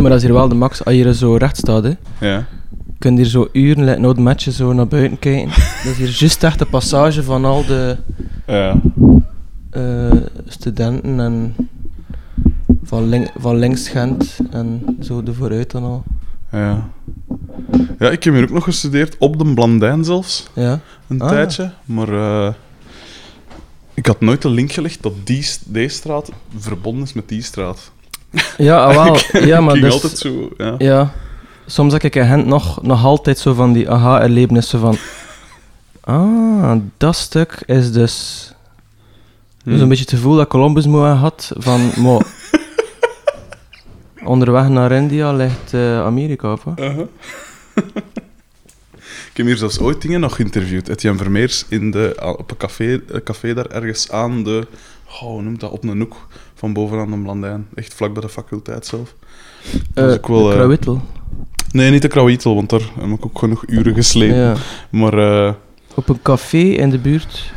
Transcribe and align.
Nee, 0.00 0.08
maar 0.08 0.18
dat 0.18 0.28
is 0.28 0.34
hier 0.34 0.40
wel 0.40 0.48
de 0.48 0.54
max. 0.54 0.84
Als 0.84 0.94
je 0.94 1.04
er 1.04 1.14
zo 1.14 1.34
recht 1.34 1.56
staat, 1.56 1.82
hè. 1.84 1.92
Ja. 2.20 2.36
Je 2.86 2.96
kunt 2.98 3.16
hier 3.18 3.26
zo 3.26 3.48
uren, 3.52 4.00
nou 4.00 4.14
de 4.14 4.20
matchen, 4.20 4.52
zo 4.52 4.72
naar 4.72 4.86
buiten 4.88 5.18
kijken. 5.18 5.48
dat 5.84 5.92
is 5.92 5.96
hier 5.96 6.08
juist 6.18 6.42
echt 6.44 6.58
de 6.58 6.64
passage 6.66 7.22
van 7.22 7.44
al 7.44 7.64
de 7.66 7.96
Ja. 8.46 8.80
eh, 9.70 10.10
studenten 10.46 11.20
en 11.20 11.54
van, 12.82 13.08
link, 13.08 13.30
van 13.38 13.56
links 13.56 13.88
Gent 13.88 14.38
en 14.50 14.96
zo 15.00 15.22
de 15.22 15.34
vooruit 15.34 15.74
en 15.74 15.82
al. 15.82 16.02
Ja. 16.52 16.88
Ja, 17.98 18.10
ik 18.10 18.24
heb 18.24 18.34
hier 18.34 18.42
ook 18.42 18.50
nog 18.50 18.64
gestudeerd, 18.64 19.16
op 19.18 19.38
de 19.38 19.54
Blandijn 19.54 20.04
zelfs, 20.04 20.46
Ja. 20.54 20.80
een 21.08 21.20
Ah. 21.20 21.28
tijdje. 21.28 21.70
Maar 21.84 22.08
eh, 22.12 22.52
ik 23.94 24.06
had 24.06 24.20
nooit 24.20 24.42
de 24.42 24.50
link 24.50 24.72
gelegd 24.72 25.02
dat 25.02 25.12
die, 25.24 25.42
s- 25.42 25.60
deze 25.64 25.94
straat 25.94 26.30
verbonden 26.56 27.02
is 27.04 27.12
met 27.12 27.28
die 27.28 27.42
straat. 27.42 27.90
Ja, 28.58 28.84
ah, 28.84 28.94
wel. 28.94 29.16
ja, 29.52 29.60
maar 29.60 29.74
dus, 29.74 29.92
altijd 29.92 30.18
zo, 30.18 30.50
ja. 30.56 30.74
Ja. 30.78 31.12
Soms 31.66 31.92
heb 31.92 32.02
ik 32.02 32.16
in 32.16 32.26
Gent 32.26 32.46
nog, 32.46 32.82
nog 32.82 33.04
altijd 33.04 33.38
zo 33.38 33.54
van 33.54 33.72
die 33.72 33.90
aha-erlebnissen 33.90 34.80
van... 34.80 34.96
Ah, 36.04 36.76
dat 36.96 37.16
stuk 37.16 37.62
is 37.66 37.92
dus... 37.92 38.46
Hm. 39.64 39.78
Zo'n 39.78 39.88
beetje 39.88 40.04
het 40.04 40.14
gevoel 40.14 40.36
dat 40.36 40.48
Columbus 40.48 40.86
moet 40.86 41.00
gehad 41.02 41.52
van... 41.56 41.90
mo 41.96 42.20
onderweg 44.24 44.68
naar 44.68 44.92
India 44.92 45.32
ligt 45.32 45.74
eh, 45.74 46.04
Amerika? 46.04 46.56
Uh-huh. 46.76 47.06
ik 49.30 49.36
heb 49.36 49.46
hier 49.46 49.56
zelfs 49.56 49.78
ooit 49.78 50.02
dingen 50.02 50.20
nog 50.20 50.34
geïnterviewd. 50.34 50.88
Etienne 50.88 51.18
Vermeers 51.18 51.64
in 51.68 51.90
de, 51.90 52.16
a- 52.22 52.30
op 52.30 52.50
een 52.50 52.56
café, 52.56 53.00
een 53.06 53.22
café 53.22 53.54
daar 53.54 53.66
ergens 53.66 54.10
aan 54.10 54.44
de... 54.44 54.66
Oh, 55.06 55.18
hoe 55.20 55.42
noemt 55.42 55.60
dat? 55.60 55.70
Op 55.70 55.84
een 55.84 55.98
hoek 55.98 56.26
van 56.60 56.72
bovenaan 56.72 57.10
de 57.10 57.16
Blandijn. 57.16 57.66
Echt 57.74 57.94
vlak 57.94 58.12
bij 58.12 58.22
de 58.22 58.28
faculteit 58.28 58.86
zelf. 58.86 59.14
Eh, 59.94 60.10
ook 60.10 60.26
wel, 60.28 60.44
de 60.44 60.78
eh. 60.86 61.00
Nee, 61.72 61.90
niet 61.90 62.02
de 62.02 62.08
Krauwietel, 62.08 62.54
want 62.54 62.70
daar 62.70 62.90
heb 62.98 63.10
ik 63.10 63.24
ook 63.24 63.38
genoeg 63.38 63.64
uren 63.66 63.94
gesleten. 63.94 64.36
Ja. 64.36 64.56
Maar 64.90 65.18
eh, 65.18 65.54
Op 65.94 66.08
een 66.08 66.22
café 66.22 66.58
in 66.58 66.90
de 66.90 66.98
buurt. 66.98 67.52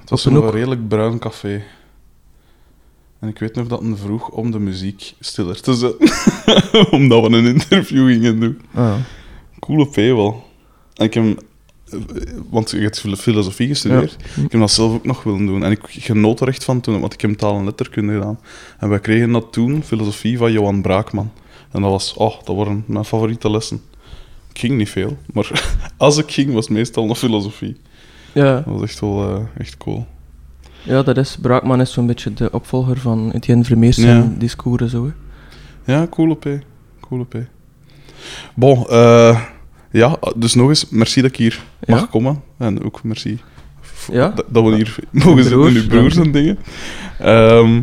het 0.00 0.10
was 0.10 0.24
een 0.24 0.34
een 0.34 0.50
redelijk 0.50 0.88
bruin 0.88 1.18
café. 1.18 1.62
En 3.18 3.28
ik 3.28 3.38
weet 3.38 3.54
nog 3.54 3.66
dat 3.66 3.80
een 3.80 3.96
vroeg 3.96 4.28
om 4.28 4.50
de 4.50 4.58
muziek 4.58 5.14
stiller 5.20 5.60
te 5.60 5.74
zetten. 5.74 6.08
Omdat 6.98 7.22
we 7.22 7.36
een 7.36 7.46
interview 7.46 8.08
gingen 8.08 8.40
doen. 8.40 8.60
Ah. 8.74 8.94
Coole 9.58 9.86
P 9.86 9.94
wel. 9.94 10.44
En 10.94 11.04
ik 11.04 11.14
heb... 11.14 11.42
Want 12.50 12.70
je 12.70 12.78
hebt 12.78 13.00
filo- 13.00 13.16
filosofie 13.16 13.68
gestudeerd. 13.68 14.16
Ja. 14.36 14.42
Ik 14.42 14.52
heb 14.52 14.60
dat 14.60 14.70
zelf 14.70 14.92
ook 14.92 15.04
nog 15.04 15.22
willen 15.22 15.46
doen. 15.46 15.64
En 15.64 15.70
ik 15.70 15.80
genoot 15.88 16.40
er 16.40 16.48
echt 16.48 16.64
van 16.64 16.80
toen, 16.80 17.00
want 17.00 17.12
ik 17.12 17.20
heb 17.20 17.32
taal 17.32 17.58
en 17.58 17.64
letterkunde 17.64 18.12
gedaan. 18.12 18.38
En 18.78 18.88
wij 18.88 19.00
kregen 19.00 19.32
dat 19.32 19.52
toen, 19.52 19.82
filosofie 19.82 20.38
van 20.38 20.52
Johan 20.52 20.82
Braakman. 20.82 21.30
En 21.70 21.82
dat 21.82 21.90
was, 21.90 22.14
oh, 22.14 22.34
dat 22.44 22.56
waren 22.56 22.84
mijn 22.86 23.04
favoriete 23.04 23.50
lessen. 23.50 23.80
Ik 24.52 24.58
ging 24.60 24.76
niet 24.76 24.88
veel, 24.90 25.16
maar 25.32 25.74
als 25.96 26.18
ik 26.18 26.30
ging, 26.30 26.52
was 26.52 26.64
het 26.68 26.76
meestal 26.76 27.06
nog 27.06 27.18
filosofie. 27.18 27.76
Ja. 28.32 28.54
Dat 28.54 28.64
was 28.64 28.82
echt 28.82 29.00
wel 29.00 29.28
eh, 29.36 29.40
echt 29.60 29.76
cool. 29.76 30.06
ja, 30.82 31.02
dat 31.02 31.16
is... 31.16 31.36
Braakman 31.40 31.80
is 31.80 31.92
zo'n 31.92 32.06
beetje 32.06 32.32
de 32.34 32.50
opvolger 32.52 32.98
van 32.98 33.30
Etienne 33.30 33.64
Vermeers 33.64 33.96
Ja. 33.96 34.08
en 34.08 34.34
discours 34.38 34.82
en 34.82 34.88
zo. 34.88 35.04
hè. 35.04 35.12
Ja, 35.92 36.06
coole 36.10 36.34
P. 36.36 36.46
Coole 37.00 37.24
P. 37.24 37.34
Bon, 38.54 38.86
eh, 38.88 39.40
ja, 39.98 40.18
dus 40.36 40.54
nog 40.54 40.68
eens, 40.68 40.88
merci 40.88 41.20
dat 41.20 41.30
ik 41.30 41.36
hier 41.36 41.62
mag 41.86 42.10
komen. 42.10 42.42
En 42.58 42.84
ook 42.84 43.02
merci 43.02 43.38
Ja. 44.12 44.28
dat, 44.28 44.44
dat 44.48 44.64
we 44.64 44.74
hier 44.74 44.96
mogen 45.10 45.42
zitten, 45.42 45.58
broers, 45.60 45.74
uw 45.74 45.86
broers 45.86 46.16
en 46.16 46.32
dingen. 46.32 46.58
Ehm, 47.18 47.80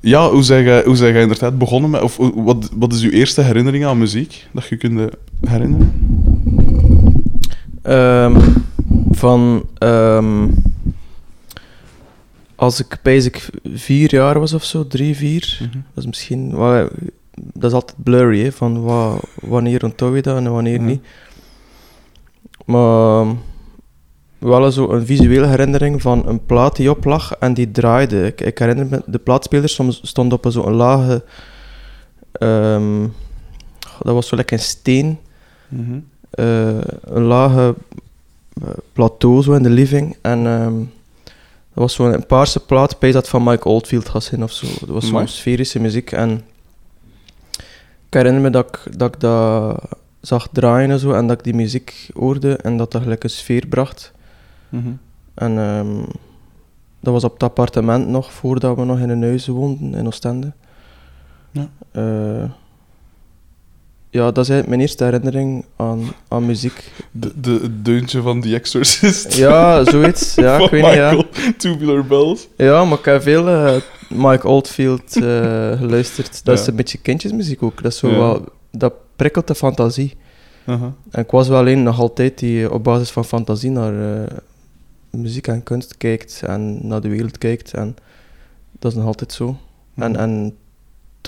ja, 0.00 0.30
hoe 0.30 0.42
zeg 0.42 0.64
jij, 0.64 0.82
hoe 0.84 0.96
jij 0.96 1.20
inderdaad 1.20 1.58
begonnen 1.58 1.90
met... 1.90 2.00
Of 2.02 2.16
wat, 2.34 2.70
wat 2.74 2.92
is 2.92 3.02
uw 3.02 3.10
eerste 3.10 3.40
herinnering 3.42 3.84
aan 3.84 3.98
muziek? 3.98 4.46
Dat 4.52 4.66
je 4.68 4.76
kunt 4.76 5.00
herinneren? 5.40 5.92
Ehm, 7.82 8.40
van 9.10 9.64
ehm, 9.78 10.46
als 12.54 12.80
ik 12.80 12.98
basic 13.02 13.48
vier 13.74 14.14
jaar 14.14 14.38
was 14.38 14.52
of 14.52 14.64
zo, 14.64 14.86
drie, 14.86 15.16
vier, 15.16 15.58
Mhm. 15.60 15.78
dat 15.94 16.04
is 16.04 16.06
misschien, 16.06 16.54
dat 17.52 17.70
is 17.70 17.72
altijd 17.72 18.02
blurry, 18.02 18.42
hè, 18.42 18.52
van 18.52 18.82
wa, 18.82 19.14
wanneer 19.40 19.84
onthoud 19.84 20.14
je 20.14 20.22
dat 20.22 20.36
en 20.36 20.52
wanneer 20.52 20.80
niet. 20.80 21.02
Maar 22.64 23.20
ehm, 23.20 23.34
wel 24.38 24.70
zo 24.70 24.90
een 24.90 25.06
visuele 25.06 25.46
herinnering 25.46 26.02
van 26.02 26.28
een 26.28 26.46
plaat 26.46 26.76
die 26.76 26.90
op 26.90 27.04
lag 27.04 27.32
en 27.38 27.54
die 27.54 27.70
draaide. 27.70 28.26
Ik, 28.26 28.40
ik 28.40 28.58
herinner 28.58 28.86
me, 28.86 29.02
de 29.06 29.18
plaatspeler 29.18 29.68
soms 29.68 30.00
stond 30.02 30.32
op 30.32 30.44
een 30.44 30.52
zo'n 30.52 30.72
lage, 30.74 31.24
ehm, 32.32 33.06
dat 34.02 34.14
was 34.14 34.28
zo 34.28 34.36
lekker 34.36 34.56
een 34.56 34.62
steen 34.64 35.18
Mhm. 35.68 35.98
eh, 36.30 36.68
een 37.00 37.22
lage 37.22 37.74
eh, 38.62 38.68
plateau 38.92 39.42
zo 39.42 39.52
in 39.52 39.62
de 39.62 39.70
living. 39.70 40.16
En 40.20 40.46
ehm, 40.46 40.74
dat 41.74 41.84
was 41.84 41.94
zo'n 41.94 42.12
een 42.14 42.26
paarse 42.26 42.60
plaat, 42.60 42.96
weet 43.00 43.12
dat 43.12 43.28
van 43.28 43.42
Mike 43.42 43.68
Oldfield 43.68 44.08
gaat 44.08 44.22
zijn 44.24 44.42
of 44.42 44.52
zo. 44.52 44.66
Dat 44.80 44.88
was 44.88 45.06
zo'n 45.06 45.28
sferische 45.28 45.80
muziek. 45.80 46.12
En 46.12 46.40
herinner 48.10 48.42
me 48.42 48.50
dat 48.50 48.66
ik 48.66 48.98
dat, 48.98 49.14
ik 49.14 49.20
dat 49.20 49.80
zag 50.20 50.48
draaien 50.52 50.90
en 50.90 50.98
zo, 50.98 51.12
en 51.12 51.26
dat 51.26 51.38
ik 51.38 51.44
die 51.44 51.54
muziek 51.54 52.10
hoorde 52.14 52.56
en 52.56 52.76
dat 52.76 52.92
dat 52.92 53.02
gelijk 53.02 53.24
een 53.24 53.30
sfeer 53.30 53.66
bracht. 53.66 54.12
Mhm. 54.68 54.92
En 55.34 55.58
ehm, 55.58 56.02
dat 57.00 57.12
was 57.12 57.24
op 57.24 57.32
het 57.32 57.42
appartement 57.42 58.08
nog, 58.08 58.32
voordat 58.32 58.76
we 58.76 58.84
nog 58.84 58.98
in 58.98 59.08
een 59.08 59.22
huis 59.22 59.46
woonden 59.46 59.94
in 59.94 60.06
Oostende. 60.06 60.52
Ja. 61.50 61.68
Eh, 61.90 62.50
ja, 64.18 64.24
dat 64.32 64.44
is 64.44 64.50
eigenlijk 64.50 64.68
mijn 64.68 64.80
eerste 64.80 65.04
herinnering 65.04 65.64
aan, 65.76 66.00
aan 66.28 66.46
muziek. 66.46 66.92
De, 67.10 67.32
de, 67.40 67.50
het 67.62 67.84
deuntje 67.84 68.22
van 68.22 68.40
The 68.40 68.54
Exorcist. 68.54 69.34
Ja, 69.34 69.84
zoiets. 69.84 70.34
Ja, 70.44 70.56
ik 70.58 70.70
weet 70.70 70.82
niet, 70.84 70.92
ja. 70.94 71.22
Tubular 71.56 72.06
Bells. 72.06 72.48
Ja, 72.56 72.84
maar 72.84 72.98
ik 72.98 73.04
heb 73.04 73.22
veel 73.22 73.48
eh, 73.48 73.76
Mike 74.08 74.48
Oldfield 74.48 75.16
eh, 75.16 75.22
geluisterd. 75.78 76.44
Dat 76.44 76.58
is 76.58 76.66
een 76.66 76.76
beetje 76.76 76.98
kindjesmuziek 76.98 77.62
ook. 77.62 77.82
Dat, 77.82 77.92
is 77.92 77.98
zo 77.98 78.08
Ja. 78.08 78.16
wel, 78.16 78.44
dat 78.70 78.92
prikkelt 79.16 79.46
de 79.46 79.54
fantasie. 79.54 80.16
Aha. 80.66 80.92
En 81.10 81.22
ik 81.22 81.30
was 81.30 81.48
wel 81.48 81.68
een 81.68 81.82
nog 81.82 82.00
altijd 82.00 82.38
die 82.38 82.64
eh, 82.64 82.72
op 82.72 82.84
basis 82.84 83.10
van 83.10 83.24
fantasie 83.24 83.70
naar 83.70 83.92
muziek 85.10 85.46
en 85.46 85.62
kunst 85.62 85.96
kijkt 85.96 86.42
en 86.46 86.86
naar 86.86 87.00
de 87.00 87.08
wereld 87.08 87.38
kijkt. 87.38 87.72
En 87.74 87.96
dat 88.78 88.90
is 88.92 88.96
nog 88.98 89.06
altijd 89.06 89.32
zo. 89.32 89.56
En, 89.96 90.10
Mhm. 90.10 90.20
en 90.20 90.56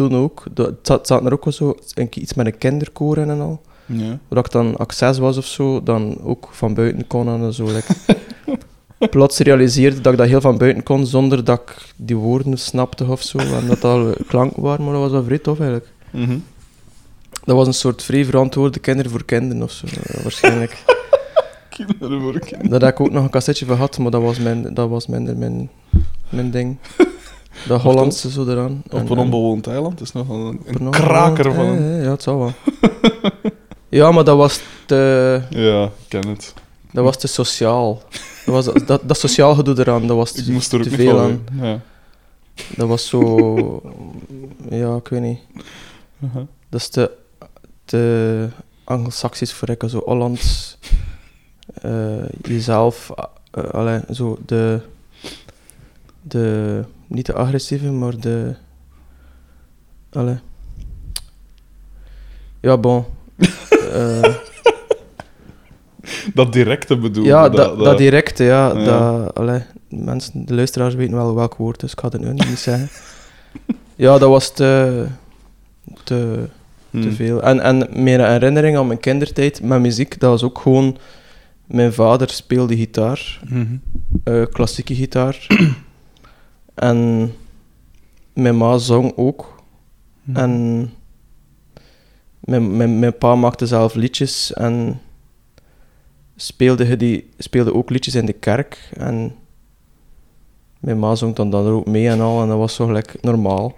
toen 0.08 0.16
ook, 0.16 0.42
dat- 0.54 0.66
het 0.82 1.06
zat, 1.06 1.24
er 1.24 1.32
ook 1.32 1.44
wel 1.44 1.52
zo 1.52 1.74
iets 2.14 2.34
met 2.34 2.46
een 2.46 2.58
kinderkoor 2.58 3.18
in 3.18 3.30
en 3.30 3.40
al. 3.40 3.60
Ja. 3.86 4.18
Waar 4.28 4.44
ik 4.44 4.50
dan 4.50 4.76
access 4.76 5.18
was 5.18 5.36
of 5.36 5.44
zo, 5.46 5.82
dan 5.82 6.20
ook 6.22 6.48
van 6.52 6.74
buiten 6.74 7.06
kon 7.06 7.28
en 7.28 7.52
zo. 7.54 7.64
like. 7.64 7.94
Plots 9.10 9.38
realiseerde 9.38 10.00
dat 10.00 10.12
ik 10.12 10.18
dat 10.18 10.28
heel 10.28 10.40
van 10.40 10.58
buiten 10.58 10.82
kon, 10.82 11.06
zonder 11.06 11.44
dat 11.44 11.60
ik 11.60 11.76
die 11.96 12.16
woorden 12.16 12.58
snapte 12.58 13.04
of 13.04 13.22
zo. 13.22 13.38
En 13.38 13.66
dat 13.66 13.84
al 13.84 14.14
klanken 14.26 14.62
waren, 14.62 14.84
maar 14.84 14.92
dat 14.92 15.02
was 15.02 15.10
wel 15.10 15.24
vrij 15.24 15.38
tof 15.38 15.58
eigenlijk. 15.60 15.90
Mhm. 16.10 16.38
Dat 17.44 17.56
was 17.56 17.66
een 17.66 17.74
soort 17.74 18.02
vrij 18.02 18.24
verantwoorde 18.24 18.78
kinderen 18.78 19.10
voor 19.10 19.24
kinderen 19.24 19.62
of 19.62 19.70
zo, 19.70 19.86
eh, 19.86 20.22
waarschijnlijk. 20.22 20.82
Kinderen 21.76 22.20
voor 22.20 22.38
kinderen. 22.38 22.70
Daar 22.70 22.80
heb 22.80 22.90
ik 22.94 23.00
ook 23.00 23.10
nog 23.12 23.24
een 23.24 23.30
cassetje 23.30 23.66
van 23.66 23.74
gehad, 23.74 23.98
maar 23.98 24.10
dat 24.10 24.22
was, 24.22 24.38
mijn, 24.38 24.74
dat 24.74 24.88
was 24.88 25.06
minder 25.06 25.36
mijn, 25.36 25.70
mijn 26.28 26.50
ding. 26.50 26.76
Dat 27.68 27.80
Hollandse 27.80 28.30
zo 28.30 28.46
eraan. 28.48 28.82
En- 28.88 29.00
Op 29.02 29.10
een 29.10 29.16
en- 29.16 29.22
onbewoond 29.24 29.66
eiland 29.66 30.00
is 30.00 30.12
nog 30.12 30.28
een, 30.28 30.60
kraker 30.90 31.54
van 31.54 31.64
een... 31.64 31.96
Ja, 31.96 32.02
ja, 32.02 32.10
het 32.10 32.22
zal 32.22 32.38
wel. 32.38 32.52
ja, 33.88 34.10
maar 34.12 34.24
dat 34.24 34.36
was 34.36 34.60
te... 34.86 35.42
Ja, 35.50 35.84
ik 35.84 35.90
ken 36.08 36.28
het. 36.28 36.54
Dat 36.92 37.04
was 37.04 37.16
te 37.18 37.26
sociaal. 37.26 38.02
Dat, 38.46 38.54
was, 38.64 38.84
dat, 38.86 39.00
dat 39.04 39.18
sociaal 39.18 39.54
gedoe 39.54 39.78
eraan, 39.78 40.06
dat 40.06 40.16
was 40.16 40.32
Ik 40.32 40.44
te, 40.44 40.52
moest 40.52 40.72
er 40.72 40.78
ook 40.78 40.84
te 40.84 40.90
veel 40.90 41.20
aan. 41.20 41.44
Ja. 41.60 41.80
Dat 42.76 42.88
was 42.88 43.08
zo... 43.08 43.82
Ja, 44.70 44.96
ik 44.96 45.08
weet 45.08 45.20
niet. 45.20 45.38
Aha. 46.24 46.46
Dat 46.68 46.80
is 46.80 46.88
te, 46.88 47.10
te 47.84 48.48
anglo-saxisch 48.84 49.52
voor 49.52 49.68
ik, 49.70 49.82
zo 49.88 50.02
Hollands. 50.04 50.78
eh, 51.82 52.28
jezelf, 52.42 53.10
eh, 53.50 53.64
allee, 53.64 54.00
zo 54.12 54.38
de, 54.46 54.80
de... 56.22 56.84
Niet 57.06 57.26
de 57.26 57.34
agressieve, 57.34 57.90
maar 57.90 58.20
de... 58.20 58.54
Allee. 60.12 60.38
Ja, 62.60 62.76
bon. 62.78 63.04
Eh, 63.92 64.34
Dat 66.34 66.52
directe 66.52 66.96
bedoel 66.96 67.24
Ja, 67.24 67.48
dat, 67.48 67.78
dat, 67.78 67.98
directe, 67.98 68.44
ja. 68.44 68.76
Ja. 68.78 68.84
Dat, 68.84 69.34
allee, 69.34 69.62
mensen, 69.88 70.46
de 70.46 70.54
luisteraars 70.54 70.94
weten 70.94 71.14
wel 71.16 71.34
welk 71.34 71.54
woord, 71.54 71.80
dus 71.80 71.92
ik 71.92 72.00
ga 72.00 72.08
het 72.08 72.20
nu 72.20 72.32
niet 72.32 72.58
zeggen. 72.58 72.88
ja, 73.96 74.18
dat 74.18 74.28
was 74.28 74.54
te, 74.54 75.06
te, 76.04 76.44
te 76.90 76.98
Hmm. 76.98 77.12
veel. 77.12 77.42
En, 77.42 77.60
en 77.60 77.78
mijn 77.78 78.20
herinnering 78.20 78.76
aan 78.76 78.86
mijn 78.86 79.00
kindertijd 79.00 79.62
met 79.62 79.80
muziek, 79.80 80.20
dat 80.20 80.30
was 80.30 80.42
ook 80.42 80.58
gewoon... 80.58 80.96
Mijn 81.66 81.92
vader 81.92 82.30
speelde 82.30 82.76
gitaar, 82.76 83.40
Mhm. 83.48 83.64
eh, 84.24 84.42
klassieke 84.52 84.94
gitaar. 84.94 85.46
En 86.80 87.32
mijn 88.32 88.56
ma 88.56 88.78
zong 88.78 89.12
ook. 89.16 89.62
Mhm. 90.22 90.38
En 90.38 90.92
Mijn, 92.40 92.76
mijn, 92.76 92.98
mijn 92.98 93.18
pa 93.18 93.34
maakte 93.34 93.66
zelf 93.66 93.94
liedjes 93.94 94.52
en 94.52 95.00
speelde, 96.36 96.96
die, 96.96 97.28
speelde 97.38 97.74
ook 97.74 97.90
liedjes 97.90 98.14
in 98.14 98.26
de 98.26 98.32
kerk. 98.32 98.90
En 98.96 99.34
mijn 100.78 100.98
ma 100.98 101.14
zong 101.14 101.34
dan, 101.34 101.50
dan 101.50 101.66
er 101.66 101.72
ook 101.72 101.86
mee 101.86 102.08
en 102.08 102.20
al, 102.20 102.42
en 102.42 102.48
dat 102.48 102.58
was 102.58 102.74
zo 102.74 102.86
gelijk 102.86 103.16
normaal. 103.20 103.74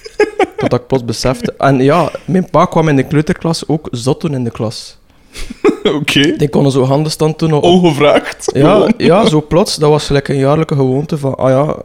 Totdat 0.56 0.80
ik 0.80 0.86
plots 0.86 1.04
besefte. 1.04 1.54
En 1.58 1.82
ja, 1.82 2.10
mijn 2.26 2.50
pa 2.50 2.64
kwam 2.64 2.88
in 2.88 2.96
de 2.96 3.06
kleuterklas 3.06 3.68
ook 3.68 3.88
zot 3.90 4.20
doen 4.20 4.34
in 4.34 4.44
de 4.44 4.50
klas. 4.50 4.98
Oké. 6.00 6.36
Die 6.36 6.48
konden 6.48 6.72
zo 6.72 6.84
handenstand 6.84 7.38
doen 7.38 7.52
op, 7.52 7.62
Ongevraagd. 7.62 8.50
ja, 8.54 8.88
ja, 8.96 9.26
zo 9.26 9.42
plots. 9.42 9.76
Dat 9.76 9.90
was 9.90 10.06
gelijk 10.06 10.28
een 10.28 10.38
jaarlijke 10.38 10.74
gewoonte 10.74 11.18
van, 11.18 11.34
ah 11.36 11.50
ja, 11.50 11.76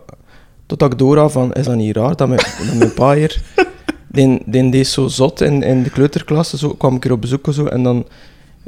totdat 0.71 0.91
ik 0.91 0.97
doorhad 0.97 1.31
van, 1.31 1.53
is 1.53 1.65
dat 1.65 1.75
niet 1.75 1.95
raar 1.95 2.15
dat 2.15 2.27
mijn, 2.27 2.39
dat 2.39 2.75
mijn 2.75 2.93
pa 2.93 3.13
hier, 3.13 3.41
die, 4.07 4.41
die 4.45 4.71
deed 4.71 4.87
zo 4.87 5.07
zot 5.07 5.41
in, 5.41 5.63
in 5.63 5.83
de 5.83 5.89
kleuterklas, 5.89 6.53
zo 6.53 6.73
kwam 6.73 6.95
ik 6.95 7.05
er 7.05 7.11
op 7.11 7.21
bezoek 7.21 7.47
en 7.47 7.53
zo, 7.53 7.65
en 7.65 7.83
dan 7.83 8.07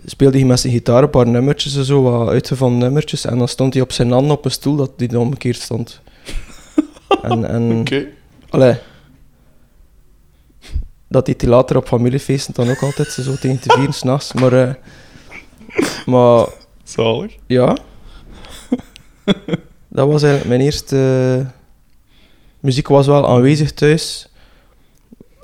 speelde 0.05 0.37
hij 0.37 0.47
met 0.47 0.59
zijn 0.59 0.73
gitaar 0.73 1.03
een 1.03 1.09
paar 1.09 1.27
nummertjes 1.27 1.75
en 1.75 1.85
zo, 1.85 2.01
wat 2.01 2.29
uitgevonden 2.29 2.79
nummertjes, 2.79 3.25
en 3.25 3.37
dan 3.37 3.47
stond 3.47 3.73
hij 3.73 3.83
op 3.83 3.91
zijn 3.91 4.11
handen 4.11 4.37
op 4.37 4.45
een 4.45 4.51
stoel 4.51 4.75
dat 4.75 4.91
hij 4.97 5.07
dan 5.07 5.21
omgekeerd 5.21 5.59
stond. 5.59 6.01
En, 7.21 7.49
en 7.49 7.79
Oké. 7.79 8.05
allee, 8.49 8.75
dat 11.07 11.25
deed 11.25 11.41
hij 11.41 11.49
later 11.49 11.77
op 11.77 11.87
familiefeesten 11.87 12.53
dan 12.53 12.69
ook 12.69 12.81
altijd, 12.81 13.07
zo 13.07 13.35
tegen 13.35 13.59
te 13.59 13.73
vieren 13.73 13.93
s'nachts, 14.01 14.33
maar, 14.33 14.53
eh, 14.53 14.73
maar 16.05 16.47
Zalig. 16.83 17.35
ja. 17.47 17.77
dat 19.87 20.07
was 20.07 20.23
eigenlijk 20.23 20.45
mijn 20.45 20.61
eerste... 20.61 21.45
muziek 22.63 22.87
was 22.87 23.07
wel 23.07 23.27
aanwezig 23.27 23.71
thuis. 23.71 24.27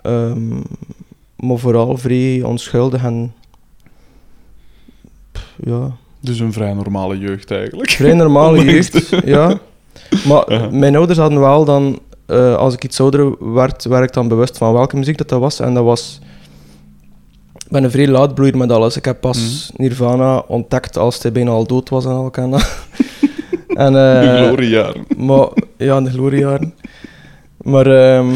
Ehm, 0.02 0.56
maar 1.36 1.58
vooral 1.58 1.98
vrij 1.98 2.42
onschuldig 2.44 3.04
en... 3.04 3.34
pff, 5.32 5.54
Ja, 5.64 5.92
Dus 6.20 6.40
een 6.40 6.54
vrij 6.54 6.74
normale 6.74 7.18
jeugd 7.18 7.52
eigenlijk. 7.52 7.90
vrij 7.90 8.14
normale 8.14 8.64
jeugd, 8.72 9.10
ja. 9.26 9.60
Maar 10.28 10.74
mijn 10.74 10.96
ouders 10.96 11.20
hadden 11.20 11.40
wel 11.40 11.66
dan... 11.66 12.00
eh, 12.26 12.56
als 12.56 12.74
ik 12.74 12.84
iets 12.84 13.00
ouder 13.00 13.54
werd, 13.54 13.84
werd 13.84 14.04
ik 14.04 14.14
dan 14.14 14.28
bewust 14.28 14.58
van 14.58 14.74
welke 14.74 14.96
muziek 14.98 15.18
dat, 15.18 15.30
dat 15.30 15.40
was. 15.40 15.60
En 15.60 15.74
dat 15.74 15.84
was... 15.84 16.20
Ik 17.66 17.76
ben 17.76 17.84
een 17.84 17.92
vrij 17.92 18.08
laatbloeier 18.08 18.58
met 18.58 18.72
alles. 18.72 18.98
Ik 18.98 19.06
heb 19.06 19.22
pas 19.22 19.72
Nirvana 19.76 20.44
ontdekt 20.48 20.98
als 20.98 21.22
hij 21.22 21.32
bijna 21.32 21.52
al 21.52 21.68
dood 21.68 21.90
was 21.90 22.06
en 22.06 22.12
al. 22.12 22.32
en 22.34 22.56
en, 23.68 23.94
de 23.94 24.44
gloriejaren. 24.46 25.06
maar, 25.18 25.48
ja, 25.78 25.98
in 25.98 26.04
de 26.04 26.10
gloriejaren. 26.10 26.74
Maar 27.64 27.88
ehm, 27.88 28.34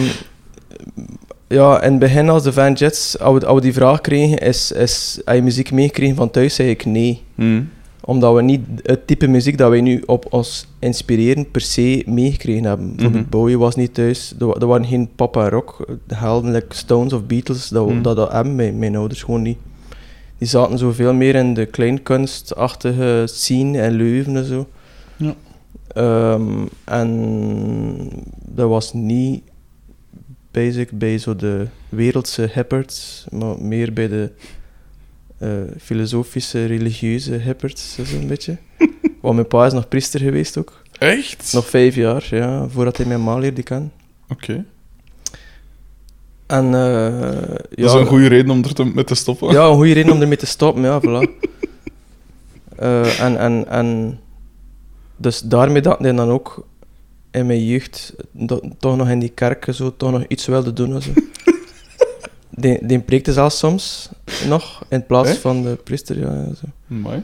ja, 1.48 1.82
in 1.82 1.92
het 1.92 2.00
begin 2.00 2.30
als 2.30 2.44
de 2.44 2.54
Van 2.54 2.74
Jets, 2.74 3.20
als 3.20 3.40
we, 3.40 3.46
als 3.46 3.56
we 3.56 3.62
die 3.62 3.74
vraag 3.74 4.02
kregen, 4.02 4.38
is, 4.38 4.72
is, 4.72 5.22
heb 5.26 5.36
je 5.36 5.42
muziek 5.42 5.72
meegekregen 5.72 6.16
van 6.16 6.30
thuis, 6.32 6.56
zei 6.56 6.70
ik 6.70 6.86
nee. 6.86 7.22
Hm. 7.36 7.62
Omdat 8.06 8.36
we 8.36 8.42
niet 8.42 8.62
het 8.82 9.08
type 9.08 9.28
muziek 9.28 9.58
dat 9.58 9.70
wij 9.70 9.82
nu 9.82 10.04
op 10.06 10.26
ons 10.30 10.68
inspireren 10.80 11.52
per 11.52 11.62
se 11.62 12.04
meegekregen 12.06 12.64
hebben. 12.64 12.88
Bijvoorbeeld 12.96 13.22
Mhm. 13.24 13.32
Bowie 13.32 13.58
was 13.58 13.76
niet 13.76 13.94
thuis, 13.94 14.34
er, 14.40 14.46
wa- 14.48 14.56
er 14.60 14.68
waren 14.68 14.86
geen 14.86 15.10
pop 15.16 15.38
en 15.38 15.50
rock, 15.50 15.86
de 16.08 16.16
helden 16.16 16.52
like 16.52 16.76
Stones 16.76 17.14
of 17.14 17.26
Beatles, 17.26 17.68
dat, 17.68 17.88
Mhm. 17.90 18.02
dat, 18.02 18.16
dat 18.16 18.32
hebben 18.32 18.56
mijn, 18.56 18.80
mijn 18.80 18.96
ouders 18.96 19.24
gewoon 19.24 19.42
niet. 19.42 19.58
Die 20.38 20.48
zaten 20.48 20.78
zoveel 20.78 21.14
meer 21.14 21.36
in 21.36 21.54
de 21.54 21.66
kleinkunstachtige 21.66 23.24
scene 23.26 23.82
in 23.82 23.92
Leuven 23.92 24.36
en 24.38 24.46
zo. 24.46 24.68
Ja. 25.18 25.34
Ehm, 25.94 26.66
en 26.84 28.10
dat 28.46 28.70
was 28.70 28.94
niet 28.94 29.44
basic 30.52 30.92
bij 30.92 31.18
zo 31.18 31.36
de 31.36 31.68
wereldse 31.90 32.50
hipperts, 32.54 33.26
maar 33.32 33.62
meer 33.62 33.94
bij 33.94 34.08
de 34.08 34.32
eh, 35.38 35.50
filosofische, 35.82 36.66
religieuze 36.66 37.32
hipperts, 37.32 37.98
zo'n 38.04 38.28
beetje. 38.28 38.58
Want 39.22 39.36
mijn 39.36 39.48
pa 39.48 39.66
is 39.66 39.74
nog 39.74 39.88
priester 39.88 40.20
geweest 40.20 40.58
ook. 40.58 40.82
Echt? 41.00 41.54
Nog 41.54 41.70
vijf 41.70 41.96
jaar, 41.96 42.28
ja, 42.30 42.68
voordat 42.68 42.98
hij 42.98 43.06
mijn 43.06 43.24
ma 43.24 43.38
leerde 43.38 43.64
kennen. 43.64 43.92
Oké. 44.30 44.66
En 46.46 46.66
eh, 46.66 47.56
ja, 47.70 47.84
Dat 47.84 47.94
is 47.94 47.94
een 47.94 48.06
goede 48.06 48.28
reden 48.28 48.52
om 48.52 48.64
er 48.64 48.74
te, 48.74 48.84
mee 48.86 49.04
te 49.04 49.16
stoppen. 49.16 49.52
Ja, 49.52 49.66
een 49.66 49.76
goede 49.76 49.94
reden 49.94 50.12
om 50.12 50.22
ermee 50.22 50.38
te 50.38 50.46
stoppen, 50.46 50.84
ja, 50.84 51.02
voilà. 51.02 51.30
Eh, 52.76 53.20
en, 53.20 53.38
en, 53.38 53.68
en 53.68 54.20
dus 55.16 55.40
daarmee 55.42 55.82
dat 55.82 56.00
hij 56.00 56.12
dan 56.14 56.30
ook 56.30 56.66
in 57.32 57.46
mijn 57.46 57.66
jeugd 57.66 58.14
do- 58.32 58.62
toch 58.80 58.96
nog 58.98 59.10
in 59.10 59.20
die 59.20 59.30
kerk 59.30 59.68
zo, 59.72 59.94
toch 59.98 60.12
nog 60.12 60.24
iets 60.28 60.46
wilde 60.46 60.74
doen. 60.74 60.94
en 60.96 61.02
Zo. 61.02 61.12
die, 62.50 62.86
die 62.88 63.00
preekte 63.00 63.34
zelfs 63.34 63.58
soms 63.58 64.10
nog 64.48 64.86
in 64.90 65.06
plaats 65.06 65.32
van 65.38 65.62
de 65.64 65.76
priester. 65.84 66.20
Ja, 66.20 66.34
ja, 66.34 66.54
zo. 66.54 66.66
Amai. 66.92 67.24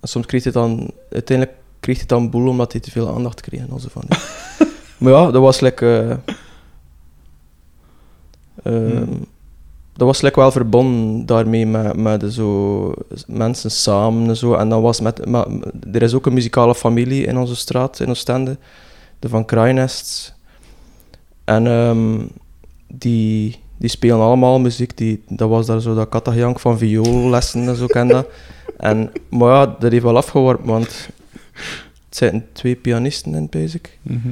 En 0.00 0.08
soms 0.08 0.26
kreeg 0.26 0.42
hij 0.42 0.52
dan, 0.52 0.90
uiteindelijk 1.10 1.58
kreeg 1.80 1.96
hij 1.96 2.06
dan 2.06 2.30
boel 2.30 2.48
omdat 2.48 2.72
hij 2.72 2.80
te 2.80 2.90
veel 2.90 3.14
aandacht 3.14 3.40
kreeg 3.40 3.60
en 3.60 3.70
al 3.70 3.78
zo 3.78 3.88
van. 3.90 4.02
die. 4.08 4.18
maar 4.98 5.12
ja, 5.12 5.30
dat 5.30 5.42
was 5.42 5.60
lekker. 5.60 6.20
Hmm. 8.62 9.26
Dat 9.98 10.06
was 10.06 10.20
lekker 10.20 10.42
wel 10.42 10.50
verbonden 10.50 11.26
daarmee 11.26 11.66
met, 11.66 11.96
met 11.96 12.32
zo 12.32 12.94
mensen 13.26 13.70
samen 13.70 14.28
en 14.28 14.36
zo. 14.36 14.54
En 14.54 14.68
dan 14.68 14.82
was 14.82 15.00
met, 15.00 15.26
maar 15.26 15.46
er 15.92 16.02
is 16.02 16.14
ook 16.14 16.26
een 16.26 16.32
muzikale 16.32 16.74
familie 16.74 17.26
in 17.26 17.38
onze 17.38 17.56
straat, 17.56 18.00
in 18.00 18.08
Oostende, 18.08 18.58
de 19.18 19.28
Van 19.28 19.44
Kraainests. 19.44 20.34
En 21.44 21.66
ehm, 21.66 22.26
die, 22.86 23.56
die 23.76 23.88
spelen 23.88 24.20
allemaal 24.20 24.60
muziek. 24.60 24.96
Die, 24.96 25.22
dat 25.28 25.48
was 25.48 25.66
daar 25.66 25.80
zo 25.80 25.94
dat 25.94 26.08
kattengejank 26.08 26.60
van 26.60 26.78
vioollessen 26.78 27.68
en 27.68 27.76
zo, 27.76 27.86
ken 27.86 28.08
dat. 28.08 28.26
En, 28.76 29.12
maar 29.28 29.52
ja, 29.52 29.76
dat 29.78 29.92
heeft 29.92 30.04
wel 30.04 30.16
afgeworpen, 30.16 30.66
want 30.66 31.08
het 32.08 32.16
zijn 32.16 32.46
twee 32.52 32.76
pianisten 32.76 33.34
in 33.34 33.48
Basic. 33.50 33.98
Mhm. 34.02 34.28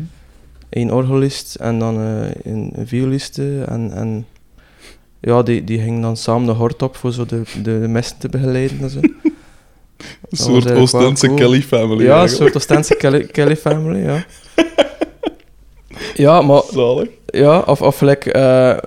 Eén 0.70 0.92
orgelist 0.92 1.54
en 1.54 1.78
dan 1.78 2.00
eh, 2.00 2.52
een, 2.52 2.72
een 2.74 2.86
violiste. 2.86 3.64
En, 3.68 3.92
en 3.92 4.26
ja, 5.26 5.42
die, 5.42 5.64
die 5.64 5.80
gingen 5.80 6.00
dan 6.00 6.16
samen 6.16 6.46
de 6.46 6.52
hort 6.52 6.82
op 6.82 6.96
voor 6.96 7.12
zo 7.12 7.26
de, 7.26 7.42
de, 7.62 7.80
de 7.80 7.88
messen 7.88 8.18
te 8.18 8.28
begeleiden 8.28 8.80
en 8.80 8.90
zo. 8.90 9.00
Een 10.30 10.36
soort 10.36 10.72
Oostense 10.72 11.26
cool. 11.26 11.38
Kelly 11.38 11.62
family. 11.62 12.04
ja, 12.04 12.22
een 12.22 12.28
soort 12.28 12.56
Oostense 12.56 12.94
Kelly, 12.94 13.24
Kelly 13.26 13.56
family, 13.56 14.02
ja. 14.04 14.24
Ja, 16.14 16.42
maar 16.42 16.62
Zalig. 16.72 17.08
ja, 17.26 17.58
of, 17.58 17.82
of 17.82 18.00
like, 18.00 18.32
eh, 18.32 18.78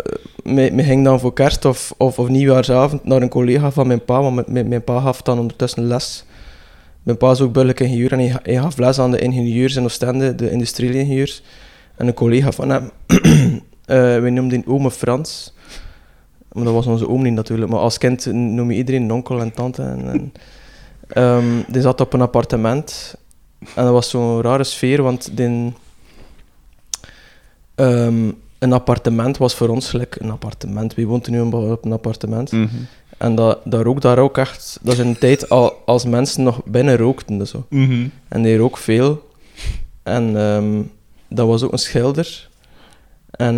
me, 0.43 0.72
me 0.72 0.84
ging 0.84 1.03
dan 1.03 1.19
voor 1.19 1.34
kerst 1.34 1.65
of, 1.65 1.93
of, 1.98 2.19
of 2.19 2.27
nieuwjaarsavond 2.27 3.03
naar 3.03 3.22
een 3.22 3.29
collega 3.29 3.72
van 3.72 3.88
mijn 3.88 4.05
pa, 4.05 4.22
want 4.22 4.36
mijn, 4.36 4.48
mijn, 4.50 4.67
mijn 4.67 4.84
pa 4.84 5.00
gaf 5.00 5.22
dan 5.22 5.39
ondertussen 5.39 5.88
les. 5.88 6.25
Mijn 7.03 7.17
pa 7.17 7.31
is 7.31 7.41
ook 7.41 7.51
burgerlijk 7.51 7.79
ingenieur 7.79 8.12
en 8.12 8.19
hij, 8.19 8.39
hij 8.43 8.55
gaf 8.55 8.77
les 8.77 9.00
aan 9.00 9.12
de 9.12 9.19
ingenieurs 9.19 9.75
in 9.75 9.84
Oostende, 9.84 10.36
de 10.36 10.51
industriële 10.51 10.98
ingenieurs. 10.98 11.43
En 11.96 12.08
een 12.08 12.13
collega 12.13 12.51
van 12.51 12.69
hem, 12.69 12.91
eh 13.86 14.19
wij 14.19 14.29
noemden 14.29 14.62
die 14.62 14.74
ome 14.74 14.91
Frans. 14.91 15.53
Maar 16.51 16.63
dat 16.63 16.74
was 16.74 16.86
onze 16.86 17.10
oom 17.10 17.24
niet 17.24 17.34
natuurlijk, 17.34 17.72
maar 17.72 17.79
als 17.79 17.98
kind 17.98 18.25
noem 18.34 18.72
je 18.72 18.77
iedereen 18.77 19.03
een 19.03 19.12
onkel 19.12 19.39
en 19.39 19.51
tante. 19.51 19.82
En, 19.82 20.10
en, 20.10 20.34
ehm, 21.08 21.62
die 21.68 21.82
zat 21.82 22.01
op 22.01 22.13
een 22.13 22.22
appartement 22.22 23.15
en 23.60 23.84
dat 23.84 23.94
was 23.94 24.10
zo'n 24.10 24.41
rare 24.41 24.63
sfeer, 24.63 25.01
want 25.01 25.38
die, 25.38 25.74
Ehm, 27.79 28.32
een 28.60 28.74
appartement 28.74 29.38
was 29.38 29.56
voor 29.56 29.68
ons 29.68 29.89
gelijk 29.89 30.15
een 30.20 30.32
appartement. 30.32 30.96
Wie 30.96 31.08
woont 31.08 31.25
er 31.25 31.32
nu 31.32 31.41
op 31.41 31.86
een 31.86 31.91
appartement? 31.91 32.51
Mhm. 32.51 32.68
En 33.18 33.36
dat, 33.36 33.60
dat 33.63 33.82
rook 33.84 34.01
daar 34.01 34.18
ook 34.18 34.38
echt... 34.38 34.79
Dat 34.82 34.94
is 34.94 35.00
in 35.00 35.08
een 35.08 35.18
tijd 35.18 35.50
al, 35.50 35.82
als 35.86 36.06
mensen 36.06 36.44
nog 36.44 36.63
binnen 36.65 36.98
rookten. 36.98 37.48
Zo. 37.48 37.65
Mhm. 37.70 38.08
En 38.27 38.41
die 38.41 38.58
rook 38.58 38.77
veel. 38.77 39.29
En 40.03 40.38
ehm, 40.38 40.82
dat 41.27 41.48
was 41.48 41.63
ook 41.63 41.72
een 41.72 41.77
schilder. 41.77 42.50
En 43.32 43.56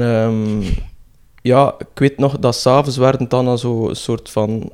ja, 1.41 1.75
ik 1.79 1.99
weet 1.99 2.17
nog 2.17 2.39
dat 2.39 2.55
s'avonds 2.55 2.97
werden 2.97 3.29
dan 3.29 3.47
al 3.47 3.57
zo 3.57 3.89
een 3.89 3.95
soort 3.95 4.29
van 4.29 4.71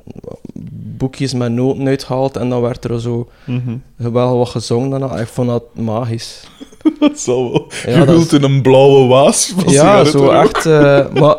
boekjes 0.98 1.32
met 1.34 1.52
noten 1.52 1.86
uitgehaald. 1.88 2.36
En 2.36 2.48
dan 2.48 2.60
werd 2.60 2.84
er 2.84 3.00
zo 3.00 3.28
Mhm. 3.46 3.76
wel 3.96 4.38
wat 4.38 4.48
gezongen. 4.48 4.92
En 4.92 5.00
dat- 5.08 5.20
ik 5.20 5.26
vond 5.26 5.48
dat 5.48 5.62
magisch. 5.72 6.42
Dat 7.00 7.20
zal 7.20 7.50
wel. 7.52 7.66
Ja, 7.86 7.98
je 7.98 8.04
wilt 8.04 8.32
in 8.32 8.42
een 8.42 8.62
blauwe 8.62 9.06
waas 9.06 9.52
van 9.56 9.72
Ja, 9.72 10.04
zo 10.04 10.30
echt. 10.30 10.66
eh, 10.66 11.08
maar 11.20 11.36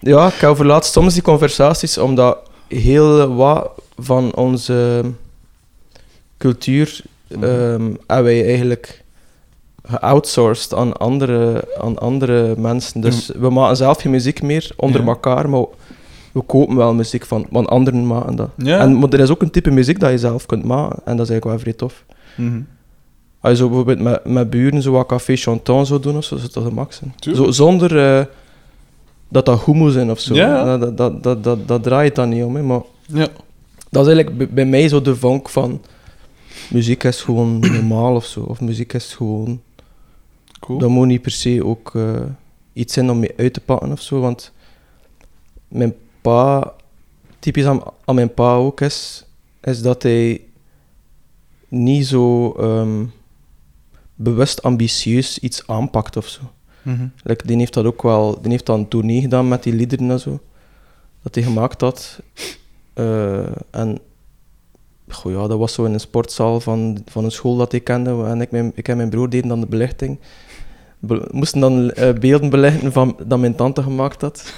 ja, 0.00 0.26
ik 0.26 0.42
overlaat 0.42 0.84
soms 0.86 1.14
die 1.14 1.22
conversaties 1.22 1.98
omdat 1.98 2.38
heel 2.68 3.34
wat 3.34 3.70
van 3.98 4.34
onze 4.34 5.02
cultuur 6.38 7.00
Mhm. 7.28 7.44
ehm, 7.44 7.82
hebben 8.06 8.24
wij 8.24 8.44
eigenlijk 8.46 9.01
geoutsourced 9.82 10.74
aan 10.74 10.96
andere, 10.96 11.64
aan 11.80 11.98
andere 11.98 12.54
mensen. 12.58 13.00
Dus 13.00 13.30
we 13.38 13.50
maken 13.50 13.76
zelf 13.76 14.00
geen 14.00 14.10
muziek 14.12 14.42
meer 14.42 14.70
onder 14.76 15.00
Ja. 15.00 15.06
elkaar, 15.06 15.48
maar 15.50 15.64
we 16.32 16.40
kopen 16.40 16.76
wel 16.76 16.94
muziek 16.94 17.26
van, 17.26 17.46
van 17.52 17.66
anderen 17.66 18.06
maken 18.06 18.36
dat. 18.36 18.48
Ja. 18.56 18.78
En, 18.78 18.98
maar 18.98 19.08
er 19.08 19.20
is 19.20 19.30
ook 19.30 19.42
een 19.42 19.50
type 19.50 19.70
muziek 19.70 20.00
dat 20.00 20.10
je 20.10 20.18
zelf 20.18 20.46
kunt 20.46 20.64
maken 20.64 20.98
en 21.04 21.16
dat 21.16 21.26
is 21.26 21.30
eigenlijk 21.32 21.44
wel 21.44 21.58
vrij 21.58 21.72
tof. 21.72 22.04
Mhm. 22.36 22.60
Als 23.40 23.52
je 23.52 23.58
zo 23.58 23.66
bijvoorbeeld 23.66 24.00
met, 24.00 24.24
met 24.24 24.50
buren 24.50 24.82
zo 24.82 24.92
wat 24.92 25.06
café 25.06 25.36
chantant 25.36 25.86
zou 25.86 26.00
doen 26.00 26.16
of 26.16 26.24
zo, 26.24 26.36
de 26.52 26.60
max. 26.72 27.00
hè. 27.00 27.06
Tuurlijk. 27.18 27.44
Zo, 27.44 27.50
zonder, 27.52 28.18
eh, 28.18 28.24
dat 29.28 29.46
dat 29.46 29.58
goed 29.58 29.74
moet 29.74 29.92
zijn 29.92 30.10
of 30.10 30.20
zo. 30.20 30.34
Ja. 30.34 30.76
Dat, 30.78 30.96
dat, 30.96 31.22
dat, 31.22 31.44
dat, 31.44 31.68
dat 31.68 31.82
draait 31.82 32.14
dan 32.14 32.28
niet 32.28 32.44
om, 32.44 32.56
hè. 32.56 32.62
maar 32.62 32.80
Ja. 33.06 33.26
dat 33.90 34.06
is 34.06 34.12
eigenlijk 34.12 34.36
bij- 34.38 34.48
bij 34.48 34.64
mij 34.64 34.88
zo 34.88 35.02
de 35.02 35.16
vonk 35.16 35.48
van 35.48 35.80
muziek 36.70 37.04
is 37.04 37.20
gewoon 37.22 37.58
normaal 37.60 38.14
of 38.14 38.24
zo, 38.24 38.40
of 38.40 38.60
muziek 38.60 38.92
is 38.92 39.14
gewoon 39.14 39.60
Cool. 40.62 40.78
Dat 40.78 40.88
moet 40.88 41.06
niet 41.06 41.22
per 41.22 41.30
se 41.30 41.64
ook 41.64 41.94
eh, 41.94 42.22
iets 42.72 42.92
zijn 42.92 43.10
om 43.10 43.18
mee 43.18 43.32
uit 43.36 43.52
te 43.52 43.60
pakken 43.60 43.92
of 43.92 44.00
zo. 44.00 44.20
Want 44.20 44.52
mijn 45.68 45.94
pa, 46.20 46.74
typisch 47.38 47.64
aan, 47.64 47.82
aan 48.04 48.14
mijn 48.14 48.34
pa 48.34 48.54
ook 48.54 48.80
is, 48.80 49.24
is 49.60 49.82
dat 49.82 50.02
hij 50.02 50.40
niet 51.68 52.06
zo 52.06 52.52
ehm, 52.52 53.04
bewust 54.14 54.62
ambitieus 54.62 55.38
iets 55.38 55.66
aanpakt 55.66 56.16
of 56.16 56.26
zo. 56.26 56.40
Like, 57.22 57.46
die 57.46 57.56
heeft 57.56 57.74
dat 57.74 57.84
ook 57.84 58.02
wel, 58.02 58.40
die 58.40 58.50
heeft 58.50 58.66
dan 58.66 58.78
een 58.78 58.88
tournee 58.88 59.20
gedaan 59.20 59.48
met 59.48 59.62
die 59.62 59.72
liederen 59.72 60.10
en 60.10 60.20
zo. 60.20 60.40
Dat 61.22 61.34
hij 61.34 61.44
gemaakt 61.44 61.80
had. 61.80 62.20
Eh, 62.92 63.56
en 63.70 63.98
goh, 65.08 65.32
ja, 65.32 65.46
dat 65.46 65.58
was 65.58 65.72
zo 65.72 65.84
in 65.84 65.92
een 65.92 66.00
sportzaal 66.00 66.60
van, 66.60 67.02
van 67.06 67.24
een 67.24 67.30
school 67.30 67.56
dat 67.56 67.72
ik 67.72 67.84
kende. 67.84 68.24
En 68.24 68.40
ik, 68.40 68.50
mijn, 68.50 68.72
ik 68.74 68.88
en 68.88 68.96
mijn 68.96 69.10
broer 69.10 69.30
deden 69.30 69.48
dan 69.48 69.60
de 69.60 69.66
belichting. 69.66 70.18
Be- 71.04 71.28
moesten 71.30 71.60
dan 71.60 71.90
eh, 71.90 72.12
beelden 72.12 72.50
belichten 72.50 72.92
van, 72.92 73.16
dat 73.26 73.38
mijn 73.38 73.54
tante 73.54 73.82
gemaakt 73.82 74.20
had. 74.20 74.52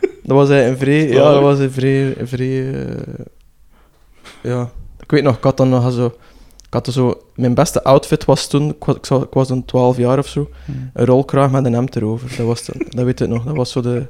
Dat 0.00 0.36
was 0.36 0.48
een 0.48 0.78
vrij, 0.78 1.08
ja, 1.08 1.32
dat 1.32 1.42
was 1.42 1.58
een 1.58 1.70
vrij, 1.70 2.18
een 2.18 2.28
vrij 2.28 2.74
eh, 2.74 3.24
ja. 4.42 4.70
Ik 5.00 5.10
weet 5.10 5.22
nog, 5.22 5.36
ik 5.36 5.42
had 5.44 5.56
dan 5.56 5.68
nog 5.68 5.92
zo, 5.92 6.06
ik 6.66 6.72
had 6.74 6.86
zo, 6.86 7.22
mijn 7.34 7.54
beste 7.54 7.82
outfit 7.82 8.24
was 8.24 8.46
toen, 8.48 8.68
ik 8.68 8.84
was, 9.10 9.22
ik 9.22 9.48
dan 9.48 9.64
12 9.64 9.96
jaar 9.96 10.18
of 10.18 10.26
zo, 10.28 10.48
een 10.94 11.06
rolkraag 11.06 11.50
met 11.50 11.64
een 11.64 11.72
hemd 11.72 11.96
erover. 11.96 12.34
Dat, 12.36 12.46
was 12.46 12.64
dan, 12.64 12.82
dat 12.88 13.04
weet 13.04 13.20
ik 13.20 13.28
nog, 13.28 13.44
dat 13.44 13.56
was 13.56 13.72
zo 13.72 13.80
de, 13.80 14.06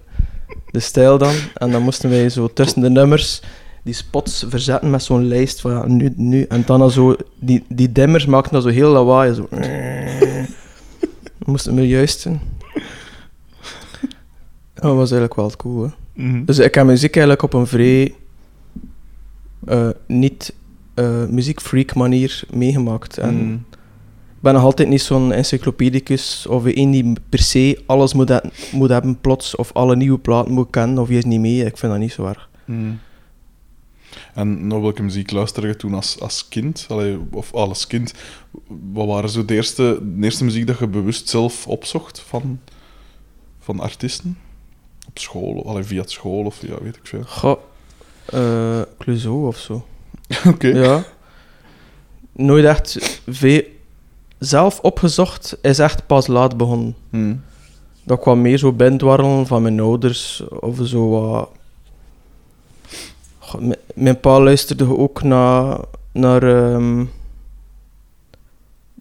de 0.71 0.81
stijl 0.81 1.19
dan. 1.19 1.35
En 1.55 1.71
dan 1.71 1.83
moesten 1.83 2.11
wij 2.11 2.29
zo 2.29 2.49
tussen 2.53 2.83
de 2.83 2.91
nummers 2.91 3.43
die 3.83 3.95
spots 3.95 4.45
verzetten 4.49 4.91
met 4.91 5.03
zo'n 5.03 5.29
lijst 5.29 5.61
van 5.61 5.71
ja, 5.71 5.87
nu, 5.87 6.13
nu. 6.17 6.43
En 6.43 6.63
dan 6.67 6.91
zo, 6.91 7.17
die, 7.39 7.65
die 7.69 7.93
dimmers 7.93 8.27
maakten 8.27 8.53
dat 8.53 8.63
zo 8.63 8.69
heel 8.69 8.91
lawaai. 8.91 9.35
Zo. 9.35 9.49
Moesten 11.50 11.75
we 11.75 11.88
juist 11.88 12.21
zijn. 12.21 12.40
Dat 14.75 14.95
was 14.95 15.11
eigenlijk 15.11 15.35
wel 15.35 15.50
cool, 15.57 15.83
hè. 15.83 15.88
Mhm. 16.23 16.45
Dus 16.45 16.59
ik 16.59 16.75
heb 16.75 16.87
muziek 16.87 17.14
eigenlijk 17.16 17.42
op 17.42 17.52
een 17.54 17.66
vrij 17.66 18.14
eh, 19.66 19.88
niet 20.07 20.54
eh 20.95 21.25
muziekfreak 21.28 21.95
manier 21.95 22.42
meegemaakt. 22.54 23.19
En 23.19 23.35
Mhm. 23.35 23.52
ik 23.54 24.40
ben 24.40 24.54
nog 24.54 24.62
altijd 24.62 24.88
niet 24.88 25.02
zo'n 25.02 25.33
encyclopedicus 25.33 26.47
of 26.47 26.62
een 26.64 26.90
die 26.90 27.12
per 27.28 27.38
se 27.38 27.83
alles 27.87 28.14
moet, 28.14 28.28
he- 28.28 28.49
moet 28.73 28.88
hebben 28.88 29.19
plots 29.21 29.57
of 29.57 29.73
alle 29.73 29.97
nieuwe 29.97 30.19
platen 30.19 30.52
moet 30.52 30.71
kennen 30.71 30.99
of 30.99 31.09
je 31.09 31.16
is 31.16 31.25
niet 31.25 31.40
mee. 31.40 31.64
Ik 31.64 31.76
vind 31.76 31.92
dat 31.92 32.00
niet 32.00 32.12
zo 32.12 32.25
erg. 32.26 32.49
Mhm. 32.64 32.78
En 34.35 34.67
naar 34.67 34.81
welke 34.81 35.03
muziek 35.03 35.31
luisterde 35.31 35.69
je 35.69 35.77
toen 35.77 35.95
als, 35.95 36.21
als 36.21 36.49
kind? 36.49 36.87
Allee, 36.89 37.19
of 37.31 37.53
als 37.53 37.87
kind. 37.87 38.15
Wat 38.93 39.07
waren 39.07 39.31
zo 39.31 39.45
de 39.45 39.55
eerste, 39.55 39.99
de 40.03 40.25
eerste 40.25 40.45
muziek 40.45 40.67
dat 40.67 40.79
je 40.79 40.87
bewust 40.87 41.29
zelf 41.29 41.67
opzocht 41.67 42.21
van, 42.21 42.61
van 43.59 43.81
artiesten? 43.81 44.39
Op 45.09 45.19
school, 45.19 45.67
allee, 45.67 45.83
via 45.83 46.01
het 46.01 46.11
school 46.11 46.45
of 46.45 46.67
ja, 46.67 46.83
weet 46.83 46.97
ik 46.97 47.07
veel. 47.07 47.23
Goh, 47.27 47.57
Clouseau 48.99 49.47
of 49.47 49.57
zo. 49.57 49.87
Oké. 50.53 50.69
Ja. 50.69 51.05
Nooit 52.33 52.65
echt 52.65 53.21
veel 53.29 53.63
zelf 54.39 54.81
opgezocht, 54.81 55.59
is 55.63 55.79
echt 55.79 56.07
pas 56.07 56.27
laat 56.27 56.57
begonnen. 56.57 56.97
Mhm. 57.11 57.35
Dat 58.05 58.21
kwam 58.21 58.41
meer 58.41 58.59
zo 58.59 58.73
binnendwarrelen 58.73 59.47
van 59.47 59.63
mijn 59.63 59.81
ouders 59.81 60.43
of 60.49 60.79
zo 60.83 61.09
wat. 61.09 61.51
Mijn 63.95 64.21
pa 64.21 64.40
luisterde 64.40 64.99
ook 64.99 65.23
naar. 65.23 65.78
naar 66.12 66.42
ehm, 66.42 67.04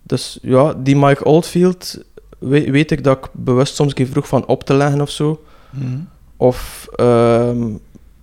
dus 0.04 0.40
ja, 0.42 0.74
die 0.74 0.96
Mike 0.96 1.24
Oldfield 1.24 2.04
weet, 2.40 2.70
weet 2.70 2.92
ik 2.92 3.04
dat 3.04 3.18
ik 3.18 3.30
bewust 3.32 3.76
soms 3.76 3.90
een 3.90 3.96
keer 3.96 4.08
vroeg 4.08 4.28
van 4.28 4.46
op 4.46 4.64
te 4.64 4.74
leggen 4.74 5.02
of 5.02 5.10
zo. 5.10 5.44
Mhm. 5.70 6.00
Of 6.38 6.88
ehm 6.96 7.76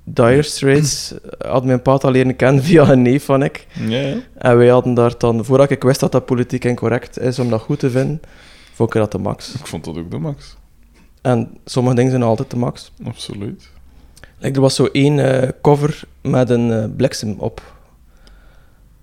Dire 0.09 0.42
Straits 0.42 1.14
had 1.38 1.64
mijn 1.64 1.83
pa 1.83 1.92
al 1.92 2.11
leren 2.11 2.37
kennen 2.37 2.62
via 2.62 2.90
een 2.90 3.02
neef 3.02 3.25
van 3.25 3.42
ik. 3.42 3.66
En 4.35 4.56
wij 4.56 4.68
hadden 4.68 4.95
daar 4.95 5.14
dan, 5.18 5.45
voordat 5.45 5.71
ik 5.71 5.83
wist 5.83 6.00
dat 6.00 6.12
dat 6.12 6.26
politiek 6.26 6.64
incorrect 6.64 7.18
is 7.18 7.38
om 7.38 7.50
dat 7.50 7.61
goed 7.61 7.78
te 7.78 7.90
vinden, 7.90 8.21
vond 8.73 8.95
ik 8.95 9.00
dat 9.00 9.12
de 9.12 9.18
max. 9.18 9.54
Ik 9.54 9.66
vond 9.66 9.85
dat 9.85 9.99
ook 9.99 10.11
de 10.11 10.18
max. 10.18 10.56
En 11.23 11.59
sommige 11.64 11.97
dingen 11.97 12.11
zijn 12.11 12.23
altijd 12.23 12.50
de 12.50 12.56
max. 12.56 12.92
Absoluut. 13.04 13.71
Er 14.38 14.61
was 14.61 14.75
zo 14.75 14.88
één 14.93 15.19
eh, 15.19 15.49
cover 15.62 16.00
met 16.23 16.50
een 16.50 16.73
eh, 16.73 16.85
bliksem 16.97 17.35
op. 17.38 17.62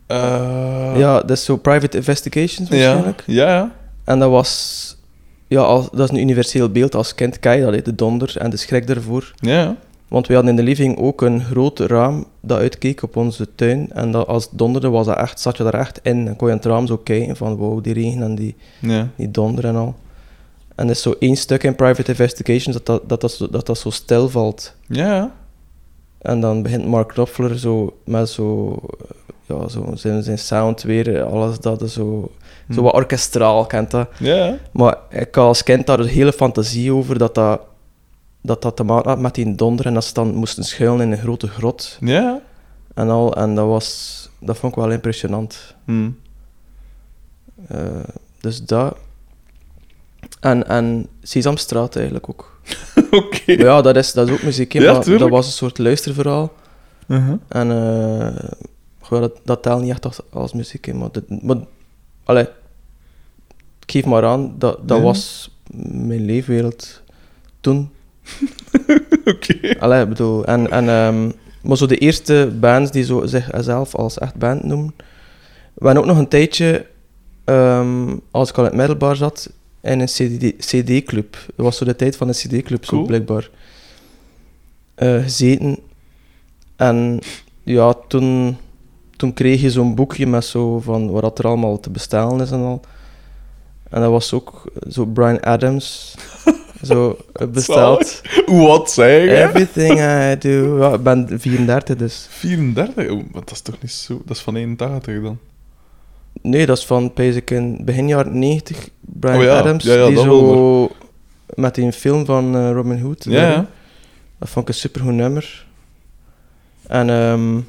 Eh, 0.07 0.93
Ja, 0.95 1.19
dat 1.19 1.31
is 1.31 1.45
zo 1.45 1.57
Private 1.57 1.97
Investigations 1.97 2.69
waarschijnlijk. 2.69 3.23
ja, 3.25 3.47
ja. 3.47 3.71
En 4.03 4.19
dat 4.19 4.29
was... 4.29 4.97
Ja, 5.47 5.61
als, 5.61 5.89
dat 5.91 5.99
is 5.99 6.09
een 6.09 6.21
universeel 6.21 6.69
beeld. 6.69 6.95
Als 6.95 7.15
kind 7.15 7.39
ken 7.39 7.57
je 7.57 7.71
dat, 7.71 7.85
de 7.85 7.95
donder 7.95 8.37
en 8.37 8.49
de 8.49 8.57
schrik 8.57 8.89
ervoor. 8.89 9.33
ja, 9.39 9.51
ja. 9.61 9.75
Want 10.07 10.27
we 10.27 10.33
hadden 10.33 10.51
in 10.51 10.57
de 10.57 10.63
living 10.69 10.97
ook 10.97 11.21
een 11.21 11.43
groot 11.43 11.79
raam 11.79 12.25
dat 12.41 12.57
uitkeek 12.59 13.03
op 13.03 13.15
onze 13.15 13.47
tuin. 13.55 13.91
En 13.93 14.11
dat, 14.11 14.27
als 14.27 14.43
het 14.43 14.57
donderde, 14.57 14.89
was 14.89 15.05
dat 15.05 15.17
echt, 15.17 15.39
zat 15.39 15.57
je 15.57 15.63
daar 15.63 15.73
echt 15.73 15.99
in. 16.03 16.27
En 16.27 16.35
kon 16.35 16.47
je 16.47 16.53
aan 16.53 16.59
het 16.59 16.69
raam 16.69 16.87
zo 16.87 16.97
kijken 16.97 17.35
van, 17.35 17.55
wow, 17.55 17.83
die 17.83 17.93
regen 17.93 18.21
en 18.21 18.35
die, 18.35 18.55
ja. 18.79 19.07
die 19.15 19.31
donder 19.31 19.65
en 19.65 19.75
al. 19.75 19.95
En 20.83 20.89
is 20.89 21.01
zo 21.01 21.15
één 21.19 21.35
stuk 21.35 21.63
in 21.63 21.75
Private 21.75 22.11
Investigations 22.11 22.75
dat 22.75 22.85
dat, 22.85 23.09
dat, 23.09 23.21
dat, 23.21 23.31
zo, 23.31 23.49
dat, 23.49 23.65
dat 23.65 23.77
zo 23.77 23.89
stil 23.89 24.29
valt. 24.29 24.75
Ja. 24.87 25.31
En 26.21 26.39
dan 26.39 26.61
begint 26.63 26.85
Mark 26.85 27.07
Knopfler 27.07 27.59
zo 27.59 27.97
met 28.05 28.29
zo, 28.29 28.71
eh, 28.99 29.57
ja, 29.57 29.67
zo 29.67 29.91
zijn, 29.95 30.23
zijn 30.23 30.39
sound 30.39 30.81
weer, 30.81 31.23
alles 31.23 31.59
dat 31.59 31.81
is 31.81 31.93
zo, 31.93 32.31
zo 32.69 32.81
wat 32.81 32.93
orkestraal, 32.93 33.65
kent 33.65 33.91
dat. 33.91 34.09
Ja. 34.19 34.57
Maar 34.71 34.97
ik 35.09 35.35
had 35.35 35.45
als 35.45 35.63
kind 35.63 35.87
daar 35.87 35.99
een 35.99 36.07
hele 36.07 36.33
fantasie 36.33 36.93
over 36.93 37.17
dat 37.17 37.35
dat, 37.35 37.61
dat, 38.41 38.61
dat 38.61 38.75
te 38.75 38.83
maken 38.83 39.09
had 39.09 39.19
met 39.19 39.35
die 39.35 39.55
donder 39.55 39.85
en 39.85 39.93
dat 39.93 40.03
ze 40.05 40.13
dan 40.13 40.35
moesten 40.35 40.63
schuilen 40.63 41.01
in 41.05 41.11
een 41.11 41.17
grote 41.17 41.47
grot 41.47 41.97
Ja. 41.99 42.41
en 42.93 43.09
al. 43.09 43.35
En 43.35 43.55
dat 43.55 43.67
was, 43.67 44.29
dat 44.39 44.57
vond 44.57 44.75
ik 44.75 44.81
wel 44.81 44.91
impressionant. 44.91 45.75
Hm. 45.85 46.09
Eh, 47.67 47.79
dus 48.39 48.65
dat. 48.65 48.97
En, 50.43 50.67
en 50.67 51.07
Sesamstraat 51.21 51.95
eigenlijk 51.95 52.29
ook. 52.29 52.59
Oké. 53.11 53.51
Ja, 53.51 53.81
dat 53.81 53.95
is, 53.95 54.11
dat 54.13 54.27
is 54.27 54.33
ook 54.33 54.43
muziek, 54.43 54.71
hè, 54.71 54.81
Ja, 54.81 54.93
maar 54.93 55.17
dat 55.17 55.29
was 55.29 55.45
een 55.45 55.51
soort 55.51 55.77
luisterverhaal. 55.77 56.53
Uh-huh. 57.07 57.35
En 57.47 57.71
eh, 57.71 58.49
goh, 58.99 59.19
dat, 59.21 59.39
dat 59.43 59.63
telt 59.63 59.81
niet 59.81 59.89
echt 59.91 60.05
als, 60.05 60.19
als 60.29 60.53
muziek, 60.53 60.85
hè, 60.85 60.93
maar, 60.93 61.11
dit- 61.11 61.43
maar 61.43 61.57
allee, 62.23 62.43
ik 63.79 63.91
geef 63.91 64.05
maar 64.05 64.25
aan, 64.25 64.55
dat, 64.57 64.87
dat 64.87 64.97
Ja. 64.97 65.03
was 65.03 65.51
mijn 65.91 66.25
leefwereld 66.25 67.01
toen. 67.61 67.89
Oké. 69.25 69.79
Allee, 69.79 70.01
ik 70.03 70.09
bedoel, 70.09 70.45
en, 70.45 70.71
en, 70.71 70.89
ehm, 70.89 71.31
maar 71.61 71.77
zo 71.77 71.85
de 71.85 71.97
eerste 71.97 72.51
bands 72.59 72.91
die 72.91 73.03
zo 73.03 73.25
zichzelf 73.25 73.95
als 73.95 74.17
echt 74.17 74.35
band 74.35 74.63
noemen. 74.63 74.95
We 75.73 75.97
ook 75.97 76.05
nog 76.05 76.17
een 76.17 76.27
tijdje, 76.27 76.85
ehm, 77.43 78.15
als 78.31 78.49
ik 78.49 78.57
al 78.57 78.63
in 78.63 78.69
het 78.69 78.77
middelbaar 78.79 79.15
zat, 79.15 79.49
in 79.83 79.99
een 79.99 80.07
CD 80.07 80.55
CD-club. 80.57 81.31
Dat 81.31 81.65
was 81.65 81.77
zo 81.77 81.85
de 81.85 81.95
tijd 81.95 82.17
van 82.17 82.27
een 82.27 82.33
CD-club, 82.33 82.85
zo 82.85 83.03
blijkbaar. 83.03 83.49
Eh, 84.95 85.21
gezeten. 85.21 85.79
En 86.75 87.19
ja, 87.63 87.93
toen, 88.07 88.57
toen 89.15 89.33
kreeg 89.33 89.61
je 89.61 89.71
zo'n 89.71 89.95
boekje 89.95 90.27
met 90.27 90.45
zo 90.45 90.79
van 90.79 91.11
wat 91.11 91.39
er 91.39 91.47
allemaal 91.47 91.79
te 91.79 91.89
bestellen 91.89 92.41
is 92.41 92.51
en 92.51 92.59
al. 92.59 92.81
En 93.89 94.01
dat 94.01 94.11
was 94.11 94.33
ook 94.33 94.71
zo 94.89 95.05
Brian 95.05 95.41
Adams. 95.41 96.15
zo 96.81 97.17
eh, 97.33 97.47
besteld. 97.47 98.21
Wat 98.45 98.91
zei 98.91 99.21
je? 99.21 99.43
Everything 99.43 99.99
I 99.99 100.37
do. 100.37 100.77
Ja, 100.79 100.93
ik 100.93 101.03
ben 101.03 101.39
34 101.39 101.95
dus. 101.95 102.27
34? 102.29 103.09
Oh, 103.09 103.15
maar 103.15 103.41
dat 103.43 103.51
is 103.51 103.61
toch 103.61 103.81
niet 103.81 103.91
zo... 103.91 104.21
Dat 104.25 104.35
is 104.35 104.43
van 104.43 104.55
81 104.55 105.21
dan? 105.21 105.39
Nee, 106.43 106.65
dat 106.65 106.77
is 106.77 106.85
van 106.85 107.13
Pijs 107.13 107.35
ik 107.35 107.51
in 107.51 107.77
begin 107.85 108.07
jaren 108.07 108.39
90. 108.39 108.89
Brian 108.99 109.37
Oh 109.37 109.43
ja, 109.43 109.59
Adams. 109.59 109.83
ja, 109.83 109.93
ja, 109.93 110.07
die 110.07 110.17
zo 110.17 110.89
met 111.53 111.75
die 111.75 111.91
film 111.91 112.25
van 112.25 112.55
eh, 112.55 112.71
Robin 112.71 112.99
Hood. 113.01 113.23
Ja. 113.23 113.67
Dat 114.39 114.49
vond 114.49 114.67
ik 114.67 114.73
een 114.73 114.79
supergoed 114.79 115.13
nummer. 115.13 115.65
En 116.87 117.09
ehm, 117.09 117.59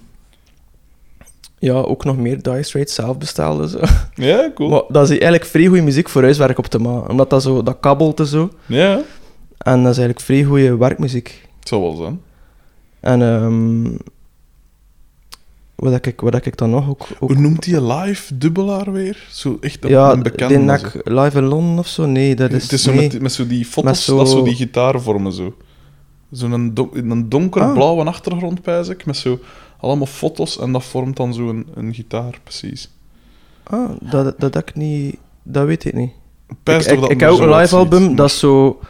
ja, 1.59 1.73
ook 1.75 2.05
nog 2.05 2.17
meer 2.17 2.43
Dire 2.43 2.63
Straits 2.63 2.95
zelf 2.95 3.19
bestelde. 3.19 3.69
Zo. 3.69 3.79
Ja, 4.15 4.51
cool. 4.55 4.69
Maar 4.69 4.83
dat 4.89 5.03
is 5.03 5.11
eigenlijk 5.11 5.45
vrij 5.45 5.67
goede 5.67 5.83
muziek 5.83 6.09
voor 6.09 6.23
huiswerk 6.23 6.59
op 6.59 6.67
te 6.67 6.79
maken. 6.79 7.11
Omdat 7.11 7.31
dat 7.31 7.43
zo, 7.43 7.63
dat 7.63 7.77
kabbelt 7.81 8.21
en 8.21 8.27
zo. 8.27 8.51
Ja, 8.67 8.93
En 9.59 9.83
dat 9.83 9.93
is 9.93 9.99
eigenlijk 9.99 10.21
vrij 10.21 10.43
goede 10.43 10.77
werkmuziek. 10.77 11.49
het 11.59 11.69
zal 11.69 11.81
wel 11.81 11.97
zijn. 11.97 12.21
En 13.01 13.23
ehm 13.23 13.97
wat, 15.91 16.07
ik, 16.07 16.21
wat 16.21 16.47
ik 16.47 16.57
dan 16.57 16.71
nog 16.71 16.89
ook... 16.89 17.07
ook 17.19 17.31
Hoe 17.31 17.41
noemt 17.41 17.63
die 17.63 17.83
live 17.83 18.39
dubbelaar 18.39 18.93
weer? 18.93 19.27
Zo 19.31 19.59
echt 19.61 19.85
een, 19.85 19.91
ja, 19.91 20.13
een 20.13 20.23
bekende. 20.23 20.55
zo. 20.55 20.61
nek 20.61 21.01
live 21.05 21.39
in 21.39 21.45
Londen 21.45 21.79
of 21.79 21.87
zo? 21.87 22.07
Nee, 22.07 22.35
dat 22.35 22.53
is... 22.53 22.63
het 22.63 22.73
is 22.73 22.83
zo 22.83 22.93
nee. 22.93 23.09
met, 23.09 23.21
met 23.21 23.33
zo 23.33 23.47
die 23.47 23.65
foto's, 23.65 23.91
Met 23.91 23.99
zo- 23.99 24.17
dat 24.17 24.29
zo 24.29 24.43
die 24.43 24.55
gitaarvormen 24.55 25.33
zo. 25.33 25.55
Zo'n 26.31 26.75
don 26.75 26.91
in 26.95 27.11
een 27.11 27.29
donkere 27.29 27.65
Ah. 27.65 28.07
achtergrond, 28.07 28.63
pijs 28.63 28.89
ik, 28.89 29.07
met 29.07 29.17
zo 29.17 29.39
allemaal 29.81 30.07
foto's 30.07 30.59
en 30.59 30.73
dat 30.73 30.85
vormt 30.85 31.17
dan 31.17 31.35
zo 31.35 31.49
een, 31.49 31.67
een 31.75 31.95
gitaar, 31.95 32.41
precies. 32.43 32.91
Ah, 33.63 33.91
dat, 34.01 34.41
dat, 34.41 34.53
dat 34.53 34.69
ik 34.69 34.75
niet... 34.75 35.17
Dat 35.43 35.67
weet 35.67 35.85
ik 35.85 35.95
niet. 35.95 36.13
Pijs 36.63 36.87
ik 36.87 37.01
ik, 37.01 37.21
heb 37.21 37.31
ook 37.31 37.37
zo 37.37 37.51
een 37.51 37.59
live 37.61 37.77
album 37.77 38.17
dat 38.17 38.31
zo 38.31 38.81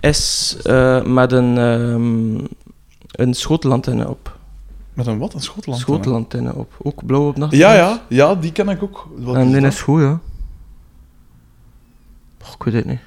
is 0.00 0.56
eh, 0.62 1.04
met 1.04 1.32
een, 1.32 1.58
ehm 1.58 2.44
een 3.16 3.34
schotelantenne 3.34 4.08
op. 4.08 4.35
Met 4.96 5.06
een 5.06 5.18
wat? 5.18 5.34
Een 5.34 5.40
Schotland? 5.40 5.80
Schotelantenne 5.80 6.54
op. 6.54 6.72
Ook 6.82 7.06
blauw 7.06 7.28
op 7.28 7.36
nacht. 7.36 7.52
Ja, 7.56 7.74
ja, 7.74 8.04
ja, 8.08 8.34
die 8.34 8.52
ken 8.52 8.68
ik 8.68 8.82
ook. 8.82 9.08
Wat 9.16 9.34
En 9.34 9.46
is 9.46 9.52
die 9.52 9.60
dat? 9.60 9.72
is 9.72 9.80
goed, 9.80 10.00
ja. 10.00 10.20
Ik 12.52 12.62
weet 12.62 12.74
het 12.74 12.84
niet. 12.84 13.00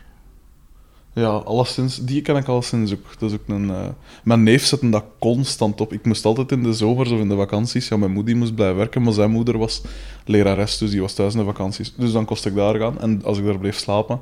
Ja, 1.14 1.28
alleszins, 1.30 1.98
die 2.06 2.22
ken 2.22 2.36
ik 2.36 2.48
alleszins 2.48 2.94
ook. 2.94 3.20
Dat 3.20 3.32
is 3.32 3.36
ook 3.38 3.48
een... 3.48 3.70
eh, 3.70 3.88
Mijn 4.24 4.44
neef 4.44 4.66
zette 4.66 4.90
dat 4.90 5.04
constant 5.20 5.82
op. 5.82 5.94
Ik 5.94 6.06
moest 6.06 6.26
altijd 6.26 6.52
in 6.52 6.64
de 6.64 6.74
zomers 6.74 7.12
of 7.12 7.20
in 7.20 7.30
de 7.30 7.36
vakanties... 7.36 7.88
Ja, 7.88 7.98
mijn 7.98 8.12
moeder 8.12 8.36
moest 8.38 8.56
blijven 8.56 8.78
werken, 8.78 9.02
maar 9.04 9.14
zijn 9.14 9.32
moeder 9.32 9.58
was 9.58 9.82
lerares, 10.26 10.78
dus 10.78 10.92
die 10.92 11.02
was 11.02 11.14
thuis 11.14 11.34
in 11.34 11.40
de 11.40 11.46
vakanties. 11.46 11.94
Dus 11.96 12.12
dan 12.12 12.26
kost 12.26 12.46
ik 12.46 12.56
daar 12.56 12.76
gaan. 12.76 13.00
En 13.02 13.24
als 13.24 13.38
ik 13.38 13.46
daar 13.46 13.58
bleef 13.60 13.78
slapen, 13.78 14.22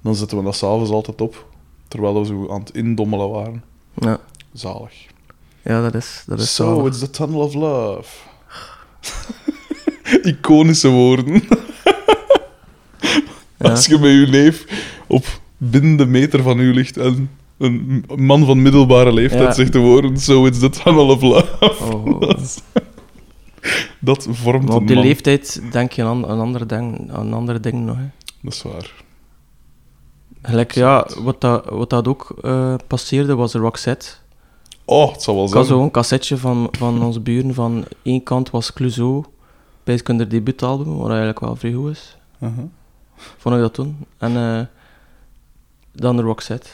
dan 0.00 0.14
zetten 0.14 0.38
we 0.38 0.44
dat 0.44 0.56
s'avonds 0.56 0.90
altijd 0.90 1.20
op. 1.20 1.46
Terwijl 1.88 2.20
we 2.20 2.26
zo 2.26 2.48
aan 2.50 2.60
het 2.60 2.74
indommelen 2.74 3.30
waren. 3.30 3.62
Ja, 3.94 4.18
Zalig. 4.52 5.06
Ja 5.68 5.82
dat 5.82 5.94
is, 5.94 6.22
dat 6.26 6.40
is 6.40 6.54
So, 6.54 6.86
it's 6.86 6.98
the 6.98 7.10
tunnel 7.10 7.40
of 7.40 7.54
love. 7.54 8.08
Iconische 10.30 10.88
woorden. 10.88 11.42
Ja. 13.58 13.70
Als 13.70 13.86
je 13.86 13.98
met 13.98 14.10
je 14.10 14.26
neef 14.30 14.64
op 15.06 15.26
binnen 15.56 15.96
de 15.96 16.06
meter 16.06 16.42
van 16.42 16.58
u 16.58 16.74
ligt 16.74 16.96
en 16.96 17.30
een 17.58 18.04
man 18.16 18.44
van 18.46 18.62
middelbare 18.62 19.12
leeftijd 19.12 19.42
Ja. 19.42 19.52
zegt 19.52 19.72
de 19.72 19.78
woorden 19.78 20.18
So, 20.18 20.46
it's 20.46 20.58
the 20.58 20.68
tunnel 20.70 21.08
of 21.08 21.22
love. 21.22 21.70
Oh. 21.84 22.20
Dat 24.00 24.26
vormt 24.30 24.64
Maar 24.64 24.74
een 24.76 24.80
op 24.80 24.86
die 24.86 24.96
man. 24.96 25.04
leeftijd 25.04 25.62
denk 25.72 25.92
je 25.92 26.02
aan, 26.04 26.26
aan, 26.26 26.40
andere, 26.40 26.66
ding, 26.66 27.12
aan 27.12 27.32
andere 27.32 27.60
dingen 27.60 27.84
nog. 27.84 27.96
Hè. 27.96 28.04
Dat 28.42 28.52
is 28.52 28.62
waar. 28.62 28.92
Gelijk, 30.42 30.72
ja, 30.72 31.06
wat 31.22 31.40
dat, 31.40 31.68
wat 31.68 31.90
dat 31.90 32.08
ook 32.08 32.34
eh, 32.42 32.74
passeerde 32.86 33.34
was 33.34 33.52
Roxette. 33.52 34.06
Oh, 34.90 35.12
het 35.12 35.22
zal 35.22 35.34
wel 35.34 35.46
Ik 35.46 35.52
had 35.52 35.66
zijn. 35.66 35.78
zo'n 35.78 35.90
cassetje 35.90 36.36
van, 36.36 36.68
van 36.70 37.02
onze 37.02 37.20
buren. 37.20 37.54
Van 37.54 37.84
één 38.02 38.22
kant 38.22 38.50
was 38.50 38.72
Clouseau, 38.72 39.24
bij 39.84 40.00
hun 40.04 40.28
debuutalbum, 40.28 40.96
wat 40.96 41.08
eigenlijk 41.08 41.40
wel 41.40 41.56
vrij 41.56 41.72
goed 41.72 41.90
is. 41.90 42.16
Uh-huh. 42.40 42.64
Vond 43.16 43.54
ik 43.54 43.60
dat 43.60 43.74
toen. 43.74 43.96
En 44.18 44.36
eh, 44.36 44.60
dan 45.92 46.16
de 46.16 46.22
Roxette, 46.22 46.68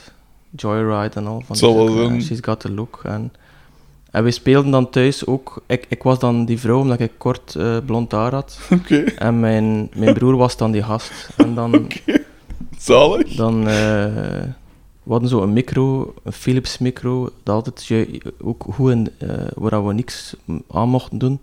Joyride 0.50 1.14
en 1.14 1.26
al. 1.26 1.42
Van 1.46 1.56
Zal 1.56 1.74
die 1.86 1.94
wel 1.94 2.06
zijn. 2.06 2.22
She's 2.22 2.38
Got 2.40 2.60
The 2.60 2.72
Look. 2.72 3.00
En, 3.04 3.32
en 4.10 4.24
we 4.24 4.30
speelden 4.30 4.70
dan 4.70 4.90
thuis 4.90 5.26
ook... 5.26 5.62
Ik, 5.66 5.86
ik 5.88 6.02
was 6.02 6.18
dan 6.18 6.44
die 6.44 6.60
vrouw, 6.60 6.80
omdat 6.80 7.00
ik 7.00 7.12
kort 7.18 7.54
eh, 7.54 7.76
blond 7.86 8.12
haar 8.12 8.32
had. 8.34 8.58
Oké, 8.80 8.96
En 9.00 9.40
mijn, 9.40 9.90
mijn 9.94 10.14
broer 10.14 10.36
was 10.36 10.56
dan 10.56 10.70
die 10.70 10.82
gast. 10.82 11.28
En 11.36 11.54
dan... 11.54 11.86
zalig. 12.78 13.34
Dan, 13.34 13.68
eh, 13.68 14.42
we 15.04 15.10
hadden 15.12 15.28
zo 15.28 15.42
een 15.42 15.52
micro, 15.52 16.14
een 16.22 16.32
Philips 16.32 16.78
micro, 16.78 17.30
dat 17.42 17.54
altijd 17.54 17.84
ju- 17.86 18.20
ook 18.42 18.64
goed 18.70 18.90
in, 18.90 19.10
eh, 19.18 19.28
waar 19.54 19.86
we 19.86 19.92
niks 19.94 20.34
aan 20.70 20.88
mochten 20.88 21.18
doen. 21.18 21.40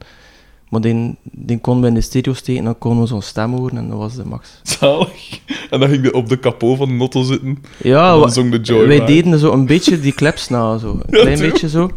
Maar 0.70 0.82
die, 0.82 1.16
die 1.24 1.60
konden 1.60 1.82
we 1.82 1.88
in 1.88 1.94
de 1.94 2.02
stereo 2.02 2.34
steken 2.34 2.60
en 2.60 2.66
dan 2.66 2.78
konden 2.78 3.02
we 3.02 3.08
zo'n 3.08 3.22
stem 3.22 3.54
horen 3.54 3.78
en 3.78 3.90
dat 3.90 3.98
was 3.98 4.16
de 4.16 4.26
max. 4.26 4.50
Zalig. 4.64 5.40
En 5.70 5.80
dan 5.80 5.90
ging 5.90 6.04
je 6.04 6.14
op 6.14 6.30
de 6.30 6.38
kapot 6.40 6.78
van 6.78 6.88
de 6.88 6.94
notto 6.94 7.24
zitten. 7.24 7.64
Ja, 7.78 8.08
en 8.12 8.16
wa- 8.16 8.20
dan 8.22 8.32
zong 8.32 8.52
de 8.52 8.60
Joy 8.60 8.88
wij 8.88 9.06
deden 9.06 9.40
zo 9.40 9.52
een 9.52 9.66
beetje 9.66 10.00
die 10.00 10.14
clips 10.14 10.50
na, 10.50 10.78
zo. 10.78 10.92
een 10.92 11.20
klein 11.22 11.40
beetje 11.40 11.70
zo. 11.70 11.92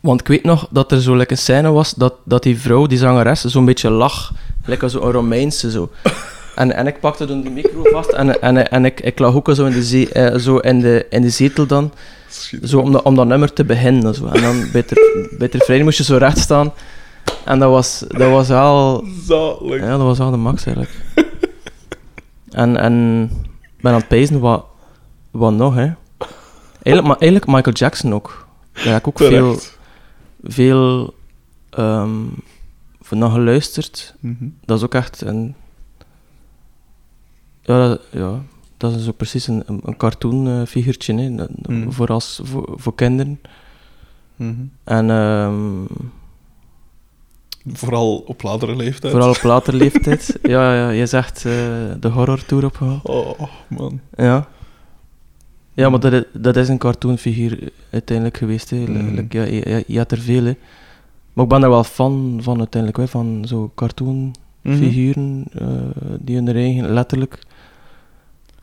Want 0.00 0.20
ik 0.20 0.26
weet 0.26 0.44
nog 0.44 0.68
dat 0.70 0.92
er 0.92 1.00
zo 1.02 1.14
een 1.14 1.38
scène 1.38 1.70
was 1.70 1.94
dat, 1.94 2.14
dat 2.24 2.42
die 2.42 2.58
vrouw, 2.58 2.86
die 2.86 2.98
zangeres, 2.98 3.44
zo'n 3.44 3.64
beetje 3.64 3.90
lag. 3.90 4.32
Lekker 4.64 4.90
zo 4.90 5.00
een 5.00 5.12
Romeinse 5.12 5.70
zo. 5.70 5.90
En, 6.60 6.74
en 6.74 6.86
ik 6.86 7.00
pakte 7.00 7.26
dan 7.26 7.40
die 7.40 7.50
micro 7.50 7.82
vast 7.82 8.10
en, 8.10 8.42
en, 8.42 8.70
en 8.70 8.84
ik, 8.84 9.00
ik 9.00 9.18
lag 9.18 9.34
ook 9.34 9.50
zo 9.54 9.64
in 9.66 9.72
de, 9.72 9.84
ze- 9.84 10.12
eh, 10.12 10.38
zo 10.38 10.56
in 10.56 10.80
de, 10.80 11.06
in 11.10 11.22
de 11.22 11.30
zetel 11.30 11.66
dan. 11.66 11.92
Zo 12.64 12.78
om, 12.78 12.92
dat- 12.92 13.02
om 13.02 13.14
dat 13.14 13.26
nummer 13.26 13.52
te 13.52 13.64
beginnen. 13.64 14.14
Zo. 14.14 14.26
En 14.26 14.42
dan 14.42 14.70
bij 14.72 14.82
ter, 14.82 15.28
bij 15.38 15.48
ter 15.48 15.60
vrij 15.60 15.82
moest 15.82 15.98
je 15.98 16.04
zo 16.04 16.16
recht 16.16 16.38
staan. 16.38 16.72
En 17.44 17.58
dat 17.58 17.70
was, 17.70 18.04
dat 18.08 18.30
was 18.30 18.48
wel... 18.48 19.04
Zalig. 19.26 19.80
Ja, 19.80 19.88
dat 19.90 20.00
was 20.00 20.18
wel 20.18 20.30
de 20.30 20.36
max 20.36 20.66
eigenlijk. 20.66 20.96
en, 22.50 22.76
en 22.76 23.22
ik 23.62 23.80
ben 23.82 23.92
aan 23.92 23.98
het 23.98 24.08
pijzen 24.08 24.40
wat, 24.40 24.64
wat 25.30 25.52
nog, 25.52 25.74
hè. 25.74 25.90
Eigenlijk, 26.82 27.06
maar 27.06 27.16
eigenlijk 27.18 27.46
Michael 27.46 27.76
Jackson 27.76 28.14
ook. 28.14 28.46
Daar 28.72 28.84
heb 28.92 28.96
ik 29.00 29.08
ook 29.08 29.18
veel, 29.18 29.28
Terecht. 29.56 29.78
veel 30.42 31.14
van 33.02 33.18
naar 33.18 33.30
geluisterd. 33.30 34.14
Mhm. 34.20 34.44
Dat 34.64 34.78
is 34.78 34.84
ook 34.84 34.94
echt 34.94 35.20
een... 35.20 35.54
Ja, 37.70 37.88
dat, 37.88 38.00
ja, 38.10 38.42
dat 38.76 38.94
is 38.94 39.04
zo 39.04 39.12
precies 39.12 39.46
een, 39.46 39.62
een, 39.66 39.96
cartoonfiguurtje, 39.96 41.14
hè. 41.20 41.34
Dat- 41.34 41.48
Mm. 41.66 41.92
Voor, 41.92 42.08
als, 42.08 42.40
voor, 42.44 42.72
voor 42.76 42.94
kinderen. 42.94 43.40
Mhm. 44.36 44.54
En 44.84 45.10
ehm, 45.10 45.84
Vooral 47.72 48.16
op 48.26 48.42
latere 48.42 48.76
leeftijd. 48.76 49.12
vooral 49.12 49.30
op 49.30 49.42
latere 49.42 49.76
leeftijd. 49.84 50.38
ja, 50.42 50.74
ja, 50.74 50.90
je 50.90 51.06
zegt 51.06 51.36
eh, 51.36 51.52
de 52.00 52.08
horror 52.08 52.44
tour 52.44 52.64
opgehaald. 52.64 53.04
Oh, 53.08 53.40
man. 53.68 54.00
Ja. 54.16 54.48
Ja, 55.74 55.88
maar 55.88 56.00
dat 56.00 56.12
is, 56.12 56.22
dat 56.32 56.56
is 56.56 56.68
een 56.68 56.78
cartoonfiguur 56.78 57.68
uiteindelijk 57.90 58.36
geweest. 58.36 58.70
Hè. 58.70 58.76
Mm. 58.76 59.26
Ja, 59.28 59.42
je, 59.42 59.84
je, 59.86 59.98
hebt 59.98 60.12
er 60.12 60.18
veel. 60.20 60.44
Hè. 60.44 60.54
Maar 61.32 61.44
ik 61.44 61.50
ben 61.50 61.62
er 61.62 61.68
wel 61.70 61.84
fan 61.84 62.38
van 62.42 62.58
uiteindelijk. 62.58 63.00
Hè. 63.02 63.08
Van 63.08 63.44
zo 63.46 63.72
cartoonfiguren 63.74 65.38
Mhm. 65.52 65.64
eh, 65.64 66.10
die 66.20 66.36
hun 66.36 66.48
eigen, 66.56 66.90
letterlijk 66.92 67.38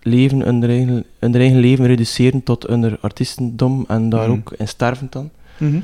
leven, 0.02 0.40
hun 0.42 0.64
eigen, 0.64 1.06
hun 1.20 1.36
eigen 1.36 1.60
leven 1.60 1.86
reduceren 1.86 2.44
tot 2.44 2.68
hun 2.68 3.02
artiestendom 3.02 3.86
en 3.88 4.10
daar 4.10 4.30
Mhm. 4.30 4.38
ook 4.38 4.52
in 4.58 4.68
sterven 4.68 5.08
dan. 5.10 5.30
Mhm. 5.58 5.80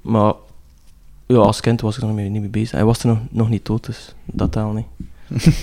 Maar 0.00 0.32
ja, 1.26 1.36
als 1.36 1.60
kind 1.60 1.80
was 1.80 1.96
ik 1.96 2.02
er 2.02 2.08
nog 2.08 2.16
niet 2.16 2.40
mee 2.40 2.48
bezig. 2.48 2.70
Hij 2.70 2.84
was 2.84 2.98
er 3.02 3.06
nog, 3.08 3.18
nog 3.30 3.48
niet 3.48 3.66
dood, 3.66 3.84
dus 3.86 4.14
dat 4.24 4.52
telt 4.52 4.74
niet. 4.74 4.86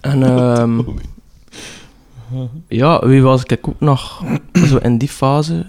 en 0.00 0.22
ehm, 0.22 0.80
ja, 2.68 3.06
wie 3.06 3.22
was 3.22 3.42
ik 3.44 3.68
ook 3.68 3.80
nog 3.80 4.24
zo 4.66 4.76
in 4.76 4.98
die 4.98 5.08
fase? 5.08 5.66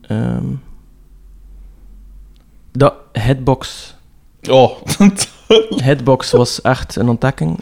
Ehm 0.00 0.44
dat 2.72 2.94
Headbox. 3.12 3.94
Oh, 4.50 4.70
Headbox 5.86 6.30
was 6.30 6.60
echt 6.62 6.96
een 6.96 7.08
ontdekking. 7.08 7.60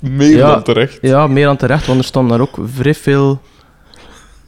Meer 0.00 0.36
Ja. 0.36 0.50
dan 0.52 0.62
terecht. 0.62 0.98
Ja, 1.02 1.26
meer 1.26 1.44
dan 1.44 1.56
terecht, 1.56 1.86
want 1.86 1.98
er 1.98 2.04
stonden 2.04 2.38
daar 2.38 2.46
ook 2.48 2.58
vrij 2.64 2.94
veel 2.94 3.40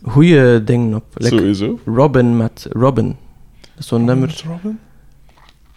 goede 0.03 0.65
dingen 0.65 0.95
op. 0.95 1.05
Like 1.15 1.37
Sowieso. 1.37 1.79
Robin 1.85 2.37
met 2.37 2.67
Robin. 2.71 3.07
Dat 3.61 3.71
is 3.79 3.87
zo'n 3.87 4.05
nummer. 4.05 4.43
Robin? 4.49 4.79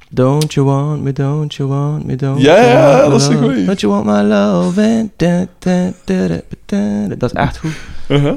Don't 0.10 0.54
you 0.54 0.66
want 0.66 1.02
me, 1.02 1.12
don't 1.14 1.54
you 1.56 1.70
want 1.70 2.06
me, 2.06 2.16
don't 2.16 2.42
Ja, 2.42 2.56
you 2.56 2.68
ja, 2.68 2.92
want 2.92 3.04
my 3.04 3.10
dat 3.10 3.22
is 3.22 3.28
een 3.28 3.38
goeie. 3.38 3.66
Don't 3.66 3.80
you 3.80 3.94
want 3.94 4.06
my 4.06 4.22
love? 4.22 4.82
and 4.82 5.12
da, 5.16 5.46
da, 5.60 5.92
da, 6.06 6.28
da, 6.28 6.42
da, 6.66 7.08
da. 7.08 7.16
Dat 7.16 7.32
is 7.34 7.38
echt 7.38 7.58
goed. 7.58 7.72
Uh-huh. 8.10 8.34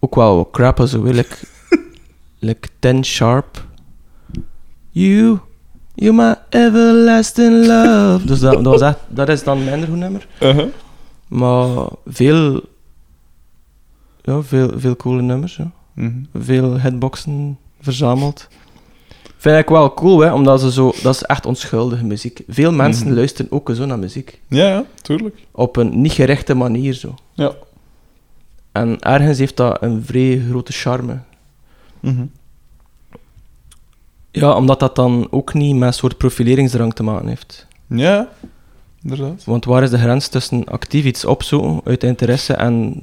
Ook 0.00 0.14
wel 0.14 0.36
wat 0.36 0.48
crap, 0.50 0.80
zo 0.86 1.02
wil 1.02 1.14
ik. 1.16 1.40
like 2.38 2.68
10 2.78 3.04
sharp. 3.04 3.66
You, 4.90 5.38
you 6.00 6.12
my 6.14 6.34
everlasting 6.50 7.66
love. 7.66 8.26
Dus 8.26 8.40
dat, 8.40 8.52
dat, 8.52 8.64
was 8.64 8.80
echt, 8.80 8.98
dat 9.08 9.28
is 9.28 9.42
dan 9.44 9.64
minder 9.64 9.88
goed 9.88 9.96
nummer. 9.98 10.26
Uh-huh. 10.42 10.66
Maar 11.28 11.86
veel, 12.06 12.60
ja, 14.22 14.42
veel, 14.42 14.70
veel 14.76 14.96
coole 14.96 15.22
nummers. 15.22 15.56
Ja. 15.56 15.70
Mhm. 15.94 16.12
Veel 16.34 16.78
headboxen 16.78 17.58
verzameld. 17.80 18.48
Vind 19.36 19.58
ik 19.58 19.68
wel 19.68 19.94
cool, 19.94 20.18
hè, 20.20 20.32
omdat 20.32 20.60
ze 20.60 20.72
zo, 20.72 20.92
dat 21.02 21.14
is 21.14 21.22
echt 21.22 21.46
onschuldige 21.46 22.04
muziek. 22.04 22.40
Veel 22.48 22.72
mensen 22.72 23.06
Mhm. 23.06 23.14
luisteren 23.16 23.52
ook 23.52 23.70
zo 23.74 23.86
naar 23.86 23.98
muziek. 23.98 24.40
Ja, 24.48 24.68
ja, 24.68 24.84
tuurlijk. 25.02 25.36
Op 25.50 25.76
een 25.76 26.00
niet 26.00 26.12
gerechte 26.12 26.54
manier 26.54 26.92
zo. 26.92 27.14
Ja. 27.32 27.52
En 28.72 29.00
ergens 29.00 29.38
heeft 29.38 29.56
dat 29.56 29.82
een 29.82 30.04
vrij 30.04 30.42
grote 30.50 30.72
charme. 30.72 31.18
Mhm. 32.00 32.24
Ja, 34.30 34.56
omdat 34.56 34.80
dat 34.80 34.96
dan 34.96 35.28
ook 35.30 35.54
niet 35.54 35.76
met 35.76 35.88
een 35.88 35.94
soort 35.94 36.16
profileringsdrang 36.16 36.94
te 36.94 37.02
maken 37.02 37.28
heeft. 37.28 37.66
Ja, 37.86 38.28
inderdaad. 39.02 39.44
Want 39.44 39.64
waar 39.64 39.82
is 39.82 39.90
de 39.90 39.98
grens 39.98 40.28
tussen 40.28 40.64
actief 40.64 41.04
iets 41.04 41.24
opzoeken 41.24 41.80
uit 41.84 42.04
interesse 42.04 42.54
en 42.54 43.00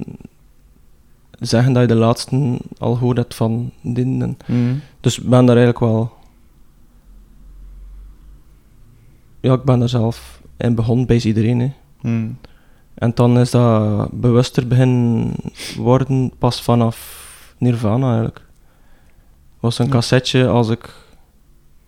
zeggen 1.38 1.72
dat 1.72 1.82
je 1.82 1.88
de 1.88 1.94
laatste 1.94 2.58
al 2.78 2.94
gehoord 2.94 3.16
hebt 3.16 3.34
van 3.34 3.70
dit? 3.82 4.04
En... 4.04 4.36
Mhm. 4.46 4.74
Dus 5.00 5.18
ik 5.18 5.28
ben 5.28 5.46
daar 5.46 5.56
eigenlijk 5.56 5.78
wel... 5.78 6.12
Ja, 9.40 9.52
ik 9.52 9.62
ben 9.62 9.78
daar 9.78 9.88
zelf 9.88 10.40
in 10.56 10.74
begonnen 10.74 11.06
bij 11.06 11.20
iedereen. 11.20 11.60
Hè. 11.60 11.72
Mhm. 12.00 12.30
En 12.94 13.12
dan 13.14 13.38
is 13.38 13.50
dat 13.50 14.08
bewuster 14.12 14.66
beginnen 14.66 15.34
worden 15.76 16.32
pas 16.38 16.62
vanaf 16.62 17.24
Nirvana 17.58 18.06
eigenlijk. 18.06 18.44
was 19.60 19.78
een 19.78 19.88
cassetje 19.88 20.48
als 20.48 20.68
ik 20.68 20.94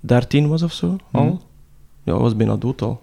13 0.00 0.48
was 0.48 0.62
of 0.62 0.72
zo 0.72 0.96
al. 1.10 1.24
Mhm. 1.24 1.34
Ja, 2.02 2.18
was 2.18 2.36
bijna 2.36 2.56
dood 2.56 2.82
al. 2.82 3.00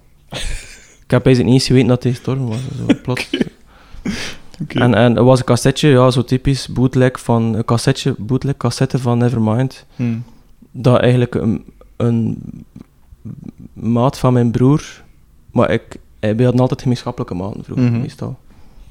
ik 1.03 1.11
heb 1.11 1.25
eigenlijk 1.25 1.45
niet 1.45 1.53
eens 1.53 1.65
geweten 1.67 1.87
dat 1.87 2.03
hij 2.03 2.11
gestorven 2.11 2.47
was. 2.47 2.59
Zo, 2.77 2.85
plots. 3.03 3.29
En, 4.67 4.93
en 4.93 5.17
er 5.17 5.23
was 5.23 5.39
een 5.39 5.45
cassetje, 5.45 5.89
ja, 5.89 6.11
zo 6.11 6.23
typisch 6.23 6.67
bootleg 6.67 7.19
van 7.19 7.43
een 7.53 7.65
cassetje, 7.65 8.15
bootleg 8.17 8.57
cassette 8.57 8.99
van 8.99 9.17
Nevermind. 9.17 9.85
Hm. 9.95 10.17
Dat 10.71 10.99
eigenlijk 10.99 11.35
een, 11.35 11.65
een 11.95 12.41
maat 13.73 14.19
van 14.19 14.33
mijn 14.33 14.51
broer, 14.51 15.03
maar 15.51 15.71
ik, 15.71 15.97
eh, 16.19 16.35
we 16.35 16.43
hadden 16.43 16.61
altijd 16.61 16.81
gemeenschappelijke 16.81 17.33
maten 17.35 17.63
vroeger, 17.63 17.85
Mhm. 17.91 17.99
meestal. 18.01 18.37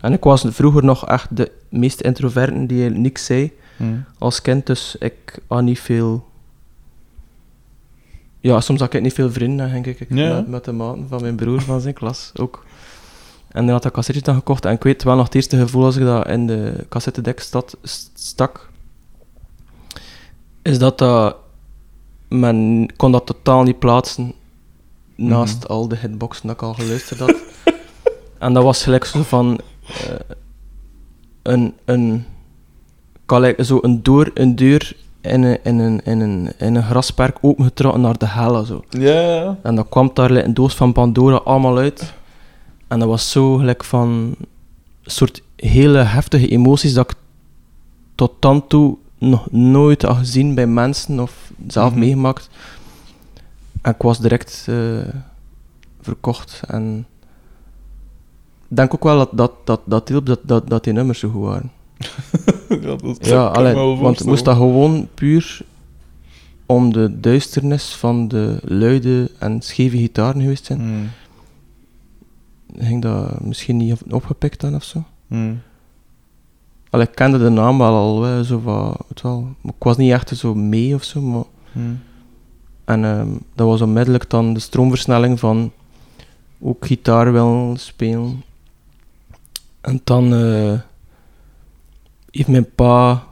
En 0.01 0.13
ik 0.13 0.23
was 0.25 0.45
vroeger 0.49 0.85
nog 0.85 1.07
echt 1.07 1.37
de 1.37 1.53
meest 1.69 2.01
introverten 2.01 2.67
die 2.67 2.91
niks 2.91 3.25
zei 3.25 3.53
Hm. 3.77 3.85
als 4.19 4.43
kind, 4.43 4.67
dus 4.67 4.97
ik 4.99 5.39
had 5.49 5.63
niet 5.63 5.81
veel... 5.81 6.29
Ja, 8.45 8.61
soms 8.61 8.81
had 8.81 8.95
ik 8.95 9.03
niet 9.03 9.13
veel 9.13 9.31
vrienden, 9.33 9.71
denk 9.73 9.87
ik, 9.87 10.07
Ja. 10.09 10.35
met, 10.35 10.49
met 10.49 10.65
de 10.65 10.73
maten 10.73 11.07
van 11.09 11.21
mijn 11.23 11.37
broer 11.37 11.61
van 11.63 11.81
zijn 11.81 11.95
klas 11.95 12.33
ook. 12.35 12.65
En 13.49 13.65
dan 13.65 13.75
had 13.75 13.85
ik 13.85 13.93
cassetje 13.93 14.21
dan 14.23 14.35
gekocht 14.35 14.65
en 14.65 14.73
ik 14.73 14.83
weet 14.83 15.03
wel 15.03 15.17
nog 15.17 15.25
het 15.25 15.35
eerste 15.35 15.57
gevoel 15.59 15.85
als 15.85 15.97
ik 15.97 16.05
dat 16.05 16.29
in 16.29 16.47
de 16.47 16.87
cassettedek 16.89 17.41
stat, 17.41 17.77
stak, 18.15 18.71
is 20.63 20.79
dat 20.79 20.99
dat... 20.99 21.37
Men 22.29 22.89
kon 22.97 23.13
dat 23.13 23.27
totaal 23.27 23.63
niet 23.63 23.79
plaatsen 23.79 24.33
naast 25.17 25.69
al 25.69 25.89
de 25.89 25.97
hitboxen 25.97 26.47
dat 26.47 26.57
ik 26.57 26.63
al 26.63 26.75
geluisterd 26.75 27.21
had. 27.21 27.35
en 28.39 28.53
dat 28.53 28.63
was 28.63 28.83
gelijk 28.83 29.05
zo 29.05 29.23
van... 29.23 29.61
eh, 29.87 30.15
een... 31.43 31.75
een 31.85 32.25
gelijk 33.27 33.65
zo 33.65 33.79
een, 33.83 34.03
door, 34.03 34.31
een 34.35 34.57
deur 34.57 34.97
in 35.25 35.43
een, 35.43 35.59
in 35.63 35.79
een, 35.79 36.01
in 36.05 36.21
een, 36.21 36.53
in 36.59 36.75
een 36.75 36.83
grasperk 36.83 37.37
opengetrokken 37.41 38.01
naar 38.01 38.19
de 38.19 38.27
helle. 38.27 38.67
Zo. 38.67 38.85
Ja. 38.91 39.59
En 39.63 39.75
dan 39.75 39.89
kwam 39.89 40.11
daar 40.15 40.31
like, 40.31 40.45
een 40.47 40.55
doos 40.55 40.75
van 40.75 40.93
Pandora 40.93 41.37
allemaal 41.37 41.79
uit. 41.79 42.15
En 42.89 42.99
dat 42.99 43.09
was 43.09 43.31
zo 43.31 43.57
gelijk 43.57 43.85
van... 43.85 44.35
Een 45.05 45.11
soort 45.11 45.43
hele 45.57 45.99
heftige 45.99 46.49
emoties 46.49 46.95
dat 46.95 47.11
ik 47.11 47.17
tot 48.15 48.33
dan 48.39 48.67
toe 48.67 48.97
nog 49.19 49.51
nooit 49.51 50.03
had 50.03 50.17
gezien 50.17 50.55
bij 50.55 50.67
mensen 50.67 51.21
of 51.21 51.51
zelf 51.67 51.91
Mhm. 51.91 51.99
meegemaakt. 51.99 52.49
En 53.83 53.93
ik 53.93 54.03
was 54.03 54.19
direct 54.19 54.67
eh, 54.69 54.77
verkocht. 56.01 56.61
En 56.67 57.07
ik 58.69 58.77
denk 58.77 58.95
ook 58.95 59.03
wel 59.05 59.19
dat 59.19 59.29
dat, 59.33 59.53
dat, 59.65 59.81
dat 59.85 60.09
hielp 60.09 60.27
dat, 60.27 60.41
dat, 60.43 60.69
dat 60.69 60.85
die 60.85 60.93
nummers 60.93 61.19
zo 61.19 61.29
goed 61.29 61.43
waren. 61.45 61.71
ja, 62.69 62.97
dat 62.97 63.27
Ja, 63.27 63.51
kan 63.51 63.53
ik 63.53 63.53
me 63.53 63.59
allee, 63.59 63.75
wel 63.75 63.87
want 63.89 63.99
voorstellen. 64.01 64.33
moest 64.33 64.45
dat 64.45 64.57
gewoon 64.57 65.09
puur 65.15 65.61
om 66.67 66.93
de 66.93 67.21
duisternis 67.21 67.95
van 67.95 68.29
de 68.29 68.59
luide 68.65 69.31
en 69.39 69.63
scheve 69.63 69.97
gitaren 69.97 70.41
geweest 70.41 70.65
zijn, 70.65 70.81
Hm. 70.81 71.05
ging 72.85 73.03
dat 73.03 73.41
misschien 73.41 73.77
niet 73.77 73.93
op- 73.93 74.13
opgepikt 74.13 74.61
dan 74.61 74.75
of 74.75 74.85
zo. 74.85 75.05
Allee, 76.91 77.07
ik 77.07 77.15
kende 77.15 77.39
de 77.39 77.49
naam 77.49 77.79
wel 77.79 77.95
al, 77.95 78.23
hè, 78.23 78.45
zo 78.45 78.59
van, 78.59 78.97
weet 79.09 79.21
wel, 79.23 79.49
ik 79.63 79.73
was 79.79 79.97
niet 79.97 80.13
echt 80.13 80.37
zo 80.37 80.55
mee 80.55 80.95
of 80.95 81.05
zo, 81.05 81.21
maar... 81.21 81.45
Hm. 81.73 81.81
En 82.85 83.05
ehm, 83.05 83.29
dat 83.55 83.67
was 83.67 83.81
onmiddellijk 83.81 84.31
dan 84.31 84.55
de 84.55 84.61
stroomversnelling 84.61 85.41
van 85.41 85.73
ook 86.61 86.87
gitaar 86.87 87.33
willen 87.33 87.77
spelen. 87.77 88.43
En 89.81 90.01
dan 90.05 90.35
eh, 90.35 90.73
heeft 92.35 92.49
mijn 92.49 92.75
pa 92.75 93.25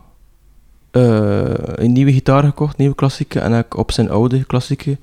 eh, 0.90 1.54
een 1.54 1.92
nieuwe 1.92 2.12
gitaar 2.12 2.42
gekocht, 2.42 2.76
nieuwe 2.76 2.94
klassieke. 2.94 3.40
En 3.40 3.52
heb 3.52 3.66
ik 3.66 3.76
op 3.76 3.92
zijn 3.92 4.10
oude 4.10 4.44
klassieke 4.44 4.98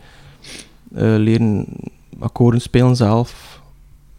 eh, 0.93 1.15
leren 1.17 1.65
akkoorden 2.19 2.61
spelen 2.61 2.95
zelf. 2.95 3.61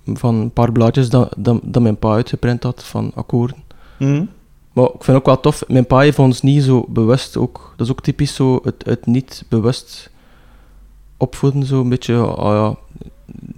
Van 0.07 0.35
een 0.35 0.51
paar 0.53 0.73
blaadjes 0.73 1.11
dat, 1.11 1.35
dat, 1.37 1.61
dat 1.63 1.83
mijn 1.83 1.97
pa 1.97 2.13
uitgeprint 2.13 2.63
had 2.63 2.85
van 2.85 3.13
akkoorden. 3.15 3.57
Hm. 3.97 4.25
Maar 4.73 4.85
ik 4.85 5.05
vind 5.05 5.17
ook 5.17 5.27
wel 5.27 5.41
tof, 5.41 5.63
mijn 5.69 5.87
pa 5.87 5.99
heeft 5.99 6.19
ons 6.19 6.43
niet 6.43 6.63
zo 6.63 6.85
bewust 6.89 7.37
ook, 7.37 7.73
dat 7.77 7.87
is 7.87 7.93
ook 7.93 8.03
typisch 8.03 8.35
zo, 8.35 8.61
het, 8.63 8.85
het 8.85 9.07
niet 9.07 9.45
bewust 9.49 10.11
opvoeden, 11.17 11.65
zo 11.65 11.81
een 11.81 11.89
beetje, 11.89 12.17
ah 12.17 12.55
ja, 12.55 12.99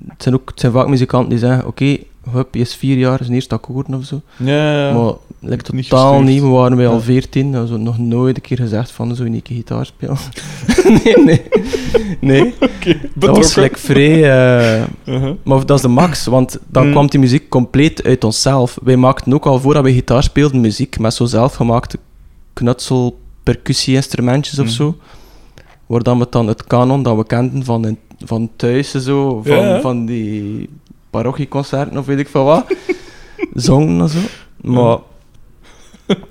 het 0.09 0.23
zijn 0.23 0.35
ook, 0.35 0.51
het 0.51 0.61
zijn 0.61 0.73
vaak 0.73 0.89
muzikanten 0.89 1.31
die 1.31 1.39
zeggen, 1.39 1.67
oké, 1.67 1.99
hup, 2.31 2.55
je 2.55 2.61
is 2.61 2.75
vier 2.75 2.97
jaar, 2.99 3.19
zijn 3.23 3.33
eerste 3.35 3.55
akkoorden 3.55 3.95
of 3.95 4.05
zo, 4.05 4.21
Ja, 4.37 4.93
maar 4.93 5.13
lijkt 5.41 5.73
Niet 5.73 5.89
totaal 5.89 6.09
gestuurd. 6.13 6.31
niet, 6.33 6.43
we 6.43 6.49
waren 6.49 6.77
bij 6.77 6.87
al 6.89 7.01
veertien, 7.01 7.55
also 7.55 7.77
nog 7.77 7.99
nooit 7.99 8.37
een 8.37 8.43
keer 8.43 8.57
gezegd 8.57 8.91
van, 8.91 9.15
zo 9.17 9.23
een 9.25 9.43
keer 9.43 9.57
gitaar 9.57 9.87
spelen. 9.87 10.17
nee, 11.05 11.25
nee, 11.25 11.43
nee, 12.21 12.55
dat 13.15 13.37
was 13.37 13.53
gelijk 13.53 13.79
vrij... 13.79 14.23
eh, 14.79 14.85
Uh-huh. 15.05 15.31
maar 15.45 15.67
dat 15.67 15.77
is 15.77 15.83
de 15.83 15.89
max, 15.89 16.27
want 16.27 16.59
dan 16.67 16.85
Mm. 16.87 16.91
kwam 16.93 17.07
die 17.07 17.21
muziek 17.21 17.49
compleet 17.49 18.05
uit 18.05 18.25
onszelf. 18.25 18.79
Wij 18.83 18.97
maakten 18.97 19.35
ook 19.35 19.47
al 19.47 19.61
voordat 19.61 19.85
we 19.85 19.93
gitaar 19.93 20.23
speelden 20.23 20.61
muziek 20.61 20.99
met 20.99 21.15
zo 21.15 21.25
zelfgemaakte 21.25 21.99
knutsel 22.53 23.19
percussie-instrumentjes 23.43 24.59
of 24.59 24.65
Mm. 24.67 24.71
zo. 24.73 24.97
Waar 25.87 26.03
dan 26.03 26.19
we 26.19 26.27
dan 26.31 26.47
het 26.47 26.65
kanon 26.65 27.03
dat 27.03 27.17
we 27.17 27.27
kenden 27.27 27.65
van, 27.65 27.87
in- 27.87 27.99
van 28.25 28.51
thuis, 28.57 28.91
zo, 28.91 29.43
van, 29.45 29.57
ja. 29.57 29.81
van 29.81 30.07
die 30.07 30.69
parochieconcerten 31.13 31.99
of 31.99 32.07
weet 32.07 32.19
ik 32.19 32.29
veel 32.29 32.45
wat, 32.45 32.75
zongen 33.55 34.01
en 34.01 34.09
zo. 34.09 34.19
Maar 34.61 34.99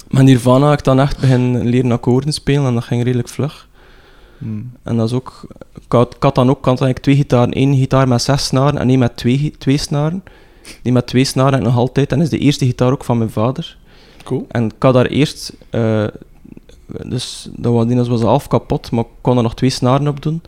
met 0.10 0.24
Nirvana 0.24 0.70
heb 0.70 0.80
ik 0.80 0.86
dan 0.86 1.00
echt 1.00 1.20
beginnen 1.20 1.66
leren 1.66 1.92
akkoorden 1.92 2.34
spelen 2.34 2.66
en 2.66 2.74
dat 2.74 2.84
ging 2.84 3.04
redelijk 3.04 3.30
vlug. 3.30 3.68
Hm. 4.38 4.62
En 4.84 4.98
dat 4.98 5.08
is 5.08 5.14
ook... 5.14 5.42
Ik 5.74 5.92
had, 5.98 6.16
ik 6.16 6.24
had 6.24 6.36
dan 6.36 6.50
ook 6.50 6.58
ik 6.58 6.66
had 6.66 6.82
eigenlijk 6.82 7.00
twee 7.00 7.16
gitaren. 7.16 7.58
Eén 7.58 7.76
gitaar 7.76 8.08
met 8.08 8.22
zes 8.22 8.46
snaren 8.46 8.80
en 8.80 8.90
één 8.90 9.00
met 9.00 9.18
twee, 9.18 9.56
twee 9.58 9.78
snaren. 9.78 10.24
Die 10.82 10.92
met 10.92 11.08
twee 11.08 11.24
snaren 11.24 11.52
heb 11.52 11.62
ik 11.62 11.68
nog 11.68 11.78
altijd. 11.78 12.12
En 12.12 12.18
dat 12.18 12.32
is 12.32 12.40
de 12.40 12.46
eerste 12.46 12.66
gitaar 12.66 12.92
ook 12.92 13.04
van 13.04 13.18
mijn 13.18 13.30
vader. 13.30 13.78
Cool. 14.24 14.46
En 14.50 14.66
ik 14.66 14.84
had 14.84 14.94
daar 14.94 15.06
eerst... 15.06 15.54
eh, 15.70 16.08
dus 16.86 17.50
dat 17.52 17.74
was, 17.74 17.88
die 17.88 17.96
was 17.96 18.22
half 18.22 18.48
kapot, 18.48 18.92
maar 18.92 19.04
ik 19.04 19.10
kon 19.22 19.38
er 19.38 19.44
nog 19.44 19.56
twee 19.56 19.70
snaren 19.70 20.08
op 20.08 20.22
doen. 20.22 20.42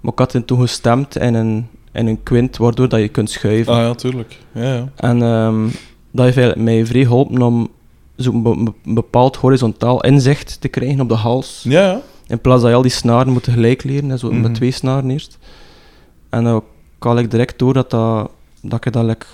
Maar 0.00 0.12
ik 0.12 0.18
had 0.18 0.46
toen 0.46 0.60
gestemd 0.60 1.16
in 1.16 1.34
een, 1.34 1.68
in 1.98 2.06
een 2.06 2.22
quint, 2.22 2.56
waardoor 2.56 2.88
dat 2.88 3.00
je 3.00 3.08
kunt 3.08 3.30
schuiven. 3.30 3.72
Ah 3.72 3.78
ja, 3.80 3.94
tuurlijk. 3.94 4.38
Ja, 4.52 4.74
ja. 4.74 4.88
En 4.96 5.22
ehm, 5.22 5.62
dat 6.10 6.24
heeft 6.24 6.36
eigenlijk 6.36 6.58
mij 6.68 6.86
vrij 6.86 7.02
geholpen 7.04 7.42
om 7.42 7.68
zo'n 8.16 8.42
be- 8.42 8.62
be- 8.62 8.92
bepaald 8.94 9.36
horizontaal 9.36 10.00
inzicht 10.04 10.60
te 10.60 10.68
krijgen 10.68 11.00
op 11.00 11.08
de 11.08 11.14
hals. 11.14 11.64
Ja, 11.68 11.82
ja. 11.82 12.00
In 12.26 12.40
plaats 12.40 12.60
dat 12.62 12.70
je 12.70 12.76
al 12.76 12.82
die 12.82 12.90
snaren 12.90 13.32
moet 13.32 13.42
tegelijk 13.42 13.82
leren, 13.84 14.08
hè, 14.10 14.16
zo 14.16 14.30
Mhm. 14.32 14.40
met 14.40 14.54
twee 14.54 14.70
snaren 14.70 15.10
eerst. 15.10 15.38
En 16.28 16.44
dan 16.44 16.64
kan 16.98 17.18
ik 17.18 17.30
direct 17.30 17.58
door 17.58 17.72
dat, 17.74 17.90
dat, 17.90 18.30
dat 18.62 18.84
ik 18.86 18.92
dat 18.92 19.04
like, 19.04 19.26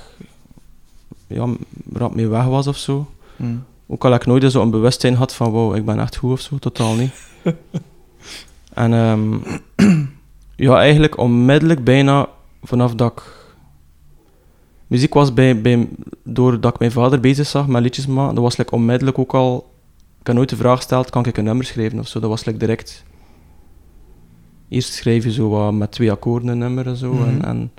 ja, 1.27 1.47
rap 1.93 2.15
mee 2.15 2.29
weg 2.29 2.45
was 2.45 2.67
of 2.67 2.77
zo. 2.77 3.07
Hm. 3.37 3.45
Ook 3.87 4.05
al 4.05 4.15
ik 4.15 4.27
nooit 4.27 4.53
zo'n 4.53 4.71
bewustzijn 4.71 5.15
had 5.15 5.35
van 5.35 5.51
wow, 5.51 5.77
ik 5.77 5.85
ben 5.85 5.99
echt 6.01 6.17
goed 6.17 6.33
of 6.33 6.41
zo, 6.41 6.59
totaal 6.59 6.95
niet. 6.95 7.13
en 8.75 8.93
ehm, 8.95 9.35
ja, 10.67 10.79
eigenlijk 10.79 11.19
onmiddellijk 11.19 11.85
bijna 11.85 12.29
vanaf 12.65 12.95
dat 12.95 13.13
ik... 13.13 13.23
Muziek 14.87 15.15
was 15.15 15.35
bij, 15.35 15.61
bij, 15.61 15.89
doordat 16.23 16.73
ik 16.73 16.79
mijn 16.79 16.93
vader 16.93 17.21
bezig 17.21 17.47
zag 17.47 17.67
met 17.67 17.83
liedjes 17.83 18.07
maken, 18.07 18.35
dat 18.35 18.45
was 18.45 18.57
like, 18.57 18.75
onmiddellijk 18.75 19.19
ook 19.19 19.35
al... 19.35 19.73
Ik 20.21 20.27
heb 20.27 20.37
nooit 20.37 20.49
de 20.49 20.57
vraag 20.57 20.77
gesteld, 20.77 21.11
kan 21.11 21.27
ik 21.27 21.37
een 21.37 21.45
nummer 21.45 21.65
schrijven 21.65 21.99
of 21.99 22.09
zo? 22.09 22.21
Dat 22.21 22.31
was 22.31 22.45
like, 22.45 22.59
direct... 22.59 23.05
Eerst 24.69 24.93
schrijf 24.93 25.25
je 25.25 25.33
zo 25.33 25.49
wat 25.49 25.73
met 25.73 25.91
twee 25.91 26.11
akkoorden 26.11 26.49
een 26.49 26.59
nummer 26.59 26.87
en 26.87 26.97
zo. 26.97 27.13
Mhm. 27.13 27.29
En, 27.29 27.45
en, 27.45 27.71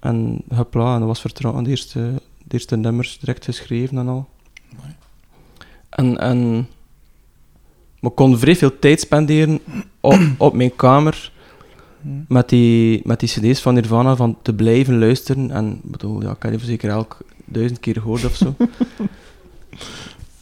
en 0.00 0.42
hopla, 0.54 0.92
en 0.92 0.98
dat 0.98 1.08
was 1.08 1.20
vertrouwen. 1.20 1.64
De 1.64 1.70
eerste, 1.70 2.00
de 2.38 2.52
eerste 2.54 2.76
nummers 2.76 3.18
direct 3.18 3.44
geschreven 3.44 3.98
en 3.98 4.08
al. 4.08 4.28
En, 5.88 6.18
en 6.18 6.68
maar 8.00 8.10
ik 8.10 8.16
kon 8.16 8.38
vrij 8.38 8.56
veel 8.56 8.78
tijd 8.78 9.00
spenderen 9.00 9.60
op, 10.00 10.20
op 10.38 10.54
mijn 10.54 10.76
kamer 10.76 11.32
Hm. 12.02 12.08
met 12.28 12.48
die, 12.48 13.00
met 13.04 13.20
die 13.20 13.28
cd's 13.28 13.60
van 13.60 13.74
Nirvana, 13.74 14.16
van 14.16 14.36
te 14.42 14.54
blijven 14.54 14.98
luisteren. 14.98 15.50
En 15.50 15.80
ik 15.84 15.90
bedoel, 15.90 16.22
ja, 16.22 16.30
ik 16.30 16.42
heb 16.42 16.50
die 16.50 16.60
zeker 16.60 16.90
elk 16.90 17.18
duizend 17.44 17.80
keer 17.80 17.94
gehoord 17.94 18.24
of 18.24 18.34
zo. 18.34 18.54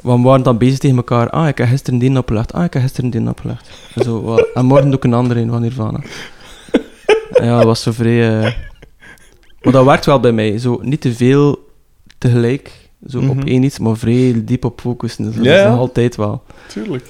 Want 0.02 0.22
we 0.22 0.28
waren 0.28 0.42
dan 0.44 0.58
bezig 0.58 0.78
tegen 0.78 0.96
elkaar. 0.96 1.30
Ah, 1.30 1.48
ik 1.48 1.58
heb 1.58 1.68
gisteren 1.68 1.98
die 1.98 2.18
opgelegd. 2.18 2.52
Ah, 2.52 2.64
ik 2.64 2.72
heb 2.72 2.82
gisteren 2.82 3.10
die 3.10 3.28
opgelegd. 3.28 3.70
En, 3.94 4.02
zo, 4.04 4.36
en 4.54 4.64
morgen 4.66 4.86
doe 4.86 4.96
ik 4.96 5.04
een 5.04 5.14
andere 5.14 5.40
een 5.40 5.48
van 5.50 5.60
Nirvana. 5.60 6.00
ja, 7.42 7.56
dat 7.56 7.64
was 7.64 7.82
zo 7.82 7.92
vrij... 7.92 8.38
eh, 8.44 8.52
Maar 9.62 9.72
dat 9.72 9.84
werkt 9.84 10.06
wel 10.06 10.20
bij 10.20 10.32
mij. 10.32 10.58
Zo 10.58 10.78
niet 10.82 11.00
te 11.00 11.12
veel 11.14 11.68
tegelijk. 12.18 12.90
Zo 13.06 13.18
op 13.18 13.36
Mhm. 13.36 13.46
één 13.46 13.62
iets, 13.62 13.78
maar 13.78 13.96
vrij 13.96 14.42
diep 14.44 14.64
op 14.64 14.80
focussen. 14.80 15.24
Dus 15.24 15.34
dat 15.34 15.46
is 15.46 15.64
nog 15.64 15.78
altijd 15.78 16.16
wel. 16.16 16.42
Tuurlijk. 16.68 17.04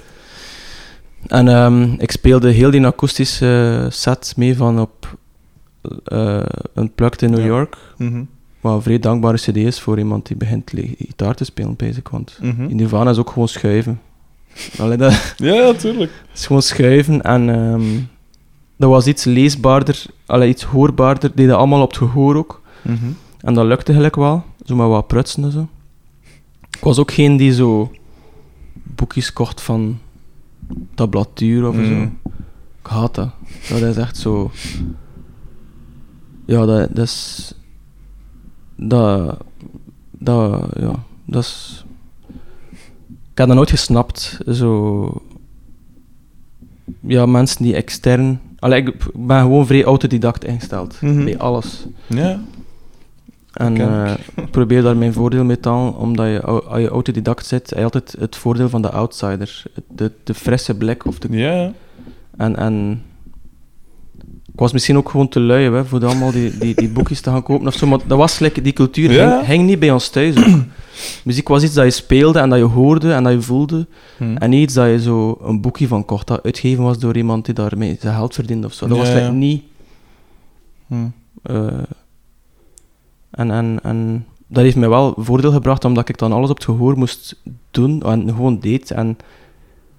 En 1.26 1.48
ehm, 1.48 1.82
ik 1.98 2.10
speelde 2.10 2.50
heel 2.50 2.70
die 2.70 2.86
akoestische 2.86 3.86
set 3.90 4.34
mee 4.36 4.56
van 4.56 4.80
op 4.80 5.16
uh, 6.12 6.42
Unplugged 6.74 7.22
in 7.22 7.30
New 7.30 7.40
Ja. 7.40 7.46
York. 7.46 7.76
Mhm. 7.96 8.14
Waar 8.60 8.72
wat 8.72 8.74
een 8.74 8.82
vrij 8.82 8.98
dankbare 8.98 9.36
cd 9.36 9.56
is 9.56 9.80
voor 9.80 9.98
iemand 9.98 10.26
die 10.26 10.36
begint 10.36 10.72
gitaar 10.98 11.34
te 11.34 11.44
spelen, 11.44 11.76
basic. 11.76 12.08
Want 12.08 12.38
Mhm. 12.42 12.62
in 12.62 12.76
Nirvana 12.76 13.10
is 13.10 13.18
ook 13.18 13.30
gewoon 13.30 13.48
schuiven. 13.48 14.00
Allee, 14.80 14.96
dat 14.96 15.12
Ja, 15.36 15.54
ja, 15.54 15.72
tuurlijk. 15.72 16.10
is 16.34 16.46
gewoon 16.46 16.62
schuiven 16.62 17.22
en 17.22 17.48
ehm, 17.50 17.98
dat 18.76 18.90
was 18.90 19.06
iets 19.06 19.24
leesbaarder, 19.24 20.04
allee, 20.26 20.48
iets 20.48 20.62
hoorbaarder. 20.62 21.30
Deden 21.34 21.56
allemaal 21.56 21.82
op 21.82 21.88
het 21.88 21.98
gehoor 21.98 22.36
ook. 22.36 22.60
Mhm. 22.82 22.96
En 23.40 23.54
dat 23.54 23.66
lukte 23.66 23.92
gelijk 23.92 24.16
wel, 24.16 24.44
zo 24.66 24.74
met 24.76 24.86
wat 24.86 25.06
prutsen 25.06 25.44
en 25.44 25.50
zo. 25.52 25.68
Ik 26.70 26.84
was 26.84 26.98
ook 26.98 27.12
geen 27.12 27.36
die 27.36 27.52
zo 27.52 27.90
boekjes 28.72 29.32
kocht 29.32 29.60
van 29.60 29.98
tablatuur 30.94 31.68
of 31.68 31.74
zo. 31.74 31.80
Mm. 31.80 32.18
Ik 32.80 32.86
haat 32.86 33.14
dat. 33.14 33.30
Dat 33.68 33.82
is 33.82 33.96
echt 33.96 34.16
zo... 34.16 34.50
Ja, 36.46 36.66
dat, 36.66 36.88
dat 36.96 37.04
is... 37.04 37.52
Dat... 38.76 39.36
Dat... 40.10 40.68
Ja, 40.80 41.02
dat 41.24 41.42
is... 41.42 41.84
Ik 43.32 43.44
heb 43.44 43.46
dat 43.46 43.56
nooit 43.56 43.70
gesnapt, 43.70 44.38
zo... 44.50 45.22
Ja, 47.00 47.26
mensen 47.26 47.62
die 47.62 47.74
extern... 47.74 48.40
Allee, 48.58 48.82
ik 48.82 49.10
ben 49.14 49.40
gewoon 49.40 49.66
vrij 49.66 49.84
autodidact 49.84 50.44
ingesteld, 50.44 51.00
Mhm. 51.00 51.24
bij 51.24 51.38
alles. 51.38 51.86
Ja. 52.06 52.40
En 53.58 53.80
eh, 53.80 54.12
probeer 54.50 54.82
daar 54.82 54.96
mijn 54.96 55.12
voordeel 55.12 55.44
mee 55.44 55.60
te 55.60 55.68
halen, 55.68 55.96
omdat 55.96 56.26
je, 56.26 56.40
als 56.42 56.80
je 56.80 56.88
autodidact 56.88 57.46
zit, 57.46 57.68
heb 57.70 57.78
je 57.78 57.84
altijd 57.84 58.16
het 58.18 58.36
voordeel 58.36 58.68
van 58.68 58.82
de 58.82 58.90
outsider. 58.90 59.62
De, 59.88 60.12
de 60.24 60.34
frisse 60.34 60.74
blik. 60.74 61.06
Of 61.06 61.18
de, 61.18 61.28
Ja, 61.36 61.72
en, 62.36 62.56
en 62.56 63.02
ik 64.52 64.64
was 64.64 64.72
misschien 64.72 64.96
ook 64.96 65.08
gewoon 65.08 65.28
te 65.28 65.40
lui 65.40 65.70
hè, 65.72 65.84
voor 65.84 66.06
allemaal 66.06 66.30
die, 66.30 66.58
die, 66.58 66.74
die 66.74 66.88
boekjes 66.88 67.20
te 67.20 67.30
gaan 67.30 67.42
kopen 67.42 67.66
of 67.66 67.74
zo, 67.74 67.86
maar 67.86 67.98
dat 68.06 68.18
was 68.18 68.38
lekker, 68.38 68.62
die 68.62 68.72
cultuur 68.72 69.12
Ja. 69.12 69.36
hing, 69.36 69.46
hing 69.46 69.66
niet 69.66 69.78
bij 69.78 69.90
ons 69.90 70.08
thuis 70.08 70.36
ook. 70.36 70.62
Muziek 71.24 71.48
was 71.48 71.62
iets 71.62 71.74
dat 71.74 71.84
je 71.84 71.90
speelde 71.90 72.38
en 72.38 72.48
dat 72.48 72.58
je 72.58 72.64
hoorde 72.64 73.12
en 73.12 73.22
dat 73.24 73.32
je 73.32 73.40
voelde. 73.40 73.86
Hm. 74.16 74.36
En 74.36 74.50
niet 74.50 74.62
iets 74.62 74.74
dat 74.74 74.86
je 74.88 75.00
zo 75.00 75.38
een 75.42 75.60
boekje 75.60 75.86
van 75.86 76.04
kocht, 76.04 76.26
dat 76.26 76.42
uitgegeven 76.42 76.84
was 76.84 76.98
door 76.98 77.16
iemand 77.16 77.44
die 77.44 77.54
daarmee 77.54 77.96
zijn 78.00 78.14
geld 78.14 78.34
verdiende 78.34 78.66
of 78.66 78.72
zo. 78.72 78.86
Dat 78.86 78.98
was 78.98 79.12
like 79.12 79.30
niet... 79.30 79.62
Hm. 80.86 80.94
Eh, 81.42 81.66
en, 83.30 83.50
en, 83.50 83.78
en 83.82 84.26
dat 84.46 84.62
heeft 84.62 84.76
mij 84.76 84.88
wel 84.88 85.14
voordeel 85.16 85.52
gebracht, 85.52 85.84
omdat 85.84 86.08
ik 86.08 86.18
dan 86.18 86.32
alles 86.32 86.50
op 86.50 86.56
het 86.56 86.64
gehoor 86.64 86.98
moest 86.98 87.36
doen 87.70 88.02
en 88.02 88.28
gewoon 88.28 88.60
deed. 88.60 88.90
En 88.90 89.18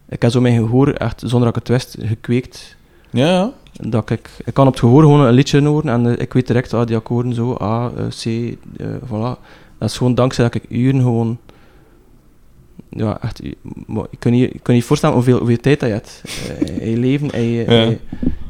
ik 0.10 0.22
heb 0.22 0.32
zo 0.32 0.42
mijn 0.42 0.56
gehoor 0.56 0.88
echt, 0.88 1.20
zonder 1.26 1.39
dat 1.39 1.58
ik 1.58 1.68
het 1.68 1.68
wist, 1.68 1.98
gekweekt. 2.00 2.78
Ja, 3.10 3.28
ja. 3.28 3.54
Dat 3.72 4.10
ik, 4.10 4.30
ik 4.46 4.54
kan 4.54 4.68
op 4.68 4.72
het 4.72 4.82
gehoor 4.82 5.02
gewoon 5.02 5.20
een 5.20 5.34
liedje 5.34 5.62
horen 5.62 5.89
en 5.89 6.06
eh, 6.15 6.22
ik 6.22 6.34
weet 6.34 6.48
direct, 6.48 6.74
ah, 6.74 6.88
die 6.88 6.96
akkoorden 6.96 7.34
zo, 7.34 7.58
A, 7.62 7.92
eh, 7.98 8.06
C, 8.08 8.26
eh, 8.26 8.88
voilà. 9.06 9.39
Dat 9.78 9.89
is 9.89 9.98
gewoon 9.98 10.15
dankzij 10.15 10.44
dat 10.44 10.56
ik 10.56 10.63
uren 10.70 11.02
gewoon... 11.02 11.38
Ja, 12.89 13.22
echt... 13.22 13.44
Ik 13.44 13.56
kan 14.20 14.38
je, 14.38 14.60
kan 14.62 14.76
je 14.76 14.84
voorstellen 14.84 15.15
hoeveel, 15.15 15.38
hoeveel 15.38 15.58
tijd 15.58 15.80
dat 15.80 15.89
je 15.89 15.96
hebt. 15.96 16.24
in 16.80 16.89
je 16.89 16.98
leven, 16.98 17.30
in 17.30 17.44
je, 17.44 17.63
in 17.63 17.74
Ja. 17.74 17.82
je, 17.84 17.98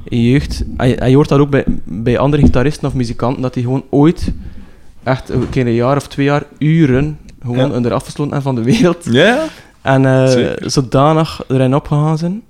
in 0.03 0.21
je 0.21 0.31
jeugd. 0.31 0.63
En 0.77 0.87
je, 0.87 0.95
en 0.95 1.09
je 1.09 1.15
hoort 1.15 1.29
dat 1.29 1.39
ook 1.39 1.49
bij, 1.49 1.65
bij 1.83 2.17
andere 2.17 2.43
gitaristen 2.43 2.87
of 2.87 2.93
muzikanten, 2.93 3.41
dat 3.41 3.53
die 3.53 3.63
gewoon 3.63 3.83
ooit, 3.89 4.33
echt 5.09 5.29
een 5.29 5.49
keer 5.49 5.67
een 5.67 5.73
jaar 5.73 5.95
of 5.95 6.07
twee 6.07 6.25
jaar, 6.25 6.43
uren, 6.57 7.17
gewoon 7.41 7.71
Ja. 7.71 7.77
eraf 7.77 8.03
gesloten 8.05 8.33
en 8.33 8.41
van 8.41 8.55
de 8.55 8.63
wereld. 8.63 9.05
Ja. 9.05 9.45
En 9.81 10.05
eh, 10.05 10.51
zodanig 10.59 11.41
erin 11.47 11.75
opgegaan 11.75 12.17
zijn. 12.17 12.41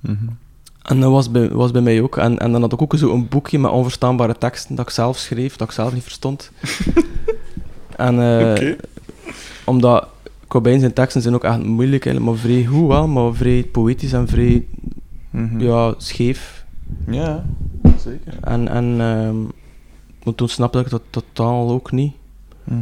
Mhm. 0.00 0.14
En 0.82 1.00
dat 1.00 1.10
was 1.10 1.30
bij, 1.30 1.48
was 1.50 1.70
bij 1.70 1.80
mij 1.82 2.00
ook. 2.02 2.16
En, 2.16 2.38
en 2.38 2.52
dan 2.52 2.60
had 2.60 2.72
ik 2.72 2.82
ook 2.82 2.96
zo 2.96 3.12
een 3.12 3.28
boekje 3.28 3.58
met 3.58 3.70
onverstaanbare 3.70 4.38
teksten 4.38 4.74
dat 4.74 4.86
ik 4.86 4.92
zelf 4.92 5.18
schreef, 5.18 5.56
dat 5.56 5.68
ik 5.68 5.74
zelf 5.74 5.92
niet 5.94 6.02
verstond. 6.02 6.50
en 7.96 8.14
Oké. 8.50 8.76
omdat 9.64 10.06
Cobain 10.48 10.80
zijn 10.80 10.92
teksten 10.92 11.22
zijn 11.22 11.34
ook 11.34 11.44
echt 11.44 11.62
moeilijk, 11.64 12.06
eigenlijk, 12.06 12.34
maar 12.36 12.44
vrij 12.50 12.64
goed 12.64 12.86
wel, 12.88 13.08
maar 13.08 13.34
vrij 13.34 13.62
poëtisch 13.72 14.12
en 14.12 14.28
vrij 14.28 14.64
Mhm. 15.30 15.60
ja, 15.60 15.94
scheef. 15.96 16.64
Ja, 17.10 17.44
zeker. 17.98 18.34
En, 18.40 18.68
en 18.68 18.96
ehm, 19.00 19.36
maar 20.24 20.34
toen 20.34 20.48
snapte 20.48 20.78
ik 20.78 20.90
dat 20.90 21.02
totaal 21.10 21.70
ook 21.70 21.92
niet. 21.92 22.12
Mhm. 22.64 22.80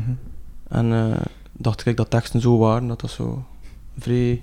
En 0.69 0.93
eh, 0.93 1.21
dacht 1.53 1.87
ik 1.87 1.97
dat 1.97 2.11
teksten 2.11 2.41
zo 2.41 2.59
waren, 2.59 2.89
dat 2.89 3.01
dat 3.01 3.11
zo 3.11 3.45
vrij 3.99 4.43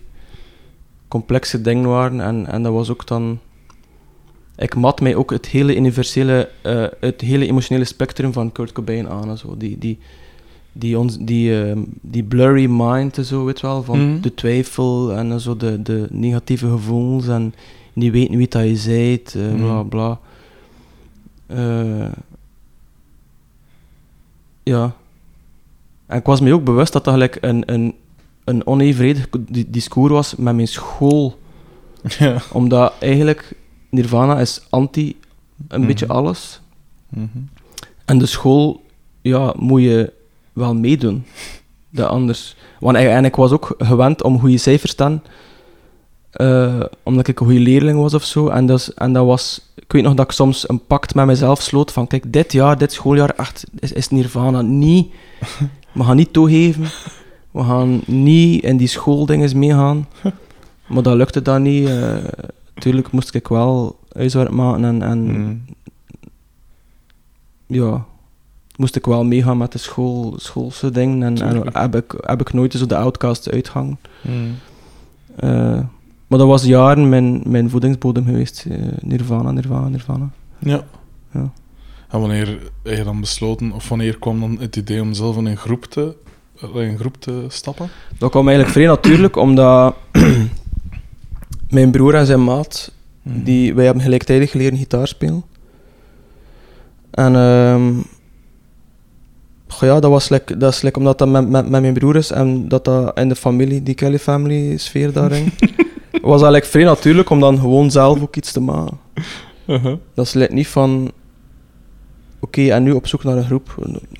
complexe 1.08 1.62
dingen 1.62 1.90
waren. 1.90 2.22
En, 2.22 2.46
en 2.48 2.64
dat 2.64 2.74
was 2.74 2.90
ook 2.90 3.08
dan... 3.08 3.40
Ik 4.56 4.76
mat 4.76 5.02
mij 5.02 5.16
ook 5.16 5.32
het 5.32 5.46
hele 5.46 5.76
universele, 5.76 6.50
eh, 6.62 6.86
het 7.00 7.22
hele 7.22 7.48
emotionele 7.48 7.86
spectrum 7.86 8.34
van 8.34 8.52
Kurt 8.52 8.72
Cobain 8.72 9.10
aan. 9.10 9.30
En 9.30 9.38
zo. 9.38 9.58
Die, 9.58 9.78
die, 9.78 9.98
die, 10.72 11.00
ons, 11.00 11.18
die, 11.20 11.64
ehm, 11.64 11.80
die 12.02 12.24
blurry 12.24 12.66
mind 12.70 13.18
en 13.18 13.26
zo, 13.26 13.46
weet 13.46 13.62
wel, 13.62 13.84
van 13.84 14.12
Mhm. 14.12 14.22
de 14.22 14.34
twijfel 14.34 15.14
en 15.14 15.40
zo 15.42 15.58
de, 15.58 15.82
de 15.82 16.08
negatieve 16.10 16.70
gevoelens 16.70 17.28
en 17.28 17.54
niet 17.94 18.12
weten 18.12 18.38
wie 18.38 18.48
dat 18.48 18.64
je 18.64 18.76
zijt, 18.76 19.36
eh, 19.36 19.56
bla 19.56 19.80
Mhm. 19.82 19.88
bla. 19.88 20.20
Ja. 24.70 24.94
En 26.06 26.18
ik 26.18 26.26
was 26.26 26.40
me 26.40 26.54
ook 26.54 26.64
bewust 26.64 26.94
dat 26.94 27.04
dat 27.04 27.14
gelijk 27.14 27.38
een, 27.42 27.64
een, 27.74 27.96
een 28.44 28.68
onevenredig 28.68 29.28
di- 29.40 29.70
discours 29.70 30.12
was 30.12 30.36
met 30.36 30.56
mijn 30.56 30.68
school. 30.68 31.38
Ja. 32.20 32.38
Omdat 32.52 32.94
eigenlijk 33.00 33.54
Nirvana 33.90 34.40
is 34.40 34.62
anti 34.70 35.18
een 35.68 35.80
Mhm. 35.80 35.88
beetje 35.88 36.08
alles. 36.08 36.62
Mhm. 37.10 37.28
En 38.06 38.18
de 38.18 38.26
school, 38.26 38.84
ja, 39.22 39.54
moet 39.58 39.82
je 39.82 40.14
wel 40.54 40.76
meedoen. 40.76 41.24
Dat 41.90 42.10
anders. 42.10 42.56
Want 42.80 42.98
en 42.98 43.26
ik 43.26 43.36
was 43.36 43.52
ook 43.52 43.76
gewend 43.78 44.24
om 44.24 44.40
goede 44.40 44.58
cijfers 44.58 44.94
te 44.94 45.20
eh, 46.32 46.80
omdat 47.04 47.28
ik 47.28 47.40
een 47.40 47.46
goede 47.46 47.62
leerling 47.62 48.00
was 48.00 48.14
of 48.14 48.24
zo. 48.24 48.48
En 48.48 48.66
en 48.96 49.14
dat 49.14 49.26
was... 49.26 49.62
Ik 49.76 49.92
weet 49.92 50.04
nog 50.04 50.14
dat 50.14 50.26
ik 50.26 50.32
soms 50.32 50.70
een 50.70 50.86
pact 50.86 51.16
met 51.16 51.26
mezelf 51.26 51.62
sloot 51.62 51.92
van... 51.92 52.08
Kijk, 52.08 52.34
dit 52.34 52.52
jaar, 52.52 52.78
dit 52.78 52.94
schooljaar, 52.94 53.30
echt, 53.30 53.66
is, 53.80 53.92
is 53.92 54.10
Nirvana 54.10 54.62
niet... 54.62 55.08
We 55.92 56.04
gaan 56.04 56.16
niet 56.16 56.34
toegeven. 56.34 56.84
We 57.52 57.64
gaan 57.64 58.02
niet 58.06 58.64
in 58.64 58.78
die 58.78 58.88
schooldingen 58.88 59.58
meegaan. 59.58 60.08
Maar 60.88 61.04
dat 61.04 61.16
lukte 61.16 61.42
dan 61.42 61.62
niet. 61.62 61.88
eh 61.88 62.16
tuurlijk 62.74 63.12
moest 63.12 63.34
ik 63.34 63.48
wel 63.48 64.00
huiswerk 64.14 64.50
maken 64.50 64.84
en... 64.84 65.02
en 65.02 65.26
Mhm. 65.26 65.56
ja, 67.66 68.06
moest 68.76 68.96
ik 68.96 69.06
wel 69.06 69.24
meegaan 69.24 69.58
met 69.58 69.72
de 69.72 69.78
school, 69.78 70.34
schoolse 70.38 70.92
dingen. 70.92 71.24
En, 71.24 71.42
en 71.42 71.82
heb, 71.82 71.96
ik, 71.96 72.14
heb 72.22 72.42
ik 72.42 72.54
nooit 72.54 72.74
zo 72.74 72.86
de 72.86 72.98
outcast 72.98 73.52
uitgang. 73.52 73.98
Mhm. 74.22 74.34
Eh, 75.36 75.80
maar 76.30 76.40
dat 76.40 76.48
was 76.48 76.64
jaren 76.64 77.10
mijn, 77.10 77.42
mijn 77.46 77.70
voedingsbodem 77.70 78.26
geweest. 78.26 78.66
eh, 78.70 78.78
Nirvana, 79.00 79.52
Nirvana, 79.52 79.88
Nirvana. 79.88 80.30
Ja. 80.60 80.84
Ja. 81.34 81.52
En 82.10 82.20
wanneer 82.20 82.48
heb 82.84 82.98
je 82.98 83.04
dan 83.04 83.20
besloten, 83.20 83.72
of 83.72 83.90
wanneer 83.90 84.20
kwam 84.20 84.40
dan 84.40 84.58
het 84.60 84.76
idee 84.76 85.02
om 85.02 85.14
zelf 85.14 85.38
in 85.38 85.46
een 85.46 85.58
groep 85.58 85.86
te, 85.86 86.16
in 86.62 86.70
een 86.74 86.98
groep 86.98 87.16
te 87.22 87.46
stappen? 87.48 87.90
Dat 88.18 88.30
kwam 88.32 88.48
eigenlijk 88.48 88.78
vrij 88.78 88.88
natuurlijk, 88.88 89.36
omdat 89.36 89.96
mijn 91.70 91.92
broer 91.92 92.16
en 92.16 92.26
zijn 92.26 92.44
maat, 92.44 92.92
Mhm. 93.22 93.44
die, 93.44 93.74
wij 93.74 93.86
hebben 93.86 94.04
gelijktijdig 94.04 94.54
leren 94.54 94.78
gitaar 94.78 95.08
spelen. 95.08 95.44
En 97.12 97.36
ehm 97.36 97.94
goh 99.68 99.90
ja, 99.90 100.00
dat 100.00 100.12
was 100.12 100.30
like, 100.30 100.58
dat 100.58 100.74
is 100.74 100.82
like 100.82 100.98
omdat 100.98 101.18
dat 101.18 101.28
met, 101.30 101.50
met, 101.50 101.70
met 101.70 101.82
mijn 101.82 101.94
broer 101.94 102.16
is 102.16 102.32
en 102.32 102.68
dat 102.68 102.86
dat 102.86 103.18
in 103.20 103.30
de 103.30 103.36
familie, 103.36 103.84
die 103.84 103.96
Kelly 103.96 104.20
family 104.20 104.78
sfeer 104.78 105.14
daarin, 105.14 105.52
was 106.22 106.42
like 106.42 106.68
vrij 106.68 106.84
natuurlijk 106.84 107.30
om 107.30 107.40
dan 107.40 107.60
gewoon 107.60 107.92
zelf 107.92 108.22
ook 108.22 108.36
iets 108.36 108.52
te 108.52 108.60
maken. 108.60 108.98
Uh-huh. 109.66 109.96
Dat 110.14 110.36
is 110.36 110.48
niet 110.50 110.68
van, 110.68 111.12
oké, 112.40 112.68
en 112.70 112.84
nu 112.84 112.92
op 112.92 113.08
zoek 113.08 113.24
naar 113.24 113.38
een 113.38 113.46
groep. 113.46 113.76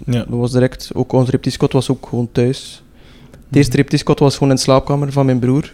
Ja. 0.06 0.20
Dat 0.20 0.28
was 0.40 0.52
direct, 0.52 0.92
ook 0.94 1.14
onze 1.14 1.32
repetitie 1.32 1.68
was 1.72 1.90
ook 1.92 2.08
gewoon 2.10 2.30
thuis. 2.32 2.84
Het 3.32 3.58
eerste 3.58 3.76
repetitie 3.76 4.16
was 4.16 4.34
gewoon 4.34 4.50
in 4.50 4.56
de 4.56 4.62
slaapkamer 4.62 5.12
van 5.12 5.26
mijn 5.26 5.40
broer. 5.40 5.72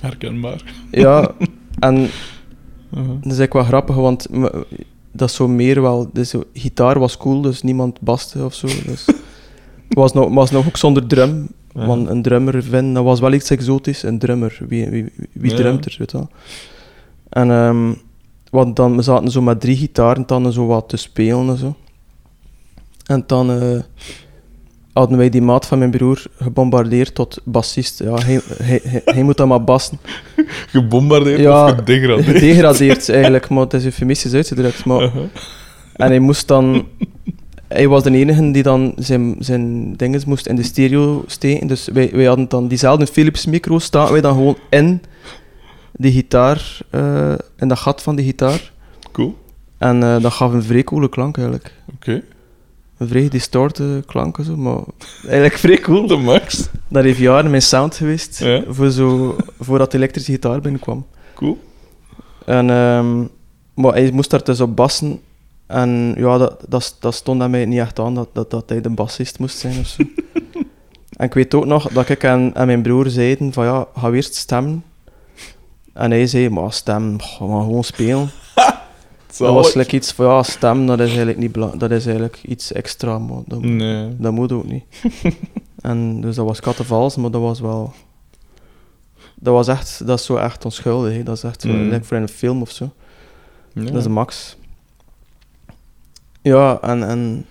Herkenbaar. 0.00 0.62
Ja, 0.90 1.34
en 1.78 2.08
Uh-huh. 2.96 3.08
dat 3.08 3.32
is 3.32 3.38
eigenlijk 3.38 3.52
wel 3.52 3.64
grappig, 3.64 3.94
want 3.96 4.26
dat 5.12 5.28
is 5.28 5.34
zo 5.34 5.48
meer 5.48 5.82
wel... 5.82 6.10
Dus 6.12 6.34
gitaar 6.52 6.98
was 6.98 7.16
cool, 7.16 7.40
dus 7.40 7.62
niemand 7.62 8.00
baste 8.00 8.44
of 8.44 8.54
zo. 8.54 8.66
Dus. 8.66 9.06
Het 9.88 10.02
was 10.02 10.12
nog, 10.12 10.34
was 10.34 10.50
nog 10.50 10.66
ook 10.66 10.76
zonder 10.76 11.06
drum. 11.06 11.48
Ja. 11.74 11.86
Want 11.86 12.08
een 12.08 12.22
drummer 12.22 12.62
vinden, 12.62 12.92
dat 12.94 13.04
was 13.04 13.20
wel 13.20 13.32
iets 13.32 13.50
exotisch. 13.50 14.02
Een 14.02 14.18
drummer, 14.18 14.58
wie, 14.68 14.88
wie, 14.88 15.12
wie 15.32 15.50
Ja. 15.50 15.56
drumt 15.56 15.84
er, 15.84 15.94
weet 15.98 16.10
je 16.10 16.16
wel. 16.16 16.28
En 17.28 17.50
ehm, 17.50 17.92
want 18.50 18.76
dan, 18.76 18.96
we 18.96 19.02
zaten 19.02 19.30
zo 19.30 19.42
met 19.42 19.60
drie 19.60 19.76
gitaren 19.76 20.26
dan 20.26 20.52
zo 20.52 20.66
wat 20.66 20.88
te 20.88 20.96
spelen 20.96 21.48
en 21.48 21.56
zo. 21.56 21.74
En 23.06 23.24
dan 23.26 23.50
eh, 23.50 23.78
hadden 24.92 25.18
wij 25.18 25.28
die 25.28 25.42
maat 25.42 25.66
van 25.66 25.78
mijn 25.78 25.90
broer 25.90 26.22
gebombardeerd 26.38 27.14
tot 27.14 27.40
bassist. 27.44 27.98
Ja, 27.98 28.14
hij, 28.14 28.40
hij, 28.62 28.80
hij, 28.84 29.02
hij 29.04 29.22
moet 29.22 29.36
dan 29.36 29.48
maar 29.48 29.64
bassen. 29.64 29.98
Gebombardeerd 30.70 31.40
Ja, 31.40 31.64
of 31.64 31.70
gedegradeerd? 31.74 32.26
Gedegradeerd 32.38 33.08
eigenlijk, 33.08 33.48
maar 33.48 33.62
het 33.62 33.74
is 33.74 33.84
eufemistisch 33.84 34.34
uitgedrukt. 34.34 34.84
Maar, 34.84 35.02
Uh-huh. 35.02 35.22
en 35.92 36.06
hij 36.08 36.18
moest 36.18 36.48
dan... 36.48 36.86
hij 37.68 37.88
was 37.88 38.02
de 38.02 38.10
enige 38.10 38.50
die 38.50 38.62
dan 38.62 38.92
zijn, 38.96 39.36
zijn 39.38 39.96
dingen 39.96 40.22
moest 40.26 40.46
in 40.46 40.56
de 40.56 40.62
stereo 40.62 41.24
steken. 41.26 41.66
Dus 41.66 41.88
wij, 41.92 42.10
wij 42.12 42.24
hadden 42.24 42.48
dan 42.48 42.68
diezelfde 42.68 43.06
Philips 43.06 43.46
micro 43.46 43.78
staan 43.78 44.12
wij 44.12 44.20
dan 44.20 44.34
gewoon 44.34 44.56
in 44.70 45.02
die 45.92 46.12
gitaar, 46.12 46.78
eh, 46.90 47.32
in 47.56 47.68
dat 47.68 47.78
gat 47.78 48.02
van 48.02 48.16
die 48.16 48.24
gitaar. 48.24 48.72
Cool. 49.12 49.36
En 49.78 50.02
eh, 50.02 50.20
dat 50.22 50.32
gaf 50.32 50.52
een 50.52 50.62
vrij 50.62 50.84
coole 50.84 51.08
klank 51.08 51.36
eigenlijk. 51.36 51.74
Oké. 51.94 52.22
Een 52.98 53.08
vrij 53.08 53.28
distorte 53.28 54.02
klank 54.06 54.38
en 54.38 54.44
zo, 54.44 54.56
maar 54.56 54.80
eigenlijk 55.24 55.54
vrij 55.58 55.80
cool. 55.80 56.06
De 56.06 56.16
max. 56.16 56.68
Dat 56.88 57.04
heeft 57.04 57.18
jaren 57.18 57.50
mijn 57.50 57.62
sound 57.62 57.94
geweest, 57.94 58.38
Ja. 58.38 58.62
voor 58.68 58.90
zo, 58.90 59.36
voordat 59.60 59.90
de 59.90 59.96
elektrische 59.96 60.32
gitaar 60.32 60.60
binnenkwam. 60.60 61.06
Cool. 61.34 61.58
En, 62.46 62.70
ehm, 62.70 63.20
maar 63.74 63.92
hij 63.92 64.10
moest 64.12 64.30
daar 64.30 64.44
dus 64.44 64.60
op 64.60 64.76
bassen. 64.76 65.20
En 65.66 66.14
ja, 66.16 66.38
dat, 66.38 66.64
dat, 66.68 66.96
dat 67.00 67.14
stond 67.14 67.42
aan 67.42 67.50
mij 67.50 67.64
niet 67.64 67.78
echt 67.78 67.98
aan 67.98 68.14
dat, 68.14 68.28
dat, 68.32 68.50
dat 68.50 68.68
hij 68.68 68.80
de 68.80 68.90
bassist 68.90 69.38
moest 69.38 69.58
zijn 69.58 69.78
of 69.78 69.86
zo. 69.86 70.02
en 71.16 71.26
ik 71.26 71.34
weet 71.34 71.54
ook 71.54 71.64
nog 71.66 71.88
dat 71.88 72.08
ik 72.08 72.22
en, 72.22 72.50
en 72.54 72.66
mijn 72.66 72.82
broer 72.82 73.08
zeiden 73.10 73.52
van 73.52 73.64
ja, 73.64 73.86
ga 73.96 74.10
we 74.10 74.16
eerst 74.16 74.34
stemmen. 74.34 74.84
En 75.92 76.10
hij 76.10 76.26
zei, 76.26 76.48
maar 76.48 76.72
stem, 76.72 77.20
ga 77.20 77.44
maar 77.44 77.62
gewoon 77.62 77.84
spelen. 77.84 78.30
Dat 79.38 79.52
was 79.52 79.74
like 79.74 79.96
iets 79.96 80.12
van 80.12 80.26
ja, 80.26 80.42
stem, 80.42 80.86
dat 80.86 81.00
is 81.00 81.06
eigenlijk 81.08 81.38
niet 81.38 81.54
dat 81.54 81.90
is 81.90 82.04
eigenlijk 82.06 82.38
iets 82.42 82.72
extra, 82.72 83.18
maar 83.18 83.42
dat, 83.46 83.60
Nee. 83.62 84.16
dat 84.18 84.32
moet 84.32 84.52
ook 84.52 84.64
niet. 84.64 84.84
en 85.80 86.20
dus 86.20 86.34
dat 86.36 86.46
was 86.46 86.60
kattenvals, 86.60 87.16
maar 87.16 87.30
dat 87.30 87.40
was 87.40 87.60
wel. 87.60 87.92
Dat 89.34 89.54
was 89.54 89.68
echt, 89.68 90.06
dat 90.06 90.18
is 90.18 90.24
zo 90.24 90.36
echt 90.36 90.64
onschuldig. 90.64 91.12
hè. 91.12 91.22
Dat 91.22 91.36
is 91.36 91.42
echt 91.42 91.60
zo, 91.60 91.68
Mm. 91.68 91.88
like 91.88 92.04
voor 92.04 92.16
in 92.16 92.22
een 92.22 92.28
film 92.28 92.60
of 92.62 92.70
zo. 92.70 92.90
Ja. 93.72 93.82
Dat 93.84 93.94
is 93.94 94.02
de 94.02 94.08
max. 94.08 94.56
Ja, 96.44 96.78
en, 96.80 97.08
en 97.08 97.46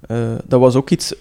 eh, 0.00 0.34
dat 0.44 0.60
was 0.60 0.74
ook 0.74 0.90
iets 0.90 1.14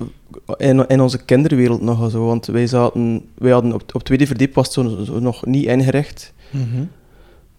in, 0.57 0.87
in 0.87 1.01
onze 1.01 1.25
kinderwereld 1.25 1.81
nog 1.81 2.11
zo, 2.11 2.25
want 2.25 2.45
wij 2.45 2.67
zaten, 2.67 3.25
wij 3.37 3.51
hadden 3.51 3.73
op, 3.73 3.81
op 3.81 3.93
het 3.93 4.05
tweede 4.05 4.27
verdiep 4.27 4.53
was 4.53 4.65
het 4.65 4.73
zo, 4.73 5.03
zo 5.03 5.19
nog 5.19 5.45
niet 5.45 5.65
ingericht. 5.65 6.33
Mhm. 6.49 6.83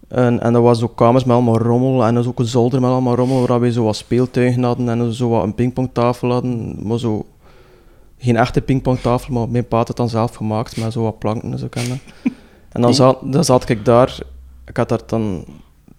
En, 0.07 0.39
en 0.39 0.53
dat 0.53 0.61
was 0.61 0.81
ook 0.81 0.95
kamers 0.95 1.23
met 1.23 1.35
allemaal 1.35 1.57
rommel 1.57 2.05
en 2.05 2.13
dat 2.13 2.23
was 2.23 2.33
ook 2.33 2.39
een 2.39 2.45
zolder 2.45 2.81
met 2.81 2.89
allemaal 2.89 3.15
rommel 3.15 3.47
waar 3.47 3.59
we 3.59 3.71
zo 3.71 3.83
wat 3.83 3.95
speeltuigen 3.95 4.63
hadden 4.63 4.89
en 4.89 5.13
zo 5.13 5.29
wat 5.29 5.43
een 5.43 5.55
pingpongtafel 5.55 6.31
hadden, 6.31 6.75
maar 6.87 6.99
zo 6.99 7.25
geen 8.17 8.37
echte 8.37 8.61
pingpongtafel, 8.61 9.33
maar 9.33 9.49
mijn 9.49 9.67
pa 9.67 9.77
had 9.77 9.87
het 9.87 9.97
dan 9.97 10.09
zelf 10.09 10.35
gemaakt 10.35 10.77
met 10.77 10.93
zo 10.93 11.01
wat 11.01 11.19
planken 11.19 11.51
en 11.51 11.59
zo 11.59 11.67
kennen. 11.67 11.99
En 12.69 12.81
dan 12.81 12.93
zat, 12.93 13.19
dan 13.23 13.43
zat 13.43 13.69
ik 13.69 13.85
daar, 13.85 14.19
ik 14.65 14.77
had 14.77 14.89
daar 14.89 15.01
dan, 15.05 15.45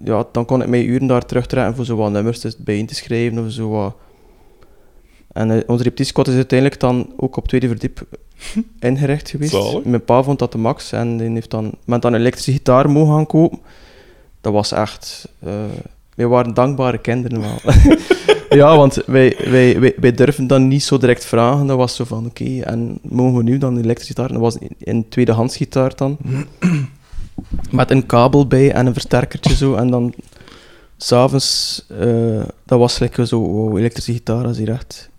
ja, 0.04 0.24
dan 0.32 0.44
kon 0.44 0.62
ik 0.62 0.68
mij 0.68 0.84
uren 0.84 1.06
daar 1.06 1.26
terugtrekken 1.26 1.74
voor 1.76 1.84
zo 1.84 1.96
wat 1.96 2.10
nummers 2.10 2.38
te- 2.38 2.56
bijeen 2.58 2.86
te 2.86 2.94
schrijven 2.94 3.44
of 3.46 3.52
zo 3.52 3.68
wat. 3.68 3.94
En 5.32 5.50
eh, 5.50 5.56
onze 5.66 5.82
repetitiekot 5.82 6.28
is 6.28 6.34
uiteindelijk 6.34 6.80
dan 6.80 7.12
ook 7.16 7.36
op 7.36 7.48
tweede 7.48 7.68
verdiep 7.68 8.02
ingericht 8.80 9.30
geweest. 9.30 9.50
Zalig. 9.52 9.84
Mijn 9.84 10.04
pa 10.04 10.22
vond 10.22 10.38
dat 10.38 10.52
de 10.52 10.58
max 10.58 10.92
en 10.92 11.16
die 11.16 11.30
heeft 11.30 11.50
dan, 11.50 11.72
met 11.84 12.02
dan 12.02 12.12
een 12.12 12.20
elektrische 12.20 12.52
gitaar 12.52 12.90
mogen 12.90 13.14
gaan 13.14 13.26
kopen. 13.26 13.58
Dat 14.40 14.52
was 14.52 14.72
echt... 14.72 15.28
eh 15.40 15.50
wij 16.14 16.26
waren 16.26 16.54
dankbare 16.54 16.98
kinderen 16.98 17.40
wel. 17.40 17.58
ja, 18.60 18.76
want 18.76 18.94
wij, 19.06 19.36
wij, 19.50 19.80
wij, 19.80 19.94
wij 19.96 20.12
durfden 20.12 20.46
dan 20.46 20.68
niet 20.68 20.82
zo 20.82 20.98
direct 20.98 21.24
vragen. 21.24 21.66
Dat 21.66 21.76
was 21.76 21.94
zo 21.96 22.04
van, 22.04 22.26
oké, 22.26 22.60
en 22.60 22.98
mogen 23.02 23.36
we 23.36 23.42
nu 23.42 23.58
dan 23.58 23.76
een 23.76 23.82
elektrische 23.82 24.12
gitaar? 24.14 24.28
Dat 24.32 24.40
was 24.40 24.60
een- 24.60 24.76
een 24.78 25.08
tweedehands 25.08 25.56
gitaar 25.56 25.96
dan. 25.96 26.16
Met 27.70 27.90
een 27.90 28.06
kabel 28.06 28.46
bij 28.46 28.72
en 28.72 28.86
een 28.86 28.92
versterkertje 28.92 29.54
zo. 29.56 29.74
En 29.74 29.90
dan 29.90 30.14
s'avonds, 30.96 31.84
eh 32.00 32.42
dat 32.64 32.78
was 32.78 32.98
lekker 32.98 33.26
zo, 33.26 33.40
wow, 33.40 33.78
elektrische 33.78 34.12
gitaar, 34.12 34.48
is 34.50 34.58
hier 34.58 34.70
echt 34.70 35.10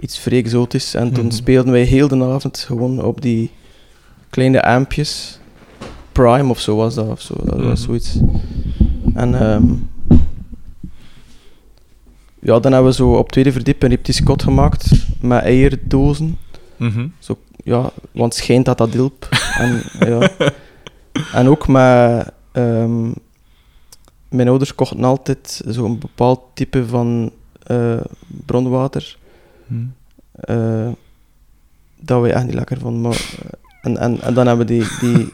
iets 0.00 0.18
vrij 0.18 0.38
exotisch. 0.38 0.94
En 0.94 1.12
toen 1.12 1.24
Mhm. 1.26 1.34
speelden 1.34 1.72
wij 1.72 1.82
heel 1.82 2.08
de 2.08 2.24
avond 2.24 2.58
gewoon 2.58 3.04
op 3.04 3.20
die 3.22 3.50
kleine 4.30 4.62
ampjes. 4.64 5.38
Prime 6.12 6.50
of 6.50 6.60
zo 6.60 6.76
was 6.76 6.94
dat, 6.94 7.08
of 7.08 7.20
zo. 7.20 7.34
Dat 7.44 7.56
was 7.56 7.64
Mhm. 7.64 7.76
zoiets. 7.76 8.18
En 9.14 9.40
ehm, 9.40 9.64
ja, 12.40 12.58
dan 12.60 12.72
hebben 12.72 12.90
we 12.90 12.96
zo 12.96 13.14
op 13.14 13.32
tweede 13.32 13.52
verdiep 13.52 13.82
een 13.82 13.88
repetitie 13.88 14.24
gemaakt 14.36 14.90
met 15.20 15.42
eierdozen. 15.42 16.38
Mhm. 16.76 17.06
Zo, 17.18 17.38
ja, 17.64 17.90
want 18.12 18.34
schijnt 18.34 18.64
dat 18.64 18.78
dat 18.78 18.92
hielp. 18.92 19.28
en, 19.58 19.82
ja. 19.98 20.30
en 21.32 21.48
ook 21.48 21.68
met... 21.68 22.32
ehm, 22.52 23.10
mijn 24.32 24.48
ouders 24.48 24.74
kochten 24.74 25.04
altijd 25.04 25.62
zo'n 25.66 25.98
bepaald 25.98 26.40
type 26.54 26.86
van 26.86 27.32
eh, 27.62 28.00
bronwater. 28.46 29.16
Mhm. 29.66 29.82
eh, 30.32 30.88
dat 32.00 32.22
we 32.22 32.32
echt 32.32 32.44
niet 32.44 32.54
lekker 32.54 32.78
vonden. 32.78 33.00
Maar, 33.00 33.34
en, 33.82 33.96
en, 33.96 34.20
en 34.20 34.34
dan 34.34 34.46
hebben 34.46 34.66
we 34.66 34.72
die, 34.72 34.86
die, 35.00 35.28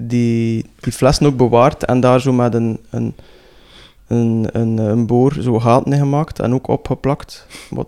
die, 0.00 0.66
die 0.80 0.92
flessen 0.92 1.26
ook 1.26 1.36
bewaard 1.36 1.84
en 1.84 2.00
daar 2.00 2.20
zo 2.20 2.32
met 2.32 2.54
een, 2.54 2.78
een, 2.90 3.14
een, 4.06 4.48
een, 4.52 4.78
een 4.78 5.06
boor 5.06 5.36
zo 5.40 5.60
gaten 5.60 5.92
in 5.92 5.98
gemaakt 5.98 6.38
en 6.38 6.54
ook 6.54 6.68
opgeplakt. 6.68 7.46
Wat, 7.70 7.86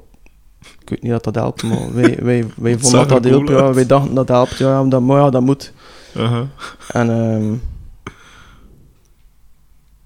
ik 0.81 0.89
weet 0.89 1.03
niet 1.03 1.11
dat 1.11 1.25
dat 1.25 1.35
helpt, 1.35 1.63
maar 1.63 1.95
wij, 1.95 2.19
wij, 2.23 2.47
wij 2.57 2.79
vonden 2.79 3.09
dat 3.09 3.23
dat 3.23 3.33
cool 3.33 3.51
Ja, 3.51 3.73
wij 3.73 3.87
dachten 3.87 4.15
dat 4.15 4.29
helpt, 4.29 4.59
ja, 4.59 4.85
dat, 4.85 5.03
maar 5.03 5.21
ja, 5.21 5.31
dat 5.31 5.43
moet. 5.43 5.73
Aha. 6.17 6.47
En, 6.89 7.11
ehm, 7.11 7.55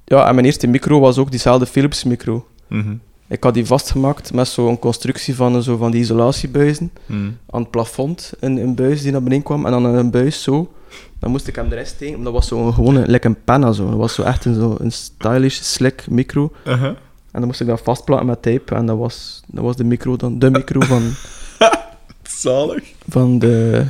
ja, 0.04 0.28
en 0.28 0.34
mijn 0.34 0.46
eerste 0.46 0.66
micro 0.66 1.00
was 1.00 1.18
ook 1.18 1.30
diezelfde 1.30 1.66
Philips 1.66 2.04
micro. 2.04 2.46
Mhm. 2.68 2.94
Ik 3.28 3.44
had 3.44 3.54
die 3.54 3.66
vastgemaakt 3.66 4.32
met 4.32 4.48
zo'n 4.48 4.78
constructie 4.78 5.34
van, 5.34 5.62
zo 5.62 5.76
van 5.76 5.90
die 5.90 6.00
isolatiebuizen 6.00 6.90
Mhm. 7.06 7.30
aan 7.50 7.60
het 7.60 7.70
plafond, 7.70 8.32
een, 8.40 8.56
een 8.56 8.74
buis 8.74 9.02
die 9.02 9.12
naar 9.12 9.22
beneden 9.22 9.44
kwam, 9.44 9.64
en 9.66 9.70
dan 9.72 9.84
een 9.84 10.10
buis 10.10 10.42
zo. 10.42 10.70
Dan 11.18 11.30
moest 11.30 11.46
ik 11.48 11.56
hem 11.56 11.72
erin 11.72 11.86
steken, 11.86 12.22
dat 12.22 12.32
was 12.32 12.48
zo 12.48 12.72
gewoon 12.72 12.96
een, 12.96 13.10
like 13.10 13.26
een 13.26 13.44
penna 13.44 13.72
zo. 13.72 13.88
Dat 13.88 13.98
was 13.98 14.14
zo 14.14 14.22
echt 14.22 14.44
een, 14.44 14.54
zo, 14.54 14.76
een 14.78 14.92
stylish, 14.92 15.60
slick 15.62 16.06
micro. 16.10 16.52
Aha. 16.64 16.86
En 16.86 17.42
dan 17.42 17.44
moest 17.46 17.60
ik 17.60 17.66
dat 17.66 17.80
vastplakken 17.80 18.26
met 18.26 18.42
tape, 18.42 18.74
en 18.74 18.86
dat 18.86 18.96
was, 18.98 19.42
dat 19.46 19.64
was 19.64 19.76
de 19.76 19.84
micro 19.84 20.16
dan, 20.16 20.38
de 20.38 20.50
micro 20.50 20.80
van, 20.80 21.02
Zalig. 22.22 22.92
van 23.08 23.38
de, 23.38 23.84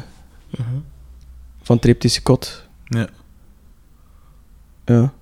Aha. 0.60 0.68
Van 1.66 1.76
het 1.76 1.84
reptische 1.84 2.22
kot. 2.22 2.66
Ja. 2.84 3.08
Ja. 4.84 5.12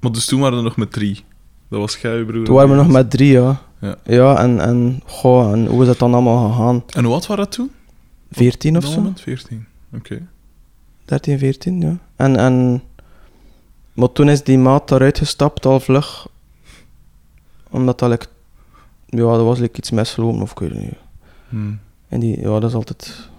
Maar 0.00 0.12
dus 0.12 0.26
toen 0.26 0.40
waren 0.40 0.58
we 0.58 0.64
nog 0.64 0.76
met 0.76 0.92
drie. 0.92 1.24
Dat 1.68 1.80
was 1.80 1.96
jij, 1.96 2.16
je 2.16 2.24
broer. 2.24 2.44
Toen 2.44 2.54
waren 2.54 2.70
we 2.70 2.76
nog 2.76 2.88
met 2.88 3.10
drie, 3.10 3.32
ja. 3.32 3.62
Ja. 3.80 3.96
Ja, 4.04 4.38
en, 4.38 4.60
en, 4.60 5.00
goh, 5.04 5.52
en 5.52 5.66
hoe 5.66 5.80
is 5.80 5.86
dat 5.86 5.98
dan 5.98 6.12
allemaal 6.12 6.50
gegaan? 6.50 6.82
En 6.86 7.04
hoe 7.04 7.12
oud 7.12 7.26
waren 7.26 7.44
dat 7.44 7.52
toen? 7.52 7.70
14 8.30 8.76
of 8.76 8.82
dat 8.82 8.92
zo? 8.92 8.98
moment? 8.98 9.20
14. 9.20 9.66
Oké. 9.94 10.26
13, 11.04 11.38
14, 11.38 11.80
ja. 11.80 11.98
En, 12.16 12.36
en... 12.36 12.82
Maar 13.92 14.12
toen 14.12 14.28
is 14.28 14.42
die 14.42 14.58
maat 14.58 14.88
daaruit 14.88 15.18
gestapt, 15.18 15.66
al 15.66 15.80
vlug. 15.80 16.28
Omdat 17.70 17.98
dat, 17.98 18.10
like, 18.10 18.26
ja, 19.06 19.32
er 19.32 19.44
was 19.44 19.58
like, 19.58 19.78
iets 19.78 19.90
misgelopen, 19.90 20.42
of 20.42 20.50
ik 20.50 20.58
weet 20.58 20.74
niet. 20.74 20.94
Hmm. 21.48 21.78
En 22.08 22.20
die, 22.20 22.40
ja, 22.40 22.60
dat 22.60 22.64
is 22.70 22.74
altijd... 22.74 23.32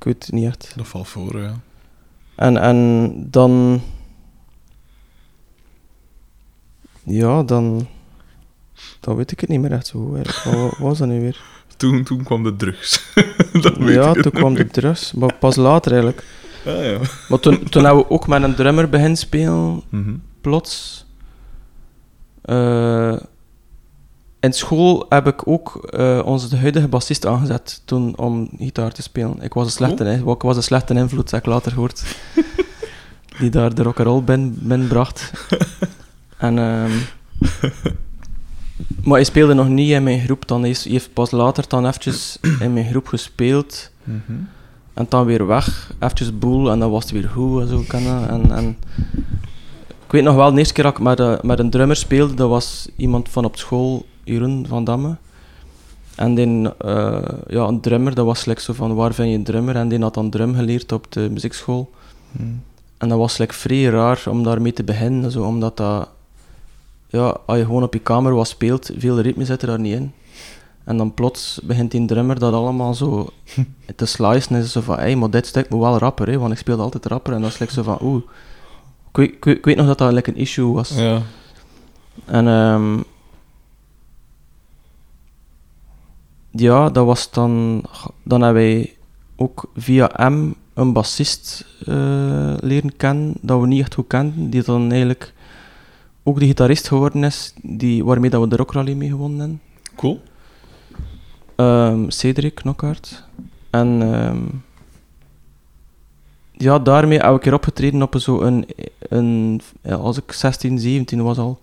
Ik 0.00 0.06
weet 0.06 0.24
het 0.24 0.32
niet 0.32 0.46
echt. 0.46 0.72
Dat 0.76 0.88
valt 0.88 1.08
voor, 1.08 1.40
ja. 1.40 1.60
En, 2.34 2.56
en 2.56 3.12
dan... 3.30 3.82
Ja, 7.04 7.42
dan... 7.42 7.88
Dan 9.00 9.16
weet 9.16 9.32
ik 9.32 9.40
het 9.40 9.48
niet 9.48 9.60
meer 9.60 9.72
echt 9.72 9.86
zo. 9.86 10.10
Wat, 10.44 10.78
was 10.78 10.98
dat 10.98 11.08
nu 11.08 11.20
weer? 11.20 11.40
Toen, 11.76 12.02
toen 12.02 12.22
kwam 12.22 12.42
de 12.42 12.56
drugs. 12.56 13.12
dat 13.62 13.76
weet 13.76 13.94
Ja, 13.94 14.12
toen 14.12 14.32
kwam 14.32 14.54
de 14.54 14.66
drugs. 14.66 15.12
Maar 15.12 15.34
pas 15.34 15.56
later 15.56 15.92
eigenlijk. 15.92 16.24
Ah, 16.66 16.84
ja. 16.84 16.98
Maar 17.28 17.40
toen, 17.40 17.64
toen 17.64 17.84
hebben 17.84 18.02
we 18.02 18.10
ook 18.10 18.26
met 18.26 18.42
een 18.42 18.54
drummer 18.54 18.88
beginnen 18.88 19.16
spelen. 19.16 19.82
Mhm. 19.88 20.14
plots. 20.40 21.06
eh, 22.42 23.16
in 24.40 24.52
school 24.52 25.06
heb 25.08 25.26
ik 25.26 25.46
ook 25.48 25.76
eh, 25.76 26.20
onze 26.24 26.56
huidige 26.56 26.88
bassist 26.88 27.26
aangezet 27.26 27.82
toen 27.84 28.18
om 28.18 28.48
gitaar 28.58 28.92
te 28.92 29.02
spelen. 29.02 29.42
Ik 29.42 29.54
was 29.54 29.66
een 29.66 29.72
slechte, 29.72 30.22
ik 30.26 30.42
was 30.42 30.56
een 30.56 30.62
slechte 30.62 30.94
invloed, 30.94 31.30
heb 31.30 31.40
ik 31.40 31.46
later 31.46 31.72
gehoord. 31.72 32.16
die 33.38 33.50
daar 33.50 33.74
de 33.74 33.82
rock'n'roll 33.82 34.22
bin, 34.22 34.58
binnenbracht. 34.60 35.32
en, 36.38 36.58
ehm, 36.58 36.90
maar 39.02 39.14
hij 39.14 39.24
speelde 39.24 39.54
nog 39.54 39.68
niet 39.68 39.90
in 39.90 40.02
mijn 40.02 40.20
groep. 40.20 40.48
Dan 40.48 40.64
is, 40.64 40.82
hij 40.82 40.92
heeft 40.92 41.12
pas 41.12 41.30
later 41.30 41.64
dan 41.68 41.86
eventjes 41.86 42.38
in 42.60 42.72
mijn 42.72 42.90
groep 42.90 43.06
gespeeld. 43.06 43.90
Mhm. 44.04 44.38
En 44.94 45.06
dan 45.08 45.24
weer 45.24 45.46
weg, 45.46 45.92
eventjes 45.98 46.38
boel, 46.38 46.70
en 46.70 46.78
dan 46.78 46.90
was 46.90 47.02
het 47.02 47.12
weer 47.12 47.28
goed 47.28 47.60
en 47.60 47.68
zo. 47.68 47.84
En, 47.96 48.50
en 48.52 48.76
ik 50.06 50.16
weet 50.16 50.24
nog 50.24 50.34
wel, 50.34 50.52
de 50.52 50.58
eerste 50.58 50.74
keer 50.74 50.84
dat 50.84 50.92
ik 50.92 51.02
met, 51.02 51.20
eh, 51.20 51.40
met 51.40 51.58
een 51.58 51.70
drummer 51.70 51.96
speelde, 51.96 52.34
dat 52.34 52.48
was 52.48 52.88
iemand 52.96 53.28
van 53.28 53.44
op 53.44 53.56
school, 53.56 54.06
Jeroen 54.32 54.64
van 54.68 54.84
Damme. 54.84 55.16
En 56.16 56.34
die, 56.34 56.68
eh, 56.78 57.22
ja, 57.48 57.66
een 57.66 57.80
drummer, 57.80 58.14
dat 58.14 58.26
was 58.26 58.44
like 58.44 58.60
zo 58.60 58.72
van, 58.72 58.94
waar 58.94 59.14
vind 59.14 59.28
je 59.30 59.34
een 59.34 59.44
drummer? 59.44 59.76
En 59.76 59.88
die 59.88 60.00
had 60.00 60.14
dan 60.14 60.30
drum 60.30 60.54
geleerd 60.54 60.92
op 60.92 61.12
de 61.12 61.28
muziekschool. 61.30 61.90
Mhm. 62.32 62.46
En 62.98 63.08
dat 63.08 63.18
was 63.18 63.38
like 63.38 63.54
vrij 63.54 63.84
raar 63.84 64.22
om 64.28 64.42
daarmee 64.42 64.72
te 64.72 64.84
beginnen, 64.84 65.30
zo, 65.30 65.42
omdat 65.42 65.76
dat... 65.76 66.08
ja, 67.08 67.36
als 67.46 67.58
je 67.58 67.64
gewoon 67.64 67.82
op 67.82 67.92
je 67.92 67.98
kamer 68.00 68.34
wat 68.34 68.48
speelt, 68.48 68.90
veel 68.96 69.20
ritme 69.20 69.44
zit 69.44 69.62
er 69.62 69.68
daar 69.68 69.80
niet 69.80 69.94
in. 69.94 70.12
En 70.84 70.96
dan 70.96 71.14
plots 71.14 71.60
begint 71.62 71.90
die 71.90 72.04
drummer 72.06 72.38
dat 72.38 72.52
allemaal 72.52 72.94
zo 72.94 73.28
te 73.96 74.06
slicen. 74.06 74.56
En 74.56 74.62
is 74.62 74.72
zo 74.72 74.80
van, 74.80 74.98
hé, 74.98 75.14
maar 75.14 75.30
dit 75.30 75.46
stuk 75.46 75.70
moet 75.70 75.80
wel 75.80 75.98
rapper, 75.98 76.28
hè, 76.28 76.38
want 76.38 76.52
ik 76.52 76.58
speelde 76.58 76.82
altijd 76.82 77.06
rapper. 77.06 77.32
En 77.32 77.40
dat 77.40 77.50
is 77.50 77.58
like 77.58 77.72
zo 77.72 77.82
van, 77.82 77.98
oeh. 78.02 78.22
Ik 79.10 79.16
weet, 79.16 79.32
ik 79.32 79.44
weet- 79.44 79.56
ik 79.56 79.64
weet 79.64 79.76
nog 79.76 79.86
dat 79.86 79.98
dat 79.98 80.12
like 80.12 80.30
een 80.30 80.36
issue 80.36 80.72
was. 80.72 80.88
Ja. 80.96 81.22
En 82.24 82.48
ehm 82.48 82.98
ja, 86.50 86.90
dat 86.90 87.06
was 87.06 87.30
dan... 87.30 87.82
Dan 88.22 88.42
hebben 88.42 88.62
wij 88.62 88.94
ook 89.36 89.70
via 89.76 90.28
M 90.30 90.52
een 90.74 90.92
bassist 90.92 91.64
eh, 91.86 92.54
leren 92.60 92.96
kennen, 92.96 93.34
dat 93.40 93.60
we 93.60 93.66
niet 93.66 93.80
echt 93.80 93.94
goed 93.94 94.06
kenden, 94.06 94.50
die 94.50 94.62
dan 94.62 94.90
eigenlijk 94.90 95.32
ook 96.22 96.38
de 96.38 96.46
gitarist 96.46 96.88
geworden 96.88 97.24
is, 97.24 97.54
die, 97.62 98.04
waarmee 98.04 98.30
dat 98.30 98.40
we 98.40 98.48
de 98.48 98.56
Rock 98.56 98.72
Rally 98.72 98.92
mee 98.92 99.08
gewonnen 99.08 99.40
hebben. 99.40 99.60
Cool. 99.96 100.20
Ehm, 101.56 102.08
Cedric 102.10 102.54
Knockaert. 102.54 103.24
En 103.70 104.02
ehm, 104.02 104.42
ja, 106.52 106.78
daarmee 106.78 107.18
heb 107.18 107.34
ik 107.34 107.40
keer 107.40 107.54
opgetreden 107.54 108.02
op 108.02 108.18
zo 108.18 108.40
een, 108.40 108.66
een 108.98 109.60
als 109.90 110.16
ik 110.16 110.32
16, 110.32 110.78
17 110.78 111.22
was 111.22 111.38
al. 111.38 111.60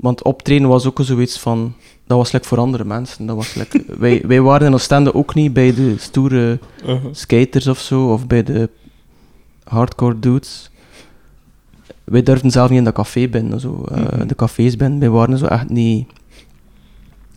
Want 0.00 0.22
optreden 0.22 0.68
was 0.68 0.86
ook 0.86 0.98
zoiets 1.02 1.38
van, 1.38 1.74
dat 2.06 2.16
was 2.18 2.32
like 2.32 2.46
voor 2.46 2.58
andere 2.58 2.84
mensen. 2.84 3.26
Dat 3.26 3.36
was 3.36 3.54
like, 3.54 3.84
wij, 3.98 4.22
wij 4.26 4.40
waren 4.40 4.66
in 4.66 4.74
Oostende 4.74 5.14
ook 5.14 5.34
niet 5.34 5.52
bij 5.52 5.74
de 5.74 5.94
stoere 5.98 6.58
Uh-huh. 6.86 7.04
skaters 7.12 7.66
of 7.66 7.78
zo, 7.78 8.12
of 8.12 8.26
bij 8.26 8.42
de 8.42 8.70
hardcore 9.64 10.18
dudes. 10.18 10.70
Wij 12.04 12.22
durfden 12.22 12.50
zelf 12.50 12.68
niet 12.68 12.78
in 12.78 12.84
dat 12.84 12.94
café 12.94 13.28
binnen, 13.28 13.60
zo, 13.60 13.84
eh, 13.90 13.96
Mhm. 14.02 14.26
de 14.26 14.34
cafés 14.34 14.76
binnen. 14.76 14.98
Wij 14.98 15.10
waren 15.10 15.38
zo 15.38 15.46
echt 15.46 15.68
niet, 15.68 16.08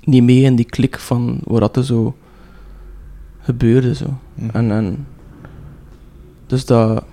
niet 0.03 0.23
mee 0.23 0.41
in 0.41 0.55
die 0.55 0.65
klik 0.65 0.99
van 0.99 1.39
waar 1.43 1.59
dat 1.59 1.75
er 1.75 1.85
zo 1.85 2.15
gebeurde. 3.39 3.95
Zo. 3.95 4.05
Mhm. 4.33 4.49
En, 4.55 4.71
en, 4.71 5.07
dus 6.47 6.65
dat... 6.65 7.03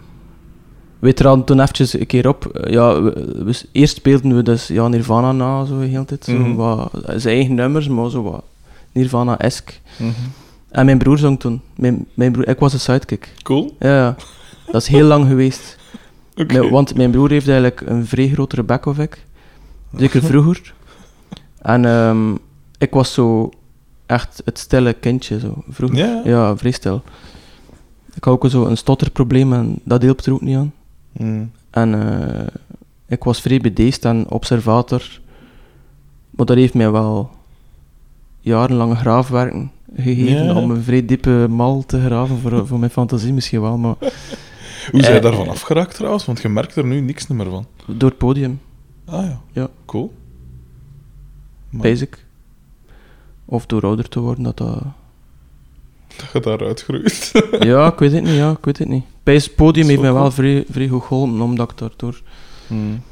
We 0.98 1.12
traden 1.14 1.44
toen 1.44 1.60
eventjes 1.60 1.92
een 1.92 2.06
keer 2.06 2.28
op. 2.28 2.46
Eh, 2.46 2.72
Ja, 2.72 3.02
we, 3.02 3.32
we- 3.44 3.62
eerst 3.72 3.96
speelden 3.96 4.36
we 4.36 4.42
dus 4.42 4.66
ja, 4.66 4.88
Nirvana 4.88 5.32
na, 5.32 5.64
zo 5.64 5.78
heel 5.80 6.04
tijd. 6.04 6.24
Zo, 6.24 6.32
Mhm. 6.32 6.54
wat, 6.54 6.90
zijn 7.16 7.34
eigen 7.36 7.54
nummers, 7.54 7.88
maar 7.88 8.10
zo 8.10 8.22
wat 8.22 8.42
Nirvana-esque. 8.92 9.74
Mhm. 9.96 10.10
En 10.70 10.84
mijn 10.84 10.98
broer 10.98 11.18
zong 11.18 11.40
toen. 11.40 11.60
Mijn, 11.76 12.06
mijn 12.14 12.32
broer, 12.32 12.48
ik 12.48 12.58
was 12.58 12.72
een 12.72 12.80
sidekick. 12.80 13.34
Cool. 13.42 13.76
Ja, 13.78 13.96
ja. 13.96 14.16
Dat 14.66 14.82
is 14.82 14.88
heel 14.88 15.06
lang 15.06 15.26
geweest. 15.28 15.76
Oké. 16.36 16.58
Mijn- 16.58 16.70
want 16.70 16.94
mijn 16.94 17.10
broer 17.10 17.30
heeft 17.30 17.48
eigenlijk 17.48 17.80
een 17.86 18.06
vrij 18.06 18.28
grotere 18.28 18.62
bek 18.62 18.86
of 18.86 18.98
ik. 18.98 19.24
Zeker 19.96 20.22
vroeger. 20.22 20.74
En 21.62 21.84
ehm, 21.84 22.34
ik 22.78 22.90
was 22.90 23.12
zo 23.12 23.50
echt 24.06 24.42
het 24.44 24.58
stille 24.58 24.92
kindje, 24.92 25.38
zo, 25.40 25.54
vroeger. 25.68 25.98
Ja. 25.98 26.20
Ja, 26.24 26.56
vrij 26.56 26.70
stil. 26.70 27.02
Ik 28.14 28.24
had 28.24 28.34
ook 28.34 28.50
zo 28.50 28.64
een 28.66 28.76
stotterprobleem 28.76 29.52
en 29.52 29.78
dat 29.84 30.02
hielp 30.02 30.20
er 30.20 30.32
ook 30.32 30.40
niet 30.40 30.56
aan. 30.56 30.72
Mm. 31.12 31.50
En 31.70 31.94
eh, 31.94 32.46
ik 33.06 33.24
was 33.24 33.40
vrij 33.40 33.60
bedeesd 33.60 34.04
en 34.04 34.30
observator. 34.30 35.20
Maar 36.30 36.46
dat 36.46 36.56
heeft 36.56 36.74
mij 36.74 36.90
wel 36.90 37.30
jarenlange 38.40 38.94
graafwerken 38.96 39.70
gegeven 39.96 40.44
Ja. 40.44 40.54
om 40.54 40.70
een 40.70 40.82
vrij 40.82 41.04
diepe 41.04 41.46
mal 41.50 41.84
te 41.86 42.00
graven 42.04 42.38
voor, 42.38 42.66
voor 42.68 42.78
mijn 42.78 42.90
fantasie 42.90 43.32
misschien 43.32 43.60
wel. 43.60 43.78
Maar 43.78 43.94
Hoe 43.98 45.00
zijn 45.00 45.12
je 45.12 45.18
Eh, 45.18 45.22
daarvan 45.22 45.48
afgeraakt 45.48 45.94
trouwens? 45.94 46.24
Want 46.24 46.40
je 46.42 46.48
merkt 46.48 46.76
er 46.76 46.84
nu 46.84 47.00
niks 47.00 47.26
meer 47.26 47.50
van. 47.50 47.66
door 47.86 48.08
het 48.08 48.18
podium, 48.18 48.60
Ah 49.04 49.24
ja. 49.24 49.40
Ja. 49.52 49.68
Cool. 49.86 50.12
Maar 51.70 51.82
basic. 51.82 52.24
Of 53.44 53.66
door 53.66 53.82
ouder 53.82 54.08
te 54.08 54.20
worden, 54.20 54.44
dat 54.44 54.56
dat... 54.56 54.82
Dat 56.16 56.30
je 56.32 56.40
daaruit 56.40 56.82
groeit. 56.82 57.32
Ja, 57.60 57.86
ik 57.92 57.98
weet 57.98 58.12
het 58.12 58.22
niet, 58.24 58.34
ja, 58.34 58.50
ik 58.50 58.64
weet 58.64 58.78
het 58.78 58.88
niet. 58.88 59.04
Het 59.34 59.54
podium 59.56 59.88
heeft 59.88 60.00
mij 60.00 60.12
wel 60.12 60.30
vrij, 60.30 60.64
vrij 60.70 60.88
goed 60.88 61.02
geholpen, 61.02 61.40
omdat 61.40 61.70
ik 61.70 61.78
daardoor... 61.78 62.20
Mm. 62.66 63.02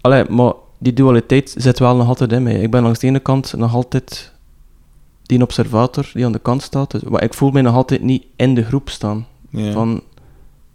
Allee, 0.00 0.24
maar 0.28 0.52
die 0.78 0.92
dualiteit 0.92 1.54
zit 1.56 1.78
wel 1.78 1.96
nog 1.96 2.08
altijd 2.08 2.32
in 2.32 2.42
mij. 2.42 2.60
Ik 2.60 2.70
ben 2.70 2.82
langs 2.82 2.98
de 2.98 3.06
ene 3.06 3.20
kant 3.20 3.54
nog 3.56 3.74
altijd 3.74 4.32
die 5.22 5.42
observator 5.42 6.10
die 6.14 6.24
aan 6.24 6.32
de 6.32 6.38
kant 6.38 6.62
staat. 6.62 6.90
Dus, 6.90 7.02
maar 7.02 7.22
ik 7.22 7.34
voel 7.34 7.50
mij 7.50 7.62
nog 7.62 7.74
altijd 7.74 8.02
niet 8.02 8.24
in 8.36 8.54
de 8.54 8.64
groep 8.64 8.88
staan 8.90 9.26
van 9.72 10.02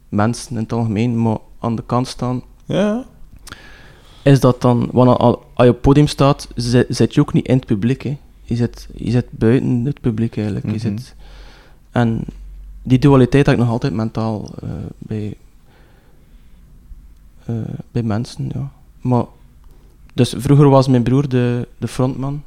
mensen 0.10 0.50
in 0.56 0.62
het 0.62 0.74
algemeen, 0.74 1.22
maar 1.22 1.38
aan 1.60 1.76
de 1.76 1.84
kant 1.86 2.08
staan. 2.08 2.42
Is 4.24 4.40
dat 4.40 4.62
dan, 4.62 4.90
want 4.92 5.18
al- 5.20 5.44
als 5.54 5.66
je 5.66 5.70
op 5.70 5.74
het 5.74 5.82
podium 5.82 6.08
staat, 6.08 6.48
zi- 6.56 6.86
zit 6.90 7.14
je 7.14 7.22
ook 7.22 7.34
niet 7.34 7.48
in 7.48 7.56
het 7.56 7.66
publiek. 7.66 8.02
Hè. 8.04 8.18
Je, 8.44 8.56
zit, 8.56 8.88
je 8.96 9.12
zit 9.12 9.26
buiten 9.30 9.86
het 9.86 10.02
publiek 10.02 10.36
eigenlijk. 10.36 10.66
Mhm. 10.66 10.74
Je 10.74 10.80
zit, 10.80 11.16
en 11.92 12.24
die 12.86 13.00
dualiteit 13.00 13.46
heb 13.46 13.56
ik 13.56 13.62
nog 13.62 13.72
altijd 13.72 13.94
mentaal 13.94 14.52
eh, 14.64 14.70
bij, 14.98 15.38
eh, 17.46 17.56
bij 17.92 18.04
mensen. 18.04 18.50
Ja. 18.54 18.72
Maar, 19.02 19.26
dus 20.14 20.34
vroeger 20.38 20.70
was 20.70 20.88
mijn 20.88 21.04
broer 21.04 21.30
de, 21.30 21.68
de 21.78 21.88
frontman. 21.88 22.44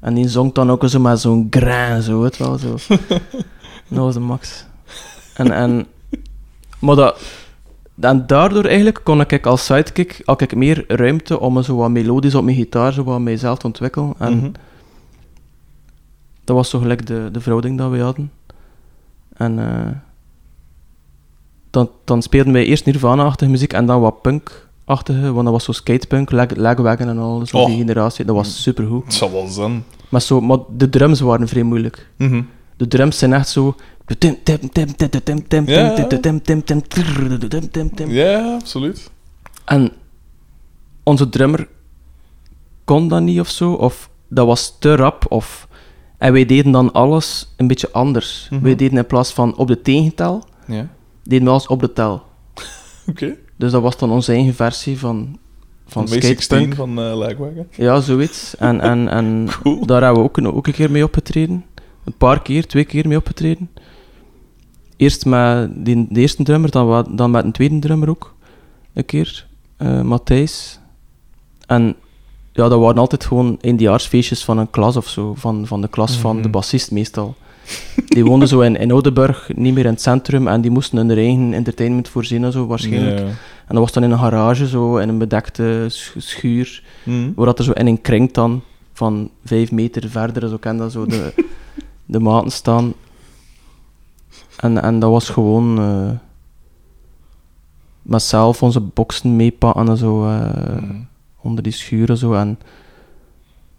En 0.00 0.14
die 0.14 0.28
zong 0.28 0.52
dan 0.52 0.70
ook 0.70 0.88
zo 0.88 1.00
met 1.00 1.20
zo'n 1.20 1.46
grain, 1.50 2.02
zo, 2.02 2.20
weet 2.20 2.36
wel. 2.36 2.58
Zo. 2.58 2.70
dat 3.88 3.98
was 3.98 4.14
de 4.14 4.20
max. 4.20 4.64
En, 5.34 5.50
en, 5.50 5.86
maar 6.78 6.96
dat, 6.96 7.22
en 8.00 8.26
daardoor 8.26 8.64
eigenlijk 8.64 9.00
kon 9.04 9.20
ik 9.20 9.46
als 9.46 9.64
sidekick 9.64 10.22
had 10.24 10.40
ik 10.40 10.54
meer 10.54 10.84
ruimte 10.88 11.40
om 11.40 11.62
zo 11.62 11.76
wat 11.76 11.90
melodisch 11.90 12.34
op 12.34 12.44
mijn 12.44 12.56
gitaar 12.56 12.92
zo 12.92 13.04
wat 13.04 13.20
mijzelf 13.20 13.58
te 13.58 13.66
ontwikkelen. 13.66 14.14
En 14.18 14.36
Mhm. 14.36 14.50
dat 16.44 16.56
was 16.56 16.70
zo 16.70 16.78
gelijk 16.78 17.06
de, 17.06 17.28
de 17.32 17.40
verhouding 17.40 17.78
dat 17.78 17.90
we 17.90 17.98
hadden. 18.00 18.30
En 19.34 19.58
eh, 19.58 19.90
dan, 21.70 21.90
dan 22.04 22.22
speelden 22.22 22.52
wij 22.52 22.64
eerst 22.64 22.84
Nirvana-achtige 22.86 23.50
muziek 23.50 23.72
en 23.72 23.86
dan 23.86 24.00
wat 24.00 24.22
punk-achtige, 24.22 25.32
want 25.32 25.44
dat 25.44 25.52
was 25.52 25.64
zo 25.64 25.72
skatepunk, 25.72 26.30
leg, 26.30 26.56
Lagwagon 26.56 27.08
en 27.08 27.18
al, 27.18 27.46
zo 27.46 27.56
Oh. 27.58 27.66
die 27.66 27.76
generatie. 27.76 28.24
Dat 28.24 28.34
was 28.36 28.62
supergoed. 28.62 29.04
Het 29.04 29.14
zal 29.14 29.32
wel 29.32 29.46
zijn. 29.46 29.84
Maar, 30.08 30.20
zo, 30.20 30.40
maar 30.40 30.58
de 30.76 30.88
drums 30.88 31.20
waren 31.20 31.48
vrij 31.48 31.62
moeilijk. 31.62 32.08
Mhm. 32.16 32.42
De 32.76 32.88
drums 32.88 33.18
zijn 33.18 33.32
echt 33.32 33.48
zo... 33.48 33.74
Ja, 38.10 38.54
absoluut. 38.54 39.10
En 39.64 39.92
onze 41.02 41.28
drummer 41.28 41.68
kon 42.84 43.08
dat 43.08 43.22
niet 43.22 43.40
of 43.40 43.48
zo, 43.48 43.72
of 43.72 44.10
dat 44.28 44.46
was 44.46 44.76
te 44.78 44.96
rap, 44.96 45.24
of... 45.28 45.68
En 46.24 46.32
wij 46.32 46.44
deden 46.46 46.72
dan 46.72 46.92
alles 46.92 47.52
een 47.56 47.66
beetje 47.66 47.90
anders. 47.92 48.46
Mhm. 48.50 48.62
Wij 48.62 48.74
deden 48.76 48.98
in 48.98 49.06
plaats 49.06 49.32
van 49.32 49.56
op 49.56 49.66
de 49.68 49.80
tegentel, 49.82 50.44
Ja. 50.66 50.88
deden 51.22 51.44
we 51.44 51.50
alles 51.50 51.66
op 51.66 51.80
de 51.80 51.92
tel. 51.92 52.22
Oké. 53.10 53.36
Dus 53.56 53.72
dat 53.72 53.82
was 53.82 53.98
dan 53.98 54.10
onze 54.10 54.32
eigen 54.32 54.54
versie 54.54 54.98
van, 54.98 55.38
van 55.86 56.08
Van 56.08 56.18
Basic 56.20 56.74
van 56.74 56.90
uh, 56.98 57.16
Lagwagon. 57.16 57.66
Ja, 57.70 58.00
zoiets. 58.00 58.56
En, 58.56 58.80
en, 58.80 59.08
en 59.08 59.46
Cool. 59.62 59.86
daar 59.86 60.02
hebben 60.02 60.22
we 60.22 60.28
ook, 60.28 60.36
een- 60.36 60.52
ook 60.52 60.66
een 60.66 60.72
keer 60.72 60.90
mee 60.90 61.04
opgetreden. 61.04 61.64
Een 62.04 62.16
paar 62.16 62.42
keer, 62.42 62.66
twee 62.66 62.84
keer 62.84 63.08
mee 63.08 63.16
opgetreden. 63.18 63.70
Eerst 64.96 65.24
met 65.26 65.84
die, 65.84 66.06
de 66.10 66.20
eerste 66.20 66.42
drummer, 66.42 66.70
dan, 66.70 67.16
dan 67.16 67.30
met 67.30 67.44
een 67.44 67.52
tweede 67.52 67.78
drummer 67.78 68.08
ook. 68.08 68.34
Een 68.92 69.04
keer. 69.04 69.46
eh 69.76 70.00
Matthijs. 70.02 70.78
En 71.66 71.94
ja, 72.56 72.68
dat 72.68 72.80
waren 72.80 72.98
altijd 72.98 73.24
gewoon 73.24 73.58
eindejaarsfeestjes 73.60 74.44
van 74.44 74.58
een 74.58 74.70
klas 74.70 74.96
of 74.96 75.08
zo. 75.08 75.34
Van, 75.36 75.66
van 75.66 75.80
de 75.80 75.88
klas 75.88 76.16
van 76.16 76.36
de 76.36 76.42
Mhm. 76.42 76.50
bassist 76.50 76.90
meestal. 76.90 77.34
Die 78.06 78.24
woonden 78.24 78.48
zo 78.48 78.60
in, 78.60 78.76
in 78.76 78.90
Oudenburg, 78.92 79.50
niet 79.56 79.74
meer 79.74 79.84
in 79.84 79.90
het 79.90 80.00
centrum. 80.02 80.48
En 80.48 80.60
die 80.60 80.70
moesten 80.70 80.98
hun 80.98 81.10
eigen 81.18 81.52
entertainment 81.52 82.08
voorzien 82.08 82.44
en 82.44 82.52
zo, 82.52 82.66
waarschijnlijk. 82.66 83.18
En 83.20 83.74
dat 83.74 83.78
was 83.78 83.92
dan 83.92 84.02
in 84.02 84.10
een 84.10 84.18
garage, 84.18 84.68
zo, 84.68 84.96
in 84.96 85.08
een 85.08 85.18
bedekte 85.18 85.86
sch- 85.88 86.14
schuur. 86.18 86.82
Mhm. 87.04 87.32
Waar 87.34 87.46
dat 87.46 87.58
er 87.58 87.64
zo 87.64 87.72
in 87.72 87.86
een 87.86 88.00
kring 88.00 88.32
dan 88.32 88.62
van 88.92 89.30
vijf 89.44 89.72
meter 89.72 90.08
verder, 90.10 90.48
zo 90.48 90.56
ken 90.56 90.76
dat 90.76 90.92
zo, 90.92 91.06
de, 91.06 91.32
de 92.06 92.18
maten 92.20 92.50
staan. 92.52 92.92
En, 94.56 94.82
en 94.82 94.98
dat 94.98 95.10
was 95.10 95.28
gewoon 95.28 95.78
eh 95.78 96.10
met 98.02 98.22
zelf 98.22 98.62
onze 98.62 98.80
boksen 98.80 99.36
meepakken 99.36 99.88
en 99.88 99.96
zo 99.96 100.24
eh, 100.26 100.40
Mhm. 100.80 100.96
Onder 101.44 101.62
die 101.62 101.72
schuren 101.72 102.16
zo. 102.16 102.32
En 102.34 102.58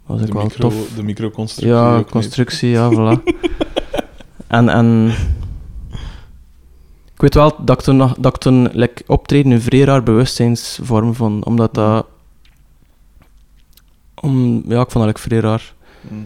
was 0.06 0.22
De, 0.22 0.28
ook 0.28 0.34
wel 0.34 0.44
micro, 0.44 0.70
tof. 0.70 0.94
de 0.96 1.04
microconstructie. 1.04 1.76
Ja, 1.76 1.98
niet. 1.98 2.10
constructie, 2.10 2.70
ja, 2.70 2.92
voilà. 2.92 3.24
en, 4.48 4.70
en 4.70 5.14
ik 7.14 7.22
weet 7.22 7.34
wel 7.34 7.56
dat 7.66 7.78
ik 7.78 7.84
toen, 7.84 7.98
dat 7.98 8.36
ik 8.36 8.38
toen 8.38 8.70
like, 8.72 9.04
optreden 9.08 9.52
een 9.52 9.62
vrij 9.62 9.84
raar 9.84 10.04
bewustzijnsvorm 10.04 11.14
vond, 11.14 11.46
omdat 11.46 11.74
dat... 11.74 12.06
Om, 14.22 14.64
ja, 14.68 14.82
ik 14.82 14.92
vond 14.92 14.94
dat 14.94 15.06
like, 15.06 15.20
vrij 15.20 15.40
raar. 15.40 15.74
Mhm. 16.02 16.20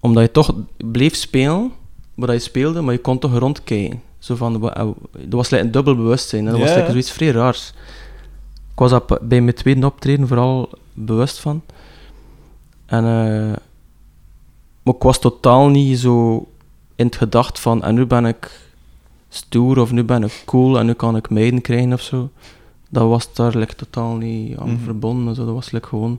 Omdat 0.00 0.22
je 0.22 0.30
toch 0.30 0.54
bleef 0.76 1.14
spelen, 1.14 1.72
wat 2.14 2.30
je 2.30 2.38
speelde, 2.38 2.80
maar 2.80 2.94
je 2.94 3.00
kon 3.00 3.18
toch 3.18 3.38
rondkijken. 3.38 4.02
Zo 4.18 4.34
van, 4.36 4.60
dat 4.60 4.94
was 5.28 5.50
like, 5.50 5.64
een 5.64 5.70
dubbel 5.70 5.96
bewustzijn, 5.96 6.46
en 6.46 6.52
dat 6.52 6.60
was 6.60 6.74
like, 6.74 6.90
zoiets 6.90 7.10
vrij 7.10 7.30
raars. 7.30 7.72
Ik 8.80 8.88
was 8.88 9.00
bij 9.22 9.40
mijn 9.40 9.54
tweede 9.56 9.86
optreden 9.86 10.28
vooral 10.28 10.70
bewust 10.94 11.38
van. 11.40 11.62
En, 12.86 13.04
eh, 13.04 13.56
maar 14.82 14.94
ik 14.94 15.02
was 15.02 15.18
totaal 15.18 15.68
niet 15.68 15.98
zo 15.98 16.46
in 16.94 17.06
het 17.06 17.16
gedacht 17.16 17.60
van, 17.60 17.82
en 17.82 17.94
nu 17.94 18.06
ben 18.06 18.24
ik 18.26 18.70
stoer 19.28 19.78
of 19.78 19.92
nu 19.92 20.04
ben 20.04 20.22
ik 20.22 20.42
cool 20.46 20.78
en 20.78 20.86
nu 20.86 20.92
kan 20.92 21.16
ik 21.16 21.30
meiden 21.30 21.60
krijgen 21.60 21.92
of 21.92 22.00
zo. 22.00 22.30
Dat 22.88 23.08
was 23.08 23.34
daar 23.34 23.56
like, 23.56 23.74
totaal 23.74 24.16
niet 24.16 24.56
aan 24.58 24.70
Mhm. 24.72 24.82
verbonden. 24.84 25.28
en 25.28 25.34
Zo. 25.34 25.44
Dat 25.44 25.54
was 25.54 25.70
like, 25.70 25.86
gewoon 25.88 26.18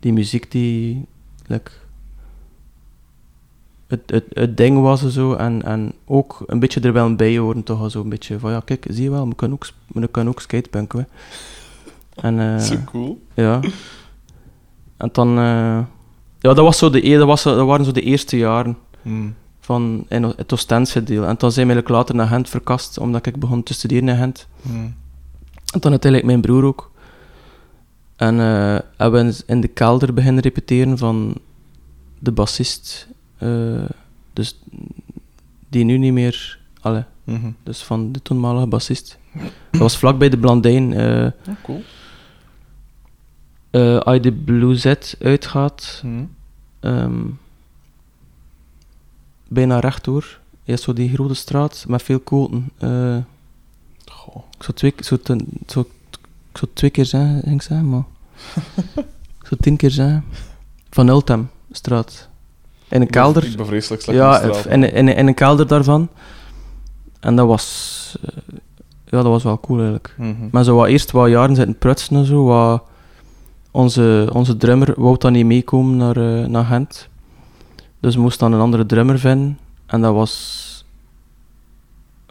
die 0.00 0.12
muziek 0.12 0.50
die 0.50 1.04
like, 1.46 1.70
het, 3.86 4.00
het, 4.06 4.24
het 4.32 4.56
ding 4.56 4.80
was 4.80 5.02
en 5.02 5.10
zo. 5.10 5.32
En, 5.34 5.62
en 5.62 5.92
ook 6.04 6.42
een 6.46 6.58
beetje 6.60 6.80
er 6.80 6.92
wel 6.92 7.14
bij 7.14 7.38
horen, 7.38 7.62
toch? 7.62 7.90
Zo 7.90 8.00
een 8.00 8.08
beetje 8.08 8.38
van 8.38 8.50
ja, 8.50 8.60
kijk, 8.64 8.86
zie 8.90 9.02
je 9.02 9.10
wel, 9.10 9.28
we 9.28 9.34
kunnen 9.34 9.56
ook, 9.56 9.70
we 9.86 10.06
kunnen 10.08 10.32
ook 10.32 10.40
skatepunken. 10.40 10.98
hè. 10.98 11.04
En, 12.20 12.38
eh, 12.40 12.58
Zo 12.58 12.74
cool. 12.84 13.20
ja. 13.34 13.60
En 14.96 15.08
dan... 15.12 15.28
eh, 15.28 15.78
ja, 16.40 16.54
dat, 16.54 16.56
was 16.58 16.78
zo 16.78 16.90
de, 16.90 17.08
e- 17.08 17.16
dat, 17.16 17.26
was, 17.26 17.42
dat 17.42 17.66
waren 17.66 17.84
zo 17.84 17.92
de 17.92 18.00
eerste 18.02 18.36
jaren 18.36 18.76
Mm. 19.02 19.34
van 19.60 20.04
in 20.08 20.22
het 20.22 20.52
Oostendse 20.52 21.02
deel. 21.02 21.24
En 21.26 21.34
dan 21.38 21.52
zijn 21.52 21.66
we 21.66 21.72
eigenlijk 21.72 21.88
later 21.88 22.14
naar 22.14 22.26
Gent 22.26 22.48
verkast, 22.48 22.98
omdat 22.98 23.26
ik 23.26 23.38
begon 23.40 23.62
te 23.62 23.74
studeren 23.74 24.08
in 24.08 24.16
Gent. 24.16 24.48
Mm. 24.62 24.94
En 25.72 25.80
dan 25.80 25.90
uiteindelijk 25.90 26.24
mijn 26.30 26.40
broer 26.40 26.64
ook. 26.64 26.90
En 28.16 28.40
eh, 28.40 28.78
hebben 28.96 29.26
we 29.26 29.42
in 29.46 29.60
de 29.60 29.68
kelder 29.68 30.14
beginnen 30.14 30.42
repeteren 30.42 30.98
van 30.98 31.34
de 32.18 32.32
bassist. 32.32 33.08
eh, 33.38 33.84
dus 34.32 34.58
die 35.68 35.84
nu 35.84 35.98
niet 35.98 36.12
meer... 36.12 36.58
Allee, 36.80 37.04
Mhm. 37.24 37.50
dus 37.62 37.82
van 37.82 38.12
de 38.12 38.22
toenmalige 38.22 38.66
bassist. 38.66 39.18
Dat 39.70 39.80
was 39.80 39.96
vlakbij 39.98 40.28
de 40.28 40.38
Blandijn. 40.38 40.92
eh 40.92 41.06
Ja, 41.22 41.32
cool. 41.62 41.82
Als 44.02 44.14
je 44.14 44.20
de 44.20 44.32
Blue 44.32 44.76
Z 44.76 44.94
uitgaat, 45.20 46.00
Mm. 46.04 46.30
ehm, 46.80 47.20
bijna 49.48 49.78
rechtdoor. 49.78 50.38
Je 50.62 50.70
hebt 50.74 50.82
zo 50.84 50.92
die 50.92 51.12
grote 51.14 51.34
straat 51.34 51.84
met 51.88 52.02
veel 52.02 52.18
koten. 52.20 52.70
Goh. 54.06 54.36
ik 54.56 54.62
zou 54.62 54.76
twee, 54.76 54.92
zou 55.00 55.20
ten- 55.20 55.46
zou, 55.66 55.84
ik 56.52 56.58
zou 56.58 56.70
twee 56.74 56.90
keer 56.90 57.04
zeggen, 57.04 57.40
ging 57.42 57.54
ik 57.54 57.62
zeggen, 57.62 57.88
maar... 57.90 58.04
ik 59.40 59.46
zou 59.46 59.60
tien 59.60 59.76
keer 59.76 59.90
zeggen. 59.90 60.24
Van 60.90 61.08
Ultem, 61.08 61.50
straat. 61.70 62.28
In 62.88 63.00
een 63.00 63.10
kelder. 63.10 63.44
Ik 63.44 63.56
ben 63.56 63.66
vreselijk 63.66 64.02
slecht 64.02 64.18
Ja, 64.18 64.40
in 64.40 64.54
straat, 64.54 64.66
in, 64.72 64.92
in, 64.92 65.08
in 65.08 65.26
een 65.26 65.34
kelder 65.34 65.66
daarvan. 65.66 66.08
En 67.20 67.36
dat 67.36 67.46
was... 67.46 68.16
eh, 68.22 68.36
ja, 69.04 69.16
dat 69.22 69.24
was 69.26 69.42
wel 69.42 69.60
cool 69.60 69.76
eigenlijk. 69.78 70.14
Mhm. 70.18 70.48
Maar 70.50 70.64
zo 70.64 70.76
wat 70.76 70.86
eerst 70.88 71.10
wat 71.10 71.28
jaren 71.30 71.54
zitten 71.56 71.78
prutsen 71.78 72.16
en 72.16 72.24
zo, 72.24 72.44
wat 72.44 72.82
onze, 73.78 74.28
onze 74.32 74.56
drummer 74.56 74.94
wou 74.96 75.18
dan 75.18 75.32
niet 75.32 75.46
meekomen 75.46 75.96
naar, 75.96 76.16
eh, 76.16 76.46
naar 76.48 76.64
Gent. 76.64 77.08
Dus 78.00 78.14
we 78.14 78.20
moesten 78.20 78.50
dan 78.50 78.58
een 78.58 78.64
andere 78.64 78.86
drummer 78.86 79.18
vinden. 79.18 79.58
En 79.86 80.00
dat 80.00 80.14
was... 80.14 80.66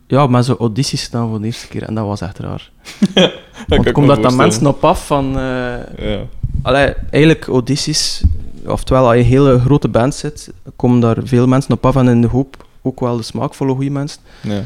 Ja, 0.08 0.28
met 0.28 0.46
zo'n 0.46 0.58
audities 0.58 1.02
staan 1.02 1.30
voor 1.30 1.40
de 1.40 1.46
eerste 1.46 1.68
keer. 1.68 1.84
En 1.84 1.96
dat 1.96 2.06
was 2.06 2.22
echt 2.22 2.40
raar. 2.40 2.72
Dat 3.14 3.32
kan 3.68 3.78
Want 3.78 3.86
ik 3.86 3.94
komt 3.94 4.08
dat 4.08 4.22
dan 4.22 4.36
mensen 4.36 4.68
op 4.68 4.84
af 4.84 5.06
van... 5.08 5.38
eh, 5.38 5.76
Ja. 5.98 6.20
Allee, 6.62 6.94
eigenlijk 7.10 7.48
audities, 7.48 8.24
oftewel 8.66 9.06
als 9.06 9.14
je 9.16 9.20
een 9.20 9.26
hele 9.26 9.60
grote 9.60 9.88
band 9.88 10.16
zit, 10.16 10.54
komen 10.76 11.00
daar 11.00 11.18
veel 11.24 11.48
mensen 11.48 11.74
op 11.74 11.86
af 11.86 11.96
en 11.96 12.08
in 12.08 12.22
de 12.22 12.28
hoop 12.28 12.66
ook 12.82 13.00
wel 13.00 13.18
de 13.18 13.24
smaakvolle 13.24 13.74
goede 13.74 13.90
mensen. 13.90 14.22
Ja. 14.42 14.64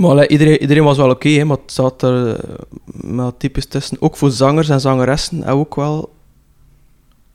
Maar 0.00 0.10
allee, 0.10 0.28
iedereen, 0.28 0.60
iedereen 0.60 0.84
was 0.84 0.96
wel 0.96 1.10
oké, 1.10 1.28
hè, 1.28 1.44
maar 1.44 1.56
het 1.56 1.72
zat 1.72 2.02
er 2.02 2.34
eh, 2.40 2.54
wel 2.92 3.36
typisch 3.36 3.66
tussen. 3.66 3.96
Ook 4.00 4.16
voor 4.16 4.30
zangers 4.30 4.68
en 4.68 4.80
zangeressen 4.80 5.36
hebben 5.36 5.54
we 5.54 5.60
ook 5.60 5.74
wel 5.74 6.12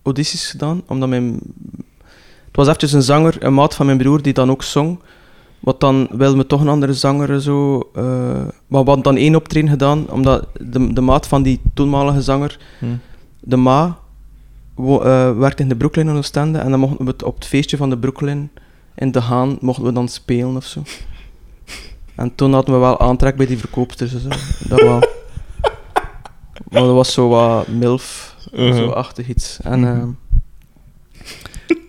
audities 0.03 0.49
gedaan, 0.49 0.81
omdat 0.87 1.09
mijn... 1.09 1.39
Het 2.47 2.55
was 2.55 2.65
eventjes 2.65 2.91
een 2.93 3.01
zanger, 3.01 3.35
een 3.39 3.53
maat 3.53 3.75
van 3.75 3.85
mijn 3.85 3.97
broer, 3.97 4.21
die 4.21 4.33
dan 4.33 4.49
ook 4.51 4.63
zong. 4.63 4.99
Wat 5.59 5.79
dan 5.79 6.07
wilden 6.11 6.37
we 6.37 6.45
toch 6.47 6.61
een 6.61 6.67
andere 6.67 6.93
zanger 6.93 7.41
zo... 7.41 7.89
eh, 7.95 8.03
maar 8.67 8.81
we 8.83 8.85
hadden 8.89 9.01
dan 9.03 9.15
één 9.17 9.35
optreden 9.35 9.69
gedaan, 9.69 10.09
omdat 10.09 10.47
de, 10.59 10.93
de 10.93 11.01
maat 11.01 11.27
van 11.27 11.43
die 11.43 11.61
toenmalige 11.73 12.21
zanger 12.21 12.59
Hm. 12.79 12.85
de 13.39 13.55
Ma 13.55 13.97
wo- 14.75 15.01
eh, 15.01 15.37
werkte 15.37 15.63
in 15.63 15.69
de 15.69 15.75
Brooklyn 15.75 16.07
in 16.07 16.15
Oostende 16.15 16.59
en 16.59 16.69
dan 16.71 16.79
mochten 16.79 17.05
we 17.05 17.11
het 17.11 17.23
op 17.23 17.35
het 17.35 17.45
feestje 17.45 17.77
van 17.77 17.89
de 17.89 17.97
Brooklyn 17.97 18.49
in 18.95 19.11
De 19.11 19.19
Haan 19.21 19.57
mochten 19.61 19.83
we 19.85 19.91
dan 19.91 20.07
spelen 20.07 20.55
of 20.55 20.65
zo. 20.65 20.81
En 22.15 22.35
toen 22.35 22.53
hadden 22.53 22.73
we 22.73 22.79
wel 22.79 22.99
aantrek 22.99 23.35
bij 23.35 23.45
die 23.45 23.57
verkoopsters 23.57 24.11
zo. 24.11 24.29
Dat 24.69 24.81
wel. 24.81 24.99
Maar 26.69 26.81
dat 26.81 26.93
was 26.93 27.13
zo 27.13 27.29
wat 27.29 27.67
milf, 27.67 28.33
Uh-huh. 28.53 28.75
zo 28.75 28.89
achtig 28.89 29.27
iets. 29.27 29.59
En, 29.63 29.83
eh, 29.85 30.03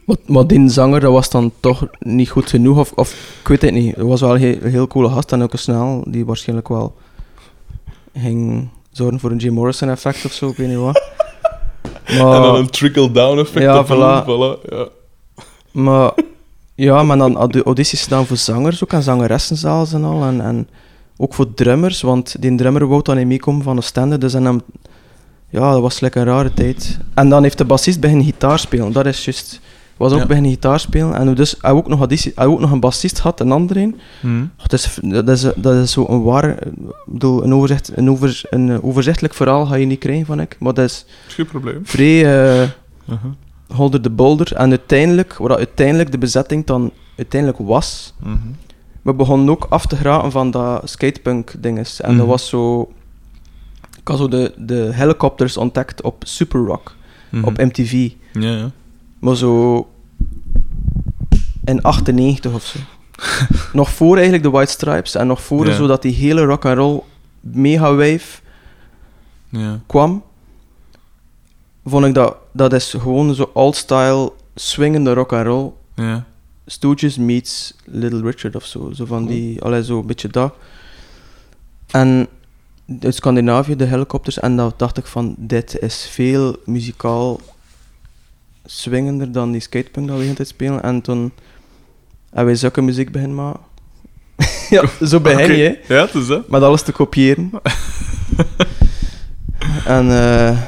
maar, 0.05 0.17
maar 0.27 0.47
die 0.47 0.69
zanger, 0.69 1.01
dat 1.01 1.13
was 1.13 1.31
dan 1.31 1.53
toch 1.61 1.87
niet 1.99 2.31
goed 2.31 2.51
genoeg, 2.51 2.79
of, 2.79 2.93
of 2.93 3.39
ik 3.41 3.49
weet 3.49 3.63
het 3.63 3.73
niet. 3.73 3.97
Het 3.97 4.07
was 4.07 4.21
wel 4.21 4.35
een 4.35 4.61
heel, 4.63 4.87
coole 4.87 5.09
gast 5.09 5.33
en 5.33 5.43
ook 5.43 5.53
een 5.53 5.59
snel, 5.59 6.05
die 6.07 6.25
waarschijnlijk 6.27 6.69
wel 6.69 6.97
ging 8.15 8.69
zorgen 8.91 9.21
voor 9.21 9.31
een 9.31 9.37
Jim 9.37 9.53
Morrison 9.53 9.89
effect 9.89 10.25
of 10.25 10.33
zo, 10.33 10.49
ik 10.49 10.57
weet 10.57 10.69
niet 10.69 10.77
wat. 10.77 11.03
Maar, 12.09 12.35
En 12.37 12.43
dan 12.43 12.55
een 12.55 12.71
trickle-down 12.71 13.39
effect. 13.39 13.65
Ja, 13.65 13.85
voilà, 13.87 14.69
ja. 14.71 14.89
maar 15.73 16.13
ja, 16.77 17.03
maar 17.03 17.19
dan 17.19 17.37
had 17.37 17.53
de 17.53 17.63
audities 17.63 18.03
gedaan 18.03 18.27
voor 18.27 18.37
zangers 18.37 18.85
ook 18.85 18.93
en 18.93 19.03
zangeressen 19.03 19.57
zelfs 19.57 19.93
en 19.93 20.05
al. 20.05 20.25
En, 20.25 20.41
en 20.41 20.69
ook 21.17 21.35
voor 21.35 21.55
drummers, 21.55 22.01
want 22.03 22.37
die 22.41 22.55
drummer 22.55 22.87
wou 22.89 23.03
dan 23.03 23.17
niet 23.17 23.27
meekomen 23.27 23.63
van 23.63 23.77
de 23.77 23.83
stende, 23.83 24.19
dus 24.19 24.35
en 24.35 24.45
hem, 24.45 24.61
ja, 25.51 25.73
dat 25.73 25.81
was 25.81 26.01
lekker 26.01 26.21
een 26.21 26.27
rare 26.27 26.55
tijd. 26.55 26.99
En 27.15 27.29
dan 27.29 27.43
heeft 27.43 27.59
de 27.59 27.65
bassist 27.65 28.01
beginnen 28.01 28.25
gitaar 28.25 28.59
spelen, 28.59 28.93
dat 28.93 29.07
is 29.07 29.25
juist. 29.25 29.61
Was 29.97 30.13
ook 30.13 30.19
Ja. 30.19 30.27
beginnen 30.27 30.51
gitaar 30.51 30.81
spelen 30.81 31.15
en 31.15 31.35
dus 31.35 31.57
hij 31.61 31.71
ook 31.71 31.89
nog, 31.89 31.99
auditie, 31.99 32.33
hij 32.35 32.47
ook 32.47 32.61
nog 32.61 32.71
een 32.71 32.81
bassist 32.81 33.19
had, 33.19 33.41
een 33.41 33.53
andere 33.53 33.81
een. 33.81 34.01
Hm. 34.21 34.45
Dat 34.57 34.73
is, 34.73 34.99
dat 35.03 35.29
is, 35.29 35.41
dat 35.57 35.75
is 35.75 35.93
zo 35.93 36.07
een 36.09 36.23
waar, 36.23 36.59
bedoel, 37.07 37.45
een, 37.45 37.55
overzicht, 37.55 37.91
een, 37.95 38.11
over, 38.11 38.41
een 38.51 38.83
overzichtelijk 38.83 39.35
verhaal 39.35 39.67
ga 39.67 39.75
je 39.75 39.87
niet 39.87 39.99
krijgen 39.99 40.27
van 40.27 40.41
ik, 40.41 40.57
maar 40.59 40.75
dat 40.75 40.85
is 40.85 41.05
Geen 41.27 41.47
probleem. 41.47 41.81
vrij 41.85 42.25
eh, 42.63 42.69
Uh-huh. 43.09 43.31
Holder 43.75 44.03
de 44.03 44.11
bolder. 44.11 44.53
En 44.55 44.71
uiteindelijk, 44.71 45.37
wat 45.37 45.57
uiteindelijk 45.57 46.11
de 46.13 46.19
bezetting 46.19 46.67
dan 46.67 46.93
uiteindelijk 47.17 47.61
was, 47.63 48.15
Mhm. 48.23 48.37
we 49.03 49.15
begonnen 49.15 49.51
ook 49.51 49.67
af 49.71 49.87
te 49.87 49.97
geraken 49.97 50.31
van 50.31 50.51
dat 50.51 50.91
skatepunk 50.91 51.55
dinges. 51.59 52.01
En 52.01 52.09
dat 52.09 52.19
Mhm. 52.21 52.27
was 52.27 52.49
zo, 52.49 52.93
ik 54.01 54.09
had 54.09 54.19
zo 54.19 54.29
de, 54.29 54.53
de 54.57 54.89
helicopters 54.93 55.57
ontdekt 55.57 56.03
op 56.03 56.23
Super 56.27 56.61
Rock, 56.61 56.95
Mhm. 57.31 57.45
op 57.45 57.57
MTV. 57.57 58.11
Ja, 58.33 58.51
ja. 58.51 58.71
Maar 59.19 59.37
zo 59.37 59.87
in 61.65 61.83
98 61.83 62.53
of 62.53 62.65
zo. 62.65 62.79
nog 63.73 63.91
voor 63.91 64.15
eigenlijk 64.15 64.43
de 64.45 64.51
White 64.51 64.71
Stripes 64.73 65.15
en 65.15 65.27
nog 65.27 65.43
voor 65.43 65.67
Ja. 65.67 65.75
zo 65.75 65.87
dat 65.87 66.03
die 66.03 66.15
hele 66.15 66.45
rock 66.45 66.65
and 66.65 66.77
roll 66.79 67.01
mega 67.41 67.95
wave 67.95 68.41
Ja. 69.49 69.81
kwam, 69.87 70.23
vond 71.91 72.05
ik 72.05 72.15
dat 72.15 72.37
dat 72.53 72.73
is 72.73 72.95
gewoon 72.99 73.35
zo 73.35 73.51
old-style 73.53 74.33
swingende 74.55 75.13
rock 75.13 75.33
and 75.33 75.47
roll. 75.47 75.73
Ja. 75.95 76.25
Stooges 76.67 77.17
meets 77.17 77.75
Little 77.85 78.21
Richard 78.21 78.57
of 78.57 78.65
zo. 78.65 78.91
Zo 78.93 79.05
van 79.05 79.27
die, 79.27 79.63
allee, 79.63 79.85
zo 79.85 79.99
een 79.99 80.07
beetje 80.07 80.29
dat. 80.29 80.55
En 81.91 82.29
uit 83.01 83.15
Scandinavië, 83.15 83.77
de 83.77 83.85
helikopters, 83.85 84.39
en 84.39 84.57
dan 84.57 84.73
dacht 84.77 84.99
ik 84.99 85.07
van, 85.07 85.35
dit 85.39 85.79
is 85.79 86.09
veel 86.11 86.57
muzikaal 86.65 87.41
swingender 88.65 89.33
dan 89.33 89.53
die 89.53 89.61
skatepunk 89.61 90.09
dat 90.09 90.19
we 90.19 90.29
altijd 90.29 90.49
spelen. 90.49 90.83
En 90.83 91.01
toen 91.01 91.33
hebben 92.25 92.47
wij 92.47 92.55
zulke 92.55 92.83
muziek 92.83 93.13
beginnen 93.13 93.37
maken. 93.37 93.61
ja, 94.71 95.07
zo 95.07 95.21
begin 95.21 95.57
je, 95.57 95.81
hè. 95.83 95.95
Ja, 95.95 96.05
het 96.05 96.15
is 96.15 96.27
dat. 96.27 96.49
Met 96.49 96.63
alles 96.63 96.83
te 96.83 96.93
kopiëren. 96.93 97.51
en 99.97 100.11
eh, 100.11 100.61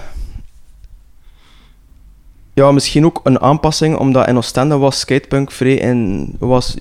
ja, 2.58 2.72
misschien 2.72 3.04
ook 3.04 3.20
een 3.22 3.40
aanpassing, 3.40 3.96
omdat 3.96 4.28
in 4.28 4.36
Oostende 4.36 4.76
was 4.76 4.98
skatepunk 4.98 5.50
vrij 5.50 5.80
en 5.80 6.28
was, 6.38 6.76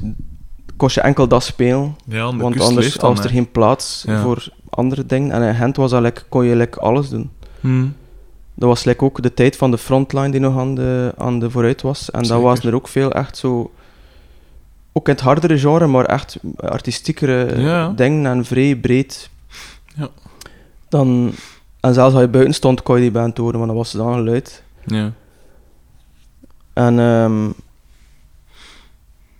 kost 0.78 0.96
je 0.96 1.02
enkel 1.02 1.28
dat 1.28 1.44
spelen. 1.44 1.96
Ja, 2.06 2.36
want 2.36 2.60
anders 2.62 2.94
dan, 2.98 3.16
was 3.16 3.24
er 3.26 3.30
geen 3.30 3.52
plaats 3.52 4.04
Ja. 4.08 4.22
voor 4.22 4.48
andere 4.70 5.06
dingen. 5.06 5.32
En 5.32 5.42
in 5.42 5.56
Gent 5.56 5.76
was 5.78 5.92
dat, 5.92 6.02
like, 6.02 6.22
kon 6.30 6.46
je 6.46 6.56
like, 6.56 6.80
alles 6.80 7.10
doen. 7.10 7.30
Hm. 7.60 7.86
Dat 8.54 8.70
was 8.70 8.84
like, 8.84 9.04
ook 9.04 9.22
de 9.22 9.34
tijd 9.34 9.56
van 9.56 9.72
de 9.72 9.78
frontline 9.78 10.30
die 10.30 10.40
nog 10.40 10.58
aan 10.58 10.76
de, 10.76 11.14
aan 11.18 11.40
de 11.40 11.50
vooruit 11.50 11.82
was. 11.82 12.12
En 12.12 12.26
Zeker. 12.26 12.44
was 12.44 12.60
er 12.64 12.76
ook 12.76 12.88
veel 12.88 13.12
echt 13.12 13.38
zo... 13.38 13.72
Ook 14.94 15.08
in 15.08 15.14
het 15.14 15.24
hardere 15.24 15.58
genre, 15.60 15.88
maar 15.88 16.06
echt 16.06 16.38
artistiekere 16.56 17.62
Ja. 17.62 17.90
dingen 17.96 18.26
en 18.32 18.46
vrij 18.46 18.76
breed. 18.76 19.30
Ja. 19.96 20.08
Dan, 20.90 21.32
en 21.80 21.94
zelfs 21.94 22.14
als 22.14 22.22
je 22.24 22.30
buiten 22.30 22.54
stond, 22.54 22.84
kon 22.84 22.96
je 22.96 23.02
die 23.02 23.12
band 23.12 23.38
horen, 23.38 23.56
want 23.56 23.68
dan 23.68 23.76
was 23.78 23.92
het 23.94 24.02
dan 24.02 24.14
geluid. 24.14 24.64
Ja. 24.86 25.12
En 26.78 27.00
ehm 27.00 27.46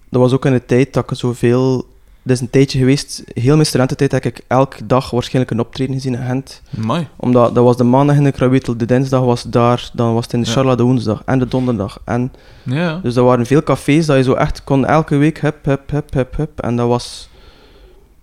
dat 0.10 0.22
was 0.22 0.34
ook 0.34 0.46
in 0.46 0.52
de 0.52 0.66
tijd 0.66 0.94
dat 0.94 1.12
ik 1.12 1.18
zoveel 1.18 1.88
dat 2.24 2.36
is 2.36 2.42
een 2.42 2.50
tijdje 2.50 2.80
geweest, 2.80 3.24
heel 3.34 3.54
mijn 3.54 3.66
studententijd 3.66 4.12
heb 4.12 4.26
ik 4.26 4.42
elke 4.48 4.86
dag 4.86 5.10
waarschijnlijk 5.10 5.52
een 5.52 5.60
optreden 5.60 5.96
gezien 5.96 6.14
in 6.14 6.26
Gent. 6.26 6.62
Mai. 6.70 7.08
Omdat 7.16 7.56
dat 7.56 7.64
was 7.64 7.78
de 7.78 7.84
maandag 7.84 8.16
in 8.16 8.24
de 8.24 8.32
Krawitel, 8.32 8.78
de 8.78 8.86
dinsdag 8.86 9.22
was 9.22 9.44
daar, 9.44 9.90
dan 9.94 10.14
was 10.14 10.24
het 10.24 10.34
in 10.34 10.42
de 10.42 10.48
Ja. 10.48 10.52
Charla 10.54 10.76
de 10.76 10.84
woensdag 10.84 11.22
en 11.26 11.40
de 11.40 11.48
donderdag. 11.48 12.00
En, 12.06 12.32
Ja. 12.64 13.00
dus 13.04 13.16
er 13.16 13.24
waren 13.24 13.46
veel 13.46 13.64
cafés 13.64 14.06
dat 14.06 14.18
je 14.18 14.24
zo 14.24 14.34
echt 14.34 14.64
kon 14.64 14.86
elke 14.86 15.16
week 15.16 15.40
hup, 15.40 15.66
hup, 15.66 15.90
hup, 15.90 16.14
hup, 16.14 16.36
hup. 16.36 16.60
En 16.60 16.76
dat 16.76 16.88
was... 16.88 17.30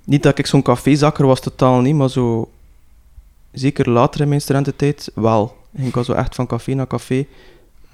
Niet 0.04 0.22
dat 0.22 0.38
ik 0.38 0.46
zo'n 0.46 0.62
cafézakker 0.62 1.26
was, 1.26 1.40
totaal 1.40 1.80
niet, 1.80 1.94
maar 1.94 2.10
zo... 2.10 2.50
Zeker 3.52 3.90
later 3.90 4.20
in 4.20 4.28
mijn 4.28 4.40
studententijd, 4.40 5.10
wel. 5.14 5.56
Ik 5.72 5.94
was 5.94 6.06
zo 6.06 6.12
echt 6.12 6.34
van 6.34 6.46
café 6.46 6.74
naar 6.74 6.86
café, 6.86 7.26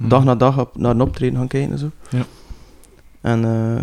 dag 0.09 0.25
na 0.25 0.35
dag 0.35 0.59
op, 0.59 0.77
naar 0.77 0.91
een 0.91 1.01
optreden 1.01 1.39
gaan 1.39 1.49
kijken 1.49 1.73
en 1.73 1.79
zo. 1.79 1.91
Ja. 2.11 2.25
En 3.21 3.45
eh, 3.45 3.83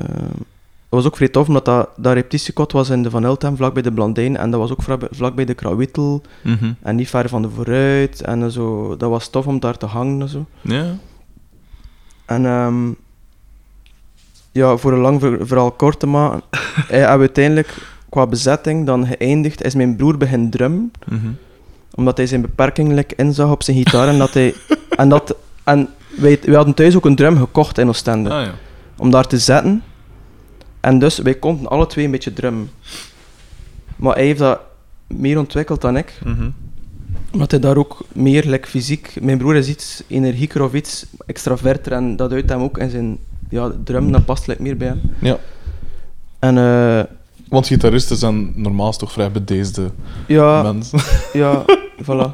het 0.90 0.96
was 0.96 1.06
ook 1.06 1.16
vrij 1.16 1.28
tof, 1.28 1.48
omdat 1.48 1.66
dat, 1.66 1.90
dat 1.98 2.14
repetitiekot 2.14 2.72
was 2.72 2.90
in 2.90 3.04
de 3.04 3.10
Van 3.10 3.58
vlak 3.58 3.74
bij 3.74 3.84
de 3.84 3.92
Blandijn. 3.92 4.38
En 4.38 4.52
dat 4.52 4.60
was 4.60 4.72
ook 4.72 4.82
vlak, 4.82 5.08
vlak 5.12 5.36
bij 5.36 5.46
de 5.46 5.54
Krawittel. 5.54 6.22
Mhm. 6.44 6.72
En 6.82 6.96
niet 6.96 7.10
ver 7.10 7.30
van 7.30 7.42
de 7.42 7.50
vooruit. 7.50 8.22
En 8.22 8.52
zo, 8.52 8.96
dat 8.98 9.10
was 9.10 9.30
tof 9.30 9.48
om 9.48 9.60
daar 9.60 9.78
te 9.78 9.86
hangen 9.86 10.22
en 10.22 10.30
zo. 10.30 10.46
Ja. 10.62 10.96
En 12.26 12.46
ehm, 12.46 12.92
ja, 14.52 14.78
voor 14.78 14.94
een 14.94 15.00
lang 15.00 15.20
verhaal 15.42 15.72
kort 15.72 16.00
te 16.00 16.08
maken, 16.08 16.42
hebben 16.76 17.12
we 17.12 17.20
uiteindelijk 17.20 17.78
qua 18.10 18.28
bezetting 18.28 18.86
dan 18.86 19.08
geëindigd, 19.08 19.64
is 19.64 19.76
mijn 19.76 19.96
broer 19.96 20.18
begin 20.18 20.50
drum, 20.50 20.92
Mhm. 21.06 21.28
omdat 21.96 22.18
hij 22.18 22.28
zijn 22.28 22.42
beperking 22.42 23.04
inzag 23.16 23.52
op 23.52 23.64
zijn 23.64 23.78
gitaar 23.78 24.08
en 24.08 24.18
dat 24.18 24.34
hij... 24.34 24.54
En, 24.90 25.10
dat, 25.10 25.36
en 25.64 25.90
wij, 26.18 26.40
wij 26.44 26.56
hadden 26.56 26.74
thuis 26.74 26.96
ook 26.96 27.06
een 27.06 27.16
drum 27.16 27.38
gekocht 27.38 27.78
in 27.78 27.88
Oostende, 27.88 28.30
Ah 28.30 28.46
ja. 28.46 28.54
om 28.98 29.12
daar 29.12 29.28
te 29.28 29.38
zetten. 29.38 29.84
En 30.80 31.00
dus, 31.00 31.18
wij 31.18 31.34
konden 31.34 31.68
alle 31.68 31.88
twee 31.88 32.06
een 32.06 32.12
beetje 32.12 32.34
drummen. 32.34 32.70
Maar 33.96 34.16
hij 34.16 34.26
heeft 34.26 34.40
dat 34.40 34.60
meer 35.08 35.38
ontwikkeld 35.38 35.82
dan 35.82 35.98
ik. 35.98 36.20
Mhm. 36.24 36.50
Omdat 37.32 37.52
hij 37.52 37.60
daar 37.60 37.78
ook 37.78 38.06
meer 38.14 38.46
like, 38.46 38.68
fysiek... 38.68 39.18
Mijn 39.22 39.38
broer 39.38 39.56
is 39.56 39.68
iets 39.68 40.04
energieker 40.08 40.64
of 40.64 40.74
iets 40.74 41.06
extraverter 41.26 41.92
en 41.92 42.16
dat 42.16 42.32
uit 42.32 42.50
hem 42.50 42.62
ook 42.62 42.78
in 42.78 42.90
zijn 42.90 43.18
ja, 43.50 43.72
drum, 43.84 44.12
dat 44.12 44.26
past 44.26 44.48
like, 44.48 44.62
meer 44.62 44.78
bij 44.78 44.88
hem. 44.88 45.02
Ja. 45.20 45.38
En 46.40 46.58
eh, 46.58 47.04
Want 47.50 47.68
gitaristen 47.68 48.18
zijn 48.18 48.54
normaal 48.56 48.92
toch 48.92 49.12
vrij 49.12 49.32
bedeesde 49.32 49.92
ja, 50.28 50.62
mensen. 50.62 51.00
ja, 51.34 51.66
voilà. 52.08 52.32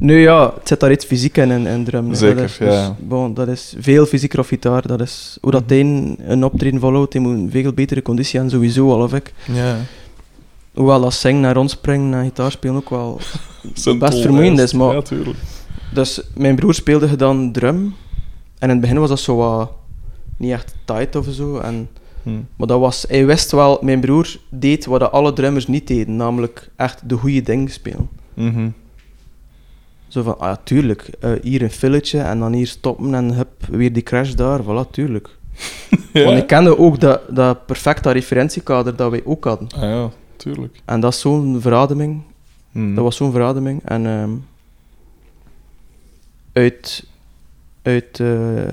Nu 0.00 0.20
ja, 0.20 0.52
het 0.58 0.68
zit 0.68 0.80
daar 0.80 0.90
iets 0.92 1.04
fysiek 1.04 1.36
in, 1.36 1.50
in, 1.50 1.66
in 1.66 1.84
drum. 1.84 2.14
Zeker, 2.14 2.36
dat 2.36 2.44
is, 2.50 2.56
ja, 2.58 2.88
dus, 2.88 3.06
bon, 3.08 3.34
dat 3.34 3.48
is 3.48 3.74
veel 3.78 4.06
fysieker 4.06 4.38
of 4.38 4.48
gitaar. 4.48 4.86
Dat 4.86 5.00
is, 5.00 5.38
hoe 5.40 5.50
dat 5.50 5.62
Mhm. 5.64 5.72
een, 5.78 6.16
een 6.18 6.44
optreden 6.44 6.80
volhoudt, 6.80 7.12
die 7.12 7.20
moet 7.20 7.34
een 7.34 7.50
veel 7.50 7.72
betere 7.72 8.02
conditie 8.02 8.32
hebben, 8.40 8.50
sowieso 8.58 8.90
al 8.92 9.02
of 9.02 9.14
ik. 9.14 9.32
Ja. 9.52 9.76
Hoewel 10.74 11.00
dat 11.00 11.14
zingen 11.14 11.44
en 11.44 11.52
rondspringen 11.54 12.18
en 12.18 12.24
gitaar 12.24 12.50
spelen 12.50 12.76
ook 12.76 12.90
wel 12.90 13.20
Best 13.98 14.20
vermoeiend 14.20 14.58
is, 14.58 14.72
maar- 14.72 14.94
Ja, 14.94 15.02
tuurlijk. 15.02 15.38
Dus 15.94 16.22
mijn 16.34 16.54
broer 16.56 16.74
speelde 16.74 17.16
dan 17.16 17.52
drum. 17.52 17.76
En 18.58 18.68
in 18.68 18.68
het 18.68 18.80
begin 18.80 18.98
was 18.98 19.08
dat 19.08 19.20
zo 19.20 19.36
wat 19.36 19.70
niet 20.36 20.52
echt 20.52 20.74
tight 20.84 21.16
of 21.16 21.26
zo. 21.30 21.58
En, 21.58 21.88
Hm. 22.22 22.30
maar 22.56 22.66
dat 22.66 22.80
was, 22.80 23.04
hij 23.08 23.26
wist 23.26 23.50
wel, 23.50 23.78
mijn 23.82 24.00
broer 24.00 24.36
deed 24.48 24.86
wat 24.86 25.12
alle 25.12 25.32
drummers 25.32 25.66
niet 25.66 25.86
deden, 25.86 26.16
namelijk 26.16 26.70
echt 26.76 27.08
de 27.08 27.14
goede 27.16 27.42
dingen 27.42 27.68
spelen. 27.70 28.08
Mhm. 28.34 28.68
Zo 30.10 30.22
van, 30.22 30.38
ah 30.38 30.48
ja, 30.48 30.60
tuurlijk, 30.64 31.10
eh, 31.20 31.32
hier 31.42 31.62
een 31.62 31.70
filletje 31.70 32.20
en 32.20 32.38
dan 32.38 32.52
hier 32.52 32.66
stoppen 32.66 33.14
en 33.14 33.34
hup, 33.34 33.66
weer 33.70 33.92
die 33.92 34.02
crash 34.02 34.32
daar, 34.32 34.60
voilà, 34.62 34.90
tuurlijk. 34.90 35.28
Ja. 36.12 36.24
Want 36.24 36.38
ik 36.38 36.46
kende 36.46 36.78
ook 36.78 37.00
dat, 37.00 37.20
dat 37.28 37.66
perfecte 37.66 38.10
referentiekader 38.10 38.96
dat 38.96 39.10
wij 39.10 39.20
ook 39.24 39.44
hadden. 39.44 39.68
Ah 39.68 39.82
ja, 39.82 40.10
tuurlijk. 40.36 40.80
En 40.84 41.00
dat 41.00 41.12
is 41.12 41.20
zo'n 41.20 41.60
verademing, 41.60 42.22
Hm. 42.72 42.94
Dat 42.94 43.04
was 43.04 43.16
zo'n 43.16 43.32
verademing. 43.32 43.82
En 43.84 44.06
ehm, 44.06 44.30
uit, 46.52 47.06
uit 47.82 48.20
eh, 48.20 48.72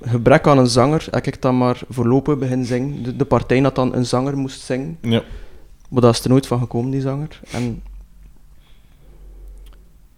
gebrek 0.00 0.46
aan 0.46 0.58
een 0.58 0.66
zanger 0.66 1.06
heb 1.10 1.26
ik 1.26 1.42
dan 1.42 1.58
maar 1.58 1.80
voorlopig 1.88 2.38
beginnen 2.38 2.66
zingen. 2.66 3.02
De, 3.02 3.16
de 3.16 3.24
partij 3.24 3.60
dat 3.60 3.74
dan 3.74 3.94
een 3.94 4.06
zanger 4.06 4.38
moest 4.38 4.60
zingen. 4.60 4.98
Ja. 5.00 5.22
Maar 5.88 6.02
dat 6.02 6.14
is 6.14 6.24
er 6.24 6.30
nooit 6.30 6.46
van 6.46 6.58
gekomen, 6.58 6.90
die 6.90 7.00
zanger. 7.00 7.40
En 7.50 7.82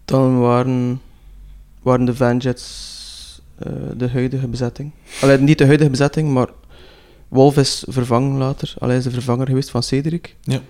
dan 0.05 0.41
waren, 0.41 1.01
waren 1.83 2.05
de 2.05 2.15
Vanjets 2.15 3.43
eh, 3.59 3.73
de 3.97 4.09
huidige 4.09 4.49
bezetting. 4.49 4.91
Allee, 5.21 5.39
niet 5.39 5.59
de 5.59 5.67
huidige 5.67 5.91
bezetting, 5.91 6.33
maar 6.33 6.49
Wolf 7.29 7.57
is 7.57 7.85
vervangen 7.89 8.39
later. 8.39 8.75
Allee, 8.79 8.97
is 8.97 9.05
de 9.05 9.11
vervanger 9.11 9.47
geweest 9.47 9.71
van 9.71 9.83
Cedric. 9.83 10.37
Ja. 10.41 10.61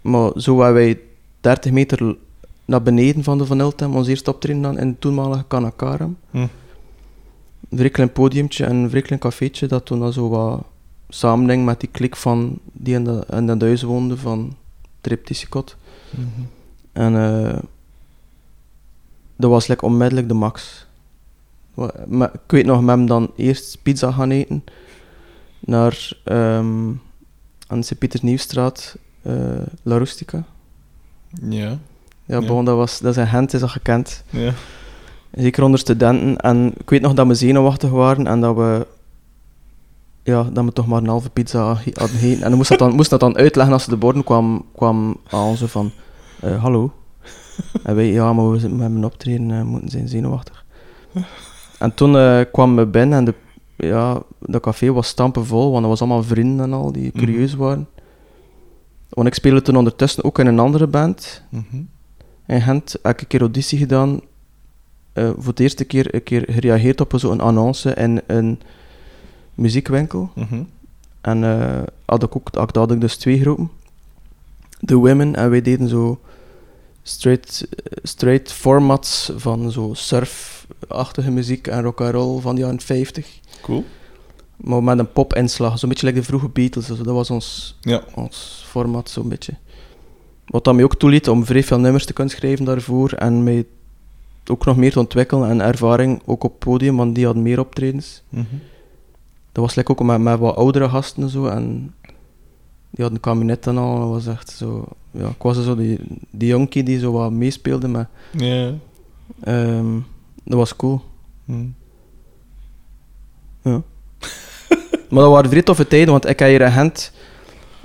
Maar 0.00 0.30
zo 0.36 0.54
waren 0.54 0.74
wij 0.74 1.00
30 1.40 1.72
meter 1.72 2.16
naar 2.64 2.82
beneden 2.82 3.24
van 3.24 3.38
de 3.38 3.46
Van 3.46 3.60
Eltem, 3.60 3.96
ons 3.96 4.08
eerste 4.08 4.30
optreden 4.30 4.62
dan 4.62 4.78
in 4.78 4.88
het 4.88 5.00
toenmalige 5.00 5.44
Kanakaram. 5.48 6.16
Hm. 6.30 6.38
Een 6.38 7.78
vrij 7.78 7.90
klein 7.90 8.12
podiumtje 8.12 8.64
en 8.64 8.76
een 8.76 8.90
vrij 8.90 9.02
klein 9.02 9.20
cafeetje 9.20 9.66
dat 9.66 9.86
toen 9.86 9.98
dan 9.98 10.12
zo 10.12 10.28
wat 10.28 10.62
samenhing 11.08 11.64
met 11.64 11.80
die 11.80 11.88
klik 11.92 12.16
van 12.16 12.58
die 12.72 12.94
in, 12.94 13.04
de, 13.04 13.44
dat 13.44 13.60
huis 13.60 13.82
woonde 13.82 14.16
van 14.16 14.56
het 15.00 15.06
repetitiekot. 15.06 15.76
Mhm. 16.10 16.26
En 16.92 17.16
eh, 17.16 17.58
dat 19.42 19.50
was 19.50 19.66
like, 19.66 19.84
onmiddellijk 19.84 20.28
de 20.28 20.34
max. 20.34 20.86
Maar 22.06 22.30
Ik 22.34 22.40
weet 22.50 22.66
nog, 22.66 22.80
met 22.80 22.96
hem 22.96 23.06
dan 23.06 23.30
eerst 23.36 23.78
pizza 23.82 24.12
gaan 24.12 24.30
eten 24.30 24.64
naar 25.60 26.12
ehm 26.24 26.90
aan 27.66 27.80
de 27.80 27.86
Sint-Pieters-Nieuwstraat, 27.86 28.96
eh, 29.22 29.34
La 29.82 29.96
Rustica. 29.96 30.44
Ja. 31.48 31.78
Ja, 32.24 32.40
Ja. 32.40 32.46
bon, 32.46 32.64
dat, 32.64 32.76
was, 32.76 32.98
dat 32.98 33.16
in 33.16 33.26
Gent, 33.26 33.54
is 33.54 33.60
dat 33.60 33.70
gekend. 33.70 34.24
Ja. 34.30 34.52
Zeker 35.30 35.62
onder 35.62 35.78
studenten. 35.80 36.36
En 36.36 36.72
ik 36.78 36.90
weet 36.90 37.00
nog 37.00 37.14
dat 37.14 37.26
we 37.26 37.34
zenuwachtig 37.34 37.90
waren 37.90 38.26
en 38.26 38.40
dat 38.40 38.56
we... 38.56 38.86
Ja, 40.22 40.42
dat 40.42 40.64
we 40.64 40.72
toch 40.72 40.86
maar 40.86 41.00
een 41.02 41.08
halve 41.08 41.30
pizza 41.30 41.58
hadden 41.64 41.82
gegeten. 42.08 42.42
En 42.42 42.48
dan 42.48 42.56
moest 42.56 42.68
dat 42.68 42.78
dan, 42.78 42.94
moest 42.94 43.10
dat 43.10 43.20
dan 43.20 43.36
uitleggen 43.36 43.72
als 43.72 43.84
ze 43.84 43.90
de 43.90 43.96
borden 43.96 44.24
kwam, 44.24 44.64
kwam 44.74 45.16
aan, 45.30 45.56
zo 45.56 45.66
van... 45.66 45.90
eh, 46.40 46.62
hallo? 46.62 46.92
En 47.82 47.94
wij, 47.94 48.12
ja, 48.12 48.32
maar 48.32 48.50
we 48.50 48.58
zitten 48.58 48.78
met 48.78 48.90
een 48.90 49.04
optreden, 49.04 49.50
eh, 49.50 49.62
moeten 49.62 49.90
zijn 49.90 50.08
zenuwachtig. 50.08 50.64
En 51.78 51.94
toen 51.94 52.16
eh, 52.16 52.40
kwamen 52.52 52.76
we 52.76 52.86
binnen 52.90 53.18
en 53.18 53.24
de, 53.24 53.34
ja, 53.76 54.22
dat 54.38 54.62
café 54.62 54.92
was 54.92 55.06
stampenvol, 55.08 55.70
want 55.70 55.80
dat 55.80 55.90
was 55.90 56.00
allemaal 56.00 56.22
vrienden 56.22 56.64
en 56.64 56.72
al 56.72 56.92
die 56.92 57.10
Mhm. 57.14 57.18
curieus 57.18 57.54
waren. 57.54 57.86
Want 59.08 59.28
ik 59.28 59.34
speelde 59.34 59.62
toen 59.62 59.76
ondertussen 59.76 60.24
ook 60.24 60.38
in 60.38 60.46
een 60.46 60.58
andere 60.58 60.86
band. 60.86 61.42
Mhm. 61.48 61.82
In 62.46 62.60
Gent 62.62 62.96
heb 63.02 63.12
ik 63.14 63.20
een 63.20 63.26
keer 63.26 63.40
auditie 63.40 63.78
gedaan. 63.78 64.20
eh, 65.12 65.30
voor 65.36 65.46
het 65.46 65.60
eerste 65.60 65.84
keer 65.84 66.14
een 66.14 66.22
keer 66.22 66.44
gereageerd 66.50 67.00
op 67.00 67.12
zo'n 67.16 67.40
annonce 67.40 67.94
in 67.94 68.20
een 68.26 68.60
muziekwinkel. 69.54 70.30
Mhm. 70.34 70.62
En 71.20 71.44
eh, 71.44 71.82
had 72.04 72.22
ik 72.22 72.36
ook, 72.36 72.48
had 72.52 72.76
had 72.76 72.90
ik 72.92 73.00
dus 73.00 73.16
twee 73.16 73.40
groepen. 73.40 73.70
De 74.80 74.94
Women 74.94 75.34
en 75.36 75.50
wij 75.50 75.62
deden 75.62 75.88
zo 75.88 76.20
straight, 77.02 77.68
straight 78.02 78.52
formats 78.52 79.30
van 79.36 79.70
zo 79.70 79.90
surfachtige 79.94 81.30
muziek 81.30 81.66
en 81.66 81.82
rock 81.82 82.00
and 82.00 82.10
roll 82.14 82.40
van 82.40 82.54
de 82.54 82.60
jaren 82.60 82.80
50. 82.80 83.40
Cool. 83.62 83.84
Maar 84.56 84.82
met 84.82 84.98
een 84.98 85.12
pop-inslag, 85.12 85.78
zo'n 85.78 85.88
beetje 85.88 86.06
like 86.06 86.18
de 86.18 86.24
vroege 86.24 86.48
Beatles. 86.48 86.86
Dat 86.86 86.98
was 87.06 87.30
ons, 87.30 87.76
Ja. 87.80 88.02
ons 88.14 88.64
format, 88.68 89.10
zo'n 89.10 89.28
beetje. 89.28 89.52
Wat 90.46 90.64
dat 90.64 90.74
mij 90.74 90.84
ook 90.84 90.96
toeliet 90.96 91.28
om 91.28 91.44
vrij 91.44 91.64
veel 91.64 91.78
nummers 91.78 92.04
te 92.06 92.12
kunnen 92.12 92.32
schrijven 92.34 92.64
daarvoor 92.64 93.12
en 93.12 93.42
mij 93.42 93.66
ook 94.46 94.64
nog 94.64 94.76
meer 94.76 94.92
te 94.92 94.98
ontwikkelen 94.98 95.48
en 95.50 95.60
ervaring 95.60 96.22
ook 96.24 96.44
op 96.44 96.58
podium, 96.58 96.96
want 96.96 97.14
die 97.14 97.24
hadden 97.24 97.42
meer 97.42 97.58
optredens. 97.60 98.22
Mhm. 98.28 98.44
Dat 99.52 99.64
was 99.64 99.74
like 99.74 99.90
ook 99.90 100.02
met, 100.02 100.20
met 100.20 100.38
wat 100.38 100.56
oudere 100.56 100.88
gasten 100.88 101.22
en 101.22 101.28
zo. 101.28 101.46
En 101.46 101.94
die 102.94 103.04
hadden 103.04 103.14
een 103.14 103.20
kabinet 103.20 103.66
en 103.66 103.78
al. 103.78 103.98
Dat 103.98 104.08
was 104.08 104.26
echt 104.34 104.50
zo. 104.50 104.84
Ja, 105.10 105.28
ik 105.28 105.42
was 105.42 105.64
zo 105.64 105.76
die, 105.76 105.98
die 106.30 106.48
jonkie 106.48 106.82
die 106.82 106.98
zo 106.98 107.12
wat 107.12 107.30
meespeelde. 107.32 107.88
Maar 107.88 108.08
Ja. 108.30 108.72
ehm, 109.40 109.98
dat 110.44 110.58
was 110.58 110.76
cool. 110.76 111.00
Mhm. 111.44 111.64
Ja. 113.62 113.82
maar 115.10 115.22
dat 115.22 115.30
waren 115.32 115.50
vrij 115.50 115.62
toffe 115.62 115.86
tijden, 115.88 116.10
want 116.10 116.28
ik 116.28 116.38
heb 116.38 116.48
hier 116.48 116.60
in 116.60 116.72
Gent 116.72 117.12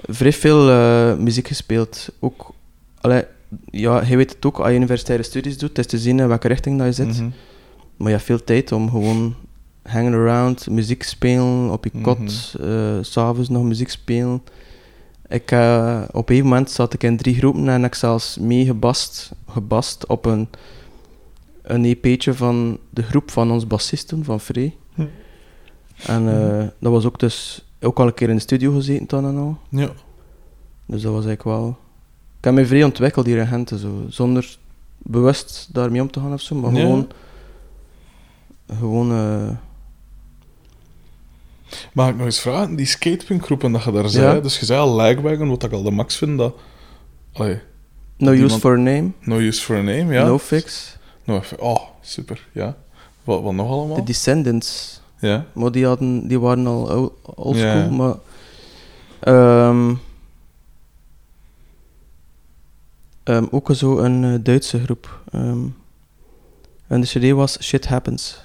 vrij 0.06 0.34
veel 0.34 0.70
eh, 0.70 1.16
muziek 1.18 1.48
gespeeld. 1.48 2.10
Ook, 2.20 2.52
allee, 3.02 3.24
ja, 3.72 4.04
je 4.06 4.18
weet 4.18 4.34
het 4.36 4.46
ook, 4.46 4.58
als 4.60 4.70
je 4.70 4.76
universitaire 4.76 5.24
studies 5.24 5.58
doet, 5.58 5.70
het 5.70 5.80
is 5.80 5.86
te 5.86 5.98
zien 5.98 6.20
in 6.20 6.28
welke 6.28 6.48
richting 6.48 6.78
dat 6.78 6.88
je 6.88 6.94
zit. 6.94 7.08
Mhm. 7.20 7.30
Maar 7.98 8.08
je 8.08 8.14
hebt 8.14 8.24
veel 8.26 8.44
tijd 8.44 8.72
om 8.72 8.90
gewoon 8.90 9.36
hanging 9.84 10.16
around, 10.16 10.70
muziek 10.70 11.04
spelen, 11.04 11.70
op 11.72 11.84
je 11.84 11.92
kot, 12.02 12.54
eh, 12.62 12.98
s 13.02 13.12
s'avonds 13.12 13.50
nog 13.50 13.64
muziek 13.64 13.90
spelen. 13.90 14.42
Ik, 15.30 15.52
eh, 15.52 16.02
op 16.12 16.30
een 16.30 16.44
moment 16.44 16.72
zat 16.72 16.94
ik 16.94 17.04
in 17.04 17.18
drie 17.18 17.36
groepen 17.36 17.70
en 17.70 17.84
ik 17.84 17.96
zelfs 17.96 18.38
mee 18.38 18.66
gebast, 19.48 20.06
op 20.08 20.26
een, 20.26 20.48
een 21.62 21.86
EP'tje 21.86 22.34
van 22.34 22.78
de 22.90 23.04
groep 23.04 23.32
van 23.32 23.52
ons 23.52 23.68
bassisten, 23.68 24.24
van 24.24 24.40
Free. 24.40 24.78
Hm. 24.94 25.06
En 26.06 26.28
eh, 26.60 26.68
dat 26.80 26.92
was 26.92 27.06
ook 27.06 27.20
dus 27.20 27.66
ook 27.82 28.00
al 28.00 28.08
een 28.08 28.14
keer 28.14 28.30
in 28.30 28.36
de 28.36 28.42
studio 28.42 28.72
gezeten 28.74 29.08
dan 29.08 29.26
en 29.26 29.38
al. 29.38 29.58
Ja. 29.70 29.90
Dus 30.86 31.02
dat 31.02 31.14
was 31.14 31.26
eigenlijk 31.26 31.44
wel... 31.44 31.78
Ik 32.38 32.44
heb 32.44 32.54
mij 32.54 32.66
vrij 32.66 32.84
ontwikkeld 32.84 33.26
hier 33.26 33.38
in 33.38 33.48
Gent, 33.48 33.70
zo, 33.70 34.06
zonder 34.10 34.58
bewust 34.98 35.70
daarmee 35.72 36.02
om 36.02 36.12
te 36.12 36.20
gaan 36.20 36.34
of 36.34 36.42
zo, 36.42 36.56
maar 36.56 36.74
Ja. 36.74 36.80
gewoon... 36.80 37.08
Gewoon... 38.80 39.12
eh, 39.12 39.50
Mag 41.94 42.10
ik 42.10 42.16
nog 42.16 42.26
eens 42.26 42.40
vragen? 42.40 42.76
Die 42.76 42.86
skatepunkgroepen 42.86 43.72
dat 43.72 43.84
je 43.84 43.92
daar 43.92 44.10
zei, 44.10 44.36
Ja. 44.36 44.42
dus 44.42 44.60
je 44.60 44.66
zei 44.66 44.80
al 44.80 44.88
Lagwagon, 44.90 45.50
wat 45.50 45.64
ik 45.64 45.72
al 45.72 45.84
de 45.84 45.92
max 45.92 46.18
vind, 46.18 46.38
dat... 46.38 46.56
Allee, 47.34 47.60
no 48.18 48.32
use 48.32 48.60
for 48.60 48.74
a 48.74 48.78
name, 48.78 49.12
no 49.22 49.38
use 49.38 49.62
for 49.62 49.76
a 49.76 49.82
name, 49.82 50.14
ja. 50.14 50.26
no 50.26 50.38
fix. 50.40 50.98
No 51.24 51.42
oh, 51.60 51.80
super, 52.02 52.48
ja. 52.52 52.78
Wat, 53.24 53.42
wat 53.42 53.54
nog 53.54 53.70
allemaal? 53.70 53.96
De 53.96 54.04
Descendants, 54.04 55.02
Ja. 55.20 55.46
maar 55.54 55.72
die, 55.72 55.86
hadden, 55.86 56.28
die 56.28 56.40
waren 56.40 56.68
al 56.68 57.14
oldschool, 57.36 57.68
Ja. 57.68 57.90
maar... 57.90 58.16
ehm, 59.20 59.94
ehm, 63.24 63.46
ook 63.52 63.70
zo 63.74 63.98
een 63.98 64.24
eh, 64.24 64.34
Duitse 64.44 64.80
groep. 64.84 65.22
ehm, 65.32 65.60
en 66.88 67.02
de 67.02 67.08
CD 67.08 67.32
was 67.32 67.58
Shit 67.64 67.88
Happens. 67.88 68.42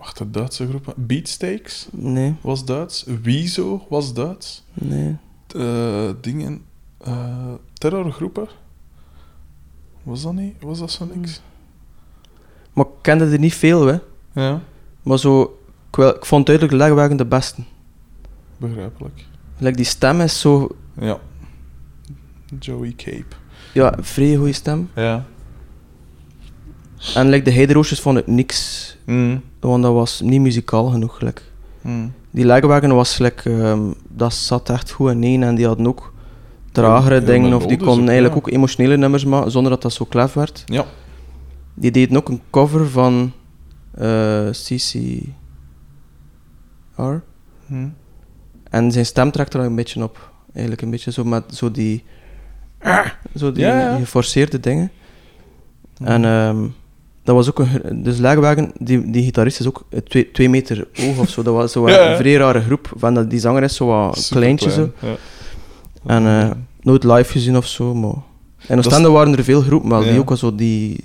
Wacht, 0.00 0.18
de 0.18 0.30
Duitse 0.30 0.66
groepen. 0.68 0.92
Beatsteaks 0.96 1.88
Nee, 1.92 2.34
was 2.40 2.64
Duits. 2.64 3.04
Wieso 3.22 3.86
was 3.88 4.14
Duits. 4.14 4.64
nee. 4.72 5.16
Eh, 5.56 6.10
dingen... 6.20 6.62
eh, 6.98 7.52
terrorgroepen. 7.72 8.48
Was 10.02 10.22
dat 10.22 10.32
niet? 10.34 10.54
Was 10.60 10.78
dat 10.78 10.90
zo 10.90 11.08
niks? 11.14 11.40
Maar 12.72 12.84
ik 12.84 12.90
kende 13.00 13.24
er 13.30 13.38
niet 13.38 13.54
veel, 13.54 13.86
hè. 13.86 13.98
Ja, 14.32 14.60
Maar 15.02 15.18
zo, 15.18 15.42
ik, 15.90 15.96
wel- 15.96 16.14
ik 16.16 16.24
vond 16.24 16.46
duidelijk 16.46 16.76
Legwagen 16.76 17.16
de 17.16 17.26
beste. 17.26 17.62
begrijpelijk. 18.56 19.24
Like 19.58 19.76
die 19.76 19.84
stem 19.84 20.20
is 20.20 20.40
zo, 20.40 20.68
Ja. 21.00 21.18
Joey 22.58 22.92
Cape. 22.96 23.36
ja, 23.72 23.94
vrij 24.00 24.36
goede 24.36 24.52
stem. 24.52 24.90
Ja. 24.94 25.26
En 27.14 27.28
like 27.28 27.44
de 27.44 27.50
Heideroosjes 27.52 28.00
vond 28.00 28.18
ik 28.18 28.26
niks, 28.26 28.88
Mm. 29.06 29.42
want 29.60 29.82
dat 29.82 29.92
was 29.92 30.20
niet 30.20 30.40
muzikaal 30.40 30.86
genoeg. 30.86 31.20
Like. 31.20 31.42
Mm. 31.80 32.12
Die 32.30 32.44
Legwagen 32.44 32.94
was, 32.94 33.18
like, 33.18 33.50
ehm, 33.50 33.80
dat 34.08 34.34
zat 34.34 34.70
echt 34.70 34.90
goed 34.90 35.10
in 35.10 35.22
één 35.22 35.42
en 35.42 35.54
die 35.54 35.66
hadden 35.66 35.86
ook 35.86 36.12
tragere 36.72 37.14
Ja, 37.14 37.26
dingen, 37.26 37.54
of 37.54 37.66
die 37.66 37.76
konden 37.76 38.02
ook, 38.02 38.08
eigenlijk 38.08 38.34
ja. 38.34 38.40
ook 38.40 38.50
emotionele 38.50 38.96
nummers 38.96 39.24
maken, 39.24 39.50
zonder 39.50 39.70
dat 39.72 39.82
dat 39.82 39.92
zo 39.92 40.04
klef 40.04 40.32
werd. 40.32 40.62
Ja. 40.66 40.84
Die 41.74 41.90
deden 41.90 42.16
ook 42.16 42.28
een 42.28 42.40
cover 42.50 42.88
van 42.90 43.32
eh 43.94 44.48
CCR. 44.50 45.30
Mm. 47.66 47.94
En 48.70 48.92
zijn 48.92 49.06
stem 49.06 49.30
trekt 49.30 49.54
er 49.54 49.60
een 49.60 49.74
beetje 49.74 50.02
op. 50.02 50.30
Eigenlijk 50.52 50.82
een 50.82 50.90
beetje 50.90 51.12
zo 51.12 51.24
met 51.24 51.44
zo 51.54 51.70
die... 51.70 52.04
Zo 53.36 53.52
die, 53.52 53.64
Ja, 53.64 53.80
ja. 53.80 53.90
die 53.90 54.04
geforceerde 54.04 54.60
dingen. 54.60 54.90
En 56.04 56.24
ehm, 56.24 56.66
dat 57.24 57.34
was 57.34 57.48
ook 57.48 57.58
een... 57.58 58.02
Dus 58.02 58.18
Legwagen, 58.18 58.72
die, 58.78 59.10
die 59.10 59.22
gitarist 59.24 59.60
is 59.60 59.66
ook 59.66 59.84
twee, 60.04 60.30
twee 60.30 60.48
meter 60.48 60.88
hoog 60.94 61.18
of 61.18 61.28
zo. 61.28 61.42
Dat 61.42 61.54
was 61.54 61.72
zo 61.72 61.88
Ja, 61.90 62.10
een 62.10 62.16
vrij 62.16 62.34
rare 62.34 62.60
groep. 62.60 62.92
Van 62.96 63.14
dat, 63.14 63.30
die 63.30 63.38
zanger 63.40 63.62
is 63.62 63.76
zo 63.76 63.86
wat 63.86 64.28
kleintje 64.30 64.70
zo. 64.70 64.90
Ja. 64.98 65.14
En 66.06 66.26
eh, 66.26 66.50
nooit 66.80 67.04
live 67.04 67.32
gezien 67.32 67.56
of 67.56 67.66
zo, 67.66 67.94
maar... 67.94 68.14
In 68.68 68.78
is- 68.78 68.86
Oostende 68.86 69.10
waren 69.10 69.36
er 69.36 69.44
veel 69.44 69.60
groepen, 69.60 69.88
maar 69.88 70.04
Ja. 70.04 70.10
die 70.10 70.20
ook 70.20 70.28
wel 70.28 70.38
zo 70.38 70.54
die... 70.54 71.00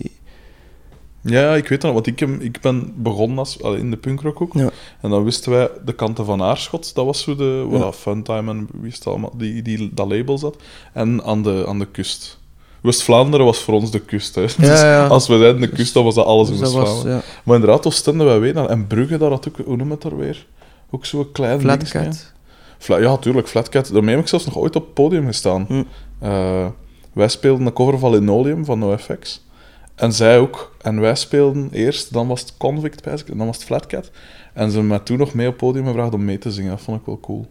Ja, 1.21 1.55
ik 1.55 1.67
weet 1.67 1.81
dat, 1.81 1.93
want 1.93 2.07
ik, 2.07 2.21
ik 2.21 2.61
ben 2.61 2.93
begonnen 2.95 3.37
als, 3.37 3.57
in 3.57 3.91
de 3.91 3.97
punkrock 3.97 4.41
ook. 4.41 4.53
Ja. 4.53 4.69
En 5.01 5.09
dan 5.09 5.23
wisten 5.23 5.51
wij 5.51 5.69
de 5.85 5.93
kanten 5.93 6.25
van 6.25 6.41
Aarschot, 6.41 6.95
dat 6.95 7.05
was 7.05 7.21
zo 7.21 7.35
de, 7.35 7.67
Ja. 7.71 7.77
dat 7.77 7.95
Funtime 7.95 8.51
en 8.51 8.67
wie 8.73 8.89
is 8.91 8.95
het 8.95 9.07
allemaal, 9.07 9.33
die, 9.37 9.61
die, 9.61 9.89
dat 9.93 10.07
label 10.07 10.37
zat. 10.37 10.55
En 10.93 11.23
aan 11.23 11.43
de, 11.43 11.63
aan 11.67 11.79
de 11.79 11.87
kust. 11.91 12.39
West-Vlaanderen 12.85 13.45
was 13.45 13.59
voor 13.59 13.73
ons 13.73 13.91
de 13.91 13.99
kust. 13.99 14.35
Hè. 14.35 14.41
Dus 14.41 14.55
ja. 14.57 15.07
als 15.07 15.27
we 15.27 15.37
zeiden 15.37 15.61
de 15.61 15.69
kust, 15.69 15.93
dan 15.93 16.03
was 16.03 16.15
dat 16.15 16.25
alles 16.25 16.47
Dus 16.47 16.57
in 16.57 16.63
dat 16.63 16.73
was, 16.73 16.83
West-Vlaanderen. 16.83 17.21
Maar 17.43 17.55
inderdaad, 17.55 17.85
Oostende, 17.85 18.23
wij 18.23 18.39
weten 18.39 18.55
dat. 18.55 18.69
En 18.69 18.87
Brugge, 18.87 19.17
daar 19.17 19.29
had 19.29 19.47
ook, 19.47 19.65
hoe 19.65 19.75
noem 19.77 19.91
het 19.91 20.01
daar 20.01 20.17
weer? 20.17 20.45
Ook 20.89 21.05
zo'n 21.05 21.31
klein 21.31 21.57
dingetje. 21.59 21.87
Flatcat. 21.87 22.33
Fla 22.77 22.97
ja, 22.97 23.17
tuurlijk, 23.17 23.47
Flatcat. 23.47 23.93
Daarmee 23.93 24.15
heb 24.15 24.23
ik 24.23 24.29
zelfs 24.29 24.45
nog 24.45 24.57
ooit 24.57 24.75
op 24.75 24.83
het 24.83 24.93
podium 24.93 25.25
gestaan. 25.25 25.65
Hm. 25.67 25.83
Eh, 26.19 26.67
wij 27.13 27.27
speelden 27.27 27.65
een 27.65 27.73
cover 27.73 27.99
van 27.99 28.11
Linoleum 28.11 28.65
van 28.65 28.79
NoFX. 28.79 29.45
En 29.95 30.13
zij 30.13 30.39
ook. 30.39 30.75
En 30.81 30.99
wij 31.01 31.15
speelden 31.15 31.69
eerst, 31.71 32.13
dan 32.13 32.27
was 32.27 32.41
het 32.41 32.57
Convict, 32.57 33.01
en 33.07 33.37
dan 33.37 33.45
was 33.45 33.55
het 33.55 33.65
Flatcat. 33.65 34.11
En 34.53 34.65
ze 34.65 34.71
hebben 34.71 34.87
mij 34.87 34.99
toen 34.99 35.17
nog 35.17 35.33
mee 35.33 35.47
op 35.47 35.51
het 35.53 35.61
podium 35.61 35.85
gevraagd 35.85 36.13
om 36.13 36.25
mee 36.25 36.37
te 36.37 36.51
zingen. 36.51 36.69
Dat 36.69 36.81
vond 36.81 36.99
ik 36.99 37.05
wel 37.05 37.19
cool. 37.19 37.47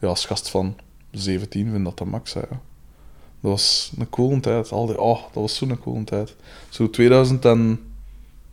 Ja, 0.00 0.08
als 0.08 0.26
gast 0.26 0.50
van 0.50 0.76
17 1.10 1.70
vind 1.70 1.84
dat 1.84 1.98
de 1.98 2.04
max, 2.04 2.34
hè, 2.34 2.40
ja. 2.40 2.60
Dat 3.40 3.50
was 3.50 3.92
een 3.98 4.10
coole 4.10 4.40
tijd. 4.40 4.72
Al 4.72 4.86
die, 4.86 5.00
oh, 5.00 5.22
dat 5.22 5.42
was 5.42 5.56
zo'n 5.56 5.78
coole 5.78 6.04
tijd. 6.04 6.34
Zo 6.68 6.90
2000 6.90 7.44
en... 7.44 7.80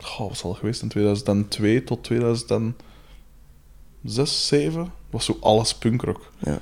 Oh, 0.01 0.19
wat 0.19 0.37
zal 0.37 0.49
het 0.49 0.59
geweest 0.59 0.81
in 0.81 0.87
2002 0.87 1.83
tot 1.83 2.03
2006, 2.03 4.47
7 4.47 4.91
was 5.09 5.25
zo 5.25 5.37
alles 5.39 5.75
punkrock. 5.75 6.31
Ja. 6.37 6.59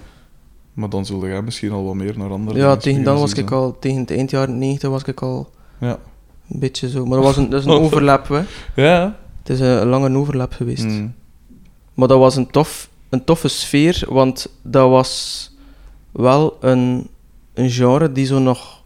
Maar 0.73 0.89
dan 0.89 1.05
zulde 1.05 1.27
jij 1.27 1.41
misschien 1.41 1.71
al 1.71 1.83
wat 1.83 1.93
meer 1.95 2.17
naar 2.17 2.31
andere 2.31 2.59
Ja, 2.59 2.75
tegen 2.75 3.03
dan 3.03 3.19
was 3.19 3.33
ik 3.33 3.51
al... 3.51 3.79
Tegen 3.79 3.99
het 3.99 4.11
eind 4.11 4.29
jaren 4.29 4.57
90 4.57 4.89
was 4.89 5.03
ik 5.03 5.21
al 5.21 5.49
Ja. 5.79 5.99
een 6.49 6.59
beetje 6.59 6.89
zo... 6.89 7.05
Maar 7.05 7.17
dat 7.17 7.25
was 7.25 7.37
een, 7.37 7.49
dat 7.49 7.59
is 7.59 7.65
een 7.65 7.81
overlap, 7.87 8.27
hè. 8.27 8.43
Ja. 8.75 9.19
Het 9.39 9.49
is 9.49 9.59
een, 9.59 9.81
een 9.81 9.87
lange 9.87 10.17
overlap 10.17 10.53
geweest. 10.53 10.83
Mm. 10.83 11.13
Maar 11.93 12.07
dat 12.07 12.19
was 12.19 12.35
een, 12.35 12.51
tof, 12.51 12.89
een 13.09 13.23
toffe 13.23 13.47
sfeer, 13.47 14.05
want 14.09 14.49
dat 14.61 14.89
was 14.89 15.51
wel 16.11 16.57
een, 16.59 17.07
een 17.53 17.69
genre 17.69 18.11
die 18.11 18.25
zo 18.25 18.39
nog 18.39 18.81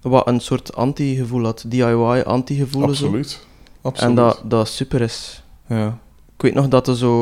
wat 0.00 0.26
een 0.28 0.40
soort 0.40 0.74
anti-gevoel 0.76 1.44
had. 1.44 1.64
DIY, 1.66 2.22
anti-gevoel. 2.26 2.82
zo. 2.94 3.04
Absoluut. 3.04 3.46
Absoluut. 3.82 4.10
En 4.10 4.14
dat, 4.24 4.42
dat 4.44 4.68
super 4.68 5.00
is. 5.00 5.42
Ja. 5.68 5.98
Ik 6.36 6.42
weet 6.42 6.54
nog 6.54 6.68
dat 6.68 6.88
er 6.88 6.96
zo... 6.96 7.16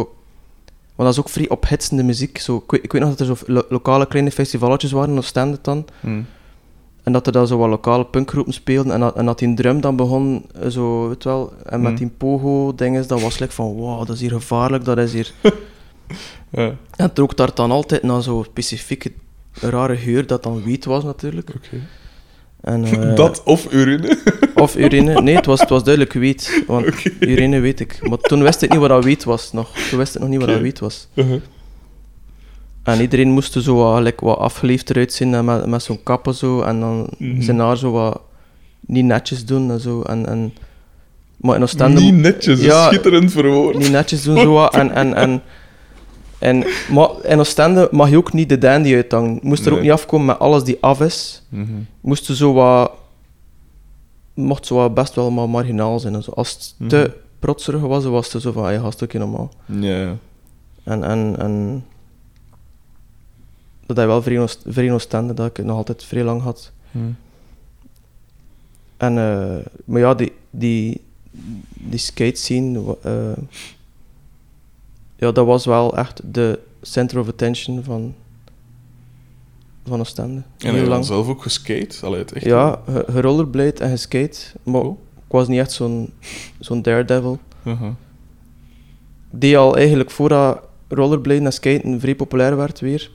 Want 0.95 1.09
dat 1.09 1.13
is 1.13 1.19
ook 1.19 1.29
vrij 1.29 1.49
ophitsende 1.49 2.03
muziek. 2.03 2.39
Zo, 2.39 2.57
ik, 2.57 2.71
weet, 2.71 2.85
ik 2.85 2.93
weet 2.93 3.03
nog 3.03 3.11
dat 3.17 3.29
er 3.29 3.37
zo 3.37 3.45
lo- 3.53 3.65
lokale 3.69 4.07
kleine 4.07 4.31
festivaletjes 4.31 4.93
waren, 4.93 5.19
of 5.19 5.25
stand 5.25 5.65
dan. 5.65 5.85
Mm. 6.01 6.27
En 7.03 7.13
dat 7.13 7.27
er 7.27 7.33
dan 7.33 7.47
zo 7.47 7.57
wat 7.59 7.69
lokale 7.69 8.05
punkgroepen 8.07 8.53
speelden. 8.53 8.93
En 8.93 9.01
dat, 9.01 9.17
en 9.17 9.27
dat 9.27 9.39
die 9.39 9.55
drum 9.55 9.81
dan 9.81 9.97
begon, 9.97 10.45
eh, 10.61 10.69
zo, 10.69 11.09
weet 11.09 11.23
je 11.23 11.29
wel. 11.29 11.53
En 11.67 11.81
met 11.83 11.91
Mm. 11.93 11.97
die 11.99 12.09
pogo-dinges, 12.09 13.07
dat 13.07 13.21
was 13.21 13.39
like 13.39 13.53
van, 13.53 13.73
wow, 13.73 13.99
dat 14.07 14.15
is 14.15 14.21
hier 14.21 14.31
gevaarlijk, 14.31 14.85
dat 14.85 14.99
is 14.99 15.13
hier... 15.13 15.33
Ja. 16.51 16.67
En 16.97 17.07
het 17.07 17.19
rook 17.19 17.37
daar 17.37 17.55
dan 17.55 17.71
altijd 17.71 18.03
naar 18.03 18.23
zo'n 18.23 18.45
specifieke 18.45 19.13
rare 19.53 19.97
geur, 19.97 20.27
dat 20.27 20.43
dan 20.43 20.63
wiet 20.63 20.85
was 20.85 21.05
natuurlijk. 21.05 21.49
Oké. 21.57 21.77
En, 22.61 22.85
eh, 23.11 23.15
Dat 23.17 23.43
of 23.45 23.73
urine? 23.73 24.19
Of 24.55 24.77
urine. 24.77 25.21
Nee, 25.23 25.35
het 25.37 25.47
was, 25.47 25.61
het 25.61 25.69
was 25.69 25.85
duidelijk 25.85 26.15
wiet. 26.15 26.63
Want 26.67 26.87
urine 27.21 27.61
weet 27.61 27.81
ik. 27.81 28.09
Maar 28.09 28.19
toen 28.19 28.43
wist 28.43 28.63
ik 28.63 28.71
niet 28.71 28.79
wat 28.79 28.89
dat 28.89 29.05
wiet 29.05 29.25
was 29.25 29.53
nog. 29.53 29.79
Toen 29.89 29.99
wist 29.99 30.15
ik 30.15 30.21
nog 30.21 30.31
niet 30.31 30.39
wat 30.41 30.49
dat 30.49 30.61
wiet 30.61 30.79
was. 30.79 31.09
Uh-huh. 31.15 31.41
En 32.83 33.01
iedereen 33.01 33.29
moest 33.31 33.55
er 33.55 33.63
zo 33.63 33.75
wat, 33.77 34.03
like, 34.03 34.25
wat 34.25 34.39
afgeleefd 34.39 34.91
eruit 34.91 35.13
zien 35.13 35.35
en 35.35 35.45
met, 35.45 35.67
met 35.67 35.83
zo'n 35.83 36.03
kappen 36.03 36.35
zo. 36.35 36.61
En 36.63 36.81
dan 36.81 37.09
Mhm. 37.19 37.43
zijn 37.43 37.59
haar 37.59 37.77
zo 37.77 37.91
wat 37.91 38.21
niet 38.81 39.05
netjes 39.05 39.45
doen 39.45 39.71
en 39.71 39.81
zo. 39.81 40.03
En, 40.03 40.27
en, 40.27 40.55
maar 41.37 41.57
in 41.57 41.63
Oostende... 41.63 42.01
Niet 42.01 42.15
netjes, 42.15 42.61
Ja. 42.61 42.87
schitterend 42.87 43.33
verwoord. 43.33 43.79
niet 43.79 43.91
netjes 43.91 44.23
doen 44.23 44.37
zo 44.39 44.53
wat. 44.53 44.75
En, 44.75 44.91
en, 44.95 45.15
en, 45.15 45.43
en, 46.41 46.65
maar 46.93 47.09
in 47.25 47.39
Oostende 47.39 47.89
mag 47.91 48.11
je 48.11 48.17
ook 48.17 48.33
niet 48.33 48.49
de 48.49 48.59
dandy 48.59 48.95
uithangen. 48.95 49.35
Je 49.35 49.41
moest 49.43 49.67
er 49.67 49.73
ook 49.73 49.81
niet 49.81 49.91
afkomen 49.91 50.27
met 50.27 50.39
alles 50.39 50.65
die 50.65 50.77
af 50.81 51.01
is. 51.01 51.43
Mhm. 51.49 51.73
Moest 52.01 52.29
er 52.29 52.37
zo 52.37 52.53
wat... 52.53 52.93
Mocht 54.35 54.67
zo 54.67 54.75
wat 54.75 54.95
best 54.95 55.15
wel 55.15 55.31
maar 55.31 55.49
marginaal 55.49 55.99
zijn. 55.99 56.15
en 56.15 56.23
zo. 56.23 56.31
Als 56.31 56.53
het 56.53 56.89
te 56.89 56.97
Mhm. 56.97 57.11
protserig 57.39 57.81
was, 57.81 58.05
was 58.05 58.33
het 58.33 58.43
zo 58.43 58.53
van, 58.53 58.65
hey, 58.65 58.79
gast, 58.79 59.03
ook 59.03 59.13
normaal. 59.13 59.51
Ja. 59.67 60.17
En, 60.85 61.05
en, 61.05 61.35
en 61.39 61.85
dat 63.87 63.97
hij 63.97 64.07
wel 64.07 64.23
vrij 64.23 64.49
vrij 64.67 64.93
Oostende, 64.93 65.35
dat 65.35 65.47
ik 65.47 65.57
het 65.57 65.67
nog 65.67 65.77
altijd 65.77 66.05
vrij 66.05 66.25
lang 66.25 66.43
had. 66.43 66.73
Mm. 66.91 67.17
En, 68.97 69.19
eh, 69.19 69.65
maar 69.85 70.01
ja, 70.01 70.15
die, 70.15 70.33
die, 70.51 71.01
die 71.75 71.99
skate 71.99 72.37
scene, 72.41 72.97
eh, 73.03 73.13
ja, 75.21 75.33
dat 75.33 75.47
was 75.47 75.65
wel 75.65 75.97
echt 75.97 76.21
de 76.25 76.59
center 76.83 77.19
of 77.19 77.29
attention 77.29 77.85
van, 77.85 78.15
van 79.87 80.01
Oostende. 80.01 80.43
En 80.59 80.75
heb 80.75 80.85
je 80.85 80.89
dan 80.91 81.05
zelf 81.05 81.29
ook 81.29 81.43
geskate? 81.43 82.07
Allee, 82.07 82.19
het 82.19 82.33
echt 82.33 82.45
Ja, 82.45 82.81
ge- 82.91 83.05
gerollerblade 83.11 83.73
en 83.85 83.91
geskate, 83.91 84.39
maar 84.63 84.81
Cool. 84.81 84.99
ik 85.17 85.33
was 85.33 85.49
niet 85.49 85.59
echt 85.59 85.73
zo'n 85.73 86.13
zo'n 86.59 86.83
daredevil. 86.83 87.39
Uh-huh. 87.65 87.91
Die 89.31 89.59
al 89.59 89.77
eigenlijk 89.77 90.11
voordat 90.11 90.61
rollerbladen 90.89 91.45
en 91.45 91.53
skaten 91.53 92.01
vrij 92.01 92.15
populair 92.15 92.57
werd 92.57 92.81
weer, 92.81 93.11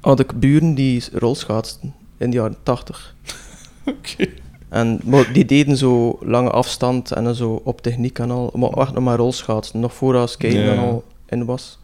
had 0.00 0.20
ik 0.20 0.40
buren 0.40 0.74
die 0.74 1.04
rolschaatsten 1.12 1.94
in 2.16 2.30
de 2.30 2.36
jaren 2.36 2.56
80. 2.62 3.14
Oké. 3.84 4.28
En, 4.74 5.00
maar 5.04 5.32
die 5.32 5.44
deden 5.44 5.76
zo 5.76 6.18
lange 6.20 6.50
afstand 6.50 7.12
en 7.12 7.24
dan 7.24 7.34
zo 7.34 7.60
op 7.64 7.82
techniek 7.82 8.18
en 8.18 8.30
al, 8.30 8.50
maar 8.54 8.70
echt 8.70 8.92
nog 8.92 9.04
maar 9.04 9.16
rolschaatsen, 9.16 9.80
nog 9.80 9.94
voordat 9.94 10.30
skaten 10.30 10.58
Ja. 10.60 10.72
en 10.72 10.78
al 10.78 11.02
in 11.28 11.44
was. 11.44 11.78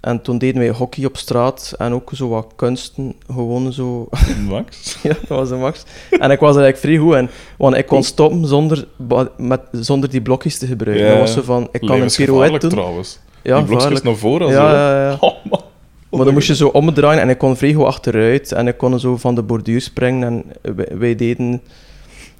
En 0.00 0.22
toen 0.22 0.38
deden 0.38 0.60
wij 0.60 0.70
hockey 0.70 1.04
op 1.04 1.16
straat 1.16 1.74
en 1.78 1.92
ook 1.92 2.10
zo 2.14 2.28
wat 2.28 2.46
kunsten, 2.56 3.14
gewoon 3.32 3.72
zo. 3.72 4.08
Max? 4.48 4.96
ja, 5.02 5.08
dat 5.20 5.28
was 5.38 5.50
een 5.50 5.58
max. 5.60 5.82
En 6.10 6.30
ik 6.30 6.38
was 6.40 6.56
er 6.56 6.62
eigenlijk 6.62 6.76
vrij 6.76 6.96
goed 6.96 7.14
in, 7.14 7.28
want 7.58 7.76
ik 7.76 7.86
kon 7.86 8.02
stoppen 8.02 8.46
zonder, 8.46 8.86
met, 9.36 9.60
zonder 9.72 10.10
die 10.10 10.22
blokjes 10.22 10.58
te 10.58 10.66
gebruiken. 10.66 11.08
Dat 11.08 11.18
was 11.18 11.32
zo 11.32 11.42
van, 11.42 11.68
ik 11.72 11.80
kan 11.80 12.00
een 12.00 12.10
pirouette 12.16 12.58
doen. 12.58 12.70
trouwens. 12.70 13.18
Ja, 13.42 13.56
die 13.56 13.66
blokjes 13.66 14.02
naar 14.02 14.16
voren. 14.16 14.48
Ja, 14.48 14.54
zo. 14.70 14.76
ja, 14.76 15.08
ja. 15.10 15.18
Maar 16.16 16.24
dan 16.24 16.34
moest 16.34 16.46
je 16.46 16.54
zo 16.56 16.68
omdraaien 16.68 17.20
en 17.22 17.28
ik 17.28 17.38
kon 17.38 17.56
vrij 17.56 17.72
goed 17.72 17.84
achteruit 17.84 18.52
en 18.52 18.66
ik 18.66 18.76
kon 18.76 19.00
zo 19.00 19.16
van 19.16 19.34
de 19.34 19.42
borduur 19.42 19.80
springen 19.80 20.22
en 20.62 20.74
wij, 20.76 20.88
wij 20.98 21.14
deden 21.14 21.60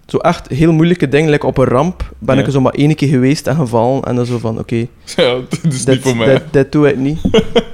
zo 0.07 0.17
echt 0.17 0.49
heel 0.49 0.73
moeilijke 0.73 1.09
dingen. 1.09 1.31
Like 1.31 1.47
op 1.47 1.59
een 1.59 1.65
ramp 1.65 2.13
ben 2.19 2.35
Ja. 2.35 2.41
ik 2.41 2.47
er 2.47 2.53
zo 2.53 2.61
maar 2.61 2.73
één 2.75 2.95
keer 2.95 3.09
geweest 3.09 3.47
en 3.47 3.57
gevallen 3.57 4.03
en 4.03 4.15
dan 4.17 4.27
zo 4.27 4.39
van 4.39 4.59
oké, 4.59 4.77
Ja, 5.17 5.37
dit 5.49 5.65
is 5.65 5.77
niet 5.77 5.87
dit, 5.87 6.03
voor 6.03 6.17
mij. 6.17 6.27
dit, 6.27 6.43
dit 6.51 6.73
doe 6.73 6.89
ik 6.89 6.97
niet. 6.97 7.21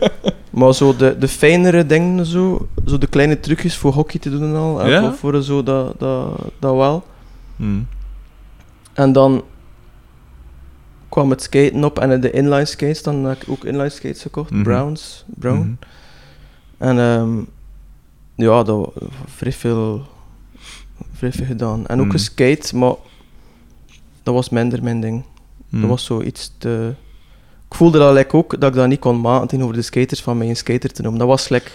maar 0.51 0.75
zo 0.75 0.97
de, 0.97 1.17
de 1.19 1.29
fijnere 1.29 1.87
dingen, 1.87 2.27
zo, 2.27 2.69
zo 2.87 2.99
de 2.99 3.07
kleine 3.07 3.41
trucjes 3.41 3.77
voor 3.77 3.93
hockey 3.93 4.21
te 4.21 4.31
doen 4.31 4.43
en 4.43 4.55
al, 4.57 4.83
en 4.83 4.91
Ja? 4.91 5.01
voor, 5.15 5.33
voor 5.33 5.43
zo 5.43 5.63
dat, 5.63 5.95
dat, 5.99 6.29
dat 6.59 6.75
wel. 6.77 7.03
Hmm. 7.57 7.87
En 8.93 9.13
dan 9.13 9.43
kwam 11.11 11.31
het 11.31 11.43
skaten 11.43 11.85
op 11.85 11.99
en 11.99 12.21
de 12.21 12.31
inline 12.31 12.65
skates, 12.65 13.03
dan 13.03 13.25
heb 13.25 13.43
ik 13.43 13.49
ook 13.49 13.65
inline 13.65 13.89
skates 13.89 14.23
gekocht, 14.23 14.51
Mhm. 14.51 14.63
Browns, 14.63 15.25
Brown. 15.27 15.59
Mhm. 15.59 15.73
En 16.79 16.99
ehm, 16.99 17.39
ja, 18.35 18.63
dat 18.63 18.93
vrij 19.37 19.53
veel, 19.53 20.03
vrij 21.13 21.33
veel 21.33 21.47
gedaan. 21.47 21.87
En 21.87 21.99
ook 21.99 22.05
Mhm. 22.07 22.15
geskate, 22.15 22.77
maar 22.77 22.95
dat 24.23 24.35
was 24.35 24.49
minder 24.49 24.83
mijn 24.83 25.01
ding. 25.01 25.25
Dat 25.69 25.89
was 25.89 26.05
zoiets 26.05 26.53
te... 26.59 26.95
Ik 27.69 27.77
voelde 27.77 27.99
dat 27.99 28.15
like, 28.15 28.37
ook, 28.37 28.61
dat 28.61 28.71
ik 28.71 28.77
dat 28.77 28.87
niet 28.89 29.01
kon 29.01 29.21
maken 29.21 29.49
tegenover 29.49 29.77
de 29.77 29.83
skaters 29.83 30.23
van 30.23 30.39
mij 30.39 30.49
een 30.49 30.57
skater 30.57 30.93
te 30.93 31.03
noemen. 31.03 31.21
Dat 31.21 31.29
was 31.29 31.49
like... 31.49 31.71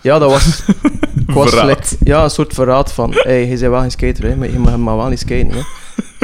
Ja, 0.00 0.18
dat 0.18 0.30
was... 0.30 0.62
ik 1.26 1.30
was 1.30 1.62
like, 1.62 1.96
ja, 2.04 2.24
een 2.24 2.30
soort 2.30 2.54
verraad 2.54 2.92
van... 2.92 3.10
Hé, 3.12 3.20
hey, 3.20 3.40
je 3.42 3.48
bent 3.48 3.60
wel 3.60 3.80
geen 3.80 3.90
skater, 3.90 4.24
hè, 4.24 4.36
maar 4.36 4.50
je 4.50 4.58
mag 4.58 4.76
maar 4.76 4.96
wel 4.96 5.08
niet 5.08 5.18
skaten. 5.18 5.50
Hè. 5.50 5.60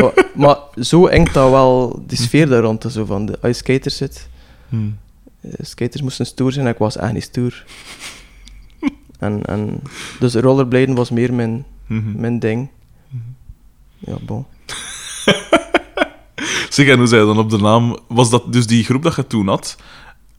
Maar, 0.00 0.24
maar 0.34 0.56
zo 0.84 1.06
engt 1.06 1.34
dat 1.34 1.50
wel 1.50 2.02
die 2.06 2.18
sfeer 2.18 2.48
daar 2.48 2.62
rond. 2.62 2.84
Zo 2.90 3.04
van 3.04 3.26
de, 3.26 3.32
als 3.32 3.40
je 3.50 3.52
skaters 3.52 3.96
zit... 3.96 4.28
Hmm. 4.68 4.98
eh, 5.40 5.50
skaters 5.60 6.02
moesten 6.02 6.26
stoer 6.26 6.52
zijn 6.52 6.66
en 6.66 6.72
ik 6.72 6.78
was 6.78 6.96
echt 6.96 7.12
niet 7.12 7.22
stoer. 7.22 7.64
en, 9.18 9.44
en, 9.44 9.80
dus 10.20 10.34
rollerbladen 10.34 10.94
was 10.94 11.10
meer 11.10 11.34
mijn, 11.34 11.64
Mhm. 11.86 12.20
mijn 12.20 12.38
ding. 12.38 12.68
Ja, 13.98 14.16
bon. 14.22 14.46
Zeg, 16.68 16.88
en 16.88 16.98
hoe 16.98 17.06
zei 17.06 17.20
je 17.20 17.26
dan 17.26 17.38
op 17.38 17.50
de 17.50 17.58
naam... 17.58 17.98
Was 18.08 18.30
dat 18.30 18.52
dus 18.52 18.66
die 18.66 18.84
groep 18.84 19.02
dat 19.02 19.14
je 19.16 19.26
toen 19.26 19.48
had, 19.48 19.76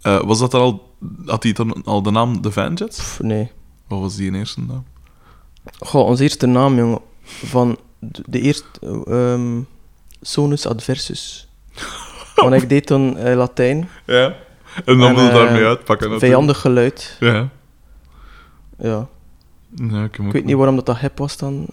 eh, 0.01 0.21
was 0.21 0.39
dat 0.39 0.53
al... 0.53 0.93
Had 1.25 1.41
die 1.41 1.53
dan 1.53 1.83
al 1.83 2.01
de 2.01 2.11
naam 2.11 2.41
The 2.41 2.51
Vanjets? 2.51 2.97
Pff, 2.97 3.19
nee. 3.21 3.51
Wat 3.87 3.99
was 3.99 4.15
die 4.15 4.27
in 4.27 4.35
eerste 4.35 4.61
naam? 4.61 4.83
Goh, 5.79 6.05
onze 6.05 6.23
eerste 6.23 6.45
naam, 6.45 6.77
jongen. 6.77 6.99
Van 7.23 7.77
de, 7.99 8.23
de 8.25 8.41
eerste... 8.41 8.65
ehm, 9.07 9.59
Sonus 10.21 10.67
Adversus. 10.67 11.47
Want 12.35 12.53
ik 12.53 12.69
deed 12.69 12.85
toen 12.85 13.17
eh, 13.17 13.35
Latijn. 13.35 13.89
Ja. 14.05 14.35
En 14.85 14.97
dan 14.97 15.15
wil 15.15 15.23
je 15.23 15.29
eh, 15.29 15.35
daarmee 15.35 15.63
uitpakken. 15.65 16.09
natuurlijk. 16.09 16.19
Vijandig 16.33 16.59
geluid. 16.61 17.17
Ja. 17.19 17.49
Ja. 18.77 19.07
ja 19.89 20.03
ik, 20.03 20.17
Ik 20.17 20.31
weet 20.31 20.45
niet 20.45 20.55
waarom 20.55 20.75
dat, 20.75 20.85
dat 20.85 20.97
hip 20.99 21.17
was 21.17 21.37
dan. 21.37 21.65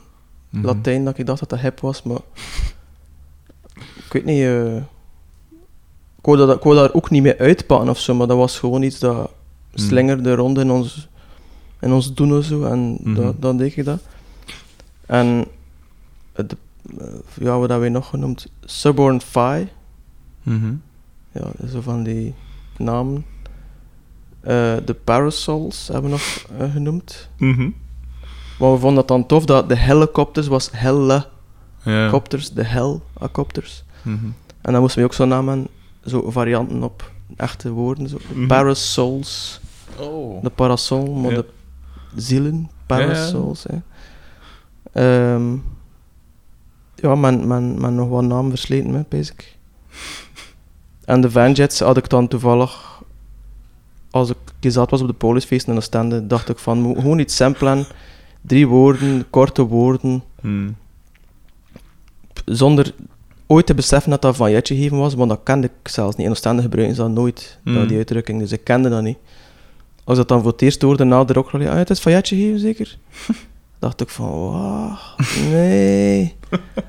Mhm. 0.50 0.64
Latijn, 0.66 1.04
dat 1.04 1.18
ik 1.18 1.26
dacht 1.26 1.40
dat 1.40 1.48
dat 1.48 1.58
hip 1.60 1.80
was, 1.80 2.02
maar... 2.02 2.18
Ik 4.06 4.12
weet 4.12 4.24
niet... 4.24 4.42
eh, 4.42 4.76
ik, 4.76 6.32
wou 6.32 6.36
dat, 6.36 6.56
ik 6.56 6.62
wou 6.62 6.76
daar 6.76 6.92
ook 6.94 7.10
niet 7.10 7.22
mee 7.22 7.38
uitpakken 7.38 7.88
of 7.88 7.98
zo, 7.98 8.14
maar 8.14 8.26
dat 8.26 8.36
was 8.36 8.58
gewoon 8.58 8.82
iets 8.82 8.98
dat 8.98 9.30
Mhm. 9.72 9.84
slingerde 9.86 10.34
rond 10.34 10.58
in 10.58 10.70
ons, 10.70 11.08
in 11.80 11.92
ons 11.92 12.14
doen 12.14 12.36
of 12.36 12.44
zo, 12.44 12.64
en 12.64 12.98
Mhm. 13.02 13.14
dat, 13.14 13.42
dan 13.42 13.56
deed 13.56 13.76
ik 13.76 13.84
dat. 13.84 14.00
En... 15.06 15.46
Eh, 16.36 16.44
ja, 17.34 17.50
wat 17.50 17.60
hebben 17.60 17.80
wij 17.80 17.88
nog 17.88 18.08
genoemd? 18.08 18.46
Suborn 18.64 19.20
Phi. 19.20 19.68
Mhm. 20.42 20.74
Ja, 21.32 21.50
zo 21.70 21.80
van 21.80 22.02
die 22.02 22.34
namen. 22.78 23.24
Eh, 24.40 24.76
de 24.84 24.96
Parasols 25.04 25.86
hebben 25.92 26.04
we 26.10 26.16
nog 26.16 26.46
eh, 26.58 26.72
genoemd. 26.72 27.28
Mhm. 27.38 27.70
Maar 28.58 28.72
we 28.72 28.78
vonden 28.78 28.94
dat 28.94 29.08
dan 29.08 29.26
tof 29.26 29.44
dat 29.44 29.68
de 29.68 29.76
helicopters 29.76 30.46
was 30.46 30.68
helle 30.72 31.26
Ja. 31.82 32.10
Copters, 32.10 32.52
de 32.52 32.64
Hell-copters. 32.64 33.84
Mhm. 34.02 34.24
En 34.60 34.72
dan 34.72 34.80
moesten 34.80 35.00
we 35.00 35.06
ook 35.06 35.14
zo 35.14 35.24
namen, 35.24 35.66
zo 36.04 36.30
varianten 36.30 36.82
op 36.82 37.10
echte 37.36 37.70
woorden. 37.70 38.08
Zo. 38.08 38.18
Mhm. 38.34 38.46
Parasols, 38.46 39.60
Oh. 39.98 40.42
de 40.42 40.50
parasol, 40.50 41.12
maar 41.14 41.34
de 41.34 41.44
zielen, 42.16 42.70
parasols. 42.86 43.64
Hè. 43.68 43.78
Ehm, 44.92 45.56
ja, 46.96 47.14
men, 47.14 47.46
men, 47.46 47.80
men 47.80 47.94
nog 47.94 48.08
wat 48.08 48.24
namen 48.24 48.50
versleten, 48.50 48.94
hè, 48.94 49.02
basic. 49.08 49.56
En 51.04 51.20
de 51.20 51.30
Vanjets 51.30 51.80
had 51.80 51.96
ik 51.96 52.08
dan 52.08 52.28
toevallig, 52.28 53.02
als 54.10 54.30
ik 54.30 54.36
gezet 54.60 54.90
was 54.90 55.00
op 55.00 55.06
de 55.06 55.12
polisfeesten 55.12 55.68
en 55.72 55.78
de 55.78 55.84
standen, 55.84 56.28
dacht 56.28 56.48
ik 56.48 56.58
van, 56.58 56.78
moet 56.80 56.98
gewoon 57.00 57.18
iets 57.18 57.36
simpelen. 57.36 57.86
Drie 58.40 58.66
woorden, 58.68 59.24
korte 59.30 59.62
woorden 59.66 60.22
Mhm. 60.40 60.70
zonder 62.44 62.94
ooit 63.46 63.66
te 63.66 63.74
beseffen 63.74 64.10
dat 64.10 64.22
dat 64.22 64.36
van 64.36 64.50
Jetje 64.50 64.76
geven 64.76 64.98
was, 64.98 65.14
want 65.14 65.28
dat 65.30 65.40
kende 65.42 65.66
ik 65.66 65.88
zelfs 65.88 66.16
niet. 66.16 66.26
In 66.26 66.32
Oostende 66.32 66.62
gebruiken 66.62 66.96
ze 66.96 67.02
dat 67.02 67.10
nooit, 67.10 67.58
Mm. 67.64 67.74
dat, 67.74 67.88
die 67.88 67.96
uitdrukking, 67.96 68.38
dus 68.40 68.52
ik 68.52 68.64
kende 68.64 68.88
dat 68.88 69.02
niet. 69.02 69.18
Als 70.04 70.16
dat 70.18 70.28
dan 70.28 70.42
voor 70.42 70.52
het 70.52 70.62
eerst 70.62 70.82
hoorde 70.82 71.04
na 71.04 71.24
de 71.24 71.32
rockrally, 71.32 71.66
ah, 71.68 71.74
het 71.76 71.90
is 71.90 72.00
van 72.00 72.12
Jetje 72.12 72.36
geven 72.36 72.58
zeker? 72.60 72.98
Dacht 73.78 74.00
ik 74.00 74.08
van, 74.08 74.30
wauw, 74.30 74.98
nee. 75.40 76.36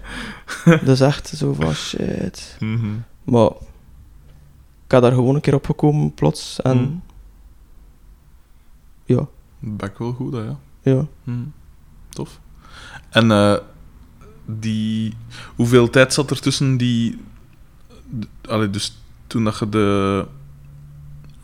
dat 0.66 0.88
is 0.88 1.02
echt 1.02 1.28
zo 1.28 1.54
van, 1.54 1.74
shit. 1.74 2.58
Mhm. 2.60 2.96
Maar 3.24 3.50
ik 4.86 4.92
had 4.92 5.02
daar 5.02 5.12
gewoon 5.12 5.36
een 5.36 5.42
keer 5.42 5.56
opgekomen, 5.56 6.14
plots, 6.14 6.62
en 6.62 6.78
Mm. 6.78 7.02
ja, 9.06 9.28
Back 9.60 9.98
wel 9.98 10.12
goed, 10.14 10.34
hè, 10.34 10.40
ja. 10.40 10.60
ja. 10.82 11.08
Mhm. 11.24 11.44
Tof. 12.10 12.40
En 13.10 13.32
eh, 13.32 13.58
die... 14.46 15.14
Hoeveel 15.56 15.90
tijd 15.90 16.14
zat 16.14 16.32
er 16.32 16.40
tussen 16.42 16.78
die... 16.78 17.20
Allee, 18.42 18.70
dus 18.70 19.02
toen 19.28 19.44
dat 19.44 19.60
je 19.60 19.70
de... 19.70 20.28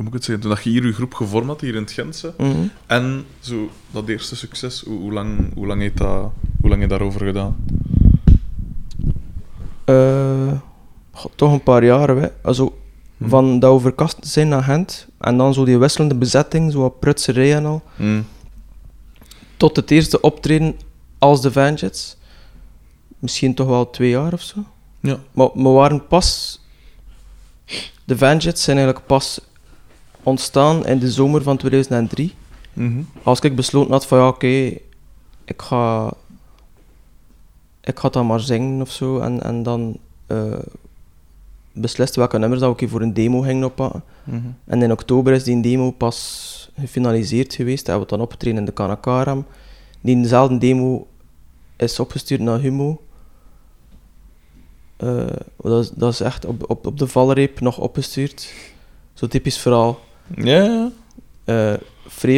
Moet 0.03 0.07
ik 0.13 0.13
het 0.13 0.23
zeggen? 0.23 0.43
Toen 0.43 0.53
dat 0.53 0.63
je 0.63 0.69
hier 0.69 0.85
je 0.85 0.93
groep 0.93 1.13
gevormd 1.13 1.47
had, 1.47 1.61
hier 1.61 1.75
in 1.75 1.81
het 1.81 1.91
Gentse, 1.91 2.33
Mhm. 2.37 2.67
en 2.87 3.25
zo 3.39 3.69
dat 3.91 4.07
eerste 4.07 4.35
succes, 4.35 4.81
hoe, 4.81 4.99
hoe 4.99 5.11
lang, 5.13 5.53
hoe 5.53 5.67
lang 5.67 5.81
heeft 5.81 5.97
dat... 5.97 6.31
Hoe 6.61 6.69
lang 6.69 6.81
heb 6.81 6.89
je 6.91 6.97
daarover 6.97 7.25
gedaan? 7.25 7.55
Eh, 9.85 10.51
toch 11.35 11.51
een 11.51 11.63
paar 11.63 11.83
jaren, 11.83 12.21
hè. 12.21 12.27
Also, 12.41 12.77
Hm. 13.17 13.29
van 13.29 13.59
dat 13.59 13.73
we 13.75 13.79
verkast 13.81 14.17
zijn 14.21 14.47
naar 14.47 14.63
Gent, 14.63 15.07
en 15.19 15.37
dan 15.37 15.53
zo 15.53 15.65
die 15.65 15.77
wisselende 15.77 16.15
bezetting, 16.15 16.71
zo 16.71 16.79
wat 16.79 16.99
prutserij 16.99 17.55
en 17.55 17.65
al, 17.65 17.81
Mhm. 17.95 18.21
tot 19.57 19.75
het 19.75 19.91
eerste 19.91 20.21
optreden 20.21 20.75
als 21.17 21.41
de 21.41 21.51
Vanjets. 21.51 22.17
Misschien 23.19 23.53
toch 23.53 23.67
wel 23.67 23.89
twee 23.89 24.09
jaar 24.09 24.33
of 24.33 24.41
zo. 24.41 24.63
Ja. 24.99 25.17
Maar 25.31 25.49
we 25.53 25.69
waren 25.69 26.07
pas... 26.07 26.59
De 28.05 28.17
Vanjets 28.17 28.63
zijn 28.63 28.77
eigenlijk 28.77 29.07
pas 29.07 29.39
ontstaan 30.23 30.85
in 30.85 30.99
de 30.99 31.11
zomer 31.11 31.43
van 31.43 31.57
2003. 31.57 32.33
Mhm. 32.73 33.01
Als 33.23 33.39
ik 33.39 33.55
besloten 33.55 33.91
had 33.91 34.05
van 34.05 34.17
ja, 34.17 34.27
oké, 34.27 34.47
ik 35.45 35.61
ga... 35.61 36.13
Ik 37.81 37.99
ga 37.99 38.09
dan 38.09 38.25
maar 38.25 38.39
zingen 38.39 38.81
of 38.81 38.91
zo. 38.91 39.19
En, 39.19 39.43
en 39.43 39.63
dan 39.63 39.97
beslist 41.73 42.15
welke 42.15 42.37
nummers 42.37 42.61
dat 42.61 42.69
we 42.69 42.75
keer 42.75 42.89
voor 42.89 43.01
een 43.01 43.13
demo 43.13 43.41
gingen 43.41 43.63
oppakken. 43.63 44.03
Mhm. 44.23 44.47
En 44.65 44.81
in 44.81 44.91
oktober 44.91 45.33
is 45.33 45.43
die 45.43 45.61
demo 45.61 45.91
pas 45.91 46.71
gefinaliseerd 46.79 47.53
geweest. 47.53 47.87
Hebben 47.87 48.05
we 48.05 48.11
het 48.11 48.19
dan 48.19 48.27
opgetreden 48.27 48.59
in 48.59 48.65
de 48.65 48.71
Kanakaram. 48.71 49.45
Diezelfde 50.01 50.57
demo 50.57 51.07
is 51.75 51.99
opgestuurd 51.99 52.41
naar 52.41 52.59
Humo. 52.59 53.01
Eh, 54.97 55.25
dat, 55.57 55.83
is, 55.83 55.89
dat 55.89 56.13
is 56.13 56.19
echt 56.19 56.45
op, 56.45 56.69
op, 56.69 56.85
op 56.85 56.97
de 56.97 57.07
valreep 57.07 57.59
nog 57.59 57.77
opgestuurd. 57.77 58.53
Zo 59.13 59.27
typisch 59.27 59.57
verhaal. 59.57 59.99
Ja, 60.35 60.63
ja. 60.63 60.91
Eh 61.45 61.73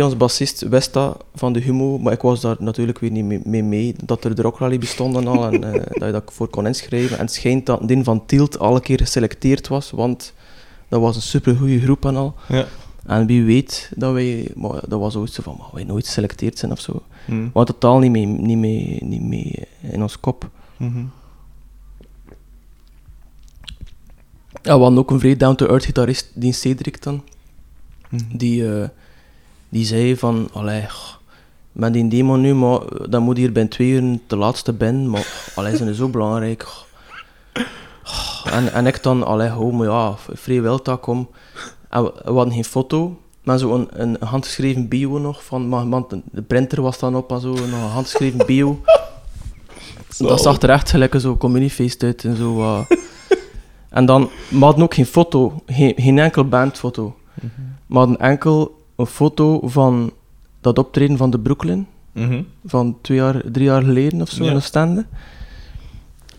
ons 0.04 0.18
bassist, 0.18 0.62
wist 0.62 0.94
dat 0.94 1.24
van 1.36 1.54
de 1.54 1.60
Humo, 1.60 1.98
maar 1.98 2.14
ik 2.14 2.22
was 2.22 2.42
daar 2.42 2.56
natuurlijk 2.60 3.00
weer 3.00 3.12
niet 3.12 3.46
mee 3.46 3.64
mee, 3.64 3.96
dat 4.04 4.24
er 4.24 4.36
de 4.36 4.42
rockrally 4.42 4.78
bestond 4.78 5.16
en 5.16 5.28
al, 5.28 5.52
en 5.52 5.64
eh, 5.64 5.82
dat 5.90 6.06
je 6.06 6.12
dat 6.12 6.24
voor 6.26 6.48
kon 6.48 6.68
inschrijven. 6.68 7.18
En 7.18 7.26
het 7.26 7.34
schijnt 7.34 7.66
dat 7.66 7.88
Din 7.88 8.04
van 8.04 8.26
Tielt 8.26 8.60
alle 8.60 8.80
keer 8.80 8.98
geselecteerd 8.98 9.68
was, 9.68 9.92
want 9.92 10.34
dat 10.88 11.02
was 11.02 11.16
een 11.16 11.22
supergoeie 11.22 11.82
groep 11.82 12.06
en 12.06 12.16
al. 12.16 12.36
ja. 12.48 12.66
En 13.06 13.26
wie 13.26 13.44
weet 13.44 13.92
dat 13.96 14.14
wij, 14.14 14.52
maar 14.56 14.82
dat 14.88 15.00
was 15.00 15.16
ooit 15.16 15.32
zo 15.32 15.42
van, 15.42 15.56
maar 15.60 15.68
wij 15.74 15.84
nooit 15.84 16.06
geselecteerd 16.06 16.58
zijn 16.58 16.72
of 16.72 16.80
zo. 16.80 17.02
Maar 17.54 17.66
totaal 17.66 18.00
niet 18.00 18.12
mee, 18.12 18.26
niet 18.26 18.58
mee, 18.58 18.98
niet 19.04 19.22
mee 19.22 19.68
in 19.82 20.02
ons 20.02 20.20
kop. 20.20 20.50
Mhm. 20.78 21.04
Ja, 24.62 24.76
we 24.76 24.82
hadden 24.82 25.00
ook 25.00 25.12
een 25.12 25.20
vrij 25.20 25.36
down-to-earth 25.36 25.86
gitarist, 25.86 26.32
die 26.34 26.54
Cedric 26.54 27.04
dan. 27.04 27.24
Die, 28.34 28.80
eh, 28.80 28.88
die 29.70 29.86
zei 29.86 30.18
van, 30.18 30.50
allee, 30.54 30.86
met 31.72 31.94
die 31.94 32.08
demo 32.08 32.36
nu, 32.36 32.54
maar 32.54 32.80
dat 33.10 33.22
moet 33.22 33.38
hier 33.38 33.52
binnen 33.52 33.72
twee 33.72 33.90
uur 33.90 34.20
te 34.28 34.36
laatste 34.36 34.74
binnen, 34.74 35.10
maar 35.10 35.52
allee, 35.56 35.78
ze 35.78 35.86
is 35.90 35.98
zo 35.98 36.10
belangrijk. 36.10 36.68
En, 38.52 38.74
en 38.74 38.86
ik 38.88 39.04
dan, 39.04 39.24
allee, 39.24 39.56
oh, 39.56 39.74
maar 39.74 39.88
ja, 39.88 40.16
vrij 40.34 40.62
wil 40.62 40.84
dat 40.84 41.00
kom. 41.00 41.30
En 41.90 42.04
we, 42.04 42.14
we 42.24 42.32
hadden 42.32 42.54
geen 42.54 42.66
foto, 42.66 43.20
maar 43.44 43.58
zo 43.58 43.74
een, 43.74 43.88
een 43.92 44.18
handgeschreven 44.20 44.88
bio 44.88 45.18
nog, 45.18 45.44
van, 45.44 45.70
maar, 45.70 45.90
want 45.90 46.14
de 46.32 46.42
printer 46.42 46.82
was 46.82 47.00
dan 47.00 47.16
op 47.16 47.32
en 47.32 47.40
zo, 47.40 47.54
nog 47.54 47.60
een 47.64 47.72
handgeschreven 47.72 48.46
bio. 48.46 48.80
Dat 50.18 50.42
zag 50.42 50.62
er 50.62 50.70
echt 50.70 50.90
gelijk 50.90 51.16
zo 51.20 51.38
communiefeest 51.38 52.04
uit 52.04 52.24
en 52.24 52.36
zo. 52.36 52.62
eh. 52.62 52.98
en 53.90 54.06
dan, 54.06 54.30
we 54.50 54.58
hadden 54.60 54.84
ook 54.84 54.94
geen 54.94 55.06
foto, 55.06 55.62
geen, 55.66 55.94
geen 55.96 56.20
enkel 56.20 56.48
bandfoto. 56.48 57.16
We 57.88 57.98
hadden 57.98 58.20
enkel 58.20 58.84
een 58.96 59.06
foto 59.06 59.60
van 59.68 60.12
dat 60.62 60.78
optreden 60.78 61.18
van 61.18 61.30
de 61.30 61.40
Brooklyn, 61.40 61.88
Mhm. 62.12 62.42
van 62.66 62.98
twee 63.02 63.18
jaar, 63.18 63.42
drie 63.52 63.66
jaar 63.66 63.82
geleden 63.84 64.22
of 64.22 64.30
zo, 64.30 64.44
Ja. 64.44 64.50
in 64.50 64.56
Oostende. 64.56 65.06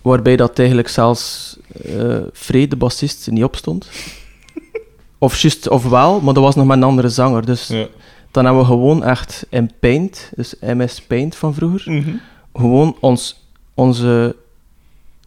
Waarbij 0.03 0.37
dat 0.37 0.59
eigenlijk 0.59 0.89
zelfs 0.89 1.57
eh 1.85 2.19
Fred, 2.33 2.71
de 2.71 2.77
bassist, 2.77 3.31
niet 3.31 3.45
opstond. 3.45 3.89
Of 5.19 5.39
juist, 5.41 5.69
of 5.69 5.85
wel, 5.89 6.21
maar 6.21 6.35
dat 6.35 6.43
was 6.43 6.55
nog 6.55 6.67
met 6.67 6.77
een 6.77 6.83
andere 6.83 7.09
zanger. 7.09 7.47
Dus 7.47 7.67
Ja. 7.67 7.87
dan 8.31 8.45
hebben 8.45 8.63
we 8.63 8.69
gewoon 8.69 9.05
echt 9.05 9.47
in 9.51 9.71
Paint, 9.81 10.31
dus 10.37 10.55
MS 10.61 11.01
Paint 11.03 11.37
van 11.37 11.55
vroeger, 11.55 11.93
Mhm. 11.93 12.11
gewoon 12.55 12.97
ons, 13.01 13.49
onze, 13.75 14.37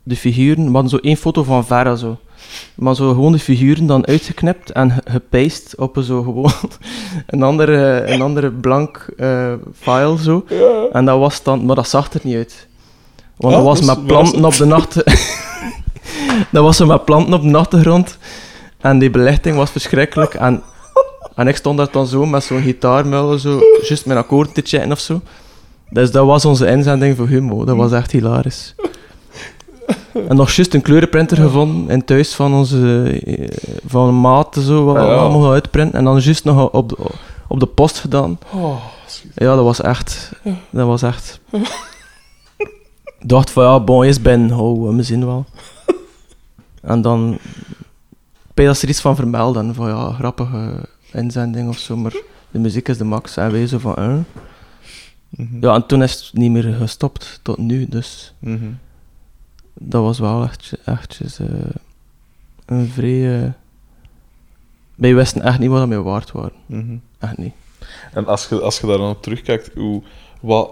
de 0.04 0.16
figuren, 0.16 0.66
we 0.66 0.72
hadden 0.72 0.90
zo 0.90 0.98
één 0.98 1.18
foto 1.18 1.44
van 1.44 1.66
Vera 1.66 1.96
zo. 1.96 2.18
Maar 2.76 2.96
zo 2.96 3.10
gewoon 3.10 3.32
de 3.32 3.40
figuren 3.40 3.86
dan 3.86 4.08
uitgeknipt 4.08 4.72
en 4.72 4.92
ge- 4.92 5.02
gepast 5.12 5.76
op 5.78 5.96
een 5.98 6.04
zo 6.04 6.22
gewoon 6.24 6.52
een 7.28 7.44
andere, 7.44 8.04
een 8.08 8.22
andere 8.22 8.52
blank 8.52 9.06
eh, 9.18 9.54
file 9.80 10.18
zo. 10.22 10.46
En 10.92 11.06
dat 11.06 11.20
was 11.20 11.44
dan, 11.44 11.66
maar 11.66 11.76
dat 11.76 11.88
zag 11.90 12.14
er 12.14 12.20
niet 12.24 12.36
uit. 12.36 12.68
Want 13.38 13.54
Ah, 13.54 13.60
dat 13.60 13.70
was 13.70 13.78
dus 13.80 13.88
met 13.88 14.06
planten 14.06 14.46
op 14.46 14.56
de 14.56 14.66
nacht. 14.66 14.94
dat 16.52 16.64
was 16.64 16.78
zo 16.78 16.86
met 16.86 17.06
planten 17.06 17.34
op 17.34 17.42
de 17.44 17.58
achtergrond. 17.58 18.18
En 18.82 19.00
die 19.00 19.10
belichting 19.10 19.56
was 19.56 19.70
verschrikkelijk. 19.72 20.34
En, 20.34 20.64
en 21.36 21.48
ik 21.48 21.56
stond 21.56 21.78
daar 21.78 21.92
dan 21.92 22.08
zo 22.08 22.26
met 22.26 22.44
zo'n 22.44 22.62
gitaarmuil, 22.62 23.38
zo, 23.40 23.60
juist 23.82 24.06
mijn 24.06 24.20
akkoord 24.20 24.54
te 24.54 24.62
checken 24.66 24.92
of 24.92 25.00
zo. 25.00 25.22
Dus 25.90 26.12
dat 26.12 26.26
was 26.26 26.46
onze 26.46 26.68
inzending 26.68 27.18
voor 27.18 27.28
Humo. 27.28 27.66
Dat 27.66 27.76
was 27.76 27.92
echt 27.92 28.12
hilarisch. 28.12 28.76
En 30.28 30.36
nog 30.36 30.52
juist 30.52 30.74
een 30.74 30.82
kleurenprinter 30.82 31.38
gevonden 31.38 31.90
in 31.90 32.06
thuis 32.06 32.34
van 32.36 32.54
onze 32.54 33.04
eh, 33.26 33.48
van 33.86 34.08
een 34.08 34.22
maat, 34.22 34.58
zo, 34.60 34.86
wat 34.86 34.96
we 34.96 35.02
Ja. 35.02 35.16
allemaal 35.16 35.52
uitprinten. 35.52 35.98
En 36.00 36.04
dan 36.04 36.20
juist 36.20 36.44
nog 36.44 36.72
op 36.72 36.90
de, 36.90 36.98
op 37.48 37.60
de 37.60 37.66
post 37.66 38.00
gedaan. 38.00 38.40
Oh. 38.54 38.84
Ja, 39.36 39.56
dat 39.56 39.64
was 39.64 39.82
echt. 39.82 40.32
Dat 40.70 40.88
was 40.88 41.02
echt. 41.02 41.40
Ik 43.20 43.28
dacht 43.30 43.50
van 43.52 43.64
ja, 43.64 43.80
bon, 43.80 44.06
is 44.06 44.22
ben, 44.22 44.52
oh, 44.60 44.96
we 44.96 45.04
zien 45.04 45.26
wel. 45.26 45.46
En 46.82 47.02
dan. 47.02 47.38
Ben 48.54 48.66
je 48.66 48.72
dat 48.74 48.82
er 48.82 48.90
iets 48.90 49.02
van 49.02 49.16
vermelden? 49.16 49.76
Van 49.76 49.88
ja, 49.88 50.12
grappige 50.12 50.88
inzending 51.14 51.70
of 51.70 51.78
zo, 51.78 51.96
maar 51.98 52.16
de 52.52 52.60
muziek 52.60 52.88
is 52.90 52.98
de 52.98 53.04
max. 53.04 53.38
En 53.38 53.52
wij 53.52 53.68
zo 53.68 53.78
van, 53.78 53.96
eh. 53.96 54.14
Mhm. 55.30 55.58
Ja, 55.62 55.74
en 55.74 55.86
toen 55.86 56.04
is 56.04 56.14
het 56.14 56.34
niet 56.34 56.52
meer 56.52 56.74
gestopt 56.80 57.40
tot 57.44 57.58
nu, 57.58 57.86
dus 57.90 58.34
Mhm. 58.40 58.66
Dat 59.82 60.04
was 60.04 60.20
wel 60.20 60.44
echt, 60.44 60.74
echtjes, 60.86 61.40
eh, 61.40 61.48
een 62.66 62.88
vrij. 62.88 63.44
eh, 63.44 63.50
wij 64.96 65.16
wisten 65.16 65.42
echt 65.42 65.60
niet 65.60 65.70
wat 65.70 65.80
dat 65.80 65.88
mee 65.88 66.00
waard 66.00 66.32
waren. 66.32 66.52
Mhm. 66.66 66.96
Echt 67.20 67.38
niet. 67.38 67.54
En 68.14 68.26
als 68.28 68.48
je, 68.50 68.62
als 68.62 68.80
je 68.80 68.88
daar 68.88 68.98
dan 68.98 69.10
op 69.10 69.22
terugkijkt, 69.22 69.72
hoe, 69.76 70.02
wat, 70.42 70.70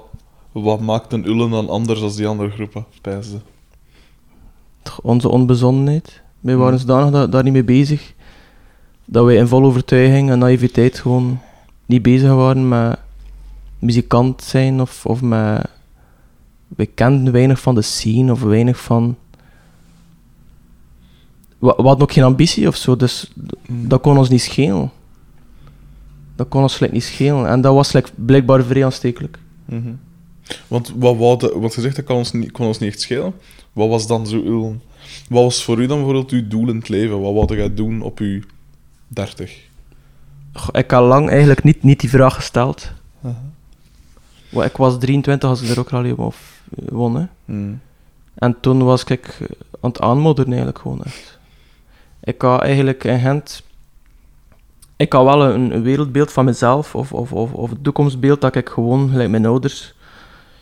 wat 0.51 0.79
maakt 0.79 1.13
een 1.13 1.25
Ullen 1.25 1.49
dan 1.49 1.69
anders 1.69 1.99
dan 1.99 2.11
die 2.15 2.27
andere 2.27 2.49
groepen, 2.49 2.85
pijsde? 3.01 3.37
Onze 5.01 5.29
onbezonnenheid. 5.29 6.21
Wij 6.39 6.55
waren 6.55 6.77
Hmm. 6.79 6.87
zodanig 6.87 7.11
da- 7.11 7.27
daar 7.27 7.43
niet 7.43 7.53
mee 7.53 7.63
bezig 7.63 8.13
dat 9.05 9.25
wij 9.25 9.35
in 9.35 9.47
volle 9.47 9.65
overtuiging 9.67 10.29
en 10.29 10.39
naïviteit 10.39 10.99
gewoon 10.99 11.39
niet 11.85 12.01
bezig 12.01 12.29
waren 12.33 12.67
met 12.67 12.99
muzikant 13.79 14.43
zijn 14.43 14.81
of, 14.81 15.05
of 15.05 15.21
met. 15.21 15.69
We 16.67 16.85
kenden 16.85 17.33
weinig 17.33 17.59
van 17.61 17.75
de 17.75 17.81
scene 17.81 18.31
of 18.31 18.41
weinig 18.41 18.79
van. 18.81 19.15
We, 21.59 21.73
we 21.77 21.83
hadden 21.83 22.01
ook 22.01 22.11
geen 22.11 22.23
ambitie 22.23 22.67
of 22.67 22.75
zo, 22.75 22.95
dus 22.95 23.31
dat 23.67 24.01
kon 24.01 24.17
ons 24.17 24.29
niet 24.29 24.41
schelen. 24.41 24.91
Dat 26.35 26.47
kon 26.47 26.61
ons 26.61 26.75
gelijk 26.75 26.93
niet 26.93 27.03
schelen. 27.03 27.47
En 27.47 27.61
dat 27.61 27.73
was 27.73 27.91
like, 27.91 28.09
blijkbaar 28.15 28.63
vrij 28.63 28.85
aanstekelijk. 28.85 29.39
Mhm. 29.65 29.91
Want 30.67 30.93
wat 30.97 31.39
de- 31.39 31.53
want 31.59 31.73
je 31.73 31.81
zegt 31.81 31.95
dat 31.95 32.05
kan 32.05 32.15
ons, 32.15 32.31
niet, 32.31 32.51
kon 32.51 32.65
ons 32.67 32.79
niet 32.79 32.89
echt 32.89 33.01
schelen. 33.01 33.33
Wat 33.73 33.89
was 33.89 34.07
dan 34.07 34.27
zo 34.27 34.35
Ullen? 34.43 34.81
Wat 35.29 35.43
was 35.43 35.63
voor 35.63 35.81
u 35.81 35.85
dan 35.85 35.97
bijvoorbeeld 35.97 36.31
uw 36.31 36.47
doel 36.47 36.69
in 36.69 36.75
het 36.75 36.89
leven? 36.89 37.21
Wat 37.21 37.33
wilde 37.33 37.55
jij 37.55 37.73
doen 37.73 38.01
op 38.01 38.19
uw 38.19 38.41
30? 39.07 39.65
Goh, 40.53 40.67
Ik 40.71 40.91
had 40.91 41.03
lang 41.03 41.29
eigenlijk 41.29 41.63
niet, 41.63 41.83
niet 41.83 41.99
die 41.99 42.09
vraag 42.09 42.35
gesteld. 42.35 42.91
Wel, 44.49 44.63
Ik 44.63 44.77
was 44.77 44.99
23 44.99 45.49
als 45.49 45.61
ik 45.61 45.69
er 45.69 45.79
ook 45.79 45.93
al 45.93 46.13
of 46.15 46.56
won. 46.69 47.15
Hè. 47.15 47.25
Mhm. 47.45 47.73
En 48.35 48.59
toen 48.59 48.83
was 48.83 49.03
ik 49.03 49.37
aan 49.81 49.89
het 49.89 50.01
aanmodderen 50.01 50.51
eigenlijk 50.51 50.81
gewoon 50.81 51.03
echt. 51.03 51.39
Ik 52.23 52.41
had 52.41 52.61
eigenlijk 52.61 53.03
in 53.03 53.19
Gent... 53.19 53.65
Ik 54.95 55.13
had 55.13 55.23
wel 55.23 55.43
een, 55.43 55.75
een 55.75 55.81
wereldbeeld 55.81 56.31
van 56.31 56.45
mezelf, 56.45 56.95
of, 56.95 57.13
of, 57.13 57.33
of, 57.33 57.53
of 57.53 57.71
een 57.71 57.81
toekomstbeeld, 57.81 58.41
dat 58.41 58.55
ik 58.55 58.69
gewoon, 58.69 59.09
gelijk 59.09 59.29
mijn 59.29 59.45
ouders, 59.45 59.93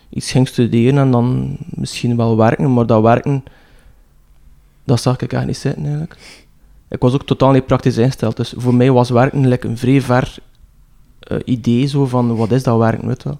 iets 0.10 0.32
ging 0.32 0.48
studeren 0.48 1.00
en 1.00 1.12
dan 1.12 1.58
misschien 1.70 2.18
wel 2.18 2.38
werken, 2.38 2.74
maar 2.74 2.86
dat 2.86 3.02
werken, 3.02 3.44
dat 4.84 5.02
zag 5.02 5.18
ik 5.18 5.34
echt 5.34 5.46
niet 5.46 5.58
zitten 5.58 5.84
eigenlijk. 5.84 6.18
Ik 6.90 7.00
was 7.00 7.14
ook 7.14 7.26
totaal 7.26 7.52
niet 7.52 7.66
praktisch 7.66 7.98
ingesteld, 7.98 8.38
dus 8.38 8.54
voor 8.58 8.74
mij 8.74 8.92
was 8.92 9.10
werken 9.10 9.48
like, 9.48 9.68
een 9.68 9.78
vrij 9.78 10.02
ver 10.02 10.38
eh, 11.20 11.38
idee 11.46 11.86
zo 11.86 12.06
van, 12.06 12.36
wat 12.36 12.52
is 12.52 12.64
dat 12.64 12.78
werken, 12.78 13.08
weet 13.08 13.24
je 13.24 13.30
wel. 13.30 13.40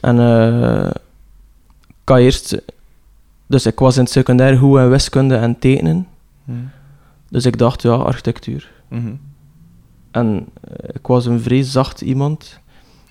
En 0.00 0.18
eh, 0.18 0.90
ik 2.04 2.16
eerst... 2.16 2.60
Dus 3.46 3.66
ik 3.66 3.78
was 3.78 3.96
in 3.96 4.02
het 4.02 4.12
secundair 4.12 4.56
goed 4.56 4.78
in 4.78 4.90
wiskunde 4.90 5.36
en 5.36 5.58
tekenen. 5.58 6.06
Mhm. 6.44 6.58
Dus 7.28 7.46
ik 7.46 7.58
dacht, 7.58 7.82
ja, 7.82 7.94
architectuur. 7.94 8.70
Mhm. 8.88 9.12
En 10.10 10.46
eh, 10.60 10.88
ik 10.92 11.06
was 11.06 11.26
een 11.26 11.40
vrij 11.40 11.62
zacht 11.62 12.00
iemand. 12.00 12.60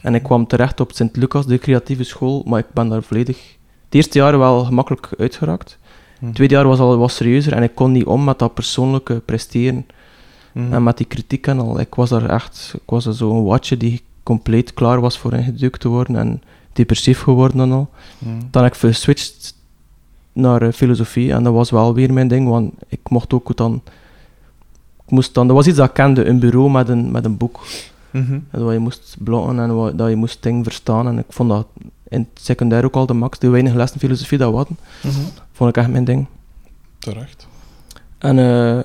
En 0.01 0.15
ik 0.15 0.23
kwam 0.23 0.47
terecht 0.47 0.79
op 0.79 0.91
Sint-Lucas, 0.91 1.45
de 1.45 1.57
creatieve 1.57 2.03
school, 2.03 2.43
maar 2.45 2.59
ik 2.59 2.73
ben 2.73 2.89
daar 2.89 3.03
volledig... 3.03 3.57
Het 3.85 3.95
eerste 3.95 4.17
jaar 4.17 4.37
wel 4.37 4.63
gemakkelijk 4.63 5.09
uitgeraakt. 5.17 5.77
Mhm. 6.15 6.25
Het 6.25 6.35
tweede 6.35 6.53
jaar 6.53 6.67
was 6.67 6.79
al 6.79 6.97
wat 6.97 7.11
serieuzer 7.11 7.53
en 7.53 7.63
ik 7.63 7.75
kon 7.75 7.91
niet 7.91 8.05
om 8.05 8.23
met 8.23 8.39
dat 8.39 8.53
persoonlijke 8.53 9.21
presteren 9.25 9.85
en 10.53 10.83
met 10.83 10.97
die 10.97 11.05
kritiek 11.05 11.47
en 11.47 11.59
al. 11.59 11.79
Ik 11.79 11.95
was 11.95 12.09
daar 12.09 12.29
echt... 12.29 12.71
Ik 12.75 12.89
was 12.89 13.05
zo'n 13.05 13.43
watje 13.43 13.77
die 13.77 14.01
compleet 14.23 14.73
klaar 14.73 15.01
was 15.01 15.17
voor 15.17 15.33
ingedukt 15.33 15.79
te 15.79 15.87
worden 15.87 16.15
en 16.15 16.41
depressief 16.73 17.21
geworden 17.21 17.59
en 17.61 17.71
al. 17.71 17.89
Mhm. 18.17 18.33
Dan 18.51 18.63
heb 18.63 18.73
ik 18.73 18.79
geswitcht 18.79 19.57
naar 20.33 20.61
eh, 20.61 20.71
filosofie 20.73 21.31
en 21.33 21.43
dat 21.43 21.53
was 21.53 21.69
wel 21.69 21.93
weer 21.93 22.13
mijn 22.13 22.27
ding, 22.27 22.47
want 22.47 22.73
ik 22.87 22.99
mocht 23.09 23.33
ook 23.33 23.55
dan... 23.57 23.81
Ik 25.05 25.15
moest 25.15 25.33
dan, 25.33 25.47
dat 25.47 25.55
was 25.55 25.67
iets 25.67 25.77
dat 25.77 25.87
ik 25.87 25.93
kende, 25.93 26.25
een 26.25 26.39
bureau 26.39 26.69
met 26.71 26.89
een, 26.89 27.11
met 27.11 27.25
een 27.25 27.37
boek. 27.37 27.59
En 28.51 28.63
waar 28.63 28.73
je 28.73 28.79
moest 28.79 29.15
blokken 29.19 29.59
en 29.59 29.75
waar, 29.75 29.95
dat 29.95 30.09
je 30.09 30.15
moest 30.15 30.43
dingen 30.43 30.63
verstaan. 30.63 31.07
En 31.07 31.17
ik 31.17 31.25
vond 31.29 31.49
dat 31.49 31.67
in 32.07 32.19
het 32.33 32.43
secundair 32.43 32.85
ook 32.85 32.95
al 32.95 33.05
de 33.05 33.13
max. 33.13 33.39
De 33.39 33.49
weinige 33.49 33.75
lessen 33.75 33.99
filosofie 33.99 34.37
dat 34.37 34.49
we 34.49 34.55
hadden, 34.55 34.77
Mhm. 35.03 35.19
vond 35.51 35.69
ik 35.69 35.77
echt 35.77 35.89
mijn 35.89 36.03
ding. 36.03 36.25
Terecht. 36.99 37.47
En 38.17 38.39
eh, 38.39 38.79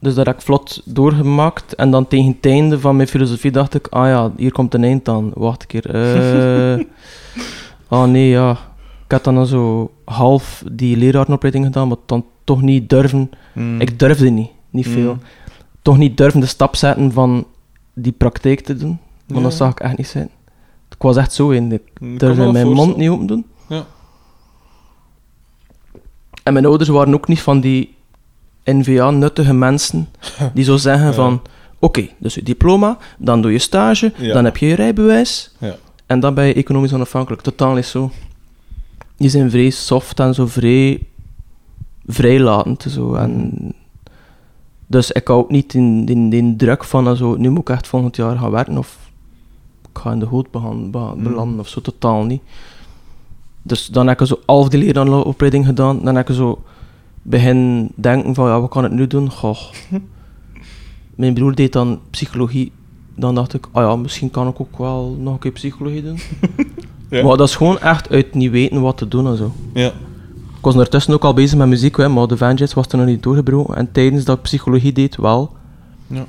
dus 0.00 0.14
dat 0.14 0.26
heb 0.26 0.34
ik 0.34 0.42
vlot 0.42 0.82
doorgemaakt. 0.84 1.74
En 1.74 1.90
dan 1.90 2.08
tegen 2.08 2.26
het 2.40 2.46
einde 2.46 2.80
van 2.80 2.96
mijn 2.96 3.08
filosofie 3.08 3.50
dacht 3.50 3.74
ik, 3.74 3.86
ah 3.86 4.06
ja, 4.06 4.32
hier 4.36 4.52
komt 4.52 4.74
een 4.74 4.84
eind 4.84 5.08
aan. 5.08 5.30
Wacht 5.34 5.60
een 5.62 5.68
keer. 5.68 5.90
eh 5.94 6.84
oh 7.88 8.04
nee, 8.14 8.28
ja. 8.28 8.50
Ik 9.04 9.12
had 9.16 9.24
dan 9.24 9.36
al 9.36 9.46
zo 9.46 9.90
half 10.04 10.62
die 10.72 10.96
lerarenopleiding 10.96 11.64
gedaan, 11.64 11.88
maar 11.88 11.96
dan 12.06 12.24
toch 12.44 12.62
niet 12.62 12.88
durven. 12.90 13.30
Mhm. 13.54 13.80
Ik 13.80 13.98
durfde 13.98 14.30
niet, 14.30 14.50
niet 14.70 14.86
veel. 14.88 15.12
Mhm. 15.14 15.22
Toch 15.82 15.98
niet 15.98 16.16
durven 16.16 16.40
de 16.40 16.46
stap 16.46 16.76
zetten 16.76 17.12
van 17.12 17.46
die 17.94 18.12
praktijk 18.12 18.60
te 18.60 18.76
doen. 18.76 18.98
Want 19.26 19.40
Ja. 19.40 19.46
dat 19.48 19.54
zag 19.54 19.70
ik 19.70 19.80
echt 19.80 19.96
niet 19.96 20.06
zijn. 20.08 20.30
Ik 20.90 21.02
was 21.02 21.16
echt 21.16 21.32
zo 21.32 21.50
in. 21.50 21.72
Ik 21.72 21.82
durfde 22.18 22.52
mijn 22.52 22.68
mond 22.72 22.96
niet 22.96 23.08
open 23.08 23.26
doen. 23.26 23.46
Ja. 23.68 23.84
En 26.42 26.52
mijn 26.52 26.66
ouders 26.66 26.88
waren 26.88 27.14
ook 27.14 27.28
niet 27.28 27.40
van 27.40 27.60
die 27.60 27.94
NVA-nuttige 28.76 29.52
mensen 29.54 30.08
die 30.54 30.64
zo 30.64 30.76
zeggen 30.76 31.06
Ja. 31.06 31.12
van... 31.12 31.42
Oké, 31.78 32.08
dus 32.18 32.34
je 32.34 32.42
diploma, 32.42 32.98
dan 33.18 33.42
doe 33.42 33.52
je 33.52 33.58
stage, 33.58 34.12
Ja. 34.16 34.32
dan 34.32 34.44
heb 34.44 34.56
je 34.56 34.66
je 34.66 34.74
rijbewijs 34.74 35.54
Ja. 35.58 35.76
en 36.06 36.20
dan 36.20 36.34
ben 36.34 36.44
je 36.46 36.54
economisch 36.54 36.92
onafhankelijk. 36.92 37.42
Totaal 37.42 37.74
niet 37.74 37.84
zo. 37.86 38.10
Die 39.16 39.28
zijn 39.28 39.50
vrij 39.50 39.70
soft 39.70 40.20
en 40.20 40.34
zo 40.34 40.46
vrij 40.46 41.02
vrijlatend. 42.06 42.86
Zo. 42.88 43.14
En 43.14 43.52
Dus 44.86 45.10
ik 45.12 45.26
hou 45.28 45.40
ook 45.40 45.50
niet 45.50 45.74
in, 45.74 46.06
in, 46.08 46.32
in 46.32 46.56
druk 46.56 46.84
van, 46.84 47.16
zo, 47.16 47.36
nu 47.36 47.48
moet 47.50 47.60
ik 47.60 47.68
echt 47.70 47.86
volgend 47.86 48.16
jaar 48.16 48.38
gaan 48.38 48.50
werken 48.50 48.78
of 48.78 48.98
ik 49.92 49.98
ga 49.98 50.12
in 50.12 50.18
de 50.18 50.26
hoed 50.26 50.46
Mm. 50.52 50.90
belanden 51.22 51.58
of 51.60 51.68
zo, 51.68 51.80
totaal 51.80 52.24
niet. 52.24 52.42
Dus 53.62 53.86
dan 53.86 54.06
heb 54.08 54.20
ik 54.20 54.26
zo 54.26 54.38
half 54.46 54.68
die 54.68 54.80
leraaropleiding 54.84 55.66
gedaan, 55.66 56.00
dan 56.04 56.14
heb 56.16 56.28
ik 56.28 56.34
zo 56.34 56.62
begin 57.22 57.90
denken 57.94 58.34
van, 58.34 58.48
ja, 58.48 58.60
wat 58.60 58.70
kan 58.70 58.84
ik 58.84 58.90
nu 58.90 59.06
doen? 59.06 59.30
Goh. 59.30 59.58
Mijn 61.14 61.34
broer 61.34 61.54
deed 61.54 61.72
dan 61.72 62.00
psychologie, 62.10 62.72
dan 63.14 63.34
dacht 63.34 63.54
ik, 63.54 63.68
ah 63.72 63.82
ja, 63.82 63.96
misschien 63.96 64.30
kan 64.30 64.48
ik 64.48 64.60
ook 64.60 64.78
wel 64.78 65.16
nog 65.18 65.32
een 65.32 65.38
keer 65.38 65.52
psychologie 65.52 66.02
doen. 66.02 66.18
Ja. 67.10 67.24
Maar 67.24 67.36
dat 67.36 67.48
is 67.48 67.56
gewoon 67.56 67.78
echt 67.78 68.10
uit 68.10 68.34
niet 68.34 68.50
weten 68.50 68.80
wat 68.80 68.96
te 68.96 69.08
doen 69.08 69.26
en 69.26 69.36
zo. 69.36 69.52
Ja. 69.74 69.86
Ik 70.56 70.66
was 70.66 70.72
ondertussen 70.74 71.14
ook 71.14 71.24
al 71.24 71.34
bezig 71.34 71.58
met 71.58 71.68
muziek, 71.68 71.96
hè, 71.96 72.08
maar 72.08 72.26
de 72.26 72.36
Vanjets 72.36 72.74
was 72.74 72.86
toen 72.86 73.00
nog 73.00 73.08
niet 73.08 73.22
doorgebroken. 73.22 73.76
En 73.76 73.92
tijdens 73.92 74.24
dat 74.24 74.36
ik 74.36 74.42
psychologie 74.42 74.92
deed, 74.92 75.16
wel. 75.16 75.52
Ja. 76.06 76.24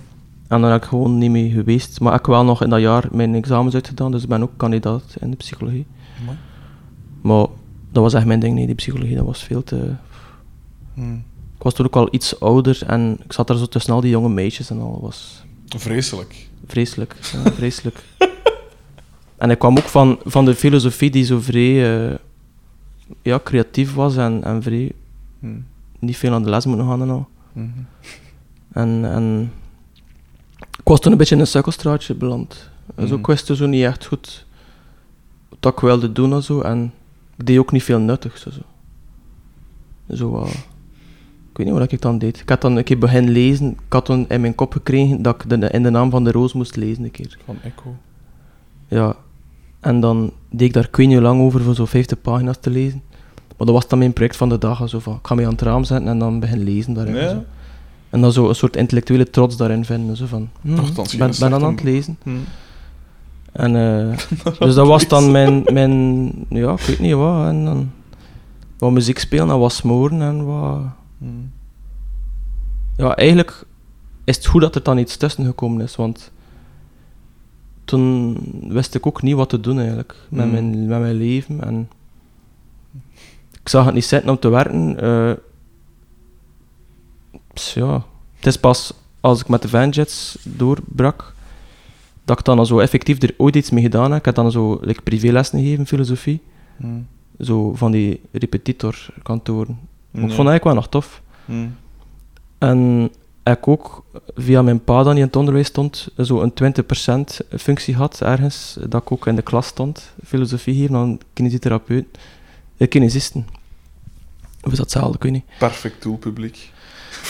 En 0.47 0.61
daar 0.61 0.71
heb 0.71 0.83
ik 0.83 0.87
gewoon 0.87 1.17
niet 1.17 1.31
mee 1.31 1.49
geweest. 1.51 1.99
Maar 1.99 2.13
ik 2.13 2.19
heb 2.19 2.27
wel 2.27 2.43
nog 2.43 2.63
in 2.63 2.69
dat 2.69 2.79
jaar 2.79 3.07
mijn 3.11 3.35
examens 3.35 3.75
uitgedaan, 3.75 4.11
dus 4.11 4.23
ik 4.23 4.29
ben 4.29 4.41
ook 4.41 4.51
kandidaat 4.57 5.03
in 5.19 5.29
de 5.29 5.35
psychologie. 5.35 5.85
Mooi. 6.25 6.37
Maar 7.21 7.45
dat 7.91 8.03
was 8.03 8.13
echt 8.13 8.25
mijn 8.25 8.39
ding, 8.39 8.55
nee, 8.55 8.65
die 8.65 8.75
psychologie, 8.75 9.15
dat 9.15 9.25
was 9.25 9.43
veel 9.43 9.63
te... 9.63 9.91
Hm. 10.93 11.13
Ik 11.57 11.67
was 11.67 11.73
toen 11.73 11.85
ook 11.85 11.95
al 11.95 12.07
iets 12.11 12.39
ouder 12.39 12.83
en 12.87 13.17
ik 13.23 13.33
zat 13.33 13.49
er 13.49 13.57
zo 13.57 13.65
tussen 13.65 13.93
al 13.93 14.01
die 14.01 14.09
jonge 14.11 14.29
meisjes 14.29 14.69
en 14.69 14.79
al. 14.79 14.99
Was 15.01 15.43
Vreselijk. 15.67 16.47
vreselijk, 16.67 17.15
ja, 17.33 17.51
vreselijk. 17.51 18.03
en 19.37 19.49
ik 19.49 19.59
kwam 19.59 19.77
ook 19.77 19.83
van, 19.83 20.19
van 20.25 20.45
de 20.45 20.55
filosofie 20.55 21.11
die 21.11 21.23
zo 21.23 21.39
vrij 21.39 22.09
eh, 22.11 22.17
ja, 23.21 23.39
creatief 23.43 23.93
was 23.93 24.15
en, 24.17 24.43
en 24.43 24.63
vrij 24.63 24.91
Hm. 25.39 25.47
niet 25.99 26.17
veel 26.17 26.33
aan 26.33 26.43
de 26.43 26.49
les 26.49 26.65
moeten 26.65 26.87
gaan 26.87 27.01
en 27.01 27.09
al. 27.09 27.27
Mhm. 27.53 27.67
En, 28.71 29.05
en 29.05 29.51
ik 30.79 30.87
was 30.87 30.99
toen 30.99 31.11
een 31.11 31.17
beetje 31.17 31.35
in 31.35 31.41
een 31.41 31.47
sukkelstraatje 31.47 32.13
beland. 32.15 32.69
Dus 32.95 33.09
Mhm. 33.09 33.19
ik 33.19 33.27
wist 33.27 33.47
dus 33.47 33.57
zo 33.57 33.65
niet 33.65 33.83
echt 33.83 34.05
goed 34.05 34.45
wat 35.59 35.73
ik 35.73 35.79
wilde 35.79 36.11
doen 36.11 36.33
en 36.33 36.43
zo. 36.43 36.61
En 36.61 36.93
ik 37.37 37.45
deed 37.45 37.57
ook 37.57 37.71
niet 37.71 37.83
veel 37.83 37.99
nuttigs. 37.99 38.41
Zo. 38.41 38.49
Zo, 40.15 40.47
ik 41.51 41.57
weet 41.57 41.65
niet 41.65 41.75
wat 41.77 41.91
ik 41.91 42.01
dan 42.01 42.17
deed. 42.17 42.39
Ik 42.39 42.49
had 42.49 42.61
dan 42.61 42.75
een 42.75 42.83
keer 42.83 42.97
beginnen 42.97 43.31
lezen. 43.31 43.69
Ik 43.69 43.93
had 43.93 44.05
toen 44.05 44.25
in 44.29 44.41
mijn 44.41 44.55
kop 44.55 44.71
gekregen 44.71 45.21
dat 45.21 45.43
ik 45.43 45.49
de, 45.49 45.69
in 45.69 45.83
de 45.83 45.89
naam 45.89 46.09
van 46.09 46.23
de 46.23 46.31
roos 46.31 46.53
moest 46.53 46.75
lezen 46.75 47.03
een 47.03 47.11
keer. 47.11 47.37
Van 47.45 47.57
Echo. 47.63 47.95
Ja. 48.87 49.15
En 49.79 49.99
dan 49.99 50.31
deed 50.49 50.67
ik 50.67 50.73
daar 50.73 50.85
ik 50.85 50.95
weet 50.95 51.07
niet 51.07 51.15
hoe 51.15 51.25
lang 51.25 51.41
over 51.41 51.61
voor 51.61 51.75
zo'n 51.75 51.87
50 51.87 52.21
pagina's 52.21 52.57
te 52.59 52.69
lezen. 52.69 53.01
Maar 53.57 53.67
dat 53.67 53.75
was 53.75 53.87
dan 53.87 53.99
mijn 53.99 54.13
project 54.13 54.37
van 54.37 54.49
de 54.49 54.57
dag. 54.57 54.89
Zo 54.89 54.99
van, 54.99 55.13
ik 55.13 55.27
ga 55.27 55.35
mij 55.35 55.45
aan 55.45 55.51
het 55.51 55.61
raam 55.61 55.83
zetten 55.83 56.07
en 56.07 56.19
dan 56.19 56.39
beginnen 56.39 56.65
lezen 56.65 56.93
daarin. 56.93 57.15
Ja. 57.15 57.29
zo. 57.29 57.43
En 58.09 58.21
dan 58.21 58.31
zo 58.31 58.49
een 58.49 58.55
soort 58.55 58.75
intellectuele 58.75 59.29
trots 59.29 59.57
daarin 59.57 59.85
vinden. 59.85 60.17
Zo 60.17 60.25
van, 60.25 60.49
hm, 60.61 60.75
ben, 61.17 61.31
ben 61.39 61.49
dan 61.49 61.63
aan 61.63 61.71
het 61.71 61.83
lezen. 61.83 62.17
Hm. 62.23 62.31
En, 63.51 63.75
eh, 63.75 64.17
dus 64.59 64.75
dat 64.75 64.87
was 64.87 65.07
dan 65.07 65.31
mijn, 65.31 65.63
mijn, 65.73 66.31
ja, 66.49 66.71
ik 66.71 66.79
weet 66.79 66.99
niet 66.99 67.13
wat. 67.13 67.47
En 67.47 67.65
dan 67.65 67.91
wat 68.77 68.91
muziek 68.91 69.19
spelen 69.19 69.49
en 69.49 69.59
wat 69.59 69.73
smoren 69.73 70.21
en 70.21 70.45
wat... 70.45 70.79
Ja, 72.97 73.15
eigenlijk 73.15 73.63
is 74.23 74.35
het 74.35 74.45
goed 74.45 74.61
dat 74.61 74.75
er 74.75 74.83
dan 74.83 74.97
iets 74.97 75.17
tussen 75.17 75.45
gekomen 75.45 75.81
is, 75.83 75.95
want 75.95 76.31
toen 77.85 78.37
wist 78.67 78.95
ik 78.95 79.05
ook 79.05 79.21
niet 79.21 79.35
wat 79.35 79.49
te 79.49 79.59
doen 79.59 79.77
eigenlijk 79.79 80.15
met, 80.29 80.45
Mm. 80.45 80.51
mijn, 80.51 80.85
met 80.87 80.99
mijn 80.99 81.15
leven. 81.15 81.63
En 81.63 81.89
ik 83.61 83.69
zag 83.69 83.85
het 83.85 83.93
niet 83.93 84.05
zitten 84.05 84.29
om 84.29 84.39
te 84.39 84.49
werken. 84.49 84.99
eh, 84.99 85.33
dus 87.53 87.73
ja, 87.73 88.05
het 88.35 88.45
is 88.45 88.57
pas 88.59 88.93
als 89.19 89.41
ik 89.41 89.47
met 89.47 89.61
de 89.61 89.67
Vanjets 89.69 90.37
doorbrak, 90.43 91.33
dat 92.25 92.39
ik 92.39 92.45
dan 92.45 92.65
zo 92.65 92.79
effectief 92.79 93.21
er 93.21 93.33
ooit 93.37 93.55
iets 93.55 93.69
mee 93.69 93.83
gedaan 93.83 94.09
heb. 94.11 94.19
Ik 94.19 94.25
heb 94.25 94.35
dan 94.35 94.51
zo 94.51 94.77
like, 94.81 95.01
privélessen 95.01 95.59
gegeven, 95.59 95.85
filosofie, 95.87 96.41
Hm. 96.77 96.87
zo 97.39 97.73
van 97.75 97.91
die 97.91 98.21
repetitorkantoren. 98.31 99.79
Ik 100.13 100.19
vond 100.19 100.37
het 100.37 100.47
eigenlijk 100.47 100.63
wel 100.63 100.73
nog 100.73 100.89
tof. 100.89 101.21
Hm. 101.45 101.67
En 102.57 103.11
ik 103.43 103.67
ook 103.67 104.03
via 104.35 104.61
mijn 104.61 104.83
pa, 104.83 105.03
dan 105.03 105.11
die 105.13 105.21
in 105.21 105.27
het 105.27 105.35
onderwijs 105.35 105.67
stond, 105.67 106.07
zo 106.17 106.41
een 106.41 106.53
20% 107.43 107.47
functie 107.57 107.95
had 107.95 108.21
ergens, 108.21 108.77
dat 108.87 109.01
ik 109.01 109.11
ook 109.11 109.27
in 109.27 109.35
de 109.35 109.41
klas 109.41 109.67
stond, 109.67 110.13
filosofie 110.25 110.75
geven 110.75 110.95
aan 110.95 111.19
kinesitherapeut, 111.33 112.05
eh, 112.77 112.87
kinesisten. 112.87 113.47
Of 114.61 114.71
is 114.71 114.77
dat 114.77 114.93
hetzelfde, 114.93 115.15
ik 115.15 115.23
weet 115.23 115.31
niet. 115.31 115.45
Perfect 115.59 116.01
doelpubliek. 116.01 116.71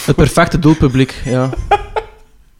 Het 0.05 0.15
perfecte 0.15 0.59
doelpubliek, 0.59 1.21
ja. 1.25 1.49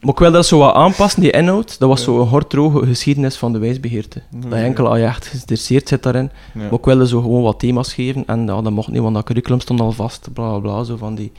Maar 0.02 0.12
ik 0.12 0.18
wilde 0.18 0.36
dat 0.36 0.46
zo 0.46 0.58
wat 0.58 0.74
aanpassen, 0.74 1.20
die 1.20 1.30
inhoud. 1.30 1.78
Dat 1.78 1.88
was 1.88 1.98
Ja. 1.98 2.04
zo 2.04 2.20
een 2.20 2.26
hortroge 2.28 2.86
geschiedenis 2.86 3.36
van 3.36 3.52
de 3.52 3.58
wijsbegeerte. 3.58 4.22
Dat 4.30 4.52
enkel 4.52 4.88
als 4.88 4.98
je 4.98 5.04
echt 5.04 5.26
geïnteresseerd 5.26 5.88
zit 5.88 6.02
daarin. 6.02 6.30
Ja. 6.54 6.60
Maar 6.60 6.72
ik 6.72 6.84
wilde 6.84 7.06
zo 7.06 7.20
gewoon 7.20 7.42
wat 7.42 7.58
thema's 7.58 7.92
geven. 7.94 8.26
En 8.26 8.40
ja, 8.46 8.62
dat 8.62 8.70
mocht 8.72 8.88
niet, 8.88 9.00
want 9.00 9.14
dat 9.14 9.24
curriculum 9.24 9.60
stond 9.60 9.80
al 9.80 9.92
vast. 9.92 10.32
Bla 10.32 10.50
bla 10.50 10.58
bla, 10.58 10.84
zo 10.84 10.96
van 10.96 11.14
die 11.14 11.32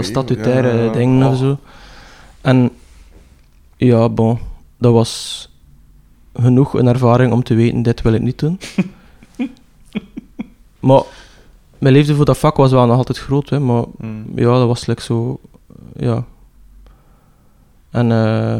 statutaire 0.00 0.90
dingen 0.90 1.26
of 1.26 1.32
Oh. 1.32 1.38
zo. 1.38 1.58
En 2.40 2.70
ja, 3.76 4.08
bon, 4.08 4.38
dat 4.78 4.92
was 4.92 5.50
genoeg 6.34 6.74
een 6.74 6.86
ervaring 6.86 7.32
om 7.32 7.42
te 7.42 7.54
weten, 7.54 7.82
dit 7.82 8.02
wil 8.02 8.12
ik 8.12 8.22
niet 8.22 8.38
doen. 8.38 8.58
maar 10.80 11.02
mijn 11.78 11.94
liefde 11.94 12.14
voor 12.14 12.24
dat 12.24 12.38
vak 12.38 12.56
was 12.56 12.70
wel 12.70 12.86
nog 12.86 12.96
altijd 12.96 13.18
groot, 13.18 13.48
hè, 13.50 13.60
maar 13.60 13.84
Hm. 13.98 14.06
ja, 14.40 14.58
dat 14.58 14.66
was 14.66 14.86
like 14.86 15.02
zo, 15.02 15.40
ja. 15.96 16.24
En 17.96 18.12
eh, 18.12 18.56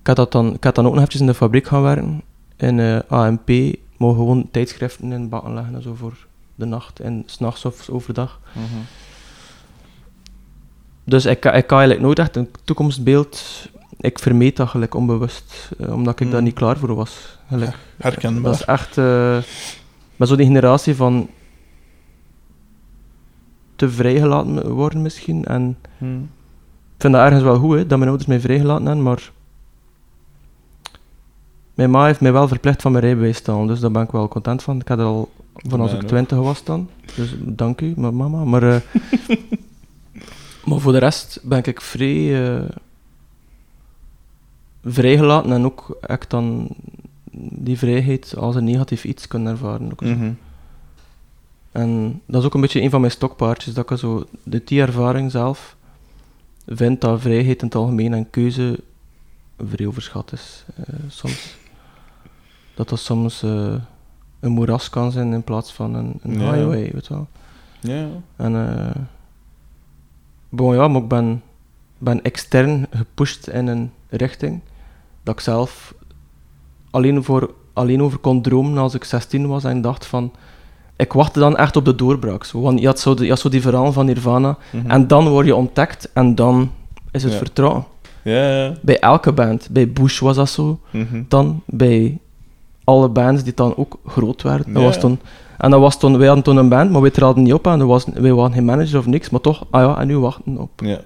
ik, 0.00 0.06
had 0.06 0.16
dat 0.16 0.32
dan, 0.32 0.54
ik 0.54 0.64
had 0.64 0.74
dan 0.74 0.84
ook 0.84 0.90
nog 0.90 0.98
eventjes 1.00 1.20
in 1.20 1.26
de 1.26 1.34
fabriek 1.34 1.66
gaan 1.66 1.82
werken, 1.82 2.22
in 2.56 2.80
eh, 2.80 2.98
AMP, 3.08 3.48
maar 3.96 4.10
gewoon 4.14 4.48
tijdschriften 4.50 5.12
in 5.12 5.28
bakken 5.28 5.54
leggen 5.54 5.74
en 5.74 5.82
zo 5.82 5.94
voor 5.94 6.26
de 6.54 6.64
nacht 6.64 7.00
en 7.00 7.22
s'nachts 7.26 7.64
of 7.64 7.88
overdag. 7.88 8.40
Mhm. 8.52 8.64
Dus 11.04 11.24
ik, 11.24 11.36
ik 11.36 11.44
had 11.44 11.54
eigenlijk 11.54 12.00
nooit 12.00 12.18
echt 12.18 12.36
een 12.36 12.48
toekomstbeeld. 12.64 13.68
Ik 13.96 14.18
vermeed 14.18 14.56
dat 14.56 14.68
gelijk 14.68 14.94
onbewust, 14.94 15.70
eh, 15.78 15.92
omdat 15.92 16.20
ik 16.20 16.30
daar 16.30 16.38
Mm. 16.38 16.44
niet 16.44 16.54
klaar 16.54 16.78
voor 16.78 16.94
was. 16.94 17.38
Gelijk. 17.48 17.76
Herkenbaar. 17.96 18.42
Dat 18.42 18.54
is 18.54 18.64
echt... 18.64 18.96
met 20.16 20.28
zo 20.28 20.36
die 20.36 20.46
generatie 20.46 20.94
van... 20.96 21.28
te 23.76 23.90
vrijgelaten 23.90 24.70
worden 24.70 25.02
misschien. 25.02 25.44
En 25.44 25.78
Hm. 25.98 26.06
Ik 27.00 27.06
vind 27.06 27.18
dat 27.18 27.24
ergens 27.24 27.42
wel 27.42 27.58
goed, 27.58 27.76
hè, 27.76 27.86
dat 27.86 27.98
mijn 27.98 28.10
ouders 28.10 28.28
mij 28.28 28.40
vrijgelaten 28.40 28.86
hebben, 28.86 29.04
maar... 29.04 29.30
Mijn 31.74 31.90
ma 31.90 32.06
heeft 32.06 32.20
mij 32.20 32.32
wel 32.32 32.48
verplicht 32.48 32.82
van 32.82 32.92
mijn 32.92 33.04
rijbewijs 33.04 33.36
staan, 33.36 33.66
dus 33.66 33.80
daar 33.80 33.90
ben 33.90 34.02
ik 34.02 34.10
wel 34.10 34.28
content 34.28 34.62
van. 34.62 34.80
Ik 34.80 34.88
had 34.88 34.98
er 34.98 35.04
al 35.04 35.30
van 35.52 35.80
als 35.80 35.92
ik 35.92 36.02
twintig 36.02 36.38
was 36.38 36.64
dan. 36.64 36.88
Dus 37.16 37.34
dank 37.38 37.80
u, 37.80 37.92
ma- 37.96 38.10
mama. 38.10 38.44
Maar, 38.44 38.62
eh, 38.62 38.80
maar 40.66 40.78
voor 40.78 40.92
de 40.92 40.98
rest 40.98 41.40
ben 41.42 41.64
ik 41.64 41.80
vrij 41.80 42.54
eh, 42.54 42.68
vrijgelaten 44.84 45.52
en 45.52 45.64
ook 45.64 45.98
ik 46.06 46.30
dan 46.30 46.68
die 47.52 47.78
vrijheid 47.78 48.34
als 48.36 48.54
een 48.54 48.64
negatief 48.64 49.04
iets 49.04 49.28
kunnen 49.28 49.52
ervaren. 49.52 49.92
Ook. 49.92 50.00
Mhm. 50.00 50.32
En 51.72 52.20
dat 52.26 52.40
is 52.40 52.46
ook 52.46 52.54
een 52.54 52.60
beetje 52.60 52.82
een 52.82 52.90
van 52.90 53.00
mijn 53.00 53.12
stokpaardjes, 53.12 53.74
dat 53.74 53.90
ik 53.90 53.98
zo 53.98 54.26
de 54.42 54.62
die 54.64 54.80
ervaring 54.80 55.30
zelf 55.30 55.78
vind 56.76 57.00
dat 57.00 57.20
vrijheid 57.20 57.60
in 57.60 57.66
het 57.66 57.74
algemeen 57.74 58.14
en 58.14 58.30
keuze 58.30 58.80
vrij 59.68 59.86
overschat 59.86 60.32
is. 60.32 60.64
eh, 60.76 60.94
soms. 61.08 61.56
Dat 62.74 62.88
dat 62.88 62.98
soms 62.98 63.42
eh, 63.42 63.74
een 64.40 64.52
moeras 64.52 64.90
kan 64.90 65.12
zijn 65.12 65.32
in 65.32 65.42
plaats 65.42 65.72
van 65.72 65.94
een, 65.94 66.18
een 66.22 66.40
Ja. 66.40 66.52
highway, 66.52 66.90
weet 66.92 67.06
je 67.06 67.14
wel. 67.14 67.28
Ja. 67.80 68.06
En 68.36 68.52
bon, 70.48 70.74
ja, 70.74 70.88
maar 70.88 71.02
ik 71.02 71.08
ben, 71.08 71.42
ben 71.98 72.22
extern 72.22 72.86
gepusht 72.90 73.48
in 73.48 73.66
een 73.66 73.92
richting 74.08 74.60
dat 75.22 75.34
ik 75.34 75.40
zelf 75.40 75.94
alleen, 76.90 77.24
voor, 77.24 77.54
alleen 77.72 78.02
over 78.02 78.18
kon 78.18 78.42
dromen 78.42 78.78
als 78.78 78.94
ik 78.94 79.04
16 79.04 79.46
was 79.46 79.64
en 79.64 79.80
dacht 79.80 80.06
van 80.06 80.32
ik 81.00 81.12
wachtte 81.12 81.38
dan 81.38 81.56
echt 81.56 81.76
op 81.76 81.84
de 81.84 81.94
doorbraak. 81.94 82.44
Zo. 82.44 82.60
Want 82.60 82.80
je 82.80 82.86
had 82.86 83.00
zo, 83.00 83.14
de, 83.14 83.22
je 83.24 83.30
had 83.30 83.38
zo 83.38 83.48
die 83.48 83.60
verhaal 83.60 83.92
van 83.92 84.06
Nirvana 84.06 84.56
Mhm. 84.72 84.90
en 84.90 85.06
dan 85.06 85.28
word 85.28 85.46
je 85.46 85.54
ontdekt 85.56 86.10
en 86.14 86.34
dan 86.34 86.70
is 87.10 87.22
het 87.22 87.32
Ja. 87.32 87.38
vertrouwen. 87.38 87.84
Ja, 88.22 88.56
ja. 88.64 88.72
Bij 88.82 88.98
elke 88.98 89.32
band. 89.32 89.68
Bij 89.70 89.88
Bush 89.92 90.18
was 90.20 90.36
dat 90.36 90.48
zo. 90.50 90.78
Mhm. 90.90 91.22
Dan 91.28 91.62
bij 91.66 92.18
alle 92.84 93.08
bands 93.08 93.42
die 93.44 93.54
dan 93.54 93.76
ook 93.76 93.98
groot 94.06 94.42
werden. 94.42 94.72
Dat 94.72 94.82
was 94.82 95.00
toen, 95.00 95.18
en 95.58 95.70
dat 95.70 95.80
was 95.80 95.98
toen, 95.98 96.18
wij 96.18 96.26
hadden 96.26 96.44
toen 96.44 96.56
een 96.56 96.68
band, 96.68 96.90
maar 96.90 97.00
wij 97.00 97.10
traden 97.10 97.42
niet 97.42 97.52
op 97.52 97.66
en 97.66 97.86
was, 97.86 98.04
wij 98.14 98.32
waren 98.32 98.52
geen 98.52 98.64
manager 98.64 98.98
of 98.98 99.06
niks, 99.06 99.30
maar 99.30 99.40
toch, 99.40 99.64
ah 99.70 99.80
ja, 99.82 100.00
en 100.00 100.06
nu 100.06 100.18
wachten 100.18 100.58
op. 100.58 100.70
Ja. 100.76 101.00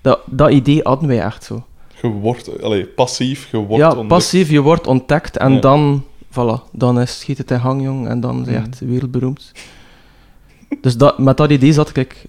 Dat, 0.00 0.18
dat 0.26 0.50
idee 0.50 0.80
hadden 0.82 1.08
wij 1.08 1.20
echt 1.20 1.44
zo. 1.44 1.62
Je 2.02 2.08
wordt, 2.08 2.50
passief, 2.94 3.48
je 3.50 3.56
wordt 3.56 3.76
ja, 3.82 3.88
ontdekt. 3.88 4.08
passief, 4.08 4.50
je 4.50 4.60
wordt 4.60 4.86
ontdekt 4.86 5.36
en 5.36 5.60
dan, 5.60 6.04
voilà, 6.32 6.70
dan 6.72 7.00
is, 7.00 7.18
schiet 7.20 7.38
het 7.38 7.50
in 7.50 7.60
gang, 7.60 7.82
jong, 7.82 8.08
en 8.08 8.20
dan 8.20 8.40
is 8.40 8.46
je 8.46 8.52
Mhm. 8.52 8.62
echt 8.62 8.80
wereldberoemd. 8.80 9.52
dus 10.80 10.96
dat, 10.96 11.18
met 11.18 11.36
dat 11.36 11.50
idee 11.50 11.72
zat 11.72 11.96
ik 11.96 12.26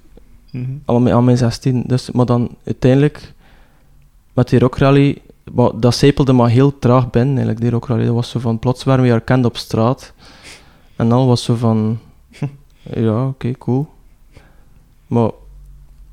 Mhm. 0.51 0.71
Al 0.85 0.99
mijn- 0.99 1.15
aan 1.15 1.23
mijn 1.23 1.38
16. 1.38 1.84
Dus, 1.88 2.11
maar 2.11 2.25
dan 2.25 2.49
uiteindelijk, 2.65 3.34
met 4.34 4.49
die 4.49 4.59
rockrally, 4.59 5.17
dat 5.75 5.95
zijpelde 5.95 6.34
maar 6.34 6.49
heel 6.49 6.80
traag 6.80 7.09
binnen, 7.09 7.30
eigenlijk, 7.34 7.61
die 7.61 7.69
rockrally. 7.69 8.05
Dat 8.05 8.13
was 8.13 8.30
zo 8.30 8.39
van, 8.39 8.59
plots 8.59 8.84
waren 8.84 9.03
we 9.03 9.09
herkend 9.09 9.45
op 9.45 9.57
straat. 9.57 10.13
En 10.95 11.09
dan 11.09 11.27
was 11.27 11.43
zo 11.43 11.55
van, 11.55 11.99
ja, 12.95 13.27
oké, 13.27 13.51
cool. 13.51 13.88
Maar 15.07 15.30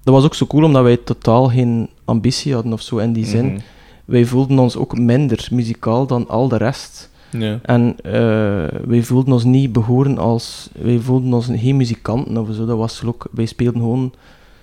dat 0.03 0.15
was 0.15 0.25
ook 0.25 0.35
zo 0.35 0.47
cool, 0.47 0.65
omdat 0.65 0.83
wij 0.83 0.97
totaal 0.97 1.49
geen 1.49 1.89
ambitie 2.05 2.55
hadden 2.55 2.73
of 2.73 2.81
zo 2.83 2.97
in 2.99 3.13
die 3.13 3.27
zin. 3.27 3.47
Mhm. 3.47 3.61
Wij 4.05 4.25
voelden 4.25 4.59
ons 4.59 4.77
ook 4.77 4.99
minder 4.99 5.49
muzikaal 5.51 6.07
dan 6.07 6.29
al 6.29 6.49
de 6.49 6.57
rest. 6.57 7.10
Ja. 7.31 7.59
En 7.63 7.97
eh, 8.03 8.81
wij 8.89 9.03
voelden 9.03 9.33
ons 9.33 9.45
niet 9.45 9.73
behoren 9.73 10.19
als... 10.19 10.69
Wij 10.73 10.99
voelden 10.99 11.33
ons 11.33 11.47
geen 11.47 11.77
muzikanten 11.77 12.37
of 12.37 12.55
zo. 12.55 12.67
Dat 12.67 12.77
was 12.79 13.05
ook... 13.05 13.27
Wij 13.31 13.47
speelden 13.47 13.81
gewoon 13.81 14.13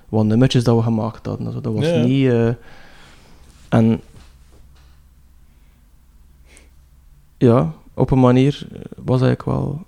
wat 0.10 0.26
nummertjes 0.26 0.64
dat 0.64 0.76
we 0.76 0.82
gemaakt 0.84 1.26
hadden. 1.26 1.52
Zo. 1.52 1.62
Dat 1.62 1.74
was 1.74 1.86
Ja, 1.86 2.04
niet... 2.04 2.28
eh, 2.28 2.50
en... 3.70 4.02
Ja, 7.38 7.74
op 7.94 8.12
een 8.12 8.20
manier 8.20 8.68
was 8.96 9.22
eigenlijk 9.22 9.44
wel... 9.46 9.86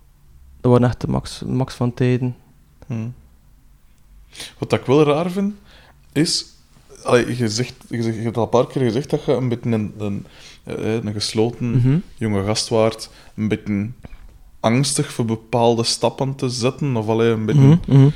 Dat 0.61 0.72
waren 0.72 0.88
echt 0.88 1.01
de 1.01 1.07
max, 1.07 1.43
max 1.47 1.73
van 1.73 1.93
tijden. 1.93 2.35
Hmm. 2.88 3.14
Wat 4.57 4.73
ik 4.73 4.85
wel 4.85 5.03
raar 5.03 5.31
vind, 5.31 5.53
is... 6.11 6.45
Allee, 7.03 7.38
je, 7.38 7.49
zegt, 7.49 7.73
je, 7.89 8.01
zegt, 8.01 8.15
je 8.15 8.21
hebt 8.21 8.38
al 8.38 8.43
een 8.43 8.49
paar 8.49 8.67
keer 8.67 8.81
gezegd 8.81 9.09
dat 9.09 9.26
je 9.26 9.31
een 9.31 9.49
beetje 9.49 9.69
een, 9.71 9.93
een, 9.97 10.26
eh, 10.63 10.93
een 10.93 11.13
gesloten 11.13 11.69
Mhm. 11.71 11.97
jonge 12.15 12.43
gast 12.45 12.67
waart. 12.69 13.09
Een 13.35 13.47
beetje 13.47 13.89
angstig 14.59 15.11
voor 15.11 15.26
bepaalde 15.26 15.84
stappen 15.84 16.35
te 16.35 16.49
zetten. 16.49 16.95
Of 16.95 17.07
allee, 17.07 17.31
een 17.31 17.45
beetje 17.45 17.61
Mhm, 17.61 17.77
mhm. 17.97 18.09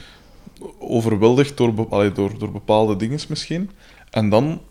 overweldigd 0.79 1.57
door, 1.57 1.87
allee, 1.89 2.11
door, 2.11 2.37
door 2.37 2.51
bepaalde 2.51 2.95
dingen 2.95 3.19
misschien. 3.29 3.69
En 4.09 4.29
dan 4.29 4.61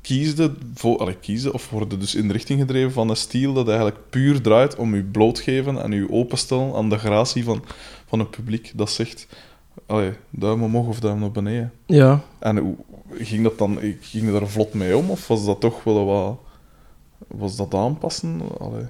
kiesde, 0.00 0.52
voor, 0.74 0.98
allee, 0.98 1.16
kiesde 1.20 1.52
of 1.52 1.70
worden 1.70 2.00
dus 2.00 2.14
in 2.14 2.26
de 2.26 2.32
richting 2.32 2.60
gedreven 2.60 2.92
van 2.92 3.08
een 3.08 3.16
stijl 3.16 3.52
dat 3.52 3.66
eigenlijk 3.68 3.98
puur 4.10 4.40
draait 4.40 4.76
om 4.76 4.94
je 4.94 5.02
blootgeven 5.02 5.82
en 5.82 5.92
je 5.92 6.10
openstellen 6.10 6.74
aan 6.74 6.88
de 6.88 6.98
gratie 6.98 7.44
van, 7.44 7.62
van 8.06 8.18
het 8.18 8.30
publiek 8.30 8.72
dat 8.74 8.90
zegt 8.90 9.26
allee, 9.86 10.12
duim 10.30 10.62
omhoog 10.62 10.86
of 10.86 11.00
duim 11.00 11.18
naar 11.20 11.30
beneden. 11.30 11.72
Ja. 11.86 12.20
En 12.38 12.58
hoe 12.58 12.76
ging 13.18 13.42
dat 13.42 13.58
dan, 13.58 13.78
ging 14.00 14.32
daar 14.32 14.48
vlot 14.48 14.74
mee 14.74 14.96
om 14.96 15.10
of 15.10 15.28
was 15.28 15.44
dat 15.44 15.60
toch 15.60 15.84
wel 15.84 16.04
wat, 16.04 16.38
was 17.26 17.56
dat 17.56 17.74
aanpassen? 17.74 18.40
Allee. 18.58 18.84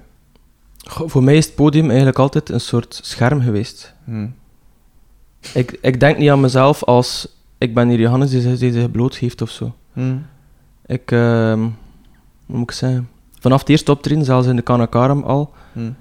Goh, 0.77 1.09
Voor 1.09 1.23
mij 1.23 1.37
is 1.37 1.45
het 1.45 1.55
podium 1.55 1.87
eigenlijk 1.87 2.19
altijd 2.19 2.49
een 2.49 2.59
soort 2.61 2.99
scherm 3.03 3.41
geweest. 3.41 3.93
Hm. 4.03 4.27
Ik, 5.53 5.77
ik 5.81 5.99
denk 5.99 6.17
niet 6.17 6.29
aan 6.29 6.39
mezelf 6.39 6.83
als... 6.83 7.27
Ik 7.57 7.73
ben 7.73 7.89
hier 7.89 7.99
Johannes 7.99 8.29
die 8.29 8.41
zich, 8.41 8.59
die 8.59 8.71
zich 8.71 8.91
blootgeeft 8.91 9.41
of 9.41 9.49
zo. 9.49 9.73
Hm. 9.93 10.17
Ik, 10.85 11.11
ehm, 11.11 11.59
hoe 12.45 12.57
moet 12.57 12.69
ik 12.69 12.71
zeggen? 12.71 13.09
Vanaf 13.39 13.59
het 13.59 13.69
eerste 13.69 13.91
optreden, 13.91 14.25
zelfs 14.25 14.47
in 14.47 14.55
de 14.55 14.61
Kanakaram 14.61 15.23
al, 15.23 15.53
Hm. 15.73 15.91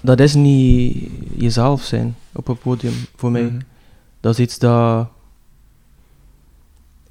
dat 0.00 0.20
is 0.20 0.34
niet 0.34 1.10
jezelf 1.36 1.82
zijn 1.82 2.16
op 2.32 2.48
een 2.48 2.58
podium 2.58 2.94
voor 3.16 3.30
mij. 3.30 3.52
Dat 4.20 4.32
is 4.32 4.38
iets 4.38 4.58
dat. 4.58 5.08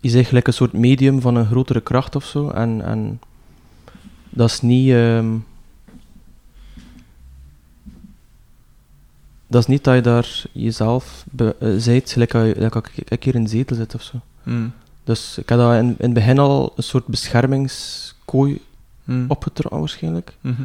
is 0.01 0.13
eigenlijk 0.13 0.47
een 0.47 0.53
soort 0.53 0.73
medium 0.73 1.21
van 1.21 1.35
een 1.35 1.45
grotere 1.45 1.81
kracht 1.81 2.15
of 2.15 2.25
zo. 2.25 2.49
En, 2.49 2.81
en 2.85 3.19
dat 4.29 4.49
is 4.49 4.61
niet. 4.61 4.89
ehm, 4.91 5.35
dat 9.47 9.61
is 9.61 9.67
niet 9.67 9.83
dat 9.83 9.95
je 9.95 10.01
daar 10.01 10.43
jezelf 10.51 11.25
be, 11.31 11.55
eh, 11.59 11.69
zijt, 11.77 12.11
gelijk 12.11 12.31
dat 12.31 12.45
je- 12.45 12.53
gelijk 12.53 12.73
dat 12.73 12.87
ik, 12.95 13.09
ik 13.11 13.23
hier 13.23 13.35
in 13.35 13.43
de 13.43 13.49
zetel 13.49 13.75
zit 13.75 13.95
of 13.95 14.01
zo. 14.03 14.17
Hm. 14.43 14.67
Dus 15.03 15.37
ik 15.37 15.49
had 15.49 15.59
dat 15.59 15.73
in, 15.73 15.87
in 15.87 15.95
het 15.99 16.13
begin 16.13 16.39
al 16.39 16.73
een 16.75 16.83
soort 16.83 17.05
beschermingskooi 17.07 18.61
Hm. 19.03 19.25
opgetrokken 19.27 19.79
waarschijnlijk. 19.79 20.33
Mhm. 20.41 20.61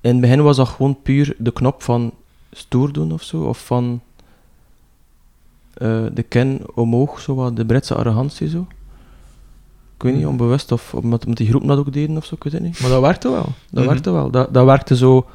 In 0.00 0.10
het 0.10 0.20
begin 0.20 0.42
was 0.42 0.56
dat 0.56 0.68
gewoon 0.68 1.02
puur 1.02 1.34
de 1.38 1.52
knop 1.52 1.82
van 1.82 2.12
stoer 2.52 2.92
doen 2.92 3.12
of 3.12 3.22
zo, 3.22 3.42
of 3.42 3.66
van 3.66 4.00
eh, 5.74 6.02
de 6.14 6.22
kin 6.22 6.60
omhoog, 6.74 7.20
zo 7.20 7.34
wat 7.34 7.56
de 7.56 7.64
Britse 7.66 7.94
arrogantie 7.94 8.48
zo. 8.48 8.66
Ik 9.96 10.02
weet 10.02 10.12
niet, 10.12 10.22
Mhm. 10.22 10.30
onbewust, 10.30 10.72
of 10.72 10.94
omdat, 10.94 11.22
omdat 11.22 11.36
die 11.38 11.48
groepen 11.48 11.68
dat 11.68 11.78
ook 11.78 11.92
deden 11.92 12.16
of 12.16 12.24
zo, 12.24 12.34
ik 12.34 12.44
weet 12.44 12.52
het 12.52 12.62
niet. 12.62 12.80
Maar 12.80 12.90
dat 12.90 13.00
werkte 13.00 13.30
wel, 13.30 13.48
dat 13.70 13.84
Mhm. 13.84 13.86
werkte 13.92 14.10
wel. 14.10 14.30
Dat, 14.30 14.54
dat 14.54 14.64
werkte 14.64 14.96
zo 14.96 15.26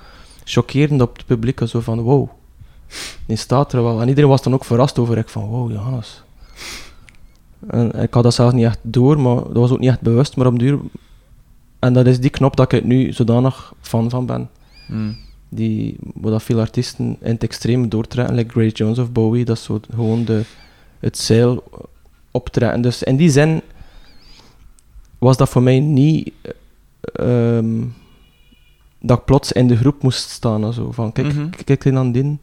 chockerend 0.44 1.02
op 1.02 1.18
het 1.18 1.26
publiek, 1.26 1.62
zo 1.68 1.80
van 1.80 2.00
wow, 2.02 2.30
die 3.26 3.38
staat 3.38 3.74
er 3.74 3.84
wel. 3.84 4.02
En 4.02 4.08
iedereen 4.08 4.30
was 4.30 4.42
dan 4.42 4.54
ook 4.54 4.66
verrast 4.66 5.00
over, 5.00 5.18
ik 5.18 5.30
van 5.30 5.44
wow, 5.46 5.72
Johannes. 5.72 6.24
En 7.68 7.92
ik 8.02 8.14
had 8.14 8.24
dat 8.24 8.34
zelfs 8.34 8.54
niet 8.54 8.66
echt 8.66 8.80
door, 8.82 9.20
maar 9.20 9.36
dat 9.36 9.54
was 9.54 9.72
ook 9.72 9.80
niet 9.80 9.90
echt 9.90 10.02
bewust, 10.02 10.36
maar 10.36 10.48
op 10.48 10.60
duur... 10.60 10.80
En 11.80 11.94
dat 11.94 12.08
is 12.08 12.20
die 12.20 12.30
knop 12.30 12.56
dat 12.56 12.72
ik 12.72 12.84
nu 12.84 13.14
zodanig 13.14 13.74
fan 13.82 14.10
van 14.10 14.26
ben 14.26 14.50
Hm. 14.88 15.12
Die, 15.50 15.98
waar 16.14 16.32
dat 16.32 16.44
veel 16.44 16.60
artiesten 16.60 17.06
in 17.22 17.32
het 17.32 17.44
extreem 17.44 17.90
doortrekken, 17.90 18.36
like 18.36 18.52
Grace 18.52 18.76
Jones 18.76 18.98
of 19.00 19.12
Bowie, 19.12 19.46
dat 19.46 19.58
is 19.58 19.64
zo 19.64 19.80
gewoon 19.94 20.26
de, 20.26 20.42
het 21.00 21.18
zeil 21.18 21.64
optrekken. 22.32 22.82
Dus 22.82 23.04
in 23.04 23.16
die 23.18 23.30
zin 23.30 23.62
was 25.18 25.38
dat 25.38 25.50
voor 25.50 25.62
mij 25.64 25.80
niet 25.80 26.32
eh, 27.02 27.58
ehm, 27.58 27.82
dat 29.02 29.18
ik 29.20 29.26
plots 29.26 29.52
in 29.52 29.68
de 29.68 29.78
groep 29.78 30.02
moest 30.04 30.30
staan. 30.30 30.74
Zo, 30.74 30.92
van 30.92 31.12
kijk, 31.12 31.34
Mhm. 31.34 31.50
kijk, 31.50 31.66
kijk 31.80 31.94
dan 31.94 32.12
die. 32.12 32.38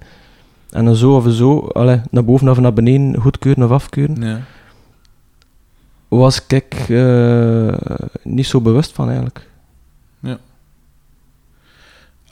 En 0.70 0.84
dan 0.84 0.94
zo 0.96 1.16
of 1.16 1.32
zo, 1.32 1.58
allee, 1.58 2.00
naar 2.10 2.24
boven 2.24 2.48
of 2.48 2.58
naar 2.60 2.72
beneden, 2.72 3.20
goedkeuren 3.20 3.64
of 3.64 3.70
afkeuren, 3.70 4.22
Ja. 4.22 4.40
was 6.08 6.46
ik 6.46 6.74
eh, 6.88 7.74
niet 8.22 8.46
zo 8.46 8.60
bewust 8.60 8.92
van 8.92 9.06
eigenlijk. 9.06 9.48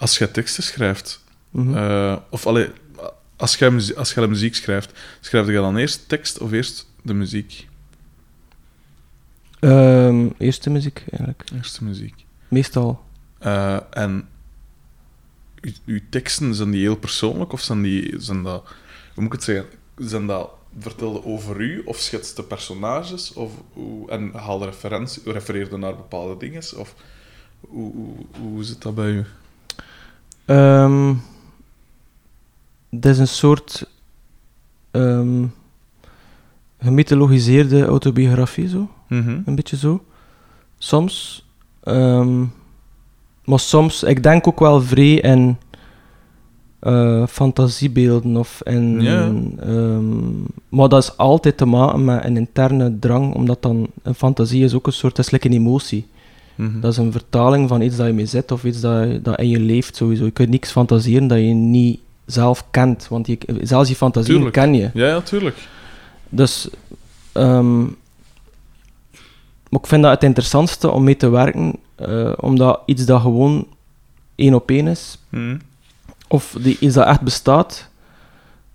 Als 0.05 0.19
je 0.19 0.31
teksten 0.31 0.63
schrijft, 0.63 1.25
Mhm. 1.51 1.77
eh, 1.77 2.17
of 2.31 2.47
allee, 2.47 2.69
als 3.37 3.57
jij 3.57 3.71
muzie- 3.71 3.97
als 3.97 4.15
de 4.15 4.29
muziek 4.29 4.55
schrijft, 4.55 4.93
schrijf 5.21 5.47
je 5.47 5.53
dan 5.53 5.77
eerst 5.77 6.09
tekst 6.09 6.39
of 6.39 6.53
eerst 6.53 6.91
de 7.03 7.15
muziek? 7.15 7.69
Ehm, 9.61 10.29
eerste 10.39 10.71
muziek 10.71 11.05
eigenlijk, 11.11 11.43
Eerst 11.55 11.79
de 11.79 11.85
muziek. 11.85 12.25
meestal. 12.49 13.05
Eh, 13.39 13.79
en 13.91 14.29
uw, 15.61 15.73
uw 15.87 16.01
teksten, 16.11 16.55
zijn 16.55 16.71
die 16.71 16.81
heel 16.81 16.97
persoonlijk 16.97 17.53
of 17.53 17.61
zijn 17.61 17.83
die, 17.83 18.15
zijn 18.21 18.43
dat, 18.43 18.63
hoe 19.15 19.23
moet 19.23 19.25
ik 19.25 19.33
het 19.33 19.43
zeggen, 19.43 19.67
zijn 19.99 20.27
dat 20.27 20.51
vertelde 20.79 21.25
over 21.25 21.61
u 21.61 21.83
of 21.85 21.99
schetste 21.99 22.43
personages 22.43 23.33
of 23.33 23.53
hoe, 23.73 24.11
en 24.11 24.33
haalde 24.35 24.65
referentie, 24.65 25.23
refereerde 25.33 25.77
naar 25.77 25.97
bepaalde 25.97 26.37
dingen 26.37 26.63
of 26.77 26.95
hoe, 27.61 27.93
hoe, 27.95 28.17
hoe 28.39 28.65
zit 28.65 28.83
dat 28.83 28.95
bij 28.95 29.11
u? 29.11 29.25
Ehm 30.45 31.15
het 32.91 33.07
is 33.07 33.19
een 33.19 33.29
soort 33.29 33.89
ehm 34.91 35.45
gemythologiseerde 36.79 37.85
autobiografie, 37.85 38.69
zo. 38.69 38.89
Mhm. 39.09 39.41
Een 39.45 39.55
beetje 39.55 39.77
zo. 39.77 40.05
Soms. 40.79 41.47
ehm, 41.83 42.45
maar 43.45 43.59
soms, 43.59 44.03
ik 44.03 44.23
denk 44.23 44.47
ook 44.47 44.61
wel 44.61 44.83
vrij 44.83 45.15
in 45.15 45.57
eh, 46.79 47.27
fantasiebeelden 47.27 48.37
of 48.37 48.61
ehm, 48.61 49.33
maar 50.69 50.89
dat 50.89 51.03
is 51.03 51.17
altijd 51.17 51.57
te 51.57 51.65
maken 51.65 52.05
met 52.05 52.25
een 52.25 52.37
interne 52.37 52.99
drang, 52.99 53.35
omdat 53.35 53.63
dan 53.63 53.87
een 54.03 54.15
fantasie 54.15 54.65
is 54.65 54.75
ook 54.75 54.87
een 54.87 54.93
soort, 54.93 55.17
dat 55.17 55.25
is 55.25 55.31
like 55.31 55.47
een 55.47 55.53
emotie. 55.53 56.07
Mhm. 56.55 56.81
Dat 56.81 56.93
is 56.93 56.99
een 56.99 57.13
vertaling 57.13 57.69
van 57.69 57.81
iets 57.81 57.97
dat 57.97 58.07
je 58.07 58.13
mee 58.13 58.27
zit 58.27 58.51
of 58.53 58.65
iets 58.65 58.81
dat, 58.81 59.25
dat 59.25 59.39
in 59.39 59.49
je 59.49 59.61
leeft 59.61 59.97
sowieso. 59.97 60.25
Je 60.25 60.31
kunt 60.31 60.49
niks 60.49 60.71
fantaseren 60.71 61.27
dat 61.27 61.39
je 61.39 61.45
niet 61.45 62.01
zelf 62.27 62.65
kent, 62.71 63.07
want 63.09 63.27
je, 63.27 63.39
zelfs 63.63 63.89
je 63.89 63.97
fantasieën 63.97 64.35
Tuurlijk. 64.35 64.55
ken 64.57 64.75
je. 64.75 64.91
Ja, 64.95 65.07
ja, 65.07 65.21
tuurlijk. 65.21 65.57
Dus, 66.29 66.69
ehm, 67.33 67.81
maar 69.69 69.81
ik 69.83 69.87
vind 69.87 70.03
dat 70.03 70.11
het 70.13 70.23
interessantste 70.23 70.91
om 70.91 71.05
mee 71.05 71.17
te 71.17 71.29
werken, 71.29 71.77
eh, 71.95 72.33
omdat 72.37 72.81
iets 72.87 73.05
dat 73.05 73.21
gewoon 73.21 73.67
één 74.35 74.55
op 74.55 74.71
één 74.71 74.87
is, 74.87 75.19
Mhm. 75.29 75.57
of 76.29 76.57
die, 76.61 76.77
iets 76.81 76.95
dat 76.95 77.07
echt 77.07 77.21
bestaat, 77.21 77.89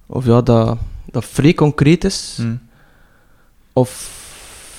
of 0.05 0.25
ja, 0.25 0.41
dat, 0.41 0.77
dat 1.05 1.25
vrij 1.25 1.53
concreet 1.53 2.03
is, 2.03 2.35
Mhm. 2.39 2.55
of 3.73 4.17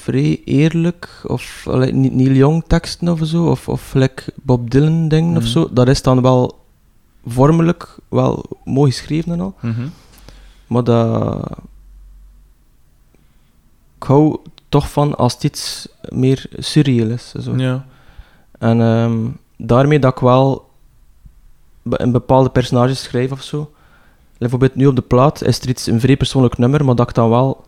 vrij 0.00 0.40
eerlijk, 0.44 1.22
of 1.26 1.66
niet 1.92 2.14
Neil 2.14 2.32
Young 2.32 2.64
teksten 2.66 3.08
of 3.08 3.20
zo, 3.22 3.46
of, 3.50 3.68
of 3.68 3.94
like 3.94 4.22
Bob 4.42 4.70
Dylan 4.70 5.08
dingen 5.08 5.36
of 5.36 5.42
Mhm. 5.42 5.52
zo, 5.52 5.68
dat 5.72 5.88
is 5.88 6.02
dan 6.02 6.22
wel 6.22 6.58
vormelijk 7.26 7.96
wel 8.08 8.44
mooi 8.64 8.90
geschreven 8.90 9.32
en 9.32 9.40
al. 9.40 9.54
Mhm. 9.60 9.88
Maar 10.66 10.84
dat... 10.84 11.50
Ik 13.96 14.06
hou 14.06 14.36
toch 14.68 14.90
van 14.90 15.16
als 15.16 15.32
het 15.34 15.44
iets 15.44 15.88
meer 16.08 16.46
surreal 16.58 17.08
is. 17.08 17.32
Zo. 17.40 17.56
Ja. 17.56 17.86
En 18.58 18.80
ehm, 18.80 19.18
daarmee 19.56 19.98
dat 19.98 20.12
ik 20.12 20.18
wel 20.18 20.68
een 21.82 22.12
bepaalde 22.12 22.50
personages 22.50 23.02
schrijf 23.02 23.32
of 23.32 23.42
zo, 23.42 23.70
bijvoorbeeld 24.38 24.74
nu 24.74 24.86
op 24.86 24.96
de 24.96 25.02
plaat 25.02 25.42
is 25.42 25.60
er 25.60 25.68
iets, 25.68 25.86
een 25.86 26.00
vrij 26.00 26.16
persoonlijk 26.16 26.58
nummer, 26.58 26.84
maar 26.84 26.94
dat 26.94 27.08
ik 27.08 27.14
dan 27.14 27.28
wel... 27.30 27.64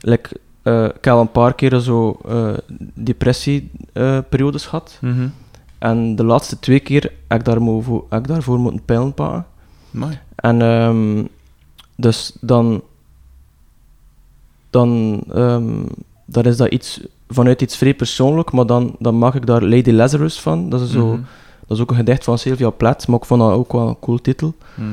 Like, 0.00 0.36
eh, 0.62 0.84
ik 0.84 1.04
heb 1.04 1.06
al 1.14 1.20
een 1.20 1.30
paar 1.30 1.54
keer 1.54 1.78
zo 1.80 2.18
eh 2.28 2.52
depressieperiodes 2.94 4.66
gehad. 4.66 4.98
Mhm. 5.00 5.28
En 5.78 6.16
de 6.16 6.24
laatste 6.24 6.58
twee 6.58 6.80
keer 6.80 7.12
heb 7.28 7.38
ik, 7.38 7.44
daarvoor, 7.44 8.04
heb 8.08 8.20
ik 8.20 8.26
daarvoor 8.26 8.58
moeten 8.58 8.84
pijlen 8.84 9.14
pakken. 9.14 9.46
En 10.34 10.62
ehm, 10.62 11.24
dus 11.96 12.36
dan, 12.40 12.82
dan, 14.70 15.20
dan 16.24 16.44
is 16.44 16.56
dat 16.56 16.68
iets 16.68 17.00
vanuit 17.28 17.62
iets 17.62 17.76
vrij 17.76 17.94
persoonlijk, 17.94 18.52
maar 18.52 18.66
dan, 18.66 18.96
dan 18.98 19.18
maak 19.18 19.34
ik 19.34 19.46
daar 19.46 19.62
Lady 19.62 19.90
Lazarus 19.90 20.40
van. 20.40 20.68
Dat 20.68 20.80
is, 20.80 20.90
zo, 20.90 21.06
Mhm. 21.06 21.20
dat 21.66 21.76
is 21.76 21.82
ook 21.82 21.90
een 21.90 21.96
gedicht 21.96 22.24
van 22.24 22.38
Sylvia 22.38 22.70
Plath, 22.70 23.06
maar 23.06 23.18
ik 23.18 23.24
vond 23.24 23.40
dat 23.40 23.52
ook 23.52 23.72
wel 23.72 23.88
een 23.88 23.98
cool 24.00 24.18
titel. 24.18 24.54
Mhm. 24.74 24.88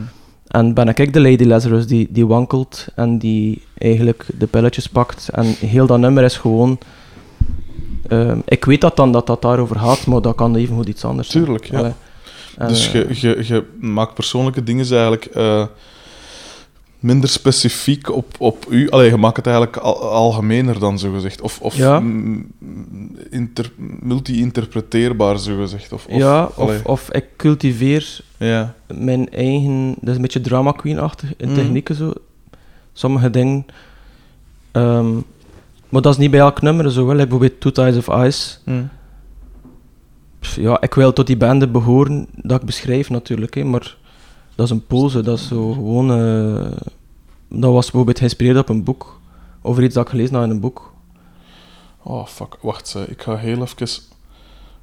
En 0.48 0.74
ben 0.74 0.88
ik 0.88 1.14
de 1.14 1.22
Lady 1.22 1.44
Lazarus 1.44 1.88
die, 1.88 2.08
die 2.10 2.28
wankelt 2.28 2.88
en 2.96 3.18
die 3.18 3.62
eigenlijk 3.78 4.26
de 4.38 4.48
pilletjes 4.48 4.88
pakt. 4.88 5.30
En 5.30 5.46
heel 5.46 5.88
dat 5.88 6.00
nummer 6.00 6.24
is 6.24 6.38
gewoon... 6.38 6.78
ehm, 8.08 8.40
ik 8.46 8.66
weet 8.66 8.82
dat 8.82 8.96
dan 8.96 9.12
dat 9.12 9.28
dat 9.28 9.42
daarover 9.42 9.80
gaat, 9.80 10.06
maar 10.06 10.22
dat 10.22 10.36
kan 10.36 10.56
even 10.56 10.76
goed 10.76 10.88
iets 10.88 11.06
anders 11.06 11.30
zijn. 11.30 11.44
Tuurlijk, 11.44 11.66
ja. 11.66 11.78
Allee. 11.78 11.94
En, 12.58 12.68
dus 12.68 12.94
eh, 12.94 13.12
je, 13.12 13.28
je, 13.28 13.44
je 13.48 13.64
maakt 13.80 14.14
persoonlijke 14.14 14.64
dingen 14.64 14.90
eigenlijk 14.92 15.26
eh, 15.26 15.66
minder 17.00 17.30
specifiek 17.30 18.12
op, 18.16 18.36
op 18.40 18.66
u. 18.70 18.90
Allee, 18.90 19.10
je 19.10 19.18
maakt 19.18 19.36
het 19.38 19.46
eigenlijk 19.46 19.78
al, 19.78 20.02
algemener 20.12 20.80
dan, 20.80 21.00
zo 21.00 21.12
gezegd. 21.14 21.42
Of, 21.42 21.62
of 21.62 21.76
Ja. 21.76 22.04
inter- 23.30 23.72
multi-interpreteerbaar, 24.00 25.40
zo 25.40 25.58
gezegd. 25.58 25.92
Of, 25.94 26.06
of, 26.06 26.18
ja, 26.18 26.50
of, 26.56 26.84
of 26.86 27.12
ik 27.12 27.26
cultiveer 27.38 28.20
ja. 28.38 28.74
mijn 28.96 29.30
eigen... 29.30 29.96
Dat 30.00 30.10
is 30.10 30.16
een 30.16 30.22
beetje 30.22 30.42
drama 30.42 30.72
queen-achtig 30.72 31.34
in 31.38 31.48
Mhm. 31.50 31.58
technieken 31.58 31.96
zo. 31.96 32.14
Sommige 32.94 33.30
dingen... 33.30 33.66
ehm, 34.72 35.14
maar 35.90 36.02
dat 36.02 36.14
is 36.14 36.18
niet 36.20 36.32
bij 36.32 36.40
elk 36.40 36.62
nummer 36.62 36.92
zo. 36.92 37.06
Wel. 37.06 37.16
Like 37.16 37.28
bijvoorbeeld 37.28 37.62
Two 37.62 37.72
Tides 37.72 38.08
of 38.08 38.26
Ice. 38.26 38.58
Mm. 38.66 38.90
Pff, 40.40 40.56
Ja, 40.56 40.82
ik 40.82 40.94
wil 40.94 41.14
tot 41.14 41.28
die 41.28 41.38
banden 41.38 41.72
behoren 41.72 42.28
dat 42.36 42.60
ik 42.60 42.66
beschrijf 42.66 43.10
natuurlijk, 43.10 43.54
hè, 43.56 43.64
maar 43.64 43.98
dat 44.58 44.66
is 44.66 44.72
een 44.72 44.86
pose, 44.86 45.22
dat 45.22 45.38
is 45.38 45.48
zo 45.48 45.74
gewoon... 45.74 46.12
eh, 46.12 46.72
dat 47.48 47.72
was 47.72 47.86
bijvoorbeeld 47.86 48.18
geïnspireerd 48.18 48.58
op 48.58 48.70
een 48.70 48.84
boek, 48.84 49.20
over 49.62 49.84
iets 49.84 49.94
dat 49.94 50.04
ik 50.04 50.10
gelezen 50.10 50.36
had 50.36 50.44
in 50.44 50.50
een 50.50 50.60
boek. 50.60 50.94
Oh, 52.04 52.26
fuck. 52.26 52.58
Wacht, 52.62 52.88
ze. 52.88 53.06
ik 53.08 53.22
ga 53.22 53.36
heel 53.36 53.62
even... 53.62 53.88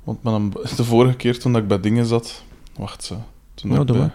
Want 0.04 0.22
met 0.22 0.32
een, 0.32 0.52
de 0.76 0.84
vorige 0.84 1.16
keer 1.16 1.38
toen 1.38 1.52
dat 1.52 1.62
ik 1.62 1.68
bij 1.68 1.80
dingen 1.80 2.06
zat... 2.06 2.42
Wacht, 2.76 3.04
ze. 3.04 3.14
Toen 3.54 3.70
Ja, 3.70 3.80
ik 3.80 3.86
bij... 3.86 4.10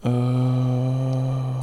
Eh, 0.00 1.62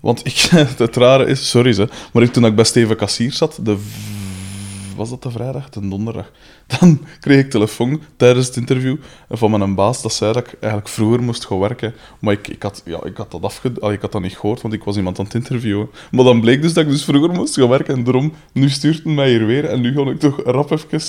want 0.00 0.26
ik, 0.26 0.36
het 0.78 0.96
rare 0.96 1.26
is, 1.26 1.50
sorry 1.50 1.72
ze, 1.72 1.88
maar 2.12 2.22
ik, 2.22 2.32
toen 2.32 2.44
ik 2.44 2.54
bij 2.54 2.64
Steven 2.64 2.96
Kassier 2.96 3.32
zat, 3.32 3.58
de, 3.62 3.78
was 4.96 5.10
dat 5.10 5.22
de 5.22 5.30
vrijdag? 5.30 5.68
De 5.70 5.88
donderdag. 5.88 6.30
Dan 6.78 7.00
kreeg 7.20 7.44
ik 7.44 7.50
telefoon 7.50 8.00
tijdens 8.16 8.46
het 8.46 8.56
interview 8.56 8.96
van 9.30 9.50
mijn 9.50 9.74
baas 9.74 10.02
dat 10.02 10.12
zei 10.12 10.32
dat 10.32 10.46
ik 10.46 10.52
eigenlijk 10.60 10.92
vroeger 10.92 11.22
moest 11.22 11.44
gaan 11.46 11.58
werken. 11.58 11.94
Maar 12.18 12.32
ik, 12.32 12.48
ik, 12.48 12.62
had, 12.62 12.82
ja, 12.84 13.04
ik 13.04 13.16
had 13.16 13.30
dat 13.30 13.42
afge... 13.42 13.72
allee, 13.80 13.94
ik 13.96 14.02
had 14.02 14.12
dat 14.12 14.22
niet 14.22 14.36
gehoord, 14.38 14.60
want 14.62 14.74
ik 14.74 14.84
was 14.84 14.96
iemand 14.96 15.18
aan 15.18 15.24
het 15.24 15.34
interviewen. 15.34 15.88
Maar 16.10 16.24
dan 16.24 16.40
bleek 16.40 16.62
dus 16.62 16.72
dat 16.72 16.84
ik 16.84 16.90
dus 16.90 17.04
vroeger 17.04 17.30
moest 17.30 17.54
gaan 17.54 17.68
werken 17.68 17.94
en 17.94 18.04
daarom, 18.04 18.32
nu 18.52 18.68
stuurt 18.68 19.04
hij 19.04 19.12
mij 19.12 19.28
hier 19.28 19.46
weer 19.46 19.64
en 19.64 19.80
nu 19.80 19.92
ga 19.94 20.10
ik 20.10 20.18
toch 20.18 20.42
rap 20.44 20.70
even... 20.70 21.00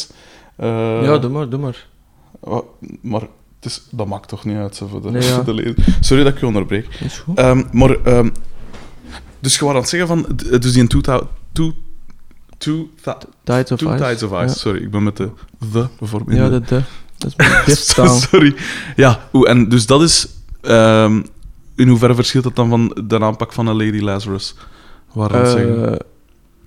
eh, 0.56 1.04
ja, 1.04 1.18
doe 1.18 1.30
maar, 1.30 1.50
doe 1.50 1.60
maar. 1.60 1.88
Maar 3.02 3.22
het 3.22 3.66
is, 3.72 3.82
dat 3.92 4.08
maakt 4.08 4.28
toch 4.30 4.46
niet 4.46 4.58
uit 4.58 4.76
zo 4.76 4.88
voor 4.88 5.02
de, 5.02 5.12
Nee, 5.12 5.22
ja. 5.22 5.36
voor 5.36 5.46
de 5.54 5.54
lezer. 5.54 5.76
Sorry 6.00 6.24
dat 6.24 6.34
ik 6.34 6.40
je 6.40 6.46
onderbreek. 6.46 6.88
Is 7.04 7.18
goed. 7.20 7.38
Ehm, 7.38 7.64
maar, 7.72 8.02
ehm, 8.04 8.30
dus 9.40 9.58
je 9.58 9.66
was 9.66 9.74
aan 9.74 9.80
het 9.80 9.90
zeggen 9.90 10.08
van, 10.08 10.26
dus 10.60 10.72
die 10.72 10.82
in 10.82 10.88
two, 10.88 11.02
thou- 11.02 11.28
two, 12.64 12.90
Tides 13.44 13.72
of 13.72 13.80
two 13.80 13.94
Ice. 13.94 14.04
Tides 14.04 14.24
of 14.24 14.32
Ice. 14.32 14.40
Ja. 14.40 14.48
Sorry, 14.48 14.82
ik 14.82 14.92
ben 14.92 15.04
met 15.04 15.18
de 15.18 15.30
the 15.72 15.88
bijvoorbeeld. 16.00 16.38
Ja, 16.38 16.50
de, 16.50 16.60
de. 16.60 16.82
Dat 17.18 17.34
is. 17.68 17.94
Sorry. 18.30 18.56
Ja, 18.96 19.20
oeh, 19.34 19.50
en 19.50 19.70
dus 19.70 19.86
dat 19.86 20.02
is... 20.02 20.28
ehm, 20.62 21.22
in 21.76 21.88
hoeverre 21.88 22.16
verschilt 22.16 22.44
dat 22.44 22.56
dan 22.56 22.70
van 22.70 22.98
de 23.08 23.20
aanpak 23.20 23.54
van 23.54 23.68
een 23.68 23.76
Lady 23.76 24.00
Lazarus? 24.00 24.56
Waar 25.14 25.34
aan 25.34 25.40
het 25.40 25.50
zeggen? 25.50 25.92
Eh, 25.92 26.00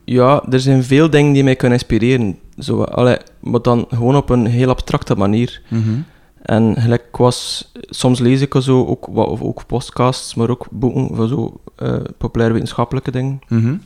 ja, 0.05 0.44
er 0.51 0.60
zijn 0.60 0.85
veel 0.85 1.10
dingen 1.10 1.32
die 1.32 1.44
mij 1.44 1.56
kunnen 1.56 1.78
inspireren. 1.78 2.39
Zo, 2.59 2.82
allee, 2.82 3.16
maar 3.40 3.62
dan 3.62 3.86
gewoon 3.89 4.16
op 4.16 4.31
een 4.31 4.47
heel 4.47 4.68
abstracte 4.68 5.14
manier. 5.14 5.62
Mhm. 5.68 5.98
En 6.43 6.74
gelijk 6.78 7.16
was, 7.16 7.73
soms 7.81 8.18
lees 8.18 8.40
ik 8.40 8.55
zo 8.60 8.86
ook, 8.86 9.09
ook 9.40 9.66
podcasts, 9.66 10.35
maar 10.35 10.51
ook 10.51 10.66
boeken 10.70 11.16
van 11.16 11.28
zo 11.28 11.60
eh, 11.77 11.97
populaire 12.18 12.55
wetenschappelijke 12.55 13.10
dingen. 13.10 13.40
Mhm. 13.48 13.77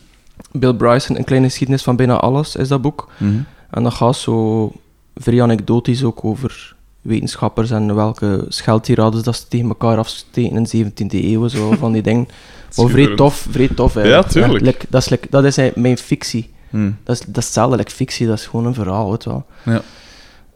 Bill 0.53 0.75
Bryson, 0.75 1.17
Een 1.17 1.25
kleine 1.25 1.47
geschiedenis 1.47 1.83
van 1.83 1.97
bijna 1.97 2.17
alles, 2.17 2.57
is 2.57 2.69
dat 2.69 2.83
boek. 2.83 3.09
Mhm. 3.17 3.41
En 3.71 3.83
dat 3.83 3.93
gaat 3.93 4.17
zo 4.17 4.73
vrij 5.15 5.43
anekdotisch 5.43 6.05
ook 6.05 6.25
over 6.25 6.75
wetenschappers 7.01 7.71
en 7.71 7.95
welke 7.95 8.45
scheldtirades 8.49 9.23
dat 9.23 9.37
ze 9.37 9.49
tegen 9.49 9.69
elkaar 9.69 9.99
afsteken 9.99 10.57
in 10.57 10.63
de 10.63 10.69
17e 10.69 11.25
eeuw, 11.25 11.49
zo 11.49 11.73
van 11.79 11.93
die 11.93 12.03
dingen. 12.03 12.29
Maar 12.77 12.89
vrij 12.89 13.15
tof, 13.15 13.47
vrij 13.51 13.69
tof 13.69 13.97
eigenlijk. 13.97 14.27
Ja, 14.27 14.33
tuurlijk. 14.33 14.65
like, 14.65 14.87
dat, 14.89 15.03
is, 15.03 15.09
like, 15.09 15.27
dat 15.31 15.45
is 15.45 15.57
eigenlijk 15.57 15.89
mijn 15.89 15.99
fictie. 15.99 16.51
Mhm. 16.71 16.91
Dat 17.05 17.15
is, 17.17 17.21
dat 17.27 17.37
is 17.37 17.45
hetzelfde, 17.45 17.77
like 17.77 17.91
fictie, 17.91 18.27
dat 18.27 18.39
is 18.39 18.47
gewoon 18.47 18.67
een 18.67 18.75
verhaal, 18.75 19.11
weet 19.11 19.25
wel. 19.25 19.47
Ja. 19.65 19.83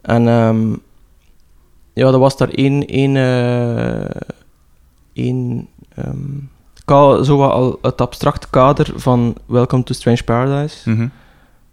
En 0.03 0.29
ehm, 0.29 0.73
ja, 1.93 2.07
er 2.07 2.19
was 2.19 2.37
daar 2.37 2.49
één, 2.49 2.87
één, 2.87 3.17
eh, 3.17 4.21
één 5.13 5.69
ehm, 5.95 6.39
zo 7.25 7.37
wat 7.37 7.53
al 7.53 7.79
het 7.83 8.01
abstract 8.01 8.51
kader 8.51 8.93
van 8.97 9.35
Welcome 9.47 9.83
to 9.83 9.95
Strange 9.95 10.23
Paradise, 10.25 10.91
Mhm. 10.91 11.09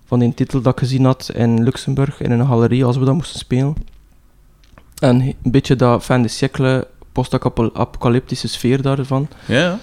van 0.05 0.19
die 0.19 0.33
titel 0.33 0.61
dat 0.61 0.73
ik 0.73 0.79
gezien 0.79 1.05
had 1.05 1.31
in 1.33 1.63
Luxemburg, 1.63 2.21
in 2.21 2.31
een 2.31 2.47
galerie, 2.47 2.85
als 2.85 2.97
we 2.97 3.05
dat 3.05 3.13
moesten 3.15 3.39
spelen. 3.39 3.75
En 4.99 5.19
een 5.21 5.35
beetje 5.51 5.75
dat 5.75 6.03
fin 6.03 6.21
de 6.21 6.27
siècle, 6.27 6.87
post-apocalyptische 7.11 8.47
sfeer 8.47 8.81
daarvan. 8.81 9.27
Ja, 9.45 9.57
ja. 9.59 9.79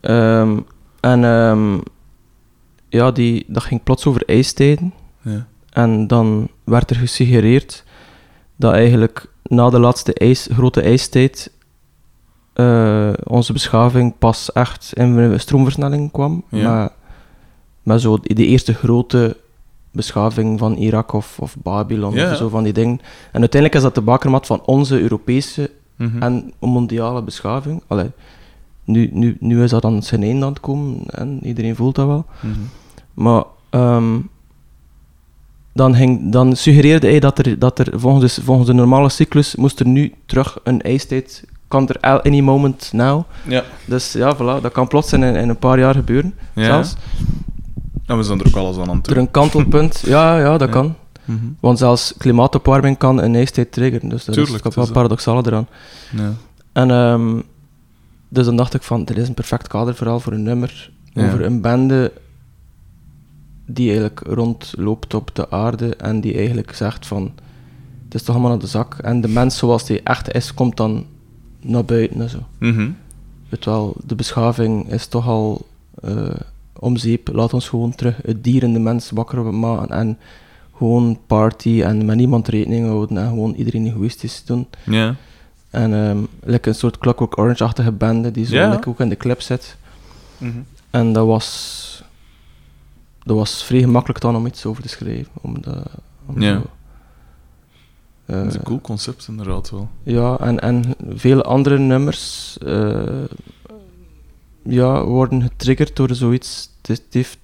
Ehm, 0.00 0.58
en 1.00 1.24
ehm, 1.24 1.78
ja, 2.88 3.10
die, 3.10 3.44
dat 3.48 3.62
ging 3.62 3.82
plots 3.82 4.06
over 4.06 4.22
ijstijden. 4.28 4.92
ja. 5.22 5.46
En 5.70 6.06
dan 6.06 6.48
werd 6.64 6.90
er 6.90 6.96
gesuggereerd 6.96 7.84
dat 8.56 8.72
eigenlijk 8.72 9.26
na 9.42 9.70
de 9.70 9.78
laatste 9.78 10.14
ijs, 10.14 10.48
grote 10.52 10.82
ijstijd 10.82 11.51
eh, 12.52 13.10
onze 13.24 13.52
beschaving 13.52 14.18
pas 14.18 14.52
echt 14.52 14.90
in 14.94 15.16
een 15.16 15.40
stroomversnelling 15.40 16.10
kwam. 16.12 16.44
Ja. 16.48 16.68
Maar, 16.70 16.90
maar 17.82 17.98
zo 17.98 18.18
de 18.22 18.46
eerste 18.46 18.74
grote 18.74 19.36
beschaving 19.90 20.58
van 20.58 20.74
Irak 20.74 21.12
of, 21.12 21.38
of 21.40 21.56
Babylon 21.62 22.14
Ja, 22.14 22.30
of 22.30 22.36
zo 22.36 22.48
van 22.48 22.62
die 22.62 22.72
dingen. 22.72 23.00
En 23.32 23.40
uiteindelijk 23.40 23.74
is 23.74 23.82
dat 23.82 23.94
de 23.94 24.00
bakermat 24.00 24.46
van 24.46 24.62
onze 24.64 25.00
Europese 25.00 25.70
Mhm. 25.96 26.22
en 26.22 26.52
mondiale 26.60 27.22
beschaving. 27.22 27.82
Allee, 27.86 28.10
nu, 28.84 29.10
nu, 29.12 29.36
nu 29.40 29.62
is 29.62 29.70
dat 29.70 29.84
aan 29.84 30.02
zijn 30.02 30.22
einde 30.22 30.44
aan 30.44 30.52
het 30.52 30.60
komen 30.60 31.00
en 31.06 31.46
iedereen 31.46 31.76
voelt 31.76 31.94
dat 31.94 32.06
wel. 32.06 32.24
Mhm. 32.40 32.52
Maar 33.14 33.44
ehm, 33.70 34.18
dan, 35.72 35.94
ging, 35.94 36.32
dan 36.32 36.56
suggereerde 36.56 37.06
hij 37.06 37.20
dat 37.20 37.38
er, 37.38 37.58
dat 37.58 37.78
er 37.78 38.00
volgens, 38.00 38.34
de, 38.34 38.42
volgens 38.42 38.66
de 38.66 38.74
normale 38.74 39.08
cyclus 39.08 39.56
moest 39.56 39.80
er 39.80 39.86
nu 39.86 40.14
terug 40.26 40.58
een 40.64 40.82
ijstijd, 40.82 41.44
kan 41.72 41.88
er 41.88 42.20
any 42.22 42.40
moment 42.40 42.90
now. 42.92 43.22
Ja. 43.48 43.62
Dus 43.84 44.12
ja, 44.12 44.36
voilà, 44.36 44.60
dat 44.62 44.72
kan 44.72 44.88
plots 44.88 45.12
in, 45.12 45.22
in 45.22 45.48
een 45.48 45.56
paar 45.58 45.78
jaar 45.78 45.94
gebeuren, 45.94 46.34
Ja. 46.54 46.64
zelfs. 46.64 46.94
En 48.06 48.16
we 48.16 48.22
zijn 48.22 48.40
er 48.40 48.46
ook 48.46 48.56
alles 48.56 48.76
aan 48.78 48.90
aan 48.90 49.00
toe. 49.00 49.14
Er 49.14 49.20
een 49.20 49.30
kantelpunt, 49.30 50.02
ja, 50.14 50.38
ja, 50.38 50.58
dat 50.58 50.68
Ja. 50.68 50.74
kan. 50.74 50.94
Mhm. 51.24 51.38
Want 51.60 51.78
zelfs 51.78 52.14
klimaatopwarming 52.18 52.98
kan 52.98 53.22
een 53.22 53.34
ijstijd 53.34 53.72
triggeren, 53.72 54.08
dus 54.08 54.24
dat 54.24 54.34
Tuurlijk, 54.34 54.64
is 54.64 54.74
wel 54.74 54.90
paradoxale 54.92 55.42
eraan. 55.46 55.66
Ja. 56.16 56.32
En 56.72 56.90
ehm, 56.90 57.40
dus 58.28 58.44
dan 58.44 58.56
dacht 58.56 58.74
ik 58.74 58.82
van, 58.82 59.04
dit 59.04 59.16
is 59.16 59.28
een 59.28 59.34
perfect 59.34 59.68
kaderverhaal 59.68 60.20
voor 60.20 60.32
een 60.32 60.42
nummer 60.42 60.90
Ja. 61.12 61.26
over 61.26 61.44
een 61.44 61.60
bende 61.60 62.12
die 63.66 63.88
eigenlijk 63.88 64.20
rondloopt 64.26 65.14
op 65.14 65.30
de 65.34 65.50
aarde 65.50 65.96
en 65.96 66.20
die 66.20 66.34
eigenlijk 66.36 66.74
zegt 66.74 67.06
van, 67.06 67.32
het 68.04 68.14
is 68.14 68.22
toch 68.22 68.34
allemaal 68.34 68.50
naar 68.50 68.60
de 68.60 68.66
zak. 68.66 68.94
En 69.02 69.20
de 69.20 69.28
mens 69.28 69.56
zoals 69.58 69.86
die 69.86 70.00
echt 70.02 70.32
is, 70.34 70.54
komt 70.54 70.76
dan 70.76 71.06
naar 71.62 71.84
buiten 71.84 72.20
en 72.20 72.28
zo. 72.30 72.38
Weet 73.48 73.64
wel, 73.64 73.96
de 74.06 74.14
beschaving 74.14 74.92
is 74.92 75.06
toch 75.06 75.26
al 75.28 75.66
om 76.78 76.96
zeep. 76.96 77.28
Laat 77.32 77.54
ons 77.54 77.68
gewoon 77.68 77.94
terug 77.94 78.18
het 78.22 78.44
dier 78.44 78.62
en 78.62 78.72
de 78.72 78.78
mens 78.78 79.10
wakker 79.10 79.54
maken 79.54 79.96
en 79.96 80.18
gewoon 80.76 81.18
party 81.26 81.82
en 81.82 82.04
met 82.04 82.16
niemand 82.16 82.48
rekening 82.48 82.86
houden 82.86 83.16
en 83.18 83.28
gewoon 83.28 83.52
iedereen 83.54 83.86
egoïstisch 83.86 84.44
doen. 84.44 84.66
Ja. 84.84 85.14
En 85.70 86.28
like 86.44 86.68
een 86.68 86.74
soort 86.74 86.98
Clockwork 86.98 87.38
Orange-achtige 87.38 87.92
bende 87.92 88.30
die 88.30 88.46
zo 88.46 88.54
like 88.70 88.88
ook 88.88 89.00
in 89.00 89.08
de 89.08 89.16
clip 89.16 89.40
zit. 89.40 89.76
Mhm. 90.38 90.58
En 90.90 91.12
dat 91.12 91.26
was... 91.26 91.80
Dat 93.24 93.36
was 93.36 93.64
vrij 93.64 93.80
gemakkelijk 93.80 94.20
dan 94.20 94.36
om 94.36 94.46
iets 94.46 94.66
over 94.66 94.82
te 94.82 94.88
schrijven. 94.88 95.32
Om 95.40 95.60
dat, 95.60 95.90
om 96.26 96.34
zo- 96.54 96.66
Dat 98.26 98.46
is 98.46 98.54
een 98.54 98.62
cool 98.62 98.80
concept, 98.80 99.26
inderdaad 99.28 99.70
wel. 99.70 99.88
Ja, 100.02 100.38
en, 100.38 100.60
en 100.60 100.84
vele 101.14 101.42
andere 101.42 101.78
nummers 101.78 102.56
eh, 102.58 103.24
ja, 104.62 105.04
worden 105.04 105.42
getriggerd 105.42 105.96
door 105.96 106.14
zoiets. 106.14 106.70
Het, 106.82 107.02
heeft 107.10 107.38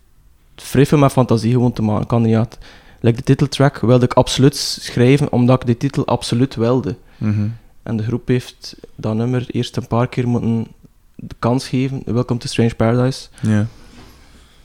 vrij 0.57 0.87
veel 0.87 0.99
met 0.99 1.13
fantasie 1.13 1.53
gewoon 1.53 1.73
te 1.73 1.83
maken. 1.83 2.07
Kan 2.07 2.23
niet 2.23 2.35
uit. 2.35 2.59
Like 3.01 3.17
de 3.17 3.23
titeltrack 3.23 3.79
wilde 3.79 4.05
ik 4.05 4.13
absoluut 4.13 4.57
schrijven, 4.57 5.33
omdat 5.33 5.61
ik 5.61 5.67
de 5.67 5.77
titel 5.77 6.07
absoluut 6.07 6.55
wilde. 6.55 6.97
Mhm. 7.17 7.49
En 7.83 7.97
de 7.97 8.03
groep 8.03 8.29
heeft 8.29 8.77
dat 8.95 9.15
nummer 9.15 9.47
eerst 9.51 9.77
een 9.77 9.87
paar 9.87 10.09
keer 10.09 10.29
moeten 10.29 10.67
de 11.15 11.35
kans 11.39 11.69
geven. 11.69 12.03
Welcome 12.05 12.41
to 12.41 12.47
Strange 12.47 12.75
Paradise. 12.75 13.29
Ja. 13.43 13.67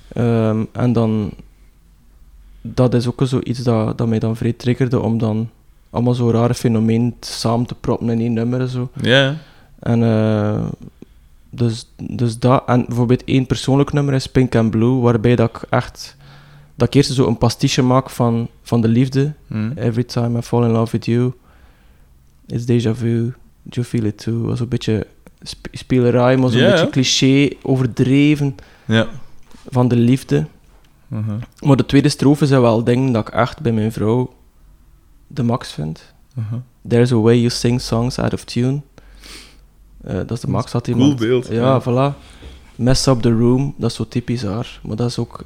Ehm, 0.07 0.63
en 0.71 0.93
dan... 0.93 1.31
Dat 2.61 2.93
is 2.93 3.07
ook 3.07 3.21
zoiets 3.23 3.59
dat, 3.59 3.97
dat 3.97 4.07
mij 4.07 4.19
dan 4.19 4.35
vrij 4.35 4.53
triggerde, 4.53 4.99
om 4.99 5.17
dan 5.17 5.49
allemaal 5.93 6.13
zo 6.13 6.29
rare 6.29 6.53
fenomeen 6.53 7.15
samen 7.19 7.65
te 7.65 7.75
proppen 7.75 8.09
in 8.09 8.19
één 8.19 8.33
nummer 8.33 8.59
en 8.59 8.67
zo. 8.67 8.89
Ja. 9.01 9.35
En 9.79 10.03
eh, 10.03 10.65
dus, 11.49 11.89
dus 11.97 12.39
dat, 12.39 12.63
en 12.65 12.85
bijvoorbeeld 12.85 13.23
één 13.23 13.45
persoonlijk 13.45 13.93
nummer 13.93 14.13
is 14.13 14.27
Pink 14.27 14.55
and 14.55 14.71
Blue, 14.71 14.99
waarbij 14.99 15.35
dat 15.35 15.49
ik 15.49 15.61
echt, 15.69 16.15
dat 16.75 16.87
ik 16.87 16.93
eerst 16.93 17.13
zo 17.13 17.27
een 17.27 17.37
pastiche 17.37 17.81
maak 17.81 18.09
van, 18.09 18.47
van 18.61 18.81
de 18.81 18.87
liefde. 18.87 19.33
Mhm. 19.47 19.71
Every 19.75 20.03
time 20.03 20.39
I 20.39 20.41
fall 20.41 20.63
in 20.63 20.71
love 20.71 20.91
with 20.91 21.05
you, 21.05 21.33
it's 22.47 22.63
déjà 22.63 22.97
vu, 22.97 23.33
do 23.61 23.81
you 23.81 23.85
feel 23.85 24.03
it 24.03 24.17
too? 24.17 24.41
Was 24.41 24.59
een 24.59 24.67
beetje 24.67 25.07
sp 25.51 25.67
spelerij, 25.71 26.37
maar 26.37 26.49
zo'n 26.49 26.61
beetje 26.61 26.89
cliché, 26.89 27.49
overdreven 27.61 28.55
van 29.69 29.87
de 29.87 29.95
liefde. 29.95 30.45
Mhm. 31.07 31.37
Maar 31.61 31.75
de 31.75 31.85
tweede 31.85 32.09
strofe 32.09 32.45
zijn 32.45 32.61
wel 32.61 32.83
dingen 32.83 33.11
dat 33.11 33.27
ik 33.27 33.33
echt 33.33 33.59
bij 33.59 33.71
mijn 33.71 33.91
vrouw 33.91 34.33
de 35.33 35.43
max 35.43 35.71
vind. 35.71 36.13
Mhm. 36.33 36.55
There's 36.87 37.11
a 37.11 37.19
way 37.19 37.35
you 37.37 37.49
sing 37.49 37.81
songs 37.81 38.19
out 38.19 38.33
of 38.33 38.43
tune. 38.43 38.81
Eh, 40.03 40.15
dat 40.15 40.31
is 40.31 40.39
de 40.39 40.47
max 40.47 40.71
had 40.71 40.89
Cool 40.91 41.15
beeld. 41.15 41.47
Ja, 41.47 41.81
voilà. 41.81 42.17
Mess 42.75 43.07
up 43.07 43.21
the 43.21 43.31
room, 43.31 43.73
dat 43.77 43.89
is 43.89 43.95
zo 43.95 44.07
typisch 44.07 44.43
haar. 44.43 44.79
Maar 44.83 44.95
dat 44.95 45.09
is 45.09 45.17
ook... 45.17 45.43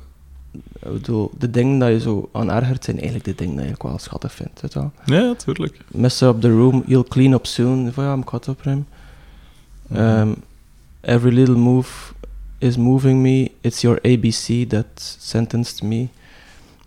Ik 0.81 0.91
bedoel, 0.93 1.31
de 1.38 1.51
dingen 1.51 1.80
dat 1.80 1.89
je 1.89 1.99
zo 1.99 2.30
aan 2.31 2.51
ergert, 2.51 2.84
zijn 2.84 2.95
eigenlijk 2.95 3.26
de 3.26 3.35
dingen 3.35 3.55
dat 3.55 3.65
je 3.65 3.72
ook 3.72 3.84
wel 3.84 3.97
schattig 3.97 4.34
vindt. 4.34 4.61
Weet 4.61 4.73
je 4.73 4.80
wel. 4.80 4.91
Ja, 5.05 5.34
tuurlijk. 5.34 5.77
Mess 5.88 6.22
up 6.22 6.41
the 6.41 6.49
room, 6.49 6.84
you'll 6.85 7.07
clean 7.07 7.34
up 7.34 7.45
soon. 7.45 7.93
Van 7.93 8.03
ja, 8.03 8.15
ik 8.15 8.30
ga 8.30 8.38
het 8.38 8.47
opruimen. 8.47 8.88
Um, 9.95 10.35
every 11.01 11.34
little 11.34 11.55
move 11.55 12.14
is 12.57 12.77
moving 12.77 13.22
me. 13.22 13.51
It's 13.61 13.81
your 13.81 13.99
ABC 14.01 14.69
that 14.69 14.85
sentenced 15.19 15.84
me. 15.84 16.07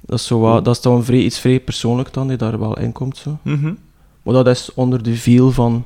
Dat 0.01 0.19
is, 0.19 0.27
zo 0.27 0.39
wat, 0.41 0.65
dat 0.65 0.75
is 0.77 0.83
dan 0.83 1.05
vrij, 1.05 1.19
iets 1.19 1.39
vrij 1.39 1.61
persoonlijk 1.61 2.13
dan, 2.13 2.29
die 2.29 2.37
daar 2.37 2.59
wel 2.59 2.79
in 2.79 2.93
komt. 2.93 3.17
Zo. 3.17 3.39
Mhm. 3.43 3.75
Maar 4.23 4.35
dat 4.35 4.47
is 4.47 4.75
onder 4.75 5.03
de 5.03 5.15
viel 5.17 5.53
van... 5.53 5.85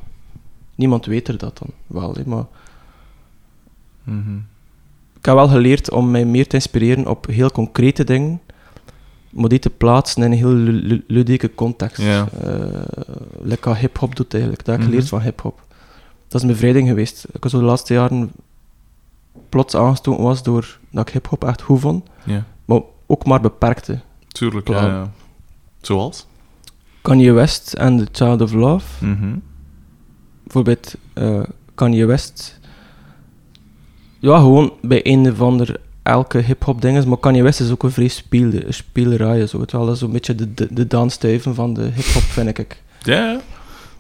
Niemand 0.75 1.07
weet 1.07 1.29
er 1.29 1.39
dat 1.39 1.59
dan 1.59 1.69
wel, 1.87 2.15
hè, 2.15 2.23
maar... 2.27 2.45
Mhm. 4.05 4.37
Ik 5.19 5.25
heb 5.31 5.35
wel 5.35 5.49
geleerd 5.49 5.91
om 5.91 6.11
mij 6.11 6.25
meer 6.25 6.47
te 6.47 6.55
inspireren 6.57 7.07
op 7.09 7.27
heel 7.27 7.51
concrete 7.51 8.05
dingen, 8.05 8.41
maar 9.31 9.49
die 9.49 9.59
te 9.59 9.71
plaatsen 9.71 10.23
in 10.23 10.33
een 10.33 10.39
heel 10.39 10.53
lu- 10.53 10.73
lu- 10.87 11.05
ludieke 11.07 11.55
context. 11.55 11.99
Like 13.43 13.69
wat 13.69 13.79
hip-hop 13.79 14.17
doet 14.17 14.33
eigenlijk. 14.35 14.65
Dat 14.65 14.75
heb 14.75 14.77
ik 14.77 14.81
Mhm. 14.81 14.91
geleerd 14.91 15.09
van 15.09 15.21
hip-hop. 15.21 15.63
Dat 16.29 16.43
is 16.43 16.43
een 16.43 16.55
bevrijding 16.55 16.89
geweest. 16.89 17.27
Ik 17.33 17.43
was 17.43 17.53
zo 17.53 17.59
de 17.59 17.65
laatste 17.65 17.93
jaren 17.95 18.33
plots 19.49 19.75
aangestoken 19.77 20.23
was 20.25 20.43
door 20.43 20.79
dat 20.91 21.09
ik 21.09 21.13
hip-hop 21.15 21.45
echt 21.45 21.63
goed 21.63 21.81
vond. 21.81 22.05
Ook 23.07 23.25
maar 23.25 23.41
beperkte. 23.41 24.01
Tuurlijk, 24.29 24.69
ja, 24.69 24.87
ja. 24.87 25.11
Zoals? 25.81 26.27
Kanye 27.03 27.33
West 27.33 27.73
en 27.73 27.97
The 27.99 28.07
Child 28.13 28.41
of 28.41 28.53
Love. 28.53 29.05
Mhm. 29.05 29.35
bijvoorbeeld 30.43 30.95
eh 31.13 31.41
Kanye 31.75 32.05
West. 32.07 32.59
Ja, 34.19 34.37
gewoon 34.39 34.73
bij 34.83 35.01
een 35.03 35.31
of 35.31 35.41
ander 35.41 35.81
elke 36.03 36.39
hip-hop 36.39 36.81
ding 36.83 36.97
is, 36.97 37.05
maar 37.05 37.19
Kanye 37.19 37.43
West 37.43 37.61
is 37.61 37.71
ook 37.71 37.83
een 37.83 37.91
vrij 37.91 38.09
speelde, 38.09 38.65
spelerij. 38.69 39.47
Zo. 39.47 39.65
Dat 39.65 39.89
is 39.89 39.99
zo'n 39.99 40.13
beetje 40.13 40.35
de, 40.35 40.55
de, 40.55 40.69
de 40.71 40.87
dansstuiven 40.87 41.55
van 41.55 41.75
de 41.75 41.83
hip-hop, 41.83 42.23
vind 42.23 42.59
ik. 42.59 42.83
Ja. 43.03 43.41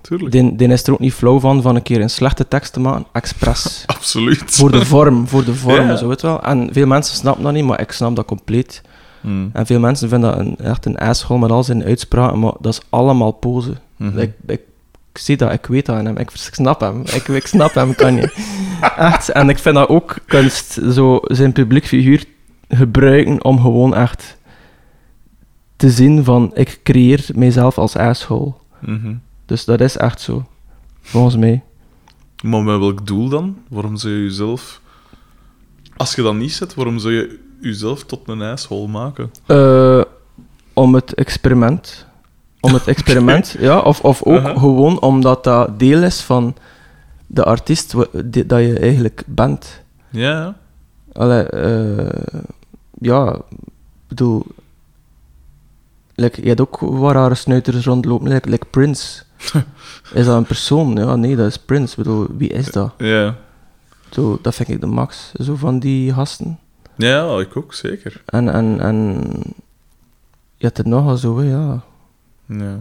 Tuurlijk. 0.00 0.32
Die, 0.32 0.56
die 0.56 0.68
is 0.68 0.86
er 0.86 0.92
ook 0.92 0.98
niet 0.98 1.12
flauw 1.12 1.40
van, 1.40 1.62
van 1.62 1.76
een 1.76 1.82
keer 1.82 2.00
een 2.00 2.10
slechte 2.10 2.48
tekst 2.48 2.72
te 2.72 2.80
maken, 2.80 3.06
expres. 3.12 3.82
Absoluut. 3.86 4.42
voor 4.46 4.70
de 4.70 4.84
vorm, 4.84 5.28
voor 5.28 5.44
de 5.44 5.54
vorm, 5.54 5.86
Ja. 5.90 5.96
zo 5.96 6.08
weet 6.08 6.22
wel. 6.22 6.42
En 6.42 6.68
veel 6.72 6.86
mensen 6.86 7.16
snappen 7.16 7.44
dat 7.44 7.52
niet, 7.52 7.64
maar 7.64 7.80
ik 7.80 7.92
snap 7.92 8.16
dat 8.16 8.24
compleet. 8.26 8.82
Mhm. 9.24 9.48
En 9.52 9.66
veel 9.66 9.80
mensen 9.80 10.08
vinden 10.08 10.30
dat 10.30 10.38
een, 10.38 10.56
echt 10.56 10.86
een 10.86 10.98
asshole 10.98 11.40
met 11.40 11.50
al 11.50 11.64
zijn 11.64 11.84
uitspraken, 11.84 12.38
maar 12.38 12.52
dat 12.60 12.72
is 12.72 12.80
allemaal 12.88 13.32
pose. 13.32 13.72
Mhm. 13.96 14.18
Ik, 14.18 14.32
ik, 14.46 14.60
ik 15.12 15.18
zie 15.18 15.36
dat, 15.36 15.52
ik 15.52 15.66
weet 15.66 15.86
dat 15.86 15.96
aan 15.96 16.04
hem, 16.04 16.16
ik 16.16 16.30
snap 16.32 16.80
hem. 16.80 17.00
Ik, 17.00 17.28
ik 17.28 17.46
snap 17.46 17.74
hem, 17.74 17.94
kan 17.94 18.14
je. 18.14 18.32
Echt, 18.96 19.28
en 19.28 19.48
ik 19.48 19.58
vind 19.58 19.74
dat 19.74 19.88
ook 19.88 20.16
kunst, 20.26 20.78
zo 20.90 21.18
zijn 21.22 21.52
publiek 21.52 21.86
figuur 21.86 22.24
gebruiken 22.68 23.44
om 23.44 23.60
gewoon 23.60 23.94
echt 23.94 24.38
te 25.76 25.90
zien 25.90 26.24
van, 26.24 26.50
ik 26.54 26.80
creëer 26.82 27.26
mijzelf 27.34 27.78
als 27.78 27.96
asshole. 27.96 28.52
Mhm. 28.80 29.14
Dus 29.46 29.64
dat 29.64 29.80
is 29.80 29.96
echt 29.96 30.20
zo, 30.20 30.44
volgens 31.00 31.36
mij. 31.36 31.62
Maar 32.42 32.62
met 32.62 32.78
welk 32.78 33.06
doel 33.06 33.28
dan? 33.28 33.56
Waarom 33.68 33.96
zou 33.96 34.14
je 34.14 34.22
jezelf... 34.22 34.80
Als 35.96 36.14
je 36.14 36.22
dat 36.22 36.34
niet 36.34 36.52
zet, 36.52 36.74
waarom 36.74 36.98
zou 36.98 37.14
je 37.14 37.43
jezelf 37.64 38.04
tot 38.04 38.28
een 38.28 38.42
asshole 38.42 38.88
maken? 38.88 39.30
Eh, 39.46 40.02
om 40.72 40.94
het 40.94 41.14
experiment. 41.14 42.06
Om 42.60 42.72
het 42.72 42.86
experiment, 42.94 43.56
ja. 43.58 43.78
Of, 43.78 44.00
of 44.00 44.22
ook 44.22 44.58
gewoon 44.58 45.00
omdat 45.00 45.44
dat 45.44 45.78
deel 45.78 46.02
is 46.02 46.20
van 46.20 46.56
de 47.26 47.44
artiest 47.44 47.94
dat 48.46 48.60
je 48.60 48.78
eigenlijk 48.78 49.22
bent. 49.26 49.82
Ja. 50.10 50.56
Allee, 51.12 51.42
eh, 51.42 52.40
ja, 53.00 53.32
ik 53.34 54.08
bedoel... 54.08 54.46
Like, 56.16 56.42
je 56.42 56.48
hebt 56.48 56.60
ook 56.60 56.78
wat 56.80 57.12
rare 57.12 57.34
snuiters 57.34 57.84
rondlopen, 57.84 58.28
like, 58.28 58.48
like 58.48 58.66
Prince. 58.66 59.22
is 60.14 60.26
dat 60.26 60.36
een 60.36 60.44
persoon? 60.44 60.96
Ja, 60.96 61.16
nee, 61.16 61.36
dat 61.36 61.46
is 61.46 61.58
Prince. 61.58 61.96
Bedoel, 61.96 62.26
wie 62.36 62.48
is 62.48 62.70
dat? 62.70 62.92
Ja. 62.98 63.36
Zo, 64.10 64.38
dat 64.42 64.54
vind 64.54 64.68
ik 64.68 64.80
de 64.80 64.86
max, 64.86 65.32
zo 65.40 65.54
van 65.54 65.78
die 65.78 66.12
gasten. 66.12 66.58
Ja, 66.96 67.38
ik 67.40 67.56
ook, 67.56 67.74
zeker. 67.74 68.22
En, 68.26 68.48
en, 68.48 68.80
en 68.80 69.20
je 70.56 70.64
hebt 70.64 70.76
het 70.76 70.86
nogal 70.86 71.16
zo, 71.16 71.38
hè, 71.38 71.50
ja. 71.50 71.80
Ja. 72.46 72.74
Ik 72.74 72.80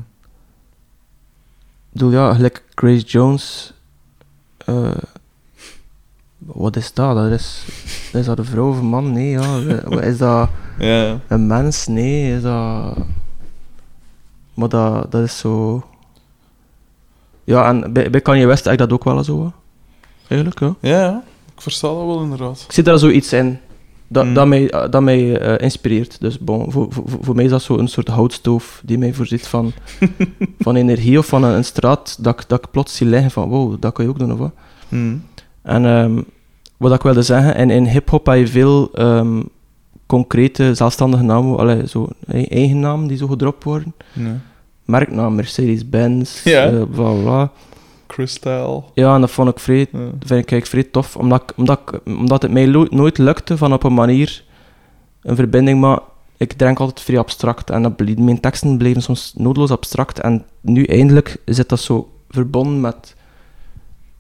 bedoel, 2.00 2.12
ja, 2.12 2.34
gelijk 2.34 2.64
Grace 2.76 3.06
Jones. 3.06 3.74
eh, 4.58 4.92
wat 6.38 6.76
is 6.76 6.94
dat? 6.94 7.16
dat 7.16 7.32
is, 7.32 7.66
is 8.14 8.26
dat 8.26 8.38
een 8.38 8.46
vrouw 8.46 8.70
of 8.70 8.78
een 8.78 8.86
man? 8.86 9.12
Nee, 9.12 9.30
ja. 9.30 9.62
Wat 9.84 10.04
Is 10.04 10.18
dat 10.18 10.50
Ja, 10.80 11.20
een 11.28 11.48
mens? 11.48 11.88
Nee, 11.88 12.36
is 12.36 12.42
dat... 12.42 12.98
Maar 14.54 14.70
dat, 14.70 15.12
dat 15.12 15.24
is 15.24 15.38
zo... 15.38 15.84
Ja, 17.44 17.68
en 17.68 17.94
bij, 17.94 18.10
bij 18.10 18.22
Kanye 18.22 18.46
West 18.46 18.66
ik 18.66 18.78
dat 18.78 18.94
ook 18.94 19.04
wel 19.04 19.24
zo. 19.24 19.44
hè. 19.44 19.50
Eigenlijk, 20.28 20.60
ja. 20.60 20.76
ja, 20.90 21.00
ja. 21.04 21.24
Ik 21.56 21.62
versta 21.62 21.88
dat 21.88 21.98
wel, 21.98 22.22
inderdaad. 22.22 22.64
Ik 22.68 22.72
zie 22.72 22.84
daar 22.84 22.98
zoiets 22.98 23.34
in. 23.34 23.60
Dat, 24.14 24.26
Mm. 24.26 24.34
dat 24.34 24.48
mij, 24.48 24.74
dat 24.90 25.02
mij 25.02 25.40
inspireert. 25.58 26.18
Dus 26.20 26.40
bon, 26.40 26.72
voor, 26.72 26.86
voor, 26.90 27.04
voor 27.22 27.36
mij 27.36 27.44
is 27.46 27.50
dat 27.52 27.62
zo 27.62 27.78
een 27.78 27.88
soort 27.88 28.08
houtstoof 28.08 28.82
die 28.86 28.98
mij 28.98 29.14
voorziet 29.14 29.48
van, 29.48 29.72
van 30.60 30.76
energie 30.76 31.18
of 31.18 31.26
van 31.26 31.44
een, 31.44 31.56
een 31.56 31.66
straat 31.66 32.18
dat, 32.24 32.40
ik- 32.40 32.50
dat 32.50 32.60
ik 32.64 32.72
plots 32.72 32.96
zie 32.96 33.08
liggen 33.08 33.32
van 33.32 33.50
wow, 33.50 33.76
dat 33.80 33.94
kan 33.94 34.06
je 34.06 34.12
ook 34.12 34.20
doen 34.20 34.32
of 34.34 34.38
wat. 34.40 34.52
Mhm. 34.90 35.16
En 35.62 35.86
ehm, 35.86 36.22
wat 36.78 36.94
ik 36.94 37.02
wilde 37.02 37.22
zeggen, 37.22 37.56
in, 37.56 37.70
in 37.70 37.86
hip-hop 37.86 38.26
heb 38.26 38.38
je 38.38 38.48
veel 38.48 38.90
ehm, 38.94 39.42
concrete 40.06 40.74
zelfstandige 40.74 41.24
namen, 41.24 41.58
allee, 41.58 41.88
zo, 41.88 42.08
eh, 42.28 42.52
eigen 42.52 42.80
namen 42.80 43.08
die 43.08 43.18
zo 43.18 43.28
gedropt 43.28 43.64
worden. 43.64 43.94
Ja. 44.14 44.40
Merknaam, 44.86 45.36
Mercedes-Benz, 45.36 46.44
Ja. 46.44 46.66
eh, 46.66 46.82
bla 46.92 47.12
bla. 47.22 47.52
Crystal. 48.18 48.92
Ja, 48.94 49.16
en 49.16 49.22
dat 49.22 49.32
vond 49.32 49.50
ik 49.50 49.60
vrij, 49.60 49.80
Ja. 49.80 49.86
dat 49.92 50.02
vind 50.02 50.22
ik 50.24 50.52
eigenlijk 50.52 50.66
vrij 50.66 50.84
tof, 50.84 51.16
omdat, 51.18 51.42
ik- 51.42 51.58
omdat, 51.58 51.80
ik- 51.80 52.00
omdat 52.06 52.42
het 52.42 52.52
mij 52.52 52.66
nooit 52.90 53.18
lukte 53.18 53.58
van 53.58 53.74
op 53.74 53.84
een 53.84 53.94
manier 53.94 54.44
een 55.22 55.36
verbinding, 55.36 55.80
maar 55.80 56.00
ik 56.38 56.60
denk 56.60 56.80
altijd 56.80 57.00
vrij 57.02 57.18
abstract 57.20 57.70
en 57.70 57.82
dat 57.84 57.96
ble- 57.96 58.14
mijn 58.22 58.40
teksten 58.40 58.78
bleven 58.78 59.02
soms 59.02 59.34
noodloos 59.38 59.72
abstract 59.72 60.20
en 60.20 60.46
nu 60.62 60.84
eindelijk 60.84 61.38
zit 61.46 61.70
dat 61.70 61.80
zo 61.80 62.10
verbonden 62.30 62.82
met 62.82 63.16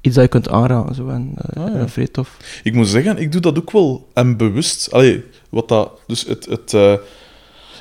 iets 0.01 0.15
dat 0.15 0.23
je 0.23 0.29
kunt 0.29 0.49
aanraken. 0.49 0.95
Zo, 0.95 1.07
en, 1.07 1.33
eh, 1.37 1.63
Ah, 1.63 1.73
ja. 1.73 1.79
en 1.79 1.89
vrij 1.89 2.07
tof. 2.07 2.37
Ik 2.63 2.73
moet 2.73 2.87
zeggen, 2.87 3.17
ik 3.17 3.31
doe 3.31 3.41
dat 3.41 3.57
ook 3.57 3.71
wel 3.71 4.07
en 4.13 4.37
bewust. 4.37 4.91
Allee, 4.91 5.23
wat 5.49 5.67
dat, 5.67 5.91
dus 6.07 6.25
het, 6.27 6.45
het, 6.45 6.73
eh, 6.73 6.93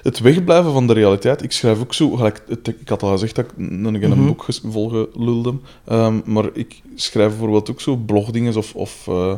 het 0.03 0.21
wegblijven 0.21 0.73
van 0.73 0.87
de 0.87 0.93
realiteit. 0.93 1.43
Ik 1.43 1.53
schrijf 1.53 1.81
ook 1.81 1.95
zo, 1.95 2.11
gelijk, 2.11 2.43
ik 2.81 2.89
had 2.89 3.03
al 3.03 3.11
gezegd 3.11 3.35
dat 3.35 3.45
ik, 3.45 3.51
in 3.57 3.85
een 4.11 4.19
Mhm. 4.19 4.27
boek 4.27 4.43
ges- 4.43 4.63
volgelulde, 4.71 5.55
Ehm 5.85 6.21
maar 6.25 6.45
ik 6.53 6.81
schrijf 6.95 7.29
bijvoorbeeld 7.29 7.71
ook 7.71 7.81
zo 7.81 7.97
blogdingen 7.97 8.57
of... 8.57 8.75
of 8.75 9.09
eh, 9.09 9.35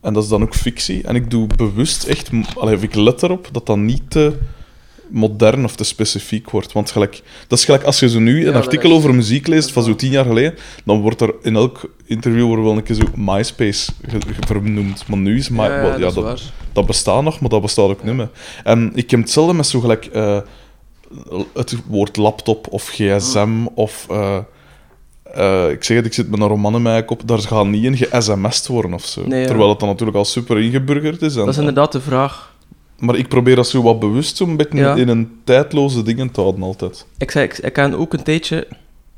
en 0.00 0.12
dat 0.12 0.22
is 0.22 0.28
dan 0.28 0.42
ook 0.42 0.54
fictie. 0.54 1.02
En 1.02 1.14
ik 1.14 1.30
doe 1.30 1.46
bewust 1.56 2.04
echt... 2.04 2.30
Allee, 2.58 2.78
ik 2.78 2.94
let 2.94 3.22
erop 3.22 3.48
dat 3.52 3.66
dat 3.66 3.76
niet 3.76 4.10
te 4.10 4.32
modern 5.10 5.64
of 5.64 5.76
te 5.76 5.84
specifiek 5.84 6.50
wordt. 6.50 6.72
Want 6.72 6.90
gelijk, 6.90 7.22
dat 7.48 7.58
is 7.58 7.64
gelijk 7.64 7.82
als 7.82 8.00
je 8.00 8.08
zo 8.08 8.18
nu 8.18 8.46
een 8.46 8.52
Ja, 8.52 8.58
artikel 8.58 8.90
is- 8.90 8.96
over 8.96 9.14
muziek 9.14 9.46
leest 9.46 9.72
van 9.72 9.82
zo 9.82 9.96
tien 9.96 10.10
jaar 10.10 10.24
geleden, 10.24 10.54
dan 10.84 11.00
wordt 11.00 11.20
er 11.20 11.34
in 11.42 11.54
elk 11.56 11.90
interview 12.06 12.44
wordt 12.46 12.62
wel 12.62 12.72
een 12.76 12.82
keer 12.82 12.94
zo 12.96 13.04
MySpace 13.14 13.92
vernoemd. 14.46 15.06
Maar 15.08 15.18
nu 15.18 15.36
is 15.38 15.48
My, 15.48 15.62
Ja, 15.64 15.96
dat 15.98 16.14
ja, 16.14 16.36
dat, 16.72 16.86
bestaat 16.86 17.22
nog, 17.22 17.40
maar 17.40 17.50
dat 17.50 17.62
bestaat 17.62 17.88
ook 17.88 18.04
niet 18.04 18.14
meer. 18.14 18.30
En 18.64 18.90
ik 18.94 19.10
heb 19.10 19.20
hetzelfde 19.20 19.54
met 19.54 19.66
zo 19.66 19.80
gelijk 19.80 20.04
eh, 20.06 20.38
het 21.54 21.76
woord 21.86 22.16
laptop 22.16 22.66
of 22.70 22.88
gsm 22.88 23.66
of... 23.74 24.06
eh, 24.10 24.38
eh, 25.34 25.70
ik 25.70 25.84
zeg 25.84 25.96
het, 25.96 26.06
ik 26.06 26.12
zit 26.12 26.30
met 26.30 26.40
een 26.40 26.46
roman 26.48 26.74
in 26.74 26.82
mijn 26.82 27.04
kop, 27.04 27.22
daar 27.28 27.38
gaat 27.38 27.66
niet 27.66 27.84
in 27.84 27.96
ge-sms'd 27.96 28.66
worden 28.66 28.92
of 28.94 29.04
zo. 29.04 29.26
Nee. 29.26 29.46
Terwijl 29.46 29.68
het 29.68 29.78
dan 29.80 29.88
natuurlijk 29.88 30.16
al 30.18 30.24
super 30.24 30.60
ingeburgerd 30.60 31.22
is. 31.22 31.34
En, 31.36 31.40
Dat 31.44 31.48
is 31.54 31.58
inderdaad 31.58 31.92
de 31.92 32.00
vraag. 32.00 32.53
Maar 32.98 33.14
ik 33.16 33.28
probeer 33.28 33.56
dat 33.56 33.68
zo 33.68 33.82
wat 33.82 33.98
bewust 34.00 34.36
zo'n 34.36 34.56
beetje 34.56 34.78
Ja. 34.78 34.94
in 34.94 35.08
een 35.08 35.40
tijdloze 35.44 36.02
dingen 36.02 36.30
te 36.30 36.40
houden 36.40 36.62
altijd. 36.62 37.06
Ik, 37.18 37.30
zei, 37.30 37.44
ik, 37.44 37.58
ik 37.58 37.76
heb 37.76 37.94
ook 37.94 38.12
een 38.12 38.22
tijdje 38.22 38.68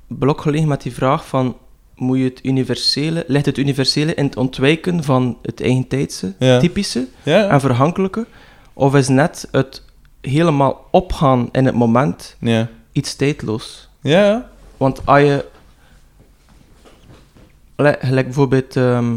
blok 0.06 0.40
gelegen 0.40 0.68
met 0.68 0.82
die 0.82 0.92
vraag 0.92 1.26
van... 1.26 1.56
Moet 1.94 2.18
je 2.18 2.24
het 2.24 2.40
universele... 2.44 3.24
Ligt 3.26 3.46
het 3.46 3.58
universele 3.58 4.14
in 4.14 4.24
het 4.24 4.36
ontwijken 4.36 5.04
van 5.04 5.38
het 5.42 5.60
eigentijdse, 5.62 6.34
Ja. 6.38 6.58
typische 6.58 7.06
Ja, 7.22 7.48
en 7.48 7.60
vergankelijke? 7.60 8.26
Of 8.72 8.94
is 8.94 9.08
net 9.08 9.48
het 9.50 9.82
helemaal 10.20 10.84
opgaan 10.90 11.48
in 11.52 11.64
het 11.66 11.74
moment 11.74 12.36
iets 12.92 13.14
tijdloos? 13.16 13.88
Ja. 14.00 14.50
Want 14.76 15.00
als 15.06 15.20
je... 15.20 15.44
Gelijk 17.76 18.26
bijvoorbeeld... 18.26 18.76
ehm, 18.76 19.14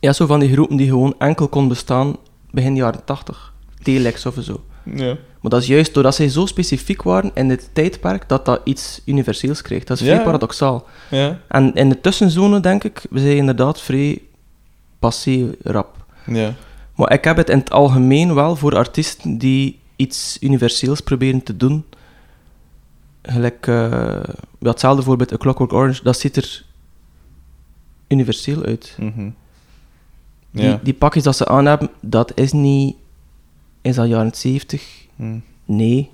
ja, 0.00 0.12
zo 0.12 0.26
van 0.26 0.40
die 0.40 0.52
groepen 0.52 0.76
die 0.76 0.88
gewoon 0.88 1.14
enkel 1.18 1.48
kon 1.48 1.68
bestaan 1.68 2.16
begin 2.50 2.76
jaren 2.76 3.04
80. 3.04 3.52
Telex 3.82 4.26
of 4.26 4.34
zo. 4.40 4.64
ja. 4.94 5.16
Maar 5.40 5.50
dat 5.50 5.60
is 5.62 5.66
juist 5.68 5.94
doordat 5.94 6.14
zij 6.14 6.28
zo 6.28 6.46
specifiek 6.46 7.02
waren 7.02 7.30
in 7.34 7.48
dit 7.48 7.70
tijdperk, 7.72 8.28
dat 8.28 8.44
dat 8.44 8.60
iets 8.64 9.00
universeels 9.04 9.62
krijgt. 9.62 9.86
Dat 9.86 10.00
is 10.00 10.06
Ja. 10.06 10.12
vrij 10.12 10.24
paradoxaal. 10.24 10.86
Ja, 11.10 11.40
En 11.48 11.74
in 11.74 11.88
de 11.88 12.00
tussenzone, 12.00 12.60
denk 12.60 12.84
ik, 12.84 13.06
we 13.10 13.18
zijn 13.20 13.36
inderdaad 13.36 13.80
vrij 13.80 14.22
passé 14.98 15.54
rap. 15.62 15.96
ja. 16.26 16.54
Maar 16.94 17.12
ik 17.12 17.24
heb 17.24 17.36
het 17.36 17.50
in 17.50 17.58
het 17.58 17.70
algemeen 17.70 18.34
wel 18.34 18.56
voor 18.56 18.76
artiesten 18.76 19.38
die 19.38 19.78
iets 19.96 20.36
universeels 20.40 21.00
proberen 21.00 21.42
te 21.42 21.56
doen. 21.56 21.84
Gelijk, 23.22 23.66
ja, 23.66 24.22
hetzelfde 24.60 25.02
voorbeeld, 25.02 25.32
A 25.32 25.36
Clockwork 25.36 25.72
Orange, 25.72 26.02
dat 26.02 26.18
ziet 26.18 26.36
er 26.36 26.64
universeel 28.08 28.64
uit. 28.64 28.96
Mhm. 29.00 29.30
Die, 30.60 30.78
die 30.82 30.94
pakjes 30.94 31.22
dat 31.22 31.36
ze 31.36 31.46
aan 31.46 31.66
hebben, 31.66 31.88
dat 32.00 32.32
is 32.34 32.52
niet... 32.52 32.96
Is 33.82 33.94
dat 33.94 34.08
jaren 34.08 34.34
70? 34.34 35.06
Hm. 35.16 35.38
Nee. 35.64 36.10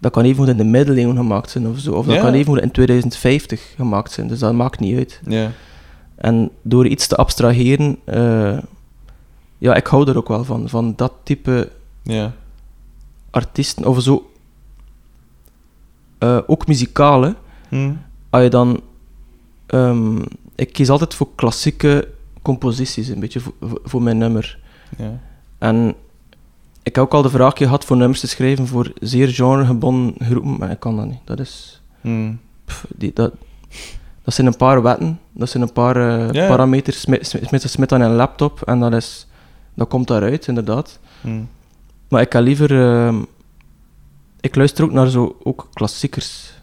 Dat 0.00 0.12
kan 0.12 0.24
even 0.24 0.48
in 0.48 0.56
de 0.56 0.64
middeleeuwen 0.64 1.16
gemaakt 1.16 1.50
zijn 1.50 1.68
of 1.68 1.78
zo. 1.78 1.92
Of 1.92 2.06
dat 2.06 2.18
kan 2.20 2.32
even 2.32 2.62
in 2.62 2.70
2050 2.70 3.72
gemaakt 3.76 4.12
zijn. 4.12 4.26
Dus 4.28 4.38
dat 4.38 4.52
maakt 4.52 4.80
niet 4.80 4.96
uit. 4.96 5.20
Ja. 5.26 5.50
En 6.14 6.50
door 6.62 6.86
iets 6.86 7.06
te 7.06 7.16
abstraheren... 7.16 7.96
eh, 8.04 8.58
ja, 9.58 9.74
ik 9.74 9.86
hou 9.86 10.08
er 10.08 10.16
ook 10.16 10.28
wel 10.28 10.44
van. 10.44 10.68
Van 10.68 10.92
dat 10.96 11.12
type 11.22 11.70
Ja. 12.02 12.32
artiesten. 13.30 13.84
Of 13.86 14.02
zo... 14.02 14.30
eh, 16.18 16.38
ook 16.46 16.66
muzikale. 16.66 17.34
Hm. 17.68 17.92
Als 18.30 18.42
je 18.42 18.48
dan... 18.50 18.80
ehm, 19.66 20.18
ik 20.54 20.72
kies 20.72 20.90
altijd 20.90 21.14
voor 21.14 21.28
klassieke 21.34 22.08
composities, 22.44 23.08
een 23.08 23.20
beetje 23.20 23.40
voor, 23.60 24.02
mijn 24.02 24.18
nummer. 24.18 24.58
Ja. 24.98 25.20
En 25.58 25.94
ik 26.82 26.94
heb 26.94 27.04
ook 27.04 27.14
al 27.14 27.22
de 27.22 27.30
vraag 27.30 27.56
gehad 27.56 27.84
voor 27.84 27.96
nummers 27.96 28.20
te 28.20 28.28
schrijven 28.28 28.66
voor 28.66 28.92
zeer 29.00 29.28
genregebonden 29.28 30.14
groepen, 30.18 30.56
maar 30.58 30.70
ik 30.70 30.80
kan 30.80 30.96
dat 30.96 31.06
niet. 31.06 31.20
Dat 31.24 31.40
is... 31.40 31.80
Hm. 32.00 32.32
pff, 32.64 32.86
die, 32.96 33.10
dat, 33.14 33.32
dat 34.24 34.34
zijn 34.34 34.46
een 34.46 34.56
paar 34.56 34.82
wetten, 34.82 35.20
dat 35.32 35.50
zijn 35.50 35.62
een 35.62 35.72
paar 35.72 36.28
eh, 36.30 36.48
parameters. 36.48 37.00
Smit, 37.00 37.26
smit, 37.26 37.46
smit, 37.48 37.62
smit 37.62 37.92
aan 37.92 38.00
een 38.00 38.14
laptop 38.14 38.62
en 38.62 38.80
dat, 38.80 38.92
is, 38.92 39.26
dat 39.74 39.88
komt 39.88 40.08
daaruit, 40.08 40.46
inderdaad. 40.46 40.98
Hm. 41.20 41.42
Maar 42.08 42.20
ik 42.20 42.28
kan 42.28 42.42
liever... 42.42 42.70
ehm, 42.70 43.22
ik 44.40 44.54
luister 44.54 44.84
ook 44.84 44.92
naar 44.92 45.08
zo, 45.08 45.36
ook 45.42 45.68
klassiekers. 45.72 46.53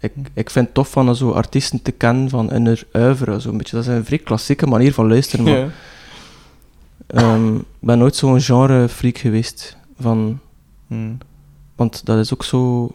Ik, 0.00 0.12
ik 0.34 0.50
vind 0.50 0.64
het 0.66 0.74
tof 0.74 0.90
van 0.90 1.16
zo 1.16 1.30
artiesten 1.30 1.82
te 1.82 1.90
kennen 1.90 2.28
van 2.28 2.52
in 2.52 2.66
hun 2.66 2.78
oeuvre, 2.96 3.40
zo 3.40 3.50
een 3.50 3.56
beetje. 3.56 3.76
Dat 3.76 3.86
is 3.86 3.90
een 3.94 4.04
vrij 4.04 4.18
klassieke 4.18 4.66
manier 4.66 4.92
van 4.92 5.08
luisteren, 5.08 5.44
maar... 5.44 5.58
Ja. 5.58 5.68
Ehm, 7.06 7.56
ik 7.56 7.62
ben 7.80 7.98
nooit 7.98 8.16
zo'n 8.16 8.40
genre-freak 8.40 9.18
geweest. 9.18 9.76
Van, 10.00 10.38
Hm. 10.86 11.12
want 11.76 12.04
dat 12.06 12.18
is 12.18 12.32
ook 12.32 12.44
zo... 12.44 12.90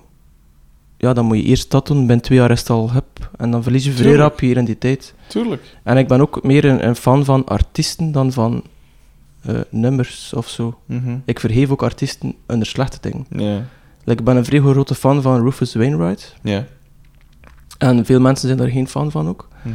Ja, 0.97 1.13
dan 1.13 1.25
moet 1.25 1.37
je 1.37 1.43
eerst 1.43 1.71
dat 1.71 1.87
doen, 1.87 1.97
binnen 1.97 2.21
twee 2.21 2.37
jaar 2.37 2.51
is 2.51 2.69
al 2.69 2.91
hup. 2.91 3.29
En 3.37 3.51
dan 3.51 3.63
verlies 3.63 3.85
je 3.85 3.91
vrij 3.91 4.13
rap 4.15 4.39
hier 4.39 4.57
in 4.57 4.65
die 4.65 4.77
tijd. 4.77 5.13
Tuurlijk. 5.27 5.77
En 5.83 5.97
ik 5.97 6.07
ben 6.07 6.21
ook 6.21 6.43
meer 6.43 6.65
een, 6.65 6.87
een 6.87 6.95
fan 6.95 7.25
van 7.25 7.45
artiesten 7.45 8.11
dan 8.11 8.31
van 8.31 8.63
eh, 9.41 9.59
nummers 9.69 10.33
of 10.33 10.49
zo. 10.49 10.79
Mhm. 10.85 11.17
Ik 11.25 11.39
vergeef 11.39 11.69
ook 11.69 11.83
artiesten 11.83 12.35
onder 12.47 12.67
slechte 12.67 12.97
dingen. 13.01 13.25
Ja. 13.29 13.61
Like, 14.03 14.19
ik 14.19 14.25
ben 14.25 14.35
een 14.37 14.45
vrij 14.45 14.59
grote 14.59 14.95
fan 14.95 15.21
van 15.21 15.43
Rufus 15.43 15.75
Wainwright. 15.75 16.35
Ja. 16.41 16.65
En 17.83 18.05
veel 18.05 18.19
mensen 18.19 18.47
zijn 18.47 18.59
daar 18.59 18.69
geen 18.69 18.87
fan 18.87 19.11
van 19.11 19.27
ook. 19.27 19.47
Mhm. 19.61 19.73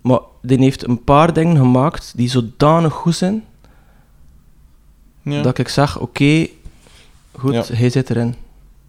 Maar 0.00 0.20
die 0.42 0.58
heeft 0.58 0.88
een 0.88 1.04
paar 1.04 1.32
dingen 1.32 1.56
gemaakt 1.56 2.12
die 2.16 2.28
zodanig 2.28 2.92
goed 2.92 3.14
zijn, 3.16 3.44
Ja. 5.22 5.42
dat 5.42 5.58
ik 5.58 5.68
zeg, 5.68 5.98
oké, 5.98 6.46
goed, 7.32 7.52
Ja. 7.54 7.64
hij 7.72 7.90
zit 7.90 8.10
erin. 8.10 8.34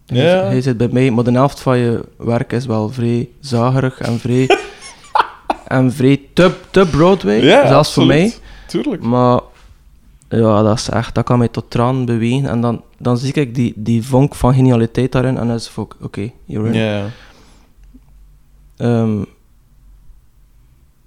Hij, 0.06 0.18
Ja. 0.24 0.44
hij 0.44 0.61
zit 0.61 0.78
bij 0.78 0.88
mij, 0.91 1.11
maar 1.11 1.24
de 1.24 1.32
helft 1.32 1.60
van 1.60 1.78
je 1.78 2.06
werk 2.18 2.52
is 2.52 2.66
wel 2.66 2.90
vrij 2.90 3.30
zagerig 3.40 3.99
en 3.99 4.20
vrij, 4.20 4.49
en 5.68 5.91
vrij 5.94 6.22
te, 6.34 6.52
te 6.72 6.88
Broadway, 6.91 7.41
zelfs 7.68 7.94
voor 7.94 8.06
mij. 8.06 8.34
Tuurlijk. 8.68 9.02
Maar 9.02 9.40
ja, 10.30 10.61
dat 10.61 10.78
is 10.78 10.90
echt, 10.90 11.16
dat 11.16 11.24
kan 11.26 11.38
mij 11.38 11.48
tot 11.48 11.66
tranen 11.72 12.06
bewegen. 12.06 12.49
En 12.49 12.61
dan, 12.61 12.82
dan 12.98 13.18
zie 13.18 13.34
ik 13.34 13.56
die, 13.56 13.74
die 13.76 14.03
vonk 14.06 14.36
van 14.36 14.53
genialiteit 14.53 15.11
daarin 15.11 15.38
en 15.38 15.48
dan 15.48 15.56
is 15.56 15.72
het 15.76 15.88
oké, 16.02 16.32
you're 16.45 16.68
in. 16.72 16.74
Ja. 18.80 18.86
Ehm, 18.86 19.24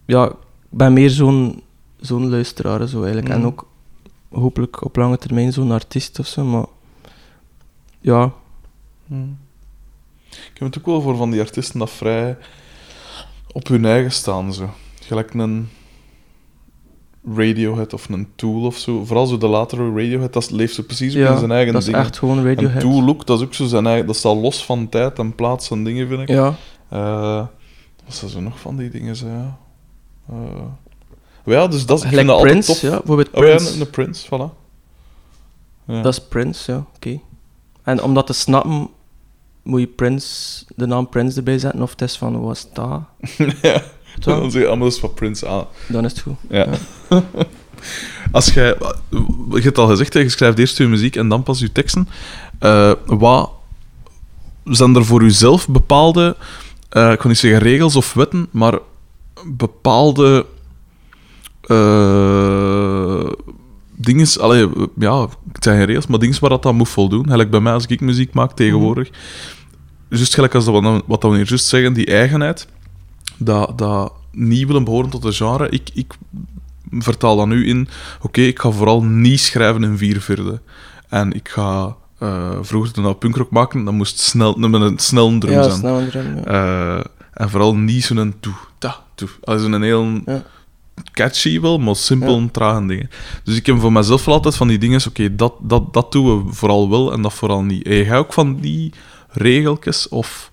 ja, 0.04 0.26
ik 0.28 0.34
ben 0.70 0.92
meer 0.92 1.10
zo'n 1.10 1.62
zo'n 2.00 2.30
luisteraar 2.30 2.86
zo 2.88 2.96
eigenlijk. 2.98 3.28
En 3.28 3.38
Mhm. 3.38 3.46
ook 3.46 3.66
hopelijk 4.28 4.84
op 4.84 4.96
lange 4.96 5.18
termijn 5.18 5.52
zo'n 5.52 5.70
artiest 5.70 6.18
of 6.18 6.26
zo, 6.26 6.44
maar 6.44 6.66
ja, 8.00 8.32
Hm. 9.06 9.14
Ik 10.30 10.58
heb 10.58 10.68
het 10.68 10.78
ook 10.78 10.86
wel 10.86 11.00
voor 11.00 11.16
van 11.16 11.30
die 11.30 11.40
artiesten 11.40 11.78
dat 11.78 11.90
vrij 11.90 12.36
op 13.52 13.68
hun 13.68 13.84
eigen 13.84 14.12
staan. 14.12 14.54
Zo. 14.54 14.70
Gelijk 15.02 15.34
een 15.34 15.68
Radiohead 17.34 17.92
of 17.92 18.08
een 18.08 18.28
Tool 18.34 18.62
of 18.64 18.76
zo. 18.78 19.04
Vooral 19.04 19.26
zo 19.26 19.38
de 19.38 19.46
latere 19.46 19.88
Radiohead, 19.94 20.32
dat 20.32 20.50
leeft 20.50 20.74
zo 20.74 20.82
precies 20.82 21.12
ja 21.12 21.32
in 21.32 21.38
zijn 21.38 21.50
eigen 21.50 21.72
dat 21.72 21.82
is 21.82 21.86
dingen. 21.88 22.00
echt 22.04 22.18
gewoon 22.18 22.38
En 22.38 22.44
Radiohead. 22.44 22.80
Tool 22.80 23.08
ook, 23.08 23.26
dat 23.26 23.38
is 23.40 23.44
ook 23.44 23.54
zo 23.54 23.66
zijn 23.66 23.86
eigen... 23.86 24.06
Dat 24.06 24.16
staat 24.16 24.36
los 24.36 24.64
van 24.64 24.88
tijd 24.88 25.18
en 25.18 25.34
plaats 25.34 25.70
en 25.70 25.84
dingen, 25.84 26.08
vind 26.08 26.20
ik. 26.20 26.28
Ja, 26.28 26.54
Eh, 26.88 27.46
wat 28.20 28.30
zijn 28.30 28.30
zo 28.30 28.40
nog 28.40 28.60
van 28.60 28.76
die 28.76 28.90
dingen, 28.90 29.16
zo, 29.16 29.26
ja. 29.26 29.58
Eh, 30.28 30.64
ja, 31.44 31.66
dus 31.66 31.86
dat 31.86 31.98
is... 31.98 32.04
ik 32.04 32.08
gelijk 32.08 32.28
vind 32.28 32.38
dat 32.38 32.50
Prince, 32.50 32.70
altijd 32.70 32.92
ja, 32.92 32.98
bijvoorbeeld 32.98 33.28
Oh 33.28 33.40
Prince. 33.40 33.80
een 33.80 33.90
Prince, 33.90 34.26
voilà. 34.26 34.60
Ja. 35.84 36.02
Dat 36.02 36.12
is 36.12 36.20
Prince, 36.20 36.72
ja, 36.72 36.86
oké. 36.96 37.20
En 37.82 38.02
om 38.02 38.14
dat 38.14 38.26
te 38.26 38.32
snappen, 38.32 38.88
moet 39.62 39.80
je 39.80 39.86
Prince, 39.86 40.64
de 40.76 40.86
naam 40.86 41.08
Prince 41.08 41.36
erbij 41.36 41.58
zetten, 41.58 41.82
of 41.82 41.90
het 41.90 42.02
is 42.02 42.16
van, 42.16 42.40
wat 42.40 42.56
is 42.56 42.66
dat? 42.72 43.00
ja. 43.62 43.82
Zo. 44.20 44.40
Dan 44.40 44.50
zeg 44.50 44.62
je, 44.62 44.68
ah, 44.68 44.74
maar 44.74 44.84
dat 44.84 44.92
is 44.92 45.00
van 45.00 45.14
Prince 45.14 45.48
aan. 45.48 45.64
Dan 45.88 46.04
is 46.04 46.10
het 46.10 46.20
goed. 46.20 46.36
Ja. 46.48 46.66
Als 48.32 48.46
jij, 48.46 48.76
je 49.50 49.60
hebt 49.60 49.78
al 49.78 49.86
gezegd, 49.86 50.12
je 50.12 50.28
schrijft 50.28 50.58
eerst 50.58 50.78
je 50.78 50.86
muziek 50.86 51.16
en 51.16 51.28
dan 51.28 51.42
pas 51.42 51.58
je 51.58 51.72
teksten. 51.72 52.08
Eh, 52.58 52.92
wat 53.06 53.50
zijn 54.64 54.94
er 54.94 55.04
voor 55.04 55.22
jezelf 55.22 55.68
bepaalde, 55.68 56.36
eh, 56.92 57.12
ik 57.12 57.18
kan 57.18 57.28
niet 57.30 57.38
zeggen 57.38 57.60
regels 57.60 57.96
of 57.96 58.14
wetten, 58.14 58.46
maar 58.50 58.78
bepaalde 59.46 60.46
eh 61.62 63.30
dingen, 63.96 64.26
allee, 64.40 64.68
ja, 64.98 65.20
het 65.52 65.64
zijn 65.64 65.76
geen 65.76 65.86
regels, 65.86 66.06
maar 66.06 66.18
dingen 66.18 66.40
waar 66.40 66.50
dat 66.50 66.62
dan 66.62 66.76
moet 66.76 66.88
voldoen. 66.88 67.28
Gelijk 67.30 67.50
bij 67.50 67.60
mij 67.60 67.72
als 67.72 67.86
ik 67.86 68.00
muziek 68.00 68.32
maak 68.32 68.52
tegenwoordig. 68.52 69.10
Juist 70.08 70.34
gelijk 70.34 70.54
als 70.54 70.64
dat 70.64 70.74
wat, 70.74 70.82
dan- 71.20 71.30
we 71.30 71.36
hier 71.36 71.48
juist 71.48 71.66
zeggen, 71.66 71.92
die 71.92 72.06
eigenheid, 72.06 72.68
dat, 73.36 73.78
dat 73.78 74.12
niet 74.30 74.66
willen 74.66 74.84
behoren 74.84 75.10
tot 75.10 75.24
een 75.24 75.32
genre. 75.32 75.68
Ik, 75.68 75.90
ik 75.94 76.14
vertaal 76.90 77.36
dat 77.36 77.46
nu 77.46 77.66
in, 77.66 77.88
oké, 78.20 78.40
ik 78.40 78.58
ga 78.58 78.70
vooral 78.70 79.02
niet 79.04 79.40
schrijven 79.40 79.84
in 79.84 79.98
vier 79.98 80.20
vierde. 80.20 80.60
En 81.08 81.32
ik 81.32 81.48
ga, 81.48 81.96
eh, 82.22 82.58
vroeger 82.60 82.92
toen 82.92 83.04
dat 83.04 83.18
punkrock 83.18 83.50
maken, 83.50 83.84
dan 83.84 83.94
moest 83.94 84.12
het 84.12 84.20
snel, 84.22 84.54
met 84.54 84.80
een 84.80 84.98
snel 84.98 85.38
drum 85.38 85.52
Ja, 85.52 85.62
zijn. 85.62 85.76
snel 85.76 85.98
een 86.00 86.08
drum, 86.10 86.36
ja. 86.36 86.44
Eh, 86.44 87.04
en 87.32 87.50
vooral 87.50 87.74
niet 87.76 88.04
zo'n 88.04 88.34
toe, 88.40 88.52
ta, 88.78 88.96
toe. 89.14 89.28
Allee, 89.44 89.60
zo'n 89.60 89.82
heel 89.82 90.20
Ja. 90.26 90.42
catchy 91.12 91.60
wel, 91.60 91.78
maar 91.78 91.96
simpel 91.96 92.36
en 92.36 92.50
trage 92.50 92.86
dingen. 92.86 93.10
Dus 93.44 93.56
ik 93.56 93.66
heb 93.66 93.80
voor 93.80 93.92
mezelf 93.92 94.24
wel 94.24 94.34
altijd 94.34 94.56
van 94.56 94.68
die 94.68 94.78
dingen, 94.78 95.00
oké, 95.08 95.34
dat, 95.36 95.54
dat, 95.60 95.92
dat 95.94 96.12
doen 96.12 96.46
we 96.46 96.52
vooral 96.54 96.90
wel 96.90 97.12
en 97.12 97.22
dat 97.22 97.32
vooral 97.34 97.62
niet. 97.62 97.86
Heb 97.88 98.06
jij 98.06 98.18
ook 98.18 98.32
van 98.32 98.56
die 98.60 98.92
regeltjes 99.28 100.08
of 100.08 100.50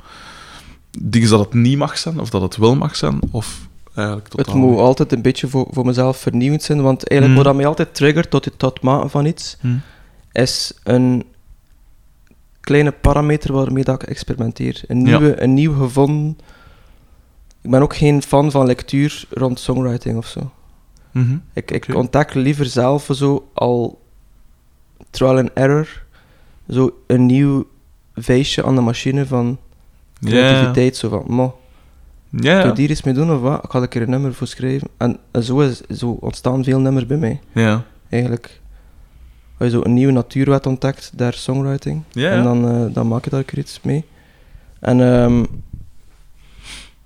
dingen 1.00 1.30
dat 1.30 1.40
het 1.40 1.54
niet 1.54 1.78
mag 1.78 1.98
zijn, 1.98 2.20
of 2.20 2.30
dat 2.30 2.42
het 2.42 2.58
wel 2.58 2.76
mag 2.76 2.96
zijn, 2.96 3.20
of 3.32 3.68
Het 3.94 4.54
moet 4.54 4.70
niet? 4.70 4.80
altijd 4.80 5.12
een 5.12 5.22
beetje 5.22 5.48
voor, 5.48 5.68
voor 5.72 5.86
mezelf 5.86 6.18
vernieuwend 6.18 6.64
zijn, 6.64 6.82
want 6.82 7.08
eigenlijk 7.08 7.30
Mm. 7.32 7.36
wat 7.36 7.46
dat 7.46 7.56
mij 7.62 7.66
altijd 7.72 7.96
triggert 7.96 8.30
tot 8.30 8.46
het 8.46 8.60
tot 8.60 8.82
maken 8.82 9.10
van 9.10 9.26
iets, 9.26 9.58
Hm. 9.62 9.68
is 10.32 10.74
een 10.84 11.24
kleine 12.62 12.92
parameter 12.92 13.54
waarmee 13.54 13.84
dat 13.84 14.02
ik 14.02 14.10
experimenteer. 14.10 14.82
Een, 14.88 15.06
Ja. 15.06 15.20
nieuwe, 15.20 15.42
een 15.42 15.54
nieuw 15.54 15.74
gevonden... 15.74 16.38
Ik 17.62 17.70
ben 17.70 17.82
ook 17.82 17.96
geen 17.96 18.22
fan 18.22 18.52
van 18.52 18.66
lectuur 18.66 19.26
rond 19.30 19.60
songwriting 19.60 20.18
of 20.18 20.28
zo. 20.28 20.52
Mhm. 21.12 21.38
Ik, 21.54 21.72
ik 21.72 21.84
Oké. 21.90 21.98
ontdek 21.98 22.34
liever 22.34 22.66
zelf 22.66 23.10
zo 23.12 23.50
al 23.54 24.02
trial 25.10 25.38
and 25.38 25.50
error, 25.54 26.04
zo 26.70 26.92
een 27.08 27.26
nieuw 27.26 27.68
feestje 28.16 28.64
aan 28.64 28.76
de 28.76 28.82
machine 28.82 29.26
van 29.26 29.58
creativiteit. 30.24 30.98
Zo 30.98 31.10
van, 31.10 31.24
mo, 31.28 31.60
ja, 32.30 32.66
je 32.66 32.72
hier 32.76 32.90
iets 32.90 33.04
mee 33.04 33.14
doen 33.14 33.32
of 33.32 33.42
wat? 33.42 33.64
Ik 33.64 33.74
er 33.74 33.82
een 33.82 33.88
keer 33.90 34.02
een 34.02 34.10
nummer 34.10 34.34
voor 34.34 34.48
schrijven. 34.48 34.88
En, 34.98 35.20
en 35.32 35.44
zo, 35.44 35.60
is, 35.60 35.82
zo 35.82 36.18
ontstaan 36.20 36.64
veel 36.64 36.80
nummers 36.80 37.06
bij 37.06 37.18
mij, 37.18 37.40
ja. 37.52 37.84
eigenlijk. 38.10 38.62
Als 39.60 39.72
je 39.72 39.78
zo 39.78 39.84
een 39.84 39.94
nieuwe 39.94 40.12
natuurwet 40.12 40.66
ontdekt, 40.66 41.12
daar 41.16 41.34
songwriting. 41.34 42.04
Ja, 42.12 42.32
En 42.32 42.44
dan, 42.44 42.68
eh, 42.68 42.94
dan 42.94 43.08
maak 43.08 43.24
je 43.24 43.30
daar 43.30 43.44
iets 43.56 43.82
mee. 43.82 44.06
En, 44.80 45.02
ehm, 45.02 45.46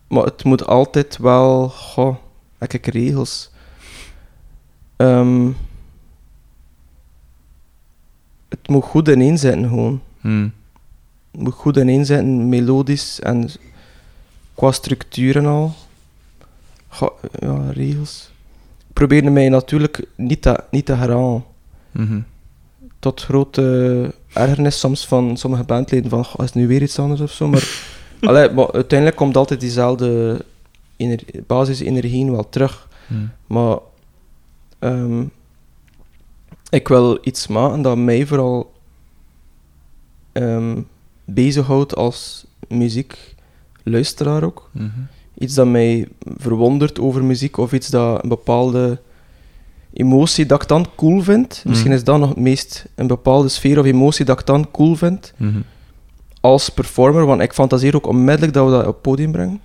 maar 0.07 0.23
het 0.23 0.43
moet 0.43 0.67
altijd 0.67 1.17
wel, 1.17 1.69
goh, 1.69 2.15
heb 2.57 2.73
ik 2.73 2.85
regels. 2.85 3.51
Ehm, 4.95 5.47
het 8.49 8.67
moet 8.67 8.83
goed 8.83 9.07
ineenzetten 9.07 9.67
gewoon. 9.67 10.01
Hm. 10.21 10.47
Het 11.31 11.41
moet 11.41 11.53
goed 11.53 11.77
ineenzetten, 11.77 12.49
melodisch 12.49 13.19
en 13.19 13.49
qua 14.53 14.71
structuur 14.71 15.37
en 15.37 15.45
al. 15.45 15.73
Goh, 16.87 17.23
ja, 17.39 17.69
regels. 17.69 18.31
Ik 18.87 18.93
probeerde 18.93 19.29
mij 19.29 19.49
natuurlijk 19.49 20.05
niet 20.15 20.41
te, 20.41 20.63
niet 20.71 20.85
te 20.85 20.93
herhalen 20.93 21.43
Mhm. 21.93 22.19
Tot 23.03 23.21
grote 23.21 24.13
ergernis 24.33 24.79
soms 24.79 25.07
van 25.07 25.37
sommige 25.37 25.63
bandleden 25.63 26.09
van 26.09 26.25
"Goh, 26.25 26.45
is 26.45 26.45
het 26.45 26.53
nu 26.53 26.67
weer 26.67 26.81
iets 26.81 26.99
anders 26.99 27.21
of 27.21 27.31
zo. 27.31 27.47
Maar, 27.47 27.67
allee, 28.29 28.49
maar 28.49 28.71
uiteindelijk 28.71 29.17
komt 29.17 29.37
altijd 29.37 29.59
diezelfde 29.59 30.41
ener 30.97 31.19
basisenergie 31.47 32.31
wel 32.31 32.49
terug. 32.49 32.87
Hm. 33.07 33.13
Maar 33.47 33.77
ehm, 34.79 35.23
ik 36.69 36.87
wil 36.87 37.17
iets 37.21 37.47
maken 37.47 37.81
dat 37.81 37.97
mij 37.97 38.25
vooral 38.25 38.73
ehm 40.31 40.81
bezighoudt 41.25 41.95
als 41.95 42.45
muziekluisteraar 42.67 44.43
ook. 44.43 44.69
Mhm. 44.71 44.87
Iets 45.37 45.53
dat 45.53 45.67
mij 45.67 46.07
verwondert 46.37 46.99
over 46.99 47.23
muziek 47.23 47.57
of 47.57 47.73
iets 47.73 47.89
dat 47.89 48.23
een 48.23 48.29
bepaalde 48.29 49.01
emotie 49.93 50.45
dat 50.45 50.61
ik 50.61 50.67
dan 50.67 50.87
cool 50.95 51.21
vind. 51.21 51.63
Misschien 51.65 51.89
Mhm. 51.89 51.97
is 51.99 52.03
dat 52.03 52.19
nog 52.19 52.29
het 52.29 52.37
meest 52.37 52.85
een 52.95 53.07
bepaalde 53.07 53.49
sfeer 53.49 53.79
of 53.79 53.85
emotie 53.85 54.25
dat 54.25 54.39
ik 54.39 54.45
dan 54.45 54.71
cool 54.71 54.95
vind 54.95 55.33
Mhm. 55.37 55.59
als 56.41 56.69
performer, 56.69 57.25
want 57.25 57.41
ik 57.41 57.53
fantaseer 57.53 57.95
ook 57.95 58.07
onmiddellijk 58.07 58.53
dat 58.53 58.65
we 58.65 58.71
dat 58.71 58.81
op 58.81 58.93
het 58.93 59.01
podium 59.01 59.31
brengen. 59.31 59.61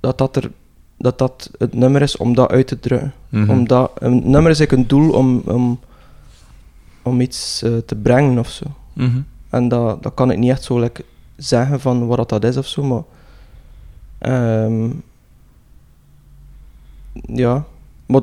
Dat 0.00 0.18
dat, 0.18 0.36
er, 0.36 0.50
dat 0.98 1.18
dat 1.18 1.50
het 1.58 1.74
nummer 1.74 2.02
is 2.02 2.16
om 2.16 2.34
dat 2.34 2.50
uit 2.50 2.66
te 2.66 2.80
drukken. 2.80 3.12
Mhm. 3.28 3.50
Omdat 3.50 3.90
een 3.98 4.30
nummer 4.30 4.50
is 4.50 4.58
eigenlijk 4.58 4.72
een 4.72 4.98
doel 4.98 5.12
om, 5.12 5.42
om, 5.44 5.80
om 7.02 7.20
iets 7.20 7.62
eh, 7.62 7.76
te 7.86 7.94
brengen 7.96 8.38
of 8.38 8.48
zo. 8.50 8.64
Mhm. 8.92 9.20
En 9.50 9.68
dat, 9.68 10.02
dat 10.02 10.14
kan 10.14 10.30
ik 10.30 10.38
niet 10.38 10.50
echt 10.50 10.62
zo 10.62 10.78
like, 10.80 11.04
zeggen 11.36 11.80
van 11.80 12.06
wat 12.06 12.28
dat, 12.28 12.44
is 12.44 12.56
of 12.56 12.66
zo, 12.66 12.82
maar... 12.82 13.02
ehm, 14.18 14.88
ja. 17.26 17.64
Maar 18.08 18.22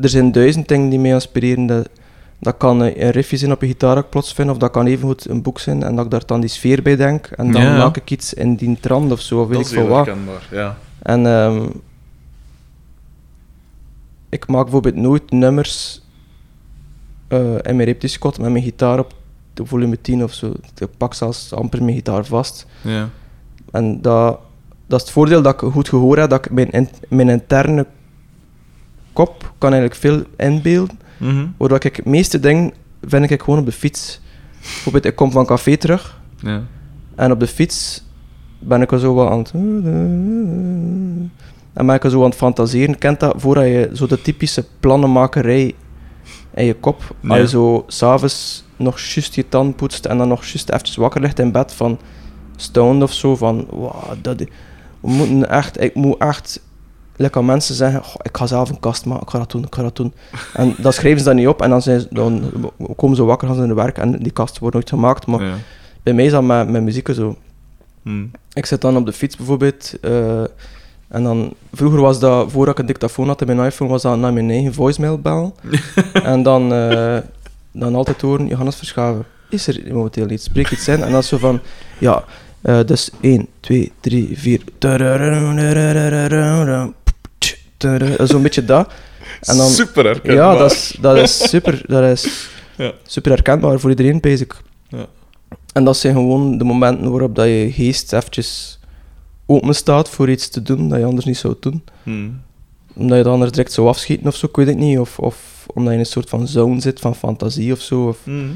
er 0.00 0.08
zijn 0.08 0.32
duizend 0.32 0.68
dingen 0.68 0.88
die 0.90 0.98
mij 0.98 1.10
inspireren. 1.10 1.66
Dat, 1.66 1.88
dat 2.38 2.56
kan 2.56 2.80
een 2.80 3.10
riffje 3.10 3.36
zijn 3.36 3.52
op 3.52 3.62
een 3.62 3.68
gitaar 3.68 3.94
dat 3.94 4.04
ik 4.04 4.10
plots 4.10 4.32
vind, 4.32 4.50
of 4.50 4.56
dat 4.58 4.70
kan 4.70 4.86
evengoed 4.86 5.28
een 5.28 5.42
boek 5.42 5.58
zijn 5.58 5.82
en 5.82 5.96
dat 5.96 6.04
ik 6.04 6.10
daar 6.10 6.26
dan 6.26 6.40
die 6.40 6.50
sfeer 6.50 6.82
bij 6.82 6.96
denk. 6.96 7.26
En 7.26 7.52
dan 7.52 7.62
Ja, 7.62 7.76
maak 7.76 7.96
ik 7.96 8.10
iets 8.10 8.34
in 8.34 8.54
die 8.54 8.78
trant 8.80 9.12
of 9.12 9.20
zo, 9.20 9.40
of 9.40 9.48
weet 9.48 9.56
Dat 9.56 9.60
ik 9.60 9.66
is 9.66 9.72
veel 9.72 9.82
heel 9.86 9.94
wat. 9.96 10.06
herkenbaar, 10.06 10.48
ja. 10.50 10.76
En 11.02 11.26
ehm, 11.26 11.66
ik 14.28 14.46
maak 14.46 14.62
bijvoorbeeld 14.62 14.94
nooit 14.94 15.30
nummers 15.30 16.02
eh, 17.28 17.54
in 17.62 17.76
mijn 17.76 17.96
met 18.20 18.38
mijn 18.38 18.62
gitaar 18.62 18.98
op 18.98 19.14
de 19.54 19.66
volume 19.66 20.00
10 20.00 20.22
of 20.22 20.32
zo. 20.32 20.52
Ik 20.78 20.88
pak 20.96 21.14
zelfs 21.14 21.52
amper 21.52 21.82
mijn 21.82 21.96
gitaar 21.96 22.24
vast. 22.24 22.66
Ja. 22.80 23.08
En 23.70 24.02
dat, 24.02 24.38
dat 24.86 24.98
is 25.00 25.04
het 25.06 25.14
voordeel 25.14 25.42
dat 25.42 25.62
ik 25.62 25.70
goed 25.72 25.88
gehoor 25.88 26.18
heb, 26.18 26.30
dat 26.30 26.44
ik 26.44 26.50
mijn, 26.52 26.70
in- 26.70 26.88
mijn 27.08 27.28
interne 27.28 27.86
kop 29.12 29.52
kan 29.58 29.72
eigenlijk 29.72 30.00
veel 30.00 30.22
inbeelden. 30.36 30.98
Mhm. 31.16 31.46
Waardoor 31.56 31.84
ik 31.84 31.96
het 31.96 32.04
meeste 32.06 32.40
dingen 32.40 32.72
vind 33.02 33.30
ik 33.30 33.42
gewoon 33.42 33.58
op 33.58 33.66
de 33.66 33.72
fiets. 33.72 34.20
Bijvoorbeeld, 34.60 35.04
ik 35.04 35.14
kom 35.16 35.30
van 35.30 35.46
café 35.46 35.76
terug 35.76 36.20
Ja. 36.36 36.62
en 37.14 37.32
op 37.32 37.40
de 37.40 37.46
fiets 37.46 38.04
ben 38.58 38.82
ik 38.82 38.92
er 38.92 38.98
zo 38.98 39.14
wat 39.14 39.30
aan 39.30 39.38
het... 39.38 39.52
En 41.72 41.86
ben 41.86 41.94
ik 41.94 42.02
zo 42.10 42.18
aan 42.18 42.28
het 42.28 42.34
fantaseren. 42.38 42.98
Kent 42.98 43.20
dat, 43.20 43.34
voordat 43.36 43.64
je 43.64 43.90
zo 43.94 44.06
de 44.06 44.22
typische 44.22 44.64
plannenmakerij 44.80 45.74
in 46.54 46.64
je 46.64 46.74
kop, 46.74 46.96
als 47.28 47.36
Ja. 47.36 47.36
je 47.36 47.48
zo 47.48 47.84
s'avonds 47.86 48.64
nog 48.76 48.98
juist 49.00 49.34
je 49.34 49.48
tand 49.48 49.76
poetst 49.76 50.04
en 50.04 50.18
dan 50.18 50.28
nog 50.28 50.44
juist 50.44 50.70
even 50.70 51.00
wakker 51.00 51.20
ligt 51.20 51.38
in 51.38 51.52
bed 51.52 51.72
van 51.72 51.98
stoned 52.56 53.02
of 53.02 53.12
zo, 53.12 53.36
van 53.36 53.66
wow, 53.70 53.94
dat, 54.22 54.40
we 55.00 55.10
moeten 55.10 55.48
echt, 55.50 55.80
ik 55.80 55.94
moet 55.94 56.18
echt 56.18 56.60
lekker 57.20 57.40
aan 57.40 57.46
mensen 57.46 57.74
zeggen, 57.74 58.04
"Goh, 58.04 58.14
ik 58.22 58.36
ga 58.36 58.46
zelf 58.46 58.70
een 58.70 58.80
kast 58.80 59.04
maken, 59.04 59.22
ik 59.22 59.30
ga 59.30 59.38
dat 59.38 59.50
doen, 59.50 59.64
ik 59.64 59.74
ga 59.74 59.82
dat 59.82 59.96
doen. 59.96 60.12
En 60.54 60.74
dan 60.78 60.92
schrijven 60.92 61.18
ze 61.18 61.24
dat 61.24 61.34
niet 61.34 61.46
op 61.48 61.62
en 61.62 61.70
dan, 61.70 61.82
zijn 61.82 62.00
ze, 62.00 62.06
dan 62.10 62.42
komen 62.96 63.16
ze 63.16 63.24
wakker, 63.24 63.46
gaan 63.48 63.56
ze 63.56 63.62
naar 63.62 63.74
de 63.76 63.82
werk 63.82 63.98
en 63.98 64.12
die 64.18 64.32
kast 64.32 64.58
wordt 64.58 64.74
nooit 64.74 64.88
gemaakt. 64.88 65.26
Maar 65.26 65.42
Ja. 65.44 65.54
bij 66.02 66.12
mij 66.12 66.24
is 66.24 66.30
dat 66.32 66.42
met, 66.42 66.68
met 66.68 66.82
muziek 66.82 67.08
zo. 67.14 67.36
Hm. 68.02 68.24
Ik 68.52 68.66
zit 68.66 68.80
dan 68.80 68.96
op 68.96 69.06
de 69.06 69.12
fiets 69.12 69.36
bijvoorbeeld. 69.36 69.94
eh, 70.00 70.40
en 71.08 71.22
dan, 71.22 71.52
vroeger 71.72 72.00
was 72.00 72.18
dat, 72.20 72.50
voordat 72.52 72.74
ik 72.74 72.80
een 72.80 72.86
dictafoon 72.86 73.26
had 73.26 73.40
in 73.40 73.46
mijn 73.56 73.68
iPhone, 73.68 73.90
was 73.90 74.02
dat 74.02 74.18
naar 74.18 74.32
mijn 74.32 74.50
eigen 74.50 74.74
voicemail 74.74 75.18
bellen. 75.18 75.52
en 76.32 76.42
dan, 76.42 76.72
eh, 76.72 77.18
dan 77.72 77.94
altijd 77.94 78.20
horen, 78.20 78.46
Johannes 78.46 78.76
Verschaven, 78.76 79.24
is 79.48 79.66
er 79.66 79.94
momenteel 79.94 80.30
iets? 80.30 80.44
Spreek 80.44 80.70
iets 80.70 80.88
in. 80.88 81.02
En 81.02 81.12
dan 81.12 81.22
zo 81.22 81.38
van, 81.38 81.60
ja, 81.98 82.24
eh, 82.60 82.78
dus 82.86 83.10
1, 83.20 83.46
2, 83.60 83.92
3, 84.00 84.38
4. 84.38 84.60
Zo'n 88.18 88.42
beetje 88.42 88.64
dat. 88.64 88.92
En 89.40 89.56
dan, 89.56 89.68
Super 89.70 90.04
herkenbaar. 90.04 90.52
ja, 90.52 90.56
dat 90.58 90.70
is, 90.72 90.96
dat 91.00 91.16
is 91.16 91.38
super. 91.50 91.82
Dat 91.86 92.02
is 92.04 92.48
Ja. 92.76 92.92
super 93.06 93.30
herkenbaar 93.30 93.80
voor 93.80 93.90
iedereen, 93.90 94.20
basic. 94.20 94.54
Ja. 94.88 95.06
En 95.72 95.84
dat 95.84 95.96
zijn 95.96 96.14
gewoon 96.14 96.58
de 96.58 96.64
momenten 96.64 97.10
waarop 97.10 97.34
dat 97.34 97.46
je 97.46 97.68
geest 97.72 98.12
eventjes 98.12 98.78
open 99.46 99.74
staat 99.74 100.08
voor 100.08 100.30
iets 100.30 100.48
te 100.48 100.62
doen 100.62 100.88
dat 100.88 100.98
je 100.98 101.04
anders 101.04 101.26
niet 101.26 101.36
zou 101.36 101.54
doen. 101.60 101.84
Hm. 102.02 102.28
Omdat 102.94 103.16
je 103.18 103.24
dan 103.24 103.32
anders 103.32 103.50
direct 103.50 103.72
zou 103.72 103.88
afschieten 103.88 104.26
of 104.26 104.36
zo, 104.36 104.46
ik 104.46 104.56
weet 104.56 104.66
het 104.66 104.76
niet. 104.76 104.98
Of, 104.98 105.18
of 105.18 105.64
omdat 105.74 105.88
je 105.88 105.94
in 105.94 105.98
een 106.04 106.06
soort 106.10 106.28
van 106.28 106.48
zone 106.48 106.80
zit 106.80 107.00
van 107.00 107.14
fantasie 107.14 107.72
of 107.72 107.80
zo. 107.80 108.06
Of, 108.08 108.18
Hm. 108.24 108.48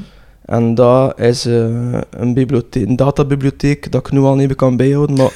en 0.45 0.75
dat 0.75 1.19
is 1.19 1.45
eh, 1.45 1.99
een, 2.09 2.33
bibliotheek, 2.33 2.87
een 2.87 2.95
databibliotheek 2.95 3.91
dat 3.91 4.05
ik 4.07 4.11
nu 4.13 4.19
al 4.19 4.35
niet 4.35 4.47
meer 4.47 4.55
kan 4.55 4.77
bijhouden. 4.77 5.15
Maar 5.15 5.31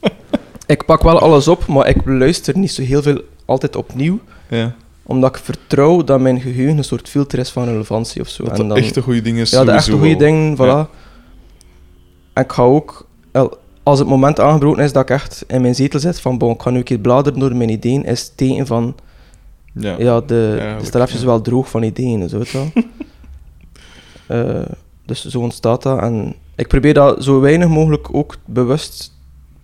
ik 0.72 0.84
pak 0.84 1.02
wel 1.02 1.18
alles 1.18 1.48
op, 1.48 1.66
maar 1.66 1.88
ik 1.88 1.96
luister 2.04 2.58
niet 2.58 2.72
zo 2.72 2.82
heel 2.82 3.02
veel 3.02 3.20
altijd 3.44 3.76
opnieuw. 3.76 4.18
Ja. 4.48 4.74
Omdat 5.02 5.36
ik 5.36 5.42
vertrouw 5.42 6.04
dat 6.04 6.20
mijn 6.20 6.40
geheugen 6.40 6.76
een 6.76 6.84
soort 6.84 7.08
filter 7.08 7.38
is 7.38 7.50
van 7.50 7.64
relevantie 7.64 8.20
of 8.20 8.28
zo. 8.28 8.44
Dat 8.44 8.58
en 8.58 8.68
de 8.68 8.74
echte 8.74 9.02
goede 9.02 9.20
dingen 9.22 9.46
ja, 9.50 9.64
de 9.64 9.70
echte 9.70 9.92
goede 9.92 10.16
dingen, 10.16 10.56
voilà. 10.56 10.60
Ja. 10.60 10.88
En 12.32 12.42
ik 12.42 12.52
ga 12.52 12.62
ook, 12.62 13.06
als 13.82 13.98
het 13.98 14.08
moment 14.08 14.40
aangebroken 14.40 14.82
is 14.84 14.92
dat 14.92 15.02
ik 15.02 15.10
echt 15.10 15.44
in 15.46 15.60
mijn 15.60 15.74
zetel 15.74 16.00
zit, 16.00 16.20
van 16.20 16.38
bon, 16.38 16.52
ik 16.52 16.62
ga 16.62 16.70
nu 16.70 16.78
een 16.78 16.84
keer 16.84 16.98
bladeren 16.98 17.38
door 17.38 17.56
mijn 17.56 17.68
ideeën, 17.68 18.04
is 18.04 18.22
het 18.22 18.36
teken 18.36 18.66
van, 18.66 18.94
Ja. 19.72 19.94
ja, 19.98 20.20
de, 20.20 20.56
Ja, 20.58 20.78
de 20.78 20.84
strafjes 20.84 21.20
ja. 21.20 21.26
wel 21.26 21.40
droog 21.40 21.70
van 21.70 21.82
ideeën, 21.82 22.28
zo 22.28 22.42
wel. 22.52 22.70
Eh, 24.26 24.62
dus 25.06 25.24
zo 25.24 25.40
ontstaat 25.40 25.82
dat. 25.82 26.00
En 26.00 26.34
ik 26.56 26.68
probeer 26.68 26.94
dat 26.94 27.24
zo 27.24 27.40
weinig 27.40 27.68
mogelijk 27.68 28.14
ook 28.14 28.36
bewust 28.44 29.12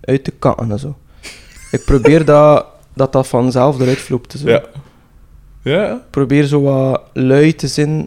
uit 0.08 0.24
te 0.24 0.30
katten 0.30 0.70
en 0.70 0.78
zo. 0.78 0.96
Ik 1.70 1.84
probeer 1.84 2.24
dat, 2.24 2.66
dat 2.94 3.12
dat 3.12 3.26
vanzelf 3.28 3.80
eruit 3.80 3.98
vloept. 3.98 4.32
Zo. 4.38 4.48
Ja. 4.48 4.62
Ja, 5.62 5.92
Ik 5.94 6.10
probeer 6.10 6.44
zo 6.44 6.60
wat 6.62 7.02
lui 7.12 7.54
te 7.54 7.66
zijn 7.68 8.06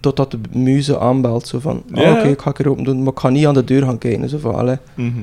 totdat 0.00 0.30
de 0.30 0.38
muze 0.52 0.98
aanbelt. 0.98 1.46
Zo 1.46 1.58
van, 1.58 1.82
ah, 1.94 2.10
oké, 2.10 2.28
ik 2.28 2.40
ga 2.40 2.52
er 2.56 2.68
open 2.68 2.84
doen, 2.84 3.02
maar 3.02 3.12
ik 3.12 3.18
ga 3.18 3.28
niet 3.28 3.46
aan 3.46 3.54
de 3.54 3.64
deur 3.64 3.82
gaan 3.82 3.98
kijken. 3.98 4.28
Zo 4.28 4.38
van, 4.38 4.54
allee, 4.54 4.76
Mhm. 4.94 5.20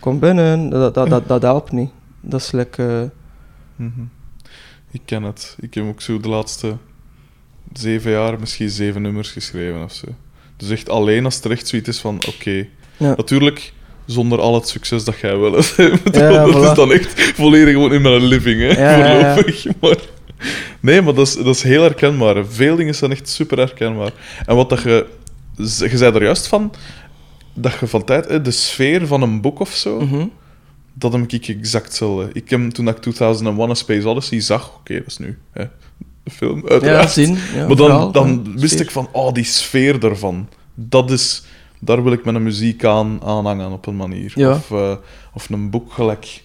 kom 0.00 0.18
binnen, 0.18 0.68
dat, 0.70 0.94
dat, 0.94 1.08
dat, 1.08 1.28
dat 1.28 1.42
helpt 1.42 1.72
niet. 1.72 1.90
Dat 2.20 2.40
is 2.40 2.50
like, 2.52 2.86
eh, 2.86 3.02
Mhm. 3.76 4.00
Ik 4.90 5.00
ken 5.04 5.22
het. 5.22 5.56
Ik 5.60 5.74
heb 5.74 5.84
ook 5.86 6.00
zo 6.00 6.20
de 6.20 6.28
laatste 6.28 6.76
zeven 7.72 8.10
jaar 8.10 8.40
misschien 8.40 8.70
zeven 8.70 9.02
nummers 9.02 9.30
geschreven 9.30 9.82
of 9.84 9.92
zo. 9.92 10.06
Dus 10.56 10.70
echt 10.70 10.88
alleen 10.88 11.24
als 11.24 11.34
het 11.34 11.44
er 11.44 11.50
echt 11.50 11.66
zoiets 11.68 11.88
is 11.88 12.00
van, 12.00 12.14
oké. 12.28 12.66
Ja. 12.96 13.14
Natuurlijk 13.16 13.72
zonder 14.06 14.40
al 14.40 14.54
het 14.54 14.68
succes 14.68 15.04
dat 15.04 15.18
jij 15.18 15.30
hè. 15.76 15.84
Ja, 16.12 16.44
dat 16.44 16.54
voilà. 16.54 16.68
is 16.70 16.74
dan 16.74 16.92
echt 16.92 17.20
volledig 17.34 17.72
gewoon 17.74 17.92
in 17.92 18.02
mijn 18.02 18.24
living, 18.24 18.60
hè, 18.60 18.66
Ja, 18.82 18.98
ja, 18.98 19.18
ja. 19.18 19.34
voorlopig. 19.34 19.64
Maar, 19.80 19.96
nee, 20.80 21.02
maar 21.02 21.14
dat 21.14 21.26
is, 21.26 21.34
dat 21.34 21.46
is 21.54 21.62
heel 21.62 21.82
herkenbaar. 21.82 22.46
Veel 22.46 22.76
dingen 22.76 22.94
zijn 22.94 23.10
echt 23.10 23.28
super 23.28 23.58
herkenbaar. 23.58 24.12
En 24.46 24.56
wat 24.56 24.68
dat 24.70 24.82
je... 24.82 25.06
Je 25.56 25.96
zei 25.96 26.14
er 26.14 26.22
juist 26.22 26.46
van, 26.46 26.72
dat 27.54 27.72
je 27.80 27.86
van 27.86 28.04
tijd... 28.04 28.28
hè, 28.28 28.40
De 28.42 28.50
sfeer 28.50 29.06
van 29.06 29.22
een 29.22 29.40
boek 29.40 29.60
of 29.60 29.70
zo, 29.70 30.00
Mhm. 30.00 30.26
dat 30.94 31.12
heb 31.12 31.32
ik 31.32 31.48
exact 31.48 31.84
hetzelfde. 31.86 32.30
Ik 32.32 32.50
heb 32.50 32.70
toen 32.70 32.88
ik 32.88 32.96
2001 32.98 33.70
A 33.70 33.74
Space 33.74 34.08
Odyssey 34.08 34.40
zag, 34.40 34.74
oké, 34.78 34.94
dat 34.94 35.06
is 35.06 35.18
nu 35.18 35.38
hè, 35.52 35.64
de 36.24 36.30
film, 36.30 36.62
Ja, 36.64 36.68
uiteraard. 36.70 37.10
zien. 37.10 37.38
Ja, 37.54 37.66
maar 37.66 37.76
dan, 37.76 38.12
dan 38.12 38.42
ja, 38.54 38.60
wist 38.60 38.80
ik 38.80 38.90
van, 38.90 39.08
oh, 39.12 39.32
die 39.32 39.44
sfeer 39.44 40.04
ervan. 40.04 40.48
Dat 40.74 41.10
is... 41.10 41.42
Daar 41.84 42.02
wil 42.02 42.12
ik 42.12 42.24
mijn 42.24 42.42
muziek 42.42 42.84
aan 42.84 43.20
aanhangen 43.24 43.70
op 43.72 43.86
een 43.86 43.96
manier. 43.96 44.32
Ja. 44.34 44.50
Of, 44.50 44.70
eh, 44.70 44.94
of 45.34 45.48
een 45.50 45.70
boek 45.70 45.92
gelijk... 45.92 46.42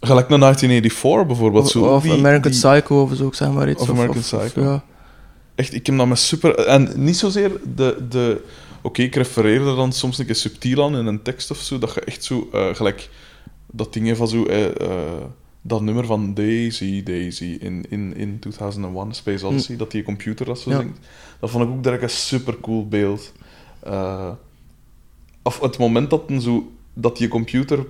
Gelijk 0.00 0.28
naar 0.28 0.38
1984 0.38 1.26
bijvoorbeeld. 1.26 1.64
Of, 1.64 1.70
zo, 1.70 1.84
of 1.94 2.02
die- 2.02 2.12
American 2.12 2.50
die- 2.50 2.60
Psycho 2.60 3.02
of 3.02 3.14
zo, 3.16 3.30
zeg 3.32 3.50
maar 3.50 3.70
iets. 3.70 3.82
Of 3.82 3.90
American 3.90 4.20
Psycho. 4.20 4.62
ja. 4.62 4.84
Echt, 5.54 5.74
ik 5.74 5.86
heb 5.86 5.96
dat 5.96 6.06
met 6.06 6.18
super... 6.18 6.54
En 6.58 6.92
niet 6.94 7.16
zozeer 7.16 7.50
de... 7.76 8.06
de 8.08 8.44
Oké, 8.82 9.02
ik 9.02 9.14
refereer 9.14 9.66
er 9.66 9.76
dan 9.76 9.92
soms 9.92 10.18
een 10.18 10.26
keer 10.26 10.34
subtiel 10.34 10.84
aan 10.84 10.96
in 10.96 11.06
een 11.06 11.22
tekst 11.22 11.50
of 11.50 11.58
zo, 11.58 11.78
dat 11.78 11.94
je 11.94 12.00
echt 12.00 12.24
zo... 12.24 12.48
eh, 12.52 12.74
gelijk 12.74 13.08
dat 13.70 13.92
ding 13.92 14.16
van 14.16 14.28
zo... 14.28 14.44
eh, 14.44 14.64
dat 15.62 15.80
nummer 15.80 16.06
van 16.06 16.34
Daisy, 16.34 17.02
Daisy 17.02 17.56
in, 17.60 17.84
in, 17.88 18.16
in 18.16 18.38
2001, 18.38 19.12
Space 19.14 19.46
Odyssey, 19.46 19.76
dat 19.76 19.90
die 19.90 20.02
computer 20.02 20.46
dat 20.46 20.58
zo 20.58 20.70
Ja. 20.70 20.78
zingt. 20.78 20.98
Dat 21.40 21.50
vond 21.50 21.64
ik 21.64 21.70
ook 21.70 21.82
direct 21.82 22.02
een 22.02 22.10
super 22.10 22.60
cool 22.60 22.88
beeld. 22.88 23.32
Eh, 23.82 24.30
of 25.42 25.60
het 25.60 25.78
moment 25.78 26.10
dat, 26.10 26.22
een 26.26 26.40
zo, 26.40 26.72
dat 26.94 27.16
die 27.16 27.28
computer 27.28 27.78
eh, 27.78 27.84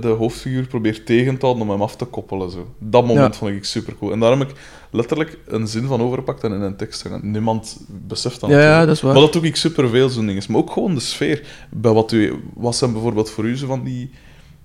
de 0.00 0.14
hoofdfiguur 0.18 0.66
probeert 0.66 1.06
tegen 1.06 1.38
te 1.38 1.44
houden 1.46 1.64
om 1.66 1.70
hem 1.70 1.82
af 1.82 1.96
te 1.96 2.04
koppelen. 2.04 2.50
Zo. 2.50 2.74
Dat 2.78 3.06
moment 3.06 3.32
Ja. 3.34 3.38
vond 3.38 3.50
ik 3.52 3.64
super 3.64 3.96
cool. 3.98 4.12
En 4.12 4.20
daar 4.20 4.38
heb 4.38 4.48
ik 4.48 4.56
letterlijk 4.90 5.38
een 5.46 5.68
zin 5.68 5.84
van 5.86 6.00
overgepakt 6.02 6.44
en 6.44 6.52
in 6.52 6.60
een 6.60 6.76
tekst 6.76 7.02
gedaan. 7.02 7.30
Niemand 7.30 7.80
beseft 7.88 8.40
dat 8.40 8.50
Ja, 8.50 8.84
dat 8.86 8.94
is 8.96 9.02
waar. 9.02 9.12
Maar 9.12 9.22
dat 9.22 9.32
doe 9.32 9.42
ik 9.42 9.56
superveel, 9.56 10.08
zo'n 10.08 10.26
dingen. 10.26 10.42
Maar 10.48 10.60
ook 10.60 10.70
gewoon 10.70 10.94
de 10.94 11.00
sfeer. 11.00 11.66
Bij 11.70 11.92
wat, 11.92 12.12
u, 12.12 12.34
wat 12.54 12.76
zijn 12.76 12.92
bijvoorbeeld 12.92 13.30
voor 13.30 13.44
u 13.44 13.56
zo 13.56 13.66
van 13.66 13.84
die 13.84 14.10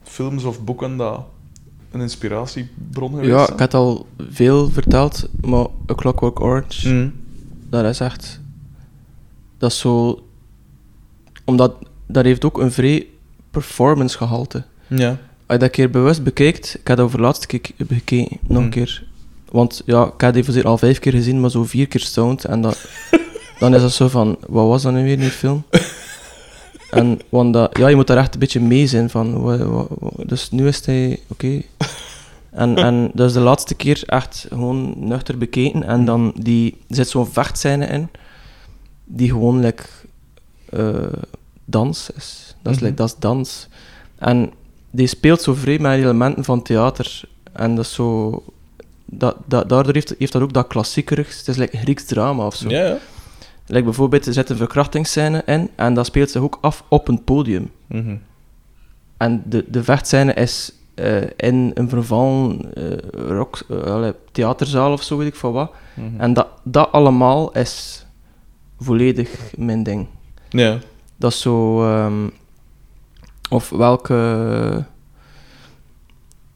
films 0.04 0.44
of 0.44 0.64
boeken 0.64 0.98
dat 0.98 1.26
een 1.96 2.02
inspiratiebron 2.02 3.10
geweest 3.10 3.30
Ja, 3.30 3.50
ik 3.54 3.60
had 3.60 3.74
al 3.74 4.08
veel 4.30 4.70
verteld, 4.70 5.30
maar 5.42 5.66
A 5.92 5.94
Clockwork 5.96 6.40
Orange, 6.42 6.90
Mm. 6.94 7.14
dat 7.70 7.86
is 7.86 8.00
echt... 8.00 8.40
Dat 9.58 9.72
is 9.72 9.80
zo... 9.80 10.24
Omdat, 11.46 11.76
dat 12.08 12.24
heeft 12.26 12.46
ook 12.46 12.58
een 12.60 12.72
vrij 12.72 13.08
performance 13.52 14.18
gehalte. 14.18 14.64
Ja. 14.88 15.08
Als 15.10 15.18
je 15.48 15.58
dat 15.58 15.70
keer 15.70 15.90
bewust 15.90 16.24
bekijkt, 16.24 16.76
ik 16.80 16.88
heb 16.88 16.98
dat 16.98 17.06
over 17.06 17.22
laatst 17.22 17.46
keer 17.46 17.60
gekeken, 17.88 18.38
nog 18.48 18.58
een 18.58 18.64
Mhm. 18.64 18.70
keer. 18.72 19.04
Want 19.52 19.82
ja, 19.86 20.06
ik 20.06 20.22
heb 20.22 20.34
die 20.34 20.64
al 20.64 20.78
vijf 20.78 21.00
keer 21.00 21.12
gezien, 21.12 21.40
maar 21.40 21.50
zo 21.52 21.64
vier 21.64 21.88
keer 21.88 22.02
stoned. 22.02 22.46
En 22.46 22.62
dat, 22.62 22.90
dan 23.60 23.76
is 23.76 23.82
dat 23.82 23.92
zo 23.92 24.08
van, 24.08 24.38
wat 24.48 24.68
was 24.68 24.82
dat 24.82 24.94
nu 24.94 25.04
weer 25.04 25.12
in 25.14 25.20
die 25.20 25.30
film? 25.30 25.64
En 26.92 27.20
want 27.30 27.54
dat, 27.54 27.78
ja, 27.78 27.88
je 27.88 27.96
moet 27.96 28.08
daar 28.08 28.18
echt 28.18 28.34
een 28.34 28.40
beetje 28.40 28.60
mee 28.62 28.88
zijn 28.88 29.10
van, 29.10 29.42
wa- 29.42 29.58
wa- 29.58 29.86
wa- 29.90 30.24
dus 30.26 30.52
nu 30.52 30.68
is 30.68 30.86
hij, 30.86 31.20
oké. 31.28 31.62
En, 32.52 32.76
en 32.76 33.12
dus 33.14 33.34
de 33.34 33.40
laatste 33.40 33.76
keer 33.76 34.04
echt 34.06 34.46
gewoon 34.50 34.94
nuchter 34.98 35.38
bekeken. 35.38 35.84
En 35.84 36.06
dan 36.06 36.34
die, 36.40 36.78
er 36.90 36.96
zit 36.96 37.10
zo'n 37.10 37.28
vechtscène 37.28 37.86
in, 37.86 38.10
die 39.04 39.30
gewoon 39.30 39.60
like, 39.60 39.84
eh, 40.70 40.94
dans 41.66 42.10
is. 42.16 42.56
Dat 42.62 42.74
is, 42.76 42.80
Mhm. 42.82 42.96
dat 42.96 43.08
is 43.08 43.16
dans. 43.20 43.68
En 44.18 44.52
die 44.92 45.08
speelt 45.08 45.42
zo 45.42 45.54
vrij 45.54 45.80
met 45.80 45.98
elementen 46.00 46.44
van 46.44 46.62
theater. 46.62 47.22
En 47.54 47.76
dat 47.76 47.86
is 47.86 47.94
zo... 47.94 48.44
Dat, 49.06 49.36
dat, 49.46 49.70
daardoor 49.70 49.94
heeft, 49.94 50.16
heeft 50.20 50.32
dat 50.32 50.42
ook 50.42 50.54
dat 50.54 50.68
klassiekerigs. 50.68 51.38
Het 51.38 51.48
is 51.48 51.56
like 51.58 51.78
Grieks 51.78 52.06
drama 52.06 52.46
of 52.46 52.56
zo. 52.56 52.70
Ja, 52.70 52.86
ja. 52.86 52.98
Like 53.66 53.84
bijvoorbeeld, 53.84 54.26
er 54.26 54.34
zit 54.34 54.50
een 54.50 54.58
verkrachtingsscène 54.58 55.44
in 55.46 55.70
en 55.76 55.94
dat 55.94 56.06
speelt 56.06 56.30
zich 56.30 56.42
ook 56.42 56.58
af 56.62 56.84
op 56.88 57.08
een 57.08 57.24
podium. 57.24 57.72
Mhm. 57.88 58.16
En 59.18 59.44
de, 59.46 59.66
de 59.68 59.84
vechtscène 59.84 60.34
is 60.34 60.72
eh, 60.94 61.22
in 61.38 61.72
een 61.74 61.90
vervallen 61.90 62.74
eh, 62.74 62.98
rock, 63.30 63.62
allee, 63.86 64.14
theaterzaal 64.32 64.92
of 64.92 65.04
zo, 65.04 65.18
weet 65.18 65.28
ik 65.28 65.36
van 65.36 65.52
wat. 65.52 65.72
Mhm. 65.94 66.22
En 66.22 66.34
dat, 66.34 66.48
dat 66.64 66.92
allemaal 66.92 67.52
is 67.52 68.06
volledig 68.80 69.54
mijn 69.58 69.84
ding. 69.84 70.08
Ja. 70.50 70.80
Dat 71.16 71.32
is 71.32 71.42
zo... 71.42 71.84
ehm, 71.84 72.28
of 73.50 73.70
welke... 73.70 74.86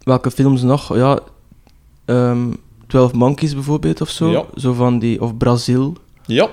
Welke 0.04 0.32
films 0.32 0.62
nog? 0.62 0.96
Ja... 0.96 1.20
ehm 2.06 2.52
12 2.88 3.14
Monkeys 3.14 3.54
bijvoorbeeld 3.54 4.02
of 4.02 4.10
zo. 4.10 4.30
Ja. 4.30 4.46
Zo 4.56 4.74
van 4.74 5.00
die... 5.00 5.22
Of 5.22 5.38
Brazil. 5.38 5.96
Ja. 6.26 6.50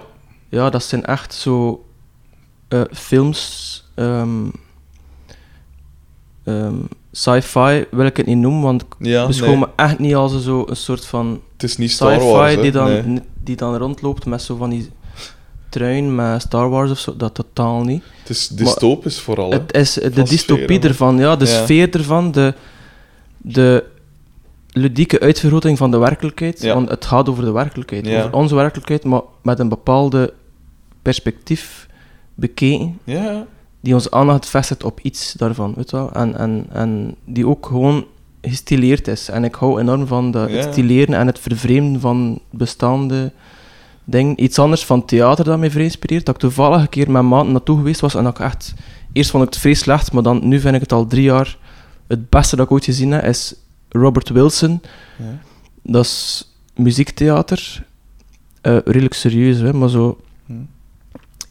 Ja, 0.56 0.70
dat 0.70 0.82
zijn 0.82 1.04
echt 1.04 1.34
zo... 1.34 1.84
eh, 2.68 2.80
films... 2.92 3.84
ehm, 3.94 4.46
ehm, 6.44 6.74
Sci-fi 7.12 7.84
wil 7.90 8.06
ik 8.06 8.16
het 8.16 8.26
niet 8.26 8.36
noemen, 8.38 8.62
want 8.62 8.84
Ja, 8.98 9.26
beschouw 9.26 9.48
nee. 9.48 9.56
me 9.58 9.68
echt 9.76 9.98
niet 9.98 10.14
als 10.14 10.42
zo 10.42 10.64
een 10.68 10.76
soort 10.76 11.04
van 11.04 11.40
Het 11.52 11.62
is 11.62 11.76
niet 11.76 11.90
Star 11.90 12.20
Wars, 12.24 12.48
sci-fi 12.50 12.62
die, 12.62 12.70
dan, 12.72 12.86
Nee. 13.12 13.20
die 13.42 13.56
dan 13.56 13.76
rondloopt 13.76 14.26
met 14.26 14.42
zo 14.42 14.56
van 14.56 14.70
die 14.70 14.90
truin 15.68 16.14
met 16.14 16.42
Star 16.42 16.68
Wars 16.68 16.90
of 16.90 16.98
zo. 16.98 17.16
Dat 17.16 17.34
totaal 17.34 17.82
niet. 17.84 18.02
Het 18.20 18.28
is 18.30 18.48
dystopisch 18.48 19.20
vooral, 19.20 19.50
hè. 19.50 19.56
Het 19.58 19.74
is 19.76 19.92
de 19.94 20.12
Van 20.12 20.24
dystopie 20.24 20.80
ervan, 20.80 21.18
ja, 21.18 21.36
de 21.36 21.44
Ja. 21.46 21.62
sfeer 21.62 21.90
ervan, 21.94 22.32
de, 22.32 22.54
de 23.36 23.84
ludieke 24.70 25.20
uitvergroting 25.20 25.78
van 25.78 25.90
de 25.90 25.98
werkelijkheid. 25.98 26.62
Ja. 26.62 26.74
Want 26.74 26.88
het 26.88 27.04
gaat 27.04 27.28
over 27.28 27.44
de 27.44 27.52
werkelijkheid, 27.52 28.06
over 28.08 28.32
onze 28.32 28.54
werkelijkheid, 28.54 29.04
maar 29.04 29.22
met 29.42 29.58
een 29.58 29.68
bepaalde 29.68 30.32
perspectief 31.06 31.86
bekeken, 32.34 32.98
Ja, 33.04 33.46
die 33.80 33.94
onze 33.94 34.10
aandacht 34.10 34.46
vestigt 34.48 34.84
op 34.84 35.00
iets 35.00 35.32
daarvan, 35.32 35.72
weet 35.76 35.90
wel? 35.90 36.12
En, 36.12 36.36
en, 36.38 36.66
en 36.72 37.14
die 37.24 37.46
ook 37.46 37.66
gewoon 37.66 38.04
gestileerd 38.40 39.08
is. 39.08 39.28
En 39.28 39.44
ik 39.44 39.54
hou 39.54 39.80
enorm 39.80 40.06
van 40.06 40.30
de, 40.30 40.38
Ja. 40.38 40.46
het 40.56 40.72
stileren 40.72 41.14
en 41.14 41.26
het 41.26 41.38
vervreemden 41.38 42.00
van 42.00 42.40
bestaande 42.50 43.32
dingen. 44.04 44.42
Iets 44.42 44.58
anders 44.58 44.84
van 44.84 45.04
theater 45.04 45.44
dat 45.44 45.58
mij 45.58 45.70
vrij 45.70 45.84
inspireert, 45.84 46.26
dat 46.26 46.34
ik 46.34 46.40
toevallig 46.40 46.80
een 46.80 46.88
keer 46.88 47.10
met 47.10 47.22
maanden 47.22 47.52
naartoe 47.52 47.76
geweest 47.76 48.00
was 48.00 48.14
en 48.14 48.24
dat 48.24 48.38
ik 48.38 48.44
echt... 48.44 48.74
Eerst 49.12 49.30
vond 49.30 49.42
ik 49.44 49.48
het 49.48 49.58
vrij 49.58 49.74
slecht, 49.74 50.12
maar 50.12 50.22
dan, 50.22 50.48
nu 50.48 50.60
vind 50.60 50.74
ik 50.74 50.80
het 50.80 50.92
al 50.92 51.06
drie 51.06 51.22
jaar 51.22 51.58
het 52.06 52.30
beste 52.30 52.56
dat 52.56 52.64
ik 52.66 52.72
ooit 52.72 52.84
gezien 52.84 53.10
heb, 53.10 53.24
is 53.24 53.54
Robert 53.88 54.28
Wilson. 54.28 54.80
Ja. 55.18 55.38
Dat 55.82 56.04
is 56.04 56.50
muziektheater. 56.74 57.84
Eh, 58.60 58.76
redelijk 58.84 59.14
serieus, 59.14 59.58
hè, 59.58 59.72
maar 59.72 59.88
zo... 59.88 60.18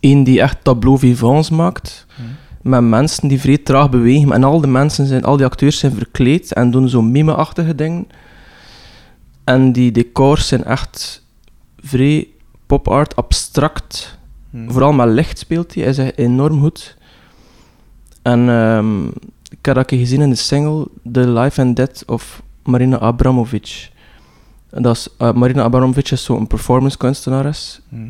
Eén 0.05 0.23
die 0.23 0.41
echt 0.41 0.63
tableau 0.63 0.99
vivants 0.99 1.49
maakt 1.49 2.05
Hm. 2.15 2.69
met 2.69 2.81
mensen 2.81 3.27
die 3.27 3.39
vrij 3.39 3.57
traag 3.57 3.89
bewegen. 3.89 4.31
En 4.31 4.43
al 4.43 4.61
die 4.61 4.71
mensen 4.71 5.05
zijn, 5.05 5.23
al 5.23 5.37
die 5.37 5.45
acteurs 5.45 5.79
zijn 5.79 5.91
verkleed 5.91 6.53
en 6.53 6.71
doen 6.71 6.89
zo 6.89 7.01
mime-achtige 7.01 7.75
dingen. 7.75 8.07
En 9.43 9.71
die 9.71 9.91
decors 9.91 10.47
zijn 10.47 10.63
echt 10.63 11.23
vrij 11.79 12.27
pop-art, 12.65 13.15
abstract. 13.15 14.17
Hm. 14.49 14.69
Vooral 14.69 14.93
met 14.93 15.07
licht 15.07 15.39
speelt 15.39 15.73
hij, 15.73 15.83
hij 15.83 15.91
is 15.91 16.11
enorm 16.15 16.59
goed. 16.59 16.97
En 18.21 18.49
ehm, 18.49 19.05
ik 19.49 19.65
heb 19.65 19.75
dat 19.75 19.89
gezien 19.89 20.21
in 20.21 20.29
de 20.29 20.35
single 20.35 20.87
The 21.11 21.29
Life 21.29 21.61
and 21.61 21.75
Death 21.75 22.03
of 22.05 22.41
Marina 22.63 22.99
Abramovic. 22.99 23.91
En 24.69 24.81
dat 24.81 24.95
is, 24.95 25.07
eh, 25.17 25.33
Marina 25.33 25.63
Abramovic 25.63 26.11
is 26.11 26.23
zo'n 26.23 26.47
performance 26.47 26.97
kunstenares. 26.97 27.81
Hm. 27.89 28.09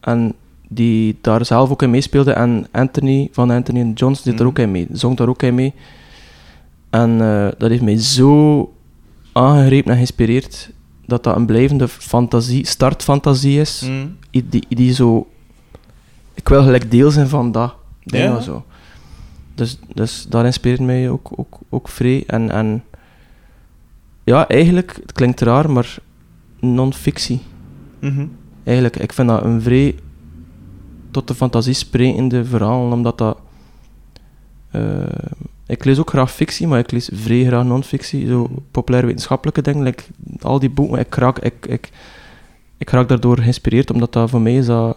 En 0.00 0.34
die 0.68 1.18
daar 1.20 1.44
zelf 1.44 1.70
ook 1.70 1.82
in 1.82 1.90
meespeelde. 1.90 2.32
En 2.32 2.66
Anthony 2.72 3.28
van 3.32 3.50
Anthony 3.50 3.80
Johnson 3.94 4.24
zit 4.24 4.32
er 4.34 4.38
Mhm. 4.40 4.46
ook 4.48 4.58
in 4.58 4.70
mee. 4.70 4.86
Zong 4.92 5.16
daar 5.16 5.28
ook 5.28 5.42
in 5.42 5.54
mee. 5.54 5.74
En 6.90 7.20
eh, 7.20 7.48
dat 7.58 7.70
heeft 7.70 7.82
mij 7.82 7.98
zo 7.98 8.72
aangegrepen 9.32 9.90
en 9.90 9.94
geïnspireerd 9.96 10.70
dat 11.06 11.24
dat 11.24 11.36
een 11.36 11.46
blijvende 11.46 11.88
fantasie, 11.88 12.66
startfantasie 12.66 13.60
is. 13.60 13.80
Hm. 13.86 14.06
I- 14.38 14.48
Die, 14.48 14.64
die 14.68 14.92
zo... 14.94 15.26
Ik 16.34 16.48
wil 16.48 16.62
gelijk 16.62 16.90
deel 16.90 17.10
zijn 17.10 17.28
van 17.28 17.52
dat. 17.52 17.74
Ja. 18.02 18.40
zo. 18.40 18.64
Dus, 19.54 19.78
dus 19.94 20.26
dat 20.28 20.44
inspireert 20.44 20.80
mij 20.80 21.10
ook, 21.10 21.30
ook, 21.36 21.58
ook 21.68 21.88
vrij. 21.88 22.24
En, 22.26 22.50
en 22.50 22.82
ja, 24.24 24.48
eigenlijk, 24.48 24.98
het 25.02 25.12
klinkt 25.12 25.40
raar, 25.40 25.70
maar 25.70 25.96
non-fictie. 26.60 27.40
Mhm. 28.00 28.26
Eigenlijk, 28.64 28.96
ik 28.96 29.12
vind 29.12 29.28
dat 29.28 29.44
een 29.44 29.62
vrij 29.62 29.94
tot 31.16 31.28
de 31.28 31.34
fantasie 31.34 31.74
sprekende 31.74 32.44
verhaal, 32.44 32.90
omdat 32.92 33.18
dat... 33.18 33.38
eh, 34.70 35.02
ik 35.66 35.84
lees 35.84 35.98
ook 35.98 36.10
graag 36.10 36.32
fictie, 36.32 36.66
maar 36.66 36.78
ik 36.78 36.90
lees 36.90 37.10
vrij 37.12 37.44
graag 37.44 37.64
non-fictie. 37.64 38.26
Zo 38.26 38.48
populair 38.70 39.06
wetenschappelijke 39.06 39.62
dingen. 39.62 39.82
like 39.82 40.04
al 40.40 40.58
die 40.58 40.70
boeken, 40.70 40.98
ik 40.98 41.14
raak, 41.14 41.38
ik, 41.38 41.66
ik, 41.66 41.90
ik 42.78 42.90
raak 42.90 43.08
daardoor 43.08 43.38
geïnspireerd, 43.38 43.90
omdat 43.90 44.12
dat 44.12 44.30
voor 44.30 44.40
mij 44.40 44.56
is 44.56 44.66
dat... 44.66 44.96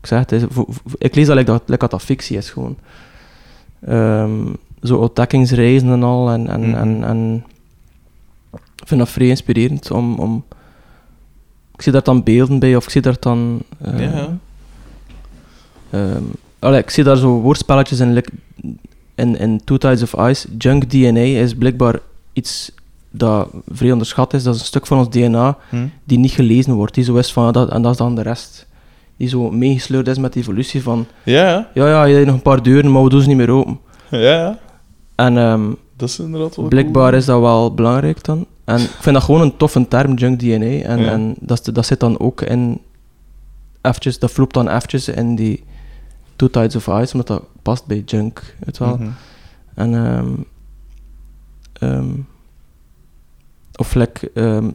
Ik 0.00 0.06
zeg 0.06 0.18
het, 0.18 0.32
is, 0.32 0.42
voor- 0.48 0.66
voor- 0.68 0.98
ik 0.98 1.14
lees 1.14 1.26
dat 1.26 1.36
like 1.36 1.50
dat, 1.50 1.62
like 1.66 1.80
dat 1.80 1.90
dat 1.90 2.02
fictie 2.02 2.36
is, 2.36 2.50
gewoon. 2.50 2.76
Ehm, 3.80 4.46
zo 4.82 4.96
ontdekkingsreizen 4.96 5.88
en 5.88 6.02
al. 6.02 6.30
En, 6.30 6.48
en, 6.48 6.60
Mhm. 6.60 6.74
en, 6.74 7.04
en 7.04 7.44
ik 8.52 8.86
vind 8.88 9.00
dat 9.00 9.08
vrij 9.08 9.28
inspirerend 9.28 9.90
om... 9.90 10.18
om 10.18 10.44
ik 11.74 11.82
zie 11.82 11.92
daar 11.92 12.02
dan 12.02 12.22
beelden 12.22 12.58
bij, 12.58 12.76
of 12.76 12.84
ik 12.84 12.90
zie 12.90 13.00
daar 13.00 13.16
dan... 13.20 13.62
eh, 13.80 13.98
Ja, 14.00 14.16
ja. 14.16 14.38
Ehm, 15.96 16.22
allee, 16.58 16.80
ik 16.80 16.90
zie 16.90 17.04
daar 17.04 17.16
zo 17.16 17.28
woordspelletjes 17.40 18.00
in, 18.00 18.22
in, 19.14 19.38
in 19.38 19.60
Two 19.64 19.76
Tides 19.76 20.02
of 20.02 20.28
Ice. 20.28 20.48
Junk 20.58 20.90
DNA 20.90 21.20
is 21.20 21.54
blijkbaar 21.54 21.98
iets 22.32 22.70
dat 23.10 23.48
vrij 23.68 23.92
onderschat 23.92 24.34
is. 24.34 24.42
Dat 24.42 24.54
is 24.54 24.60
een 24.60 24.66
stuk 24.66 24.86
van 24.86 24.98
ons 24.98 25.08
DNA 25.10 25.56
Hm? 25.70 25.86
die 26.04 26.18
niet 26.18 26.30
gelezen 26.32 26.72
wordt. 26.74 26.94
Die 26.94 27.04
zo 27.04 27.14
is 27.16 27.32
van, 27.32 27.52
dat, 27.52 27.70
en 27.70 27.82
dat 27.82 27.92
is 27.92 27.98
dan 27.98 28.14
de 28.14 28.22
rest. 28.22 28.66
Die 29.16 29.28
zo 29.28 29.50
meegesleurd 29.50 30.08
is 30.08 30.18
met 30.18 30.32
de 30.32 30.40
evolutie 30.40 30.82
van, 30.82 31.06
Ja, 31.22 31.42
ja. 31.48 31.68
ja, 31.74 31.88
ja, 31.88 32.04
je 32.04 32.14
hebt 32.14 32.26
nog 32.26 32.34
een 32.34 32.42
paar 32.42 32.62
deuren, 32.62 32.92
maar 32.92 33.02
we 33.02 33.08
doen 33.08 33.20
ze 33.22 33.28
niet 33.28 33.36
meer 33.36 33.50
open. 33.50 33.78
Ja, 34.10 34.18
ja. 34.18 34.58
En 35.14 35.38
ehm, 35.38 35.64
Dat 35.96 36.08
is 36.08 36.18
inderdaad 36.18 36.56
wel 36.56 36.68
blijkbaar 36.68 37.08
cool. 37.08 37.18
is 37.20 37.24
dat 37.24 37.40
wel 37.40 37.74
belangrijk 37.74 38.24
dan. 38.24 38.46
En 38.64 38.80
ik 38.80 38.90
vind 39.00 39.14
dat 39.14 39.24
gewoon 39.24 39.40
een 39.40 39.56
toffe 39.56 39.88
term, 39.88 40.14
junk 40.14 40.38
DNA. 40.40 40.54
En, 40.82 40.98
Ja. 41.00 41.10
en 41.10 41.34
dat 41.40 41.86
zit 41.86 42.00
dan 42.00 42.18
ook 42.18 42.40
in... 42.42 42.80
Eventjes, 43.82 44.18
dat 44.18 44.30
vloept 44.30 44.54
dan 44.54 44.68
eventjes 44.68 45.08
in 45.08 45.34
die 45.36 45.64
Two 46.36 46.48
Tides 46.50 46.76
of 46.76 46.86
Ice, 46.86 47.12
omdat 47.12 47.26
dat 47.26 47.42
past 47.62 47.86
bij 47.86 48.02
junk, 48.06 48.54
weet 48.64 48.78
wel. 48.78 48.96
Mhm. 48.96 49.08
En... 49.74 49.94
ehm, 51.72 52.08
of 53.76 53.94
like... 53.94 54.30
ehm, 54.34 54.68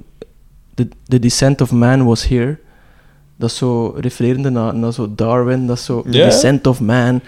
the, 0.74 0.88
the 1.08 1.20
Descent 1.20 1.62
of 1.62 1.72
Man 1.72 2.04
was 2.06 2.28
here. 2.28 2.58
Dat 3.36 3.50
is 3.50 3.58
zo 3.58 3.88
refererende 3.88 4.50
naar, 4.50 4.76
naar 4.76 4.94
zo 4.94 5.12
Darwin, 5.16 5.68
dat 5.68 5.78
is 5.78 5.86
zo... 5.86 6.02
The 6.02 6.18
Ja. 6.18 6.26
Descent 6.26 6.68
of 6.68 6.80
Man... 6.82 7.22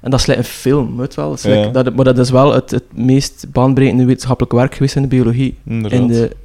En 0.00 0.10
dat 0.10 0.20
is 0.20 0.26
like 0.26 0.38
een 0.38 0.44
film, 0.44 0.96
weet 0.96 1.14
wel. 1.14 1.28
Dat 1.28 1.38
is 1.38 1.44
like- 1.44 1.58
Ja. 1.58 1.70
dat, 1.82 1.94
maar 1.94 2.04
dat 2.04 2.18
is 2.18 2.30
wel 2.30 2.52
het, 2.52 2.70
het 2.70 2.84
meest 2.92 3.46
baanbrekende 3.52 4.04
wetenschappelijk 4.04 4.52
werk 4.54 4.74
geweest 4.74 4.96
in 4.96 5.02
de 5.02 5.08
biologie. 5.08 5.58
Inderdaad. 5.64 6.00
In 6.00 6.06
de 6.06 6.36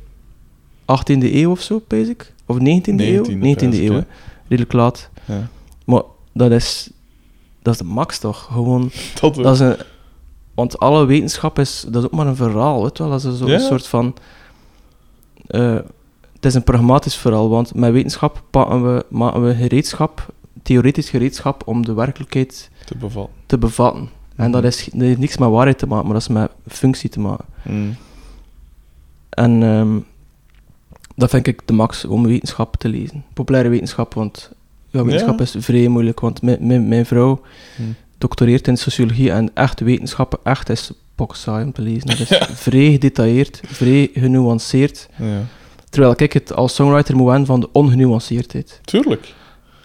18e 0.86 1.34
eeuw 1.34 1.52
of 1.52 1.62
zo, 1.62 1.82
basic? 1.88 2.34
Of 2.46 2.58
19e, 2.58 2.62
eeuw? 2.98 3.24
19e 3.24 3.30
19e 3.30 3.40
pijs 3.40 3.62
ik, 3.62 3.74
eeuw, 3.74 3.94
ja. 3.94 4.00
hè. 4.00 4.04
redelijk 4.48 4.74
laat. 4.74 5.10
Ja. 5.26 5.48
Maar 5.86 6.02
dat 6.34 6.52
is, 6.52 6.90
dat 7.62 7.74
is 7.74 7.80
de 7.80 7.86
max 7.86 8.20
toch? 8.20 8.46
Gewoon, 8.52 8.92
Dat, 9.22 9.54
is 9.54 9.60
een... 9.60 9.76
Want 10.54 10.80
alle 10.80 11.06
wetenschap 11.06 11.60
is, 11.60 11.86
dat 11.90 12.04
is 12.04 12.10
ook 12.10 12.16
maar 12.16 12.28
een 12.28 12.36
verhaal, 12.36 12.82
weet 12.84 12.98
je 12.98 13.04
wel. 13.04 13.12
Dat 13.12 13.24
is 13.24 13.38
zo 13.38 13.48
Ja. 13.48 13.54
een 13.54 13.60
soort 13.60 13.88
van... 13.88 14.16
eh, 15.48 15.76
het 16.36 16.46
is 16.46 16.54
een 16.54 16.64
pragmatisch 16.64 17.16
verhaal, 17.16 17.50
want 17.50 17.74
met 17.76 17.92
wetenschap 17.92 18.44
pakken 18.50 18.84
we, 18.96 19.06
maken 19.10 19.44
we 19.46 19.56
gereedschap, 19.56 20.34
theoretisch 20.64 21.10
gereedschap, 21.10 21.62
om 21.68 21.86
de 21.86 21.94
werkelijkheid 21.94 22.70
te 23.46 23.58
bevatten. 23.58 24.10
En 24.36 24.52
dat, 24.52 24.64
is, 24.64 24.86
dat 24.92 25.02
heeft 25.02 25.20
niks 25.20 25.38
met 25.38 25.50
waarheid 25.50 25.78
te 25.78 25.88
maken, 25.88 26.06
maar 26.06 26.14
dat 26.14 26.22
is 26.22 26.28
met 26.28 26.52
functie 26.68 27.10
te 27.10 27.20
maken. 27.20 27.46
Mm. 27.64 27.96
En 29.30 29.64
ehm, 29.64 29.98
dat 31.16 31.30
vind 31.30 31.48
ik 31.48 31.62
de 31.66 31.74
max 31.74 32.06
om 32.06 32.24
wetenschap 32.28 32.76
te 32.76 32.90
lezen. 32.90 33.24
Populaire 33.34 33.70
wetenschap, 33.70 34.14
want 34.14 34.52
ja, 34.90 35.04
wetenschap 35.04 35.38
Ja. 35.38 35.44
is 35.44 35.56
vrij 35.60 35.88
moeilijk. 35.88 36.20
Want 36.20 36.42
mijn, 36.42 36.68
mijn, 36.68 36.88
mijn 36.88 37.06
vrouw 37.06 37.42
Hmm. 37.76 37.96
doctoreert 38.18 38.68
in 38.68 38.78
sociologie 38.78 39.32
en 39.32 39.52
echt 39.54 39.80
wetenschap 39.80 40.40
echt 40.44 40.70
is 40.70 40.92
saai 41.32 41.66
om 41.66 41.72
te 41.72 41.82
lezen. 41.82 42.08
Dat 42.08 42.20
is 42.20 42.28
vrij 42.68 42.92
gedetailleerd, 42.92 43.62
vrij 43.66 44.10
genuanceerd. 44.14 45.10
Ja. 45.18 45.42
Terwijl 45.90 46.14
ik 46.18 46.34
het 46.34 46.54
als 46.54 46.76
songwriter 46.76 47.16
moet 47.16 47.28
wennen 47.28 47.46
van 47.46 47.60
de 47.60 47.70
ongenuanceerdheid. 47.72 48.80
Tuurlijk. 48.84 49.34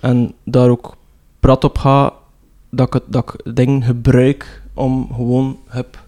En 0.00 0.34
daar 0.44 0.68
ook 0.68 0.96
prat 1.40 1.64
op 1.64 1.78
ga 1.78 2.12
dat 2.70 2.86
ik, 2.86 2.92
het, 2.92 3.02
dat 3.06 3.34
ik 3.34 3.54
dingen 3.56 3.82
gebruik 3.82 4.62
om 4.74 5.08
gewoon 5.14 5.58
heb. 5.68 6.02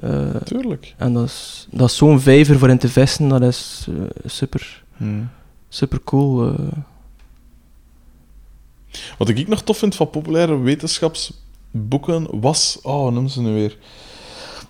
eh, 0.00 0.34
Tuurlijk. 0.44 0.94
en 0.96 1.12
dat 1.12 1.24
is, 1.24 1.66
dat 1.70 1.88
is 1.88 1.96
zo'n 1.96 2.20
vijver 2.20 2.58
voor 2.58 2.68
in 2.70 2.78
te 2.78 2.88
vissen, 2.88 3.28
dat 3.28 3.42
is 3.42 3.86
eh, 3.88 3.94
super, 4.24 4.82
Mm. 4.96 5.28
super 5.68 6.00
cool. 6.04 6.46
eh. 6.48 6.54
Wat 9.18 9.28
ik 9.28 9.48
nog 9.48 9.62
tof 9.62 9.78
vind 9.78 9.94
van 9.94 10.10
populaire 10.10 10.58
wetenschapsboeken 10.58 12.40
was... 12.40 12.78
Oh, 12.82 13.00
hoe 13.00 13.10
noemen 13.10 13.30
ze 13.30 13.40
nu 13.40 13.52
weer? 13.52 13.76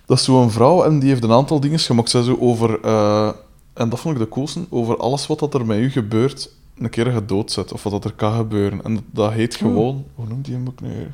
Dat 0.05 0.17
is 0.17 0.23
zo'n 0.23 0.51
vrouw 0.51 0.83
en 0.83 0.99
die 0.99 1.09
heeft 1.09 1.23
een 1.23 1.31
aantal 1.31 1.59
dingen 1.59 1.79
gemaakt. 1.79 2.09
Zij 2.09 2.21
zo 2.23 2.37
over... 2.39 2.79
eh, 2.81 3.31
en 3.73 3.89
dat 3.89 3.99
vond 3.99 4.15
ik 4.15 4.21
de 4.21 4.29
coolste. 4.29 4.65
Over 4.69 4.97
alles 4.97 5.27
wat 5.27 5.39
dat 5.39 5.53
er 5.53 5.65
met 5.65 5.77
u 5.77 5.89
gebeurt, 5.91 6.49
een 6.77 6.89
keer 6.89 7.05
gedoodzet. 7.11 7.73
Of 7.73 7.83
wat 7.83 7.91
dat 7.91 8.05
er 8.05 8.13
kan 8.13 8.33
gebeuren. 8.33 8.83
En 8.83 9.05
dat, 9.11 9.31
heet 9.31 9.55
gewoon... 9.55 10.05
Hoe 10.15 10.27
noemt 10.27 10.45
die 10.45 10.55
een 10.55 10.63
boek 10.63 10.81
nu 10.81 10.87
weer? 10.89 11.13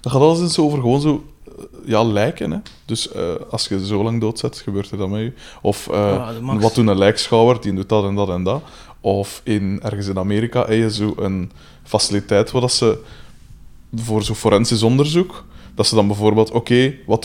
Dat 0.00 0.12
gaat 0.12 0.20
alles 0.20 0.40
eens 0.40 0.58
over 0.58 0.78
gewoon 0.80 1.00
zo... 1.00 1.24
eh, 1.44 1.64
Ja, 1.84 2.02
lijken, 2.04 2.50
hè. 2.50 2.58
Dus 2.84 3.12
eh, 3.12 3.22
als 3.50 3.68
je 3.68 3.86
zo 3.86 4.02
lang 4.02 4.20
doodzet, 4.20 4.58
gebeurt 4.58 4.90
er 4.90 4.98
dat 4.98 5.08
met 5.08 5.20
u. 5.20 5.34
Of 5.62 5.88
Ja, 5.92 6.32
wat 6.42 6.74
doen 6.74 6.86
een 6.86 6.98
lijkschouwer, 6.98 7.60
die 7.60 7.74
doet 7.74 7.88
dat 7.88 8.04
en 8.04 8.14
dat 8.14 8.28
en 8.28 8.42
dat. 8.42 8.62
Of 9.00 9.40
in, 9.44 9.80
ergens 9.82 10.06
in 10.06 10.18
Amerika 10.18 10.60
heb 10.60 10.78
je 10.78 10.90
zo 10.92 11.12
een 11.16 11.50
faciliteit 11.90 12.50
waar 12.50 12.60
dat 12.60 12.72
ze 12.72 12.98
voor 13.94 14.22
zo'n 14.22 14.34
forensisch 14.34 14.82
onderzoek, 14.82 15.44
dat 15.74 15.86
ze 15.86 15.94
dan 15.94 16.06
bijvoorbeeld, 16.06 16.50
oké, 16.50 16.94
wat, 17.06 17.24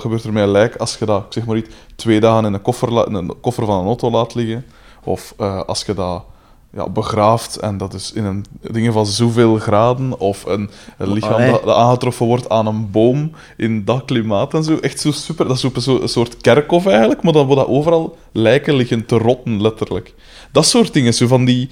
gebeurt 0.00 0.24
er 0.24 0.32
met 0.32 0.42
een 0.42 0.50
lijk 0.50 0.76
als 0.76 0.96
je 0.98 1.04
dat, 1.04 1.24
ik 1.24 1.32
zeg 1.32 1.44
maar 1.44 1.56
iets, 1.56 1.68
twee 1.96 2.20
dagen 2.20 2.44
in 2.44 2.52
een 2.52 2.62
koffer, 2.62 3.06
in 3.06 3.14
een 3.14 3.40
koffer 3.40 3.66
van 3.66 3.78
een 3.78 3.86
auto 3.86 4.10
laat 4.10 4.34
liggen? 4.34 4.64
Of 5.04 5.34
eh, 5.38 5.60
als 5.60 5.82
je 5.84 5.94
dat 5.94 6.24
ja, 6.72 6.88
begraaft 6.88 7.56
en 7.56 7.76
dat 7.76 7.94
is 7.94 8.12
in 8.12 8.24
een 8.24 8.44
dingen 8.60 8.92
van 8.92 9.06
zoveel 9.06 9.56
graden, 9.56 10.18
of 10.18 10.44
een, 10.44 10.70
een 10.98 11.12
lichaam 11.12 11.50
dat, 11.50 11.64
dat 11.64 11.76
aangetroffen 11.76 12.26
wordt 12.26 12.48
aan 12.48 12.66
een 12.66 12.90
boom 12.90 13.30
in 13.56 13.84
dat 13.84 14.04
klimaat 14.04 14.54
en 14.54 14.64
zo. 14.64 14.76
Echt 14.76 15.00
zo 15.00 15.10
super, 15.10 15.48
dat 15.48 15.64
is 15.64 15.84
zo, 15.84 16.00
een 16.00 16.08
soort 16.08 16.36
kerkhof 16.36 16.86
eigenlijk, 16.86 17.22
maar 17.22 17.32
dan 17.32 17.46
waar 17.46 17.56
dat 17.56 17.66
overal 17.66 18.16
lijken 18.32 18.74
liggen 18.74 19.06
te 19.06 19.18
rotten, 19.18 19.62
letterlijk. 19.62 20.14
Dat 20.52 20.66
soort 20.66 20.92
dingen, 20.92 21.14
zo 21.14 21.26
van 21.26 21.44
die 21.44 21.68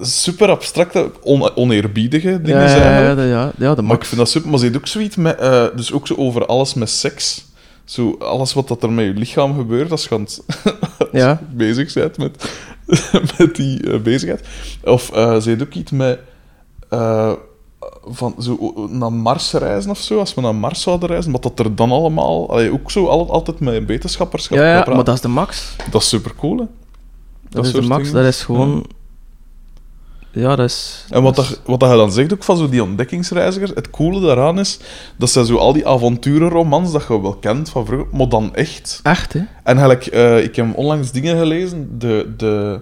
super 0.00 0.48
abstracte, 0.50 1.10
on- 1.22 1.56
oneerbiedige 1.56 2.40
dingen 2.42 2.60
ja, 2.60 2.68
zijn. 2.68 2.82
ja, 3.02 3.10
ja, 3.10 3.22
ja, 3.22 3.52
ja, 3.58 3.74
de 3.74 3.82
Maar 3.82 3.92
ik 3.92 3.98
max. 3.98 4.08
vind 4.08 4.20
dat 4.20 4.30
super. 4.30 4.50
Maar 4.50 4.58
ze 4.58 4.72
ook 4.76 4.86
zoiets 4.86 5.16
met... 5.16 5.38
eh, 5.38 5.64
dus 5.76 5.92
ook 5.92 6.06
zo 6.06 6.14
over 6.14 6.46
alles 6.46 6.74
met 6.74 6.90
seks. 6.90 7.44
Zo, 7.84 8.16
alles 8.18 8.52
wat 8.52 8.68
dat 8.68 8.82
er 8.82 8.92
met 8.92 9.04
je 9.04 9.12
lichaam 9.14 9.54
gebeurt, 9.56 9.90
als 9.90 10.04
je 10.04 10.14
aan 10.14 10.26
het 11.12 11.38
bezig 11.56 11.92
bent 11.92 12.18
met, 12.18 12.50
met 13.38 13.56
die 13.56 13.90
eh, 13.90 14.00
bezigheid. 14.00 14.46
Of 14.84 15.10
eh, 15.12 15.40
ze 15.40 15.56
ook 15.62 15.74
iets 15.74 15.90
met... 15.90 16.18
van 18.06 18.34
zo 18.38 18.86
naar 18.90 19.12
Mars 19.12 19.52
reizen 19.52 19.90
of 19.90 19.98
zo, 20.00 20.18
als 20.18 20.34
we 20.34 20.40
naar 20.40 20.54
Mars 20.54 20.80
zouden 20.82 21.08
reizen, 21.08 21.32
wat 21.32 21.42
dat 21.42 21.58
er 21.58 21.74
dan 21.74 21.90
allemaal... 21.90 22.50
allee, 22.50 22.72
ook 22.72 22.90
zo 22.90 23.06
al- 23.06 23.30
altijd 23.30 23.60
met 23.60 23.84
wetenschappers 23.86 24.46
gaat 24.46 24.58
Ja, 24.58 24.64
ja, 24.66 24.74
praten. 24.74 24.94
maar 24.94 25.04
dat 25.04 25.14
is 25.14 25.20
de 25.20 25.28
max. 25.28 25.76
Dat 25.90 26.02
is 26.02 26.08
super 26.08 26.32
cool, 26.34 26.58
hè? 26.58 26.64
Dat, 27.50 27.64
is 27.66 27.72
de 27.72 27.82
max, 27.82 28.02
dingen. 28.04 28.22
dat 28.22 28.32
is 28.32 28.42
gewoon... 28.42 28.74
Ja, 28.88 28.94
dat 30.34 30.58
is... 30.58 31.04
En 31.10 31.22
wat, 31.22 31.36
dat 31.36 31.60
wat 31.64 31.80
dat 31.80 31.90
je 31.90 31.96
dan 31.96 32.12
zegt 32.12 32.32
ook 32.32 32.44
van 32.44 32.56
zo 32.56 32.68
die 32.68 32.82
ontdekkingsreizigers, 32.82 33.70
het 33.74 33.90
coole 33.90 34.20
daaraan 34.20 34.58
is, 34.58 34.78
dat 35.16 35.30
zijn 35.30 35.46
zo 35.46 35.56
al 35.56 35.72
die 35.72 35.86
avonturenromans 35.86 36.92
dat 36.92 37.04
je 37.08 37.22
wel 37.22 37.34
kent 37.34 37.68
van 37.68 37.86
vroeger, 37.86 38.16
maar 38.16 38.28
dan 38.28 38.54
echt. 38.54 39.00
Echt, 39.02 39.32
hè? 39.32 39.38
En 39.38 39.78
eigenlijk, 39.78 40.06
eh, 40.06 40.42
ik 40.42 40.56
heb 40.56 40.76
onlangs 40.76 41.10
dingen 41.10 41.38
gelezen, 41.38 41.98
de, 41.98 42.32
de, 42.36 42.80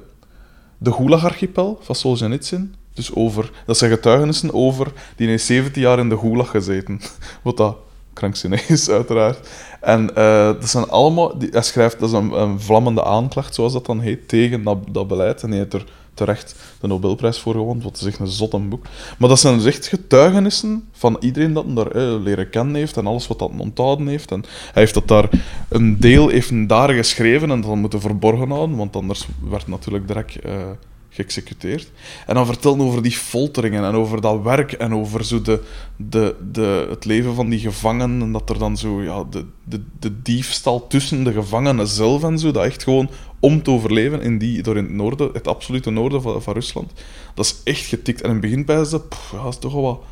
de 0.78 0.92
Gulag-archipel 0.92 1.78
van 1.82 1.94
Solzhenitsyn. 1.94 2.74
Dus 2.94 3.14
over, 3.14 3.50
dat 3.66 3.78
zijn 3.78 3.90
getuigenissen 3.90 4.54
over, 4.54 4.92
die 5.16 5.28
heeft 5.28 5.44
17 5.44 5.82
jaar 5.82 5.98
in 5.98 6.08
de 6.08 6.18
Gulag 6.18 6.50
gezeten. 6.50 7.00
Wat 7.42 7.56
dat 7.56 7.76
krankzinnig 8.12 8.68
is, 8.68 8.88
uiteraard. 8.88 9.48
En 9.80 10.14
eh, 10.14 10.46
dat 10.46 10.68
zijn 10.68 10.88
allemaal, 10.88 11.38
die, 11.38 11.48
hij 11.52 11.62
schrijft, 11.62 11.98
dat 11.98 12.08
is 12.08 12.14
een, 12.14 12.32
een 12.32 12.60
vlammende 12.60 13.04
aanklacht, 13.04 13.54
zoals 13.54 13.72
dat 13.72 13.86
dan 13.86 14.00
heet, 14.00 14.28
tegen 14.28 14.62
dat, 14.62 14.78
dat 14.90 15.08
beleid. 15.08 15.42
En 15.42 15.48
hij 15.48 15.58
heeft 15.58 15.72
er 15.72 15.84
terecht 16.14 16.54
de 16.80 16.86
Nobelprijs 16.86 17.38
voor 17.38 17.54
gewonnen, 17.54 17.84
wat 17.84 17.96
is 17.96 18.06
echt 18.06 18.18
een 18.18 18.26
zot 18.26 18.52
een 18.52 18.68
boek. 18.68 18.86
Maar 19.18 19.28
dat 19.28 19.40
zijn 19.40 19.56
dus 19.56 19.64
echt 19.64 19.86
getuigenissen 19.86 20.88
van 20.92 21.16
iedereen 21.20 21.52
dat 21.52 21.64
hem 21.64 21.74
daar 21.74 21.90
eh, 21.90 22.22
leren 22.22 22.50
kennen 22.50 22.74
heeft 22.74 22.96
en 22.96 23.06
alles 23.06 23.26
wat 23.26 23.38
dat 23.38 23.50
onthouden 23.56 24.06
heeft. 24.06 24.30
En 24.30 24.44
hij 24.72 24.82
heeft 24.82 24.94
dat 24.94 25.08
daar, 25.08 25.28
een 25.68 26.00
deel 26.00 26.28
heeft 26.28 26.68
daar 26.68 26.92
geschreven 26.92 27.50
en 27.50 27.60
dat 27.60 27.74
moeten 27.74 28.00
verborgen 28.00 28.50
houden, 28.50 28.76
want 28.76 28.96
anders 28.96 29.26
werd 29.40 29.66
natuurlijk 29.66 30.06
direct 30.06 30.40
eh, 30.40 30.70
geëxecuteerd. 31.12 31.90
En 32.26 32.34
dan 32.34 32.46
vertellen 32.46 32.80
over 32.80 33.02
die 33.02 33.12
folteringen 33.12 33.84
en 33.84 33.94
over 33.94 34.20
dat 34.20 34.42
werk 34.42 34.72
en 34.72 34.94
over 34.94 35.24
zo 35.24 35.42
de, 35.42 35.62
de, 35.96 36.34
de, 36.52 36.86
het 36.90 37.04
leven 37.04 37.34
van 37.34 37.48
die 37.48 37.58
gevangenen. 37.58 38.22
En 38.22 38.32
dat 38.32 38.50
er 38.50 38.58
dan 38.58 38.76
zo 38.76 39.02
ja, 39.02 39.24
de, 39.30 39.44
de, 39.64 39.82
de 39.98 40.22
diefstal 40.22 40.86
tussen 40.86 41.24
de 41.24 41.32
gevangenen 41.32 41.86
zelf 41.86 42.22
en 42.22 42.38
zo, 42.38 42.50
dat 42.50 42.64
echt 42.64 42.82
gewoon 42.82 43.10
om 43.40 43.62
te 43.62 43.70
overleven 43.70 44.22
in 44.22 44.38
die, 44.38 44.62
door 44.62 44.76
in 44.76 44.84
het 44.84 44.92
noorden, 44.92 45.30
het 45.32 45.48
absolute 45.48 45.90
noorden 45.90 46.22
van, 46.22 46.42
van 46.42 46.52
Rusland. 46.52 46.92
Dat 47.34 47.44
is 47.44 47.56
echt 47.64 47.84
getikt. 47.86 48.20
En 48.20 48.26
in 48.26 48.32
het 48.32 48.40
begin 48.40 48.64
bij 48.64 48.84
ze, 48.84 49.00
ja, 49.32 49.42
dat 49.42 49.52
is 49.52 49.58
toch 49.58 49.72
wel 49.72 50.04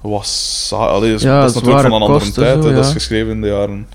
wat 0.00 0.12
was 0.12 0.66
saai. 0.66 0.90
Allee, 0.90 1.10
dat 1.10 1.20
is, 1.20 1.26
Ja, 1.26 1.40
dat 1.40 1.48
is 1.48 1.54
natuurlijk 1.54 1.82
van 1.82 1.92
een 1.92 2.00
andere 2.00 2.18
kosten 2.18 2.42
tijd. 2.42 2.62
zo, 2.62 2.68
hè. 2.68 2.74
Dat 2.74 2.82
is 2.84 2.88
ja. 2.88 2.96
geschreven 2.96 3.32
in 3.32 3.40
de 3.40 3.48
jaren... 3.48 3.88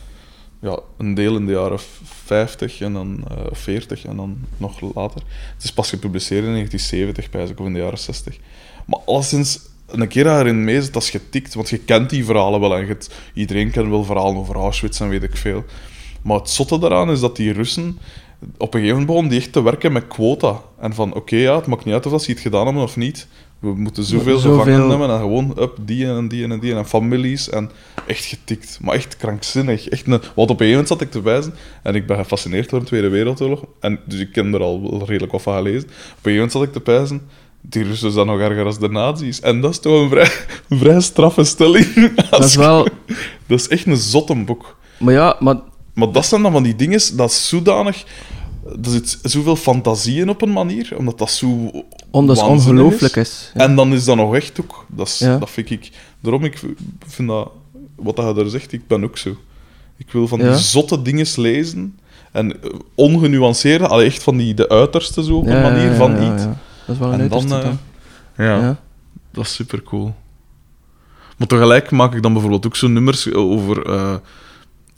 Ja, 0.66 0.80
een 0.98 1.14
deel 1.14 1.36
in 1.36 1.46
de 1.46 1.52
jaren 1.52 1.80
50 2.26 2.82
en 2.82 2.94
dan 2.94 3.24
eh 3.30 3.38
40 3.52 4.06
en 4.06 4.16
dan 4.16 4.38
nog 4.58 4.82
later. 4.96 5.22
Het 5.54 5.64
is 5.64 5.74
pas 5.74 5.90
gepubliceerd 5.90 6.44
in 6.46 6.52
1970, 6.52 7.30
pijs 7.30 7.50
ik, 7.50 7.60
of 7.60 7.66
in 7.66 7.74
de 7.74 7.80
jaren 7.80 7.98
60. 8.00 8.38
Maar 8.86 9.00
alleszins, 9.06 9.60
een 9.88 10.08
keer 10.08 10.26
je 10.26 10.40
erin 10.40 10.64
mee 10.64 10.82
zit, 10.82 10.94
dat 10.94 11.04
is 11.04 11.10
getikt. 11.10 11.54
Want 11.54 11.70
je 11.70 11.78
kent 11.78 12.10
die 12.10 12.26
verhalen 12.26 12.60
wel. 12.60 12.74
En 12.76 12.82
je 12.82 12.88
hebt- 12.88 13.14
iedereen 13.34 13.72
kent 13.72 13.90
wel 13.90 14.04
verhalen 14.04 14.38
over 14.38 14.56
Auschwitz 14.56 15.02
en 15.02 15.10
weet 15.10 15.24
ik 15.24 15.38
veel. 15.38 15.64
Maar 16.22 16.38
het 16.38 16.50
zotte 16.50 16.80
daaraan 16.80 17.12
is 17.12 17.20
dat 17.20 17.36
die 17.36 17.52
Russen 17.54 17.98
op 18.58 18.74
een 18.74 18.80
gegeven 18.80 18.88
moment 18.90 19.06
begonnen 19.06 19.32
die 19.32 19.40
echt 19.42 19.52
te 19.52 19.64
werken 19.64 19.92
met 19.92 20.08
quota. 20.08 20.62
En 20.80 20.94
van, 20.94 21.14
oké, 21.14 21.36
ja, 21.36 21.56
het 21.56 21.68
maakt 21.68 21.86
niet 21.86 21.94
uit 21.94 22.06
of 22.06 22.12
dat 22.12 22.24
ze 22.24 22.32
iets 22.32 22.42
gedaan 22.42 22.66
hebben 22.66 22.84
of 22.84 22.96
niet. 22.96 23.28
We 23.60 23.74
moeten 23.76 24.04
zoveel 24.04 24.38
Zoveel- 24.40 24.60
gevangenen 24.60 24.90
hebben 24.90 25.10
en 25.10 25.20
gewoon 25.20 25.56
up, 25.60 25.78
die 25.82 26.06
en 26.08 26.28
die 26.28 26.44
en 26.48 26.60
die 26.60 26.76
en 26.76 26.86
families. 26.86 27.50
En 27.50 27.72
echt 28.08 28.26
getikt. 28.26 28.78
Maar 28.82 28.96
echt 28.96 29.18
krankzinnig. 29.18 29.88
Echt 29.90 30.06
een, 30.08 30.12
want 30.12 30.22
op 30.22 30.40
een 30.40 30.48
gegeven 30.48 30.70
moment 30.70 30.88
zat 30.88 31.02
ik 31.02 31.12
te 31.12 31.22
wijzen 31.22 31.54
en 31.84 31.96
ik 31.96 32.08
ben 32.08 32.18
gefascineerd 32.18 32.70
door 32.70 32.80
de 32.80 32.86
Tweede 32.86 33.10
Wereldoorlog. 33.10 33.64
En, 33.80 34.00
dus 34.06 34.20
ik 34.20 34.32
ken 34.32 34.54
er 34.54 34.62
al 34.62 35.04
redelijk 35.06 35.32
wat 35.32 35.42
van 35.42 35.56
gelezen. 35.56 35.84
Op 35.84 35.90
een 35.90 35.96
gegeven 36.06 36.32
moment 36.34 36.52
zat 36.52 36.64
ik 36.64 36.72
te 36.74 36.80
pijzen. 36.80 37.22
Die 37.62 37.84
Russen 37.84 38.12
zijn 38.12 38.26
nog 38.28 38.40
erger 38.40 38.66
als 38.66 38.80
de 38.80 38.90
nazi's. 38.90 39.40
En 39.40 39.62
dat 39.62 39.72
is 39.72 39.80
toch 39.80 40.02
een 40.02 40.10
vrij, 40.10 40.32
een 40.70 40.78
vrij 40.78 41.02
straffe 41.02 41.44
stelling. 41.44 42.12
Dat 42.30 42.44
is 42.44 42.56
wel... 42.56 42.88
Dat 43.48 43.60
is 43.60 43.68
echt 43.68 43.86
een 43.86 43.98
zotte 43.98 44.36
boek. 44.36 44.78
Maar 45.00 45.14
ja, 45.14 45.36
maar 45.40 45.56
Maar 45.94 46.12
dat 46.12 46.26
zijn 46.26 46.42
dan 46.42 46.52
van 46.52 46.64
die 46.64 46.76
dingen, 46.76 47.00
dat 47.18 47.30
is 47.30 47.48
zodanig... 47.50 48.04
Er 48.66 48.90
zit 48.90 49.20
zoveel 49.24 49.56
fantasie 49.56 50.20
in 50.22 50.30
op 50.30 50.42
een 50.42 50.52
manier, 50.52 50.94
omdat 50.98 51.18
dat 51.18 51.32
zo 51.32 51.48
omdat 52.12 52.38
het 52.38 52.46
waanzinnig 52.46 52.84
ongelooflijk 52.84 53.16
is. 53.16 53.52
Ja. 53.54 53.60
En 53.62 53.76
dan 53.76 53.94
is 53.94 54.04
dat 54.06 54.16
nog 54.16 54.36
echt 54.36 54.62
ook. 54.62 54.86
Dat, 54.90 55.08
is, 55.08 55.20
Ja. 55.20 55.38
dat 55.38 55.50
vind 55.50 55.70
ik... 55.70 55.92
Daarom, 56.20 56.44
ik 56.44 56.60
vind 57.08 57.28
dat... 57.28 57.52
Wat 57.96 58.18
je 58.18 58.34
daar 58.34 58.50
zegt, 58.50 58.72
ik 58.72 58.88
ben 58.88 59.04
ook 59.04 59.18
zo. 59.18 59.36
Ik 59.98 60.12
wil 60.12 60.28
van 60.28 60.40
die 60.40 60.56
zotte 60.56 61.02
dingen 61.02 61.28
lezen. 61.36 62.00
En 62.32 62.54
ongenuanceerde, 62.96 63.88
allee, 63.88 64.06
echt 64.06 64.24
van 64.24 64.38
die 64.38 64.54
de 64.54 64.70
uiterste 64.70 65.24
zo, 65.24 65.38
op 65.38 65.46
een 65.48 65.62
manier 65.62 65.94
van 65.96 66.12
iets. 66.34 66.44
Dat 66.44 66.56
is 66.88 66.98
wel 66.98 67.14
een 67.14 67.20
En 67.20 67.28
dan, 67.28 67.44
eh, 67.44 67.50
dan. 67.50 67.80
Ja, 68.38 68.58
Ja. 68.60 68.80
dat 69.32 69.46
is 69.46 69.54
super 69.54 69.84
cool. 69.84 70.14
Maar 71.38 71.48
tegelijk 71.48 71.92
maak 71.92 72.16
ik 72.16 72.22
dan 72.22 72.32
bijvoorbeeld 72.34 72.66
ook 72.66 72.76
zo 72.76 72.88
nummers 72.88 73.34
over. 73.34 73.86
eh, 73.90 74.16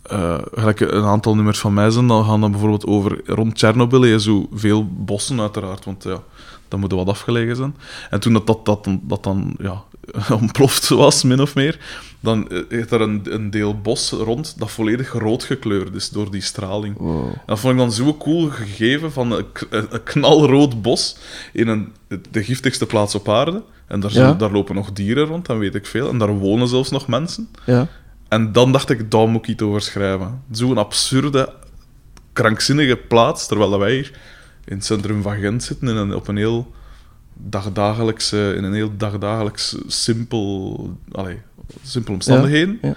eh, 0.10 0.38
gelijk 0.54 0.80
een 0.80 1.04
aantal 1.04 1.36
nummers 1.36 1.60
van 1.60 1.74
mij 1.74 1.90
zijn, 1.90 2.08
dan 2.08 2.26
gaan 2.26 2.42
dan 2.42 2.52
bijvoorbeeld 2.52 2.86
over 2.86 3.22
rond 3.26 3.56
Tsjernobyl. 3.56 4.06
Je 4.06 4.20
zo 4.20 4.48
veel 4.54 4.88
bossen, 4.92 5.40
uiteraard, 5.42 5.86
want 5.86 6.04
ja, 6.04 6.20
dat 6.68 6.80
moet 6.80 6.92
wat 6.92 7.08
afgelegen 7.08 7.56
zijn. 7.56 7.76
En 8.10 8.20
toen 8.20 8.34
dat, 8.34 8.48
dat, 8.48 8.66
dat, 8.66 8.84
dan- 8.84 9.02
dat 9.04 9.24
dan 9.24 9.56
ja, 9.62 9.84
ontploft 10.42 10.88
was, 10.88 11.24
min 11.24 11.42
of 11.42 11.56
meer, 11.56 11.80
dan 12.20 12.50
eh, 12.50 12.80
is 12.80 12.92
er 12.92 13.02
een, 13.02 13.22
een 13.30 13.50
deel 13.50 13.82
bos 13.82 14.12
rond 14.12 14.56
dat 14.60 14.72
volledig 14.72 15.12
rood 15.12 15.44
gekleurd 15.44 15.96
is 15.96 16.10
door 16.10 16.32
die 16.32 16.42
straling. 16.42 16.98
Wow. 16.98 17.26
En 17.26 17.42
dat 17.46 17.60
vond 17.60 17.74
ik 17.74 17.80
dan 17.80 17.92
zo 17.92 18.14
cool 18.18 18.50
gegeven 18.50 19.12
van 19.12 19.32
een, 19.32 19.46
een 19.70 20.04
knalrood 20.04 20.82
bos 20.82 21.18
in 21.54 21.68
een, 21.68 21.94
de 22.32 22.44
giftigste 22.44 22.86
plaats 22.86 23.16
op 23.16 23.30
aarde. 23.30 23.64
En 23.88 24.00
daar, 24.00 24.14
Ja. 24.14 24.34
daar 24.34 24.52
lopen 24.52 24.76
nog 24.76 24.92
dieren 24.92 25.26
rond, 25.26 25.50
en 25.50 25.60
weet 25.60 25.76
ik 25.76 25.86
veel. 25.86 26.10
En 26.10 26.18
daar 26.18 26.38
wonen 26.38 26.68
zelfs 26.68 26.90
nog 26.92 27.08
mensen. 27.08 27.50
Ja. 27.66 27.88
En 28.28 28.52
dan 28.52 28.72
dacht 28.72 28.90
ik, 28.90 29.12
daar 29.12 29.28
moet 29.28 29.42
ik 29.44 29.48
iets 29.48 29.64
over 29.64 29.82
schrijven. 29.82 30.42
Zo'n 30.52 30.78
absurde, 30.78 31.54
krankzinnige 32.34 32.96
plaats, 32.96 33.48
terwijl 33.48 33.80
wij 33.80 33.94
hier 33.94 34.12
in 34.66 34.76
het 34.76 34.86
centrum 34.86 35.22
van 35.22 35.38
Gent 35.38 35.64
zitten, 35.64 35.88
in 35.88 35.96
een, 35.96 36.16
op 36.16 36.28
een 36.28 36.38
heel 36.38 36.72
dagdagelijkse, 37.34 38.54
in 38.58 38.64
een 38.64 38.74
heel 38.74 38.92
dagdagelijks 38.98 39.76
simpel, 39.88 40.98
allee, 41.12 41.38
simpele 41.84 42.14
omstandigheden. 42.14 42.80
ja. 42.82 42.94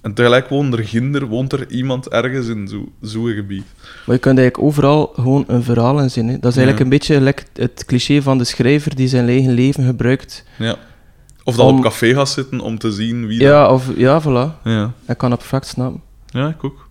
En 0.00 0.14
tegelijk 0.14 0.48
woont 0.48 0.72
er 0.72 0.84
ginder, 0.84 1.26
woont 1.26 1.52
er 1.52 1.70
iemand 1.70 2.08
ergens 2.08 2.46
in 2.48 2.68
zo- 2.68 2.92
zo'n 3.00 3.32
gebied. 3.34 3.64
Maar 4.06 4.14
je 4.14 4.20
kunt 4.20 4.38
eigenlijk 4.38 4.68
overal 4.68 5.12
gewoon 5.14 5.44
een 5.46 5.62
verhaal 5.62 6.00
in 6.00 6.10
zien. 6.10 6.28
Hè. 6.28 6.38
Dat 6.38 6.50
is 6.50 6.56
eigenlijk 6.58 6.78
Ja. 6.78 6.84
een 6.84 6.90
beetje 6.90 7.44
het 7.64 7.84
cliché 7.86 8.22
van 8.22 8.38
de 8.38 8.44
schrijver 8.44 8.94
die 8.96 9.08
zijn 9.08 9.28
eigen 9.28 9.52
leven 9.52 9.84
gebruikt. 9.84 10.44
Ja. 10.58 10.76
Of 11.50 11.56
dat 11.56 11.66
Om- 11.66 11.76
op 11.76 11.82
café 11.82 12.14
gaat 12.14 12.28
zitten 12.28 12.60
om 12.60 12.78
te 12.78 12.92
zien 12.92 13.26
wie 13.26 13.40
Ja, 13.40 13.72
of, 13.72 13.90
ja, 13.96 14.20
voilà. 14.22 14.24
dat... 14.24 14.50
Ja. 14.64 14.92
Ik 15.06 15.18
kan 15.18 15.30
dat 15.30 15.38
perfect 15.38 15.66
snappen. 15.66 16.00
ja, 16.26 16.48
ik 16.48 16.64
ook. 16.64 16.88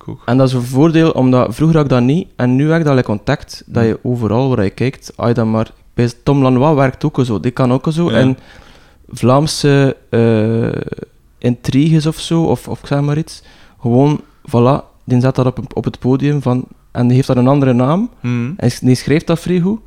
Ik 0.00 0.08
ook. 0.08 0.22
En 0.26 0.36
dat 0.38 0.48
is 0.48 0.54
een 0.54 0.62
voordeel, 0.62 1.10
omdat 1.10 1.54
vroeger 1.54 1.76
had 1.76 1.84
ik 1.84 1.90
dat 1.90 2.02
niet. 2.02 2.28
En 2.36 2.56
nu 2.56 2.70
heb 2.70 2.78
ik 2.78 2.84
dat 2.84 2.94
like 2.94 3.06
contact, 3.06 3.62
dat 3.66 3.84
je 3.84 3.98
overal 4.02 4.48
waar 4.54 4.64
je 4.64 4.70
kijkt, 4.70 5.12
als 5.16 5.28
je 5.28 5.34
dan 5.34 5.50
maar... 5.50 5.70
Bij 5.94 6.12
Tom 6.22 6.42
Lanois 6.42 6.74
werkt 6.74 7.04
ook 7.04 7.20
zo, 7.24 7.40
die 7.40 7.50
kan 7.50 7.72
ook 7.72 7.86
zo. 7.90 8.10
Ja. 8.10 8.16
En 8.16 8.38
Vlaamse 9.08 9.96
eh, 10.10 10.98
intriges 11.38 12.06
of 12.06 12.18
zo, 12.20 12.42
of, 12.44 12.68
of 12.68 12.80
ik 12.80 12.86
zeg 12.86 13.00
maar 13.00 13.18
iets, 13.18 13.42
gewoon, 13.80 14.20
voilà, 14.48 14.84
die 15.04 15.20
zet 15.20 15.34
dat 15.34 15.46
op, 15.46 15.76
op 15.76 15.84
het 15.84 15.98
podium 15.98 16.42
van... 16.42 16.64
En 16.90 17.06
die 17.06 17.16
heeft 17.16 17.26
dat 17.26 17.36
een 17.36 17.48
andere 17.48 17.72
naam, 17.72 18.10
Mhm. 18.20 18.50
en 18.56 18.70
die 18.80 18.94
schrijft 18.94 19.26
dat 19.26 19.40
vrij 19.40 19.60
goed. 19.60 19.80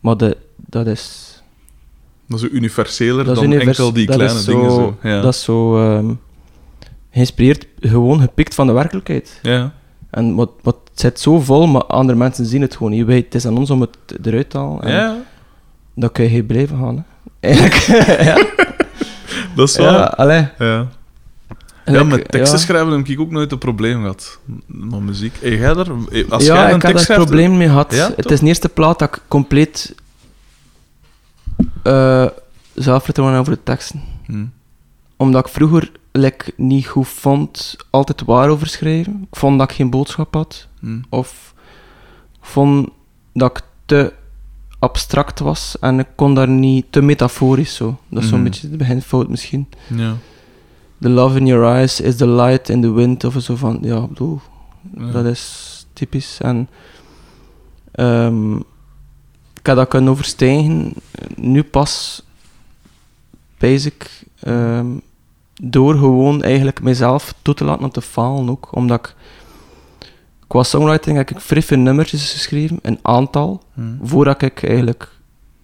Maar 0.00 0.16
de, 0.16 0.36
dat 0.56 0.86
is... 0.86 1.27
Dat 2.28 2.42
is 2.42 2.48
universeler 2.50 3.24
Dat 3.24 3.34
is 3.36 3.42
dan 3.42 3.50
univers- 3.52 3.78
enkel 3.78 3.92
die 3.92 4.06
dat 4.06 4.16
kleine 4.16 4.38
is 4.38 4.44
dingen. 4.44 4.70
Zo. 4.70 4.96
Ja. 5.02 5.20
Dat 5.20 5.34
is 5.34 5.42
zo 5.42 5.78
ehm, 5.78 6.10
geïnspireerd, 7.10 7.66
gewoon 7.80 8.20
gepikt 8.20 8.54
van 8.54 8.66
de 8.66 8.72
werkelijkheid. 8.72 9.38
ja. 9.42 9.72
En 10.10 10.34
wat, 10.34 10.50
wat 10.62 10.76
het 10.90 11.00
zit 11.00 11.20
zo 11.20 11.40
vol, 11.40 11.66
maar 11.66 11.84
andere 11.84 12.18
mensen 12.18 12.46
zien 12.46 12.60
het 12.62 12.76
gewoon 12.76 12.92
niet. 12.92 13.06
Wij, 13.06 13.16
het 13.16 13.34
is 13.34 13.46
aan 13.46 13.58
ons 13.58 13.70
om 13.70 13.80
het 13.80 13.96
eruit 14.22 14.50
te 14.50 14.58
halen. 14.58 14.82
En 14.82 14.92
ja, 14.92 15.16
Dan 15.94 16.12
kun 16.12 16.24
je 16.24 16.30
geen 16.30 16.46
blijven 16.46 16.78
gaan. 16.78 16.96
Hè. 16.96 17.02
Eigenlijk. 17.48 18.20
ja, 18.22 18.34
dat 19.56 19.68
is 19.68 19.74
ja, 19.74 19.82
waar. 19.92 20.08
allee. 20.14 20.48
Ja. 20.58 20.86
Ja, 21.84 21.92
Like, 21.92 22.04
met 22.04 22.30
teksten 22.30 22.58
ja. 22.58 22.64
schrijven 22.64 22.92
heb 22.92 23.06
ik 23.06 23.20
ook 23.20 23.30
nooit 23.30 23.52
een 23.52 23.58
probleem 23.58 24.00
gehad. 24.00 24.38
Maar 24.66 25.02
muziek... 25.02 25.36
Hey, 25.40 25.56
jij 25.56 25.74
daar, 25.74 25.86
als 26.28 26.44
ja, 26.46 26.54
jij 26.54 26.70
een 26.70 26.76
ik 26.76 26.82
heb 26.82 26.90
tekst 26.90 26.92
daar 26.92 26.98
schrijft... 26.98 27.24
probleem 27.24 27.56
mee 27.56 27.68
gehad. 27.68 27.94
Ja, 27.94 28.10
het 28.16 28.30
is 28.30 28.40
de 28.40 28.46
eerste 28.46 28.68
plaat 28.68 28.98
dat 28.98 29.08
ik 29.08 29.22
compleet 29.28 29.94
eh 31.82 32.26
zelfvertrouwen 32.74 33.38
over 33.40 33.52
de 33.52 33.62
teksten. 33.62 34.02
Hm. 34.26 34.44
Omdat 35.16 35.46
ik 35.46 35.52
vroeger 35.52 35.92
like, 36.12 36.52
niet 36.56 36.86
goed 36.86 37.08
vond 37.08 37.76
altijd 37.90 38.22
waar 38.24 38.48
over 38.48 38.66
schrijven. 38.66 39.26
Ik 39.30 39.36
vond 39.38 39.58
dat 39.58 39.70
ik 39.70 39.76
geen 39.76 39.90
boodschap 39.90 40.34
had. 40.34 40.68
Hm. 40.80 41.00
Of 41.08 41.54
ik 42.32 42.46
vond 42.46 42.88
dat 43.32 43.50
ik 43.58 43.62
te 43.86 44.12
abstract 44.78 45.38
was 45.38 45.76
en 45.80 45.98
ik 45.98 46.06
kon 46.14 46.34
daar 46.34 46.48
niet 46.48 46.86
te 46.90 47.02
metaforisch 47.02 47.74
zo. 47.74 47.98
Dat 48.08 48.22
is 48.22 48.28
zo'n 48.28 48.38
Mhm. 48.40 48.48
beetje 48.48 48.70
de 48.70 48.76
beginfout 48.76 49.28
misschien. 49.28 49.68
Ja. 49.96 50.16
The 51.00 51.08
love 51.08 51.38
in 51.38 51.46
your 51.46 51.64
eyes 51.76 52.00
is 52.00 52.16
the 52.16 52.28
light 52.28 52.68
in 52.68 52.80
the 52.80 52.92
wind 52.92 53.24
of 53.24 53.34
zo 53.38 53.56
van, 53.56 53.78
ja, 53.82 53.96
ik 54.02 54.08
bedoel, 54.08 54.40
Ja. 54.96 55.10
dat 55.10 55.24
is 55.24 55.86
typisch. 55.92 56.38
En 56.40 56.68
ehm, 57.92 58.56
ik 59.58 59.66
heb 59.66 59.76
dat 59.76 59.88
kunnen 59.88 60.10
overstijgen, 60.10 60.92
nu 61.36 61.62
pas, 61.62 62.22
basic, 63.58 64.24
ehm, 64.40 64.86
door 65.62 65.94
gewoon 65.94 66.42
eigenlijk 66.42 66.80
mezelf 66.82 67.34
toe 67.42 67.54
te 67.54 67.64
laten 67.64 67.84
om 67.84 67.90
te 67.90 68.00
falen 68.02 68.50
ook. 68.50 68.68
Omdat 68.70 68.98
ik, 68.98 69.14
qua 70.46 70.62
songwriting 70.62 71.16
heb 71.16 71.30
ik 71.30 71.40
vrij 71.40 71.62
veel 71.62 71.78
nummertjes 71.78 72.32
geschreven, 72.32 72.78
een 72.82 72.98
aantal, 73.02 73.62
Hm. 73.74 73.82
voordat 74.02 74.42
ik 74.42 74.62
eigenlijk 74.62 75.10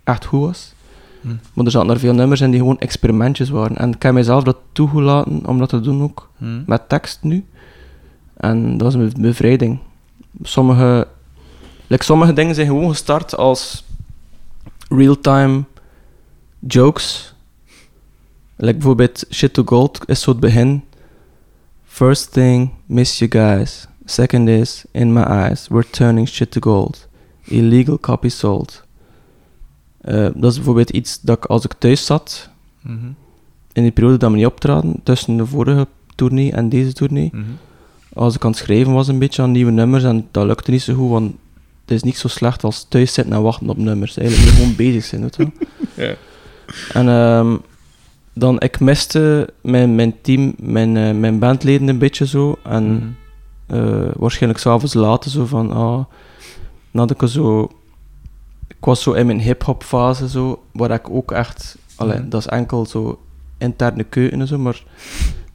echt 0.05 0.25
goed 0.25 0.41
was. 0.41 0.73
Hm. 1.21 1.29
Maar 1.53 1.65
er 1.65 1.71
zaten 1.71 1.91
er 1.91 1.99
veel 1.99 2.15
nummers 2.15 2.41
in 2.41 2.51
die 2.51 2.61
gewoon 2.61 2.79
experimentjes 2.79 3.49
waren. 3.49 3.77
En 3.77 3.93
ik 3.93 4.03
heb 4.03 4.13
mezelf 4.13 4.43
dat 4.45 4.57
toegelaten 4.73 5.47
om 5.47 5.59
dat 5.59 5.69
te 5.69 5.81
doen 5.81 6.03
ook 6.03 6.31
Hm. 6.39 6.63
met 6.67 6.89
tekst 6.89 7.19
nu. 7.23 7.45
En 8.37 8.77
dat 8.77 8.89
is 8.89 8.95
een 8.95 9.13
bevrijding. 9.19 9.79
Sommige, 10.43 11.07
like 11.87 12.05
sommige 12.05 12.33
dingen 12.33 12.55
zijn 12.55 12.67
gewoon 12.67 12.89
gestart 12.89 13.37
als 13.37 13.85
real-time 14.89 15.65
jokes. 16.59 17.35
Like 18.57 18.73
bijvoorbeeld 18.75 19.25
Shit 19.31 19.53
to 19.53 19.63
Gold 19.67 20.01
is 20.07 20.21
zo 20.21 20.31
het 20.31 20.41
begin. 20.41 20.83
First 21.85 22.33
thing, 22.33 22.71
miss 22.87 23.19
you 23.19 23.31
guys. 23.31 23.87
Second 24.05 24.49
is, 24.49 24.85
in 24.91 25.13
my 25.13 25.23
eyes, 25.23 25.69
we're 25.69 25.91
turning 25.91 26.29
shit 26.29 26.51
to 26.51 26.61
gold. 26.61 27.09
Illegal 27.45 27.99
copy 28.01 28.29
sold. 28.29 28.83
Eh, 30.01 30.29
dat 30.35 30.51
is 30.51 30.55
bijvoorbeeld 30.57 30.91
iets 30.91 31.21
dat 31.21 31.37
ik 31.37 31.45
als 31.45 31.65
ik 31.65 31.73
thuis 31.79 32.07
zat, 32.07 32.49
Mhm. 32.81 33.07
in 33.73 33.83
die 33.83 33.93
periode 33.93 34.17
dat 34.17 34.31
we 34.31 34.37
niet 34.37 34.47
optraden, 34.47 35.01
tussen 35.03 35.37
de 35.37 35.47
vorige 35.47 35.87
tournee 36.15 36.53
en 36.53 36.69
deze 36.69 36.93
tournee, 36.93 37.31
Mhm. 37.33 37.45
als 38.13 38.35
ik 38.35 38.45
aan 38.45 38.51
het 38.51 38.59
schrijven 38.59 38.93
was 38.93 39.09
een 39.09 39.19
beetje 39.19 39.43
aan 39.43 39.51
nieuwe 39.51 39.71
nummers 39.71 40.05
en 40.05 40.29
dat 40.31 40.47
lukte 40.47 40.71
niet 40.71 40.83
zo 40.83 40.95
goed, 40.95 41.09
want 41.11 41.35
het 41.85 41.91
is 41.95 42.03
niet 42.03 42.17
zo 42.19 42.29
slecht 42.29 42.65
als 42.65 42.87
thuis 42.89 43.13
zitten 43.13 43.33
en 43.35 43.43
wachten 43.43 43.69
op 43.69 43.77
nummers. 43.77 44.17
Eigenlijk 44.17 44.49
moet 44.49 44.57
je 44.57 44.63
gewoon 44.63 44.77
bezig 44.77 45.05
zijn, 45.05 45.21
weet 45.23 45.37
je 45.37 45.43
wel. 45.43 45.53
Ja. 46.07 46.15
En 46.93 47.09
ehm, 47.09 47.57
dan, 48.33 48.61
ik 48.61 48.81
miste 48.81 49.49
mijn, 49.63 49.95
mijn 49.95 50.15
team, 50.23 50.55
mijn, 50.57 50.97
eh, 50.97 51.15
mijn 51.15 51.39
bandleden 51.39 51.89
een 51.89 51.99
beetje 51.99 52.27
zo. 52.27 52.57
En 52.63 53.17
eh, 53.67 54.09
waarschijnlijk 54.17 54.63
s'avonds 54.63 54.95
later 54.95 55.31
zo 55.31 55.47
van, 55.47 55.73
ah, 55.73 56.05
had 56.93 57.11
ik 57.11 57.29
zo... 57.29 57.71
Ik 58.69 58.77
was 58.91 59.03
zo 59.03 59.13
in 59.13 59.27
mijn 59.27 59.41
hip-hop 59.41 59.83
fase 59.83 60.29
zo, 60.29 60.63
waar 60.73 60.91
ik 60.91 61.11
ook 61.11 61.33
echt, 61.33 61.77
allee, 61.97 62.19
Mhm. 62.19 62.29
dat 62.29 62.41
is 62.41 62.47
enkel 62.47 62.87
zo 62.87 63.21
interne 63.59 64.05
keuken 64.05 64.41
en 64.41 64.47
zo, 64.47 64.59
maar 64.59 64.83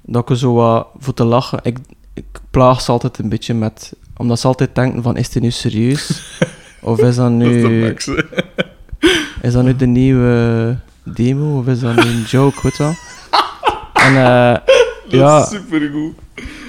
dat 0.02 0.30
ik 0.30 0.38
zo 0.38 0.54
wat 0.54 0.88
voor 0.98 1.14
te 1.14 1.24
lachen. 1.24 1.60
Ik, 1.64 1.78
ik 2.14 2.26
plaag 2.52 2.82
ze 2.82 2.92
altijd 2.92 3.18
een 3.18 3.30
beetje 3.30 3.54
met, 3.54 3.94
omdat 4.20 4.40
ze 4.40 4.48
altijd 4.48 4.76
denken 4.76 5.04
van, 5.04 5.18
is 5.18 5.30
dit 5.30 5.44
nu 5.44 5.52
serieus? 5.52 6.22
of 6.82 7.00
is 7.00 7.16
dat 7.16 7.40
Dat 7.40 7.48
is 7.48 7.64
nu, 7.64 7.82
max, 7.84 8.08
is 9.42 9.54
dat 9.54 9.64
nu 9.64 9.76
de 9.76 9.86
nieuwe 9.88 10.78
demo, 11.04 11.58
of 11.60 11.68
is 11.68 11.80
dat 11.80 11.96
nu 11.96 12.02
een 12.02 12.22
joke, 12.22 12.60
weet 12.64 12.78
wel? 12.78 12.94
En 13.94 14.16
eh, 14.16 14.54
Dat 15.10 15.20
ja, 15.20 15.42
is 15.42 15.50
supergoed. 15.50 16.14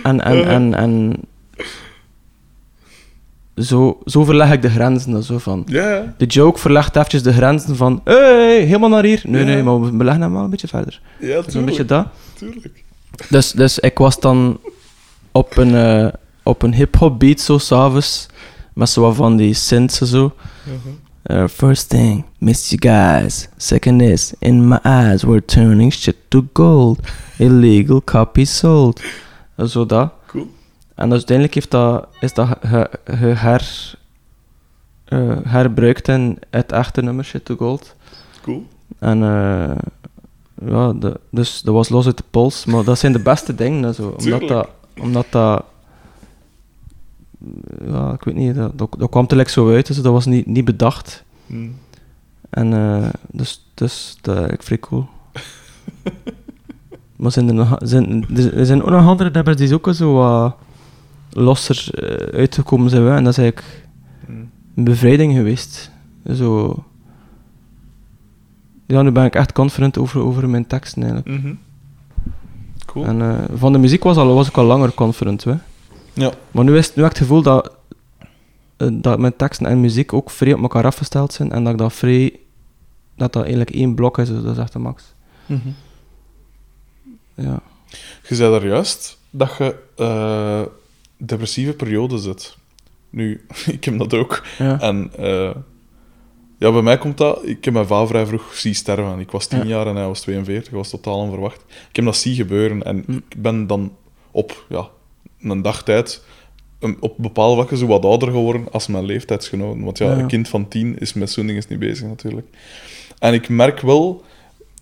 en, 0.03 0.21
en, 0.25 0.45
en, 0.49 0.75
en 0.75 1.17
zo, 3.57 3.99
zo 4.05 4.25
verleg 4.25 4.53
ik 4.53 4.63
de 4.63 4.71
grenzen. 4.71 5.11
dan 5.13 5.23
Zo 5.23 5.39
van. 5.39 5.63
De 6.17 6.27
joke 6.27 6.59
verlegt 6.59 6.97
eventjes 6.97 7.23
de 7.23 7.33
grenzen 7.33 7.77
van, 7.77 8.01
hey, 8.05 8.61
helemaal 8.61 8.89
naar 8.89 9.05
hier. 9.05 9.23
Nee, 9.25 9.45
nee, 9.45 9.63
maar 9.63 9.81
we 9.97 10.05
leggen 10.05 10.23
hem 10.23 10.33
wel 10.33 10.43
een 10.45 10.51
beetje 10.51 10.69
verder. 10.69 11.01
ja 11.19 11.43
Zo'n 11.47 11.65
beetje 11.65 11.85
tuurlijk. 11.85 11.89
dat. 11.89 12.07
tuurlijk. 12.35 12.85
Dus, 13.29 13.51
dus 13.53 13.79
ik 13.79 13.99
was 13.99 14.21
dan 14.21 14.61
op 15.33 15.57
een, 15.57 15.75
eh, 15.75 16.09
op 16.51 16.63
een 16.63 16.75
hip-hop 16.75 17.19
beat 17.19 17.41
zo 17.41 17.59
s'avonds. 17.59 18.27
Met 18.73 18.89
zo 18.89 19.13
van 19.13 19.37
die 19.37 19.55
synths 19.55 20.01
en 20.01 20.07
zo. 20.07 20.33
Uh, 21.25 21.47
first 21.49 21.89
thing, 21.89 22.25
miss 22.39 22.71
you 22.71 22.81
guys. 22.81 23.49
Second 23.57 24.03
is, 24.03 24.33
in 24.39 24.69
my 24.69 24.79
eyes, 24.83 25.23
we're 25.23 25.45
turning 25.45 25.93
shit 25.93 26.17
to 26.29 26.47
gold. 26.53 26.99
Illegal 27.39 28.03
copies 28.05 28.59
sold. 28.59 29.01
Zo 29.67 29.87
dat. 29.87 30.13
Cool. 30.27 30.47
En 30.95 31.11
uiteindelijk 31.11 31.55
heeft 31.55 31.71
dat, 31.71 32.07
is 32.21 32.35
dat 32.35 32.49
ge, 32.61 32.91
ge- 33.05 33.27
her, 33.27 33.95
eh, 35.05 35.37
herbruikt 35.45 36.09
in 36.09 36.39
het 36.51 36.73
echte 36.73 37.03
nummer 37.03 37.25
Shit 37.25 37.45
to 37.45 37.57
Gold. 37.57 37.95
Cool. 38.43 38.67
En 38.99 39.23
eh, 39.23 39.77
ja, 40.69 40.93
de, 40.93 41.21
dus 41.31 41.61
dat 41.61 41.75
was 41.75 41.89
los 41.89 42.07
uit 42.07 42.17
de 42.17 42.25
pols. 42.31 42.65
Maar 42.65 42.85
dat 42.85 42.99
zijn 42.99 43.13
de 43.13 43.19
beste 43.23 43.55
dingen. 43.55 43.95
Zo, 43.95 44.15
omdat, 44.19 44.49
dat, 44.49 44.69
omdat 45.01 45.27
dat... 45.31 45.65
Ja, 47.87 48.13
ik 48.13 48.25
weet 48.25 48.35
niet. 48.35 48.55
Dat, 48.55 48.79
dat, 48.79 48.95
dat 48.99 49.11
kwam 49.11 49.23
tegelijk 49.27 49.49
zo 49.49 49.71
uit. 49.73 49.87
Dus 49.87 50.03
dat 50.03 50.13
was 50.13 50.27
niet, 50.27 50.47
niet 50.47 50.65
bedacht. 50.65 51.25
Mm. 51.47 51.75
En 52.51 52.73
eh, 52.73 53.09
dus, 53.31 53.67
dus 53.75 54.17
dat 54.21 54.53
ik 54.53 54.63
vrij 54.63 54.79
cool. 54.79 55.07
maar 57.17 57.33
zijn 57.33 57.49
er, 57.49 57.55
nog, 57.55 57.77
zijn, 57.79 58.25
er 58.55 58.67
zijn 58.67 58.83
ook 58.83 58.91
nog 58.91 59.07
andere 59.07 59.31
nummers 59.31 59.57
die 59.57 59.75
ook 59.75 59.95
zo 59.95 60.13
wat 60.15 60.57
losser 61.31 61.89
eh, 61.95 62.39
uitgekomen 62.39 62.91
zijn. 62.91 63.03
hè. 63.03 63.17
En 63.17 63.25
dat 63.25 63.33
is 63.33 63.39
eigenlijk 63.39 63.89
Mm. 64.27 64.51
een 64.75 64.85
bevrijding 64.85 65.35
geweest. 65.35 65.91
Zo... 66.35 66.77
Ja, 68.87 69.03
nu 69.03 69.11
ben 69.11 69.25
ik 69.25 69.35
echt 69.35 69.53
confident 69.53 69.99
over, 69.99 70.21
over 70.21 70.49
mijn 70.49 70.67
teksten 70.67 71.03
eigenlijk. 71.03 71.43
Mhm. 71.43 71.55
Cool. 72.87 73.05
En 73.05 73.21
eh, 73.21 73.39
van 73.55 73.73
de 73.73 73.79
muziek 73.79 74.03
was, 74.03 74.17
al, 74.17 74.35
was 74.35 74.49
ik 74.49 74.57
al 74.57 74.65
langer 74.65 74.95
confident. 74.95 75.45
Hè. 75.45 75.55
Ja. 76.13 76.33
Maar 76.51 76.65
nu, 76.65 76.77
is, 76.77 76.95
nu 76.95 77.03
heb 77.03 77.13
ik 77.13 77.19
het 77.19 77.27
gevoel 77.27 77.43
dat, 77.43 77.75
eh, 78.77 78.89
dat 78.93 79.19
mijn 79.19 79.37
teksten 79.37 79.67
en 79.67 79.81
muziek 79.81 80.13
ook 80.13 80.31
vrij 80.31 80.53
op 80.53 80.61
elkaar 80.63 80.85
afgesteld 80.85 81.33
zijn. 81.33 81.53
En 81.53 81.65
dat 81.65 81.73
ik 81.73 81.79
dat 81.79 81.93
vrij... 81.93 82.39
Dat 83.17 83.33
dat 83.33 83.43
eigenlijk 83.43 83.71
één 83.75 83.95
blok 83.95 84.19
is, 84.19 84.29
dus 84.29 84.43
dat 84.43 84.53
is 84.53 84.59
echt 84.63 84.73
de 84.73 84.79
max. 84.79 85.15
Mhm. 85.47 85.69
Ja. 87.35 87.61
Je 88.29 88.35
zei 88.35 88.51
daar 88.51 88.67
juist 88.67 89.19
dat 89.31 89.57
je 89.59 89.77
eh, 89.97 90.63
depressieve 91.17 91.73
periode 91.73 92.19
zit. 92.19 92.57
Nu, 93.11 93.47
ik 93.67 93.85
heb 93.85 93.99
dat 93.99 94.15
ook. 94.15 94.43
Ja. 94.59 94.81
En 94.81 95.11
eh, 95.17 95.55
ja, 96.59 96.73
bij 96.73 96.83
mij 96.83 96.99
komt 96.99 97.19
dat... 97.19 97.47
Ik 97.47 97.65
heb 97.65 97.75
mijn 97.75 97.87
vader 97.87 98.09
vrij 98.09 98.27
vroeg 98.27 98.55
zien 98.55 98.75
sterven. 98.75 99.19
Ik 99.19 99.31
was 99.31 99.47
10 99.47 99.59
Ja. 99.59 99.65
jaar 99.65 99.87
en 99.87 99.97
hij 99.97 100.07
was 100.07 100.21
42. 100.21 100.65
Dat 100.73 100.81
was 100.81 100.91
totaal 100.91 101.19
onverwacht. 101.19 101.65
Ik 101.89 101.97
heb 101.97 102.05
dat 102.05 102.17
zien 102.17 102.35
gebeuren. 102.35 102.83
En 102.83 103.03
Hm. 103.07 103.13
ik 103.13 103.43
ben 103.43 103.67
dan 103.67 103.97
op 104.31 104.65
ja, 104.69 104.89
een 105.43 105.63
dag 105.63 105.83
tijd... 105.83 106.23
Op 107.01 107.15
bepaalde 107.17 107.55
vlakken 107.55 107.77
zo 107.77 107.87
wat 107.87 108.05
ouder 108.05 108.31
geworden 108.31 108.67
als 108.73 108.87
mijn 108.87 109.05
leeftijdsgenoten. 109.05 109.85
Want 109.85 109.99
ja, 109.99 110.07
Ja. 110.07 110.19
een 110.19 110.27
kind 110.27 110.49
van 110.49 110.69
10 110.69 110.99
is 110.99 111.13
met 111.13 111.31
zo'n 111.31 111.47
dingen 111.47 111.63
niet 111.69 111.79
bezig 111.79 112.07
natuurlijk. 112.07 112.47
En 113.19 113.35
ik 113.35 113.49
merk 113.49 113.81
wel... 113.81 114.25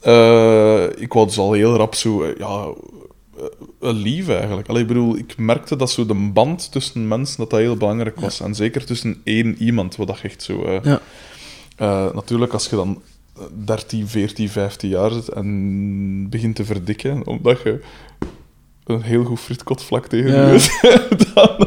eh, 0.01 0.85
ik 0.97 1.13
was 1.13 1.27
dus 1.27 1.39
al 1.39 1.53
heel 1.53 1.77
rap 1.77 1.95
zo... 1.95 2.23
eh, 2.23 2.37
ja, 2.39 2.67
een 3.81 3.95
lief 3.97 4.29
eigenlijk. 4.29 4.69
Allee, 4.69 4.83
ik 4.83 4.89
bedoel, 4.89 5.17
ik 5.17 5.37
merkte 5.39 5.77
dat 5.77 5.91
zo 5.91 6.07
de 6.07 6.15
band 6.33 6.73
tussen 6.73 7.09
mensen 7.09 7.37
dat 7.39 7.51
dat 7.51 7.61
heel 7.61 7.77
belangrijk 7.77 8.21
was. 8.21 8.41
En 8.41 8.55
zeker 8.55 8.85
tussen 8.85 9.21
één 9.25 9.57
iemand, 9.63 9.97
wat 9.97 10.07
dat 10.07 10.21
echt 10.23 10.43
zo... 10.43 10.81
Ja. 10.83 11.01
natuurlijk, 12.15 12.53
als 12.53 12.69
je 12.69 12.77
dan 12.77 13.03
13, 13.65 14.09
14, 14.09 14.49
15 14.49 14.89
jaar 14.91 15.11
zit 15.11 15.29
en 15.29 16.29
begint 16.31 16.57
te 16.57 16.65
verdikken, 16.65 17.27
omdat 17.27 17.61
je 17.63 17.81
een 18.89 19.03
heel 19.03 19.25
goed 19.25 19.41
frietkot 19.41 19.87
tegen 20.09 20.31
Ja. 20.33 20.53
je 20.53 20.69
hebt, 20.81 21.27
dan, 21.35 21.67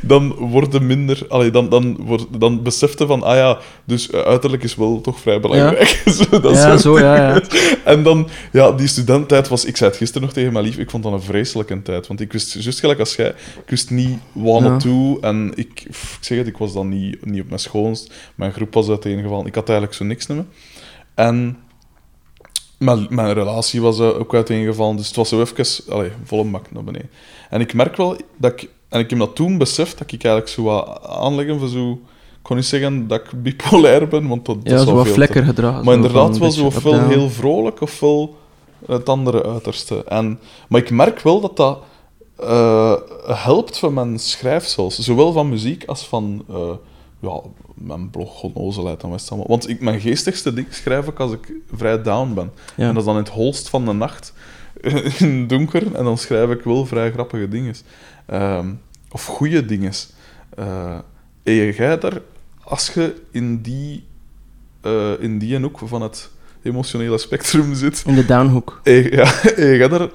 dan 0.00 0.32
wordt 0.34 0.72
het 0.72 0.82
minder... 0.82 1.26
Allee, 1.28 1.50
dan, 1.50 1.68
dan, 1.68 1.96
wordt, 2.00 2.40
dan 2.40 2.62
beseft 2.62 2.98
je 2.98 3.06
van, 3.06 3.22
ah 3.22 3.36
ja, 3.36 3.58
dus 3.84 4.10
eh, 4.10 4.20
uiterlijk 4.20 4.62
is 4.62 4.74
wel 4.74 5.00
toch 5.00 5.20
vrij 5.20 5.40
belangrijk. 5.40 6.02
zo, 6.30 6.40
dat 6.40 6.54
Ja, 6.54 6.76
zo, 6.76 6.98
ja, 6.98 7.16
ja. 7.16 7.42
En 7.84 8.02
dan, 8.02 8.28
ja, 8.52 8.72
die 8.72 8.86
studententijd 8.86 9.48
was... 9.48 9.64
Ik 9.64 9.76
zei 9.76 9.90
het 9.90 9.98
gisteren 9.98 10.22
nog 10.22 10.32
tegen 10.32 10.52
mijn 10.52 10.64
lief, 10.64 10.78
ik 10.78 10.90
vond 10.90 11.02
dat 11.02 11.12
een 11.12 11.22
vreselijke 11.22 11.82
tijd. 11.82 12.06
Want 12.06 12.20
ik 12.20 12.32
wist, 12.32 12.52
juist 12.52 12.80
gelijk 12.80 12.98
als 12.98 13.14
jij, 13.16 13.28
ik 13.64 13.70
wist 13.70 13.90
niet 13.90 14.18
wat 14.32 14.62
Ja. 14.62 14.68
naartoe. 14.68 15.20
En 15.20 15.52
ik, 15.54 15.86
pff, 15.90 16.16
ik 16.16 16.24
zeg 16.24 16.38
het, 16.38 16.46
ik 16.46 16.56
was 16.56 16.72
dan 16.72 16.88
niet, 16.88 17.24
niet 17.26 17.40
op 17.40 17.48
mijn 17.48 17.60
schoonst. 17.60 18.12
Mijn 18.34 18.52
groep 18.52 18.74
was 18.74 18.88
uiteengevallen. 18.88 19.46
Ik 19.46 19.54
had 19.54 19.68
eigenlijk 19.68 19.98
zo 19.98 20.04
niks 20.04 20.26
meer. 20.26 20.44
En 21.14 21.58
mijn, 22.84 23.06
mijn 23.10 23.32
relatie 23.32 23.80
was 23.80 23.98
eh, 23.98 24.18
ook 24.20 24.34
uiteengevallen. 24.34 24.96
Dus 24.96 25.06
het 25.06 25.16
was 25.16 25.28
zo 25.28 25.40
even... 25.40 25.92
Allee, 25.92 26.10
volle 26.24 26.44
mak 26.44 26.72
naar 26.72 26.84
beneden. 26.84 27.10
En 27.50 27.60
ik 27.60 27.74
merk 27.74 27.96
wel 27.96 28.16
dat 28.36 28.52
ik... 28.52 28.68
En 28.88 29.00
ik 29.00 29.10
heb 29.10 29.18
dat 29.18 29.34
toen 29.36 29.58
beseft, 29.58 29.98
dat 29.98 30.12
ik 30.12 30.24
eigenlijk 30.24 30.54
zo 30.54 30.62
wat 30.62 31.00
aanleggen 31.06 31.58
voor 31.58 31.68
zo... 31.68 31.90
Ik 31.92 32.48
kon 32.48 32.56
niet 32.56 32.66
zeggen 32.66 33.08
dat 33.08 33.20
ik 33.20 33.42
bipolair 33.42 34.08
ben, 34.08 34.28
want 34.28 34.46
dat, 34.46 34.54
dat 34.64 34.72
Ja, 34.72 34.78
is 34.78 34.86
zo 34.86 34.94
wel 34.94 35.04
veel 35.04 35.14
vlekker 35.14 35.40
te- 35.40 35.46
gedragen. 35.46 35.74
maar 35.74 35.84
van 35.84 35.94
inderdaad 35.94 36.38
wel 36.38 36.50
zo 36.50 36.64
ofwel 36.64 36.92
up-down. 36.94 37.12
heel 37.12 37.30
vrolijk 37.30 37.80
ofwel 37.80 38.36
het 38.86 39.08
andere 39.08 39.44
uiterste. 39.46 40.04
En, 40.04 40.38
maar 40.68 40.80
ik 40.80 40.90
merk 40.90 41.20
wel 41.20 41.40
dat 41.40 41.56
dat 41.56 41.78
eh, 42.38 42.94
helpt 43.26 43.78
van 43.78 43.94
mijn 43.94 44.18
schrijfsels. 44.18 44.98
Zowel 44.98 45.32
van 45.32 45.48
muziek 45.48 45.84
als 45.86 46.06
van 46.06 46.44
eh, 46.50 46.70
ja, 47.20 47.40
mijn 47.74 48.10
blog, 48.10 48.42
wat 48.42 48.66
is 48.68 48.76
het 48.76 49.02
allemaal. 49.02 49.46
Want 49.46 49.68
ik, 49.68 49.80
mijn 49.80 50.00
geestigste 50.00 50.52
ding 50.52 50.66
schrijf 50.70 51.06
ik 51.06 51.18
als 51.18 51.32
ik 51.32 51.52
vrij 51.74 52.02
down 52.02 52.34
ben. 52.34 52.50
Ja. 52.74 52.88
En 52.88 52.94
dat 52.94 53.02
is 53.02 53.04
dan 53.04 53.16
in 53.16 53.22
het 53.22 53.32
holst 53.32 53.68
van 53.68 53.84
de 53.84 53.92
nacht, 53.92 54.34
in 55.18 55.40
het 55.40 55.48
donker. 55.48 55.94
En 55.94 56.04
dan 56.04 56.18
schrijf 56.18 56.50
ik 56.50 56.62
wel 56.62 56.86
vrij 56.86 57.12
grappige 57.12 57.48
dingen. 57.48 57.74
Ehm, 58.26 58.72
of 59.10 59.26
goede 59.26 59.64
dingen. 59.64 59.92
Eh 60.54 60.98
en 61.42 61.72
jij 61.72 61.98
daar, 61.98 62.20
als 62.62 62.90
je 62.94 63.14
in 63.30 63.62
die, 63.62 64.04
eh, 64.80 65.12
in 65.20 65.38
die 65.38 65.60
hoek 65.60 65.78
van 65.84 66.02
het 66.02 66.30
emotionele 66.62 67.18
spectrum 67.18 67.74
zit, 67.74 68.02
In 68.06 68.14
de 68.14 68.26
downhoek. 68.26 68.80
en, 68.82 69.10
ja, 69.16 69.42
en 69.42 69.76
jij 69.76 69.88
daar, 69.88 70.08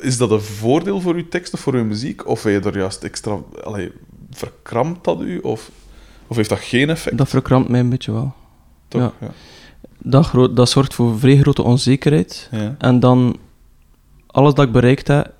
is 0.00 0.16
dat 0.16 0.30
een 0.30 0.40
voordeel 0.40 1.00
voor 1.00 1.16
je 1.16 1.28
tekst 1.28 1.52
of 1.54 1.60
voor 1.60 1.76
je 1.76 1.82
muziek? 1.82 2.26
Of 2.26 2.42
heb 2.42 2.62
je 2.62 2.70
er 2.70 2.78
juist 2.78 3.02
extra... 3.02 3.38
Allee, 3.62 3.92
verkrampt 4.30 5.04
dat 5.04 5.20
u? 5.20 5.38
Of, 5.38 5.70
of 6.28 6.36
heeft 6.36 6.48
dat 6.48 6.58
geen 6.58 6.90
effect? 6.90 7.18
Dat 7.18 7.28
verkrampt 7.28 7.68
mij 7.68 7.80
een 7.80 7.88
beetje 7.90 8.12
wel. 8.12 8.32
Toch? 8.88 9.00
ja. 9.00 9.12
Ja. 9.20 9.28
Dat, 10.02 10.56
dat 10.56 10.68
zorgt 10.70 10.94
voor 10.94 11.18
vrij 11.18 11.36
grote 11.38 11.62
onzekerheid. 11.62 12.48
Ja. 12.52 12.74
En 12.78 13.00
dan, 13.00 13.36
alles 14.26 14.54
dat 14.54 14.66
ik 14.66 14.72
bereikt 14.72 15.08
heb, 15.08 15.32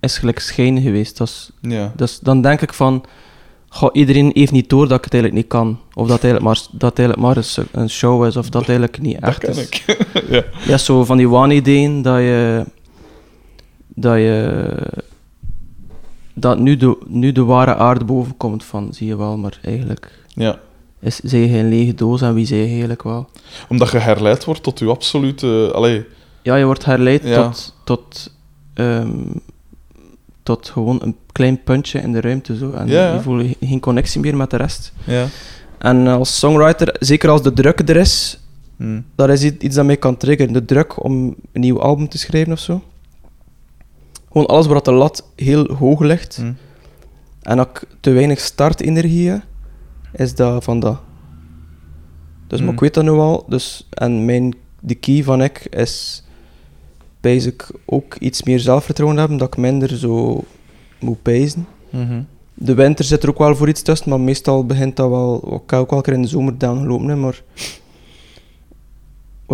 is 0.00 0.18
gelijk 0.18 0.38
schijn 0.38 0.80
geweest. 0.80 1.16
Dat 1.18 1.28
is, 1.28 1.50
Ja. 1.60 1.92
dus 1.96 2.18
dan 2.20 2.42
denk 2.42 2.60
ik 2.62 2.72
van, 2.74 3.04
goh, 3.68 3.90
iedereen 3.92 4.30
heeft 4.34 4.52
niet 4.52 4.68
door 4.68 4.88
dat 4.88 4.98
ik 4.98 5.04
het 5.04 5.12
eigenlijk 5.14 5.42
niet 5.42 5.52
kan. 5.52 5.78
Of 5.94 6.06
dat 6.08 6.22
het 6.22 6.24
eigenlijk 6.32 6.44
maar, 6.44 6.66
dat 6.80 6.98
eigenlijk 6.98 7.28
maar 7.28 7.44
een 7.82 7.90
show 7.90 8.26
is, 8.26 8.36
of 8.36 8.48
dat 8.48 8.60
het 8.66 8.70
eigenlijk 8.70 9.00
niet 9.00 9.20
Dat 9.20 9.28
echt 9.30 9.38
kan 9.44 9.50
is. 9.54 9.68
ik. 9.68 9.84
ja. 10.30 10.42
Ja, 10.66 10.78
zo 10.78 11.04
van 11.04 11.16
die 11.16 11.28
waanideeën 11.28 12.02
dat 12.02 12.18
je... 12.18 12.64
Dat 13.94 14.16
je... 14.16 14.68
Dat 16.34 16.58
nu 16.58 16.76
de, 16.76 16.96
nu 17.06 17.32
de 17.32 17.44
ware 17.44 17.74
aard 17.74 18.06
boven 18.06 18.36
komt 18.36 18.64
van, 18.64 18.88
zie 18.92 19.06
je 19.06 19.16
wel, 19.16 19.36
maar 19.36 19.58
eigenlijk 19.62 20.24
ja. 20.28 20.58
is, 21.00 21.16
zijn 21.22 21.42
je 21.42 21.48
geen 21.48 21.68
lege 21.68 21.94
doos 21.94 22.20
en 22.22 22.34
wie 22.34 22.46
zij 22.46 22.58
je 22.58 22.68
eigenlijk 22.68 23.02
wel. 23.02 23.28
Omdat 23.68 23.90
je 23.90 23.98
herleid 23.98 24.44
wordt 24.44 24.62
tot 24.62 24.78
je 24.78 24.86
absolute... 24.86 25.70
Allee, 25.74 26.04
Ja, 26.42 26.54
je 26.56 26.64
wordt 26.64 26.84
herleid 26.84 27.22
Ja. 27.24 27.42
tot, 27.48 27.74
tot, 27.84 28.32
ehm, 28.74 29.10
tot 30.42 30.68
gewoon 30.68 30.98
een 31.02 31.16
klein 31.32 31.62
puntje 31.62 31.98
in 32.00 32.12
de 32.12 32.20
ruimte. 32.20 32.56
Zo. 32.56 32.70
En 32.70 32.86
Ja, 32.88 33.06
ja. 33.08 33.14
je 33.14 33.20
voelt 33.20 33.56
geen 33.60 33.80
connectie 33.80 34.20
meer 34.20 34.36
met 34.36 34.50
de 34.50 34.56
rest. 34.56 34.92
ja. 35.04 35.26
En 35.78 36.06
als 36.06 36.38
songwriter, 36.38 36.96
zeker 37.00 37.28
als 37.30 37.42
de 37.42 37.52
druk 37.52 37.88
er 37.88 37.96
is, 37.96 38.38
Hm. 38.76 39.00
dat 39.14 39.28
is 39.28 39.42
iets 39.44 39.74
dat 39.74 39.84
mij 39.84 39.96
kan 39.96 40.16
triggeren. 40.16 40.52
De 40.52 40.64
druk 40.64 41.04
om 41.04 41.34
een 41.52 41.60
nieuw 41.60 41.80
album 41.80 42.08
te 42.08 42.18
schrijven 42.18 42.52
of 42.52 42.58
zo. 42.58 42.82
Gewoon 44.34 44.48
alles 44.48 44.66
waar 44.66 44.82
de 44.82 44.92
lat 44.92 45.24
heel 45.36 45.74
hoog 45.74 46.00
ligt. 46.00 46.36
Hm. 46.36 46.52
En 47.42 47.58
ik 47.58 47.84
te 48.00 48.10
weinig 48.10 48.40
startenergie 48.40 49.28
heb, 49.30 49.42
is 50.12 50.34
dat 50.34 50.64
van 50.64 50.80
dat. 50.80 51.00
Dus 52.46 52.58
maar 52.58 52.68
Mm. 52.68 52.74
ik 52.74 52.80
weet 52.80 52.94
dat 52.94 53.04
nu 53.04 53.10
al. 53.10 53.44
Dus, 53.48 53.88
en 53.90 54.24
mijn, 54.24 54.54
de 54.80 54.94
key 54.94 55.22
van 55.22 55.42
ik 55.42 55.66
is 55.70 56.24
basic 57.20 57.70
ook 57.84 58.14
iets 58.14 58.42
meer 58.42 58.60
zelfvertrouwen 58.60 59.18
hebben, 59.18 59.36
dat 59.36 59.48
ik 59.48 59.56
minder 59.56 59.96
zo 59.98 60.44
moet 61.00 61.22
pijzen. 61.22 61.66
Mhm. 61.90 62.22
De 62.54 62.74
winter 62.74 63.04
zit 63.04 63.22
er 63.22 63.28
ook 63.28 63.38
wel 63.38 63.56
voor 63.56 63.68
iets 63.68 63.82
tussen, 63.82 64.08
maar 64.10 64.20
meestal 64.20 64.66
begint 64.66 64.96
dat 64.96 65.08
wel... 65.10 65.54
Ik 65.64 65.70
heb 65.70 65.80
ook 65.80 65.90
wel 65.90 65.98
een 65.98 66.04
keer 66.04 66.12
in 66.14 66.22
de 66.22 66.28
zomer 66.28 66.58
down 66.58 66.78
gelopen, 66.80 67.08
hè, 67.08 67.16
maar... 67.16 67.42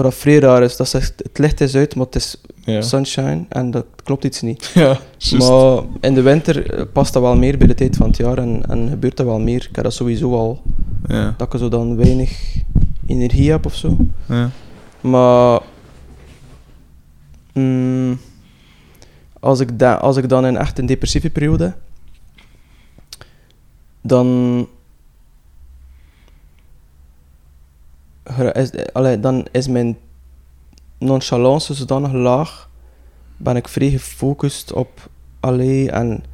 Wat 0.01 0.10
dat 0.10 0.20
vrij 0.20 0.39
raar 0.39 0.62
is, 0.62 0.77
dat 0.77 0.89
zegt, 0.89 1.12
het 1.22 1.39
licht 1.39 1.60
is 1.60 1.74
uit, 1.77 1.94
maar 1.94 2.06
het 2.06 2.14
is 2.14 2.36
Ja. 2.64 2.82
sunshine 2.82 3.44
en 3.48 3.70
dat 3.70 3.85
klopt 4.05 4.24
iets 4.24 4.40
niet. 4.40 4.70
ja. 4.74 4.98
Maar 5.39 5.82
in 6.01 6.14
de 6.14 6.22
winter 6.22 6.70
eh, 6.74 6.85
past 6.93 7.12
dat 7.12 7.22
wel 7.22 7.36
meer 7.36 7.59
bij 7.59 7.66
de 7.66 7.74
tijd 7.74 7.97
van 7.97 8.06
het 8.06 8.16
jaar 8.16 8.39
en, 8.39 8.62
en 8.68 8.89
gebeurt 8.89 9.16
dat 9.16 9.27
wel 9.27 9.39
meer. 9.39 9.66
Ik 9.68 9.74
heb 9.77 9.85
dat 9.85 9.93
sowieso 9.94 10.35
al, 10.36 10.62
Ja. 11.06 11.35
dat 11.36 11.52
ik 11.55 11.59
zo 11.60 11.68
dan 11.68 11.97
weinig 11.97 12.56
energie 13.06 13.51
heb 13.51 13.66
of 13.66 13.74
zo. 13.74 13.97
Ja. 14.27 14.51
Maar 15.01 15.60
mm, 17.52 18.18
als, 19.40 19.60
ik 19.60 19.78
da- 19.78 19.94
als 19.97 20.16
ik 20.16 20.28
dan 20.28 20.47
in 20.47 20.56
echt 20.56 20.78
een 20.78 20.86
depressieve 20.86 21.31
periode 21.31 21.64
heb, 21.64 21.77
dan 24.02 24.68
is, 28.52 28.70
allee, 28.93 29.20
dan 29.20 29.47
is 29.52 29.69
mijn 29.69 29.97
nonchalance 30.98 31.74
zodanig 31.74 32.12
laag, 32.12 32.69
ben 33.36 33.57
ik 33.57 33.69
vrij 33.69 33.90
gefocust 33.90 34.73
op 34.73 35.09
allee, 35.40 35.90
en, 35.90 36.24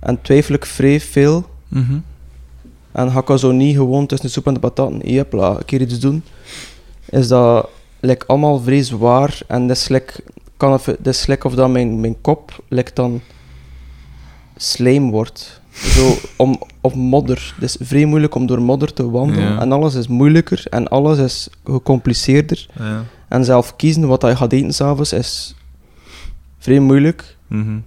en 0.00 0.22
twijfel 0.22 0.54
ik 0.54 0.66
vrij 0.66 1.00
veel. 1.00 1.44
Mhm. 1.68 1.98
En 2.92 3.10
ga 3.10 3.20
ik 3.20 3.30
al 3.30 3.38
zo 3.38 3.50
niet 3.50 3.76
gewoon 3.76 4.06
tussen 4.06 4.26
de 4.26 4.32
soep 4.32 4.46
en 4.46 4.54
de 4.54 4.60
pataten, 4.60 4.98
jepla, 4.98 5.50
een 5.50 5.64
keer 5.64 5.80
iets 5.80 5.98
doen, 5.98 6.22
is 7.04 7.28
dat 7.28 7.68
like, 8.00 8.26
allemaal 8.26 8.60
vrij 8.60 8.82
zwaar 8.82 9.40
en 9.46 9.66
dat 9.66 9.76
is 9.76 9.88
like, 9.88 10.22
kan 10.56 10.72
of, 10.72 10.84
dat 10.84 11.06
is 11.06 11.26
like 11.26 11.46
of 11.46 11.54
dat 11.54 11.70
mijn, 11.70 12.00
mijn 12.00 12.20
kop 12.20 12.64
like, 12.68 12.90
dan 12.94 13.20
slijm 14.56 15.10
wordt. 15.10 15.60
Zo 15.72 16.16
om, 16.36 16.62
op 16.80 16.94
modder. 16.94 17.52
Het 17.54 17.64
is 17.64 17.76
vrij 17.80 18.04
moeilijk 18.04 18.34
om 18.34 18.46
door 18.46 18.62
modder 18.62 18.92
te 18.92 19.10
wandelen 19.10 19.52
Ja. 19.52 19.60
en 19.60 19.72
alles 19.72 19.94
is 19.94 20.08
moeilijker 20.08 20.64
en 20.70 20.88
alles 20.88 21.18
is 21.18 21.48
gecompliceerder. 21.64 22.68
Ja. 22.78 23.02
En 23.28 23.44
zelf 23.44 23.76
kiezen 23.76 24.06
wat 24.06 24.22
je 24.22 24.36
gaat 24.36 24.52
eten 24.52 24.72
s'avonds 24.74 25.12
is 25.12 25.54
vrij 26.58 26.80
moeilijk. 26.80 27.36
Mhm. 27.46 27.78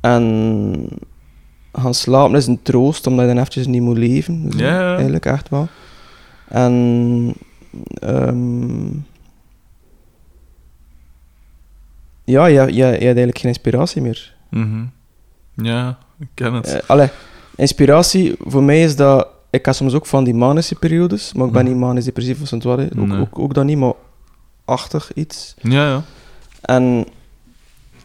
En 0.00 0.88
gaan 1.72 1.94
slapen 1.94 2.36
is 2.36 2.46
een 2.46 2.62
troost, 2.62 3.06
omdat 3.06 3.20
je 3.20 3.30
dan 3.30 3.38
eventjes 3.38 3.66
niet 3.66 3.82
moet 3.82 3.98
leven. 3.98 4.52
Ja. 4.56 4.92
Eigenlijk, 4.94 5.26
echt 5.26 5.48
wel. 5.48 5.68
En... 6.48 7.32
ehm, 7.94 8.86
ja, 12.24 12.46
je, 12.46 12.60
je, 12.60 12.72
je 12.74 12.82
hebt 12.82 13.02
eigenlijk 13.02 13.38
geen 13.38 13.48
inspiratie 13.48 14.02
meer. 14.02 14.34
Mhm. 14.50 14.84
Ja, 15.54 15.98
ik 16.18 16.28
ken 16.34 16.52
het. 16.52 16.66
Eh, 16.66 16.88
allee, 16.90 17.08
inspiratie, 17.56 18.34
voor 18.38 18.62
mij 18.62 18.82
is 18.82 18.96
dat... 18.96 19.28
Ik 19.50 19.64
heb 19.64 19.74
soms 19.74 19.94
ook 19.94 20.06
van 20.06 20.24
die 20.24 20.34
manische 20.34 20.74
periodes, 20.74 21.32
maar 21.32 21.46
ik 21.46 21.52
ben 21.52 21.62
Mhm. 21.64 21.72
niet 21.72 21.80
manisch 21.80 22.04
depressief 22.04 22.40
of 22.42 22.48
zoiets. 22.48 22.66
Ook, 22.98 23.06
Nee. 23.06 23.20
ook, 23.20 23.38
ook 23.38 23.54
dat 23.54 23.64
niet, 23.64 23.78
maar 23.78 23.92
achtig 24.64 25.10
iets. 25.14 25.54
Ja, 25.62 25.88
ja. 25.88 26.02
En 26.60 27.06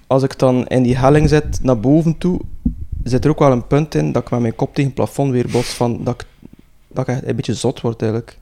als 0.07 0.23
ik 0.23 0.39
dan 0.39 0.67
in 0.67 0.83
die 0.83 0.97
helling 0.97 1.29
zit, 1.29 1.63
naar 1.63 1.79
boven 1.79 2.17
toe, 2.17 2.39
zit 3.03 3.23
er 3.23 3.29
ook 3.29 3.39
wel 3.39 3.51
een 3.51 3.67
punt 3.67 3.95
in 3.95 4.11
dat 4.11 4.21
ik 4.23 4.29
met 4.31 4.39
mijn 4.39 4.55
kop 4.55 4.69
tegen 4.69 4.85
het 4.85 4.93
plafond 4.93 5.31
weer 5.31 5.47
bots 5.51 5.69
van 5.73 6.03
dat 6.03 6.21
ik, 6.21 6.27
dat 6.87 7.07
ik 7.07 7.15
echt 7.15 7.27
een 7.27 7.35
beetje 7.35 7.53
zot 7.53 7.81
word 7.81 8.01
eigenlijk. 8.01 8.37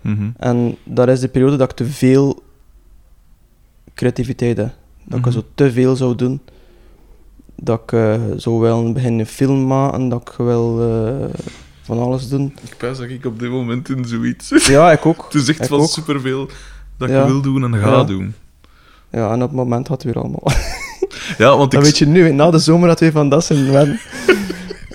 Mhm. 0.00 0.30
En 0.36 0.76
dat 0.84 1.08
is 1.08 1.20
de 1.20 1.28
periode 1.28 1.56
dat 1.56 1.70
ik 1.70 1.76
te 1.76 1.84
veel 1.84 2.42
creativiteit 3.94 4.56
heb. 4.56 4.70
Dat 5.04 5.18
Mhm. 5.18 5.28
ik 5.28 5.34
zo 5.34 5.44
te 5.54 5.72
veel 5.72 5.96
zou 5.96 6.14
doen. 6.14 6.40
Dat 7.56 7.80
ik 7.82 7.92
eh, 7.92 8.14
zo 8.38 8.60
wil 8.60 8.92
beginnen 8.92 9.20
een 9.20 9.26
film 9.26 9.66
maken, 9.66 10.08
dat 10.08 10.20
ik 10.28 10.34
wil 10.36 10.80
eh, 10.80 11.40
van 11.82 11.98
alles 11.98 12.28
doen. 12.28 12.54
Ik 12.62 12.74
pijs 12.76 12.98
dat 12.98 13.08
ik 13.08 13.24
op 13.26 13.38
dit 13.38 13.50
moment 13.50 13.88
in 13.88 14.04
zoiets 14.04 14.48
zit. 14.48 14.64
Ja, 14.76 14.92
ik 14.92 15.06
ook. 15.06 15.24
Het 15.24 15.34
is 15.42 15.48
echt 15.48 15.60
Ik 15.60 15.66
van 15.66 15.80
ook. 15.80 15.88
superveel 15.88 16.48
dat 16.98 17.08
ik 17.08 17.14
Ja. 17.14 17.26
wil 17.26 17.40
doen 17.42 17.64
en 17.64 17.74
ga 17.80 17.88
Ja. 17.90 18.04
doen. 18.04 18.34
Ja, 19.10 19.26
en 19.32 19.34
op 19.42 19.48
het 19.48 19.52
moment 19.58 19.88
had 19.88 20.02
het 20.02 20.12
weer 20.14 20.22
allemaal. 20.22 20.44
Ja, 21.38 21.56
want 21.56 21.64
ik... 21.72 21.78
Dan 21.78 21.82
weet 21.82 21.98
je 21.98 22.06
nu, 22.06 22.32
na 22.32 22.50
de 22.50 22.58
zomer 22.58 22.88
had 22.88 23.00
weer 23.00 23.12
van 23.12 23.28
dat 23.28 23.44
zijn 23.44 23.70
wennen. 23.70 24.00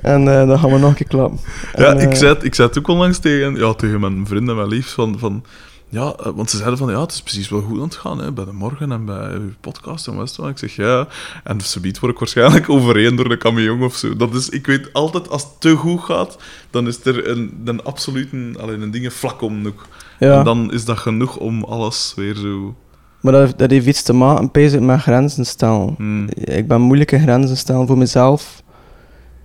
En 0.02 0.28
eh, 0.40 0.48
dan 0.48 0.60
gaan 0.60 0.72
we 0.72 0.78
nog 0.78 0.90
een 0.90 0.96
keer 0.96 1.08
klappen. 1.08 1.40
Ja, 1.76 1.86
En, 1.86 2.00
ik 2.00 2.12
eh, 2.12 2.18
zei, 2.18 2.34
het, 2.34 2.44
ik 2.44 2.56
zei 2.56 2.68
het 2.68 2.78
ook 2.78 2.88
onlangs 2.88 3.18
tegen, 3.20 3.56
ja, 3.56 3.74
tegen 3.74 4.00
mijn 4.00 4.28
vrienden 4.28 4.50
en 4.50 4.56
mijn 4.56 4.68
liefst, 4.68 4.94
van, 4.94 5.20
van, 5.20 5.44
ja, 5.90 6.14
eh, 6.20 6.32
want 6.36 6.50
ze 6.50 6.58
zeiden 6.58 6.78
van, 6.78 6.90
ja, 6.90 7.02
het 7.02 7.12
is 7.12 7.22
precies 7.22 7.50
wel 7.50 7.62
goed 7.62 7.78
aan 7.78 7.84
het 7.84 7.96
gaan, 7.96 8.18
hè, 8.20 8.32
bij 8.32 8.46
de 8.46 8.52
morgen 8.54 8.92
en 8.92 9.06
bij 9.06 9.34
uw 9.34 9.52
podcast 9.62 10.08
en 10.08 10.18
West. 10.18 10.40
Ik 10.40 10.58
zeg, 10.58 10.76
ja, 10.76 11.08
en 11.44 11.62
subiet 11.62 12.00
word 12.00 12.12
ik 12.14 12.20
waarschijnlijk 12.20 12.70
overeen 12.78 13.16
door 13.16 13.30
de 13.30 13.38
camion 13.38 13.84
of 13.84 13.96
zo. 13.96 14.16
Dat 14.16 14.34
is, 14.34 14.50
ik 14.50 14.66
weet 14.68 14.94
altijd, 14.94 15.30
als 15.30 15.44
het 15.44 15.52
te 15.60 15.76
goed 15.76 16.00
gaat, 16.02 16.38
dan 16.70 16.88
is 16.88 17.06
er 17.06 17.28
een, 17.30 17.62
een 17.66 17.84
absolute, 17.84 18.54
alleen 18.60 18.82
een 18.82 18.92
dingen 18.92 19.12
vlak 19.12 19.42
om 19.42 19.62
nog. 19.62 19.88
Ja, 20.20 20.38
En 20.38 20.44
dan 20.44 20.74
is 20.74 20.86
dat 20.86 20.98
genoeg 20.98 21.38
om 21.38 21.64
alles 21.64 22.14
weer 22.16 22.36
zo... 22.36 22.76
maar 23.22 23.34
dat, 23.34 23.42
heeft- 23.42 23.58
dat 23.58 23.70
heeft 23.70 23.88
iets 23.88 24.04
te 24.04 24.14
maken 24.14 24.52
pees, 24.52 24.80
met 24.80 25.02
grenzen 25.02 25.46
stellen. 25.46 25.94
hmm. 25.98 26.28
Ik 26.34 26.68
ben 26.68 26.82
moeilijke 26.82 27.20
grenzen 27.20 27.58
stellen 27.58 27.88
voor 27.88 27.98
mezelf. 27.98 28.64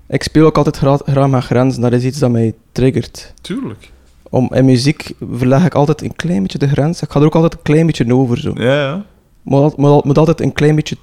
Ik 0.09 0.23
speel 0.23 0.47
ook 0.47 0.57
altijd 0.57 0.77
gra- 0.77 0.97
graag 1.13 1.29
met 1.29 1.45
grenzen. 1.45 1.83
Dat 1.83 1.93
is 1.93 2.05
iets 2.05 2.19
dat 2.19 2.31
mij 2.31 2.55
triggert. 2.73 3.35
Tuurlijk. 3.41 3.91
Om, 4.33 4.49
in 4.55 4.65
muziek 4.65 5.13
verleg 5.31 5.65
ik 5.65 5.75
altijd 5.75 6.03
een 6.03 6.17
klein 6.17 6.43
beetje 6.43 6.59
de 6.59 6.69
grens. 6.69 7.03
Ik 7.03 7.11
ga 7.11 7.21
er 7.21 7.27
ook 7.27 7.35
altijd 7.35 7.53
een 7.55 7.63
klein 7.63 7.87
beetje 7.87 8.15
over. 8.15 8.39
Zo. 8.39 8.53
Ja, 8.55 8.75
ja. 8.75 9.05
Moet, 9.43 9.61
al- 9.61 9.73
moet, 9.77 9.91
al- 9.91 10.03
moet 10.05 10.19
altijd 10.19 10.41
een 10.41 10.53
klein 10.53 10.75
beetje 10.75 10.97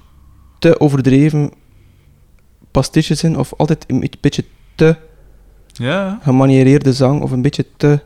te 0.58 0.80
overdreven 0.80 1.50
pastiche 2.70 3.14
zijn. 3.14 3.38
Of 3.38 3.52
altijd 3.56 3.84
een 3.88 4.10
beetje- 4.20 4.44
te 4.74 4.96
Ja, 5.72 6.18
gemaniereerde 6.22 6.92
zang. 6.92 7.22
Of 7.22 7.30
een 7.30 7.42
beetje 7.42 7.66
te 7.76 8.00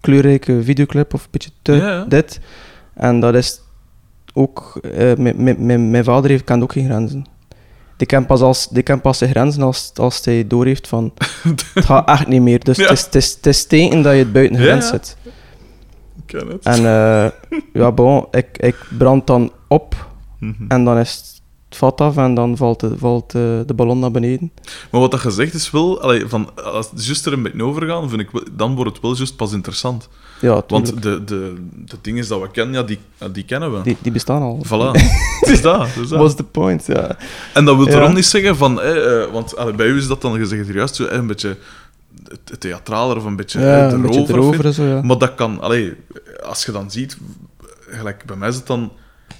kleurrijke 0.00 0.62
videoclip. 0.62 1.14
Of 1.14 1.22
een 1.24 1.28
beetje 1.30 1.50
te 1.62 1.72
Ja. 1.72 2.04
dit. 2.04 2.40
En 2.94 3.20
dat 3.20 3.34
is 3.34 3.60
ook... 4.34 4.78
eh, 4.82 5.16
mijn- 5.16 5.42
mijn- 5.42 5.66
mijn- 5.66 5.90
mijn 5.90 6.04
vader 6.04 6.30
heeft, 6.30 6.44
kent 6.44 6.62
ook 6.62 6.72
geen 6.72 6.84
grenzen. 6.84 7.26
Die 8.02 8.10
kent 8.10 8.26
pas, 8.26 8.40
als, 8.40 8.68
die 8.68 8.82
kent 8.82 9.02
pas 9.02 9.18
de 9.18 9.28
grenzen 9.28 9.62
als, 9.62 9.90
als 9.94 10.24
hij 10.24 10.46
doorheeft 10.46 10.88
van... 10.88 11.12
het 11.42 11.64
gaat 11.74 12.08
echt 12.08 12.26
niet 12.26 12.40
meer. 12.42 12.64
Dus 12.64 12.76
Ja. 12.76 12.82
het, 12.88 12.92
is, 12.98 13.04
het, 13.04 13.14
is, 13.14 13.32
het 13.34 13.46
is 13.46 13.66
teken 13.66 14.02
dat 14.02 14.12
je 14.12 14.18
het 14.18 14.32
buiten 14.32 14.56
grens 14.58 14.88
zit. 14.88 15.16
ik 16.16 16.22
ken 16.26 16.46
het. 16.48 16.64
En 16.64 16.76
eh, 16.76 17.30
ja, 17.82 17.92
bon, 17.92 18.26
ik, 18.30 18.58
ik 18.58 18.76
brand 18.98 19.26
dan 19.26 19.52
op 19.68 20.10
Mhm. 20.38 20.64
en 20.68 20.84
dan 20.84 20.98
is 20.98 21.10
het 21.68 21.78
vat 21.78 22.00
af 22.00 22.16
en 22.16 22.34
dan 22.34 22.56
valt 22.56 22.80
de, 22.80 22.98
valt 22.98 23.30
de, 23.30 23.62
de 23.66 23.74
ballon 23.74 23.98
naar 23.98 24.10
beneden. 24.10 24.52
Maar 24.90 25.00
wat 25.00 25.10
dat 25.10 25.20
gezegd 25.20 25.54
is 25.54 25.70
wel, 25.70 26.00
allee, 26.02 26.26
van, 26.26 26.50
als 26.64 26.90
het 26.90 27.04
juist 27.04 27.26
er 27.26 27.32
een 27.32 27.42
beetje 27.42 27.64
overgaan, 27.64 28.08
vind 28.08 28.20
ik, 28.20 28.30
dan 28.52 28.74
wordt 28.74 28.90
het 28.92 29.02
wel 29.02 29.16
juist 29.16 29.36
pas 29.36 29.52
interessant. 29.52 30.08
Ja, 30.42 30.62
Want 30.68 31.02
de, 31.02 31.24
de, 31.24 31.54
de 31.84 31.96
dingen 32.00 32.28
dat 32.28 32.40
we 32.40 32.50
kennen, 32.50 32.74
ja, 32.74 32.82
die, 32.82 32.98
die 33.32 33.44
kennen 33.44 33.72
we. 33.76 33.82
die, 33.82 33.96
die 34.02 34.12
bestaan 34.12 34.42
al. 34.42 34.60
Voilà. 34.66 35.00
Het 35.40 35.48
is 35.48 35.62
dat. 35.62 35.80
het 35.86 36.02
is 36.04 36.08
dat. 36.08 36.18
What's 36.18 36.34
the 36.34 36.44
point, 36.44 36.86
ja. 36.86 37.16
En 37.54 37.64
dat 37.64 37.76
wil 37.76 37.88
Ja. 37.88 37.92
erom 37.94 38.14
niet 38.14 38.26
zeggen 38.26 38.56
van, 38.56 38.80
eh, 38.80 39.24
want 39.32 39.56
allee, 39.56 39.74
bij 39.74 39.86
u 39.86 39.96
is 39.96 40.06
dat 40.06 40.20
dan 40.22 40.36
gezegd 40.38 40.68
juist 40.68 40.94
zo, 40.94 41.06
een 41.06 41.26
beetje 41.26 41.56
theatraler 42.58 43.16
of 43.16 43.24
een 43.24 43.36
beetje 43.36 43.60
Ja, 43.60 43.86
eh, 43.86 43.92
een 43.92 44.02
beetje 44.02 44.18
erover 44.20 44.38
of 44.38 44.44
erover 44.44 44.64
en 44.64 44.72
zo, 44.74 44.84
ja. 44.84 45.02
Maar 45.02 45.18
dat 45.18 45.34
kan, 45.34 45.60
allee, 45.60 45.94
als 46.44 46.64
je 46.64 46.72
dan 46.72 46.90
ziet, 46.90 47.16
gelijk 47.88 48.24
bij 48.26 48.36
mij 48.36 48.48
is 48.48 48.54
het 48.54 48.66
dan. 48.66 48.92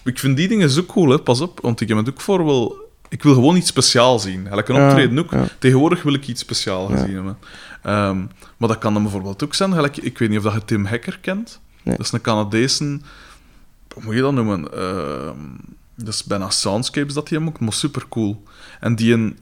Ik 0.05 0.19
vind 0.19 0.37
die 0.37 0.49
dingen 0.49 0.71
zo 0.71 0.83
cool, 0.85 1.09
hè, 1.11 1.19
pas 1.19 1.41
op, 1.41 1.59
want 1.63 1.81
ik 1.81 1.89
heb 1.89 1.97
het 1.97 2.09
ook 2.09 2.21
voor 2.21 2.45
wel. 2.45 2.81
Ik 3.09 3.23
wil 3.23 3.35
gewoon 3.35 3.57
iets 3.57 3.69
speciaals 3.69 4.23
zien. 4.23 4.47
Gelijk 4.49 4.69
een 4.69 4.83
optreden 4.89 5.19
ook. 5.19 5.31
Tegenwoordig 5.59 6.03
wil 6.03 6.15
ik 6.15 6.29
iets 6.29 6.41
speciaals 6.41 7.01
zien. 7.01 7.27
Hè. 7.27 7.33
Ehm, 7.83 8.19
maar 8.57 8.69
dat 8.69 8.79
kan 8.79 8.93
dan 8.93 9.03
bijvoorbeeld 9.03 9.45
ook 9.45 9.55
zijn. 9.55 9.73
Gelijk, 9.73 9.97
ik 9.97 10.19
weet 10.19 10.29
niet 10.29 10.39
of 10.39 10.45
dat 10.45 10.53
je 10.53 10.65
Tim 10.65 10.87
Hacker 10.87 11.19
kent. 11.19 11.61
Nee. 11.83 11.97
Dat 11.97 12.07
is 12.07 12.13
een 12.13 12.21
Canadese. 12.21 12.85
Hoe 13.95 14.03
moet 14.05 14.15
je 14.15 14.21
dat 14.21 14.33
noemen? 14.33 14.73
Ehm, 14.73 15.39
dat 15.95 16.15
is 16.15 16.25
bijna 16.25 16.51
Soundscapes 16.51 17.15
dat 17.15 17.29
hij 17.29 17.39
hem 17.39 17.49
ook, 17.49 17.61
maar 17.61 17.73
super 17.73 18.09
cool. 18.09 18.43
En 18.81 18.95
die 18.95 19.13
een, 19.13 19.39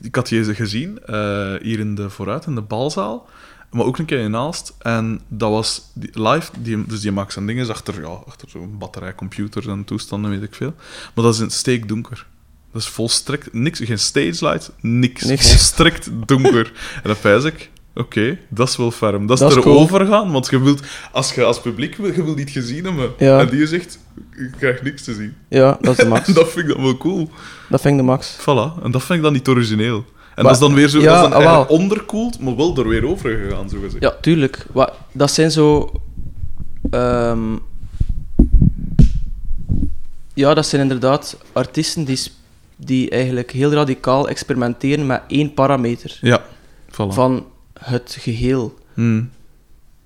ik 0.00 0.14
had 0.14 0.28
die 0.28 0.54
gezien 0.54 0.98
eh, 1.04 1.54
hier 1.60 1.78
in 1.78 1.94
de 1.94 2.10
vooruit, 2.10 2.46
in 2.46 2.54
de 2.54 2.60
balzaal. 2.60 3.28
Maar 3.70 3.84
ook 3.84 3.98
een 3.98 4.04
keer 4.04 4.18
in 4.18 4.36
Aalst. 4.36 4.74
En 4.78 5.20
dat 5.28 5.50
was 5.50 5.90
die, 5.94 6.22
live, 6.22 6.50
die, 6.58 6.86
dus 6.86 7.00
die 7.00 7.12
maakt 7.12 7.32
zijn 7.32 7.46
dingen 7.46 7.68
achter, 7.68 8.00
ja, 8.00 8.06
achter 8.06 8.50
zo'n 8.50 8.78
batterij, 8.78 9.14
computers 9.14 9.66
en 9.66 9.84
toestanden, 9.84 10.30
weet 10.30 10.42
ik 10.42 10.54
veel. 10.54 10.74
Maar 11.14 11.24
dat 11.24 11.34
is 11.34 11.40
in 11.40 11.50
steekdonker. 11.50 12.26
Dat 12.72 12.82
is 12.82 12.88
volstrekt 12.88 13.52
niks, 13.52 13.80
geen 13.82 13.98
stage 13.98 14.44
light, 14.44 14.72
niks. 14.80 15.22
Niks. 15.22 15.50
Volstrekt 15.50 16.10
donker. 16.26 16.72
en 17.02 17.08
dan 17.08 17.18
pijs 17.20 17.44
ik, 17.44 17.70
oké, 17.96 18.38
dat 18.48 18.68
is 18.68 18.76
wel 18.76 18.90
ferm. 18.90 19.26
Dat 19.26 19.36
is 19.36 19.42
Dat 19.42 19.50
is 19.50 19.64
erover 19.64 20.06
gaan, 20.06 20.32
want 20.32 20.48
je 20.50 20.60
wilt, 20.62 20.80
als 21.12 21.34
je 21.34 21.42
als 21.44 21.60
publiek 21.60 21.96
wil, 21.96 22.12
je 22.12 22.24
wilt 22.24 22.38
iets 22.40 22.52
gezien 22.52 22.84
hebben. 22.84 23.10
Ja. 23.18 23.38
En 23.40 23.48
die 23.48 23.66
zegt, 23.66 23.98
je 24.30 24.50
krijgt 24.58 24.82
niks 24.82 25.02
te 25.04 25.14
zien. 25.14 25.34
Ja, 25.48 25.78
dat 25.80 25.90
is 25.98 26.04
de 26.04 26.08
max. 26.08 26.28
En 26.28 26.34
dat 26.40 26.48
vind 26.48 26.68
ik 26.68 26.74
dan 26.74 26.82
wel 26.84 26.96
cool. 26.96 27.30
Dat 27.68 27.80
vind 27.80 27.94
ik 27.94 28.00
de 28.00 28.06
max. 28.06 28.36
Voilà, 28.40 28.82
en 28.82 28.90
dat 28.90 29.02
vind 29.04 29.18
ik 29.18 29.22
dan 29.24 29.32
niet 29.32 29.48
origineel. 29.48 30.04
En 30.34 30.42
dat 30.44 30.52
is 30.52 30.58
dan 30.58 30.74
weer 30.74 30.88
zo, 30.88 31.00
ja, 31.00 31.04
dat 31.04 31.14
is 31.14 31.20
dan 31.22 31.32
ah, 31.32 31.38
wel. 31.38 31.46
eigenlijk 31.54 31.80
onderkoeld, 31.82 32.40
maar 32.40 32.56
wel 32.56 32.76
er 32.76 32.88
weer 32.88 33.06
over 33.06 33.38
gegaan, 33.38 33.68
zo 33.68 33.76
gezegd. 33.82 34.02
Ja, 34.02 34.16
tuurlijk. 34.20 34.66
Wa- 34.72 34.92
dat 35.12 35.30
zijn 35.30 35.50
zo... 35.50 35.92
ehm, 36.90 37.54
Ja, 40.34 40.54
dat 40.54 40.66
zijn 40.66 40.82
inderdaad 40.82 41.36
artiesten 41.52 42.04
die, 42.04 42.16
sp- 42.16 42.32
die 42.76 43.10
eigenlijk 43.10 43.50
heel 43.50 43.72
radicaal 43.72 44.28
experimenteren 44.28 45.06
met 45.06 45.22
één 45.28 45.54
parameter 45.54 46.18
Ja, 46.20 46.42
voilà. 46.90 47.08
van 47.08 47.46
het 47.78 48.16
geheel. 48.18 48.78
Hmm, 48.94 49.30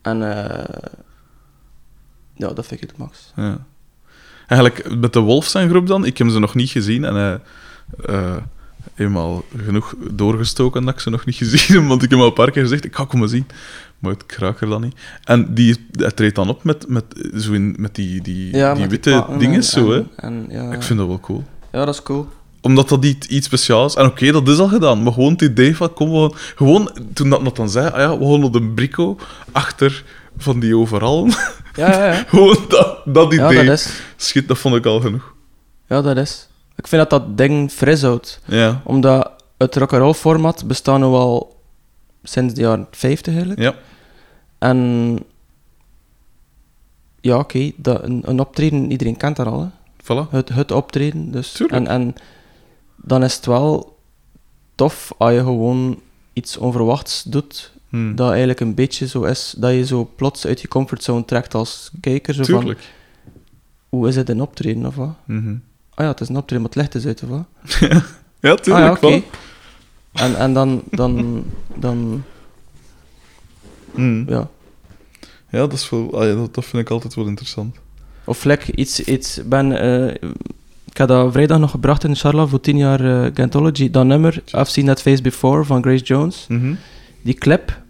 En 0.03 0.23
eh, 0.37 0.89
ja, 2.35 2.49
dat 2.53 2.67
vind 2.67 2.83
ik 2.83 2.89
het 2.89 2.99
max. 2.99 3.33
ja. 3.37 3.65
Eigenlijk 4.47 4.97
met 4.99 5.13
de 5.13 5.21
Wolf 5.21 5.47
zijn 5.47 5.69
groep 5.69 5.87
dan, 5.87 6.05
ik 6.05 6.19
heb 6.19 6.29
ze 6.29 6.39
nog 6.39 6.55
niet 6.55 6.71
gezien 6.71 7.05
en 7.05 7.43
eh, 8.05 8.37
eenmaal 8.95 9.45
genoeg 9.65 9.95
doorgestoken 10.11 10.85
dat 10.85 10.95
ik 10.95 11.01
ze 11.01 11.11
nog 11.11 11.25
niet 11.25 11.37
gezien 11.43 11.77
heb, 11.81 11.89
want 11.89 12.03
ik 12.03 12.11
heb 12.11 12.19
al 12.19 12.27
een 12.27 12.33
paar 12.33 12.51
keer 12.51 12.63
gezegd, 12.63 12.85
ik 12.85 12.97
ga 12.97 13.05
komen 13.05 13.29
zien. 13.29 13.47
Maar 13.99 14.13
ik 14.13 14.33
raak 14.33 14.61
er 14.61 14.69
dan 14.69 14.81
niet. 14.81 14.95
En 15.25 15.55
die, 15.55 15.87
hij 15.91 16.11
treedt 16.11 16.35
dan 16.35 16.49
op 16.49 16.65
met, 16.65 16.89
met, 16.89 17.05
zo 17.39 17.53
in, 17.53 17.75
met 17.79 17.95
die, 17.95 18.23
die, 18.23 18.57
Ja, 18.57 18.73
die 18.73 18.81
met 18.83 18.91
witte 18.91 19.27
dingen 19.39 19.55
en- 19.55 19.63
zo, 19.65 19.91
hè. 19.93 20.03
en, 20.17 20.47
ja, 20.49 20.73
Ik 20.73 20.83
vind 20.83 20.99
dat 20.99 21.09
wel 21.09 21.21
cool. 21.21 21.45
ja, 21.73 21.85
dat 21.85 21.95
is 21.95 22.03
cool. 22.03 22.29
Omdat 22.61 22.89
dat 22.89 23.05
iets, 23.05 23.27
iets 23.27 23.47
speciaals 23.47 23.95
is. 23.95 24.01
En 24.01 24.07
oké, 24.07 24.33
dat 24.33 24.49
is 24.49 24.59
al 24.59 24.69
gedaan. 24.69 25.03
Maar 25.03 25.13
gewoon 25.13 25.33
het 25.33 25.43
idee 25.43 25.77
van, 25.77 25.93
kom 25.93 26.11
we... 26.11 26.31
Gewoon, 26.55 26.91
toen 27.15 27.31
dat 27.31 27.43
nog 27.43 27.53
dan 27.53 27.71
zei, 27.71 27.89
ah 27.89 27.99
ja, 27.99 28.19
we 28.19 28.25
gaan 28.25 28.45
op 28.45 28.55
een 28.55 28.75
brico 28.75 29.19
achter 29.53 30.05
van 30.37 30.61
die 30.61 30.77
overal. 30.77 31.29
Ja, 31.75 31.91
ja, 31.91 32.13
ja. 32.13 32.25
gewoon 32.29 32.57
dat, 32.69 32.99
dat 33.05 33.33
ja 33.33 33.51
idee. 33.51 33.65
dat 33.65 33.79
is. 33.79 34.03
Schit, 34.17 34.49
dat 34.49 34.59
vond 34.59 34.75
ik 34.75 34.87
al 34.87 35.01
genoeg. 35.01 35.35
Ja, 35.87 36.03
dat 36.03 36.17
is. 36.17 36.49
Ik 36.77 36.87
vind 36.87 37.09
dat 37.09 37.11
dat 37.11 37.37
ding 37.39 37.71
fris 37.71 38.03
houdt. 38.03 38.41
Ja. 38.45 38.81
Omdat 38.85 39.31
het 39.59 39.77
rock'n'roll 39.77 40.13
format 40.13 40.67
bestaat 40.67 40.99
nu 40.99 41.05
al 41.05 41.57
sinds 42.23 42.55
de 42.55 42.61
jaren 42.61 42.87
50 42.91 43.33
eigenlijk. 43.33 43.61
Ja. 43.61 43.75
En 44.59 45.19
ja, 47.21 47.39
oké, 47.39 47.73
dat 47.77 48.03
een, 48.03 48.23
een 48.27 48.41
optreden, 48.41 48.91
iedereen 48.91 49.17
kent 49.17 49.37
dat 49.37 49.47
al. 49.47 49.61
Hè. 49.61 49.69
Voilà. 50.03 50.31
Het, 50.31 50.49
het 50.49 50.71
optreden. 50.71 51.31
Dus. 51.31 51.53
Tuurlijk. 51.53 51.79
En, 51.79 51.87
en 51.87 52.15
dan 53.03 53.25
is 53.25 53.35
het 53.35 53.47
wel 53.47 53.99
tof 54.75 55.13
als 55.19 55.33
je 55.33 55.39
gewoon 55.39 56.01
iets 56.33 56.57
onverwachts 56.57 57.23
doet. 57.23 57.73
Hm. 57.89 58.15
Dat 58.15 58.29
eigenlijk 58.29 58.61
een 58.61 58.75
beetje 58.75 59.07
zo 59.07 59.23
is, 59.23 59.55
dat 59.59 59.73
je 59.73 59.87
zo 59.87 60.11
plots 60.17 60.47
uit 60.47 60.61
je 60.61 60.69
comfortzone 60.69 61.25
trekt 61.25 61.55
als 61.55 61.91
kijker. 62.01 62.35
Zo 62.35 62.45
van, 62.45 62.77
hoe 63.89 64.09
is 64.09 64.17
het 64.17 64.29
een 64.29 64.41
optreden 64.41 64.87
of 64.87 64.95
wat? 64.95 65.15
Mhm. 65.25 65.55
Ah 65.95 66.05
ja, 66.05 66.11
het 66.11 66.21
is 66.21 66.29
een 66.29 66.37
optreden, 66.37 66.61
maar 66.63 66.73
het 66.75 66.81
licht 66.81 66.95
is 66.95 67.07
uit 67.07 67.23
of 67.23 67.29
wat? 67.29 67.45
Ja, 68.41 68.51
Ah 68.53 68.59
tuurlijk. 68.59 69.01
ja, 69.03 69.21
voilà. 69.21 69.25
En, 70.13 70.37
en 70.37 70.53
dan, 70.53 70.83
dan, 70.91 71.45
dan, 71.75 72.25
Hm. 73.95 74.31
ja. 74.31 74.49
Ja, 75.51 75.59
dat, 75.59 75.73
is 75.73 75.91
wel, 75.91 76.21
ah 76.21 76.27
ja, 76.29 76.35
dat, 76.35 76.55
dat 76.55 76.65
vind 76.65 76.83
ik 76.83 76.91
altijd 76.91 77.15
wel 77.15 77.27
interessant. 77.27 77.77
Of 78.25 78.45
lek 78.45 78.69
iets, 78.69 79.01
iets 79.01 79.41
ben, 79.47 79.81
eh, 79.81 80.29
ik 80.91 80.97
heb 80.97 81.09
dat 81.09 81.33
vrijdag 81.33 81.59
nog 81.59 81.71
gebracht 81.71 82.05
in 82.05 82.17
Charla 82.17 82.47
voor 82.47 82.61
10 82.61 82.77
jaar 82.77 83.01
eh 83.25 83.31
Gantology. 83.35 83.91
Dat 83.91 84.05
nummer, 84.07 84.43
I've 84.47 84.71
Seen 84.71 84.87
That 84.87 85.03
Face 85.03 85.23
Before 85.23 85.65
van 85.65 85.83
Grace 85.83 86.05
Jones. 86.05 86.45
Mhm. 86.49 86.75
Die 87.23 87.35
clip 87.35 87.81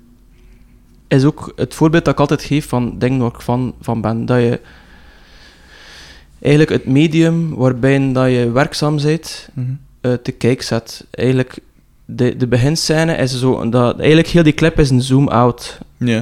is 1.09 1.25
ook 1.25 1.53
het 1.57 1.75
voorbeeld 1.75 2.05
dat 2.05 2.15
ik 2.15 2.21
altijd 2.21 2.43
geef 2.43 2.69
van 2.69 2.99
dingen 2.99 3.19
waar 3.19 3.31
ik 3.35 3.41
van, 3.41 3.75
van 3.81 4.01
ben. 4.01 4.27
Dat 4.27 4.39
je 4.41 4.61
eigenlijk 6.41 6.73
het 6.73 6.87
medium 6.87 7.55
waarbij 7.55 8.13
dat 8.13 8.31
je 8.31 8.51
werkzaam 8.53 8.97
bent, 9.03 9.49
Mhm. 9.53 9.67
eh, 10.01 10.13
te 10.13 10.33
kijk 10.33 10.63
zet. 10.63 11.07
Eigenlijk, 11.11 11.59
de, 12.05 12.37
de 12.37 12.47
beginscène 12.47 13.15
is 13.17 13.39
zo, 13.39 13.69
dat, 13.69 13.99
eigenlijk 13.99 14.29
heel 14.29 14.43
die 14.43 14.53
clip 14.55 14.79
is 14.79 14.91
een 14.91 15.03
zoom-out 15.03 15.79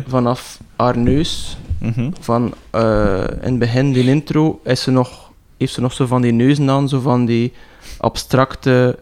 vanaf 0.06 0.60
haar 0.76 0.98
neus. 0.98 1.56
Mhm. 1.80 2.10
Van, 2.20 2.54
eh, 2.70 3.24
in 3.42 3.50
het 3.50 3.58
begin, 3.58 3.92
die 3.92 4.04
intro, 4.04 4.60
is 4.64 4.82
ze 4.82 4.90
nog, 4.90 5.27
heeft 5.58 5.72
ze 5.72 5.80
nog 5.80 5.92
zo 5.92 6.06
van 6.06 6.22
die 6.22 6.32
neuzen 6.32 6.70
aan, 6.70 6.88
zo 6.88 7.00
van 7.00 7.24
die 7.24 7.52
abstracte 7.98 8.98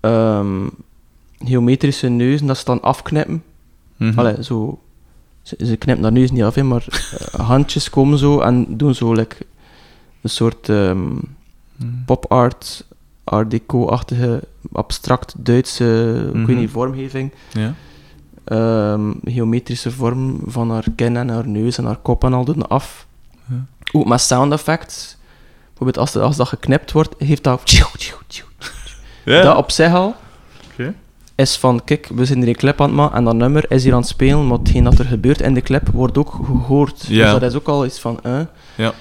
ehm, 0.00 0.66
geometrische 1.44 2.08
neuzen, 2.08 2.46
dat 2.46 2.58
ze 2.58 2.64
dan 2.64 2.80
afknippen. 2.82 3.42
Mhm. 3.96 4.18
Allee, 4.18 4.44
zo, 4.44 4.78
ze, 5.42 5.56
ze 5.64 5.76
knippen 5.76 6.02
dat 6.04 6.12
neus 6.12 6.30
niet 6.30 6.42
af, 6.42 6.54
hè, 6.54 6.62
maar 6.62 6.86
eh, 6.90 7.40
handjes 7.48 7.90
komen 7.90 8.18
zo 8.18 8.40
en 8.40 8.66
doen 8.76 8.94
zo 8.94 9.12
like, 9.12 9.36
een 10.20 10.30
soort 10.30 10.68
Mhm. 10.68 12.04
pop 12.06 12.32
art, 12.32 12.86
art 13.24 13.50
deco-achtige, 13.50 14.42
abstract 14.72 15.34
Duitse, 15.38 16.14
ik 16.28 16.34
Mhm. 16.34 16.44
weet 16.46 16.56
niet, 16.56 16.70
vormgeving. 16.70 17.32
Ja. 17.52 17.74
Ehm, 18.44 19.12
geometrische 19.24 19.90
vorm 19.90 20.40
van 20.46 20.70
haar 20.70 20.84
kin 20.96 21.16
en 21.16 21.28
haar 21.28 21.48
neus 21.48 21.78
en 21.78 21.84
haar 21.84 21.96
kop 21.96 22.24
en 22.24 22.32
al 22.32 22.44
doen 22.44 22.68
af. 22.68 23.06
Ja. 23.48 23.64
Ook 23.92 24.06
met 24.06 24.20
sound 24.20 24.52
effects. 24.52 25.16
Bijvoorbeeld 25.84 25.98
als, 26.14 26.22
als 26.22 26.36
dat 26.36 26.48
geknipt 26.48 26.92
wordt, 26.92 27.14
heeft 27.18 27.44
dat... 27.44 27.60
Ja. 29.24 29.42
Dat 29.42 29.56
op 29.56 29.70
zich 29.70 29.92
al 29.94 30.14
is 31.34 31.56
van, 31.56 31.84
kijk, 31.84 32.08
we 32.14 32.24
zijn 32.24 32.38
hier 32.38 32.48
een 32.48 32.54
clip 32.54 32.80
aan 32.80 32.86
het 32.86 32.96
maken 32.96 33.16
en 33.16 33.24
dat 33.24 33.34
nummer 33.34 33.70
is 33.70 33.84
hier 33.84 33.92
aan 33.92 33.98
het 34.00 34.08
spelen, 34.08 34.46
maar 34.46 34.58
hetgeen 34.58 34.84
dat 34.84 34.98
er 34.98 35.04
gebeurt 35.04 35.40
in 35.40 35.54
de 35.54 35.60
clip 35.60 35.88
wordt 35.92 36.18
ook 36.18 36.30
gehoord. 36.44 37.06
Ja. 37.06 37.22
Dus 37.32 37.40
dat 37.40 37.50
is 37.50 37.56
ook 37.56 37.68
al 37.68 37.84
iets 37.84 37.98
van, 38.00 38.18
eh. 38.22 38.40
Ja. 38.74 38.92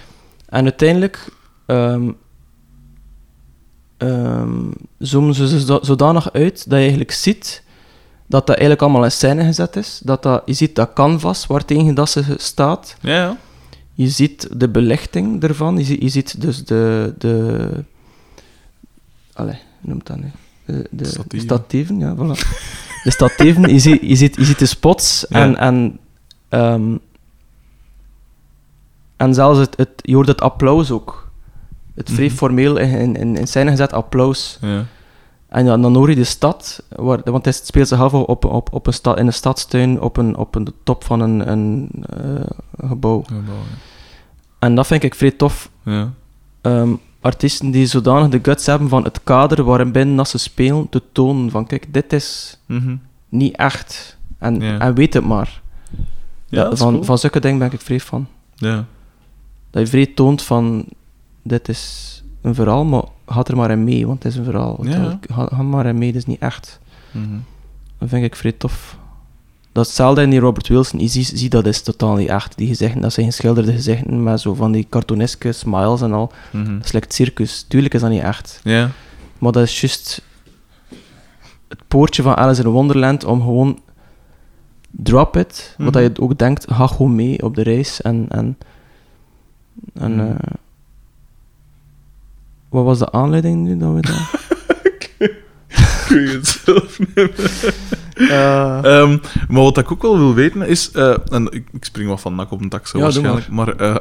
En 0.49 0.63
uiteindelijk 0.63 1.29
ehm 1.65 2.11
ehm, 3.97 4.71
zoomen 4.97 5.33
ze 5.33 5.59
zo- 5.59 5.79
zodanig 5.81 6.31
uit 6.33 6.57
dat 6.57 6.71
je 6.73 6.75
eigenlijk 6.75 7.11
ziet 7.11 7.63
dat 8.27 8.47
dat 8.47 8.55
eigenlijk 8.55 8.81
allemaal 8.81 9.03
in 9.03 9.11
scène 9.11 9.43
gezet 9.43 9.75
is. 9.75 10.01
Dat 10.03 10.23
dat, 10.23 10.41
je 10.45 10.53
ziet 10.53 10.75
dat 10.75 10.93
canvas 10.93 11.45
waartegen 11.47 11.95
dat 11.95 12.09
ze 12.09 12.23
staat. 12.37 12.95
Ja, 13.01 13.15
ja. 13.15 13.37
Je 13.93 14.09
ziet 14.09 14.47
de 14.59 14.69
belichting 14.69 15.43
ervan. 15.43 15.77
Je 15.77 15.83
ziet, 15.83 16.01
je 16.01 16.09
ziet 16.09 16.41
dus 16.41 16.65
de... 16.65 17.13
de 17.17 17.69
allee, 19.33 19.57
hoe 19.81 19.89
noemt 19.89 20.07
dat 20.07 20.17
nu? 20.17 20.31
De, 20.65 20.87
de 20.91 21.05
Statieven. 21.05 21.47
statieven, 21.47 21.99
ja, 21.99 22.15
voilà. 22.15 22.39
De 23.03 23.11
statieven, 23.11 23.69
je 23.73 23.79
ziet, 23.79 24.01
je 24.01 24.15
ziet, 24.15 24.35
je 24.35 24.43
ziet 24.45 24.59
de 24.59 24.65
spots 24.65 25.25
Ja. 25.29 25.39
en... 25.41 25.57
en 25.57 25.99
ehm, 26.49 26.95
en 29.17 29.33
zelfs 29.33 29.59
het, 29.59 29.77
het, 29.77 29.89
je 29.95 30.15
hoort 30.15 30.27
het 30.27 30.41
applaus 30.41 30.91
ook. 30.91 31.31
Het 31.95 32.09
vrij 32.11 32.25
Mhm. 32.27 32.35
formeel 32.35 32.77
in, 32.77 33.15
in, 33.15 33.35
in 33.37 33.47
scène 33.47 33.69
gezet 33.69 33.93
applaus. 33.93 34.57
ja. 34.61 34.85
En 35.53 35.65
ja, 35.65 35.77
dan 35.77 35.95
hoor 35.95 36.09
je 36.09 36.15
de 36.15 36.23
stad, 36.23 36.83
waar, 36.95 37.19
want 37.23 37.45
het 37.45 37.55
speelt 37.65 37.87
zich 37.87 37.99
af 37.99 38.13
op, 38.13 38.45
op, 38.45 38.73
op 38.73 38.87
een 38.87 38.93
stad, 38.93 39.17
in 39.17 39.25
een 39.27 39.33
stadstuin 39.33 40.01
op 40.01 40.17
een, 40.17 40.35
op 40.37 40.55
een 40.55 40.73
top 40.83 41.03
van 41.03 41.19
een, 41.19 41.51
een 41.51 41.89
eh, 42.09 42.87
gebouw. 42.87 43.23
Ja, 43.29 43.35
En 44.59 44.75
dat 44.75 44.87
vind 44.87 45.03
ik 45.03 45.15
vrij 45.15 45.31
tof. 45.31 45.69
ja. 45.83 46.11
Ehm, 46.61 46.93
artiesten 47.21 47.71
die 47.71 47.85
zodanig 47.85 48.29
de 48.29 48.39
guts 48.41 48.65
hebben 48.65 48.89
van 48.89 49.03
het 49.03 49.19
kader 49.23 49.63
waarin 49.63 49.91
binnen 49.91 50.15
dat 50.15 50.29
ze 50.29 50.37
spelen 50.37 50.89
te 50.89 51.01
tonen 51.11 51.49
van 51.51 51.65
kijk, 51.67 51.93
dit 51.93 52.13
is 52.13 52.59
Mhm. 52.65 52.95
niet 53.29 53.55
echt. 53.55 54.17
En, 54.37 54.59
Ja. 54.59 54.79
en 54.79 54.93
weet 54.93 55.13
het 55.13 55.23
maar. 55.25 55.61
Ja, 56.47 56.63
Dat- 56.63 56.77
van, 56.77 56.91
cool. 56.93 57.03
van 57.03 57.17
zulke 57.17 57.39
dingen 57.39 57.59
ben 57.59 57.71
ik 57.71 57.81
vrij 57.81 57.99
van. 57.99 58.27
Ja. 58.55 58.85
Dat 59.69 59.81
je 59.81 59.87
vrij 59.87 60.05
toont 60.05 60.41
van 60.41 60.85
dit 61.41 61.69
is 61.69 62.12
een 62.43 62.55
verhaal, 62.55 62.85
maar 62.85 63.03
ga 63.27 63.43
er 63.43 63.55
maar 63.55 63.71
in 63.71 63.83
mee, 63.83 64.07
want 64.07 64.23
het 64.23 64.31
is 64.31 64.37
een 64.37 64.43
verhaal. 64.45 64.79
Ja. 64.81 65.19
Ga, 65.29 65.45
ga 65.45 65.61
maar 65.63 65.85
in 65.85 65.97
mee, 65.97 66.11
dat 66.11 66.21
is 66.21 66.27
niet 66.27 66.39
echt. 66.41 66.79
Mhm. 67.11 67.37
Dat 67.97 68.09
vind 68.09 68.23
ik 68.23 68.35
vrij 68.35 68.51
tof. 68.51 68.97
Dat 69.71 69.85
hetzelfde 69.85 70.21
in 70.21 70.29
die 70.29 70.39
Robert 70.39 70.67
Wilson. 70.67 70.99
Je 70.99 71.07
ziet, 71.07 71.31
ziet 71.35 71.51
dat 71.51 71.65
is 71.65 71.81
totaal 71.81 72.15
niet 72.15 72.27
echt. 72.27 72.57
Die 72.57 72.67
gezichten, 72.67 73.01
dat 73.01 73.13
zijn 73.13 73.25
geschilderde 73.25 73.71
gezichten 73.71 74.23
met 74.23 74.41
zo 74.41 74.53
van 74.53 74.71
die 74.71 74.87
cartooneske 74.89 75.51
smiles 75.51 76.01
en 76.01 76.13
al. 76.13 76.31
Mhm. 76.51 76.73
Dat 76.77 76.85
is 76.85 76.91
like 76.91 77.05
het 77.05 77.13
circus. 77.13 77.65
Tuurlijk 77.67 77.93
is 77.93 78.01
dat 78.01 78.09
niet 78.09 78.21
echt. 78.21 78.59
Ja. 78.63 78.89
Maar 79.37 79.51
dat 79.51 79.63
is 79.63 79.81
juist 79.81 80.21
het 81.67 81.81
poortje 81.87 82.21
van 82.23 82.35
Alice 82.35 82.63
in 82.63 82.69
Wonderland 82.69 83.23
om 83.23 83.41
gewoon 83.41 83.79
drop 84.91 85.37
it. 85.37 85.73
Mhm. 85.77 85.83
Wat 85.83 85.93
dat 85.93 86.03
je 86.03 86.21
ook 86.21 86.37
denkt, 86.37 86.65
ga 86.71 86.87
gewoon 86.87 87.15
mee 87.15 87.43
op 87.43 87.55
de 87.55 87.63
reis. 87.63 88.01
En, 88.01 88.25
en, 88.29 88.57
en 89.93 90.15
Mhm. 90.15 90.27
eh, 90.29 90.35
wat 92.73 92.83
was 92.85 92.99
de 92.99 93.11
aanleiding 93.11 93.63
nu 93.63 93.77
dat 93.77 93.93
we 93.93 94.01
dat... 94.01 94.15
Ik 96.09 96.09
weet 96.09 96.31
het 96.31 96.47
zelf 96.65 96.99
niet 96.99 97.15
meer. 97.15 97.31
Eh, 98.15 98.83
Ehm, 98.83 99.17
maar 99.47 99.61
wat 99.61 99.77
ik 99.77 99.91
ook 99.91 100.01
wel 100.01 100.17
wil 100.17 100.33
weten 100.33 100.61
is, 100.61 100.91
eh, 100.91 101.15
en 101.31 101.45
ik, 101.51 101.67
ik 101.71 101.85
spring 101.85 102.09
wat 102.09 102.21
van 102.21 102.35
nak 102.35 102.51
op 102.51 102.61
een 102.61 102.71
Ja, 102.71 102.79
doe 102.91 103.01
waarschijnlijk, 103.01 103.47
maar, 103.49 103.75
eh, 103.75 103.95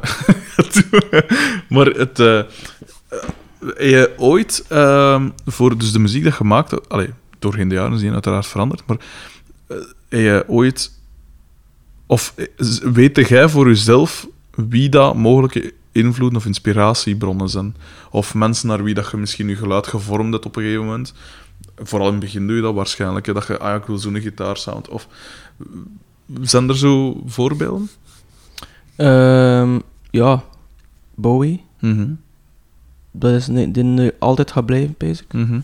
doe- 0.57 1.25
maar 1.69 1.87
het, 1.87 2.19
eh, 2.19 2.39
eh, 2.39 2.45
heb 3.67 3.79
je 3.79 4.13
ooit 4.17 4.65
ehm, 4.69 5.29
voor 5.47 5.79
dus 5.79 5.93
de 5.93 5.99
muziek 5.99 6.25
dat 6.25 6.37
je 6.39 6.45
maakt, 6.45 6.89
allee, 6.89 7.11
doorheen 7.39 7.69
de 7.69 7.75
jaren 7.75 7.93
is 7.93 8.01
die 8.01 8.13
uiteraard 8.13 8.47
veranderd, 8.47 8.83
maar 8.87 8.97
eh, 9.67 9.77
heb 10.09 10.21
je 10.21 10.45
ooit, 10.47 10.93
of 12.07 12.33
eh, 12.37 12.47
weet 12.93 13.29
jij 13.29 13.49
voor 13.49 13.67
jezelf 13.69 14.27
wie 14.55 14.89
dat 14.89 15.15
mogelijke 15.15 15.73
invloeden 15.93 16.39
of 16.39 16.47
inspiratiebronnen 16.47 17.49
zijn? 17.49 17.77
Of 18.11 18.35
mensen 18.35 18.69
naar 18.69 18.85
wie 18.85 18.95
dat 18.95 19.11
je 19.11 19.17
misschien 19.17 19.49
je 19.49 19.57
geluid 19.57 19.87
gevormd 19.87 20.33
hebt 20.33 20.47
op 20.47 20.57
een 20.57 20.63
gegeven 20.63 20.85
moment? 20.85 21.15
Vooral 21.77 22.07
in 22.07 22.15
het 22.15 22.23
begin 22.23 22.47
doe 22.47 22.57
je 22.57 22.63
dat 22.63 22.75
waarschijnlijk, 22.75 23.27
hè, 23.27 23.33
dat 23.33 23.47
je, 23.47 23.59
ah 23.59 23.77
ik 23.77 23.85
wil 23.85 23.99
zo'n 23.99 24.21
gitaarsound. 24.21 24.89
Of 24.89 25.09
zijn 26.41 26.69
er 26.69 26.77
zo 26.77 27.23
voorbeelden? 27.27 27.91
ehm, 28.97 29.79
ja, 30.11 30.45
Bowie. 31.15 31.65
Mhm. 31.81 32.11
dat 33.11 33.33
is 33.33 33.47
die 33.47 33.83
nu 33.83 34.11
altijd 34.19 34.51
gaat 34.51 34.67
blijven, 34.67 34.95
basic. 34.99 35.33
Mhm. 35.33 35.61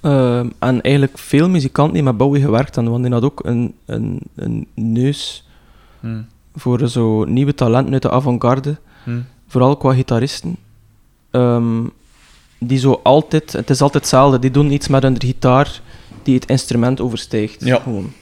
Ehm, 0.00 0.48
en 0.58 0.80
eigenlijk 0.82 1.18
veel 1.18 1.48
muzikanten 1.48 1.94
die 1.94 2.02
met 2.02 2.16
Bowie 2.16 2.42
gewerkt 2.42 2.74
hebben, 2.74 2.92
want 2.92 3.04
die 3.04 3.12
had 3.12 3.24
ook 3.24 3.44
een, 3.44 3.74
een, 3.86 4.20
een 4.34 4.66
neus 4.74 5.42
Mhm. 6.00 6.22
Voor 6.58 6.88
zo 6.88 7.24
nieuwe 7.24 7.54
talenten 7.54 7.92
uit 7.92 8.02
de 8.02 8.10
avant-garde, 8.10 8.76
Mhm. 9.04 9.18
vooral 9.48 9.76
qua 9.76 9.92
gitaristen. 9.92 10.56
Ehm, 11.30 11.64
die 12.58 12.78
zo 12.78 13.00
altijd, 13.02 13.52
het 13.52 13.70
is 13.70 13.80
altijd 13.80 14.02
hetzelfde, 14.02 14.38
die 14.38 14.50
doen 14.50 14.72
iets 14.72 14.88
met 14.88 15.04
een 15.04 15.16
gitaar 15.20 15.80
die 16.22 16.34
het 16.34 16.46
instrument 16.46 17.00
overstijgt. 17.00 17.64
Ja. 17.64 17.80
Gewoon. 17.82 18.12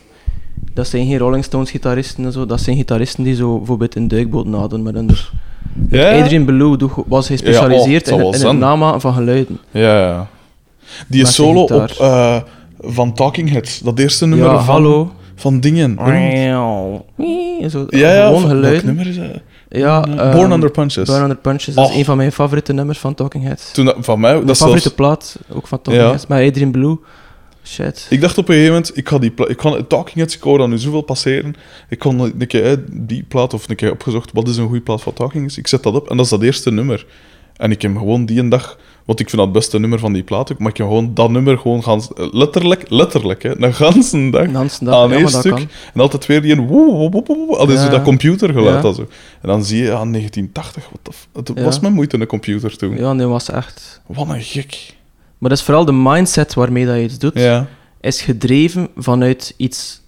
Dat 0.74 0.86
zijn 0.88 1.06
geen 1.06 1.18
Rolling 1.18 1.44
Stones 1.44 1.70
gitaristen 1.70 2.24
en 2.24 2.32
zo, 2.32 2.46
dat 2.46 2.60
zijn 2.60 2.76
gitaristen 2.76 3.24
die 3.24 3.34
zo 3.34 3.56
bijvoorbeeld 3.56 3.96
een 3.96 4.08
duikboot 4.08 4.46
nadoen 4.46 4.82
met 4.82 4.94
een. 4.94 5.10
Ja, 5.90 6.22
Adrian 6.22 6.44
Belew 6.44 6.88
was 7.06 7.26
gespecialiseerd 7.26 8.08
Ja, 8.08 8.14
oh, 8.14 8.34
in, 8.34 8.46
het 8.46 8.58
namaken 8.58 9.00
van 9.00 9.14
geluiden. 9.14 9.58
ja, 9.70 10.00
ja. 10.00 10.28
Die 11.08 11.20
zijn 11.20 11.32
solo 11.34 11.62
op, 11.62 11.90
eh, 12.00 12.36
van 12.78 13.12
Talking 13.14 13.50
Heads, 13.50 13.78
dat 13.78 13.98
eerste 13.98 14.26
nummer 14.26 14.48
ja, 14.48 14.56
van, 14.62 14.74
hallo. 14.74 15.12
Van 15.36 15.60
dingen. 15.60 15.96
Zo, 17.70 17.86
Ja, 17.88 18.12
ja, 18.14 18.26
gewoon 18.26 18.60
nummer 18.84 19.06
is 19.06 19.16
dat? 19.16 19.26
Ja, 19.68 20.00
Born 20.00 20.18
ehm, 20.18 20.52
Under 20.52 20.70
Punches. 20.70 21.08
Burn 21.08 21.22
Under 21.22 21.36
Punches, 21.36 21.74
dat 21.74 21.90
is 21.90 21.96
een 21.96 22.04
van 22.04 22.16
mijn 22.16 22.32
favoriete 22.32 22.72
nummers 22.72 22.98
van 22.98 23.14
Talking 23.14 23.44
Heads. 23.44 23.72
Toen 23.72 23.92
van 23.98 24.20
mij, 24.20 24.32
Mijn 24.34 24.46
favoriete 24.56 24.80
zelfs- 24.80 24.94
plaat, 24.96 25.38
ook 25.52 25.66
van 25.66 25.82
Talking 25.82 26.04
Ja. 26.04 26.10
Heads, 26.10 26.26
met 26.26 26.48
Adrian 26.50 26.70
Blue. 26.70 26.96
Shit. 27.64 28.06
Ik 28.10 28.20
dacht 28.20 28.38
op 28.38 28.48
een 28.48 28.54
gegeven 28.54 28.74
moment, 28.74 28.96
ik 28.96 29.08
ga 29.08 29.18
die 29.18 29.32
ik 29.48 29.56
kan 29.56 29.86
Talking 29.86 30.16
Heads, 30.16 30.36
ik 30.36 30.42
hoor 30.42 30.58
dat 30.58 30.68
nu 30.68 30.78
zoveel 30.78 31.00
passeren. 31.00 31.54
Ik 31.88 31.98
kon 31.98 32.18
een 32.20 32.46
keer 32.46 32.84
die 32.92 33.22
plaat, 33.22 33.54
of 33.54 33.68
een 33.68 33.76
keer 33.76 33.90
opgezocht, 33.92 34.30
wat 34.32 34.48
is 34.48 34.56
een 34.56 34.66
goede 34.66 34.80
plaat 34.80 35.02
van 35.02 35.12
Talking 35.12 35.42
Heads? 35.42 35.58
Ik 35.58 35.66
zet 35.66 35.82
dat 35.82 35.94
op 35.94 36.10
en 36.10 36.16
dat 36.16 36.24
is 36.24 36.30
dat 36.30 36.42
eerste 36.42 36.70
nummer. 36.72 37.06
En 37.56 37.70
ik 37.70 37.82
heb 37.82 37.96
gewoon 37.96 38.26
die 38.26 38.38
een 38.40 38.48
dag, 38.48 38.78
want 39.06 39.20
ik 39.20 39.28
vind 39.28 39.42
dat 39.42 39.50
het 39.50 39.52
beste 39.60 39.78
nummer 39.78 39.98
van 39.98 40.12
die 40.12 40.22
plaat 40.22 40.52
ook, 40.52 40.58
maar 40.58 40.70
ik 40.70 40.76
heb 40.76 40.86
gewoon 40.86 41.14
dat 41.14 41.30
nummer 41.30 41.58
gewoon 41.58 41.82
gans, 41.82 42.08
letterlijk, 42.14 42.84
letterlijk, 42.90 43.42
hè, 43.42 43.62
een 43.62 43.74
ganse 43.74 44.30
dag 44.30 44.48
dag, 44.80 44.94
aan 45.02 45.12
één 45.12 45.28
stuk. 45.28 45.52
kan. 45.52 45.68
En 45.94 46.00
altijd 46.00 46.26
weer 46.26 46.42
die 46.42 46.52
een 46.52 46.66
woe, 46.66 46.92
woe, 46.92 47.10
woe, 47.10 47.22
woe, 47.26 47.46
woe, 47.46 47.56
al 47.56 47.68
is 47.68 47.82
Ja. 47.82 47.88
dat 47.88 48.02
computergeluid. 48.02 48.82
Ja. 48.82 48.92
zo. 48.92 49.00
En 49.42 49.48
dan 49.48 49.64
zie 49.64 49.78
je, 49.78 49.84
ja, 49.84 50.04
1980, 50.04 50.88
wat 51.32 51.48
het 51.48 51.58
Ja. 51.58 51.64
was 51.64 51.80
met 51.80 51.92
moeite 51.92 52.20
een 52.20 52.26
computer 52.26 52.76
toen. 52.76 52.96
Ja, 52.96 53.12
nee, 53.12 53.26
was 53.26 53.50
echt... 53.50 54.00
Wat 54.06 54.28
een 54.28 54.42
gek. 54.42 54.94
Maar 55.38 55.50
dat 55.50 55.58
is 55.58 55.64
vooral 55.64 55.84
de 55.84 55.92
mindset 55.92 56.54
waarmee 56.54 56.86
dat 56.86 56.96
je 56.96 57.02
iets 57.02 57.18
doet, 57.18 57.38
Ja. 57.38 57.66
is 58.00 58.20
gedreven 58.22 58.88
vanuit 58.96 59.54
iets 59.56 60.00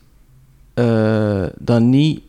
eh, 0.75 1.43
dat 1.59 1.81
niet 1.81 2.21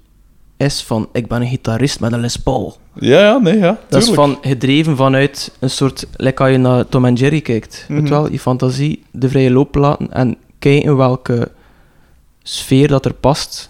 is 0.67 0.81
van, 0.83 1.09
ik 1.11 1.27
ben 1.27 1.41
een 1.41 1.47
gitarist 1.47 1.99
met 1.99 2.11
een 2.11 2.19
Les 2.19 2.37
Paul. 2.37 2.77
Ja, 2.93 3.19
ja, 3.19 3.37
nee, 3.37 3.57
ja. 3.57 3.77
Dat 3.89 4.01
is 4.01 4.09
van 4.09 4.37
gedreven 4.41 4.95
vanuit 4.95 5.51
een 5.59 5.69
soort, 5.69 6.07
like 6.15 6.43
als 6.43 6.51
je 6.51 6.57
naar 6.57 6.87
Tom 6.87 7.05
en 7.05 7.13
Jerry 7.13 7.41
kijkt, 7.41 7.85
Mhm. 7.87 7.99
weet 8.01 8.09
wel, 8.09 8.31
je 8.31 8.39
fantasie, 8.39 9.03
de 9.11 9.29
vrije 9.29 9.51
loop 9.51 9.75
laten 9.75 10.11
en 10.13 10.35
kijken 10.59 10.95
welke 10.97 11.51
sfeer 12.43 12.87
dat 12.87 13.05
er 13.05 13.13
past. 13.13 13.69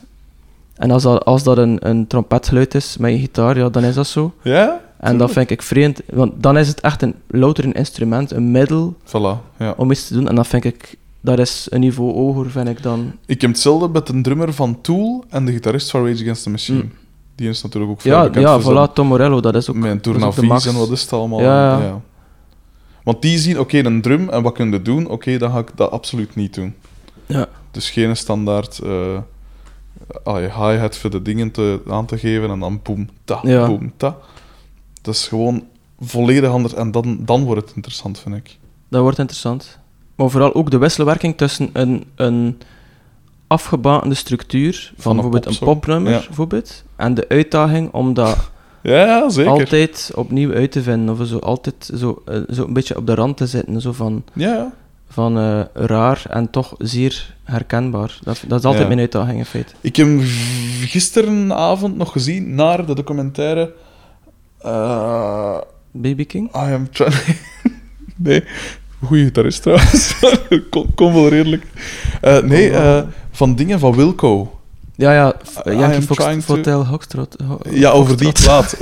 En 0.75 0.91
als 0.91 1.03
dat, 1.03 1.25
als 1.25 1.43
dat 1.43 1.57
een, 1.57 1.77
een 1.89 2.07
trompetgeluid 2.07 2.75
is 2.75 2.97
met 2.97 3.11
je 3.11 3.19
gitaar, 3.19 3.57
ja, 3.57 3.69
dan 3.69 3.83
is 3.83 3.95
dat 3.95 4.07
zo. 4.07 4.33
Ja? 4.43 4.81
En 4.99 5.17
dat 5.17 5.31
vind 5.31 5.49
ik 5.49 5.61
vreemd, 5.61 6.01
want 6.09 6.31
dan 6.35 6.57
is 6.57 6.67
het 6.67 6.79
echt 6.81 7.01
een 7.01 7.15
louter 7.27 7.63
een 7.63 7.73
instrument, 7.73 8.31
een 8.31 8.51
middel 8.51 8.95
Voilà, 9.05 9.57
ja. 9.57 9.73
om 9.77 9.91
iets 9.91 10.07
te 10.07 10.13
doen. 10.13 10.27
En 10.27 10.35
dat 10.35 10.47
vind 10.47 10.63
ik, 10.63 10.95
dat 11.21 11.39
is 11.39 11.67
een 11.69 11.79
niveau 11.79 12.13
hoger, 12.13 12.49
vind 12.51 12.67
ik 12.67 12.83
dan. 12.83 13.11
Ik 13.25 13.41
heb 13.41 13.49
hetzelfde 13.49 13.87
met 13.87 14.07
de 14.07 14.21
drummer 14.21 14.53
van 14.53 14.81
Tool 14.81 15.23
en 15.29 15.45
de 15.45 15.51
gitarist 15.51 15.89
van 15.91 16.05
Rage 16.05 16.21
Against 16.21 16.43
the 16.43 16.49
Machine. 16.49 16.81
Mm. 16.83 16.91
Die 17.35 17.49
is 17.49 17.61
natuurlijk 17.61 17.91
ook 17.91 18.01
vrij 18.01 18.13
Ja, 18.13 18.23
bekend 18.23 18.45
ja 18.45 18.61
voilà, 18.89 18.93
Tom 18.93 19.07
Morello, 19.07 19.39
dat 19.39 19.55
is 19.55 19.69
ook, 19.69 19.75
zijn- 19.75 19.93
Met 19.95 20.03
dat 20.03 20.15
is 20.15 20.21
ook 20.23 20.29
de 20.29 20.35
Tournavies 20.35 20.65
max. 20.65 20.75
en 20.75 20.87
wat 20.87 20.97
is 20.97 21.01
het 21.01 21.13
allemaal. 21.13 21.41
Ja, 21.41 21.79
ja. 21.81 22.01
Want 23.03 23.21
die 23.21 23.37
zien, 23.37 23.59
oké, 23.59 23.77
een 23.85 24.01
drum 24.01 24.29
en 24.29 24.43
wat 24.43 24.53
kun 24.53 24.71
je 24.71 24.81
doen? 24.81 25.07
Oké, 25.07 25.37
dan 25.37 25.51
ga 25.51 25.59
ik 25.59 25.71
dat 25.75 25.91
absoluut 25.91 26.35
niet 26.35 26.53
doen. 26.53 26.73
Ja. 27.25 27.47
Dus 27.71 27.89
geen 27.89 28.17
standaard 28.17 28.79
allee, 30.23 30.43
hi-hat 30.45 30.97
voor 30.97 31.09
de 31.09 31.21
dingen 31.21 31.51
te, 31.51 31.81
aan 31.87 32.05
te 32.05 32.17
geven 32.17 32.49
en 32.49 32.59
dan 32.59 32.79
boom, 32.83 33.09
ta, 33.25 33.39
Ja. 33.43 33.67
boom, 33.67 33.93
ta. 33.97 34.17
Dat 35.01 35.13
is 35.13 35.27
gewoon 35.27 35.63
volledig 35.99 36.49
anders 36.49 36.73
en 36.73 36.91
dan, 36.91 37.17
dan 37.25 37.43
wordt 37.43 37.61
het 37.67 37.75
interessant, 37.75 38.19
vind 38.19 38.35
ik. 38.35 38.57
Dat 38.89 39.01
wordt 39.01 39.19
interessant. 39.19 39.79
Maar 40.19 40.29
vooral 40.29 40.53
ook 40.53 40.71
de 40.71 40.77
wisselwerking 40.77 41.37
tussen 41.37 41.69
een, 41.73 42.03
een 42.15 42.57
afgebakende 43.47 44.15
structuur 44.15 44.73
van, 44.73 44.93
Van 44.97 45.11
een 45.11 45.15
bijvoorbeeld 45.15 45.45
een 45.45 45.51
popsong. 45.59 45.79
popnummer, 45.79 46.11
Ja. 46.11 46.25
bijvoorbeeld, 46.25 46.83
en 46.95 47.13
de 47.13 47.25
uitdaging 47.29 47.91
om 47.91 48.13
dat 48.13 48.37
Ja, 48.81 49.29
zeker. 49.29 49.51
altijd 49.51 50.11
opnieuw 50.15 50.53
uit 50.53 50.71
te 50.71 50.81
vinden, 50.83 51.19
of 51.19 51.27
zo 51.27 51.37
altijd 51.37 51.91
zo, 51.95 52.21
eh, 52.25 52.37
zo 52.51 52.65
een 52.65 52.73
beetje 52.73 52.97
op 52.97 53.05
de 53.07 53.15
rand 53.15 53.37
te 53.37 53.47
zitten, 53.47 53.81
zo 53.81 53.91
van, 53.91 54.23
Ja, 54.33 54.73
van 55.09 55.37
eh, 55.37 55.61
raar 55.73 56.23
en 56.29 56.49
toch 56.49 56.75
zeer 56.77 57.35
herkenbaar. 57.43 58.17
Dat, 58.23 58.43
dat 58.47 58.59
is 58.59 58.65
altijd 58.65 58.81
Ja. 58.81 58.87
mijn 58.87 58.99
uitdaging 58.99 59.37
in 59.37 59.45
feite. 59.45 59.73
Ik 59.81 59.95
heb 59.95 60.07
gisterenavond 60.81 61.95
nog 61.97 62.11
gezien 62.11 62.55
naar 62.55 62.85
de 62.85 62.95
documentaire 62.95 63.73
eh, 64.61 65.57
Baby 65.91 66.25
King? 66.25 66.47
I 66.55 66.73
am 66.73 66.89
trying... 66.91 67.37
nee, 68.15 68.43
goede 69.05 69.23
gitarist 69.23 69.61
trouwens. 69.61 70.19
kon, 70.71 70.85
kon 70.95 71.13
wel 71.13 71.27
redelijk. 71.27 71.63
Eh, 72.21 72.41
nee, 72.41 72.69
eh, 72.69 73.01
van 73.31 73.55
dingen 73.55 73.79
van 73.79 73.95
Wilco. 73.95 74.58
Ja, 74.99 75.13
ja, 75.13 75.35
Yankee 75.65 76.01
Fox 76.01 76.45
to- 76.45 76.55
Hotel 76.55 76.85
Hoxtrot. 76.85 77.35
Ho- 77.47 77.59
Ja, 77.69 77.89
over 77.91 78.17
die 78.17 78.31
plaat. 78.31 78.77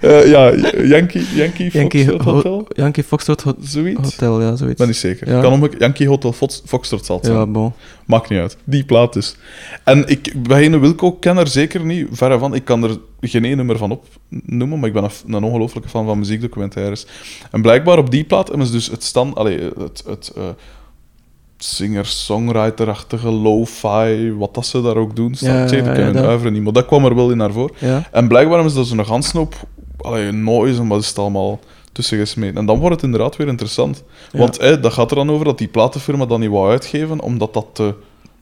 Ja, 0.00 0.54
Yankee, 0.84 1.24
Yankee, 1.34 1.70
Yankee, 1.72 2.04
Foxtrot 2.04 2.22
Ho- 2.24 2.32
Hotel. 2.32 2.66
Yankee 2.68 3.04
Foxtrot 3.04 3.42
Ho- 3.42 3.54
Zoiets. 3.60 4.00
Hotel, 4.02 4.40
ja, 4.42 4.56
zoiets. 4.56 4.78
ben 4.78 4.86
niet 4.86 4.96
zeker. 4.96 5.28
Ja. 5.30 5.40
Kan 5.40 5.62
ook 5.62 5.74
Yankee 5.78 6.08
Hotel 6.08 6.32
Fox, 6.32 6.62
Foxtrot 6.66 7.04
zal 7.06 7.18
zijn. 7.22 7.36
Ja, 7.36 7.46
bon. 7.46 7.72
Maakt 8.06 8.28
niet 8.28 8.38
uit. 8.40 8.56
Die 8.64 8.84
plaat 8.84 9.12
dus. 9.12 9.36
En 9.84 10.08
ik 10.08 10.32
ben 10.48 10.72
een 10.72 10.80
Wilco-kenner 10.80 11.48
zeker 11.48 11.84
niet, 11.84 12.06
verre 12.10 12.38
van. 12.38 12.54
Ik 12.54 12.64
kan 12.64 12.82
er 12.82 12.96
geen 13.20 13.44
één 13.44 13.56
nummer 13.56 13.78
van 13.78 13.90
opnoemen, 14.30 14.78
maar 14.78 14.88
ik 14.88 14.94
ben 14.94 15.04
een, 15.04 15.34
een 15.34 15.44
ongelofelijke 15.44 15.88
fan 15.88 16.06
van 16.06 16.18
muziekdocumentaires. 16.18 17.06
En 17.50 17.62
blijkbaar 17.62 17.98
op 17.98 18.10
die 18.10 18.24
plaat 18.24 18.48
hebben 18.48 18.66
ze 18.66 18.72
dus 18.72 18.86
het 18.90 19.02
stand... 19.04 19.34
Allee, 19.34 19.58
het... 19.78 20.02
het 20.06 20.32
eh, 20.36 20.42
singer-songwriter-achtige 21.64 23.30
lo-fi, 23.30 24.32
wat 24.38 24.54
dat 24.54 24.66
ze 24.66 24.82
daar 24.82 24.96
ook 24.96 25.16
doen, 25.16 25.34
staat 25.34 25.70
Ja, 25.70 25.76
ja, 25.76 26.12
dat- 26.12 26.24
uiveren 26.24 26.52
niet, 26.52 26.62
maar 26.62 26.72
dat 26.72 26.86
kwam 26.86 27.04
er 27.04 27.14
wel 27.14 27.30
in 27.30 27.36
naar 27.36 27.52
voren. 27.52 27.74
En 28.10 28.28
blijkbaar 28.28 28.62
dus 28.62 28.90
een 28.90 29.06
ganse 29.06 29.36
hoop 29.38 29.54
allee, 30.00 30.32
noise 30.32 30.80
en 30.80 30.88
wat 30.88 31.00
is 31.00 31.08
het 31.08 31.18
allemaal 31.18 31.60
tussen 31.92 32.18
gesmeten. 32.18 32.56
En 32.56 32.66
dan 32.66 32.78
wordt 32.78 32.94
het 32.94 33.04
inderdaad 33.04 33.36
weer 33.36 33.48
interessant. 33.48 34.02
Want 34.32 34.58
eh, 34.58 34.82
dat 34.82 34.92
gaat 34.92 35.10
er 35.10 35.16
dan 35.16 35.30
over 35.30 35.44
dat 35.44 35.58
die 35.58 35.68
platenfirma 35.68 36.26
dat 36.26 36.38
niet 36.38 36.50
wou 36.50 36.70
uitgeven, 36.70 37.20
omdat 37.20 37.54
dat 37.54 37.66
te... 37.72 37.94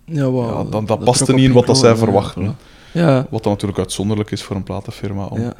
Ja, 0.04 0.24
wow. 0.24 0.70
Dan- 0.72 0.86
dat 0.86 1.04
paste 1.04 1.32
niet 1.32 1.44
in 1.44 1.52
wat 1.52 1.66
dat 1.66 1.78
zij 1.78 1.96
verwachten. 1.96 2.42
Ja, 2.92 3.08
ja. 3.08 3.26
Wat 3.30 3.42
dan 3.42 3.52
natuurlijk 3.52 3.78
uitzonderlijk 3.78 4.30
is 4.30 4.42
voor 4.42 4.56
een 4.56 4.62
platenfirma 4.62 5.24
om, 5.24 5.40
ja. 5.40 5.54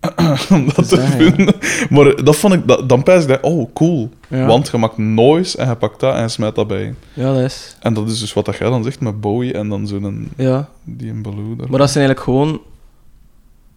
om 0.50 0.66
dat 0.74 0.88
te 0.88 1.00
vinden. 1.00 1.54
Maar 1.90 2.24
dat 2.24 2.36
vond 2.36 2.54
ik, 2.54 2.66
dat, 2.68 2.88
dan 2.88 3.02
pijs 3.02 3.22
ik, 3.22 3.28
dat, 3.28 3.38
oh 3.42 3.72
cool. 3.74 4.10
Ja. 4.28 4.46
Want 4.46 4.68
je 4.72 4.76
maakt 4.78 4.98
noise 4.98 5.58
en 5.58 5.68
je 5.68 5.76
pakt 5.76 6.00
dat 6.00 6.14
en 6.14 6.22
je 6.22 6.28
smijt 6.28 6.54
dat 6.54 6.66
bij. 6.68 6.94
ja, 7.12 7.32
dat 7.32 7.42
is. 7.42 7.76
En 7.80 7.94
dat 7.94 8.08
is 8.08 8.20
dus 8.20 8.32
wat 8.32 8.44
dat 8.44 8.56
jij 8.56 8.68
dan 8.70 8.84
zegt 8.84 9.00
met 9.00 9.20
Bowie 9.20 9.52
en 9.52 9.68
dan 9.68 9.86
zo'n 9.86 10.30
Ja. 10.36 10.68
die 10.84 11.10
een 11.10 11.22
Baloo 11.22 11.56
daar. 11.56 11.68
Maar 11.70 11.78
dat 11.78 11.88
is 11.88 11.96
eigenlijk 11.96 12.24
gewoon... 12.24 12.50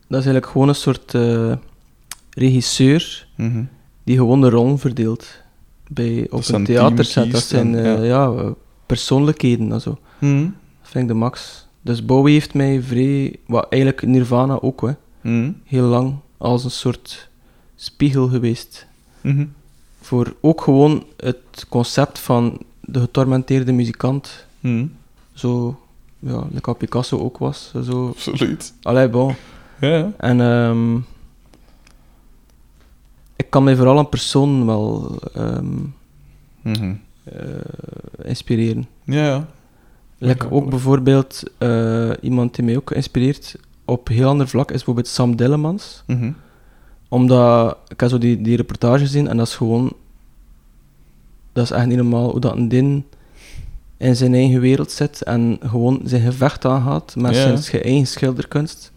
Dat 0.07 0.19
is 0.21 0.25
eigenlijk 0.27 0.45
gewoon 0.47 0.67
een 0.67 0.75
soort 0.75 1.13
eh, 1.13 1.53
regisseur 2.29 3.27
Mhm. 3.35 3.63
die 4.03 4.17
gewoon 4.17 4.41
de 4.41 4.49
rol 4.49 4.77
verdeelt. 4.77 5.25
Bij, 5.87 6.27
op 6.29 6.43
zijn 6.43 6.59
een 6.59 6.65
theaterset. 6.67 7.31
Dat 7.31 7.43
zijn 7.43 7.75
en- 7.75 7.97
eh, 8.01 8.07
ja. 8.07 8.25
eh, 8.25 8.49
persoonlijkheden 8.85 9.71
en 9.71 9.81
zo. 9.81 9.97
Mhm. 10.19 10.41
Dat 10.81 10.91
vind 10.91 11.03
ik 11.03 11.07
de 11.09 11.13
max. 11.17 11.67
Dus 11.81 12.05
Bowie 12.05 12.33
heeft 12.33 12.53
mij 12.53 12.81
vrij... 12.81 13.35
Wat 13.47 13.65
eigenlijk 13.69 14.05
Nirvana 14.05 14.57
ook, 14.61 14.81
hè. 14.81 14.91
Mhm. 15.23 15.51
Heel 15.63 15.85
lang 15.85 16.15
als 16.37 16.63
een 16.63 16.71
soort 16.71 17.29
spiegel 17.75 18.27
geweest. 18.27 18.85
Mhm. 19.21 19.45
Voor 20.01 20.35
ook 20.41 20.61
gewoon 20.61 21.03
het 21.17 21.65
concept 21.69 22.19
van 22.19 22.57
de 22.79 22.99
getormenteerde 22.99 23.71
muzikant. 23.71 24.45
Mhm. 24.59 24.85
Zo, 25.33 25.79
ja, 26.19 26.43
wat 26.61 26.77
Picasso 26.77 27.19
ook 27.19 27.37
was. 27.37 27.73
Zo. 27.83 28.07
Absoluut. 28.07 28.73
Allee, 28.81 29.09
bon. 29.09 29.35
Ja. 29.79 30.11
En 30.17 30.41
ehm, 30.41 30.95
ik 33.35 33.49
kan 33.49 33.63
mij 33.63 33.75
vooral 33.75 33.99
een 33.99 34.09
persoon 34.09 34.65
wel 34.65 35.19
ehm, 35.33 35.79
eh, 36.63 37.43
inspireren. 38.23 38.87
Ja, 39.03 39.25
ja. 39.25 39.47
Ja, 40.17 40.35
ook 40.49 40.69
bijvoorbeeld 40.69 41.43
eh, 41.57 42.11
iemand 42.21 42.55
die 42.55 42.65
mij 42.65 42.77
ook 42.77 42.91
inspireert 42.91 43.55
op 43.85 44.09
een 44.09 44.15
heel 44.15 44.27
ander 44.29 44.47
vlak 44.47 44.67
is 44.69 44.75
bijvoorbeeld 44.75 45.07
Sam 45.07 45.35
Dillemans. 45.35 46.03
Mhm. 46.07 46.31
Omdat 47.09 47.77
ik 47.87 47.99
heb 47.99 48.09
zo 48.09 48.17
die, 48.17 48.41
die 48.41 48.55
reportage 48.55 48.99
gezien 49.03 49.27
en 49.27 49.37
dat 49.37 49.47
is 49.47 49.55
gewoon. 49.55 49.93
Dat 51.53 51.63
is 51.63 51.71
echt 51.71 51.85
niet 51.85 51.97
normaal 51.97 52.29
hoe 52.31 52.39
dat 52.39 52.55
een 52.55 52.67
din 52.69 53.05
in 53.97 54.15
zijn 54.15 54.33
eigen 54.33 54.59
wereld 54.59 54.91
zit 54.91 55.21
en 55.21 55.59
gewoon 55.65 56.01
zijn 56.03 56.21
gevecht 56.21 56.65
aangaat 56.65 57.15
met 57.15 57.35
zijn 57.35 57.83
eigen 57.83 58.07
schilderkunst. 58.07 58.91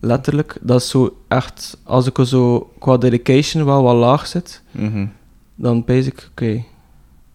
Letterlijk. 0.00 0.58
Dat 0.60 0.80
is 0.80 0.88
zo 0.88 1.16
echt... 1.28 1.76
Als 1.82 2.06
ik 2.06 2.18
er 2.18 2.26
zo 2.26 2.70
qua 2.78 2.96
dedication 2.96 3.64
wel 3.64 3.82
wat 3.82 3.94
laag 3.96 4.26
zit, 4.26 4.62
Mhm. 4.70 5.06
dan 5.54 5.84
pees 5.84 6.06
ik, 6.06 6.28
oké. 6.30 6.62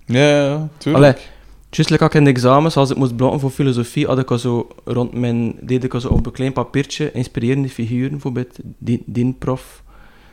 Ja, 0.06 0.20
ja, 0.30 0.44
ja, 0.46 0.68
tuurlijk. 0.78 1.06
Allee, 1.06 1.24
juist 1.70 1.90
like 1.90 2.04
ook 2.04 2.14
in 2.14 2.24
de 2.24 2.30
examens, 2.30 2.78
als 2.78 2.90
ik 2.90 2.98
moest 2.98 3.16
blokken 3.16 3.40
voor 3.40 3.50
filosofie, 3.50 4.06
had 4.06 4.20
ik 4.20 4.32
al 4.32 4.38
zo 4.38 4.68
rond 4.84 5.14
mijn... 5.14 5.56
Deed 5.62 5.84
ik 5.84 5.94
al 5.94 6.00
zo 6.00 6.08
op 6.08 6.26
een 6.26 6.32
klein 6.32 6.54
papiertje 6.54 7.12
inspirerende 7.12 7.70
figuren, 7.70 8.12
bijvoorbeeld 8.12 8.58
die, 8.78 9.04
die 9.06 9.36
prof, 9.40 9.84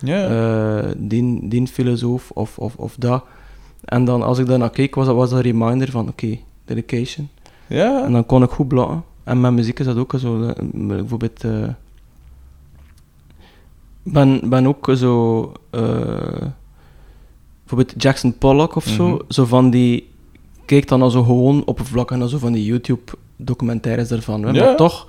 ja. 0.00 0.28
eh, 0.28 0.90
die, 0.96 1.48
die 1.48 1.66
filosoof 1.66 2.30
of, 2.30 2.58
of, 2.58 2.76
of 2.76 2.94
dat. 2.98 3.24
En 3.84 4.04
dan, 4.04 4.22
als 4.22 4.38
ik 4.38 4.46
daarnaar 4.46 4.70
keek, 4.70 4.94
was 4.94 5.06
dat, 5.06 5.14
was 5.16 5.30
dat 5.30 5.38
een 5.38 5.44
reminder 5.44 5.90
van, 5.90 6.08
oké, 6.08 6.38
dedication. 6.64 7.28
ja. 7.66 8.04
En 8.04 8.12
dan 8.12 8.26
kon 8.26 8.42
ik 8.42 8.50
goed 8.50 8.68
blokken. 8.68 9.04
En 9.24 9.40
met 9.40 9.52
muziek 9.52 9.78
is 9.78 9.86
dat 9.86 9.96
ook 9.96 10.14
zo. 10.18 10.52
Bijvoorbeeld. 10.72 11.44
eh 11.44 11.68
ben, 14.02 14.48
ben 14.48 14.66
ook 14.66 14.90
zo. 14.96 15.52
eh, 15.70 15.80
bijvoorbeeld 17.60 18.02
Jackson 18.02 18.38
Pollock 18.38 18.74
of 18.74 18.84
zo. 18.84 19.08
Mhm. 19.08 19.22
Zo 19.28 19.44
van 19.44 19.70
die. 19.70 20.08
Kijk 20.66 20.88
dan 20.88 21.02
al 21.02 21.10
zo 21.10 21.22
gewoon 21.22 21.64
oppervlakkig 21.64 22.16
naar 22.16 22.28
zo 22.28 22.38
van 22.38 22.52
die 22.52 22.64
YouTube-documentaires 22.64 24.10
ervan. 24.10 24.42
Hè. 24.42 24.50
Ja. 24.50 24.64
Maar 24.64 24.76
toch 24.76 25.06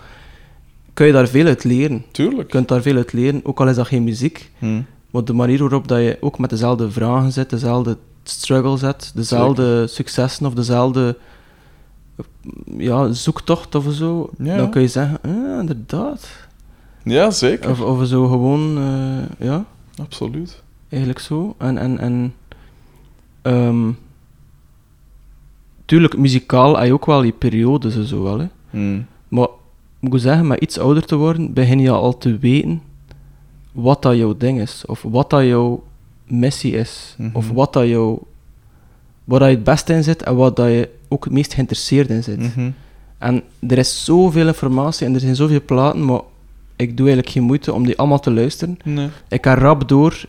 kun 0.93 1.05
je 1.05 1.11
daar 1.11 1.27
veel 1.27 1.45
uit 1.45 1.63
leren. 1.63 1.95
Je 1.97 2.11
tuurlijk. 2.11 2.49
kunt 2.49 2.67
daar 2.67 2.81
veel 2.81 2.95
uit 2.95 3.13
leren, 3.13 3.39
ook 3.43 3.59
al 3.59 3.67
is 3.69 3.75
dat 3.75 3.87
geen 3.87 4.03
muziek. 4.03 4.51
Hm. 4.57 4.81
Maar 5.11 5.23
de 5.25 5.33
manier 5.33 5.59
waarop 5.59 5.87
dat 5.87 5.99
je 5.99 6.17
ook 6.19 6.39
met 6.39 6.49
dezelfde 6.49 6.91
vragen 6.91 7.31
zit, 7.31 7.49
dezelfde 7.49 7.97
struggle 8.23 8.77
zet, 8.77 9.11
dezelfde 9.15 9.87
successen 9.87 10.45
of 10.45 10.53
dezelfde 10.53 11.17
ja, 12.77 13.11
zoektocht 13.11 13.75
of 13.75 13.85
zo, 13.93 14.29
Ja. 14.37 14.57
dan 14.57 14.69
kun 14.71 14.81
je 14.81 14.87
zeggen, 14.87 15.19
ah, 15.21 15.59
inderdaad. 15.59 16.29
Ja, 17.03 17.31
zeker. 17.31 17.69
Of, 17.69 17.81
of 17.81 18.07
zo 18.07 18.27
gewoon, 18.27 18.77
eh, 18.77 19.47
ja, 19.47 19.65
Absoluut. 20.01 20.61
eigenlijk 20.89 21.21
zo. 21.21 21.55
En, 21.57 21.77
en, 21.77 21.99
en 21.99 22.33
ehm, 23.41 23.89
tuurlijk, 25.87 26.17
muzikaal 26.17 26.77
heb 26.77 26.85
je 26.85 26.93
ook 26.93 27.05
wel 27.05 27.21
die 27.21 27.31
periodes 27.31 27.95
en 27.95 28.05
zo 28.05 28.23
wel, 28.23 28.39
hè. 28.39 28.47
Hm. 28.69 29.01
Maar 29.27 29.47
moet 29.99 30.13
ik 30.13 30.19
zeggen, 30.19 30.47
met 30.47 30.59
iets 30.59 30.79
ouder 30.79 31.05
te 31.05 31.15
worden, 31.15 31.53
begin 31.53 31.79
je 31.79 31.91
al 31.91 32.17
te 32.17 32.37
weten 32.37 32.81
wat 33.71 34.01
dat 34.01 34.15
jouw 34.15 34.37
ding 34.37 34.59
is. 34.61 34.83
Of 34.85 35.01
wat 35.01 35.29
dat 35.29 35.43
jouw 35.43 35.83
missie 36.25 36.73
is. 36.73 37.15
Mhm. 37.17 37.29
Of 37.33 37.49
wat 37.51 37.73
dat 37.73 37.87
jouw... 37.87 38.27
Waar 39.23 39.39
dat 39.39 39.49
je 39.49 39.55
het 39.55 39.63
beste 39.63 39.93
in 39.93 40.03
zit 40.03 40.23
en 40.23 40.35
wat 40.35 40.55
dat 40.55 40.67
je 40.67 40.89
ook 41.07 41.23
het 41.23 41.33
meest 41.33 41.53
geïnteresseerd 41.53 42.09
in 42.09 42.23
zit. 42.23 42.39
Mhm. 42.39 42.69
En 43.17 43.43
er 43.67 43.77
is 43.77 44.05
zoveel 44.05 44.47
informatie 44.47 45.05
en 45.05 45.13
er 45.13 45.19
zijn 45.19 45.35
zoveel 45.35 45.61
platen, 45.65 46.05
maar 46.05 46.21
ik 46.75 46.97
doe 46.97 47.05
eigenlijk 47.05 47.35
geen 47.35 47.43
moeite 47.43 47.73
om 47.73 47.85
die 47.85 47.97
allemaal 47.97 48.19
te 48.19 48.31
luisteren. 48.31 48.79
Nee. 48.83 49.09
Ik 49.29 49.45
ga 49.45 49.55
rap 49.55 49.87
door, 49.87 50.25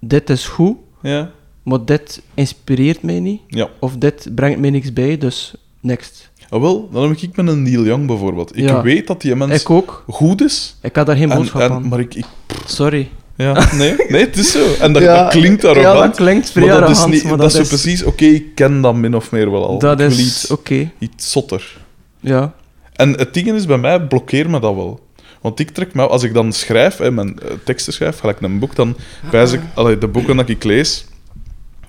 dit 0.00 0.30
is 0.30 0.46
goed, 0.46 0.76
Ja. 1.02 1.30
Maar 1.66 1.84
dit 1.84 2.22
inspireert 2.34 3.02
mij 3.02 3.20
niet. 3.20 3.40
Ja. 3.48 3.68
Of 3.80 3.96
dit 3.96 4.28
brengt 4.34 4.60
mij 4.60 4.70
niks 4.70 4.92
bij, 4.92 5.18
dus 5.18 5.54
next. 5.80 6.30
Ah, 6.48 6.60
wel, 6.60 6.88
dan 6.92 7.08
heb 7.08 7.16
ik 7.18 7.36
met 7.36 7.48
een 7.48 7.62
Neil 7.62 7.84
Young 7.84 8.06
bijvoorbeeld. 8.06 8.56
Ik 8.56 8.68
Ja. 8.68 8.82
weet 8.82 9.06
dat 9.06 9.20
die 9.20 9.36
mens 9.36 9.60
Ik 9.60 9.70
ook. 9.70 10.04
goed 10.08 10.42
is. 10.42 10.76
Ik 10.82 10.96
had 10.96 11.06
daar 11.06 11.16
geen 11.16 11.30
En, 11.30 11.36
boodschap 11.36 11.60
en, 11.60 11.70
aan. 11.70 11.88
maar 11.88 12.00
ik, 12.00 12.14
ik... 12.14 12.24
Sorry. 12.66 13.08
Ja, 13.36 13.74
nee, 13.74 13.94
nee, 14.08 14.20
het 14.24 14.36
is 14.36 14.50
zo. 14.50 14.74
En 14.80 14.92
dat, 14.92 15.02
Ja, 15.08 15.22
dat 15.22 15.30
klinkt 15.32 15.62
Ja, 15.62 15.68
arrogant. 15.68 15.98
dat 15.98 16.16
klinkt 16.16 16.50
vrij 16.50 16.66
maar 16.68 16.80
dat 16.80 16.90
is, 16.90 17.04
niet, 17.06 17.24
maar 17.24 17.36
dat 17.36 17.46
is 17.54 17.56
zo 17.56 17.62
precies... 17.76 18.02
Oké, 18.04 18.24
ik 18.24 18.54
ken 18.54 18.80
dat 18.80 18.94
min 18.94 19.14
of 19.16 19.30
meer 19.30 19.50
wel 19.50 19.66
al. 19.66 19.78
Dat 19.78 20.00
ik 20.00 20.06
is 20.10 20.18
iets, 20.18 20.50
oké. 20.50 20.90
iets 20.98 21.30
zotter. 21.32 21.76
Ja. 22.20 22.54
En 22.92 23.10
het 23.12 23.34
ding 23.34 23.52
is, 23.52 23.66
bij 23.66 23.78
mij 23.78 24.00
blokkeert 24.06 24.48
me 24.48 24.60
dat 24.60 24.74
wel. 24.74 25.00
Want 25.40 25.60
ik 25.60 25.70
trek 25.70 25.94
me, 25.94 26.06
als 26.06 26.22
ik 26.22 26.34
dan 26.34 26.52
schrijf, 26.52 26.96
hè, 26.96 27.10
mijn 27.10 27.38
eh, 27.40 27.50
teksten 27.64 27.92
schrijf, 27.92 28.18
gelijk 28.18 28.40
een 28.40 28.58
boek, 28.58 28.74
dan 28.74 28.96
wijs 29.30 29.52
ik, 29.52 29.60
allee, 29.74 29.98
de 29.98 30.08
boeken 30.08 30.36
dat 30.36 30.48
ik 30.48 30.64
lees, 30.64 31.05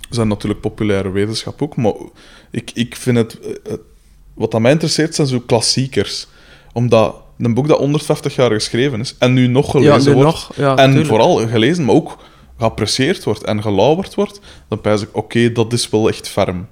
zijn 0.09 0.27
natuurlijk 0.27 0.61
populaire 0.61 1.11
wetenschap 1.11 1.61
ook, 1.61 1.75
maar 1.75 1.93
ik, 2.51 2.71
ik 2.73 2.95
vind 2.95 3.17
het, 3.17 3.39
eh, 3.39 3.49
eh, 3.73 3.77
wat 4.33 4.53
aan 4.55 4.61
mij 4.61 4.71
interesseert 4.71 5.15
zijn 5.15 5.27
zo 5.27 5.39
klassiekers. 5.45 6.27
Omdat 6.73 7.15
een 7.37 7.53
boek 7.53 7.67
dat 7.67 7.77
150 7.79 8.35
jaar 8.35 8.51
geschreven 8.51 8.99
is 8.99 9.15
en 9.19 9.33
nu 9.33 9.47
nog 9.47 9.65
Ja, 9.65 9.71
gelezen 9.71 10.09
nu 10.11 10.13
wordt, 10.23 10.29
nog. 10.31 10.51
Ja, 10.55 10.75
en 10.77 10.85
tuurlijk. 10.87 11.07
vooral 11.07 11.47
gelezen, 11.47 11.85
maar 11.85 11.95
ook 11.95 12.17
geapprecieerd 12.57 13.23
wordt 13.23 13.43
en 13.43 13.61
gelauwerd 13.61 14.15
wordt, 14.15 14.39
dan 14.67 14.81
pijs 14.81 15.01
ik, 15.01 15.09
oké, 15.11 15.51
dat 15.51 15.73
is 15.73 15.89
wel 15.89 16.07
echt 16.07 16.27
ferm. 16.27 16.67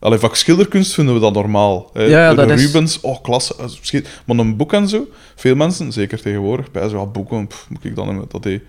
Allee, 0.00 0.18
vak 0.18 0.34
schilderkunst 0.36 0.94
vinden 0.94 1.14
we 1.14 1.20
dat 1.20 1.32
normaal. 1.34 1.90
hè. 1.92 2.02
Ja, 2.02 2.08
ja, 2.28 2.34
dat 2.34 2.50
is- 2.50 2.64
Rubens, 2.64 3.00
oh, 3.00 3.22
klasse. 3.22 3.54
dat 3.58 3.78
schiet- 3.80 4.08
Maar 4.26 4.38
een 4.38 4.56
boek 4.56 4.72
en 4.72 4.88
zo, 4.88 5.06
veel 5.34 5.54
mensen, 5.54 5.92
zeker 5.92 6.20
tegenwoordig, 6.20 6.70
bij 6.70 6.88
zo, 6.88 6.98
ja, 6.98 7.06
boeken, 7.06 7.46
pff, 7.46 7.66
moet 7.68 7.84
ik 7.84 7.96
dan 7.96 8.26
dat 8.28 8.42
deed. 8.42 8.62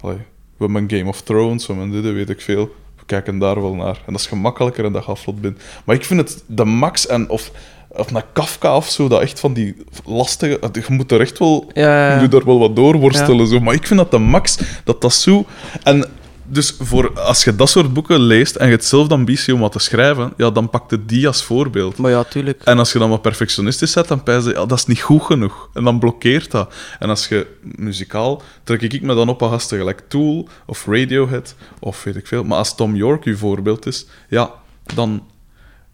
Allee, 0.00 0.16
we 0.56 0.64
hebben 0.64 0.90
Game 0.90 1.08
of 1.08 1.22
Thrones, 1.22 1.66
we 1.66 1.72
hebben 1.74 2.02
dit, 2.02 2.12
weet 2.12 2.30
ik 2.30 2.40
veel. 2.40 2.74
Kijken 3.12 3.38
daar 3.38 3.60
wel 3.60 3.74
naar. 3.74 3.96
En 4.06 4.12
dat 4.12 4.20
is 4.20 4.26
gemakkelijker 4.26 4.84
en 4.84 4.92
dat 4.92 5.04
gaat 5.04 5.18
vlot 5.18 5.40
binnen. 5.40 5.60
Maar 5.84 5.96
ik 5.96 6.04
vind 6.04 6.20
het 6.20 6.42
de 6.46 6.64
max, 6.64 7.06
en 7.06 7.28
of, 7.28 7.50
of 7.88 8.10
naar 8.10 8.24
Kafka 8.32 8.76
of 8.76 8.88
zo, 8.88 9.08
dat 9.08 9.20
echt 9.20 9.40
van 9.40 9.52
die 9.52 9.76
lastige... 10.04 10.58
Je 10.72 10.84
moet 10.88 11.12
er 11.12 11.20
echt 11.20 11.38
wel 11.38 11.70
Ja, 11.72 12.08
ja, 12.08 12.20
je 12.20 12.28
doet 12.28 12.40
er 12.40 12.46
wel 12.46 12.58
wat 12.58 12.76
doorworstelen. 12.76 13.46
Zo. 13.46 13.60
Maar 13.60 13.74
ik 13.74 13.86
vind 13.86 13.98
dat 13.98 14.10
de 14.10 14.18
max, 14.18 14.58
dat 14.84 15.00
dat 15.00 15.12
zo... 15.12 15.44
En 15.82 16.04
dus 16.52 16.76
voor, 16.80 17.20
als 17.20 17.44
je 17.44 17.56
dat 17.56 17.70
soort 17.70 17.92
boeken 17.92 18.20
leest 18.20 18.56
en 18.56 18.64
je 18.66 18.72
hebt 18.72 18.84
zelf 18.84 19.08
de 19.08 19.14
ambitie 19.14 19.54
om 19.54 19.60
wat 19.60 19.72
te 19.72 19.78
schrijven, 19.78 20.32
ja, 20.36 20.50
dan 20.50 20.70
pakt 20.70 20.90
het 20.90 21.08
die 21.08 21.26
als 21.26 21.44
voorbeeld. 21.44 21.96
Maar 21.96 22.10
ja, 22.10 22.24
tuurlijk. 22.24 22.62
En 22.62 22.78
als 22.78 22.92
je 22.92 22.98
dan 22.98 23.10
wat 23.10 23.22
perfectionistisch 23.22 23.92
zet, 23.92 24.08
dan 24.08 24.22
pijs 24.22 24.44
je, 24.44 24.50
ja, 24.50 24.66
dat 24.66 24.78
is 24.78 24.86
niet 24.86 25.00
goed 25.00 25.22
genoeg. 25.22 25.68
En 25.74 25.84
dan 25.84 25.98
blokkeert 25.98 26.50
dat. 26.50 26.74
En 26.98 27.08
als 27.08 27.28
je 27.28 27.46
muzikaal, 27.62 28.42
trek 28.64 28.82
ik 28.82 29.02
me 29.02 29.14
dan 29.14 29.28
op 29.28 29.42
aan 29.42 29.50
gasten 29.50 29.78
gelijk 29.78 30.02
Tool 30.08 30.48
of 30.66 30.86
Radiohead 30.86 31.54
of 31.78 32.02
weet 32.04 32.16
ik 32.16 32.26
veel. 32.26 32.44
Maar 32.44 32.58
als 32.58 32.74
Tom 32.74 32.96
York 32.96 33.24
uw 33.24 33.36
voorbeeld 33.36 33.86
is, 33.86 34.06
ja, 34.28 34.50
dan... 34.94 35.22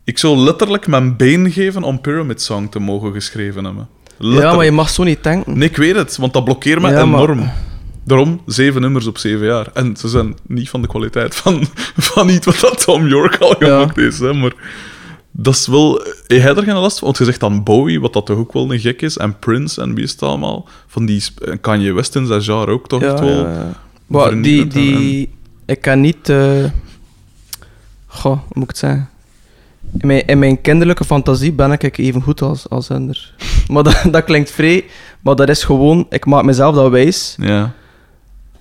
Ik 0.05 0.19
zou 0.19 0.37
letterlijk 0.37 0.87
mijn 0.87 1.17
been 1.17 1.53
geven 1.53 1.83
om 1.83 2.01
Pyramid 2.01 2.43
Song 2.43 2.69
te 2.69 2.79
mogen 2.79 3.13
geschreven 3.13 3.65
hebben. 3.65 3.89
Ja, 4.19 4.55
maar 4.55 4.65
je 4.65 4.73
mag 4.73 4.89
zo 4.89 5.03
niet 5.03 5.23
denken. 5.23 5.59
Nee, 5.59 5.69
ik 5.69 5.77
weet 5.77 5.97
het, 5.97 6.17
want 6.17 6.33
dat 6.33 6.45
blokkeert 6.45 6.81
me 6.81 6.91
Ja, 6.91 7.05
maar- 7.05 7.21
enorm. 7.23 7.51
Daarom 8.09 8.41
zeven 8.47 8.81
nummers 8.81 9.07
op 9.07 9.19
zeven 9.19 9.47
jaar. 9.47 9.67
En 9.75 9.97
ze 9.97 10.09
zijn 10.09 10.37
niet 10.47 10.69
van 10.71 10.83
de 10.83 10.89
kwaliteit 10.89 11.35
van, 11.37 11.65
van 11.97 12.29
iets 12.29 12.47
wat 12.47 12.61
dat 12.61 12.83
Tom 12.85 13.07
York 13.07 13.37
al 13.37 13.55
gemaakt 13.59 13.97
is. 13.99 14.19
Hè, 14.19 14.33
maar 14.33 14.53
dat 15.31 15.55
is 15.55 15.67
wel... 15.67 15.93
Heb 16.27 16.39
jij 16.43 16.55
er 16.55 16.63
geen 16.63 16.75
last 16.75 16.99
van? 16.99 17.07
Want 17.07 17.19
je 17.19 17.25
zegt 17.25 17.41
dan 17.41 17.63
Bowie, 17.63 18.01
wat 18.01 18.13
dat 18.13 18.27
toch 18.27 18.39
ook 18.39 18.53
wel 18.53 18.73
een 18.73 18.81
gek 18.81 19.03
is. 19.03 19.17
En 19.17 19.39
Prince 19.39 19.81
en 19.83 19.95
wie 19.95 20.05
is 20.05 20.11
het 20.11 20.23
allemaal. 20.23 20.69
Van 20.87 21.07
die 21.07 21.23
Kanye 21.61 21.93
West 21.93 22.15
in 22.17 22.27
zijn 22.27 22.43
genre 22.43 22.71
ook 22.73 22.89
toch 22.89 23.01
Ja, 23.01 23.11
echt 23.13 23.21
wel... 23.21 23.47
ja, 23.47 23.53
ja. 23.53 23.73
Maar 24.07 24.43
die, 24.43 24.63
en- 24.63 24.69
die... 24.69 25.31
Ik 25.67 25.81
kan 25.81 26.01
niet... 26.01 26.29
eh 26.29 26.65
Goh, 28.07 28.33
hoe 28.33 28.43
moet 28.53 28.63
ik 28.63 28.69
het 28.69 28.79
zeggen? 28.79 29.09
In 29.99 30.07
mijn, 30.07 30.27
in 30.27 30.39
mijn 30.39 30.61
kinderlijke 30.61 31.05
fantasie 31.05 31.53
ben 31.53 31.73
ik 31.73 31.99
even 31.99 32.23
goed 32.23 32.43
als, 32.43 32.69
als 32.69 32.89
Ender. 32.89 33.35
Maar 33.73 33.83
dat, 33.83 34.03
dat 34.11 34.25
klinkt 34.25 34.51
vrij... 34.51 34.85
Maar 35.21 35.37
dat 35.37 35.49
is 35.49 35.65
gewoon... 35.65 36.07
Ik 36.11 36.27
maak 36.27 36.45
mezelf 36.45 36.75
dat 36.75 36.91
wijs. 36.91 37.37
Ja. 37.41 37.75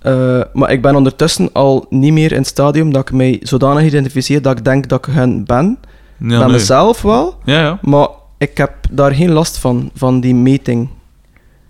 Eh, 0.08 0.42
maar 0.54 0.72
ik 0.72 0.82
ben 0.82 0.96
ondertussen 0.96 1.50
al 1.54 1.86
niet 1.90 2.14
meer 2.14 2.32
in 2.32 2.38
het 2.38 2.48
stadium 2.48 2.92
dat 2.92 3.02
ik 3.02 3.16
mij 3.16 3.40
zodanig 3.44 3.84
identificeer 3.84 4.42
dat 4.42 4.58
ik 4.58 4.64
denk 4.66 4.88
dat 4.88 5.08
ik 5.08 5.14
hen 5.14 5.46
ben. 5.46 5.78
Ja, 6.20 6.40
nee. 6.40 6.48
mezelf 6.50 7.02
wel. 7.02 7.36
Ja, 7.44 7.60
ja. 7.60 7.80
Maar 7.82 8.08
ik 8.38 8.58
heb 8.58 8.74
daar 8.92 9.12
geen 9.12 9.32
last 9.32 9.58
van, 9.58 9.92
van 9.94 10.20
die 10.20 10.36
meting. 10.36 10.90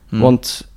Hm. 0.09 0.19
Want 0.19 0.72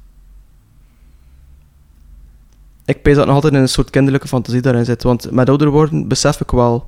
ik 2.84 3.02
pees 3.02 3.16
dat 3.16 3.26
nog 3.26 3.34
altijd 3.34 3.52
in 3.52 3.60
een 3.60 3.68
soort 3.68 3.90
kinderlijke 3.90 4.28
fantasie 4.28 4.60
daarin 4.60 4.84
zit. 4.84 5.02
Want 5.02 5.30
met 5.30 5.48
ouder 5.48 5.70
worden 5.70 6.08
besef 6.08 6.40
ik 6.40 6.50
wel 6.50 6.86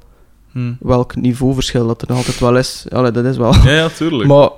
Hm. 0.53 0.73
welk 0.81 1.17
niveauverschil 1.17 1.87
dat 1.87 2.03
er 2.03 2.09
nog 2.09 2.17
altijd 2.17 2.39
wel 2.39 2.57
is. 2.57 2.87
Allee, 2.91 3.11
dat 3.11 3.25
is 3.25 3.37
wel. 3.37 3.55
Ja, 3.55 3.71
ja, 3.71 3.89
tuurlijk. 3.89 4.29
Maar 4.33 4.49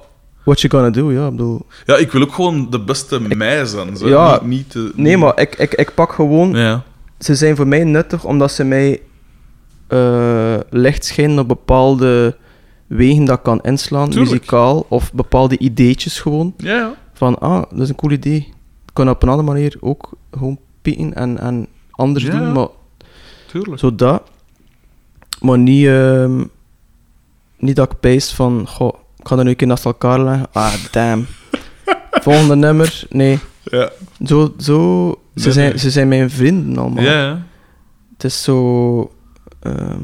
what 0.45 0.61
you 0.61 0.73
gonna 0.73 0.91
do, 0.91 1.13
ja, 1.13 1.25
ik 1.25 1.31
bedoel... 1.31 1.67
Ja, 1.85 1.97
ik 1.97 2.13
wil 2.13 2.23
ook 2.23 2.33
gewoon 2.33 2.71
de 2.71 2.81
beste 2.81 3.21
mij 3.21 3.65
zijn. 3.65 3.97
Zo. 3.97 4.09
Ja. 4.09 4.41
Niet, 4.43 4.77
Nee, 4.95 5.17
maar 5.17 5.41
ik, 5.41 5.55
ik, 5.55 5.75
ik 5.75 5.95
pak 5.95 6.13
gewoon... 6.13 6.51
Ja. 6.51 6.83
Ze 7.19 7.35
zijn 7.35 7.57
voor 7.57 7.67
mij 7.69 7.85
nuttig 7.85 8.25
omdat 8.25 8.53
ze 8.53 8.65
mij 8.65 9.01
eh, 9.87 10.57
licht 10.71 11.05
schijnen 11.05 11.39
op 11.39 11.49
bepaalde 11.49 12.37
wegen 12.87 13.25
dat 13.25 13.37
ik 13.37 13.43
kan 13.43 13.61
inslaan, 13.61 14.11
Tuurlijk. 14.11 14.31
muzikaal, 14.31 14.87
of 14.89 15.13
bepaalde 15.13 15.59
ideetjes 15.59 16.21
gewoon. 16.21 16.55
Ja, 16.57 16.75
ja. 16.75 16.95
Van, 17.13 17.39
ah, 17.39 17.63
dat 17.71 17.81
is 17.81 17.89
een 17.89 17.95
cool 17.95 18.13
idee. 18.13 18.37
Ik 18.87 18.91
kan 18.93 19.09
op 19.11 19.23
een 19.23 19.29
andere 19.29 19.49
manier 19.49 19.77
ook 19.81 20.13
gewoon 20.31 20.59
pieken 20.83 21.15
en, 21.15 21.39
en 21.39 21.67
anders 21.91 22.25
doen, 22.25 22.43
ja. 22.43 22.53
maar 22.53 22.69
Tuurlijk. 23.47 23.79
zo 23.79 23.95
dat. 23.95 24.23
Maar 25.41 25.59
niet, 25.59 25.87
ehm, 25.87 26.45
niet 27.57 27.77
dat 27.77 27.93
ik 27.93 28.01
pijs 28.01 28.33
van, 28.33 28.69
goh, 28.69 28.95
ik 29.25 29.31
ga 29.31 29.37
er 29.39 29.45
nu 29.45 29.51
een 29.51 29.57
keer 29.57 29.67
naast 29.67 29.85
elkaar 29.85 30.21
leggen. 30.25 30.47
Ah, 30.53 30.75
damn. 30.91 31.27
Volgende 32.25 32.57
nummer, 32.57 33.05
nee. 33.11 33.39
Ja. 33.63 33.91
Zo, 34.25 34.55
zo 34.59 35.11
ze, 35.35 35.53
zijn, 35.53 35.79
ze 35.79 35.91
zijn 35.91 36.09
mijn 36.09 36.31
vrienden 36.31 36.79
allemaal. 36.79 37.03
Ja, 37.05 37.13
ja. 37.27 37.43
Het 38.13 38.25
is 38.25 38.43
zo... 38.43 39.13
ehm 39.61 40.03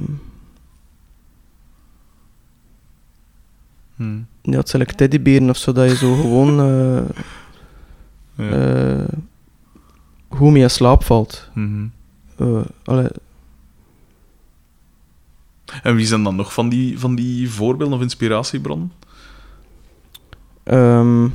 Hm. 3.97 4.19
ja, 4.43 4.57
het 4.59 4.69
zijn 4.69 4.83
like 4.83 4.95
teddyberen 4.95 5.51
of 5.51 5.57
zo, 5.57 5.73
dat 5.73 5.91
je 5.91 5.97
zo 5.97 6.15
gewoon... 6.15 6.61
eh, 6.61 7.03
Ja. 8.47 8.51
eh, 8.99 9.09
hoe 10.29 10.51
mee 10.51 10.63
in 10.63 10.71
slaap 10.71 11.05
valt. 11.05 11.51
Mhm. 11.55 11.87
Eh, 12.37 13.05
En 15.83 15.95
wie 15.95 16.07
zijn 16.07 16.23
dan 16.23 16.37
nog 16.37 16.53
van 16.53 16.69
die, 16.69 16.99
van 16.99 17.15
die 17.15 17.51
voorbeelden 17.51 17.97
of 17.97 18.03
inspiratiebronnen? 18.03 18.93
Ehm, 20.71 21.29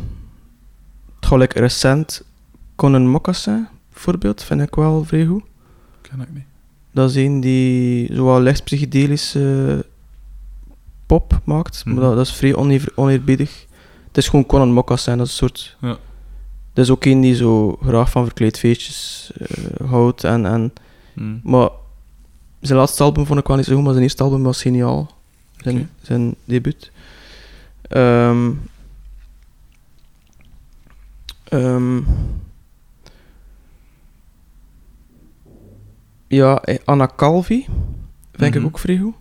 het 1.19 1.31
like 1.31 1.59
recent 1.59 2.23
Conan 2.75 3.07
Moccasin, 3.07 3.67
bijvoorbeeld, 3.93 4.43
vind 4.43 4.61
ik 4.61 4.75
wel 4.75 5.03
vrij 5.03 5.25
goed. 5.25 5.43
Ken 6.01 6.21
ik 6.21 6.33
niet. 6.33 6.43
Dat 6.91 7.09
is 7.09 7.15
een 7.15 7.39
die 7.39 8.13
zowel 8.15 8.39
licht 8.41 8.63
psychedelische 8.63 9.85
pop 11.05 11.39
maakt, 11.43 11.85
Mhm. 11.85 11.95
maar 11.95 12.03
dat, 12.03 12.15
dat 12.15 12.25
is 12.25 12.33
vrij 12.33 12.55
oneer, 12.55 12.91
oneerbiedig. 12.95 13.65
Het 14.07 14.17
is 14.17 14.27
gewoon 14.29 14.45
Conan 14.45 14.71
Moccasin, 14.73 15.17
dat 15.17 15.25
is 15.25 15.31
een 15.31 15.37
soort... 15.37 15.77
Ja. 15.81 15.97
Dat 16.73 16.85
is 16.85 16.91
ook 16.91 17.05
een 17.05 17.21
die 17.21 17.35
zo 17.35 17.77
graag 17.83 18.09
van 18.09 18.25
verkleedfeestjes 18.25 19.31
eh 19.37 19.89
houdt. 19.89 20.23
En, 20.23 20.45
en, 20.45 20.73
Mhm. 21.13 21.35
maar 21.43 21.69
zijn 22.61 22.77
laatste 22.79 23.03
album 23.03 23.25
vond 23.25 23.39
ik 23.39 23.47
wel 23.47 23.57
niet 23.57 23.65
zo 23.65 23.73
goed, 23.75 23.83
maar 23.83 23.91
zijn 23.91 24.03
eerste 24.03 24.23
album 24.23 24.43
was 24.43 24.61
geniaal. 24.61 25.11
Zijn, 25.57 25.89
zijn 26.01 26.35
debuut. 26.45 26.91
Ehm 27.81 28.51
ehm, 31.49 32.01
ja, 36.27 36.61
eh, 36.61 36.77
Anna 36.85 37.09
Calvi 37.15 37.65
vind 38.33 38.53
Mhm. 38.53 38.59
ik 38.63 38.65
ook 38.65 38.79
vrij 38.79 38.97
goed. 38.97 39.13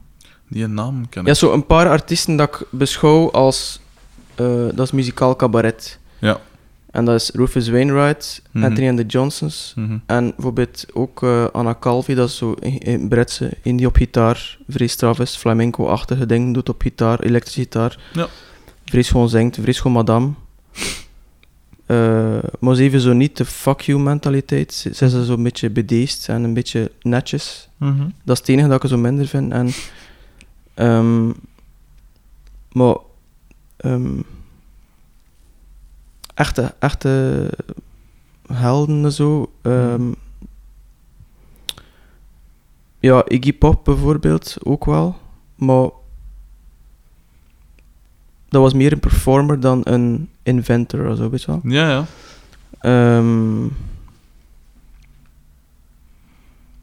Die 0.48 0.66
naam 0.66 1.08
ken 1.08 1.20
ik. 1.22 1.26
Ja, 1.28 1.34
zo 1.34 1.52
een 1.52 1.66
paar 1.66 1.88
artiesten 1.88 2.36
dat 2.36 2.48
ik 2.60 2.66
beschouw 2.70 3.30
als... 3.30 3.80
eh, 4.34 4.46
dat 4.74 4.80
is 4.80 4.90
muzikaal 4.92 5.36
cabaret. 5.36 5.98
Ja. 6.18 6.40
En 6.90 7.04
dat 7.04 7.14
is 7.20 7.30
Rufus 7.30 7.68
Wainwright, 7.68 8.42
Mhm. 8.50 8.64
Anthony 8.64 8.88
and 8.88 8.98
the 8.98 9.06
Johnsons. 9.06 9.72
Mhm. 9.76 9.98
En 10.06 10.30
bijvoorbeeld 10.34 10.86
ook 10.92 11.22
eh, 11.22 11.44
Anna 11.52 11.76
Calvi, 11.80 12.14
dat 12.14 12.28
is 12.28 12.36
zo 12.36 12.54
een, 12.60 12.88
een 12.88 13.08
Britse, 13.08 13.56
in 13.62 13.76
die 13.76 13.86
op 13.86 13.96
gitaar 13.96 14.58
vrij 14.68 14.86
straf 14.86 15.18
is, 15.18 15.36
flamenco-achtige 15.36 16.26
dingen 16.26 16.52
doet 16.52 16.68
op 16.68 16.82
gitaar, 16.82 17.20
elektrische 17.20 17.60
gitaar. 17.60 17.98
Ja. 18.12 18.26
Vrij 18.84 19.02
schoon 19.02 19.28
zingt, 19.28 19.58
vrij 19.60 19.72
schoon 19.72 19.92
madame. 19.92 20.30
Eh, 21.86 22.38
maar 22.60 22.74
ze 22.74 22.82
heeft 22.82 23.02
zo 23.02 23.12
niet 23.12 23.36
de 23.36 23.44
fuck 23.44 23.80
you 23.80 24.00
mentaliteit. 24.00 24.72
Ze, 24.72 24.94
ze 24.94 25.04
is 25.04 25.26
zo 25.26 25.32
een 25.32 25.42
beetje 25.42 25.70
bedeesd 25.70 26.28
en 26.28 26.42
een 26.44 26.54
beetje 26.54 26.90
netjes. 27.02 27.68
Mhm. 27.76 28.08
Dat 28.22 28.34
is 28.34 28.38
het 28.38 28.48
enige 28.48 28.68
dat 28.68 28.82
ik 28.82 28.88
zo 28.90 28.96
minder 28.96 29.26
vind. 29.26 29.52
En, 29.52 29.70
ehm, 30.74 31.32
maar 32.72 32.96
ehm, 33.76 34.20
echte, 36.34 36.74
echte 36.78 37.50
helden 38.52 39.04
en 39.04 39.12
zo. 39.12 39.50
ehm, 39.62 40.12
ja, 43.00 43.24
Iggy 43.28 43.52
Pop 43.52 43.84
bijvoorbeeld 43.84 44.56
ook 44.62 44.84
wel. 44.84 45.16
Maar 45.54 45.88
dat 48.54 48.62
was 48.62 48.74
meer 48.74 48.92
een 48.92 49.00
performer 49.00 49.60
dan 49.60 49.80
een 49.84 50.28
inventor 50.42 51.10
of 51.10 51.16
zo, 51.16 51.30
weet 51.30 51.42
je 51.42 51.46
wel. 51.46 51.60
Ja, 51.64 51.88
ja. 51.90 52.04
Ehm, 52.80 53.64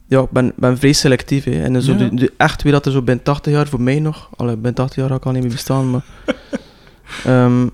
ja, 0.08 0.22
ik 0.22 0.30
ben, 0.32 0.54
ben 0.56 0.78
vrij 0.78 0.94
selectief. 0.94 1.44
Hè. 1.44 1.64
En 1.64 1.82
zo 1.82 1.92
Ja. 1.92 1.98
de, 1.98 2.14
de- 2.16 2.34
echt 2.38 2.62
weer 2.64 2.72
dat 2.72 2.86
er 2.86 2.92
zo 2.92 3.02
binnen 3.02 3.24
80 3.24 3.54
jaar 3.54 3.68
voor 3.68 3.82
mij 3.82 4.00
nog. 4.00 4.30
Allee, 4.36 4.54
binnen 4.54 4.74
80 4.74 4.96
jaar 4.96 5.12
ik 5.18 5.26
al 5.26 5.32
niet 5.32 5.42
meer 5.42 5.52
bestaan. 5.52 5.90
Maar, 5.90 6.06
Ehm, 7.26 7.68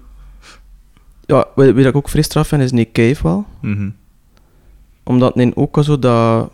ja, 1.25 1.45
wie, 1.55 1.65
wie 1.73 1.83
dat 1.83 1.91
ik 1.91 1.95
ook 1.95 2.09
vrij 2.09 2.23
straf 2.23 2.47
vind 2.47 2.61
is 2.61 2.71
Nick 2.71 2.91
Cave 2.93 3.23
wel. 3.23 3.45
Mhm. 3.61 3.89
Omdat 5.03 5.35
nee, 5.35 5.55
ook 5.55 5.77
al 5.77 5.83
zo 5.83 5.99
dat. 5.99 6.51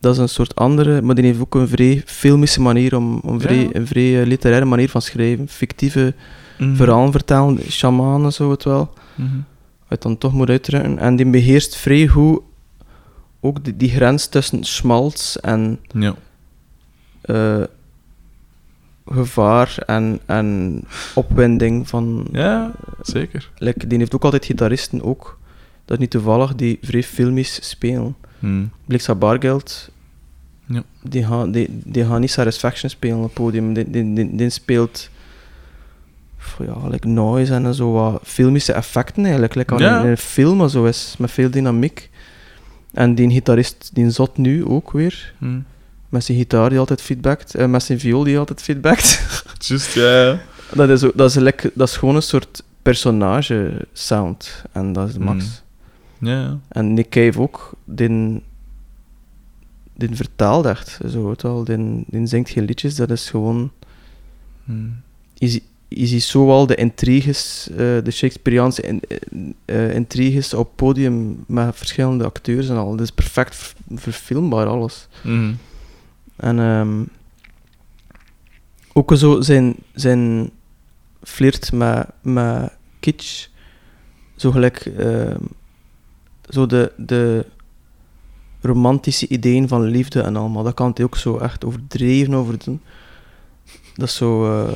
Dat 0.00 0.12
is 0.14 0.18
een 0.20 0.28
soort 0.28 0.54
andere, 0.54 1.02
maar 1.02 1.14
die 1.14 1.24
heeft 1.24 1.40
ook 1.40 1.54
een 1.54 1.68
vrij 1.68 2.02
filmische 2.06 2.60
manier 2.60 2.96
om, 2.96 3.18
om 3.18 3.40
vrij, 3.40 3.56
Ja. 3.58 3.68
een 3.72 3.86
vrij 3.86 4.20
eh, 4.20 4.26
literaire 4.26 4.64
manier 4.66 4.88
van 4.88 5.02
schrijven. 5.02 5.48
Fictieve 5.48 6.14
Mhm. 6.58 6.74
verhalen 6.74 7.12
vertellen, 7.12 7.58
shamanen 7.70 8.32
zo 8.32 8.50
het 8.50 8.64
wel. 8.64 8.92
Mhm. 9.14 9.36
het 9.88 10.02
dan 10.02 10.18
toch 10.18 10.32
moet 10.32 10.48
uitdrukken. 10.48 10.98
En 10.98 11.16
die 11.16 11.26
beheerst 11.30 11.76
vrij 11.76 12.06
goed 12.06 12.40
ook 13.40 13.64
die, 13.64 13.76
die 13.76 13.90
grens 13.90 14.26
tussen 14.26 14.64
schmaltz 14.64 15.36
en 15.36 15.78
Ja. 15.92 16.14
eh, 17.20 17.62
gevaar 19.06 19.76
en, 19.86 20.20
en 20.26 20.80
opwinding 21.14 21.88
van... 21.88 22.26
ja, 22.32 22.70
zeker. 23.02 23.50
Like, 23.58 23.86
die 23.86 23.98
heeft 23.98 24.14
ook 24.14 24.24
altijd 24.24 24.44
gitaristen 24.44 25.02
ook. 25.02 25.38
Dat 25.84 25.96
is 25.96 25.98
niet 26.02 26.10
toevallig, 26.10 26.54
die 26.54 26.78
vrij 26.82 27.02
filmisch 27.02 27.68
spelen. 27.68 28.16
Blixa 28.84 29.14
Bargeld, 29.14 29.90
Ja. 30.66 30.82
die 31.02 31.24
gaan 31.26 31.50
die, 31.52 31.68
die 31.70 32.04
gaan 32.04 32.20
niet 32.20 32.30
Satisfaction 32.30 32.90
spelen 32.90 33.16
op 33.16 33.22
het 33.24 33.32
podium. 33.34 33.74
Die, 33.74 33.90
die, 33.90 34.12
die, 34.14 34.36
die 34.36 34.50
speelt 34.50 35.10
ja, 36.58 36.88
like 36.88 37.08
noise 37.08 37.54
en 37.54 37.74
zo 37.74 37.92
wat 37.92 38.20
filmische 38.24 38.72
effecten 38.72 39.24
eigenlijk. 39.24 39.54
Like 39.54 39.78
Ja. 39.78 40.00
in 40.02 40.08
een 40.08 40.16
film 40.16 40.68
zo 40.68 40.84
is, 40.84 41.14
met 41.18 41.30
veel 41.30 41.50
dynamiek. 41.50 42.10
En 42.92 43.14
die 43.14 43.30
gitarist, 43.30 43.90
die 43.92 44.10
zot 44.10 44.36
nu 44.36 44.64
ook 44.64 44.92
weer, 44.92 45.34
Mhm. 45.38 45.58
met 46.08 46.24
zijn 46.24 46.38
gitaar 46.38 46.68
die 46.70 46.78
altijd 46.78 47.00
feedbackt, 47.00 47.54
eh, 47.54 47.66
met 47.66 47.82
zijn 47.82 48.00
viool 48.00 48.24
die 48.24 48.38
altijd 48.38 48.62
feedbackt. 48.62 49.22
Just, 49.68 49.92
ja, 49.94 50.22
ja. 50.24 50.38
dat, 50.74 50.88
is, 50.88 51.02
ook- 51.04 51.16
dat, 51.16 51.30
is 51.30 51.36
like, 51.36 51.70
dat 51.74 51.88
is 51.88 51.96
gewoon 51.96 52.14
een 52.14 52.22
soort 52.22 52.62
personage 52.82 53.86
sound. 53.92 54.64
En 54.72 54.92
dat 54.92 55.08
is 55.08 55.18
max. 55.18 55.62
Mm. 56.18 56.28
Ja. 56.28 56.58
En 56.68 56.94
Nick 56.94 57.08
Cave 57.10 57.40
ook, 57.40 57.72
die, 57.84 58.42
die 59.96 60.08
vertaalt 60.16 60.66
echt, 60.66 60.98
zo 61.08 61.30
het 61.30 61.42
wel. 61.42 61.64
Die, 61.64 62.04
die 62.06 62.26
zingt 62.26 62.50
geen 62.50 62.64
liedjes, 62.64 62.94
dat 62.94 63.10
is 63.10 63.30
gewoon... 63.30 63.70
Zie- 65.34 65.62
je 65.88 66.06
ziet 66.06 66.22
zo 66.22 66.46
wel 66.46 66.66
de 66.66 66.74
intriges, 66.74 67.68
eh, 67.70 67.76
de 67.76 68.10
Shakespeareaanse 68.10 68.82
in, 68.82 69.02
eh, 69.64 69.94
intriges 69.94 70.54
op 70.54 70.76
podium 70.76 71.44
met 71.46 71.76
verschillende 71.76 72.24
acteurs 72.24 72.68
en 72.68 72.76
al. 72.76 72.90
Dat 72.90 73.00
is 73.00 73.10
perfect 73.10 73.54
ver- 73.56 73.74
verfilmbaar, 73.94 74.66
alles. 74.66 75.08
Mhm. 75.22 75.52
En 76.36 76.58
ehm, 76.58 77.02
ook 78.92 79.12
zo 79.16 79.40
zijn, 79.40 79.74
zijn 79.94 80.50
flirt 81.22 81.72
met, 81.72 82.06
met 82.22 82.72
kitsch, 83.00 83.46
zo 84.36 84.50
gelijk 84.50 84.78
ehm, 84.98 85.40
zo 86.48 86.66
de, 86.66 86.92
de 86.96 87.46
romantische 88.60 89.28
ideeën 89.28 89.68
van 89.68 89.82
liefde 89.82 90.20
en 90.20 90.36
allemaal, 90.36 90.62
dat 90.62 90.74
kan 90.74 90.90
hij 90.94 91.04
ook 91.04 91.16
zo 91.16 91.38
echt 91.38 91.64
overdreven 91.64 92.34
over 92.34 92.58
doen. 92.64 92.80
Dat 93.94 94.08
is 94.08 94.16
zo... 94.16 94.66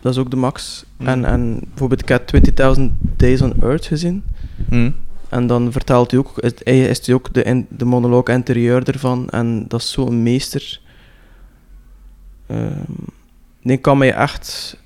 dat 0.00 0.12
is 0.12 0.18
ook 0.18 0.30
de 0.30 0.36
max. 0.36 0.84
Mhm. 0.96 1.08
En, 1.08 1.24
en 1.24 1.60
bijvoorbeeld, 1.68 2.02
ik 2.02 2.08
heb 2.08 2.30
20.000 2.76 2.82
Days 3.00 3.42
on 3.42 3.54
Earth 3.62 3.86
gezien. 3.86 4.24
Mhm. 4.68 4.90
En 5.28 5.46
dan 5.46 5.72
vertelt 5.72 6.10
hij 6.10 6.20
ook, 6.20 6.38
is, 6.38 6.52
hij 6.62 6.80
is 6.88 7.06
hij 7.06 7.14
ook 7.14 7.34
de, 7.34 7.42
in, 7.42 7.66
de 7.68 7.84
monoloog 7.84 8.28
interieur 8.28 8.88
ervan. 8.88 9.28
En 9.28 9.64
dat 9.68 9.80
is 9.80 9.90
zo'n 9.90 10.22
meester. 10.22 10.80
Ehm 12.46 12.82
die 13.68 13.76
kan 13.76 13.98
mij 13.98 14.14
echt... 14.14 14.76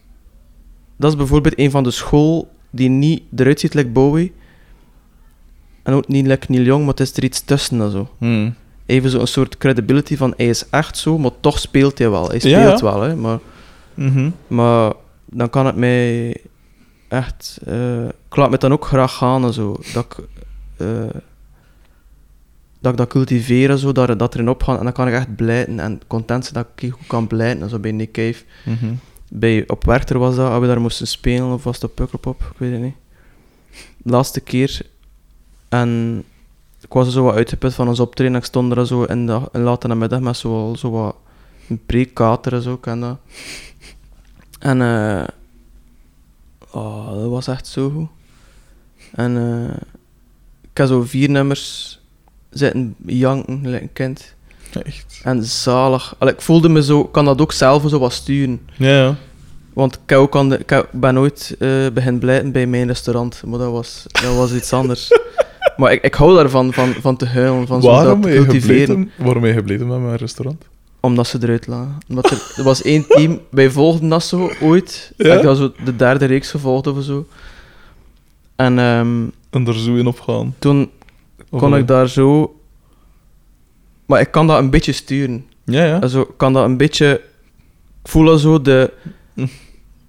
Dat 0.97 1.11
is 1.11 1.17
bijvoorbeeld 1.17 1.59
een 1.59 1.71
van 1.71 1.83
de 1.83 1.91
school 1.91 2.51
die 2.71 2.89
niet 2.89 3.23
eruit 3.37 3.61
ziet 3.61 3.75
like 3.75 3.89
Bowie. 3.89 4.33
En 5.83 5.95
ook 5.95 6.09
niet 6.09 6.27
like 6.27 6.47
Neil 6.49 6.65
Young, 6.65 6.81
maar 6.81 6.91
het 6.95 7.01
is 7.01 7.17
er 7.17 7.25
iets 7.25 7.41
tussen 7.41 7.81
en 7.81 7.91
zo. 7.91 8.09
Mhm. 8.19 8.51
Even 8.87 9.11
zo'n 9.11 9.27
soort 9.27 9.59
credibility 9.59 10.17
van 10.17 10.35
hij 10.37 10.47
is 10.49 10.69
echt 10.71 10.97
zo, 10.99 11.19
maar 11.19 11.31
toch 11.41 11.59
speelt 11.59 11.99
hij 11.99 12.11
wel. 12.11 12.29
Hij 12.29 12.39
speelt 12.39 12.81
ja. 12.81 12.85
wel, 12.85 13.01
hè. 13.01 13.17
Maar, 13.17 13.39
Mhm. 13.95 14.31
maar 14.47 14.93
dan 15.35 15.51
kan 15.51 15.67
het 15.67 15.77
mij 15.77 16.37
echt... 17.09 17.59
eh, 17.65 18.05
ik 18.05 18.37
laat 18.37 18.51
me 18.51 18.59
dan 18.59 18.73
ook 18.73 18.87
graag 18.87 19.17
gaan 19.17 19.45
en 19.45 19.53
zo. 19.53 19.77
Dat 19.93 20.05
ik... 20.05 20.25
eh, 20.77 21.21
dat 22.81 22.93
ik 22.93 22.99
dat 22.99 23.09
cultiveer 23.09 23.71
en 23.71 23.79
zo, 23.79 23.93
dat, 23.93 24.19
dat 24.19 24.35
erin 24.35 24.49
opgaan. 24.49 24.79
En 24.79 24.85
dan 24.85 24.93
kan 24.93 25.09
ik 25.09 25.15
echt 25.15 25.37
blijten 25.37 25.81
en 25.81 26.01
content 26.07 26.45
zijn 26.45 26.55
dat 26.55 26.85
ik 26.85 26.93
goed 26.93 27.07
kan 27.07 27.27
blijten. 27.27 27.63
En 27.63 27.69
zo 27.69 27.79
bij 27.79 27.93
Nick 27.93 28.13
Cave. 28.13 28.45
Mhm. 28.65 28.95
Bij, 29.31 29.65
op 29.69 29.85
Werchter 29.85 30.19
was 30.19 30.37
dat, 30.37 30.51
als 30.51 30.61
we 30.61 30.67
daar 30.67 30.81
moesten 30.81 31.07
spelen, 31.07 31.53
of 31.53 31.65
was 31.65 31.79
op 31.79 31.95
Pukkelpop, 31.95 32.41
ik 32.53 32.59
weet 32.59 32.73
het 32.73 32.81
niet. 32.81 32.95
Laatste 34.03 34.41
keer. 34.41 34.81
En 35.69 36.23
ik 36.81 36.93
was 36.93 37.13
zo 37.13 37.25
wat 37.25 37.35
uitgeput 37.35 37.75
van 37.75 37.89
ons 37.89 38.01
optreden. 38.01 38.37
Ik 38.37 38.45
stond 38.45 38.77
er 38.77 38.87
zo 38.87 39.03
in 39.03 39.27
de 39.27 39.41
in 39.53 39.63
late 39.63 39.87
namiddag 39.89 40.21
met 40.21 40.37
zo, 40.37 40.75
zo 40.77 40.91
wat 40.91 41.17
een 41.69 41.81
pre-kater 41.87 42.53
en 42.53 42.63
zo, 42.63 42.79
dat. 42.83 43.19
En 44.63 44.83
eh 44.83 45.25
oh, 46.71 47.13
dat 47.21 47.31
was 47.31 47.47
echt 47.47 47.67
zo 47.67 47.91
goed. 47.91 48.09
En 49.13 49.37
eh 49.37 49.77
ik 50.63 50.79
heb 50.79 50.87
zo 50.87 51.03
vier 51.03 51.31
nummers 51.31 51.99
zitten 52.51 52.95
janken, 53.07 53.61
like 53.71 53.83
een 53.83 53.93
kind. 53.93 54.35
Echt. 54.85 55.21
En 55.25 55.45
zalig. 55.45 56.15
Allee, 56.19 56.35
ik 56.35 56.41
voelde 56.41 56.69
me 56.69 56.83
zo, 56.83 57.01
ik 57.01 57.13
kan 57.13 57.25
dat 57.25 57.41
ook 57.41 57.53
zelf 57.53 57.89
zo 57.89 57.99
wat 57.99 58.13
sturen. 58.13 58.61
Ja, 58.77 58.89
ja. 59.03 59.15
Want 59.73 59.95
ik, 59.95 60.01
heb 60.07 60.19
ook 60.19 60.37
aan 60.37 60.49
de, 60.49 60.59
ik 60.59 60.71
heb- 60.71 60.89
ben 60.93 61.19
ooit 61.19 61.57
eh 61.59 61.87
begin 61.93 62.19
blijten 62.19 62.53
bij 62.53 62.67
mijn 62.67 62.87
restaurant, 62.87 63.43
maar 63.47 63.59
dat 63.59 63.73
was, 63.73 64.05
dat 64.13 64.35
was 64.37 64.53
iets 64.53 64.73
anders. 64.73 65.09
Maar 65.77 65.93
ik, 65.93 66.03
ik 66.03 66.15
hou 66.15 66.35
daarvan, 66.37 66.73
van, 66.73 66.93
van 66.93 67.17
te 67.17 67.27
huilen, 67.27 67.67
van 67.67 67.83
zo 67.83 67.89
waarom, 67.89 68.21
dat 68.21 68.21
ben 68.21 68.33
je 68.41 68.47
cultiveren. 68.47 68.87
gebleven, 68.87 69.11
waarom 69.25 69.41
ben 69.43 69.51
je 69.51 69.57
gebleven 69.57 69.87
met 69.87 70.01
mijn 70.01 70.17
restaurant? 70.17 70.65
Omdat 71.03 71.27
ze 71.27 71.39
eruit 71.43 71.67
lagen. 71.67 71.99
Omdat 72.09 72.31
er, 72.31 72.53
er 72.57 72.65
was 72.65 72.83
één 72.83 73.07
team, 73.09 73.41
wij 73.51 73.71
volgden 73.71 74.09
dat 74.09 74.25
zo 74.25 74.51
ooit. 74.61 75.13
Ja? 75.17 75.35
Ik 75.35 75.45
had 75.45 75.57
zo 75.57 75.73
de 75.85 75.97
derde 75.97 76.25
reeks 76.25 76.51
gevolgd 76.51 76.87
of 76.87 77.05
zo. 77.05 77.27
En 78.57 78.79
ehm, 78.79 79.25
En 79.51 79.67
er 79.67 79.79
zo 79.79 79.95
in 79.95 80.07
opgaan. 80.07 80.55
toen 80.59 80.91
Of 81.51 81.61
kon 81.61 81.77
ik 81.77 81.87
daar 81.87 82.09
zo... 82.09 82.57
Maar 84.07 84.21
ik 84.21 84.31
kan 84.31 84.47
dat 84.47 84.59
een 84.59 84.71
beetje 84.71 84.93
sturen. 84.93 85.47
Ja, 85.65 85.85
ja. 85.85 85.99
Also, 85.99 86.21
ik 86.21 86.37
kan 86.37 86.53
dat 86.53 86.65
een 86.65 86.77
beetje... 86.77 87.21
Ik 88.03 88.11
voel 88.11 88.39
zo 88.39 88.63
de... 88.63 88.93
Hm. 89.35 89.47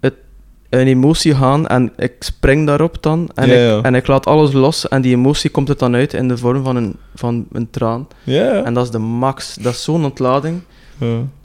Het, 0.00 0.14
een 0.70 0.86
emotie 0.86 1.34
gaan 1.34 1.66
en 1.66 1.92
ik 1.96 2.14
spring 2.18 2.66
daarop 2.66 3.02
dan. 3.02 3.30
En, 3.34 3.48
Ja, 3.48 3.78
ik, 3.78 3.84
en 3.84 3.94
ik 3.94 4.06
laat 4.06 4.26
alles 4.26 4.52
los 4.52 4.88
en 4.88 5.02
die 5.02 5.14
emotie 5.14 5.50
komt 5.50 5.68
het 5.68 5.78
dan 5.78 5.94
uit 5.94 6.14
in 6.14 6.28
de 6.28 6.36
vorm 6.36 6.64
van 6.64 6.76
een, 6.76 6.96
van 7.14 7.46
een 7.52 7.70
traan. 7.70 8.08
Ja, 8.22 8.54
ja. 8.54 8.62
En 8.62 8.74
dat 8.74 8.84
is 8.84 8.90
de 8.90 8.98
max. 8.98 9.54
Dat 9.54 9.72
is 9.72 9.82
zo'n 9.82 10.04
ontlading. 10.04 10.62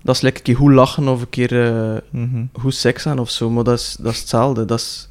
Dat 0.04 0.16
is 0.16 0.22
lekker 0.22 0.40
een 0.42 0.46
keer 0.46 0.56
goed 0.56 0.74
lachen 0.74 1.08
of 1.08 1.22
een 1.22 1.30
keer 1.30 1.66
eh, 1.68 1.98
Mhm. 2.10 2.44
goed 2.54 2.76
seks 2.76 3.08
aan 3.08 3.20
of 3.20 3.30
zo. 3.30 3.50
Maar 3.50 3.64
dat 3.64 3.80
is, 3.80 3.98
dat 4.00 4.12
is 4.14 4.20
hetzelfde. 4.20 4.66
Dat 4.66 4.80
is, 4.80 5.10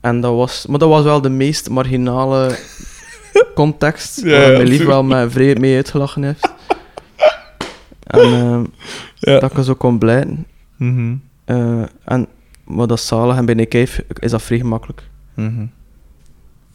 en 0.00 0.20
dat 0.20 0.34
was, 0.34 0.66
maar 0.66 0.78
dat 0.78 0.88
was 0.88 1.02
wel 1.04 1.20
de 1.20 1.28
meest 1.28 1.70
marginale 1.70 2.58
context. 3.54 4.20
Ja, 4.24 4.40
waar 4.40 4.52
mijn 4.52 4.66
lief 4.68 4.84
wel 4.84 5.30
vrij 5.30 5.54
mee 5.54 5.76
uitgelachen 5.76 6.22
heeft. 6.22 6.52
En 8.06 8.66
Ja. 9.18 9.38
dat 9.40 9.56
ik 9.58 9.64
zo 9.64 9.74
kon 9.74 9.98
blijten. 9.98 10.46
Mhm. 10.76 11.14
Eh, 11.44 11.82
en, 12.04 12.26
maar 12.64 12.86
dat 12.86 12.98
is 12.98 13.06
zalig. 13.06 13.36
En 13.36 13.44
bij 13.46 13.54
Nick 13.54 13.68
Cave 13.70 14.04
is 14.18 14.30
dat 14.30 14.42
vrij 14.42 14.58
gemakkelijk. 14.58 15.02
Mhm. 15.34 15.62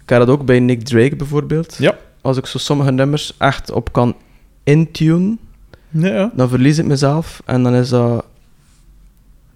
Ik 0.03 0.09
heb 0.15 0.19
dat 0.19 0.29
ook 0.29 0.45
bij 0.45 0.59
Nick 0.59 0.83
Drake 0.83 1.15
bijvoorbeeld. 1.15 1.75
Ja. 1.79 1.97
Als 2.21 2.37
ik 2.37 2.45
zo 2.45 2.57
sommige 2.57 2.91
nummers 2.91 3.33
echt 3.37 3.71
op 3.71 3.93
kan 3.93 4.15
intunen, 4.63 5.39
Ja. 5.89 6.31
dan 6.33 6.49
verlies 6.49 6.77
ik 6.77 6.85
mezelf. 6.85 7.41
En 7.45 7.63
dan 7.63 7.73
is 7.73 7.89
dat... 7.89 8.25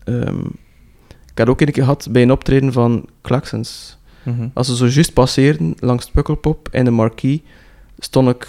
ehm, 0.04 0.40
ik 1.32 1.40
had 1.40 1.48
ook 1.48 1.62
een 1.62 1.72
keer 1.72 1.84
gehad 1.84 2.08
bij 2.12 2.22
een 2.22 2.32
optreden 2.32 2.72
van 2.72 3.06
Klaxons. 3.22 3.98
Mhm. 4.24 4.48
Als 4.54 4.68
ze 4.68 4.76
zo 4.76 4.88
juist 4.88 5.14
passeerden 5.14 5.76
langs 5.80 6.04
het 6.04 6.14
Pukkelpop 6.14 6.68
in 6.72 6.86
de 6.86 6.92
marquee, 6.92 7.44
stond 8.00 8.30
ik 8.30 8.48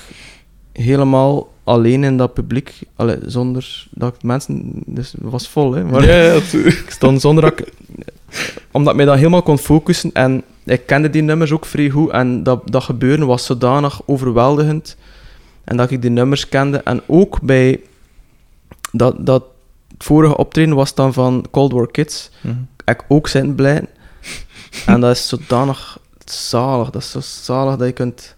helemaal 0.72 1.52
alleen 1.64 2.04
in 2.04 2.16
dat 2.16 2.34
publiek. 2.34 2.80
Allee, 2.96 3.16
zonder 3.26 3.86
dat 3.90 4.14
ik 4.14 4.22
mensen... 4.22 4.70
Dus 4.86 5.12
het 5.12 5.20
was 5.22 5.48
vol, 5.48 5.72
hè. 5.74 5.84
Maar 5.84 6.06
Ja, 6.06 6.22
ja, 6.22 6.32
ik 6.52 6.84
stond 6.88 7.20
zonder 7.20 7.42
dat 7.44 7.60
ik... 7.60 7.72
Omdat 8.70 8.90
ik 8.90 8.96
mij 8.96 9.06
dan 9.06 9.16
helemaal 9.16 9.42
kon 9.42 9.58
focussen. 9.58 10.10
En 10.12 10.42
ik 10.64 10.86
kende 10.86 11.10
die 11.10 11.22
nummers 11.22 11.52
ook 11.52 11.66
vrij 11.66 11.88
goed. 11.90 12.10
En 12.10 12.42
dat, 12.42 12.70
dat 12.70 12.82
gebeuren 12.82 13.26
was 13.26 13.44
zodanig 13.46 14.00
overweldigend. 14.06 14.96
En 15.64 15.76
dat 15.76 15.90
ik 15.90 16.02
die 16.02 16.10
nummers 16.10 16.48
kende. 16.48 16.78
En 16.78 17.02
ook 17.06 17.40
bij... 17.40 17.80
Dat, 18.92 19.26
dat 19.26 19.44
het 19.88 20.04
vorige 20.04 20.36
optreden 20.36 20.74
was 20.74 20.94
dan 20.94 21.12
van 21.12 21.46
Cold 21.50 21.72
War 21.72 21.90
Kids. 21.90 22.30
Mhm. 22.40 22.54
Ik 22.84 23.04
ook 23.08 23.28
zijn 23.28 23.54
blij. 23.54 23.86
en 24.86 25.00
dat 25.00 25.16
is 25.16 25.28
zodanig 25.28 25.98
zalig. 26.24 26.90
Dat 26.90 27.02
is 27.02 27.10
zo 27.10 27.20
zalig 27.20 27.76
dat 27.76 27.86
je 27.86 27.92
kunt... 27.92 28.36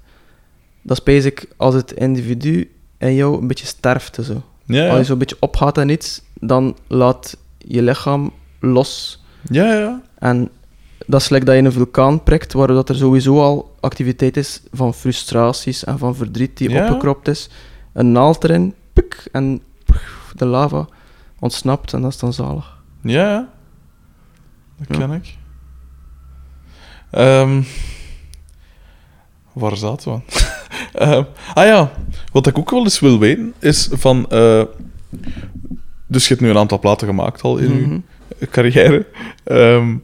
Dat 0.83 0.99
is 0.99 1.05
basic 1.05 1.49
als 1.57 1.75
het 1.75 1.93
individu 1.93 2.71
in 2.99 3.15
jou 3.15 3.41
een 3.41 3.47
beetje 3.47 3.67
sterft. 3.67 4.19
Zo. 4.23 4.43
Ja, 4.65 4.89
Als 4.89 4.99
je 4.99 5.05
zo'n 5.05 5.19
beetje 5.19 5.37
opgaat 5.41 5.79
en 5.79 5.89
iets, 5.89 6.23
dan 6.41 6.77
laat 6.87 7.37
je 7.59 7.83
lichaam 7.83 8.33
los. 8.61 9.23
Ja, 9.51 9.75
ja. 9.75 10.03
En 10.19 10.51
dat 11.07 11.21
is 11.21 11.27
gelijk 11.27 11.47
dat 11.47 11.55
je 11.55 11.63
een 11.63 11.73
vulkaan 11.73 12.23
prikt, 12.23 12.53
waardoor 12.53 12.77
dat 12.77 12.89
er 12.89 12.95
sowieso 12.97 13.41
al 13.43 13.75
activiteit 13.81 14.37
is 14.37 14.63
van 14.73 14.95
frustraties 14.95 15.85
en 15.85 15.99
van 15.99 16.15
verdriet 16.17 16.57
die 16.57 16.71
Ja. 16.71 16.83
opgekropt 16.85 17.29
is. 17.29 17.49
Een 17.93 18.13
naald 18.13 18.45
erin, 18.45 18.75
pik, 18.93 19.29
en 19.33 19.63
de 20.35 20.47
lava 20.47 20.87
ontsnapt 21.39 21.93
en 21.93 22.03
dat 22.03 22.11
is 22.13 22.19
dan 22.19 22.33
zalig. 22.33 22.79
Ja, 23.01 23.31
ja. 23.31 23.49
Dat 24.79 24.87
Ja. 24.99 25.07
ken 25.07 25.11
ik. 25.17 25.37
Ehm, 27.11 27.63
waar 29.53 29.77
zaten 29.77 30.13
we? 30.13 30.21
Ehm, 30.93 31.25
ah 31.55 31.65
ja, 31.67 31.91
wat 32.33 32.47
ik 32.47 32.59
ook 32.59 32.71
wel 32.71 32.83
eens 32.83 33.01
wil 33.01 33.19
weten 33.19 33.55
is 33.59 33.89
van. 33.93 34.27
eh, 34.31 34.63
dus 36.07 36.23
je 36.23 36.29
hebt 36.29 36.41
nu 36.41 36.51
een 36.51 36.59
aantal 36.59 36.79
platen 36.79 37.07
gemaakt 37.07 37.43
al 37.43 37.57
in 37.59 37.81
Mhm. 37.83 37.99
je 38.39 38.47
carrière. 38.47 39.07
Ehm, 39.45 39.97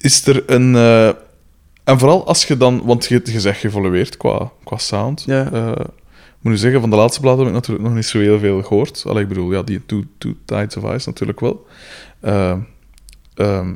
is 0.00 0.26
er 0.26 0.42
een. 0.50 0.74
eh, 0.76 1.06
en 1.84 1.98
vooral 1.98 2.26
als 2.26 2.44
je 2.44 2.56
dan. 2.56 2.82
Want 2.84 3.06
je, 3.06 3.20
je 3.24 3.40
zegt 3.40 3.60
geëvolueerd 3.60 4.16
qua, 4.16 4.50
qua 4.64 4.76
sound. 4.76 5.22
Ja. 5.26 5.52
Eh, 5.52 5.68
ik 6.10 6.46
moet 6.46 6.52
nu 6.52 6.56
zeggen, 6.58 6.80
van 6.80 6.90
de 6.90 6.96
laatste 6.96 7.20
platen 7.20 7.38
heb 7.38 7.48
ik 7.48 7.54
natuurlijk 7.54 7.84
nog 7.86 7.94
niet 7.94 8.04
zo 8.06 8.18
heel 8.18 8.38
veel 8.38 8.62
gehoord. 8.62 9.04
Allee, 9.06 9.22
ik 9.22 9.28
bedoel, 9.28 9.52
ja, 9.52 9.62
die 9.62 9.86
Two, 9.86 10.02
two 10.18 10.34
Tides 10.44 10.76
of 10.76 10.94
Ice 10.94 11.08
natuurlijk 11.08 11.40
wel. 11.40 11.66
Ehm, 12.20 12.58
ehm, 13.34 13.74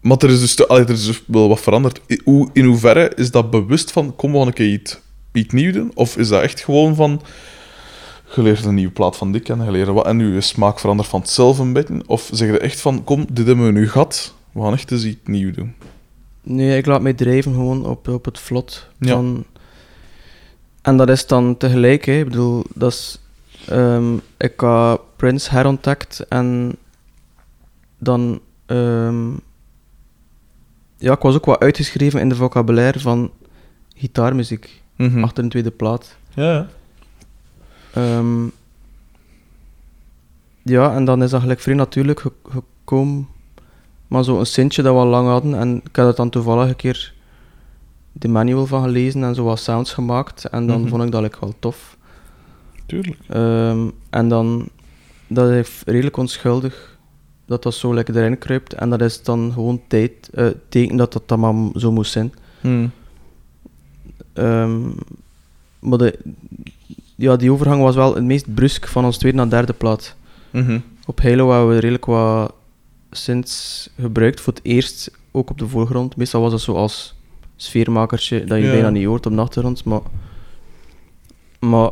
maar 0.00 0.16
er 0.18 0.30
is, 0.30 0.40
dus, 0.40 0.68
allee, 0.68 0.84
er 0.84 0.90
is 0.90 1.06
dus 1.06 1.22
wel 1.26 1.48
wat 1.48 1.60
veranderd. 1.60 2.00
I- 2.08 2.20
hoe, 2.24 2.48
in 2.52 2.64
hoeverre 2.64 3.12
is 3.14 3.30
dat 3.30 3.50
bewust 3.50 3.90
van, 3.92 4.16
kom 4.16 4.26
we 4.28 4.32
gewoon 4.32 4.46
een 4.46 4.52
keer 4.52 4.72
iets, 4.72 4.98
iets 5.32 5.52
nieuws 5.52 5.72
doen? 5.74 5.90
Of 5.94 6.16
is 6.16 6.28
dat 6.28 6.42
echt 6.42 6.60
gewoon 6.60 6.94
van, 6.94 7.22
je 8.34 8.42
leert 8.42 8.64
een 8.64 8.74
nieuwe 8.74 8.92
plaat 8.92 9.16
van 9.16 9.32
dik 9.32 9.48
en 9.48 9.64
je 9.64 9.70
leert 9.70 9.88
wat, 9.88 10.06
en 10.06 10.16
nu 10.16 10.34
je 10.34 10.40
smaak 10.40 10.78
verandert 10.80 11.08
van 11.08 11.20
hetzelfde 11.20 11.62
een 11.62 11.72
beetje? 11.72 12.02
Of 12.06 12.28
zeg 12.32 12.50
je 12.50 12.58
echt 12.58 12.80
van, 12.80 13.04
kom, 13.04 13.26
dit 13.32 13.46
hebben 13.46 13.66
we 13.66 13.72
nu 13.72 13.88
gehad, 13.88 14.34
we 14.52 14.60
gaan 14.62 14.72
echt 14.72 14.90
eens 14.90 15.04
iets 15.04 15.20
nieuws 15.24 15.54
doen? 15.56 15.74
Nee, 16.42 16.76
ik 16.76 16.86
laat 16.86 17.02
mij 17.02 17.12
drijven 17.14 17.52
gewoon 17.52 17.86
op, 17.86 18.08
op 18.08 18.24
het 18.24 18.38
vlot. 18.38 18.88
Ja. 18.98 19.12
Van... 19.12 19.44
En 20.82 20.96
dat 20.96 21.08
is 21.08 21.26
dan 21.26 21.56
tegelijk, 21.56 22.04
hè. 22.04 22.12
ik 22.18 22.24
bedoel, 22.24 22.64
dat 22.74 22.92
is... 22.92 23.18
ehm, 23.68 24.14
ik 24.36 24.60
had 24.60 25.00
Prince 25.16 25.50
herontdekt 25.50 26.20
en 26.28 26.76
dan... 27.98 28.40
ehm, 28.66 29.30
ja, 30.96 31.12
ik 31.12 31.22
was 31.22 31.34
ook 31.34 31.44
wat 31.44 31.60
uitgeschreven 31.60 32.20
in 32.20 32.28
de 32.28 32.34
vocabulaire 32.34 33.00
van 33.00 33.30
gitaarmuziek, 33.96 34.80
Mhm. 34.96 35.22
achter 35.24 35.44
een 35.44 35.50
tweede 35.50 35.70
plaat. 35.70 36.16
Ja, 36.34 36.52
ja. 36.52 36.68
Ehm, 37.92 38.44
ja, 40.62 40.94
en 40.94 41.04
dan 41.04 41.22
is 41.22 41.30
dat 41.30 41.40
gelijk 41.40 41.60
vrij 41.60 41.74
natuurlijk 41.74 42.20
ge- 42.20 42.32
gekomen. 42.48 43.28
Maar 44.12 44.24
zo'n 44.24 44.44
sintje 44.46 44.82
dat 44.82 44.94
we 44.94 45.00
al 45.00 45.06
lang 45.06 45.28
hadden. 45.28 45.54
En 45.54 45.80
ik 45.84 45.96
had 45.96 46.06
het 46.06 46.16
dan 46.16 46.30
toevallig 46.30 46.68
een 46.68 46.76
keer 46.76 47.12
de 48.12 48.28
manual 48.28 48.66
van 48.66 48.82
gelezen 48.82 49.24
en 49.24 49.34
zo 49.34 49.44
wat 49.44 49.58
sounds 49.60 49.92
gemaakt. 49.92 50.44
En 50.44 50.66
dan 50.66 50.80
Mhm. 50.80 50.88
vond 50.88 51.02
ik 51.02 51.10
dat 51.12 51.22
like, 51.22 51.36
wel 51.40 51.54
tof. 51.58 51.96
tuurlijk. 52.86 53.18
Ehm, 53.28 53.88
en 54.10 54.28
dan, 54.28 54.68
dat 55.26 55.50
is 55.50 55.82
redelijk 55.86 56.16
onschuldig 56.16 56.98
dat 57.46 57.62
dat 57.62 57.74
zo 57.74 57.94
lekker 57.94 58.16
erin 58.16 58.38
kruipt. 58.38 58.72
En 58.74 58.90
dat 58.90 59.00
is 59.00 59.22
dan 59.22 59.50
gewoon 59.52 59.80
tijd, 59.88 60.30
eh, 60.34 60.46
teken 60.68 60.96
dat 60.96 61.12
dat 61.12 61.22
dan 61.28 61.40
maar 61.40 61.80
zo 61.80 61.92
moest 61.92 62.12
zijn. 62.12 62.32
Mhm. 62.60 62.86
Ehm, 64.32 64.80
maar 65.78 65.98
de, 65.98 66.18
ja, 67.16 67.36
die 67.36 67.52
overgang 67.52 67.82
was 67.82 67.94
wel 67.94 68.14
het 68.14 68.24
meest 68.24 68.54
brusk 68.54 68.86
van 68.88 69.04
ons 69.04 69.18
tweede 69.18 69.36
naar 69.38 69.48
derde 69.50 69.72
plaat. 69.72 70.16
Mhm. 70.50 70.78
Op 71.06 71.20
Halo 71.22 71.50
hebben 71.50 71.68
we 71.68 71.74
redelijk 71.80 72.04
wat 72.04 72.54
synths 73.12 73.90
gebruikt. 74.00 74.40
Voor 74.40 74.52
het 74.52 74.64
eerst 74.64 75.10
ook 75.30 75.50
op 75.50 75.58
de 75.58 75.68
voorgrond. 75.68 76.16
Meestal 76.16 76.40
was 76.40 76.50
dat 76.50 76.60
zo 76.60 76.74
als 76.74 77.14
sfeermakertje 77.56 78.44
dat 78.44 78.58
je 78.58 78.64
Ja. 78.64 78.70
bijna 78.72 78.90
niet 78.90 79.06
hoort 79.06 79.26
op 79.26 79.32
de 79.34 79.40
achtergrond. 79.40 79.84
Maar, 79.84 80.00
maar 81.60 81.90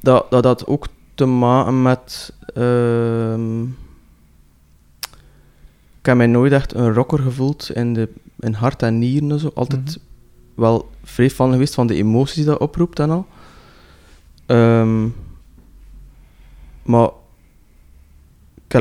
dat, 0.00 0.30
dat 0.30 0.44
had 0.44 0.66
ook 0.66 0.86
te 1.14 1.24
maken 1.24 1.82
met... 1.82 2.32
ehm, 2.54 3.62
ik 6.00 6.12
heb 6.12 6.16
mij 6.16 6.26
nooit 6.26 6.52
echt 6.52 6.74
een 6.74 6.92
rocker 6.94 7.18
gevoeld 7.18 7.70
in, 7.74 7.94
de, 7.94 8.08
in 8.40 8.52
hart 8.52 8.82
en 8.82 8.98
nieren 8.98 9.30
en 9.30 9.38
zo. 9.38 9.50
Altijd 9.54 9.80
Mhm. 9.86 9.98
wel 10.54 10.90
vrij 11.04 11.30
van 11.30 11.52
geweest 11.52 11.74
van 11.74 11.86
de 11.86 11.94
emoties 11.94 12.34
die 12.34 12.44
dat 12.44 12.58
oproept 12.58 12.98
en 12.98 13.10
al. 13.10 13.26
Ehm, 14.46 15.08
maar 16.82 17.08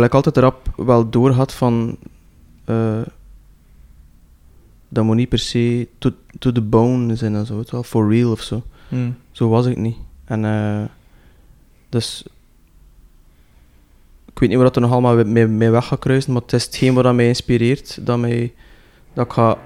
ik 0.03 0.14
altijd 0.14 0.38
rap 0.38 0.69
wel 0.77 1.09
doorgehad 1.09 1.53
van... 1.53 1.98
eh, 2.65 3.01
dat 4.90 5.03
moet 5.03 5.15
niet 5.15 5.30
per 5.30 5.40
se 5.40 5.88
to, 5.98 6.09
to 6.40 6.51
the 6.51 6.61
bone 6.61 7.15
zijn 7.15 7.35
en 7.35 7.45
zo, 7.45 7.64
wel, 7.69 7.83
for 7.83 8.09
real 8.11 8.32
of 8.32 8.41
zo. 8.41 8.64
Mhm. 8.88 9.09
Zo 9.32 9.49
was 9.49 9.65
ik 9.65 9.77
niet. 9.77 9.95
En 10.25 10.45
eh, 10.45 10.83
dus... 11.90 12.24
Ik 14.33 14.40
weet 14.41 14.49
niet 14.49 14.57
waar 14.57 14.67
dat 14.67 14.75
er 14.75 14.82
nog 14.82 14.91
allemaal 14.91 15.25
mee, 15.25 15.48
mee 15.48 15.69
weg 15.69 15.85
gaat 15.88 15.99
kruisen, 15.99 16.33
maar 16.33 16.41
het 16.41 16.53
is 16.53 16.65
hetgeen 16.65 16.93
wat 16.93 17.14
mij 17.15 17.27
inspireert, 17.27 18.06
dat, 18.06 18.17
mij, 18.19 18.53
dat 19.14 19.25
ik 19.25 19.32
ga, 19.32 19.57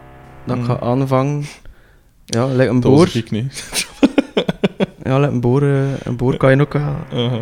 dat 0.46 0.58
ik 0.58 0.64
ga 0.64 0.74
Mhm. 0.74 0.84
aanvangen. 0.84 1.44
Ja, 2.26 2.44
een 2.44 2.58
Dat 2.58 2.82
boor. 2.82 2.98
was 2.98 3.16
ik 3.16 3.32
niet. 3.32 3.64
Ja, 5.04 5.20
like 5.20 5.32
een 5.34 5.40
boor, 5.42 5.62
een 5.64 6.16
boor 6.18 6.38
kan 6.38 6.56
je 6.56 6.62
ook... 6.62 6.74
eh, 6.76 6.96
Uh-huh. 7.14 7.42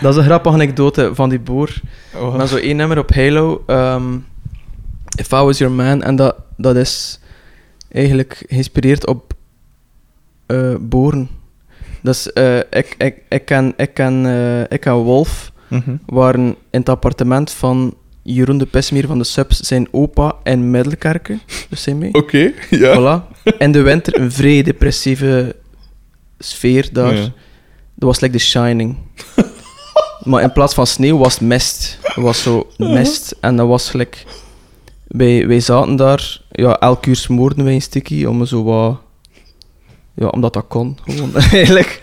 Dat 0.00 0.12
is 0.12 0.16
een 0.18 0.24
grappige 0.24 0.54
anekdote 0.54 1.10
van 1.14 1.28
die 1.28 1.38
boer. 1.40 1.80
Oh, 2.14 2.44
zo 2.44 2.56
één 2.56 2.76
nummer 2.76 2.98
op 2.98 3.14
Halo, 3.14 3.62
ehm, 3.66 4.16
If 5.16 5.30
I 5.32 5.36
Was 5.36 5.58
Your 5.58 5.74
Man, 5.74 6.02
en 6.02 6.16
dat, 6.16 6.36
dat 6.56 6.76
is 6.76 7.20
eigenlijk 7.92 8.44
geïnspireerd 8.48 9.06
op 9.06 9.32
eh 10.46 10.74
boren. 10.80 11.28
Dus 12.02 12.32
eh, 12.32 12.56
ik, 12.58 12.94
ik, 12.98 13.14
ik, 13.28 13.44
ken, 13.44 13.72
ik, 13.76 13.94
ken, 13.94 14.26
eh, 14.26 14.60
ik 14.60 14.84
en 14.86 14.92
Wolf 14.94 15.52
Mhm. 15.68 15.96
waren 16.06 16.44
in 16.46 16.78
het 16.80 16.88
appartement 16.88 17.50
van 17.50 17.94
Jeroen 18.22 18.58
de 18.58 18.66
Pesmeer 18.66 19.06
van 19.06 19.18
de 19.18 19.24
Subs, 19.24 19.60
zijn 19.60 19.88
opa 19.90 20.34
in 20.44 20.70
Middelkerken. 20.70 21.40
Dus 21.68 21.82
zijn 21.82 21.98
mee. 21.98 22.14
Oké, 22.14 22.52
ja. 22.70 22.94
Voilà. 23.22 23.48
In 23.58 23.72
de 23.72 23.82
winter 23.82 24.20
een 24.20 24.32
vrij 24.32 24.62
depressieve 24.62 25.56
sfeer 26.38 26.88
daar. 26.92 27.14
Ja. 27.14 27.20
Dat 27.94 28.08
was 28.08 28.20
like 28.20 28.32
The 28.38 28.44
Shining. 28.44 28.96
maar 30.26 30.42
in 30.42 30.52
plaats 30.52 30.74
van 30.74 30.86
sneeuw 30.86 31.18
was 31.18 31.32
het 31.32 31.42
mist. 31.42 31.98
Het 32.02 32.24
was 32.24 32.42
zo 32.42 32.66
mist. 32.76 33.36
En 33.40 33.56
dat 33.56 33.68
was 33.68 33.90
gelijk... 33.90 34.24
Wij, 35.06 35.46
wij 35.46 35.60
zaten 35.60 35.96
daar... 35.96 36.40
Ja, 36.50 36.78
elk 36.80 37.06
uur 37.06 37.16
smoorden 37.16 37.64
wij 37.64 37.74
een 37.74 37.82
stukje 37.82 38.30
om 38.30 38.46
zo 38.46 38.62
wat... 38.64 39.00
Ja, 40.14 40.28
omdat 40.28 40.52
dat 40.52 40.64
kon, 40.68 40.98
gewoon, 41.04 41.34
eigenlijk. 41.52 42.02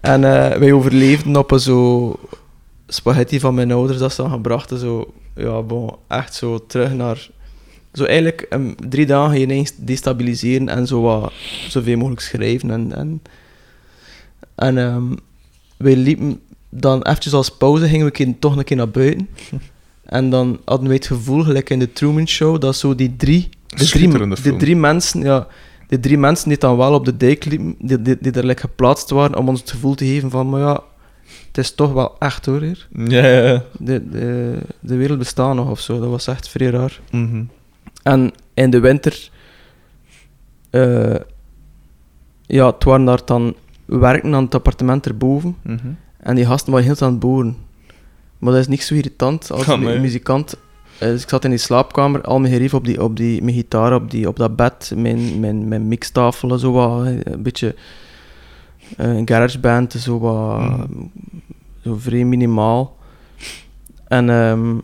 En 0.00 0.24
eh, 0.24 0.58
wij 0.58 0.72
overleefden 0.72 1.36
op 1.36 1.50
een 1.50 1.60
zo... 1.60 2.14
Spaghetti 2.86 3.40
van 3.40 3.54
mijn 3.54 3.72
ouders 3.72 3.98
dat 3.98 4.12
ze 4.12 4.22
dan 4.22 4.30
gebracht. 4.30 4.72
Zo, 4.78 5.12
ja, 5.34 5.62
echt 6.08 6.34
zo 6.34 6.66
terug 6.66 6.92
naar... 6.92 7.28
Zo 7.92 8.04
eigenlijk 8.04 8.40
em, 8.40 8.74
drie 8.88 9.06
dagen 9.06 9.40
ineens 9.40 9.72
destabiliseren 9.76 10.68
en 10.68 10.86
zo 10.86 11.00
wat, 11.00 11.32
zoveel 11.68 11.96
mogelijk 11.96 12.20
schrijven. 12.20 12.70
En, 12.70 12.92
en, 12.92 13.22
en 14.54 14.78
ehm, 14.78 15.14
wij 15.76 15.96
liepen 15.96 16.40
dan 16.70 17.02
eventjes 17.02 17.32
als 17.32 17.56
pauze, 17.56 17.88
gingen 17.88 18.06
we 18.06 18.12
keer- 18.12 18.34
toch 18.38 18.56
een 18.56 18.64
keer 18.64 18.76
naar 18.76 18.90
buiten. 18.90 19.28
En 20.04 20.30
dan 20.30 20.60
hadden 20.64 20.86
wij 20.86 20.96
het 20.96 21.06
gevoel, 21.06 21.42
gelijk 21.42 21.70
in 21.70 21.78
de 21.78 21.92
Truman 21.92 22.28
Show, 22.28 22.60
dat 22.60 22.76
zo 22.76 22.94
die 22.94 23.16
drie, 23.16 23.48
de 23.66 23.86
drie, 23.86 24.08
de 24.42 24.56
drie 24.56 24.76
mensen, 24.76 25.20
ja, 25.22 25.46
die 25.86 26.00
drie 26.00 26.18
mensen 26.18 26.48
die 26.48 26.58
dan 26.58 26.76
wel 26.76 26.94
op 26.94 27.04
de 27.04 27.16
dijk 27.16 27.44
liepen, 27.44 27.74
die, 27.78 28.02
die, 28.02 28.16
die 28.20 28.32
er 28.32 28.46
like, 28.46 28.60
geplaatst 28.60 29.10
waren 29.10 29.36
om 29.36 29.48
ons 29.48 29.60
het 29.60 29.70
gevoel 29.70 29.94
te 29.94 30.04
geven 30.04 30.30
van, 30.30 30.48
maar 30.48 30.60
ja, 30.60 30.82
het 31.46 31.58
is 31.58 31.74
toch 31.74 31.92
wel 31.92 32.16
echt 32.18 32.46
hoor 32.46 32.60
hier. 32.60 32.88
Ja, 32.92 33.26
ja, 33.26 33.42
ja. 33.46 33.64
De, 33.78 34.08
de, 34.10 34.58
de 34.80 34.96
wereld 34.96 35.18
bestaat 35.18 35.54
nog 35.54 35.70
of 35.70 35.80
zo, 35.80 36.00
dat 36.00 36.08
was 36.08 36.26
echt 36.26 36.48
vrij 36.48 36.70
raar. 36.70 37.00
Mhm. 37.10 37.42
En 38.02 38.32
in 38.54 38.70
de 38.70 38.80
winter, 38.80 39.30
eh, 40.70 41.14
ja, 42.46 42.66
het 42.66 42.84
waren 42.84 43.04
daar 43.04 43.24
dan 43.24 43.54
werken 43.84 44.34
aan 44.34 44.44
het 44.44 44.54
appartement 44.54 45.06
erboven. 45.06 45.56
Mhm. 45.62 45.88
En 46.18 46.34
die 46.34 46.46
gasten 46.46 46.72
waren 46.72 46.86
heel 46.86 46.96
aan 47.00 47.10
het 47.10 47.20
boeren. 47.20 47.56
Maar 48.38 48.52
dat 48.52 48.60
is 48.60 48.68
niet 48.68 48.82
zo 48.82 48.94
irritant 48.94 49.50
als 49.50 49.66
nee. 49.66 49.98
muzikant. 49.98 50.56
Eh, 50.98 51.08
Dus 51.08 51.22
ik 51.22 51.28
zat 51.28 51.44
in 51.44 51.50
die 51.50 51.58
slaapkamer, 51.58 52.22
al 52.22 52.38
mijn 52.40 52.52
gerief 52.52 52.74
op, 52.74 52.84
die, 52.84 53.02
op, 53.02 53.16
die, 53.16 53.42
mijn 53.42 53.56
gitaar 53.56 53.94
op, 53.94 54.10
die, 54.10 54.28
op 54.28 54.36
dat 54.36 54.56
bed, 54.56 54.92
mijn, 54.96 55.40
mijn, 55.40 55.68
mijn 55.68 55.88
mixtafel 55.88 56.50
en 56.50 56.58
zo 56.58 56.72
wat, 56.72 57.06
een 57.06 57.42
beetje 57.42 57.74
eh, 58.96 59.14
een 59.16 59.28
garageband, 59.28 59.92
zo 59.92 60.18
wat, 60.18 60.58
Mhm. 60.60 60.82
zo 61.84 61.96
vrij 61.98 62.24
minimaal. 62.24 62.96
En 64.08 64.30
ehm, 64.30 64.76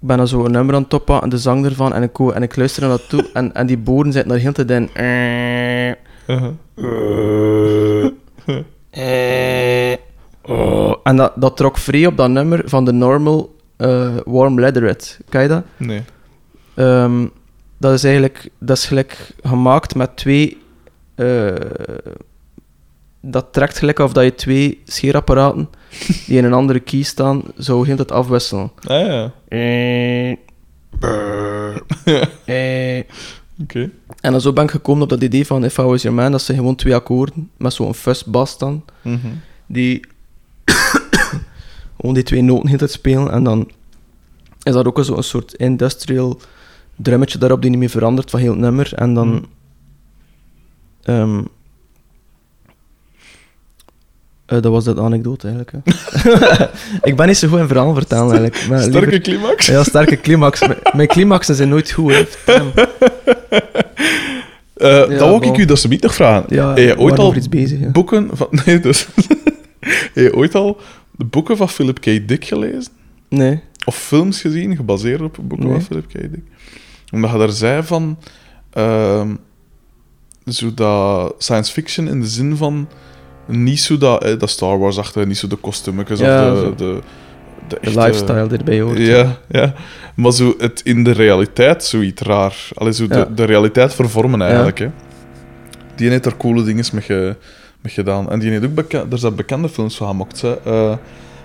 ik 0.00 0.06
ben 0.12 0.16
dan 0.16 0.28
zo 0.28 0.44
een 0.44 0.50
nummer 0.50 0.74
aan 0.74 0.80
het 0.80 0.90
toppen 0.90 1.22
en 1.22 1.28
de 1.28 1.38
zang 1.38 1.64
ervan 1.64 1.92
en 1.92 2.02
ik, 2.02 2.18
en 2.18 2.42
ik 2.42 2.56
luister 2.56 2.82
er 2.82 2.88
naartoe 2.88 3.30
en, 3.38 3.54
en 3.54 3.66
die 3.66 3.78
boeren 3.78 4.12
zitten 4.12 4.30
daar 4.30 4.40
heel 4.40 4.52
te 4.52 4.64
in. 4.64 4.90
Eh, 8.96 9.96
oh. 10.42 10.94
En 11.02 11.16
dat, 11.16 11.32
dat 11.36 11.56
trok 11.56 11.78
vrij 11.78 12.06
op 12.06 12.16
dat 12.16 12.30
nummer 12.30 12.62
van 12.64 12.84
de 12.84 12.92
Normal 12.92 13.54
eh, 13.76 14.16
Warm 14.24 14.60
Leatherette. 14.60 15.16
Ken 15.28 15.42
je 15.42 15.48
dat? 15.48 15.64
Nee. 15.76 16.02
Ehm, 16.74 17.26
dat 17.78 17.92
is 17.92 18.04
eigenlijk 18.04 18.48
dat 18.58 18.76
is 18.76 18.86
gelijk 18.86 19.30
gemaakt 19.42 19.94
met 19.94 20.16
twee. 20.16 20.58
eh, 21.14 21.54
dat 23.20 23.52
trekt 23.52 23.78
gelijk 23.78 23.98
of 23.98 24.12
dat 24.12 24.24
je 24.24 24.34
twee 24.34 24.82
scheerapparaten 24.84 25.68
die 26.26 26.36
in 26.38 26.44
een 26.44 26.52
andere 26.52 26.80
key 26.80 27.02
staan, 27.02 27.42
zou 27.56 27.86
heel 27.86 27.96
het 27.96 28.12
afwisselen. 28.12 28.70
Ah 28.82 29.06
ja. 29.06 29.32
Eh, 29.48 30.36
brrr, 31.00 31.82
eh. 32.44 33.02
Oké. 33.62 33.90
En 34.20 34.32
dan 34.32 34.40
zo 34.40 34.52
ben 34.52 34.64
ik 34.64 34.70
gekomen 34.70 35.02
op 35.02 35.08
dat 35.08 35.22
idee 35.22 35.46
van 35.46 35.64
If 35.64 35.78
I 35.78 35.82
Was 35.82 36.02
Your 36.02 36.16
Man, 36.16 36.30
dat 36.32 36.42
zijn 36.42 36.58
gewoon 36.58 36.74
twee 36.74 36.94
akkoorden 36.94 37.50
met 37.56 37.72
zo'n 37.72 37.94
fuzz 37.94 38.22
bas 38.22 38.58
dan. 38.58 38.84
Mhm. 39.02 39.26
die 39.66 40.04
gewoon 41.96 42.14
die 42.14 42.22
twee 42.22 42.42
noten 42.42 42.68
heel 42.68 42.78
tijd 42.78 42.90
spelen 42.90 43.30
en 43.32 43.44
dan 43.44 43.70
is 44.62 44.72
dat 44.72 44.86
ook 44.86 45.04
zo'n 45.04 45.22
soort 45.22 45.54
industrial 45.54 46.40
drummetje 46.96 47.38
daarop 47.38 47.60
die 47.62 47.70
niet 47.70 47.78
meer 47.78 47.88
verandert 47.90 48.30
van 48.30 48.40
heel 48.40 48.50
het 48.50 48.60
nummer 48.60 48.94
en 48.94 49.14
dan 49.14 49.28
Mhm. 49.28 49.42
ehm, 51.02 51.42
eh, 54.46 54.62
dat 54.62 54.72
was 54.72 54.84
de 54.84 55.00
anekdote 55.00 55.48
eigenlijk. 55.48 55.72
hè. 55.84 56.66
ik 57.10 57.16
ben 57.16 57.26
niet 57.26 57.36
zo 57.36 57.48
goed 57.48 57.58
in 57.58 57.66
verhalen 57.66 57.94
vertellen 57.94 58.22
eigenlijk. 58.38 58.66
maar 58.68 58.80
Sterke 58.80 58.98
liever- 59.00 59.20
climax. 59.20 59.66
Ja, 59.66 59.84
sterke 59.84 60.20
climax. 60.20 60.60
Mijn- 60.94 61.08
climaxen 61.08 61.54
zijn 61.54 61.68
nooit 61.68 61.90
goed. 61.90 62.38
Hè. 62.44 62.54
Eh, 64.74 64.90
Ja, 64.90 65.06
dan 65.06 65.18
wou 65.30 65.46
ik 65.46 65.56
u 65.56 65.64
dat 65.64 65.78
ze 65.78 65.88
niet 65.88 66.02
nog 66.02 66.14
vragen. 66.14 66.54
Ja, 66.54 66.94
ooit 66.96 67.18
al 67.18 67.34
bezig. 67.50 67.80
Ja. 67.80 67.90
boeken 67.90 68.28
van... 68.32 68.48
Nee, 68.64 68.80
dus... 68.80 69.06
Ooit 70.34 70.54
al 70.54 70.80
de 71.10 71.24
boeken 71.24 71.56
van 71.56 71.68
Philip 71.68 72.00
K. 72.00 72.04
Dick 72.28 72.44
gelezen? 72.44 72.92
Nee. 73.28 73.60
Of 73.84 73.96
films 73.96 74.40
gezien, 74.40 74.76
gebaseerd 74.76 75.20
op 75.20 75.36
boeken 75.42 75.66
Nee. 75.66 75.74
van 75.74 75.82
Philip 75.84 76.06
K. 76.08 76.12
Dick? 76.12 76.42
Omdat 77.12 77.30
je 77.30 77.38
daar 77.38 77.50
zei 77.50 77.82
van... 77.82 78.18
ehm, 78.72 79.34
zo 80.46 80.74
dat 80.74 81.34
science 81.38 81.72
fiction 81.72 82.08
in 82.08 82.20
de 82.20 82.26
zin 82.26 82.56
van... 82.56 82.88
Niet 83.46 83.80
zo 83.80 83.98
dat, 83.98 84.24
eh, 84.24 84.38
dat 84.38 84.50
Star 84.50 84.78
Wars-achtige, 84.78 85.26
niet 85.26 85.36
zo 85.38 85.46
de 85.46 85.56
kostuumekjes 85.56 86.18
Ja, 86.18 86.52
of 86.52 86.58
zo. 86.58 86.74
de, 86.74 86.76
de, 86.76 87.00
de, 87.68 87.78
echte- 87.78 88.00
lifestyle 88.00 88.46
die 88.46 88.58
erbij 88.58 88.80
hoort. 88.80 88.98
Ja, 88.98 89.36
ja. 89.48 89.74
Maar 90.14 90.32
zo 90.32 90.54
het 90.58 90.80
in 90.84 91.04
de 91.04 91.10
realiteit 91.10 91.84
zoiets 91.84 92.22
raar. 92.22 92.68
Allee, 92.74 92.92
zo 92.92 93.06
de, 93.06 93.14
Ja. 93.14 93.24
de 93.24 93.44
realiteit 93.44 93.94
vervormen 93.94 94.42
eigenlijk. 94.42 94.78
Hè. 94.78 94.88
Die 95.94 96.10
heeft 96.10 96.26
er 96.26 96.36
coole 96.36 96.62
dingen 96.64 96.84
mee, 96.92 97.02
ge- 97.02 97.36
mee 97.80 97.92
gedaan. 97.92 98.30
En 98.30 98.38
die 98.38 98.50
heeft 98.50 98.64
ook 98.64 98.74
beka- 98.74 99.04
er 99.10 99.18
zijn 99.18 99.34
bekende 99.34 99.68
films 99.68 99.96
van 99.96 100.08
gemaakt. 100.08 100.40
Hè. 100.40 100.60
Eh, 100.64 100.96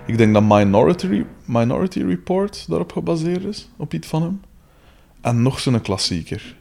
ik 0.05 0.17
denk 0.17 0.33
dat 0.33 0.43
Minority, 0.47 1.23
Minority 1.45 2.03
Report 2.03 2.65
daarop 2.67 2.91
gebaseerd 2.91 3.43
is, 3.43 3.69
op 3.77 3.93
iets 3.93 4.07
van 4.07 4.21
hem. 4.21 4.41
En 5.21 5.41
nog 5.41 5.59
zo'n 5.59 5.81
klassieker. 5.81 6.55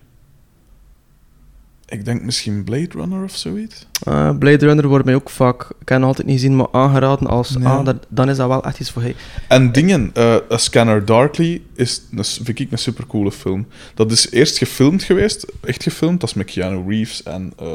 Ik 1.91 2.05
denk 2.05 2.23
misschien 2.23 2.65
Blade 2.65 2.89
Runner 2.91 3.23
of 3.25 3.36
zoiets. 3.36 3.86
Eh, 4.07 4.39
Blade 4.39 4.67
Runner 4.67 4.89
wordt 4.89 5.05
mij 5.05 5.15
ook 5.15 5.31
vaak, 5.31 5.62
ik 5.62 5.89
heb 5.89 5.89
hem 5.89 6.05
altijd 6.05 6.27
niet 6.27 6.36
gezien, 6.41 6.57
maar 6.57 6.67
aangeraden 6.73 7.27
als, 7.27 7.57
ah, 7.62 7.85
dat, 7.85 8.07
dan 8.09 8.28
is 8.28 8.36
dat 8.36 8.49
wel 8.49 8.65
echt 8.65 8.81
iets 8.81 8.91
voor 8.91 9.02
hij. 9.02 9.15
En 9.49 9.73
dingen, 9.73 10.10
eh 10.15 10.36
A 10.52 10.57
Scanner 10.57 11.05
Darkly 11.05 11.62
is, 11.75 12.02
een, 12.17 12.25
vind 12.25 12.59
ik 12.59 12.73
een 12.73 12.78
supercoole 12.78 13.33
film. 13.33 13.67
Dat 13.94 14.10
is 14.12 14.31
eerst 14.31 14.59
gefilmd 14.59 15.02
geweest, 15.02 15.47
echt 15.65 15.83
gefilmd, 15.83 16.20
dat 16.20 16.28
is 16.28 16.35
met 16.35 16.51
Keanu 16.51 16.89
Reeves 16.89 17.23
en... 17.23 17.52
eh 17.59 17.67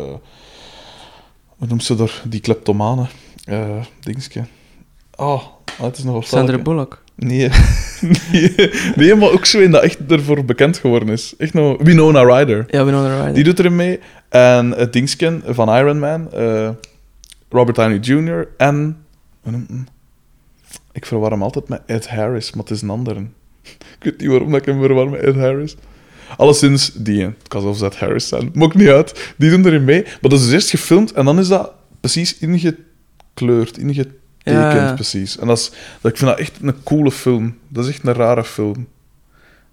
hoe 1.58 1.68
noemt 1.68 1.84
ze 1.84 1.96
daar? 1.96 2.22
Die 2.28 2.40
kleptomane. 2.40 3.06
eh 3.46 3.82
dingetje. 4.00 4.46
Oh, 5.16 5.44
het 5.82 5.98
is 5.98 6.04
nog 6.04 6.14
wat 6.14 6.28
Sandra. 6.28 6.58
Bullock. 6.58 7.04
Nee. 7.16 7.50
nee. 8.32 8.72
nee, 8.96 9.16
maar 9.16 9.32
ook 9.32 9.46
zo 9.46 9.60
in 9.60 9.72
dat 9.72 9.84
echt 9.84 10.00
ervoor 10.08 10.46
bekend 10.46 10.78
geworden 10.78 11.10
is. 11.10 11.34
Echt 11.38 11.54
nog... 11.54 11.82
Winona 11.82 12.24
Ryder. 12.24 12.66
Ja, 12.68 12.86
Winona 12.86 13.18
Ryder. 13.18 13.34
Die 13.34 13.44
doet 13.44 13.60
erin 13.60 13.76
mee. 13.76 14.00
En 14.30 14.72
het 14.72 15.16
van 15.46 15.76
Iron 15.76 16.00
Man, 16.00 16.32
eh, 16.32 16.70
Robert 17.50 17.76
Downey 17.76 17.98
Jr. 17.98 18.48
en... 18.58 18.98
Ik 20.92 21.06
verwar 21.06 21.32
hem 21.32 21.44
altijd 21.44 21.68
met 21.68 21.82
Ed 21.86 22.08
Harris, 22.08 22.52
maar 22.52 22.64
het 22.64 22.74
is 22.74 22.82
een 22.82 22.90
andere. 22.90 23.20
Ik 23.64 23.98
weet 24.00 24.20
niet 24.20 24.30
waarom 24.30 24.56
ik 24.56 24.66
hem 24.66 24.82
verwar 24.82 25.10
met 25.10 25.22
Ed 25.22 25.36
Harris. 25.36 25.76
Alleszins, 26.38 26.92
die, 26.94 27.22
het 27.22 27.48
kan 27.48 27.62
zelfs 27.62 27.82
Ed 27.82 28.00
Harris 28.00 28.28
zijn, 28.28 28.52
maakt 28.54 28.76
niet 28.76 28.88
uit. 28.88 29.34
Die 29.38 29.50
doen 29.50 29.66
erin 29.66 29.84
mee. 29.84 30.04
Maar 30.04 30.18
dat 30.22 30.34
is 30.34 30.44
dus 30.44 30.54
eerst 30.54 30.70
gefilmd 30.70 31.12
en 31.12 31.26
dan 31.26 31.40
is 31.40 31.48
dat 31.48 31.72
precies 32.00 32.38
ingekleurd, 32.38 33.78
ingetekend 33.78 34.24
Ja. 34.54 34.92
precies. 34.94 35.38
En 35.38 35.48
dat 35.48 35.58
is, 35.58 35.70
dat, 36.02 36.12
ik 36.12 36.18
vind 36.18 36.30
dat 36.30 36.40
echt 36.40 36.58
een 36.62 36.84
coole 36.84 37.12
film. 37.12 37.58
Dat 37.68 37.86
is 37.86 37.90
echt 37.92 38.08
een 38.08 38.14
rare 38.14 38.44
film. 38.44 38.88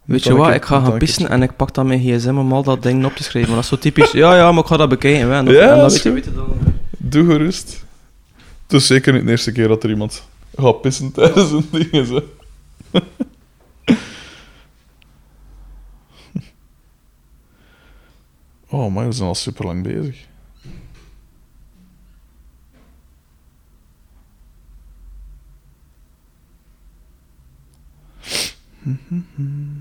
Weet 0.05 0.25
je 0.25 0.34
wat, 0.36 0.49
ik- 0.49 0.55
ik 0.55 0.65
ga 0.65 0.81
gaan 0.84 0.99
pissen 0.99 1.28
en 1.28 1.42
ik 1.42 1.57
pak 1.57 1.75
dan 1.75 1.86
mijn 1.86 2.01
gsm 2.01 2.36
om 2.39 2.52
al 2.52 2.62
dat 2.62 2.83
ding 2.83 3.05
op 3.05 3.15
te 3.17 3.23
schrijven. 3.23 3.52
Maar 3.52 3.62
dat 3.62 3.73
is 3.73 3.78
zo 3.78 3.83
typisch, 3.83 4.10
ja, 4.10 4.36
ja, 4.36 4.52
maar 4.52 4.62
ik 4.62 4.68
ga 4.68 4.76
dat 4.76 4.89
bekijken. 4.89 5.28
hè. 5.31 5.36
En 5.36 5.44
dan, 5.44 5.55
Ja, 5.55 5.73
en 5.73 5.78
dat 5.78 5.92
weet 5.92 6.02
je, 6.02 6.10
goed. 6.10 6.25
weet 6.25 6.25
je 6.25 6.33
dan. 6.34 6.57
Doe 6.99 7.26
gerust. 7.26 7.84
Het 8.62 8.73
is 8.81 8.86
zeker 8.86 9.12
niet 9.12 9.25
de 9.25 9.31
eerste 9.31 9.52
keer 9.52 9.68
dat 9.68 9.83
er 9.84 9.91
iemand 9.91 10.23
gaat 10.57 10.81
pissen 10.81 11.12
tijdens 11.12 11.51
een 11.51 11.68
ding. 11.70 12.07
Zo. 12.07 12.23
Oh, 18.68 18.92
maar 18.94 19.07
we 19.07 19.12
zijn 19.12 19.28
al 19.28 19.34
super 19.34 19.65
lang 19.67 19.83
bezig. 19.83 20.26
Mm-hmm. 28.86 29.72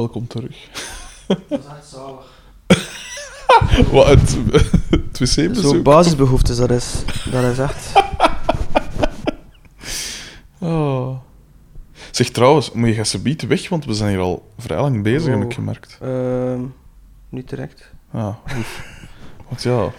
Welkom 0.00 0.26
terug. 0.26 0.56
Dat 1.26 1.38
is 1.48 1.66
echt 1.76 1.86
zalig. 1.88 2.38
Wat, 3.92 4.06
het, 4.06 4.36
het 4.90 5.18
wc-bezoek? 5.18 5.74
Zo 5.74 5.82
basisbehoeftes, 5.82 6.56
dat 6.56 6.70
is, 6.70 6.94
dat 7.30 7.44
is 7.44 7.58
echt... 7.58 7.92
Oh. 10.62 11.18
Zeg 12.10 12.28
trouwens, 12.28 12.72
moet 12.72 12.88
je 12.88 12.94
gaan 12.94 13.04
subiet 13.04 13.46
weg, 13.46 13.68
want 13.68 13.84
we 13.84 13.94
zijn 13.94 14.10
hier 14.10 14.18
al 14.18 14.48
vrij 14.58 14.80
lang 14.80 15.02
bezig, 15.02 15.34
heb 15.34 15.42
ik 15.42 15.54
gemerkt. 15.54 15.98
Ehm, 16.02 16.60
niet 17.28 17.48
direct. 17.48 17.90
Ah. 18.10 18.34
Want 19.48 19.62
ja, 19.62 19.90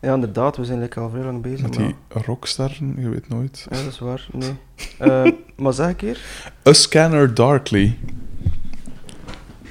Ja, 0.00 0.14
inderdaad, 0.14 0.56
we 0.56 0.64
zijn 0.64 0.80
like 0.80 1.00
al 1.00 1.10
vrij 1.10 1.24
lang 1.24 1.42
bezig. 1.42 1.62
met 1.62 1.78
maar- 1.78 1.86
die 1.86 2.22
rocksterren, 2.22 2.94
je 2.98 3.08
weet 3.08 3.28
nooit. 3.28 3.66
Ja, 3.70 3.76
dat 3.76 3.92
is 3.92 3.98
waar. 3.98 4.26
Nee. 4.32 4.54
Ehm, 4.98 5.30
maar 5.56 5.72
zeg 5.72 5.88
ik 5.88 6.00
hier? 6.00 6.20
A 6.68 6.72
Scanner 6.72 7.34
Darkly. 7.34 7.98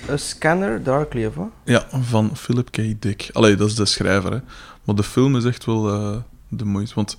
A 0.09 0.17
Scanner 0.17 0.83
Darkly, 0.83 1.25
of 1.25 1.35
wat? 1.35 1.49
Ja, 1.65 1.85
van 2.01 2.35
Philip 2.35 2.69
K. 2.71 3.01
Dick. 3.01 3.29
Allee, 3.33 3.55
dat 3.55 3.67
is 3.67 3.75
de 3.75 3.85
schrijver, 3.85 4.31
hè. 4.31 4.39
Maar 4.83 4.95
de 4.95 5.03
film 5.03 5.35
is 5.35 5.45
echt 5.45 5.65
wel 5.65 5.93
eh, 5.93 6.17
de 6.47 6.65
moeite, 6.65 6.91
want... 6.95 7.17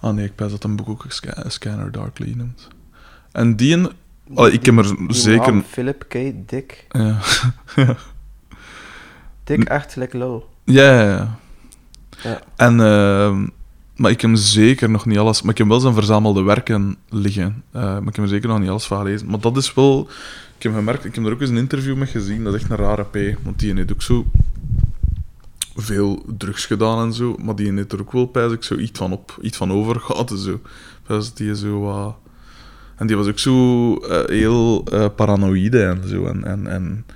Ah 0.00 0.14
nee, 0.14 0.24
ik 0.24 0.34
pijs 0.34 0.50
dat 0.50 0.64
een 0.64 0.76
boek 0.76 0.88
ook 0.88 1.06
A 1.38 1.48
Scanner 1.48 1.92
Darkly 1.92 2.32
noemt. 2.36 2.68
En 3.32 3.56
die... 3.56 3.74
een- 3.76 3.90
Allee, 4.34 4.52
ik 4.52 4.66
heb 4.66 4.78
er 4.78 4.96
Die 4.96 5.12
zeker... 5.14 5.52
naam, 5.52 5.64
Philip 5.68 6.04
K. 6.08 6.12
Dick. 6.48 6.86
Ja. 6.90 7.18
Dick 9.44 9.62
echt 9.64 9.96
lekker. 9.96 10.20
Ja, 10.64 11.00
ja, 11.00 11.02
ja. 11.02 11.38
Ja. 12.22 12.40
En, 12.56 12.80
ehm, 12.80 13.46
maar 13.96 14.10
ik 14.10 14.20
heb 14.20 14.30
zeker 14.34 14.90
nog 14.90 15.06
niet 15.06 15.18
alles... 15.18 15.42
Maar 15.42 15.52
ik 15.52 15.58
heb 15.58 15.66
wel 15.68 15.80
zijn 15.80 15.94
verzamelde 15.94 16.42
werken 16.42 16.96
liggen. 17.08 17.64
Eh, 17.72 17.82
maar 17.82 18.06
ik 18.08 18.16
heb 18.16 18.24
er 18.24 18.28
zeker 18.28 18.48
nog 18.48 18.58
niet 18.58 18.68
alles 18.68 18.84
van 18.86 18.98
gelezen. 18.98 19.30
Maar 19.30 19.40
dat 19.40 19.56
is 19.56 19.74
wel... 19.74 20.08
Ik 20.62 20.68
heb 20.68 20.76
gemerkt, 20.76 21.04
ik 21.04 21.14
heb 21.14 21.24
er 21.24 21.32
ook 21.32 21.40
eens 21.40 21.50
een 21.50 21.56
interview 21.56 21.96
mee 21.96 22.06
gezien. 22.06 22.44
Dat 22.44 22.54
is 22.54 22.60
echt 22.60 22.70
een 22.70 22.76
rare 22.76 23.04
P. 23.04 23.44
Want 23.44 23.58
die 23.58 23.74
heeft 23.74 23.92
ook 23.92 24.02
zo 24.02 24.26
veel 25.76 26.24
drugs 26.38 26.66
gedaan 26.66 27.06
en 27.06 27.12
zo. 27.12 27.36
Maar 27.44 27.56
die 27.56 27.72
heeft 27.72 27.92
er 27.92 28.00
ook 28.00 28.12
wel, 28.12 28.26
pijs 28.26 28.52
ik, 28.52 28.62
zo 28.62 28.76
iets 28.76 28.98
van, 28.98 29.12
op, 29.12 29.38
iets 29.40 29.56
van 29.56 29.72
overgehad 29.72 30.30
en 30.30 30.38
zo. 30.38 30.60
Dat 31.06 31.32
die 31.34 31.56
zo. 31.56 32.16
En 32.96 33.06
die 33.06 33.16
was 33.16 33.26
ook 33.26 33.38
zo 33.38 33.96
eh, 33.96 34.28
heel 34.28 34.84
eh, 34.84 35.06
paranoïde 35.16 35.82
en 35.82 36.08
zo. 36.08 36.26
En, 36.26 36.44
en, 36.44 36.66
en 36.66 37.06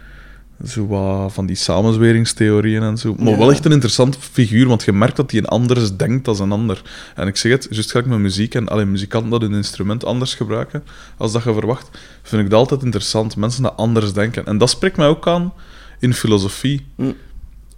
zo 0.64 0.86
wat 0.86 1.32
van 1.32 1.46
die 1.46 1.56
samenzweringstheorieën 1.56 2.82
en 2.82 2.98
zo. 2.98 3.14
Maar 3.18 3.32
Ja. 3.32 3.38
wel 3.38 3.50
echt 3.50 3.64
een 3.64 3.72
interessant 3.72 4.16
figuur, 4.20 4.66
want 4.68 4.82
je 4.84 4.92
merkt 4.92 5.16
dat 5.16 5.30
hij 5.30 5.40
een 5.40 5.46
anders 5.46 5.96
denkt 5.96 6.24
dan 6.24 6.40
een 6.40 6.52
ander. 6.52 6.82
En 7.14 7.26
ik 7.26 7.36
zeg 7.36 7.52
het, 7.52 7.66
juist 7.70 7.90
gelijk 7.90 8.08
met 8.08 8.18
muziek 8.18 8.54
en 8.54 8.68
alleen 8.68 8.90
muzikanten 8.90 9.30
dat 9.30 9.40
hun 9.40 9.54
instrument 9.54 10.04
anders 10.04 10.34
gebruiken 10.34 10.84
als 11.16 11.32
dat 11.32 11.42
je 11.44 11.52
verwacht, 11.52 11.90
vind 12.22 12.42
ik 12.42 12.50
dat 12.50 12.58
altijd 12.58 12.82
interessant. 12.82 13.36
Mensen 13.36 13.62
dat 13.62 13.76
anders 13.76 14.12
denken. 14.12 14.46
En 14.46 14.58
dat 14.58 14.70
spreekt 14.70 14.96
mij 14.96 15.06
ook 15.08 15.26
aan 15.26 15.52
in 16.00 16.14
filosofie. 16.14 16.86
Hm. 16.96 17.12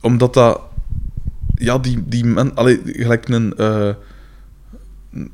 Omdat 0.00 0.34
dat... 0.34 0.60
Ja, 1.54 1.78
die, 1.78 2.02
die 2.06 2.24
men... 2.24 2.54
Allee, 2.54 2.80
gelijk 2.84 3.28
een... 3.28 3.54
eh, 3.56 3.88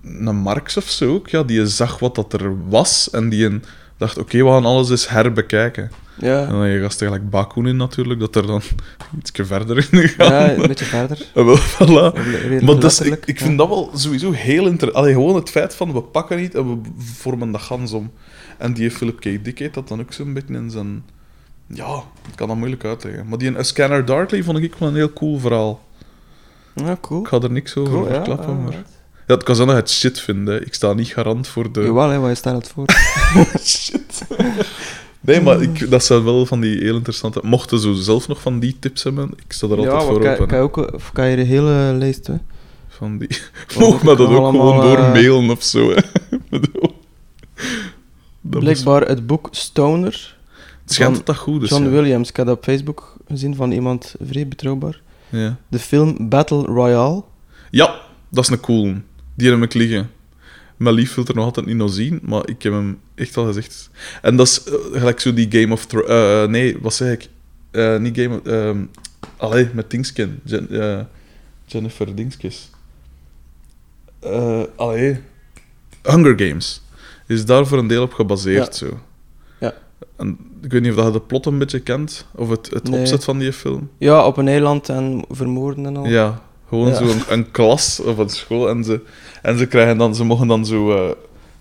een 0.03 0.37
Marx 0.37 0.77
of 0.77 0.89
zo 0.91 1.15
ook, 1.15 1.29
ja, 1.29 1.43
die 1.43 1.67
zag 1.67 1.99
wat 1.99 2.15
dat 2.15 2.33
er 2.33 2.69
was 2.69 3.11
en 3.11 3.29
die 3.29 3.45
een- 3.45 3.65
dacht, 3.97 4.19
oké, 4.19 4.39
we 4.45 4.49
gaan 4.51 4.65
alles 4.65 4.91
eens 4.91 5.09
herbekijken. 5.09 5.91
En 6.21 6.29
Ja, 6.29 6.47
dan 6.47 6.61
heb 6.61 6.73
je 6.73 6.81
gasten 6.81 7.07
gelijk 7.07 7.31
Bakunin 7.31 7.77
natuurlijk, 7.77 8.21
dat 8.21 8.37
er 8.37 8.47
dan 8.47 8.63
iets 9.19 9.31
verder 9.35 9.89
in 9.91 10.09
gaat. 10.09 10.29
ja 10.29 10.53
een 10.53 10.67
beetje 10.67 10.85
verder. 10.85 11.27
En 11.35 11.45
wel, 11.47 11.59
voilà. 11.59 12.15
Maar 12.65 12.85
is, 12.85 13.01
ik, 13.01 13.27
ik 13.27 13.39
ja. 13.39 13.45
vind 13.45 13.59
dat 13.59 13.69
wel 13.69 13.91
sowieso 13.95 14.33
heel 14.33 14.67
interessant. 14.67 15.07
Gewoon 15.07 15.35
het 15.35 15.51
feit 15.51 15.75
van, 15.75 15.93
we 15.93 16.03
pakken 16.03 16.39
niet 16.39 16.55
en 16.55 16.69
we 16.69 16.91
vormen 16.99 17.51
dat 17.51 17.61
gans 17.61 17.93
om. 17.93 18.13
En 18.59 18.73
die 18.73 18.91
Philip 18.91 19.21
K. 19.21 19.45
Dick 19.45 19.59
heet 19.59 19.75
dat 19.75 19.89
dan 19.89 20.01
ook 20.01 20.13
zo'n 20.13 20.33
beetje 20.35 20.55
in 20.55 20.71
zijn... 20.71 21.05
Ja, 21.67 22.03
ik 22.29 22.37
kan 22.37 22.49
dat 22.49 22.57
moeilijk 22.57 22.85
uitleggen. 22.85 23.29
Maar 23.29 23.39
die 23.39 23.55
in 23.55 23.65
Scanner 23.65 24.05
Darkly 24.05 24.43
vond 24.43 24.59
ik 24.59 24.75
wel 24.75 24.89
een 24.89 24.95
heel 24.95 25.13
cool 25.13 25.39
verhaal. 25.39 25.83
Ja, 26.75 26.97
cool. 27.01 27.21
Ik 27.21 27.29
ga 27.29 27.41
er 27.41 27.51
niks 27.51 27.77
over 27.77 27.93
Cool, 27.93 28.07
verklappen, 28.07 28.55
ja, 28.55 28.61
maar... 28.61 28.73
ja. 28.73 28.83
Ja, 29.27 29.35
het 29.35 29.43
kan 29.43 29.55
zijn 29.55 29.69
dat 29.69 29.77
het 29.77 29.91
shit 29.91 30.21
vindt, 30.21 30.51
hè. 30.51 30.65
Ik 30.65 30.75
sta 30.75 30.93
niet 30.93 31.09
garant 31.09 31.49
voor 31.49 31.73
de... 31.73 31.81
Jawel, 31.81 32.09
hè, 32.09 32.19
wat 32.19 32.29
je 32.29 32.35
staat 32.35 32.55
het 32.55 32.69
voor. 32.69 32.87
Shit. 33.61 34.27
Nee, 35.25 35.41
maar 35.41 35.63
ik, 35.63 35.91
dat 35.91 36.05
zijn 36.05 36.25
wel 36.25 36.47
van 36.47 36.61
die 36.61 36.79
heel 36.79 36.95
interessante... 36.95 37.41
Mochten 37.43 37.79
ze 37.79 37.95
zelf 37.95 38.29
nog 38.29 38.41
van 38.41 38.59
die 38.59 38.77
tips 38.79 39.03
hebben, 39.03 39.31
ik 39.47 39.53
sta 39.53 39.67
er 39.67 39.77
altijd 39.77 39.93
ja, 39.93 40.01
voor 40.01 40.13
maar 40.13 40.23
kan, 40.23 40.33
open. 40.33 40.47
kan 40.47 40.59
je 40.59 40.65
ook 40.65 40.95
of 40.95 41.13
kan 41.13 41.29
je 41.29 41.37
de 41.37 41.43
hele 41.43 41.95
lijst, 41.99 42.27
hè? 42.27 42.35
Van 42.89 43.19
die... 43.19 43.29
Me 43.79 43.87
ik 43.87 44.03
dat 44.03 44.19
ook 44.21 44.29
allemaal, 44.29 44.51
gewoon 44.51 44.81
door 44.81 44.97
eh, 44.97 45.13
mailen 45.13 45.51
of 45.51 45.63
zo, 45.63 45.91
hè. 45.91 46.01
Blijkbaar 48.41 49.03
het 49.03 49.27
boek 49.27 49.49
Stoner, 49.51 50.37
Het 50.83 50.93
schijnt 50.93 51.17
dat 51.17 51.27
dat 51.27 51.37
goed 51.37 51.63
is. 51.63 51.69
John 51.69 51.85
ja. 51.85 51.91
Williams. 51.91 52.29
Ik 52.29 52.37
heb 52.37 52.47
dat 52.47 52.57
op 52.57 52.65
Facebook 52.65 53.17
gezien 53.29 53.55
van 53.55 53.73
iemand 53.73 54.15
vrij 54.21 54.49
betrouwbaar. 54.49 55.01
Ja. 55.29 55.57
De 55.69 55.79
film 55.79 56.29
Battle 56.29 56.63
Royale. 56.63 57.23
ja, 57.71 58.01
dat 58.29 58.45
is 58.45 58.51
een 58.51 58.61
cool. 58.61 58.95
Die 59.35 59.51
heb 59.51 59.63
ik 59.63 59.75
liggen. 59.75 60.11
Mijn 60.85 60.97
lief 60.97 61.15
wil 61.15 61.25
er 61.27 61.35
nog 61.35 61.45
altijd 61.45 61.67
niet 61.67 61.77
nog 61.77 61.93
zien, 61.93 62.21
maar 62.23 62.49
ik 62.49 62.63
heb 62.63 62.73
hem 62.73 62.99
echt 63.15 63.37
al 63.37 63.47
gezegd. 63.47 63.91
En 64.23 64.37
dat 64.37 64.47
is 64.47 64.65
eh, 64.65 64.75
gelijk 64.93 65.21
zo 65.21 65.35
die 65.35 65.47
Game 65.61 65.73
of 65.73 65.87
Thrones... 65.87 66.49
nee, 66.49 66.77
wat 66.81 66.95
zeg 66.95 67.13
ik? 67.13 67.29
Eh, 67.71 67.97
niet 67.99 68.19
Game 68.19 68.35
of... 68.41 68.47
ehm 68.47 68.85
allee, 69.37 69.69
met 69.73 69.91
Dingsken. 69.91 70.41
Jen- 70.45 70.71
eh, 70.71 71.01
Jennifer 71.67 72.15
Dingskes. 72.15 72.71
Eh 74.21 74.63
allee. 74.77 75.21
Hunger 76.03 76.39
Games. 76.47 76.83
Is 77.27 77.45
daar 77.45 77.67
voor 77.67 77.79
een 77.79 77.87
deel 77.87 78.03
op 78.03 78.13
gebaseerd, 78.13 78.77
zo. 78.77 78.99
Ja. 79.61 79.75
En 80.17 80.39
ik 80.63 80.73
weet 80.73 80.83
niet 80.83 80.91
of 80.91 80.97
dat 80.97 81.07
je 81.07 81.13
de 81.13 81.21
plot 81.21 81.47
een 81.47 81.59
beetje 81.59 81.81
kent, 81.81 82.27
of 82.35 82.49
het, 82.49 82.71
het 82.71 82.89
Nee. 82.89 83.01
opzet 83.01 83.25
van 83.25 83.39
die 83.39 83.53
film. 83.53 83.91
Ja, 83.99 84.27
op 84.27 84.37
een 84.37 84.49
eiland 84.49 84.89
en 84.89 85.25
vermoorden 85.31 85.87
en 85.87 85.97
al. 85.97 86.07
Ja, 86.07 86.43
gewoon 86.69 86.89
Ja. 86.89 86.95
zo 86.95 87.05
een, 87.29 87.51
klas 87.51 88.01
of 88.01 88.19
een 88.19 88.29
school. 88.29 88.69
En 88.69 88.85
ze, 88.85 89.01
en 89.43 89.59
ze 89.59 89.67
krijgen 89.67 89.99
dan, 89.99 90.15
ze 90.15 90.25
mogen 90.25 90.47
dan 90.47 90.67
zo, 90.67 90.93
eh, 90.93 91.11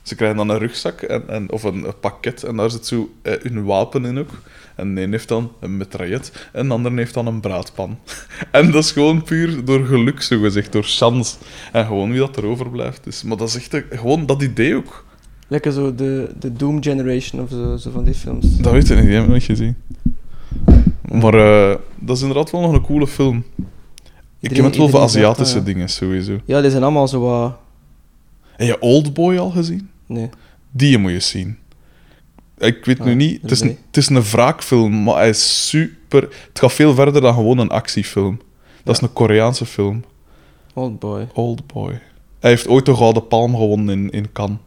ze 0.02 0.16
krijgen 0.16 0.38
dan 0.38 0.50
een 0.50 0.58
rugzak 0.58 1.02
en, 1.02 1.30
en, 1.30 1.52
of 1.52 1.64
een, 1.64 1.84
een 1.84 2.00
pakket 2.00 2.44
en 2.44 2.56
daar 2.56 2.72
zit 2.72 2.86
zo 2.86 3.10
eh, 3.22 3.34
hun 3.42 3.64
wapen 3.64 4.06
in 4.06 4.20
ook. 4.20 4.30
En 4.76 4.96
de 4.96 5.02
een 5.02 5.12
heeft 5.12 5.28
dan 5.28 5.52
een 5.60 5.78
metraillet 5.78 6.48
en 6.52 6.68
de 6.68 6.74
ander 6.74 6.92
heeft 6.94 7.14
dan 7.14 7.28
een 7.28 7.40
braadpan. 7.40 7.98
en 8.52 8.72
dat 8.72 8.84
is 8.84 8.92
gewoon 8.92 9.24
puur 9.24 9.66
door 9.66 9.86
geluk, 9.86 10.22
zo 10.22 10.40
gezegd, 10.40 10.72
door 10.72 10.84
chance. 10.84 11.36
En 11.72 11.86
gewoon 11.86 12.10
wie 12.10 12.20
dat 12.20 12.38
er 12.38 12.46
overblijft. 12.46 13.04
Dus, 13.04 13.24
maar 13.24 13.38
dat 13.38 13.48
is 13.48 13.56
echt 13.56 13.84
gewoon 13.90 14.26
dat 14.26 14.42
idee 14.42 14.76
ook. 14.76 15.06
Lekker 15.48 15.72
zo 15.72 15.96
de, 15.96 16.30
de 16.40 16.54
Doom 16.54 16.84
Generation 16.84 17.42
of 17.42 17.50
zo, 17.50 17.78
zo 17.78 17.92
van 17.92 18.04
die 18.04 18.14
films. 18.14 18.58
Dat 18.58 18.72
weet 18.72 18.90
ik 18.90 18.96
niet, 18.96 19.06
die 19.06 19.14
heb 19.14 19.24
ik 19.24 19.30
nooit 19.30 19.44
gezien. 19.44 19.76
Maar 21.12 21.34
eh, 21.34 21.76
dat 22.00 22.16
is 22.16 22.22
inderdaad 22.22 22.52
wel 22.52 22.62
nog 22.62 22.74
een 22.74 22.82
coole 22.82 23.08
film. 23.08 23.44
Ik 24.44 24.56
heb 24.56 24.66
het 24.66 24.76
wel 24.76 24.90
voor 24.90 25.00
dat, 25.00 25.10
Aziatische 25.10 25.58
ja. 25.58 25.64
dingen, 25.64 25.90
sowieso. 25.90 26.40
Ja, 26.46 26.62
die 26.62 26.70
zijn 26.72 26.84
allemaal 26.84 27.08
zo 27.08 27.20
wat... 27.20 27.56
Heb 28.56 28.68
je 28.68 28.82
Oldboy 28.82 29.38
al 29.38 29.50
gezien? 29.50 29.90
Nee. 30.06 30.30
Die 30.72 30.98
moet 30.98 31.12
je 31.12 31.20
zien. 31.20 31.58
Ik 32.58 32.86
weet 32.86 33.04
nu 33.04 33.12
Ah, 33.12 33.18
niet, 33.18 33.42
het 33.42 33.52
is, 33.52 33.62
een, 33.62 33.78
het 33.88 33.98
is 33.98 34.10
een 34.10 34.22
wraakfilm, 34.22 35.04
maar 35.04 35.16
hij 35.16 35.30
is 35.30 35.68
super... 35.70 36.22
Het 36.22 36.60
gaat 36.60 36.74
veel 36.74 36.94
verder 36.94 37.22
dan 37.22 37.34
gewoon 37.34 37.58
een 37.58 37.70
actiefilm. 37.70 38.40
Dat 38.84 38.96
is 38.96 39.02
een 39.02 39.14
Koreaanse 39.14 39.66
film, 39.66 40.04
Old 40.74 41.00
boy. 41.00 41.28
Oldboy. 41.34 42.00
Hij 42.40 42.50
heeft 42.50 42.68
ooit 42.68 42.86
de 42.86 42.96
Gouden 42.96 43.28
Palm 43.28 43.56
gewonnen 43.56 43.90
in, 43.90 44.10
in 44.10 44.32
Cannes. 44.32 44.60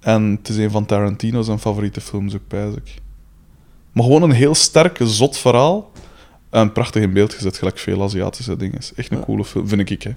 En 0.00 0.22
het 0.38 0.48
is 0.48 0.56
een 0.56 0.70
van 0.70 0.86
Tarantino's 0.86 1.48
favoriete 1.58 2.00
films 2.00 2.34
ook, 2.34 2.46
pijs 2.48 2.74
ik. 2.74 2.94
Maar 3.92 4.04
gewoon 4.04 4.22
een 4.22 4.30
heel 4.30 4.54
sterk, 4.54 4.98
zot 5.02 5.38
verhaal. 5.38 5.90
En 6.50 6.72
prachtig 6.72 7.02
in 7.02 7.12
beeld 7.12 7.34
gezet, 7.34 7.58
gelijk 7.58 7.78
veel 7.78 8.02
Aziatische 8.02 8.56
dingen. 8.56 8.78
Echt 8.96 9.10
een 9.10 9.18
Ja. 9.18 9.24
coole 9.24 9.44
film, 9.44 9.68
vind 9.68 9.90
ik, 9.90 10.02
hè. 10.02 10.14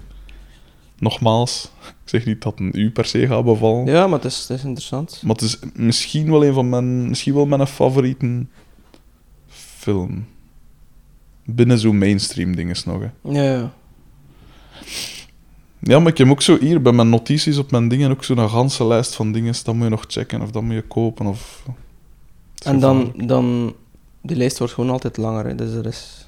Nogmaals, 0.98 1.70
ik 1.86 1.94
zeg 2.04 2.24
niet 2.24 2.42
dat 2.42 2.58
een 2.58 2.70
u 2.74 2.90
per 2.90 3.04
se 3.04 3.26
gaat 3.26 3.44
bevallen. 3.44 3.86
Ja, 3.86 4.06
maar 4.06 4.18
het 4.18 4.32
is, 4.32 4.38
het 4.38 4.50
is 4.58 4.64
interessant. 4.64 5.20
Maar 5.22 5.34
het 5.34 5.44
is 5.44 5.58
misschien 5.74 6.30
wel 6.30 6.44
een 6.44 6.52
van 6.52 6.68
mijn, 6.68 7.08
misschien 7.08 7.34
wel 7.34 7.46
mijn 7.46 7.66
favoriete 7.66 8.46
film. 9.48 10.26
Binnen 11.44 11.78
zo'n 11.78 11.98
mainstream 11.98 12.56
dingen 12.56 12.76
nog. 12.84 13.00
Hè. 13.00 13.30
Ja, 13.30 13.42
ja. 13.42 13.72
Ja, 15.78 15.98
maar 15.98 16.12
ik 16.12 16.18
heb 16.18 16.28
ook 16.30 16.42
zo 16.42 16.58
hier 16.60 16.82
bij 16.82 16.92
mijn 16.92 17.08
notities 17.08 17.58
op 17.58 17.70
mijn 17.70 17.88
dingen 17.88 18.10
ook 18.10 18.24
zo'n 18.24 18.48
ganse 18.48 18.86
lijst 18.86 19.14
van 19.14 19.32
dingen. 19.32 19.54
Dat 19.64 19.74
moet 19.74 19.84
je 19.84 19.90
nog 19.90 20.04
checken 20.08 20.40
of 20.42 20.50
dat 20.50 20.62
moet 20.62 20.74
je 20.74 20.82
kopen. 20.82 21.26
Of... 21.26 21.62
En 22.64 22.80
dan, 22.80 23.12
dan... 23.16 23.74
Die 24.22 24.36
lijst 24.36 24.58
wordt 24.58 24.72
gewoon 24.72 24.90
altijd 24.90 25.16
langer, 25.16 25.46
hè. 25.46 25.54
dus 25.54 25.72
er 25.74 25.86
is... 25.86 26.21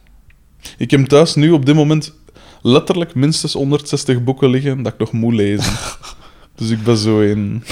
Ik 0.78 0.90
heb 0.90 1.06
thuis 1.06 1.34
nu 1.34 1.50
op 1.50 1.66
dit 1.66 1.74
moment 1.74 2.12
letterlijk 2.62 3.14
minstens 3.14 3.52
160 3.52 4.24
boeken 4.24 4.48
liggen 4.50 4.82
dat 4.82 4.92
ik 4.92 4.98
nog 4.98 5.12
moet 5.12 5.34
lezen. 5.34 5.72
dus 6.56 6.70
ik 6.70 6.82
ben 6.82 6.96
zo 6.96 7.20
in. 7.20 7.62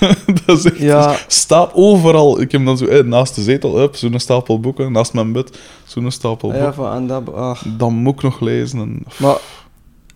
dat 0.46 0.58
is 0.58 0.64
echt 0.64 0.78
Ja, 0.78 1.16
overal. 1.74 2.40
Ik 2.40 2.52
heb 2.52 2.64
dan 2.64 2.78
zo 2.78 2.84
eh, 2.84 3.04
naast 3.04 3.34
de 3.34 3.42
zetel, 3.42 3.80
up, 3.80 3.96
zo'n 3.96 4.18
stapel 4.20 4.60
boeken. 4.60 4.92
Naast 4.92 5.12
mijn 5.12 5.32
bed, 5.32 5.58
zo'n 5.84 6.10
stapel 6.10 6.48
ja, 6.52 6.54
boeken. 6.58 6.74
van, 6.74 6.92
en 6.94 7.06
dat... 7.06 7.34
ah. 7.34 7.62
Dan 7.76 7.94
moet 7.94 8.14
ik 8.14 8.22
nog 8.22 8.40
lezen. 8.40 8.78
En... 8.78 9.02
Maar... 9.16 9.36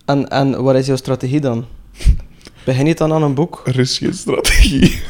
En, 0.04 0.28
en 0.28 0.62
wat 0.62 0.74
is 0.74 0.86
jouw 0.86 0.96
strategie 0.96 1.40
dan? 1.40 1.64
Begin 2.64 2.86
je 2.86 2.94
dan 2.94 3.12
aan 3.12 3.22
een 3.22 3.34
boek? 3.34 3.62
Er 3.64 3.78
is 3.78 3.98
geen 3.98 4.14
strategie. 4.14 5.00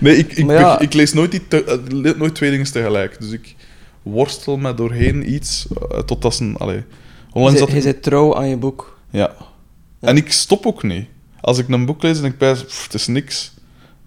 nee, 0.00 0.16
ik, 0.16 0.32
ik, 0.32 0.46
ja- 0.50 0.78
ik 0.80 0.92
lees 0.92 1.12
nooit, 1.12 1.30
die 1.30 1.48
te- 1.48 1.64
eh, 1.64 2.14
nooit 2.18 2.34
twee 2.34 2.50
dingen 2.50 2.72
tegelijk. 2.72 3.20
Dus 3.20 3.30
ik 3.30 3.54
worstel 4.02 4.56
me 4.56 4.74
doorheen 4.74 5.32
iets 5.32 5.66
eh, 5.90 5.98
tot 5.98 6.22
dat 6.22 6.38
een... 6.38 6.56
Allee, 6.56 6.76
Je 6.76 6.84
onlangs 7.32 7.58
dat 7.60 7.72
je 7.72 7.82
bent 7.82 8.02
trouw 8.02 8.36
aan 8.36 8.48
je 8.48 8.56
boek. 8.56 8.98
Ja. 9.10 9.34
En 10.00 10.16
ik 10.16 10.32
stop 10.32 10.66
ook 10.66 10.82
niet. 10.82 11.06
Als 11.40 11.58
ik 11.58 11.68
een 11.68 11.86
boek 11.86 12.02
lees 12.02 12.18
en 12.18 12.24
ik 12.24 12.38
pijs, 12.38 12.64
pff, 12.64 12.84
het 12.84 12.94
is 12.94 13.06
niks. 13.06 13.52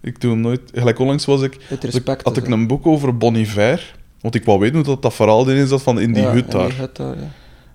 Ik 0.01 0.21
doe 0.21 0.31
hem 0.31 0.41
nooit. 0.41 0.61
Gelijk 0.73 0.99
onlangs 0.99 1.25
was 1.25 1.41
ik, 1.41 1.57
had 1.69 1.83
ik, 1.83 1.91
respect. 1.91 2.23
had 2.23 2.37
ik 2.37 2.45
hè. 2.45 2.51
een 2.51 2.67
boek 2.67 2.87
over 2.87 3.17
Bon 3.17 3.35
Iver. 3.35 3.95
Want 4.21 4.35
ik 4.35 4.45
wou 4.45 4.59
weten 4.59 4.75
hoe 4.75 4.85
dat, 4.85 5.01
dat 5.01 5.13
verhaal 5.13 5.49
erin 5.49 5.67
zat 5.67 5.81
van 5.81 5.99
in 5.99 6.13
die 6.13 6.23
Ja, 6.23 6.31
hut 6.31 6.51
daar. 6.51 6.69
die 6.69 6.77
hut 6.77 6.95
daar, 6.95 7.15
ja. 7.15 7.31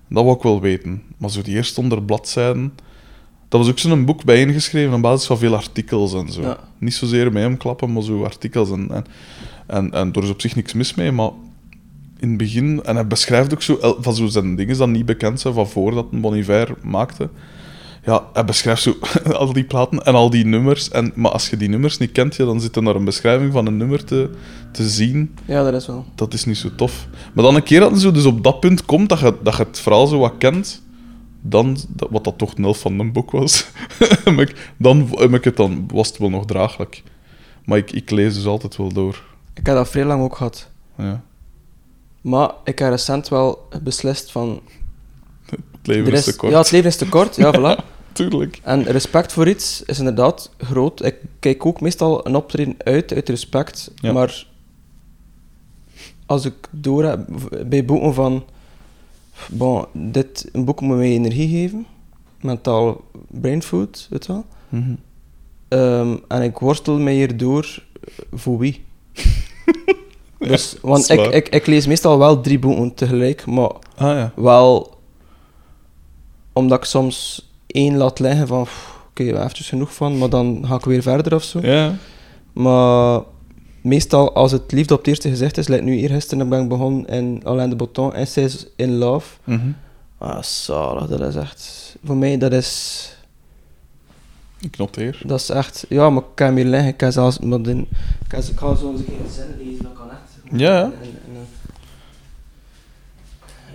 Dat 0.09 0.23
wou 0.23 0.35
ik 0.35 0.43
wel 0.43 0.61
weten. 0.61 1.01
Maar 1.17 1.29
zo 1.29 1.41
die 1.41 1.55
eerste 1.55 1.79
honderd 1.79 2.05
bladzijden... 2.05 2.73
Dat 3.47 3.59
was 3.59 3.69
ook 3.69 3.79
zo'n 3.79 4.05
boek 4.05 4.23
bijeengeschreven 4.23 4.93
op 4.93 5.01
basis 5.01 5.27
van 5.27 5.37
veel 5.37 5.55
artikels 5.55 6.13
en 6.13 6.31
zo. 6.31 6.41
Ja. 6.41 6.59
Niet 6.77 6.93
zozeer 6.93 7.31
met 7.31 7.43
hem 7.43 7.57
klappen, 7.57 7.93
maar 7.93 8.03
zo 8.03 8.23
artikels. 8.23 8.71
En, 8.71 8.87
en, 8.91 9.05
en, 9.67 9.91
en 9.91 10.13
er 10.13 10.23
is 10.23 10.29
op 10.29 10.41
zich 10.41 10.55
niks 10.55 10.73
mis 10.73 10.93
mee, 10.93 11.11
maar 11.11 11.29
in 12.19 12.29
het 12.29 12.37
begin... 12.37 12.83
En 12.83 12.95
hij 12.95 13.07
beschrijft 13.07 13.53
ook 13.53 13.61
zo 13.61 13.77
van 13.99 14.15
zo 14.15 14.25
zijn 14.27 14.55
dingen 14.55 14.77
die 14.77 14.87
niet 14.87 15.05
bekend 15.05 15.39
zijn 15.39 15.53
van 15.53 15.67
voordat 15.69 16.05
een 16.11 16.21
Bon 16.21 16.35
Iver 16.35 16.75
maakte. 16.83 17.29
Ja, 18.05 18.23
hij 18.33 18.45
beschrijft 18.45 18.81
zo 18.81 18.95
al 19.33 19.53
die 19.53 19.63
platen 19.63 20.03
en 20.05 20.13
al 20.15 20.29
die 20.29 20.45
nummers. 20.45 20.89
En, 20.89 21.11
maar 21.15 21.31
als 21.31 21.49
je 21.49 21.57
die 21.57 21.69
nummers 21.69 21.97
niet 21.97 22.11
kent, 22.11 22.35
ja, 22.35 22.45
dan 22.45 22.61
zit 22.61 22.75
er 22.75 22.83
daar 22.83 22.95
een 22.95 23.03
beschrijving 23.05 23.51
van 23.53 23.65
een 23.65 23.77
nummer 23.77 24.03
te, 24.03 24.29
te 24.71 24.89
zien 24.89 25.33
Ja, 25.45 25.63
dat 25.63 25.73
is 25.73 25.87
wel. 25.87 26.05
dat 26.15 26.33
is 26.33 26.45
niet 26.45 26.57
zo 26.57 26.69
tof. 26.75 27.07
Maar 27.33 27.43
dan 27.43 27.55
een 27.55 27.63
keer 27.63 27.79
dat 27.79 27.91
het 27.91 28.01
zo 28.01 28.11
dus 28.11 28.25
op 28.25 28.43
dat 28.43 28.59
punt 28.59 28.85
komt, 28.85 29.09
dat 29.09 29.19
je, 29.19 29.35
dat 29.43 29.55
je 29.57 29.63
het 29.63 29.79
verhaal 29.79 30.07
zo 30.07 30.19
wat 30.19 30.33
kent, 30.37 30.81
dan, 31.41 31.77
dat- 31.89 32.09
wat 32.11 32.23
dat 32.23 32.37
toch 32.37 32.53
helft 32.57 32.81
van 32.81 32.99
een 32.99 33.11
boek 33.11 33.31
was, 33.31 33.67
dan, 34.77 35.09
heb 35.11 35.33
ik 35.33 35.43
het 35.43 35.57
dan 35.57 35.89
was 35.93 36.07
het 36.07 36.17
wel 36.17 36.29
nog 36.29 36.45
draaglijk. 36.45 37.03
Maar 37.65 37.77
ik, 37.77 37.91
ik 37.91 38.09
lees 38.11 38.33
dus 38.33 38.45
altijd 38.45 38.75
wel 38.77 38.93
door. 38.93 39.23
Ik 39.53 39.65
heb 39.65 39.75
dat 39.75 39.89
vrij 39.89 40.05
lang 40.05 40.21
ook 40.23 40.35
gehad. 40.35 40.69
Ja. 40.97 41.21
Maar 42.21 42.51
ik 42.63 42.79
heb 42.79 42.89
recent 42.89 43.27
wel 43.27 43.67
beslist 43.83 44.31
van... 44.31 44.61
Het 45.45 45.87
leven 45.87 46.13
is 46.13 46.23
te 46.23 46.35
kort. 46.35 46.51
Ja, 46.51 46.57
het 46.57 46.71
leven 46.71 46.89
is 46.89 46.95
te 46.95 47.09
kort, 47.09 47.35
ja, 47.35 47.53
voilà. 47.57 47.95
Tuurlijk. 48.11 48.59
En 48.63 48.83
respect 48.83 49.33
voor 49.33 49.47
iets 49.47 49.83
is 49.85 49.99
inderdaad 49.99 50.51
groot. 50.57 51.05
Ik 51.05 51.15
kijk 51.39 51.65
ook 51.65 51.81
meestal 51.81 52.27
een 52.27 52.35
optreden 52.35 52.75
uit, 52.77 53.13
uit 53.13 53.29
respect. 53.29 53.91
Ja. 53.95 54.11
Maar 54.11 54.47
als 56.25 56.45
ik 56.45 56.67
door 56.71 57.03
heb 57.03 57.27
bij 57.65 57.85
boeken 57.85 58.13
van... 58.13 58.45
Bon, 59.49 59.85
dit 59.93 60.49
een 60.51 60.65
boek 60.65 60.81
moet 60.81 60.97
mij 60.97 61.11
energie 61.11 61.49
geven. 61.49 61.85
Mentaal 62.41 63.01
brainfood, 63.27 64.07
weet 64.09 64.25
je 64.25 64.31
wel. 64.31 64.45
Mhm. 64.69 64.95
Ehm, 65.67 66.15
en 66.27 66.41
ik 66.41 66.57
worstel 66.57 66.99
mij 66.99 67.13
hierdoor 67.13 67.83
voor 68.31 68.57
wie. 68.57 68.85
dus, 70.39 70.75
want 70.81 70.99
is 70.99 71.09
ik, 71.09 71.33
ik, 71.33 71.49
ik 71.49 71.65
lees 71.65 71.87
meestal 71.87 72.17
wel 72.17 72.41
drie 72.41 72.59
boeken 72.59 72.93
tegelijk, 72.93 73.45
maar 73.45 73.71
Ah 73.95 74.17
ja. 74.17 74.31
wel 74.35 74.97
omdat 76.53 76.77
ik 76.77 76.85
soms 76.85 77.49
één 77.67 77.97
laat 77.97 78.19
liggen 78.19 78.47
van 78.47 78.61
oké, 78.61 79.23
okay, 79.23 79.43
even 79.43 79.65
genoeg 79.65 79.93
van, 79.93 80.17
maar 80.17 80.29
dan 80.29 80.63
ga 80.67 80.75
ik 80.75 80.85
weer 80.85 81.01
verder 81.01 81.35
of 81.35 81.43
zo. 81.43 81.59
Ja. 81.61 81.95
Maar 82.53 83.21
meestal 83.81 84.33
als 84.33 84.51
het 84.51 84.71
liefde 84.71 84.93
op 84.93 84.99
het 84.99 85.07
eerste 85.07 85.29
gezicht 85.29 85.57
is, 85.57 85.67
like 85.67 85.83
nu 85.83 85.93
hier 85.93 86.09
gisteren 86.09 86.49
ben 86.49 86.61
ik 86.61 86.69
begonnen 86.69 87.05
in 87.05 87.41
Alain 87.43 87.69
de 87.69 87.75
Botton, 87.75 88.13
Essays 88.13 88.67
in 88.75 88.95
Love. 88.97 89.37
Mhm. 89.43 89.71
Ah, 90.17 90.41
zalig, 90.41 91.07
dat 91.07 91.21
is 91.21 91.35
echt... 91.35 91.95
Voor 92.03 92.17
mij, 92.17 92.37
dat 92.37 92.53
is... 92.53 93.11
Ik 94.59 94.77
noteer. 94.77 95.21
Dat 95.25 95.39
is 95.39 95.49
echt... 95.49 95.85
Ja, 95.89 96.09
maar 96.09 96.21
ik 96.21 96.29
kan 96.33 96.53
meer 96.53 96.65
liggen, 96.65 96.89
ik 96.89 96.97
kan 96.97 97.11
zelfs... 97.11 97.39
Maar 97.39 97.59
ik, 97.59 97.85
kan, 98.27 98.39
ik 98.39 98.57
ga 98.59 98.75
zo 98.75 98.91
eens 98.91 98.99
een 98.99 99.05
keer 99.05 99.19
een 99.25 99.31
zin 99.31 99.45
lezen, 99.57 99.93
kan. 99.93 100.06
Ja. 100.51 100.83
En, 100.83 100.91
en, 100.93 101.19
en, 101.27 101.47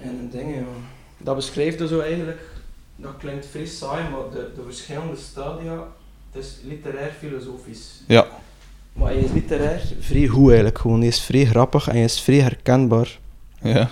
en 0.03 0.19
een 0.19 0.31
ding, 0.31 0.55
ja. 0.55 0.63
Dat 1.19 1.37
beschrijft 1.37 1.79
dus 1.79 1.91
zo 1.91 2.01
eigenlijk... 2.01 2.41
Dat 2.97 3.17
klinkt 3.19 3.47
vrij 3.47 3.67
saai, 3.67 4.09
maar 4.11 4.31
de, 4.33 4.53
de 4.57 4.63
verschillende 4.63 5.17
stadia... 5.17 5.87
Het 6.33 6.45
is 6.45 6.57
literair-filosofisch. 6.65 8.03
Ja. 8.07 8.27
Maar 8.93 9.13
hij 9.13 9.21
is 9.21 9.33
literair 9.33 9.83
vrij 10.01 10.27
goed 10.27 10.47
eigenlijk 10.47 10.79
gewoon. 10.79 10.99
Hij 10.99 11.09
is 11.09 11.21
vrij 11.21 11.45
grappig 11.45 11.89
en 11.89 11.95
hij 11.95 12.05
is 12.05 12.21
vrij 12.21 12.39
herkenbaar. 12.39 13.19
Ja. 13.63 13.91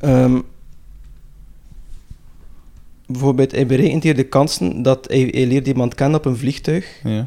Ehm, 0.00 0.40
bijvoorbeeld, 3.06 3.50
hij 3.50 3.66
berekent 3.66 4.02
hier 4.02 4.16
de 4.16 4.24
kansen 4.24 4.82
dat 4.82 5.08
hij, 5.08 5.28
hij 5.30 5.46
leert 5.46 5.66
iemand 5.66 5.94
kennen 5.94 6.18
op 6.18 6.24
een 6.24 6.36
vliegtuig. 6.36 7.00
Ja. 7.04 7.26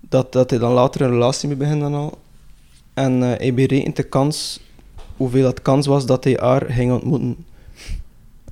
Dat, 0.00 0.32
dat 0.32 0.50
hij 0.50 0.58
dan 0.58 0.72
later 0.72 1.00
een 1.00 1.10
relatie 1.10 1.48
mee 1.48 1.56
begint 1.56 1.80
dan 1.80 1.94
al. 1.94 2.18
En 2.96 3.22
eh, 3.22 3.38
hij 3.38 3.54
berekent 3.54 3.96
de 3.96 4.02
kans, 4.02 4.60
hoeveel 5.16 5.46
het 5.46 5.62
kans 5.62 5.86
was 5.86 6.06
dat 6.06 6.24
hij 6.24 6.36
haar 6.40 6.62
ging 6.70 6.92
ontmoeten. 6.92 7.36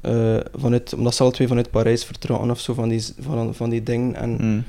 Eh, 0.00 0.36
vanuit, 0.54 0.94
omdat 0.94 1.14
ze 1.14 1.22
alle 1.22 1.32
twee 1.32 1.48
vanuit 1.48 1.70
Parijs 1.70 2.04
vertrokken 2.04 2.50
of 2.50 2.60
zo, 2.60 2.74
van 2.74 2.88
die, 2.88 3.02
van, 3.20 3.54
van 3.54 3.70
die 3.70 3.82
dingen. 3.82 4.14
En 4.14 4.36
Mm. 4.40 4.64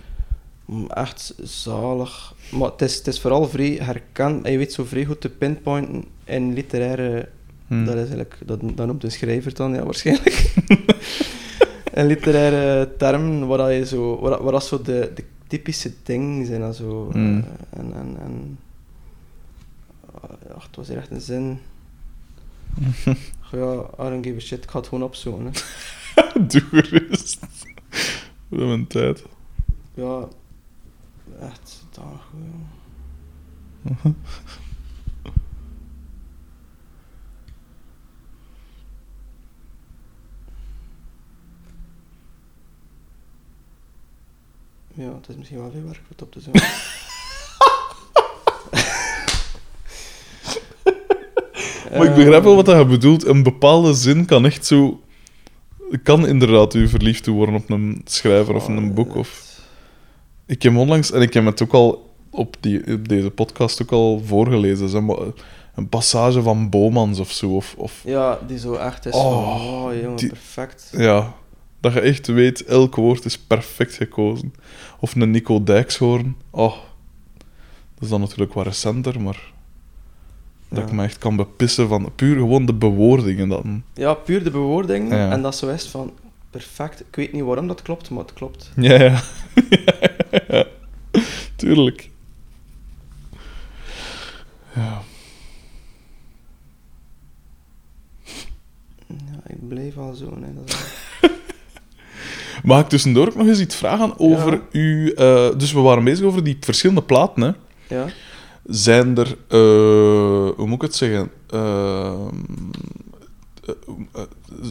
Mm, 0.66 0.88
Echt 0.90 1.34
zalig. 1.44 2.34
Maar 2.52 2.72
het 2.72 2.82
is, 2.82 2.96
het 2.96 3.08
is 3.08 3.20
vooral 3.22 3.48
vrij 3.50 3.78
herkend. 3.82 4.48
Je 4.48 4.58
weet 4.58 4.74
zo 4.74 4.84
vrij 4.84 5.06
goed 5.06 5.22
te 5.22 5.30
pinpointen 5.30 6.04
in 6.24 6.54
literaire... 6.54 7.30
Mm. 7.68 7.86
Dat 7.86 7.94
is 7.94 8.00
eigenlijk... 8.00 8.38
Dat, 8.46 8.60
dat 8.76 8.86
noemt 8.88 9.04
een 9.04 9.12
schrijver 9.12 9.54
dan, 9.54 9.74
ja, 9.74 9.84
waarschijnlijk. 9.84 10.54
in 11.94 12.06
literaire 12.06 12.90
termen, 12.98 13.48
waar 13.48 13.58
dat 13.58 13.72
je 13.72 13.86
zo... 13.86 14.20
Waar, 14.20 14.30
dat- 14.32 14.42
waar 14.42 14.52
dat 14.52 14.66
zo 14.66 14.82
de, 14.82 15.12
de 15.16 15.24
typische 15.48 15.92
dingen 16.04 16.46
zijn 16.46 16.62
en 16.62 16.74
zo. 16.74 17.10
Mm. 17.14 17.38
eh, 17.40 17.80
en... 17.80 17.94
en, 17.94 18.18
en 18.26 18.58
ah, 20.46 20.52
ja, 20.52 20.66
het 20.68 20.76
was 20.76 20.88
hier 20.88 20.98
echt 20.98 21.12
een 21.12 21.22
zin. 21.22 21.60
ja, 23.52 23.74
I 24.00 24.10
don't 24.10 24.26
give 24.26 24.36
a 24.36 24.40
shit. 24.40 24.64
Ik 24.64 24.70
ga 24.70 24.80
het 24.80 24.88
gewoon 24.88 25.04
opzoeken. 25.04 25.46
Hè. 25.46 25.52
Doe 26.48 26.62
gerust. 26.62 27.40
We 28.48 28.58
hebben 28.58 28.70
een 28.70 28.88
tijd. 28.88 29.24
Ja, 29.94 30.28
echt 31.40 31.86
danig. 31.92 32.28
Ja. 33.84 34.14
Ja, 44.98 45.14
het 45.16 45.30
is 45.30 45.36
misschien 45.36 45.60
wel 45.60 45.72
veel 45.72 45.84
werk 45.84 45.98
om 45.98 46.06
het 46.08 46.22
op 46.22 46.32
te 46.32 46.40
zoeken. 46.40 46.62
Maar 51.92 52.06
ik 52.08 52.16
begrijp 52.16 52.44
wel 52.44 52.56
wat 52.56 52.68
je 52.68 52.86
bedoelt. 52.86 53.26
Een 53.26 53.44
bepaalde 53.44 53.94
zin 53.94 54.26
kan 54.26 54.46
echt 54.46 54.66
zo... 54.66 55.00
Kan 56.04 56.28
inderdaad 56.28 56.74
u 56.74 56.88
verliefd 56.88 57.24
toe 57.24 57.36
worden 57.36 57.56
op 57.56 57.70
een 57.70 58.02
schrijver 58.06 58.56
of 58.56 58.68
een 58.68 58.94
boek. 58.94 59.16
Of... 59.16 59.60
Ik 60.46 60.64
heb 60.64 60.76
onlangs... 60.76 61.12
En 61.12 61.22
ik 61.22 61.34
heb 61.34 61.46
het 61.46 61.62
ook 61.62 61.74
al 61.74 62.14
op, 62.30 62.56
die, 62.60 62.94
op 62.94 63.08
deze 63.08 63.30
podcast 63.30 63.82
ook 63.82 63.92
al 63.92 64.22
voorgelezen. 64.26 64.90
Zeg 64.90 65.02
maar, 65.02 65.18
een 65.76 65.90
passage 65.90 66.42
van 66.42 66.70
Bomans 66.70 67.20
of 67.20 67.32
zo. 67.32 67.56
Of, 67.56 67.76
of, 67.78 68.02
Ja, 68.06 68.40
die 68.48 68.60
zo 68.60 68.74
echt 68.74 69.06
is 69.06 69.14
Oh, 69.14 69.22
van, 69.58 69.68
oh 69.68 69.94
jongen, 70.02 70.16
die- 70.16 70.30
perfect. 70.30 70.94
ja, 70.98 71.34
dat 71.80 71.94
je 71.94 72.00
echt 72.00 72.28
weet, 72.28 72.64
elk 72.66 72.96
woord 72.96 73.26
is 73.26 73.38
perfect 73.38 73.94
gekozen. 73.94 74.54
Of 75.00 75.16
een 75.16 75.32
Nico 75.32 75.64
Dijkshoorn. 75.64 76.36
Oh, 76.50 76.74
dat 77.94 78.04
is 78.04 78.10
dan 78.10 78.20
natuurlijk 78.20 78.54
wat 78.54 78.66
recenter, 78.66 79.22
maar... 79.22 79.54
Dat 80.70 80.84
ik 80.84 80.92
me 80.92 81.04
echt 81.04 81.18
kan 81.18 81.36
bepissen 81.36 81.88
van 81.88 82.12
puur 82.16 82.36
gewoon 82.36 82.66
de 82.66 82.74
bewoordingen. 82.74 83.50
Dan. 83.50 83.84
Ja, 83.94 84.14
puur 84.14 84.44
de 84.44 84.52
bewoording. 84.52 85.10
Ja. 85.12 85.32
En 85.32 85.42
dat 85.42 85.56
zo 85.56 85.68
is 85.70 85.86
van, 85.88 86.14
perfect. 86.50 87.00
Ik 87.00 87.16
weet 87.16 87.32
niet 87.34 87.44
waarom 87.44 87.68
dat 87.68 87.82
klopt, 87.82 88.10
maar 88.10 88.24
het 88.24 88.34
klopt. 88.34 88.72
Ja, 88.76 89.02
ja. 89.04 89.22
ja. 90.48 90.66
Tuurlijk. 91.56 92.10
Ja. 94.76 95.02
Ja, 99.08 99.40
ik 99.48 99.68
blijf 99.68 99.98
al 99.98 100.14
zo. 100.14 100.36
Nee, 100.40 100.54
dat 100.54 100.70
is- 100.70 100.94
Mag 102.64 102.82
ik 102.82 102.88
tussendoor 102.88 103.28
ook 103.28 103.36
nog 103.36 103.48
eens 103.48 103.60
iets 103.60 103.76
vragen 103.76 104.20
over 104.20 104.52
Ja. 104.54 104.62
uw... 104.72 105.10
eh, 105.14 105.58
dus 105.58 105.72
we 105.74 105.80
waren 105.80 106.04
bezig 106.04 106.26
over 106.26 106.44
die 106.44 106.58
verschillende 106.60 107.02
platen, 107.04 107.42
hè. 107.42 107.52
ja. 107.96 108.06
Zijn 108.66 109.18
er... 109.18 109.38
eh, 109.48 110.56
hoe 110.58 110.66
moet 110.66 110.76
ik 110.76 110.82
het 110.82 110.96
zeggen? 110.96 111.32
Eh, 111.50 112.28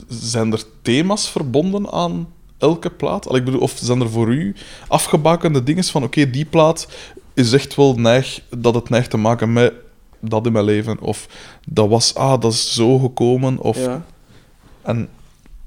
zijn 0.09 0.53
er 0.53 0.63
thema's 0.83 1.31
verbonden 1.31 1.93
aan 1.93 2.29
elke 2.59 2.91
plaat? 2.91 3.27
Allee, 3.29 3.39
ik 3.39 3.45
bedoel, 3.45 3.61
of 3.61 3.79
zijn 3.83 4.01
er 4.01 4.11
voor 4.11 4.33
u 4.35 4.55
afgebakende 4.89 5.63
dingen 5.63 5.85
van... 5.85 6.03
Oké, 6.03 6.31
die 6.31 6.45
plaat 6.45 6.89
is 7.35 7.53
echt 7.53 7.75
wel 7.75 7.95
neig... 7.95 8.43
Dat 8.59 8.75
het 8.75 8.89
neigt 8.89 9.11
te 9.11 9.17
maken 9.17 9.53
met 9.53 9.73
dat 10.21 10.47
in 10.47 10.53
mijn 10.53 10.65
leven. 10.65 11.01
Of 11.01 11.29
dat 11.69 11.89
was... 11.89 12.15
Ah, 12.15 12.41
dat 12.41 12.53
is 12.53 12.75
zo 12.75 12.99
gekomen. 12.99 13.59
Of... 13.59 13.79
ja. 13.79 14.05
En... 14.83 15.09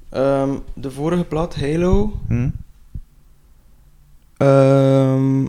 Ehm, 0.10 0.50
de 0.74 0.92
vorige 0.92 1.24
plaat, 1.24 1.56
Halo, 1.56 2.14
Hm? 2.28 2.50
Ehm, 4.38 5.46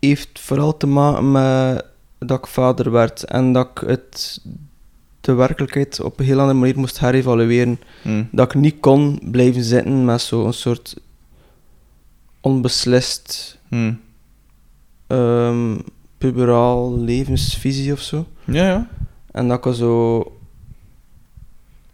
heeft 0.00 0.40
vooral 0.40 0.76
te 0.76 0.86
maken 0.86 1.30
met 1.30 1.84
dat 2.18 2.38
ik 2.38 2.46
vader 2.46 2.90
werd 2.90 3.24
en 3.24 3.52
dat 3.52 3.68
ik 3.74 3.88
het, 3.88 4.40
de 5.20 5.32
werkelijkheid 5.32 6.00
op 6.00 6.18
een 6.18 6.24
heel 6.24 6.40
andere 6.40 6.58
manier 6.58 6.78
moest 6.78 6.98
herevalueren. 6.98 7.80
Hm. 8.02 8.24
Dat 8.32 8.54
ik 8.54 8.60
niet 8.60 8.80
kon 8.80 9.20
blijven 9.30 9.62
zitten 9.62 10.04
met 10.04 10.20
zo'n 10.20 10.52
soort 10.52 10.96
onbeslist 12.40 13.58
Hm. 13.68 13.92
ehm 15.06 15.78
puberaal 16.18 16.98
levensvisie 16.98 17.92
of 17.92 18.00
zo. 18.00 18.26
Ja, 18.44 18.66
ja. 18.66 18.88
En 19.30 19.48
dat 19.48 19.66
ik 19.66 19.74
zo... 19.74 20.22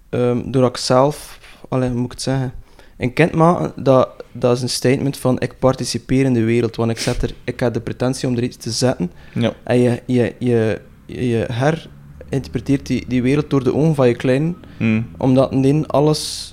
ehm 0.08 0.50
doordat 0.50 0.70
ik 0.70 0.76
zelf... 0.76 1.40
Allee, 1.68 1.88
hoe 1.88 1.96
moet 1.96 2.06
ik 2.06 2.12
het 2.12 2.22
zeggen? 2.22 2.52
Een 2.96 3.12
kind 3.12 3.32
maken, 3.32 3.82
dat, 3.82 4.08
dat 4.32 4.56
is 4.56 4.62
een 4.62 4.68
statement 4.68 5.16
van 5.16 5.40
ik 5.40 5.58
participeer 5.58 6.24
in 6.24 6.32
de 6.32 6.44
wereld. 6.44 6.76
Want 6.76 6.90
ik, 6.90 6.98
zet 6.98 7.22
er, 7.22 7.34
ik 7.44 7.60
heb 7.60 7.74
de 7.74 7.80
pretentie 7.80 8.28
om 8.28 8.36
er 8.36 8.42
iets 8.42 8.56
te 8.56 8.70
zetten. 8.70 9.12
Ja. 9.34 9.54
En 9.62 9.78
je, 9.78 10.02
je, 10.06 10.34
je, 10.38 10.80
je 11.06 11.46
herinterpreteert 11.52 12.86
die, 12.86 13.04
die 13.08 13.22
wereld 13.22 13.50
door 13.50 13.64
de 13.64 13.74
ogen 13.74 13.94
van 13.94 14.08
je 14.08 14.14
klein. 14.14 14.56
Hm. 14.76 15.02
Omdat 15.16 15.52
in 15.52 15.86
alles... 15.86 16.50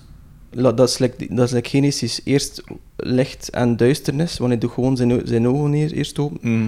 Dat 0.49 0.79
is, 0.79 0.97
like, 0.97 1.35
dat 1.35 1.53
is 1.53 1.71
like. 1.71 2.21
Eerst 2.23 2.63
licht 2.97 3.49
en 3.49 3.77
duisternis. 3.77 4.37
Wanneer 4.37 4.57
hij 4.57 4.67
doet 4.67 4.75
gewoon 4.75 4.97
zijn, 4.97 5.21
zijn 5.23 5.47
ogen 5.47 5.69
neer, 5.69 5.91
eerst 5.91 6.19
open. 6.19 6.37
Hm. 6.41 6.67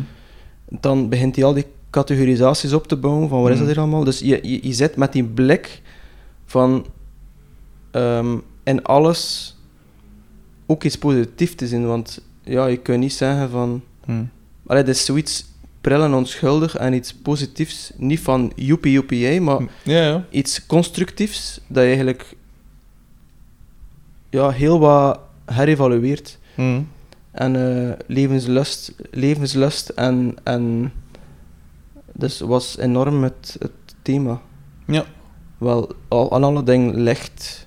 Dan 0.79 1.09
begint 1.09 1.35
hij 1.35 1.45
al 1.45 1.53
die 1.53 1.65
categorisaties 1.89 2.73
op 2.73 2.87
te 2.87 2.95
bouwen. 2.95 3.29
Van 3.29 3.41
wat 3.41 3.51
is 3.51 3.57
dat 3.57 3.67
Mm. 3.67 3.73
hier 3.73 3.81
allemaal? 3.81 4.03
Dus 4.03 4.19
je, 4.19 4.39
je, 4.41 4.67
je 4.67 4.73
zit 4.73 4.95
met 4.95 5.11
die 5.13 5.23
blik 5.23 5.81
van... 6.45 6.85
ehm 7.91 8.37
in 8.65 8.83
alles 8.83 9.54
ook 10.65 10.83
iets 10.83 10.97
positiefs 10.97 11.55
te 11.55 11.67
zien. 11.67 11.85
Want 11.85 12.21
ja, 12.43 12.65
je 12.65 12.77
kunt 12.77 12.99
niet 12.99 13.13
zeggen 13.13 13.49
van... 13.49 13.81
Hm. 14.05 14.23
Allee, 14.65 14.81
het 14.81 14.95
is 14.95 15.05
zoiets 15.05 15.45
pril 15.81 16.03
en 16.03 16.13
onschuldig 16.13 16.75
en 16.75 16.93
iets 16.93 17.13
positiefs. 17.13 17.91
Niet 17.97 18.19
van 18.19 18.51
joepie 18.55 18.91
joepie 18.91 19.19
jij, 19.19 19.39
maar 19.39 19.61
Ja, 19.83 20.01
ja. 20.01 20.25
iets 20.29 20.65
constructiefs 20.65 21.61
dat 21.67 21.81
je 21.83 21.87
eigenlijk 21.87 22.35
ja, 24.29 24.49
heel 24.49 24.79
wat 24.79 25.19
herevalueert. 25.45 26.37
Hm. 26.55 26.81
En 27.31 27.55
eh, 27.55 27.91
levenslust, 28.07 28.93
levenslust 29.11 29.89
en, 29.89 30.35
en 30.43 30.91
dus 32.13 32.39
was 32.39 32.77
enorm 32.77 33.23
het, 33.23 33.55
het 33.59 33.95
thema. 34.01 34.41
Ja. 34.87 35.05
Wel, 35.57 35.91
al, 36.07 36.31
aan 36.31 36.43
alle 36.43 36.63
dingen 36.63 37.01
licht. 37.01 37.64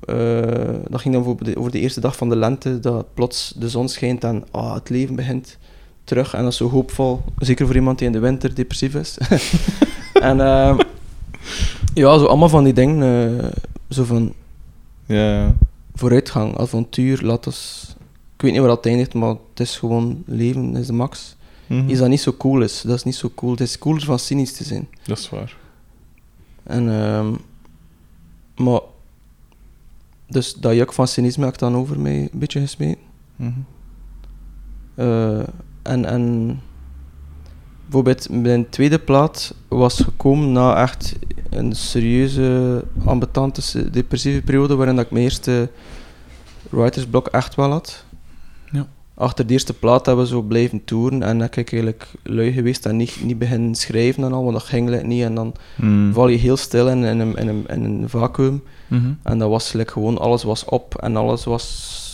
Eh, 0.00 0.74
dat 0.88 1.00
ging 1.00 1.14
dan 1.14 1.24
over 1.24 1.44
de, 1.44 1.56
over 1.56 1.70
de 1.70 1.80
eerste 1.80 2.00
dag 2.00 2.16
van 2.16 2.28
de 2.28 2.36
lente, 2.36 2.80
dat 2.80 3.14
plots 3.14 3.54
de 3.56 3.68
zon 3.68 3.88
schijnt 3.88 4.24
en 4.24 4.44
ah, 4.50 4.74
het 4.74 4.88
leven 4.88 5.16
begint 5.16 5.58
terug. 6.04 6.34
En 6.34 6.42
dat 6.42 6.52
is 6.52 6.58
zo 6.58 6.70
hoopvol, 6.70 7.22
zeker 7.38 7.66
voor 7.66 7.74
iemand 7.74 7.98
die 7.98 8.06
in 8.06 8.12
de 8.12 8.18
winter 8.18 8.54
depressief 8.54 8.94
is. 8.94 9.18
en 10.12 10.40
eh, 10.40 10.78
ja, 11.94 12.18
zo 12.18 12.24
allemaal 12.24 12.48
van 12.48 12.64
die 12.64 12.72
dingen, 12.72 13.38
eh, 13.42 13.50
zo 13.88 14.04
van 14.04 14.32
Ja, 15.06 15.54
vooruitgang, 15.94 16.58
avontuur, 16.58 17.22
laat 17.22 17.46
ons... 17.46 17.94
Ik 18.34 18.42
weet 18.42 18.52
niet 18.52 18.60
waar 18.60 18.70
dat 18.70 18.86
eindigt, 18.86 19.14
maar 19.14 19.28
het 19.28 19.60
is 19.60 19.76
gewoon 19.76 20.22
leven, 20.26 20.72
dat 20.72 20.80
is 20.80 20.86
de 20.86 20.92
max. 20.92 21.36
Mhm. 21.66 21.88
Iets 21.88 21.98
dat 21.98 22.08
niet 22.08 22.20
zo 22.20 22.32
cool 22.32 22.62
is, 22.62 22.80
dat 22.80 22.96
is 22.96 23.02
niet 23.02 23.14
zo 23.14 23.30
cool. 23.34 23.50
Het 23.50 23.60
is 23.60 23.78
cooler 23.78 24.02
van 24.02 24.18
cynisch 24.18 24.52
te 24.52 24.64
zijn. 24.64 24.88
Dat 25.04 25.18
is 25.18 25.28
waar. 25.28 25.56
En, 26.62 26.88
ehm, 26.90 27.34
maar... 28.56 28.80
Dus 30.28 30.54
dat 30.54 30.74
juk 30.74 30.92
van 30.92 31.08
cynisme 31.08 31.44
heb 31.44 31.54
ik 31.54 31.60
dan 31.60 31.76
over 31.76 32.00
mij 32.00 32.20
een 32.20 32.38
beetje 32.38 32.60
gesmeten. 32.60 33.02
Mhm. 33.36 33.50
Eh, 34.94 35.38
en, 35.82 36.04
en... 36.04 36.60
Bijvoorbeeld, 37.82 38.30
mijn 38.30 38.68
tweede 38.68 38.98
plaat 38.98 39.54
was 39.68 40.00
gekomen 40.00 40.52
na 40.52 40.82
echt 40.82 41.16
een 41.50 41.72
serieuze, 41.72 42.84
ambetante, 43.04 43.90
depressieve 43.90 44.42
periode 44.42 44.74
waarin 44.74 44.96
dat 44.96 45.04
ik 45.04 45.10
mijn 45.10 45.24
eerste 45.24 45.70
writersblok 46.70 47.26
echt 47.26 47.54
wel 47.54 47.70
had. 47.70 48.04
Ja. 48.70 48.86
Achter 49.18 49.46
de 49.46 49.52
eerste 49.52 49.74
plaat 49.74 50.06
hebben 50.06 50.24
we 50.24 50.30
zo 50.30 50.42
blijven 50.42 50.84
toeren 50.84 51.22
en 51.22 51.38
dan 51.38 51.38
ben 51.38 51.46
ik 51.46 51.72
eigenlijk 51.72 52.06
lui 52.22 52.52
geweest 52.52 52.86
en 52.86 52.96
niet, 52.96 53.18
niet 53.22 53.38
beginnen 53.38 53.74
schrijven 53.74 54.24
en 54.24 54.32
al, 54.32 54.42
want 54.42 54.52
dat 54.54 54.62
ging 54.62 54.88
like 54.88 55.06
niet. 55.06 55.22
En 55.22 55.34
dan 55.34 55.54
Hm. 55.76 56.12
val 56.12 56.28
je 56.28 56.36
heel 56.36 56.56
stil 56.56 56.88
in, 56.88 57.04
in, 57.04 57.18
een, 57.20 57.36
in, 57.36 57.48
een, 57.48 57.64
in 57.68 57.84
een 57.84 58.08
vacuüm. 58.08 58.62
Mhm. 58.88 59.12
En 59.22 59.38
dat 59.38 59.48
was 59.48 59.72
like, 59.72 59.92
gewoon, 59.92 60.18
alles 60.18 60.42
was 60.42 60.64
op 60.64 60.94
en 60.94 61.16
alles 61.16 61.44
was... 61.44 62.04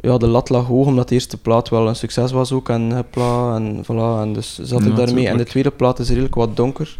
Ja, 0.00 0.18
de 0.18 0.26
lat 0.26 0.48
lag 0.48 0.66
hoog, 0.66 0.86
omdat 0.86 1.08
de 1.08 1.14
eerste 1.14 1.36
plaat 1.36 1.68
wel 1.68 1.88
een 1.88 1.96
succes 1.96 2.32
was 2.32 2.52
ook. 2.52 2.68
En 2.68 2.92
hopla, 2.92 3.54
en 3.56 3.84
voilà. 3.84 4.22
En 4.22 4.32
dus 4.32 4.58
zat 4.62 4.80
ik 4.80 4.88
Ja, 4.88 4.94
daarmee. 4.94 5.28
En 5.28 5.36
de 5.36 5.44
tweede 5.44 5.70
plaat 5.70 5.98
is 5.98 6.08
redelijk 6.08 6.34
wat 6.34 6.56
donker. 6.56 6.96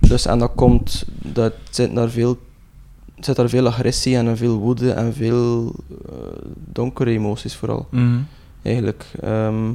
Dus, 0.00 0.26
en 0.26 0.38
dat 0.38 0.50
komt... 0.54 1.04
Dat 1.22 1.52
zit 1.70 1.94
daar 1.94 2.10
veel... 2.10 2.38
Zit 3.20 3.36
daar 3.36 3.48
veel 3.48 3.66
agressie 3.66 4.16
en 4.16 4.36
veel 4.36 4.56
woede 4.58 4.92
en 4.92 5.14
veel 5.14 5.74
eh, 6.08 6.14
donkere 6.54 7.10
emoties 7.10 7.56
vooral, 7.56 7.86
Mhm. 7.90 8.18
eigenlijk. 8.62 9.06
Ehm, 9.20 9.72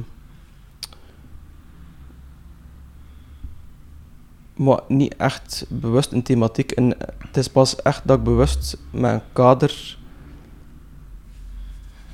maar 4.56 4.80
niet 4.88 5.16
echt 5.16 5.64
bewust 5.68 6.12
een 6.12 6.22
thematiek. 6.22 6.70
En 6.70 6.94
het 7.18 7.36
is 7.36 7.48
pas 7.48 7.76
echt 7.76 8.02
dat 8.04 8.18
ik 8.18 8.24
bewust 8.24 8.76
mijn 8.90 9.20
kader 9.32 9.98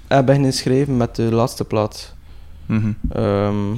heb 0.07 0.26
beginnen 0.26 0.52
schrijven 0.52 0.97
met 0.97 1.16
de 1.16 1.23
laatste 1.23 1.65
plaat. 1.65 2.15
Mhm. 2.66 2.92
Ehm, 3.08 3.73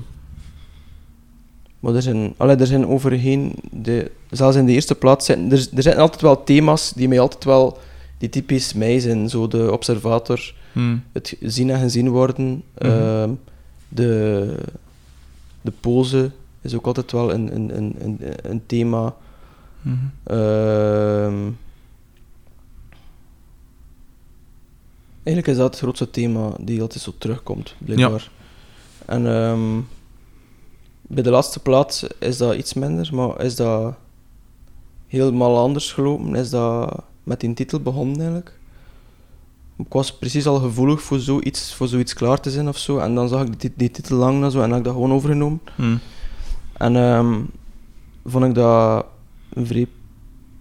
maar 1.81 1.95
er 1.95 2.03
zijn, 2.03 2.35
allee, 2.37 2.57
er 2.57 2.67
zijn 2.67 2.87
overheen, 2.87 3.55
de, 3.71 4.11
zelfs 4.31 4.57
in 4.57 4.67
de 4.67 4.73
eerste 4.73 4.95
plaat, 4.95 5.25
zijn, 5.25 5.53
er, 5.53 5.69
er 5.75 5.83
zijn 5.83 5.97
altijd 5.99 6.21
wel 6.23 6.45
thema's 6.45 6.93
die 6.93 7.09
mij 7.09 7.21
altijd 7.21 7.45
wel, 7.45 7.79
die 8.19 8.29
typisch 8.29 8.73
mij 8.75 9.01
zijn. 9.01 9.29
Zo 9.29 9.49
de 9.49 9.73
observator, 9.73 10.55
Hm. 10.73 10.97
het 11.13 11.37
zien 11.41 11.71
en 11.71 11.81
gezien 11.81 12.09
worden, 12.09 12.63
Mhm. 12.79 12.91
ehm, 12.91 13.31
de, 13.89 14.55
de 15.61 15.73
pose 15.81 16.31
is 16.61 16.75
ook 16.75 16.87
altijd 16.87 17.13
wel 17.13 17.33
een, 17.33 17.55
een, 17.55 17.77
een, 17.77 17.95
een, 18.01 18.19
een 18.43 18.63
thema. 18.67 19.15
Mhm. 19.83 19.97
Ehm, 20.25 21.35
eigenlijk 25.23 25.47
is 25.47 25.57
dat 25.57 25.71
het 25.71 25.79
grootste 25.83 26.11
thema 26.11 26.53
die 26.61 26.81
altijd 26.81 27.03
zo 27.03 27.13
terugkomt, 27.19 27.75
blijkbaar. 27.79 28.31
En 29.07 29.27
ehm, 29.27 29.79
bij 31.13 31.23
de 31.23 31.31
laatste 31.31 31.61
plaat 31.61 32.07
is 32.19 32.37
dat 32.37 32.55
iets 32.55 32.75
minder, 32.75 33.09
maar 33.13 33.41
is 33.41 33.57
dat 33.57 33.95
helemaal 35.07 35.59
anders 35.59 35.93
gelopen. 35.93 36.35
Is 36.35 36.51
dat 36.51 37.03
met 37.23 37.41
die 37.41 37.55
titel 37.55 37.81
begonnen 37.81 38.17
eigenlijk. 38.17 38.59
Ik 39.77 39.93
was 39.93 40.13
precies 40.19 40.47
al 40.47 40.59
gevoelig 40.59 41.03
voor 41.03 41.19
zoiets, 41.19 41.75
voor 41.75 41.89
zoiets 41.89 42.15
klaar 42.15 42.41
te 42.41 42.51
zijn 42.51 42.69
of 42.69 42.79
zo. 42.79 42.99
En 42.99 43.15
dan 43.15 43.29
zag 43.29 43.47
ik 43.47 43.61
die, 43.61 43.73
die 43.77 43.91
titel 43.91 44.17
lang 44.17 44.45
en 44.45 44.51
zo 44.51 44.63
en 44.63 44.69
had 44.69 44.79
ik 44.79 44.85
dat 44.85 44.93
gewoon 44.93 45.13
overgenomen. 45.13 45.61
Hm. 45.77 45.97
En 46.73 46.97
ehm, 46.97 47.41
vond 48.25 48.45
ik 48.45 48.55
dat 48.55 49.05
een 49.53 49.67
vrij... 49.67 49.87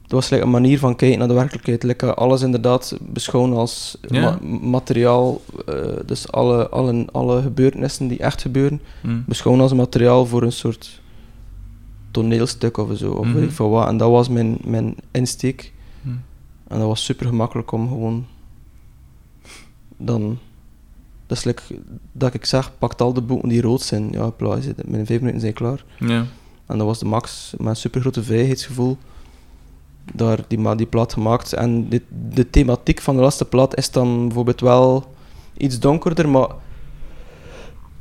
Dat 0.10 0.20
was 0.20 0.30
like, 0.30 0.44
een 0.44 0.50
manier 0.50 0.80
van 0.80 0.96
kijken 0.96 1.20
naar 1.20 1.28
de 1.28 1.34
werkelijkheid. 1.34 1.84
Like, 1.84 2.14
alles 2.14 2.42
inderdaad 2.42 2.98
beschouwen 3.02 3.54
als 3.54 3.98
Ja. 4.08 4.22
ma- 4.42 4.58
materiaal. 4.70 5.42
eh, 5.66 5.76
dus 6.06 6.32
alle, 6.32 6.70
alle, 6.70 7.08
alle 7.12 7.42
gebeurtenissen 7.42 8.08
die 8.08 8.20
echt 8.20 8.42
gebeuren, 8.42 8.82
Hm. 9.02 9.20
beschouwen 9.26 9.64
als 9.64 9.74
materiaal 9.74 10.26
voor 10.26 10.44
een 10.44 10.52
soort 10.52 11.02
toneelstuk 12.12 12.78
of 12.78 12.98
zo. 12.98 13.12
Of 13.12 13.26
Mhm. 13.26 13.34
weet 13.34 13.44
ik 13.44 13.52
veel 13.52 13.70
wat. 13.70 13.88
En 13.88 13.98
dat 13.98 14.10
was 14.10 14.30
mijn, 14.30 14.58
mijn 14.64 14.96
insteek. 15.12 15.74
Hm. 16.02 16.10
En 16.68 16.78
dat 16.80 16.88
was 16.88 17.04
super 17.06 17.26
gemakkelijk 17.28 17.72
om 17.72 17.88
gewoon... 17.88 18.26
Dan... 19.98 20.38
Dat 21.28 21.38
is 21.38 21.44
like, 21.44 21.62
dat 22.12 22.34
ik 22.34 22.46
zeg, 22.46 22.72
pakt 22.78 23.02
al 23.02 23.14
de 23.14 23.22
boeken 23.22 23.50
die 23.50 23.62
rood 23.62 23.82
zijn. 23.82 24.08
Ja, 24.12 24.32
het- 24.40 24.76
binnen 24.76 25.06
vijf 25.06 25.20
minuten 25.20 25.40
zijn 25.42 25.54
klaar. 25.54 25.84
Ja. 26.00 26.26
En 26.66 26.78
dat 26.78 26.88
was 26.88 27.00
de 27.00 27.06
max, 27.06 27.54
een 27.58 27.76
super 27.76 28.02
grote 28.02 28.24
vrijheidsgevoel. 28.24 28.98
Daar 30.14 30.40
die, 30.48 30.76
die 30.76 30.86
plaat 30.86 31.14
gemaakt. 31.14 31.54
En 31.54 31.90
de, 31.90 32.02
de 32.10 32.50
thematiek 32.50 33.02
van 33.02 33.16
de 33.16 33.22
laatste 33.22 33.46
plaat 33.46 33.78
is 33.78 33.92
dan 33.92 34.26
bijvoorbeeld 34.26 34.62
wel 34.62 35.14
iets 35.58 35.80
donkerder, 35.80 36.30
maar. 36.30 36.50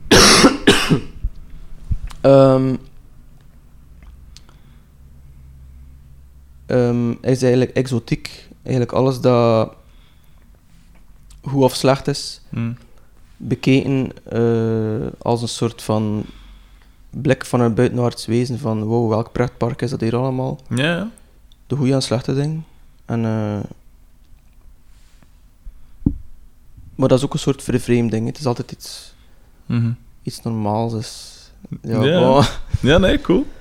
Ehm 2.20 2.74
ehm, 6.66 7.10
is 7.10 7.42
eigenlijk 7.42 7.70
exotiek. 7.70 8.48
Eigenlijk 8.62 8.92
alles 8.92 9.20
dat 9.20 9.72
goed 11.42 11.62
of 11.62 11.74
slecht 11.74 12.06
is, 12.06 12.40
Hm. 12.48 12.72
bekeken 13.36 14.10
eh, 14.24 15.06
als 15.18 15.42
een 15.42 15.48
soort 15.48 15.82
van 15.82 16.24
blik 17.10 17.44
van 17.44 17.60
een 17.60 17.74
buitenaards 17.74 18.26
wezen 18.26 18.58
van 18.58 18.84
wow, 18.84 19.08
welk 19.08 19.32
pretpark 19.32 19.82
is 19.82 19.90
dat 19.90 20.00
hier 20.00 20.16
allemaal? 20.16 20.58
Ja, 20.68 20.84
ja. 20.84 21.10
De 21.68 21.76
goede 21.76 21.92
en 21.92 22.02
slechte 22.02 22.34
dingen. 22.34 22.64
En 23.05 23.24
eh, 23.24 23.60
Maar 26.94 27.08
dat 27.08 27.18
is 27.18 27.24
ook 27.24 27.32
een 27.32 27.38
soort 27.38 27.62
vervreemding. 27.62 28.26
Het 28.26 28.38
is 28.38 28.47
altijd 28.47 28.72
iets, 28.72 29.14
Mhm. 29.66 29.92
iets 30.22 30.42
normaals. 30.42 30.92
Dus, 30.92 31.34
ja, 31.82 32.02
Ja. 32.02 32.30
oh. 32.30 32.47
Ja, 32.80 32.98
nee, 32.98 33.20
cool. 33.20 33.47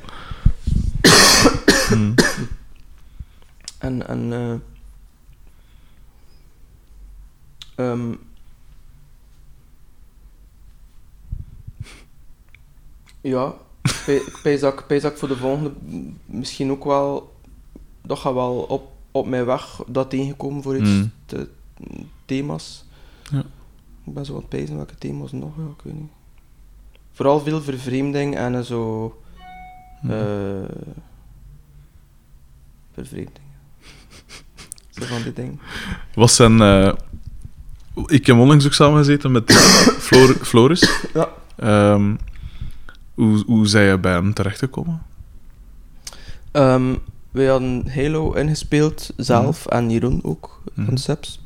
Mhm. 1.89 2.13
En, 3.77 4.07
en 4.07 4.33
eh, 4.33 4.53
ehm, 7.85 8.13
ja, 13.21 13.53
ik 14.05 14.37
voor 15.17 15.27
de 15.27 15.37
volgende 15.37 15.71
misschien 16.25 16.71
ook 16.71 16.83
wel, 16.83 17.35
dat 18.07 18.19
gaat 18.19 18.33
wel 18.33 18.55
op, 18.57 18.91
op 19.11 19.27
mijn 19.27 19.45
weg 19.45 19.79
dat 19.87 20.09
tegenkomen 20.09 20.63
voor 20.63 20.77
iets 20.77 20.89
Mm. 20.89 21.11
te- 21.25 21.49
thema's. 22.25 22.85
Ja. 23.31 23.43
Ik 24.05 24.13
ben 24.13 24.25
zo 24.25 24.33
aan 24.33 24.39
het 24.39 24.49
pijzen 24.49 24.75
welke 24.75 24.95
thema's 24.95 25.31
nog, 25.31 25.57
ja, 25.57 25.63
ik 25.63 25.81
weet 25.83 25.93
niet. 25.93 26.11
Vooral 27.11 27.39
veel 27.39 27.61
vervreemding 27.61 28.35
en 28.35 28.65
zo. 28.65 29.21
Mhm. 30.01 30.11
eh 30.13 30.75
vervreemding. 32.93 33.45
Zo 34.99 35.05
van 35.05 35.21
die 35.21 35.33
dingen. 35.33 35.59
Wat 36.15 36.31
zijn... 36.31 36.61
eh, 36.61 36.93
ik 38.05 38.25
heb 38.25 38.37
onlangs 38.37 38.65
ook 38.65 38.73
samengezeten 38.73 39.31
met 39.31 39.53
Flor 40.07 40.33
Floris. 40.35 41.01
Ja. 41.13 41.29
Ehm, 41.55 42.15
hoe, 43.13 43.43
hoe 43.45 43.67
zijn 43.67 43.85
je 43.89 43.97
bij 43.97 44.11
hem 44.11 44.33
terechtgekomen? 44.33 45.01
Ehm 46.51 46.95
wij 47.37 47.45
hadden 47.47 47.87
Halo 47.93 48.33
ingespeeld, 48.33 49.13
zelf, 49.17 49.65
en 49.65 49.89
Jeroen 49.91 50.19
ook, 50.23 50.61
Mhm. 50.73 50.87
concepts. 50.87 51.39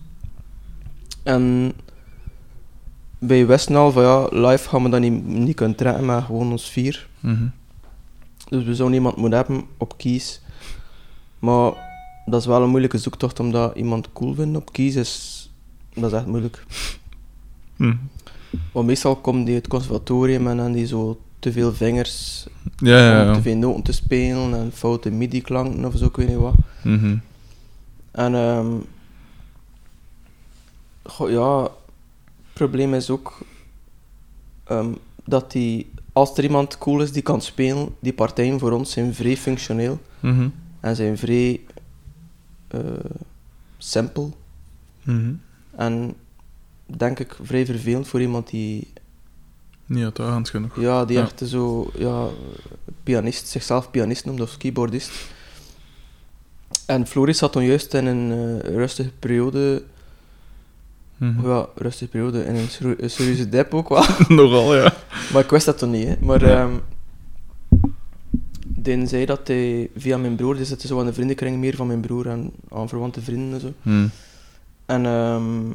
En 1.23 1.73
wij 3.19 3.47
wisten 3.47 3.75
al 3.75 3.91
van 3.91 4.03
ja, 4.03 4.27
live 4.31 4.69
gaan 4.69 4.83
we 4.83 4.89
dat 4.89 4.99
niet, 4.99 5.25
niet 5.25 5.55
kunnen 5.55 5.77
trekken, 5.77 6.05
maar 6.05 6.21
gewoon 6.21 6.51
ons 6.51 6.69
vier. 6.69 7.07
Mhm. 7.19 7.45
Dus 8.49 8.63
we 8.63 8.75
zouden 8.75 8.97
iemand 8.97 9.15
moeten 9.15 9.37
hebben 9.37 9.63
op 9.77 9.97
kies. 9.97 10.41
Maar 11.39 11.71
dat 12.25 12.39
is 12.41 12.47
wel 12.47 12.61
een 12.63 12.69
moeilijke 12.69 12.97
zoektocht, 12.97 13.39
omdat 13.39 13.75
iemand 13.75 14.13
cool 14.13 14.33
vinden 14.33 14.61
op 14.61 14.71
kies 14.71 14.95
is, 14.95 15.49
dat 15.93 16.11
is 16.11 16.17
echt 16.17 16.25
moeilijk. 16.27 16.65
Mhm. 17.75 17.95
Want 18.71 18.87
meestal 18.87 19.15
komt 19.15 19.45
die 19.45 19.55
het 19.55 19.67
conservatorium 19.67 20.47
en 20.47 20.57
dan 20.57 20.71
die 20.71 20.87
zo 20.87 21.19
te 21.41 21.51
veel 21.51 21.73
vingers 21.73 22.45
Ja, 22.77 22.97
ja, 22.97 23.21
om 23.21 23.27
ja. 23.27 23.33
te 23.33 23.41
veel 23.41 23.55
noten 23.55 23.83
te 23.83 23.91
spelen 23.91 24.53
en 24.53 24.71
foute 24.73 25.09
midi-klanken 25.09 25.85
of 25.85 25.95
zo, 25.97 26.05
ik 26.05 26.15
weet 26.15 26.27
niet 26.27 26.37
wat. 26.37 26.53
Mhm. 26.83 27.17
En 28.11 28.35
ehm 28.35 28.67
goh, 31.03 31.29
ja, 31.29 31.61
het 31.63 32.53
probleem 32.53 32.93
is 32.93 33.09
ook 33.09 33.39
ehm, 34.63 34.91
dat 35.25 35.51
die, 35.51 35.91
als 36.13 36.37
er 36.37 36.43
iemand 36.43 36.77
cool 36.77 37.01
is 37.01 37.11
die 37.11 37.21
kan 37.21 37.41
spelen, 37.41 37.95
die 37.99 38.13
partijen 38.13 38.59
voor 38.59 38.71
ons 38.71 38.91
zijn 38.91 39.13
vrij 39.13 39.37
functioneel 39.37 39.99
Mhm. 40.19 40.49
en 40.79 40.95
zijn 40.95 41.17
vrij 41.17 41.59
eh 42.67 42.79
simpel. 43.77 44.37
Mhm. 45.03 45.33
En 45.75 46.13
denk 46.85 47.19
ik 47.19 47.37
vrij 47.43 47.65
vervelend 47.65 48.07
voor 48.07 48.21
iemand 48.21 48.49
die, 48.49 48.87
Niet 49.91 50.03
uitdagend 50.03 50.49
genoeg. 50.49 50.79
ja, 50.79 51.05
die 51.05 51.17
Ja. 51.17 51.23
echt 51.23 51.41
zo, 51.45 51.91
ja, 51.97 52.25
pianist, 53.03 53.47
zichzelf 53.47 53.91
pianist 53.91 54.25
noemt 54.25 54.41
of 54.41 54.57
keyboardist. 54.57 55.11
En 56.85 57.07
Floris 57.07 57.37
zat 57.37 57.51
toen 57.51 57.63
juist 57.65 57.93
in 57.93 58.05
een 58.05 58.31
eh, 58.61 58.75
rustige 58.75 59.11
periode 59.19 59.83
Mhm. 61.17 61.47
Ja, 61.47 61.67
rustige 61.75 62.11
periode 62.11 62.41
en 62.41 62.55
een 62.55 63.09
serieuze 63.09 63.49
dip 63.49 63.73
ook 63.73 63.89
wel. 63.89 64.03
Nogal, 64.37 64.75
ja. 64.75 64.93
maar 65.33 65.43
ik 65.43 65.49
wist 65.49 65.65
dat 65.65 65.77
toen 65.77 65.89
niet, 65.91 66.07
hè. 66.07 66.15
Maar 66.21 66.45
Ja. 66.47 66.57
ehm 66.61 66.71
Den 68.63 69.07
zei 69.07 69.25
dat 69.25 69.47
hij 69.47 69.89
via 69.95 70.17
mijn 70.17 70.35
broer, 70.35 70.55
dus 70.57 70.69
het 70.69 70.83
is 70.83 70.89
zo 70.89 70.99
aan 70.99 71.05
de 71.05 71.13
vriendenkring 71.13 71.57
meer 71.57 71.75
van 71.75 71.87
mijn 71.87 71.99
broer 72.01 72.27
en 72.27 72.51
aan 72.69 72.89
verwante 72.89 73.21
vrienden 73.21 73.53
en 73.53 73.59
zo. 73.59 73.73
Mhm. 73.81 74.07
En 74.85 75.05
ehm 75.05 75.71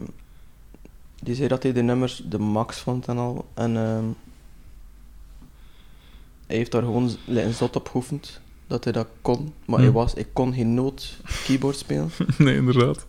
die 1.27 1.35
zei 1.35 1.49
dat 1.49 1.63
hij 1.63 1.73
de 1.73 1.83
nummers 1.83 2.23
de 2.29 2.39
max 2.39 2.79
vond 2.79 3.07
en 3.09 3.19
al. 3.19 3.47
En 3.55 3.77
ehm 3.77 4.05
hij 6.47 6.57
heeft 6.57 6.71
daar 6.73 6.83
gewoon 6.83 7.11
een 7.27 7.53
zot 7.55 7.77
op 7.77 7.89
geoefend, 7.89 8.41
dat 8.67 8.85
hij 8.85 8.93
dat 8.93 9.07
kon. 9.23 9.53
Maar 9.65 9.79
hij, 9.79 9.89
Hm. 9.89 9.93
was, 9.95 10.13
hij 10.15 10.27
kon 10.33 10.55
geen 10.55 10.75
noot 10.75 11.17
keyboard 11.45 11.77
spelen. 11.77 12.11
Nee, 12.39 12.57
inderdaad. 12.57 13.07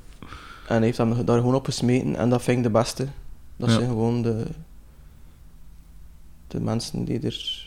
En 0.68 0.76
hij 0.76 0.86
heeft 0.86 0.98
hem 0.98 1.26
daar 1.26 1.38
gewoon 1.38 1.56
op 1.56 1.66
gesmeten 1.66 2.16
en 2.16 2.30
dat 2.30 2.42
vind 2.44 2.58
ik 2.58 2.64
de 2.64 2.70
beste. 2.70 3.08
Dat 3.58 3.70
Ja. 3.70 3.76
zijn 3.76 3.88
gewoon 3.88 4.22
de, 4.22 4.46
de 6.48 6.60
mensen 6.60 7.06
die 7.06 7.20
er 7.20 7.66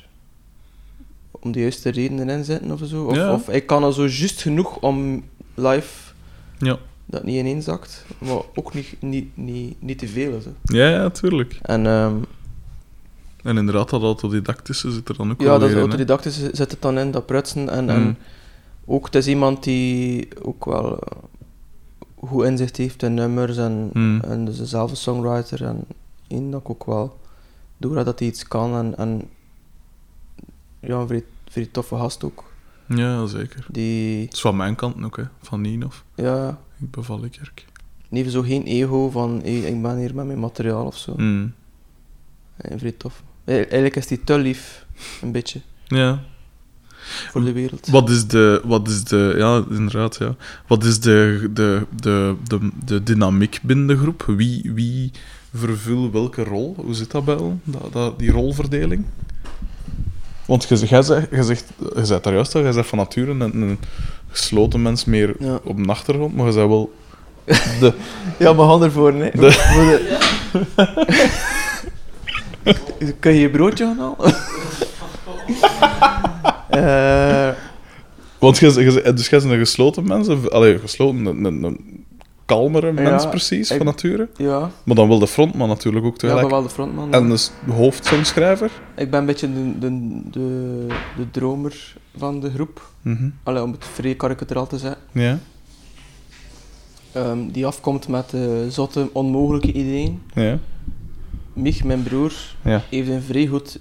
om 1.30 1.52
de 1.52 1.60
juiste 1.60 1.88
redenen 1.90 2.28
in 2.28 2.44
zitten 2.44 2.70
of 2.70 2.80
zo. 2.84 3.04
Of, 3.04 3.14
Ja. 3.16 3.32
of 3.32 3.46
hij 3.46 3.60
kan 3.60 3.84
er 3.84 3.92
zo 3.92 4.06
juist 4.06 4.40
genoeg 4.42 4.76
om 4.80 5.24
live 5.54 6.12
Ja. 6.58 6.78
Dat 7.10 7.24
niet 7.24 7.36
ineenzakt, 7.36 8.04
maar 8.18 8.40
ook 8.54 8.74
niet, 8.74 8.96
niet, 9.00 9.36
niet, 9.36 9.82
niet 9.82 9.98
te 9.98 10.08
veel. 10.08 10.40
Zo. 10.40 10.50
Ja, 10.62 10.88
ja, 10.88 11.10
tuurlijk. 11.10 11.58
En 11.62 11.86
ehm, 11.86 12.14
En 13.42 13.56
inderdaad, 13.56 13.90
dat 13.90 14.02
autodidactische 14.02 14.90
zit 14.90 15.08
er 15.08 15.16
dan 15.16 15.30
ook 15.30 15.40
ja, 15.40 15.58
dat 15.58 15.68
in, 15.68 15.74
hè. 15.74 15.80
autodidactisch 15.80 16.50
zit 16.52 16.70
het 16.70 16.82
dan 16.82 16.98
in, 16.98 17.10
dat 17.10 17.26
prutsen. 17.26 17.68
En, 17.68 17.88
en 17.90 18.02
Mm. 18.02 18.16
ook, 18.84 19.04
het 19.04 19.14
is 19.14 19.26
iemand 19.26 19.62
die 19.64 20.28
ook 20.42 20.64
wel 20.64 20.98
eh, 20.98 21.16
goed 22.28 22.44
inzicht 22.44 22.76
heeft 22.76 23.02
in 23.02 23.14
nummers 23.14 23.56
en, 23.56 23.90
Mm. 23.92 24.20
en 24.20 24.44
dus 24.44 24.62
zelf 24.62 24.90
een 24.90 24.96
songwriter. 24.96 25.64
En 25.64 25.84
één 26.28 26.50
dat 26.50 26.60
ik 26.60 26.70
ook 26.70 26.84
wel 26.84 27.18
doordat 27.76 28.04
dat 28.04 28.18
hij 28.18 28.28
iets 28.28 28.48
kan. 28.48 28.74
En, 28.76 28.96
en 28.98 29.22
ja, 30.80 30.94
een 30.96 31.06
vrij, 31.06 31.24
vrij 31.48 31.68
toffe 31.72 31.96
gast 31.96 32.24
ook. 32.24 32.44
Ja, 32.86 33.26
zeker. 33.26 33.66
Die, 33.68 34.24
Het 34.24 34.32
is 34.32 34.40
van 34.40 34.56
mijn 34.56 34.74
kant 34.74 35.04
ook, 35.04 35.16
hè. 35.16 35.22
Van 35.42 35.60
Nienhof. 35.60 36.04
ja, 36.14 36.48
Ik 36.48 36.56
beval 36.80 37.24
ik 37.24 37.30
kerk. 37.32 37.64
heeft 38.10 38.32
zo 38.32 38.42
geen 38.42 38.64
ego 38.64 39.10
van 39.10 39.40
hey, 39.42 39.58
ik 39.58 39.82
ben 39.82 39.96
hier 39.96 40.14
met 40.14 40.26
mijn 40.26 40.38
materiaal 40.40 40.86
of 40.86 40.96
zo. 40.96 41.14
Mm. 41.16 41.52
Ja, 42.68 42.78
vrij 42.78 42.92
tof. 42.92 43.22
Eigenlijk 43.44 43.96
is 43.96 44.06
die 44.06 44.24
te 44.24 44.38
lief, 44.38 44.86
een 45.22 45.32
beetje, 45.32 45.60
Ja. 45.86 46.22
voor 47.30 47.44
de 47.44 47.52
wereld. 47.52 47.88
Wat 47.88 48.10
is 48.10 48.26
de... 48.26 48.60
Wat 48.64 48.88
is 48.88 49.04
de... 49.04 49.34
Ja, 49.36 49.64
inderdaad, 49.70 50.16
ja. 50.16 50.36
Wat 50.66 50.84
is 50.84 51.00
de, 51.00 51.48
de, 51.52 51.86
de, 52.00 52.36
de, 52.44 52.70
de 52.84 53.02
dynamiek 53.02 53.58
binnen 53.62 53.86
de 53.86 53.96
groep? 53.96 54.24
Wie, 54.26 54.70
wie 54.74 55.10
vervult 55.54 56.12
welke 56.12 56.44
rol? 56.44 56.74
Hoe 56.76 56.94
zit 56.94 57.10
dat 57.10 57.24
bij 57.24 57.34
jou, 57.36 57.52
dat, 57.64 57.92
dat, 57.92 58.18
die 58.18 58.30
rolverdeling? 58.30 59.04
Want 60.50 60.64
je, 60.68 60.76
jij 60.86 61.02
zegt, 61.02 61.26
je 61.30 61.42
zegt, 61.42 61.64
je 61.94 62.04
zegt 62.04 62.24
daar 62.24 62.32
juist 62.34 62.54
al, 62.54 62.62
jij 62.62 62.72
zegt 62.72 62.88
van 62.88 62.98
nature 62.98 63.30
een, 63.30 63.40
een 63.40 63.78
gesloten 64.28 64.82
mens 64.82 65.04
meer 65.04 65.34
Ja. 65.38 65.60
op 65.64 65.76
de 65.84 65.88
achtergrond, 65.90 66.36
maar 66.36 66.46
je 66.46 66.52
zei 66.52 66.68
wel 66.68 66.92
de, 67.80 67.92
Ja, 68.38 68.52
maar 68.52 68.66
hand 68.66 68.82
ervoor, 68.82 69.12
nee. 69.12 69.30
De- 69.30 70.18
Kun 73.20 73.32
je 73.34 73.40
je 73.40 73.50
broodje 73.50 73.84
gaan 73.84 73.98
halen? 73.98 74.34
Eh, 76.70 77.48
Want 78.38 78.58
je, 78.58 78.66
je, 78.82 79.12
dus 79.14 79.28
jij 79.28 79.38
bent 79.38 79.50
een 79.52 79.58
gesloten 79.58 80.06
mens, 80.06 80.28
of, 80.28 80.48
allee, 80.48 80.78
gesloten, 80.78 81.26
een, 81.26 81.44
een 81.64 81.99
kalmere 82.56 82.92
mens 82.92 83.28
precies, 83.28 83.70
ik- 83.70 83.76
van 83.76 83.86
nature. 83.86 84.28
ja, 84.36 84.70
Maar 84.84 84.96
dan 84.96 85.08
wel 85.08 85.18
de 85.18 85.26
frontman 85.26 85.68
natuurlijk 85.68 86.04
ook 86.04 86.10
ja, 86.10 86.14
ik 86.14 86.18
tegelijk. 86.20 86.46
ben 86.48 86.56
wel 86.56 86.62
de 86.66 86.74
frontman. 86.74 87.12
en 87.12 87.22
ja. 87.22 87.28
dus 87.28 87.50
de 87.66 87.72
hoofdsongschrijver. 87.72 88.70
Ik 88.96 89.10
ben 89.10 89.20
een 89.20 89.26
beetje 89.26 89.52
de, 89.52 89.78
de, 89.78 90.20
de, 90.30 90.86
de 91.16 91.30
dromer 91.30 91.96
van 92.16 92.40
de 92.40 92.50
groep. 92.50 92.90
Allee, 93.42 93.62
om 93.62 93.72
het 93.72 93.84
vrij 93.84 94.14
karikaturaal 94.14 94.66
te 94.66 94.78
zeggen. 94.78 95.00
Ja, 95.12 95.38
Ehm, 97.12 97.48
die 97.50 97.66
afkomt 97.66 98.08
met 98.08 98.34
eh, 98.34 98.42
zotte, 98.68 99.08
onmogelijke 99.12 99.72
ideeën. 99.72 100.22
ja, 100.34 100.58
Mich, 101.52 101.84
mijn 101.84 102.02
broer, 102.02 102.32
ja. 102.64 102.82
heeft 102.90 103.08
een 103.08 103.22
vrij 103.22 103.46
goed 103.46 103.78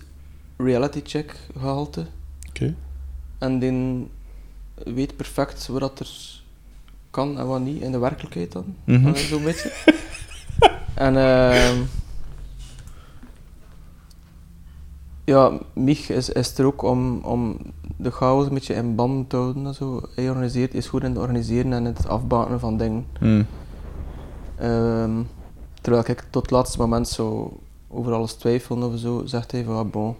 reality 0.57 1.01
check 1.03 1.35
gehalte. 1.57 2.05
Oké. 2.49 2.75
En 3.37 3.59
die 3.59 4.07
weet 4.95 5.15
perfect 5.15 5.67
wat 5.67 5.79
dat 5.79 5.99
er 5.99 6.38
kan 7.11 7.39
en 7.39 7.47
wat 7.47 7.59
niet 7.59 7.81
in 7.81 7.91
de 7.91 7.99
werkelijkheid 7.99 8.51
dan. 8.51 8.75
Mhm. 8.83 9.07
Allee, 9.07 9.25
Zo'n 9.25 9.43
beetje. 9.43 9.71
en 10.93 11.17
ehm 11.17 11.77
ja, 15.29 15.51
Mich 15.73 16.09
is, 16.09 16.29
is 16.29 16.57
er 16.57 16.65
ook 16.65 16.81
om, 16.81 17.19
om 17.23 17.57
de 17.97 18.11
chaos 18.11 18.45
een 18.47 18.53
beetje 18.53 18.73
in 18.73 18.95
band 18.95 19.29
te 19.29 19.35
houden. 19.35 19.65
En 19.65 19.73
zo. 19.73 20.01
Hij 20.15 20.29
organiseert, 20.29 20.73
is 20.73 20.87
goed 20.87 21.03
in 21.03 21.09
het 21.09 21.19
organiseren 21.19 21.73
en 21.73 21.85
het 21.85 22.07
afbaten 22.07 22.59
van 22.59 22.77
dingen. 22.77 23.05
Mm. 23.19 23.45
Ehm, 24.55 25.21
terwijl 25.81 26.03
ik 26.07 26.23
tot 26.29 26.41
het 26.41 26.51
laatste 26.51 26.77
moment 26.77 27.07
zo 27.07 27.57
over 27.87 28.13
alles 28.13 28.33
twijfelde 28.33 28.85
of 28.85 28.99
zo, 28.99 29.21
zegt 29.25 29.51
hij 29.51 29.63
van, 29.63 29.75
ah, 29.75 29.89
bon, 29.89 30.15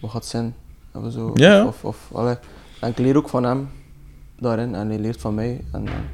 wat 0.00 0.10
gaat 0.10 0.26
zijn? 0.26 0.54
Of 0.92 1.12
zo. 1.12 1.32
Of, 1.66 1.84
of, 1.84 2.10
allee. 2.12 2.36
En 2.80 2.90
ik 2.90 2.98
leer 2.98 3.16
ook 3.16 3.28
van 3.28 3.44
hem 3.44 3.68
daarin 4.38 4.74
en 4.74 4.88
hij 4.88 4.98
leert 4.98 5.20
van 5.20 5.34
mij. 5.34 5.60
En, 5.72 5.86
en 5.88 6.04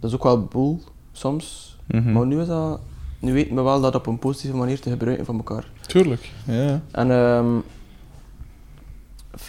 dat 0.00 0.10
is 0.10 0.16
ook 0.16 0.22
wel 0.22 0.44
boel 0.44 0.80
soms, 1.12 1.76
Mhm. 1.86 2.12
maar 2.12 2.26
nu 2.26 2.40
is 2.40 2.46
dat 2.46 2.80
nu 3.18 3.32
weten 3.32 3.54
we 3.54 3.62
wel 3.62 3.80
dat 3.80 3.94
op 3.94 4.06
een 4.06 4.18
positieve 4.18 4.56
manier 4.56 4.80
te 4.80 4.90
gebruiken 4.90 5.24
van 5.24 5.36
elkaar. 5.36 5.70
Tuurlijk. 5.86 6.30
Ja. 6.44 6.80
En 6.90 7.10
ehm, 7.10 7.46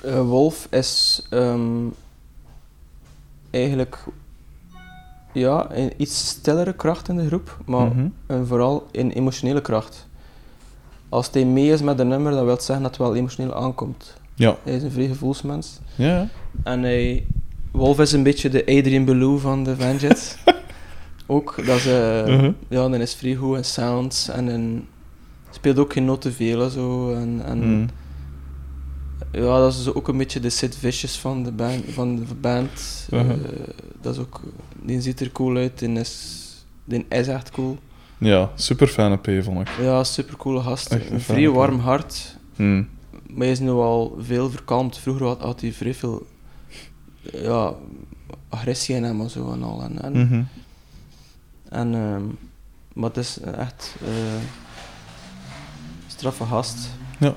eh, 0.03 0.21
Wolf 0.21 0.67
is 0.69 1.21
ehm, 1.29 1.85
eigenlijk 3.49 3.97
ja, 5.33 5.67
een 5.71 5.91
iets 5.97 6.27
stillere 6.27 6.73
kracht 6.73 7.07
in 7.09 7.17
de 7.17 7.25
groep, 7.27 7.57
maar 7.65 7.87
Mhm. 7.87 8.07
en 8.25 8.47
vooral 8.47 8.87
in 8.91 9.09
emotionele 9.11 9.61
kracht. 9.61 10.07
Als 11.09 11.29
hij 11.31 11.45
mee 11.45 11.71
is 11.71 11.81
met 11.81 11.99
een 11.99 12.07
nummer, 12.07 12.31
dat 12.31 12.43
wil 12.43 12.55
zeggen 12.61 12.81
dat 12.81 12.91
het 12.97 12.97
wel 13.07 13.15
emotioneel 13.15 13.55
aankomt. 13.55 14.13
Ja. 14.33 14.55
Hij 14.63 14.75
is 14.75 14.83
een 14.83 14.91
vrij 14.91 15.07
gevoelsmens. 15.07 15.79
Ja. 15.95 16.27
En 16.63 16.81
hij, 16.81 17.25
Wolf 17.71 17.99
is 17.99 18.11
een 18.11 18.23
beetje 18.23 18.49
de 18.49 18.65
Adrian 18.65 19.05
Belew 19.05 19.39
van 19.39 19.63
de 19.63 19.75
Vanjet. 19.75 20.37
ook, 21.27 21.55
dat 21.65 21.77
is, 21.77 21.85
eh, 21.85 22.25
Mhm. 22.25 22.51
ja, 22.67 22.81
dan 22.89 22.93
is 22.95 23.13
vrij 23.15 23.35
goed 23.35 23.57
in 23.57 23.63
sounds 23.65 24.29
en 24.29 24.85
speelt 25.49 25.77
ook 25.79 25.93
geen 25.93 26.05
noten 26.05 26.33
veel 26.33 26.61
en 26.63 26.71
zo. 26.71 27.13
En, 27.13 27.41
en 27.45 27.57
Mm. 27.69 27.87
ja, 29.31 29.59
dat 29.59 29.73
is 29.73 29.93
ook 29.93 30.07
een 30.07 30.17
beetje 30.17 30.39
de 30.39 30.49
Sid 30.49 30.75
Vicious 30.77 31.19
van 31.19 31.43
de 31.43 31.51
band. 31.51 31.83
Van 31.89 32.15
de 32.15 32.35
band. 32.41 33.07
Mhm. 33.11 33.29
Eh, 33.29 33.35
dat 34.01 34.13
is 34.13 34.19
ook, 34.21 34.41
die 34.81 35.01
ziet 35.01 35.19
er 35.19 35.31
cool 35.31 35.55
uit, 35.55 35.79
die 35.79 35.89
is, 35.89 36.39
die 36.85 37.05
is 37.09 37.27
echt 37.27 37.51
cool. 37.51 37.77
Ja, 38.17 38.51
super 38.55 38.87
fijne 38.87 39.17
P, 39.17 39.43
vond 39.43 39.59
ik. 39.59 39.67
Ja, 39.81 40.03
super 40.03 40.37
coole 40.37 40.59
gast. 40.61 40.91
Een 41.11 41.19
vrij 41.21 41.49
warm 41.49 41.79
hart. 41.79 42.37
Maar 42.55 43.37
hij 43.37 43.51
is 43.51 43.59
nu 43.59 43.69
al 43.69 44.17
veel 44.19 44.49
verkalmd. 44.49 44.97
Vroeger 44.97 45.25
had, 45.25 45.41
had 45.41 45.61
hij 45.61 45.71
vrij 45.71 45.93
veel 45.93 46.25
ja, 47.33 47.73
agressie 48.49 48.95
in 48.95 49.03
hem 49.03 49.21
en 49.21 49.29
zo 49.29 49.51
en 49.53 49.63
al. 49.63 49.81
En, 49.83 50.01
en, 50.01 50.49
en, 51.69 51.93
ehm, 51.95 52.23
maar 52.93 53.09
het 53.09 53.17
is 53.17 53.39
echt 53.39 53.95
eh 54.01 54.41
straffe 56.07 56.45
gast. 56.45 56.89
Ja. 57.19 57.33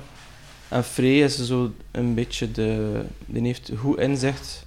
En 0.67 0.83
Frey 0.83 1.19
is 1.23 1.43
zo 1.45 1.71
een 1.91 2.13
beetje 2.13 2.51
de... 2.51 3.01
Die 3.25 3.41
heeft 3.41 3.71
goed 3.77 3.99
inzicht. 3.99 4.65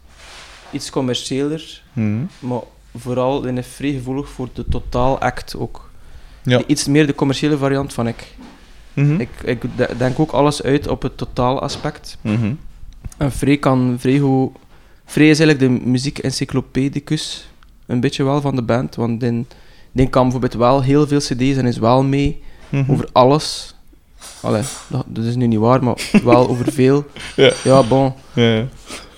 Iets 0.71 0.91
commerciëler, 0.91 1.83
Mhm. 1.93 2.25
maar 2.39 2.61
vooral 2.97 3.41
die 3.41 3.53
is 3.53 3.67
vrij 3.67 3.93
gevoelig 3.93 4.29
voor 4.29 4.49
de 4.53 4.65
totaal 4.69 5.19
act 5.19 5.57
ook. 5.57 5.91
Ja. 6.43 6.63
Iets 6.67 6.87
meer 6.87 7.07
de 7.07 7.15
commerciële 7.15 7.59
variant 7.59 7.93
van 7.93 8.07
ik. 8.07 8.35
Mhm. 8.93 9.21
Ik, 9.21 9.29
ik 9.45 9.77
de- 9.77 9.95
denk 9.99 10.19
ook 10.19 10.31
alles 10.31 10.63
uit 10.63 10.87
op 10.89 11.03
het 11.03 11.17
totaal 11.17 11.61
aspect. 11.61 12.19
Mhm. 12.21 12.53
En 13.17 13.33
Frey 13.33 13.57
kan 13.57 13.97
vrij 13.99 14.19
goed... 14.19 14.57
Frey 15.09 15.31
is 15.31 15.39
eigenlijk 15.41 15.59
de 15.83 15.89
muziek-encyclopedicus. 15.89 17.49
Een 17.87 18.01
beetje 18.01 18.25
wel 18.25 18.41
van 18.41 18.57
de 18.57 18.63
band. 18.63 18.95
Want 18.95 19.21
die, 19.21 19.47
die 19.93 20.09
kan 20.09 20.23
bijvoorbeeld 20.23 20.55
wel 20.55 20.83
heel 20.83 21.07
veel 21.07 21.19
cd's 21.19 21.57
en 21.57 21.67
is 21.67 21.79
wel 21.79 22.03
mee 22.03 22.43
Mhm. 22.71 22.91
over 22.93 23.09
alles. 23.13 23.75
Allee, 24.41 24.63
dat, 24.89 25.05
dat 25.07 25.25
is 25.25 25.37
nu 25.37 25.47
niet 25.47 25.59
waar, 25.59 25.85
maar 25.85 26.11
wel 26.25 26.49
over 26.49 26.73
veel. 26.73 27.05
Ja. 27.37 27.53
Ja, 27.65 27.83
bon. 27.83 28.13
Ja, 28.35 28.43
ja. 28.55 28.67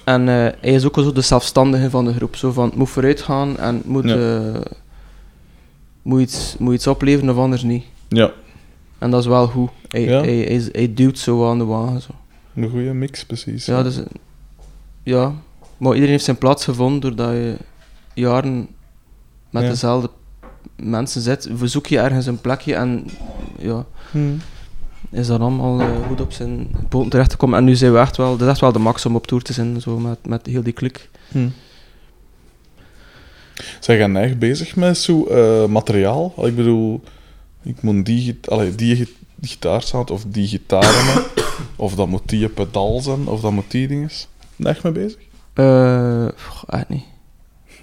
En 0.04 0.20
eh, 0.28 0.34
hij 0.34 0.72
is 0.72 0.84
ook 0.86 0.94
zo 0.94 1.12
de 1.12 1.20
zelfstandige 1.20 1.90
van 1.90 2.04
de 2.04 2.12
groep. 2.14 2.36
Zo 2.36 2.52
van, 2.52 2.64
het 2.64 2.74
moet 2.76 2.88
vooruit 2.90 3.20
gaan 3.22 3.58
en 3.58 3.82
moet, 3.84 4.04
Ja. 4.04 4.38
eh, 4.54 4.60
moet, 6.02 6.20
iets, 6.20 6.54
moet 6.58 6.74
iets 6.74 6.86
opleveren 6.86 7.30
of 7.34 7.36
anders 7.42 7.62
niet. 7.62 7.84
ja, 8.08 8.30
En 8.98 9.10
dat 9.10 9.20
is 9.20 9.26
wel 9.26 9.46
goed. 9.46 9.70
Hij, 9.88 10.00
Ja. 10.04 10.20
hij, 10.20 10.36
hij, 10.36 10.68
hij 10.72 10.94
duwt 10.94 11.18
zo 11.18 11.48
aan 11.50 11.58
de 11.58 11.64
wagen. 11.64 12.00
Zo. 12.02 12.10
een 12.54 12.70
goede 12.70 12.92
mix, 12.92 13.24
precies. 13.24 13.66
Ja, 13.66 13.82
dus, 13.82 13.98
ja, 15.02 15.34
maar 15.80 15.92
iedereen 15.92 16.10
heeft 16.10 16.24
zijn 16.24 16.38
plaats 16.38 16.64
gevonden 16.64 17.00
doordat 17.00 17.34
je 17.34 17.56
jaren 18.14 18.68
met 19.50 19.62
Ja. 19.62 19.68
dezelfde 19.68 20.10
mensen 20.76 21.20
zit. 21.20 21.48
Verzoek 21.54 21.86
je 21.86 21.98
ergens 21.98 22.26
een 22.26 22.40
plekje 22.40 22.74
en 22.74 23.06
ja, 23.58 23.86
Mhm. 24.12 24.34
is 25.10 25.26
dat 25.26 25.40
allemaal 25.40 25.80
eh, 25.80 26.06
goed 26.06 26.20
op 26.20 26.32
zijn 26.32 26.70
poten 26.88 27.10
terecht 27.10 27.30
te 27.30 27.36
komen. 27.36 27.58
En 27.58 27.64
nu 27.64 27.74
zijn 27.74 27.92
we 27.92 27.98
echt 27.98 28.16
wel, 28.16 28.30
dat 28.36 28.40
is 28.46 28.48
echt 28.52 28.60
wel 28.60 28.72
de 28.72 28.78
max 28.78 29.06
om 29.06 29.14
op 29.16 29.26
tour 29.26 29.42
te 29.42 29.52
zijn, 29.52 29.80
zo 29.80 29.98
met, 29.98 30.18
met 30.26 30.46
heel 30.46 30.62
die 30.62 30.72
klik. 30.72 31.08
Hm. 31.28 31.48
Zijn 33.80 34.12
jij 34.12 34.22
echt 34.22 34.38
bezig 34.38 34.76
met 34.76 34.98
zo 34.98 35.24
eh, 35.26 35.66
materiaal? 35.66 36.32
Al, 36.36 36.46
Ik 36.46 36.56
bedoel, 36.56 37.00
ik 37.62 37.82
moet 37.82 38.06
die, 38.06 38.38
allee, 38.44 38.74
die 38.74 39.08
gitaarsound 39.42 40.10
of 40.10 40.24
die 40.26 40.46
gitaren, 40.48 41.24
of 41.76 41.94
dat 41.94 42.08
moet 42.08 42.28
die 42.28 42.48
pedaal 42.48 43.00
zijn, 43.00 43.26
of 43.26 43.40
dat 43.40 43.52
moet 43.52 43.70
die 43.70 43.88
dinges. 43.88 44.28
Ben 44.56 44.66
je 44.68 44.74
echt 44.74 44.82
mee 44.82 44.92
bezig? 44.92 45.18
Pff, 46.34 46.64
echt 46.68 46.88
niet. 46.88 47.04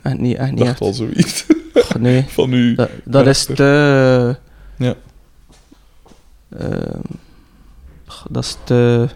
Echt 0.02 0.18
niet, 0.18 0.36
echt 0.38 0.48
Ik 0.48 0.56
niet 0.56 0.60
dacht 0.60 0.72
echt. 0.72 0.82
al 0.82 0.94
zoiets 0.94 1.46
Nee, 2.00 2.24
van 2.38 2.54
u. 2.54 2.78
dat, 3.04 3.28
is 3.28 3.46
te... 3.46 4.38
Ja. 4.78 4.96
Ehm, 6.50 7.00
dat 8.30 8.44
is 8.44 8.58
te... 8.64 9.08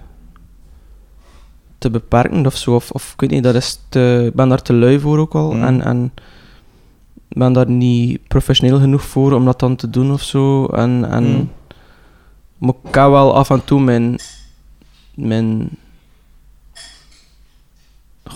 te 1.77 1.90
beperkend 1.90 2.45
of 2.45 2.57
zo. 2.57 2.75
Of, 2.75 2.91
of 2.91 3.14
ik 3.14 3.19
weet 3.19 3.30
niet, 3.30 3.43
dat 3.43 3.56
is 3.56 3.80
te... 3.90 4.23
Ik 4.27 4.33
ben 4.33 4.49
daar 4.49 4.61
te 4.61 4.73
lui 4.73 4.99
voor 4.99 5.19
ook 5.19 5.35
al. 5.35 5.51
Mm. 5.51 5.64
En, 5.64 5.81
en 5.81 6.11
ik 7.27 7.38
ben 7.38 7.53
daar 7.53 7.69
niet 7.69 8.27
professioneel 8.27 8.80
genoeg 8.80 9.03
voor 9.03 9.33
om 9.33 9.45
dat 9.45 9.59
dan 9.59 9.75
te 9.75 9.90
doen 9.90 10.11
of 10.11 10.22
zo. 10.23 10.65
En, 10.65 11.06
en, 11.09 11.23
Mm. 11.23 11.49
Maar 12.57 12.73
ik 12.83 12.91
kan 12.91 13.11
wel 13.11 13.35
af 13.35 13.49
en 13.49 13.64
toe 13.64 13.81
mijn... 13.81 14.19
mijn 15.15 15.69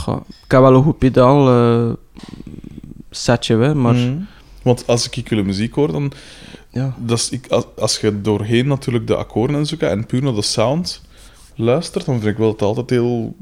Goh, 0.06 0.22
ik 0.28 0.52
heb 0.52 0.62
wel 0.62 0.76
een 0.76 0.84
goed 0.84 0.98
pedaal 0.98 1.98
setje, 3.10 3.58
hè, 3.58 3.76
maar 3.76 3.94
Mhm. 3.94 4.18
Want 4.62 4.88
als 4.88 5.10
ik 5.10 5.30
jullie 5.30 5.44
muziek 5.44 5.74
hoor, 5.74 5.92
dan 5.92 6.12
ja. 6.70 6.96
dat 6.98 7.18
is, 7.18 7.30
ik, 7.30 7.48
als, 7.48 7.66
als 7.78 7.98
je 7.98 8.22
doorheen 8.22 8.68
natuurlijk 8.68 9.08
de 9.08 9.16
akkoorden 9.16 9.56
en 9.56 9.66
zo 9.66 9.76
gaat 9.80 9.92
en 9.92 10.06
puur 10.06 10.24
naar 10.24 10.34
de 10.34 10.42
sound 10.42 11.02
luistert, 11.56 12.06
dan 12.06 12.20
vind 12.20 12.32
ik 12.32 12.38
wel 12.38 12.48
dat 12.48 12.60
het 12.60 12.68
altijd 12.68 12.90
heel 12.90 13.36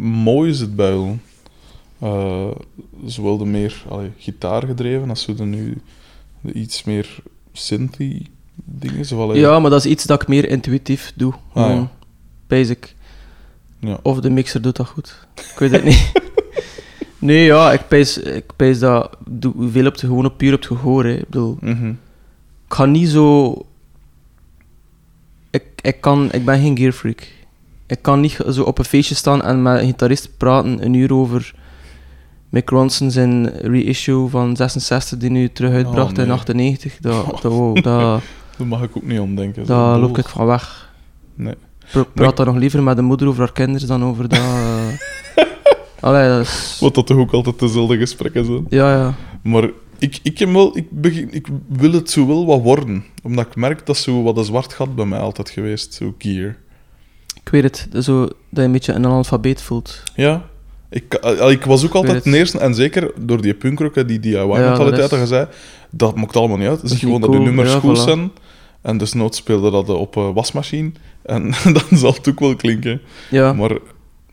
mooi 0.00 0.54
zit 0.54 0.76
builen. 0.76 1.22
Eh 1.98 2.50
zowel 3.06 3.38
de 3.38 3.44
meer 3.44 3.84
allee, 3.88 4.10
gitaargedreven 4.18 5.08
als 5.08 5.22
zo 5.22 5.34
de 5.34 5.44
nu 5.44 5.80
de 6.40 6.52
iets 6.52 6.84
meer 6.84 7.16
synthy 7.52 8.26
dingen. 8.54 9.18
Allee. 9.18 9.40
Ja, 9.40 9.58
maar 9.58 9.70
dat 9.70 9.84
is 9.84 9.90
iets 9.90 10.04
dat 10.04 10.22
ik 10.22 10.28
meer 10.28 10.48
intuïtief 10.48 11.12
doe. 11.14 11.32
Ah, 11.32 11.38
ja. 11.54 11.62
Gewoon 11.62 11.88
basic. 12.46 12.94
Ja. 13.84 13.98
Of 14.02 14.20
de 14.20 14.30
mixer 14.30 14.62
doet 14.62 14.76
dat 14.76 14.86
goed. 14.86 15.26
Ik 15.34 15.58
weet 15.58 15.70
het 15.70 15.84
niet. 15.84 16.12
nee, 17.18 17.44
ja, 17.44 17.72
ik 17.72 17.88
pees, 17.88 18.18
ik 18.18 18.44
pees 18.56 18.78
dat 18.78 19.16
doe 19.28 19.52
veel 19.70 19.86
op 19.86 19.92
het, 19.92 20.00
gewoon 20.00 20.24
op 20.26 20.36
puur 20.38 20.52
op 20.54 20.58
het 20.58 20.66
gehoor. 20.68 21.04
Hè. 21.04 21.10
Ik 21.14 21.24
bedoel, 21.28 21.56
Mhm. 21.60 21.88
ik 22.66 22.74
ga 22.74 22.84
niet 22.84 23.08
zo... 23.08 23.52
Ik, 25.50 25.64
ik, 25.80 26.00
kan, 26.00 26.32
ik 26.32 26.44
ben 26.44 26.60
geen 26.60 26.78
gearfreak. 26.78 27.28
Ik 27.86 28.02
kan 28.02 28.20
niet 28.20 28.38
zo 28.50 28.62
op 28.62 28.78
een 28.78 28.84
feestje 28.84 29.14
staan 29.14 29.42
en 29.42 29.62
met 29.62 29.80
een 29.80 29.86
gitarist 29.86 30.36
praten 30.36 30.84
een 30.84 30.94
uur 30.94 31.12
over 31.14 31.54
Mick 32.48 32.68
Ronson 32.70 33.10
zijn 33.10 33.48
reissue 33.48 34.28
van 34.28 34.56
66 34.56 35.18
die 35.18 35.30
nu 35.30 35.48
terug 35.52 35.72
uitbracht 35.72 36.10
Oh, 36.10 36.16
nee. 36.16 36.26
in 36.26 36.32
98. 36.32 36.96
Dat, 37.00 37.26
dat, 37.26 37.52
wow, 37.52 37.74
dat, 37.74 38.22
Daar 38.58 38.66
mag 38.66 38.82
ik 38.82 38.96
ook 38.96 39.02
niet 39.06 39.20
om 39.20 39.34
denken. 39.34 39.66
daar 39.66 39.98
loop 39.98 40.18
ik 40.18 40.28
van 40.28 40.46
weg. 40.46 40.92
Nee. 41.34 41.54
Pra- 41.92 42.04
praat 42.14 42.36
dan 42.36 42.46
nog 42.46 42.56
liever 42.56 42.82
met 42.82 42.96
de 42.96 43.02
moeder 43.02 43.28
over 43.28 43.40
haar 43.40 43.52
kinderen 43.52 43.88
dan 43.88 44.04
over 44.04 44.28
dat. 44.28 44.38
eh. 44.38 44.86
Allee, 46.00 46.28
dat 46.28 46.40
is. 46.40 46.76
Wat 46.80 46.94
dat 46.94 47.06
toch 47.06 47.16
ook 47.18 47.32
altijd 47.32 47.58
dezelfde 47.58 47.96
gesprekken 47.96 48.44
zijn. 48.44 48.66
Ja, 48.68 48.92
ja. 48.96 49.14
Maar 49.42 49.70
ik, 49.98 50.18
ik, 50.22 50.38
heb 50.38 50.52
wel, 50.52 50.76
ik, 50.76 50.86
begin, 50.90 51.28
ik 51.32 51.46
wil 51.68 51.92
het 51.92 52.10
zo 52.10 52.26
wel 52.26 52.46
wat 52.46 52.60
worden. 52.62 53.04
Omdat 53.22 53.46
ik 53.46 53.56
merk 53.56 53.86
dat 53.86 53.96
zo 53.96 54.22
wat 54.22 54.36
een 54.36 54.44
zwart 54.44 54.72
gat 54.72 54.94
bij 54.94 55.04
mij 55.04 55.18
altijd 55.18 55.50
geweest, 55.50 55.94
zo 55.94 56.14
gear. 56.18 56.56
Ik 57.44 57.48
weet 57.50 57.62
het. 57.62 58.04
Zo, 58.04 58.20
dat 58.20 58.32
je 58.50 58.60
een 58.62 58.72
beetje 58.72 58.92
een 58.92 59.04
analfabeet 59.06 59.62
voelt. 59.62 60.02
Ja. 60.14 60.44
Ik, 60.90 61.14
al- 61.14 61.50
ik 61.50 61.64
was 61.64 61.84
ook 61.84 61.94
altijd 61.94 62.26
eerste, 62.26 62.58
en 62.58 62.74
zeker 62.74 63.10
door 63.20 63.40
die 63.42 63.54
punkrock, 63.54 63.94
hè, 63.94 64.04
die 64.04 64.28
Ja, 64.28 64.42
DIY-mentaliteit 64.44 65.10
dat 65.10 65.18
dat 65.20 65.28
je 65.28 65.48
dat 65.90 66.16
maakt 66.16 66.36
allemaal 66.36 66.56
niet 66.56 66.68
uit. 66.68 66.82
is 66.82 66.98
gewoon 66.98 67.20
dat 67.20 67.30
de 67.30 67.36
cool. 67.36 67.48
nummers 67.48 67.72
Ja, 67.72 67.80
voilà. 67.80 67.92
zijn. 68.04 68.30
En 68.82 68.98
desnoods 68.98 69.38
speelde 69.38 69.70
dat 69.70 69.88
op 69.88 70.16
een 70.16 70.32
wasmachine. 70.32 70.92
En 71.24 71.52
dan 71.88 71.98
zal 71.98 72.12
het 72.12 72.28
ook 72.28 72.40
wel 72.40 72.56
klinken. 72.56 73.00
Ja. 73.30 73.52
Maar 73.52 73.78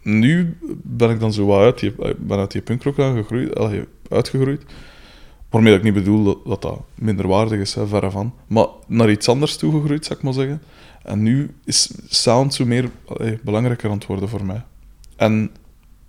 nu 0.02 0.58
ben 0.84 1.10
ik 1.10 1.20
dan 1.20 1.34
zo 1.34 1.46
wat 1.46 1.60
uit 1.60 1.80
die, 1.80 1.94
ben 2.18 2.38
uit 2.38 2.52
die 2.52 2.62
punkrock 2.62 3.00
aangegroeid, 3.00 3.56
allee, 3.56 3.84
uitgegroeid. 4.10 4.64
Waarmee 5.50 5.72
dat 5.72 5.80
ik 5.80 5.86
niet 5.94 6.04
bedoel 6.04 6.24
dat 6.24 6.38
dat, 6.46 6.62
dat 6.62 6.82
minderwaardig 6.96 7.60
is, 7.60 7.74
hè, 7.74 7.88
verre 7.88 8.12
van. 8.12 8.34
Maar 8.48 8.68
naar 8.88 9.12
iets 9.12 9.30
anders 9.30 9.58
toegegroeid, 9.58 10.06
zou 10.06 10.18
ik 10.18 10.26
maar 10.26 10.34
zeggen. 10.34 10.62
En 11.04 11.24
nu 11.24 11.50
is 11.66 11.92
sound 12.10 12.54
zo 12.54 12.66
meer 12.66 12.90
allee, 13.06 13.40
belangrijker 13.44 13.90
aan 13.90 13.96
het 13.98 14.06
worden 14.06 14.30
voor 14.30 14.46
mij. 14.46 14.64
En 15.16 15.52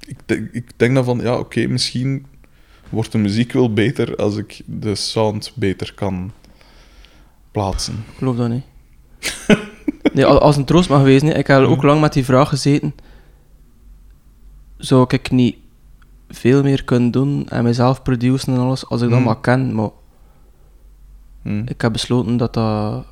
ik, 0.07 0.17
denk- 0.27 0.49
ik 0.53 0.71
denk 0.77 0.95
dan 0.95 1.05
van, 1.05 1.19
ja, 1.21 1.39
oké, 1.39 1.67
misschien 1.67 2.27
wordt 2.89 3.13
de 3.13 3.19
muziek 3.19 3.53
wel 3.53 3.73
beter 3.73 4.17
als 4.17 4.37
ik 4.37 4.61
de 4.67 4.95
sound 4.95 5.53
beter 5.55 5.95
kan 5.95 6.33
plaatsen. 7.51 7.95
Ik 7.95 8.19
geloof 8.19 8.37
dat 8.37 8.49
niet. 8.49 8.65
Nee, 10.13 10.27
al- 10.27 10.41
als 10.41 10.57
een 10.57 10.65
troost 10.65 10.89
mag 10.89 11.03
wezen, 11.03 11.37
ik 11.37 11.47
heb 11.47 11.61
ook 11.63 11.77
Mhm. 11.77 11.87
lang 11.87 12.01
met 12.01 12.13
die 12.13 12.25
vraag 12.25 12.49
gezeten. 12.49 12.95
Zou 14.77 15.05
ik 15.09 15.31
niet 15.31 15.57
veel 16.29 16.63
meer 16.63 16.85
kunnen 16.85 17.11
doen 17.11 17.49
en 17.49 17.65
mezelf 17.65 18.03
produceren 18.03 18.55
en 18.55 18.61
alles 18.61 18.89
als 18.89 19.01
ik 19.03 19.09
dat 19.09 19.19
Mhm. 19.19 19.27
maar 19.27 19.41
ken? 19.41 19.75
Maar 19.75 19.89
Hm. 21.43 21.63
ik 21.67 21.81
heb 21.81 21.93
besloten 21.93 22.37
dat 22.37 22.55
dat... 22.55 23.05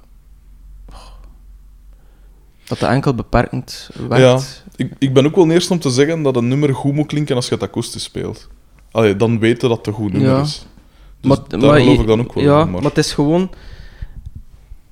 Dat 2.65 2.79
dat 2.79 2.91
enkel 2.91 3.15
beperkend 3.15 3.91
werkt. 4.09 4.65
Ik, 4.77 4.93
ik 4.99 5.15
ben 5.15 5.27
ook 5.27 5.35
wel 5.37 5.51
eerst 5.51 5.71
om 5.71 5.79
te 5.79 5.91
zeggen 5.91 6.23
dat 6.23 6.37
een 6.37 6.49
nummer 6.49 6.75
goed 6.75 6.95
moet 6.95 7.07
klinken 7.07 7.37
als 7.37 7.49
je 7.49 7.55
het 7.55 7.63
akoestisch 7.63 8.03
speelt. 8.03 8.49
Allee, 8.91 9.17
dan 9.17 9.39
weten 9.39 9.69
dat 9.69 9.79
het 9.79 9.87
een 9.87 9.93
goed 9.93 10.13
nummer 10.13 10.31
Ja. 10.31 10.41
is. 10.41 10.67
Dus 11.21 11.39
daar 11.49 11.81
geloof 11.81 12.01
ik 12.01 12.07
dan 12.07 12.21
ook 12.21 12.35
wel 12.35 12.45
Ja, 12.45 12.61
in, 12.63 12.71
maar... 12.71 12.83
het 12.83 12.99
is 12.99 13.13
gewoon... 13.13 13.51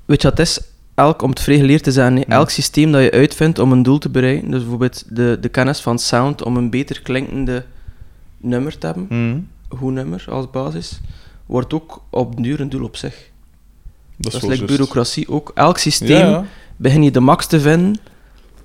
Weet 0.05 0.23
je 0.23 0.29
wat 0.29 0.39
het 0.39 0.47
is? 0.47 0.61
Elk, 0.99 1.23
om 1.23 1.31
het 1.31 1.41
vrij 1.41 1.57
geleerd 1.57 1.83
te 1.83 1.93
zijn, 1.93 2.25
elk 2.25 2.51
systeem 2.51 2.93
dat 2.93 3.03
je 3.03 3.11
uitvindt 3.11 3.59
om 3.59 3.73
een 3.73 3.83
doel 3.83 3.99
te 3.99 4.09
bereiken, 4.09 4.51
dus 4.51 4.61
bijvoorbeeld 4.61 5.05
de, 5.17 5.39
de 5.41 5.49
kennis 5.49 5.81
van 5.81 5.99
sound 5.99 6.43
om 6.45 6.57
een 6.57 6.71
beter 6.71 7.03
klinkende 7.03 7.65
nummer 8.39 8.79
te 8.79 8.87
hebben, 8.87 9.07
Hm. 9.09 9.77
goed 9.77 9.93
nummer 9.93 10.25
als 10.29 10.51
basis, 10.51 11.01
wordt 11.47 11.73
ook 11.75 12.03
op 12.11 12.43
duur 12.43 12.61
een 12.61 12.69
doel 12.69 12.85
op 12.85 12.97
zich. 12.97 13.31
Dat 14.17 14.33
Dat 14.33 14.43
is 14.43 14.49
like 14.49 14.65
bureaucratie 14.65 15.29
ook. 15.29 15.51
Elk 15.55 15.79
systeem 15.79 16.09
Ja, 16.19 16.29
ja. 16.29 16.45
begin 16.77 17.03
je 17.03 17.11
de 17.11 17.21
max 17.21 17.47
te 17.47 17.61
vinden, 17.61 17.97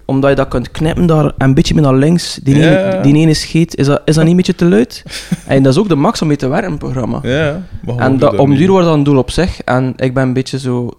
omdat 0.06 0.30
je 0.30 0.36
dat 0.36 0.48
kunt 0.48 0.72
knippen 0.72 1.06
daar 1.06 1.32
een 1.38 1.53
beetje 1.53 1.74
meer 1.74 1.84
naar 1.84 1.95
links. 1.95 2.40
Die, 2.44 2.56
Ja, 2.58 2.94
ene, 2.94 3.02
die 3.03 3.16
ene 3.16 3.34
scheet, 3.34 3.76
is 3.76 3.86
dat, 3.86 4.02
is 4.06 4.14
dat 4.16 4.24
niet 4.24 4.32
een 4.32 4.38
beetje 4.38 4.56
te 4.56 4.66
luid? 4.66 5.03
en 5.48 5.64
dat 5.64 5.74
is 5.74 5.80
ook 5.80 5.90
de 5.90 5.95
max 5.95 6.22
om 6.22 6.28
mee 6.28 6.38
te 6.38 6.48
werken, 6.48 6.72
een 6.72 6.78
programma. 6.78 7.20
Ja, 7.24 7.62
En 7.98 8.18
dat, 8.18 8.32
doe 8.32 8.40
om 8.40 8.56
duur 8.56 8.70
wordt 8.70 8.86
dat 8.86 8.95
een 8.95 9.03
doel 9.03 9.18
op 9.18 9.32
zich. 9.32 9.62
En 9.62 9.94
ik 9.98 10.14
ben 10.14 10.24
een 10.24 10.34
beetje 10.34 10.60
zo 10.60 10.98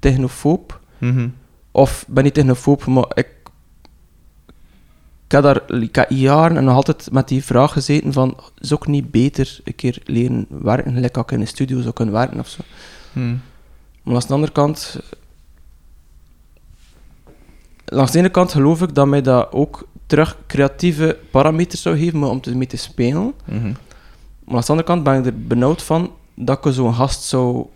technofoob. 0.00 0.80
Mhm. 0.98 1.28
Of 1.70 2.04
ben 2.08 2.24
niet 2.24 2.34
technofoob, 2.34 2.86
maar 2.86 3.06
ik... 3.14 3.38
Ik 5.24 5.36
heb 5.36 5.42
daar 5.42 5.80
ik 5.82 5.94
heb 5.94 6.10
jaren 6.10 6.56
en 6.56 6.64
nog 6.64 6.74
altijd 6.74 7.10
met 7.12 7.28
die 7.28 7.44
vraag 7.44 7.72
gezeten 7.72 8.12
van... 8.12 8.36
Is 8.58 8.72
ook 8.72 8.86
niet 8.86 9.10
beter 9.10 9.60
een 9.64 9.74
keer 9.74 10.02
leren 10.04 10.46
werken, 10.48 10.94
gelijk 10.94 11.16
als 11.16 11.26
ik 11.26 11.32
in 11.32 11.40
een 11.40 11.46
studio 11.46 11.80
zou 11.80 11.92
kunnen 11.92 12.14
werken 12.14 12.38
of 12.38 12.48
zo. 12.48 12.62
Hm. 13.12 13.34
Maar 14.02 14.14
aan 14.14 14.20
de 14.26 14.34
andere 14.34 14.52
kant... 14.52 15.00
Langs 17.84 18.12
de 18.12 18.18
ene 18.18 18.30
kant 18.30 18.52
geloof 18.52 18.82
ik 18.82 18.94
dat 18.94 19.06
mij 19.06 19.22
dat 19.22 19.52
ook 19.52 19.88
terug 20.10 20.36
creatieve 20.46 21.18
parameters 21.30 21.82
zou 21.82 21.98
geven 21.98 22.22
om 22.22 22.40
te, 22.40 22.56
mee 22.56 22.66
te 22.66 22.76
spelen. 22.76 23.32
Mhm. 23.44 23.72
Maar 24.44 24.54
aan 24.54 24.60
de 24.60 24.66
andere 24.66 24.82
kant 24.82 25.02
ben 25.02 25.18
ik 25.18 25.26
er 25.26 25.46
benauwd 25.46 25.82
van 25.82 26.12
dat 26.34 26.66
ik 26.66 26.72
zo'n 26.72 26.94
gast 26.94 27.22
zou 27.22 27.66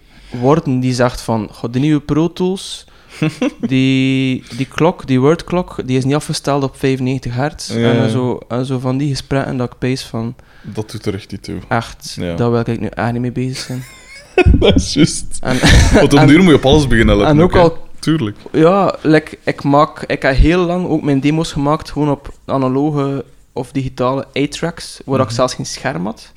worden 0.41 0.81
die 0.81 0.95
zegt 0.95 1.21
van, 1.21 1.49
"Goh, 1.53 1.73
de 1.73 1.79
nieuwe 1.79 2.01
Pro 2.01 2.33
Tools, 2.33 2.87
die, 3.61 4.45
die 4.57 4.67
klok, 4.67 5.07
die 5.07 5.21
wordklok, 5.21 5.77
die 5.85 5.97
is 5.97 6.05
niet 6.05 6.15
afgesteld 6.15 6.63
op 6.63 6.77
95 6.77 7.35
hertz. 7.35 7.69
Ja, 7.69 7.75
en, 7.91 7.97
ja. 7.97 8.09
zo, 8.09 8.39
en 8.49 8.67
zo 8.67 8.79
van 8.79 8.97
die 8.97 9.09
gesprekken 9.11 9.57
dat 9.57 9.73
ik 9.73 9.79
pees 9.79 10.03
van, 10.03 10.35
Dat 10.63 10.91
doet 10.91 11.07
er 11.07 11.15
echt 11.15 11.31
niet 11.31 11.43
toe. 11.43 11.59
echt, 11.69 12.17
daar 12.37 12.51
wil 12.51 12.61
ik 12.67 12.81
nu 12.81 12.87
echt 12.87 13.13
niet 13.13 13.21
mee 13.21 13.33
bezig 13.33 13.57
zijn. 13.59 13.85
dat 14.61 14.75
is 14.75 14.95
juist. 14.95 15.25
En, 15.41 15.57
Want 15.95 16.13
op 16.15 16.27
duur 16.27 16.39
moet 16.43 16.49
je 16.51 16.55
op 16.55 16.65
alles 16.67 16.87
beginnen 16.87 17.17
letten. 17.17 17.37
en 17.37 17.43
ook 17.43 17.57
al, 17.57 17.79
Tuurlijk. 17.99 18.37
ja, 18.53 18.97
like, 19.03 19.39
ik 19.45 19.63
maak, 19.63 20.03
ik 20.03 20.23
heb 20.23 20.37
heel 20.37 20.65
lang 20.65 20.87
ook 20.89 21.03
mijn 21.03 21.21
demo's 21.21 21.53
gemaakt, 21.53 21.91
gewoon 21.91 22.11
op 22.11 22.33
analoge 22.45 23.25
of 23.53 23.73
digitale 23.73 24.27
A-tracks, 24.39 25.01
waar 25.05 25.19
Mhm. 25.19 25.29
ik 25.29 25.35
zelfs 25.35 25.55
geen 25.55 25.67
scherm 25.67 26.05
had. 26.05 26.33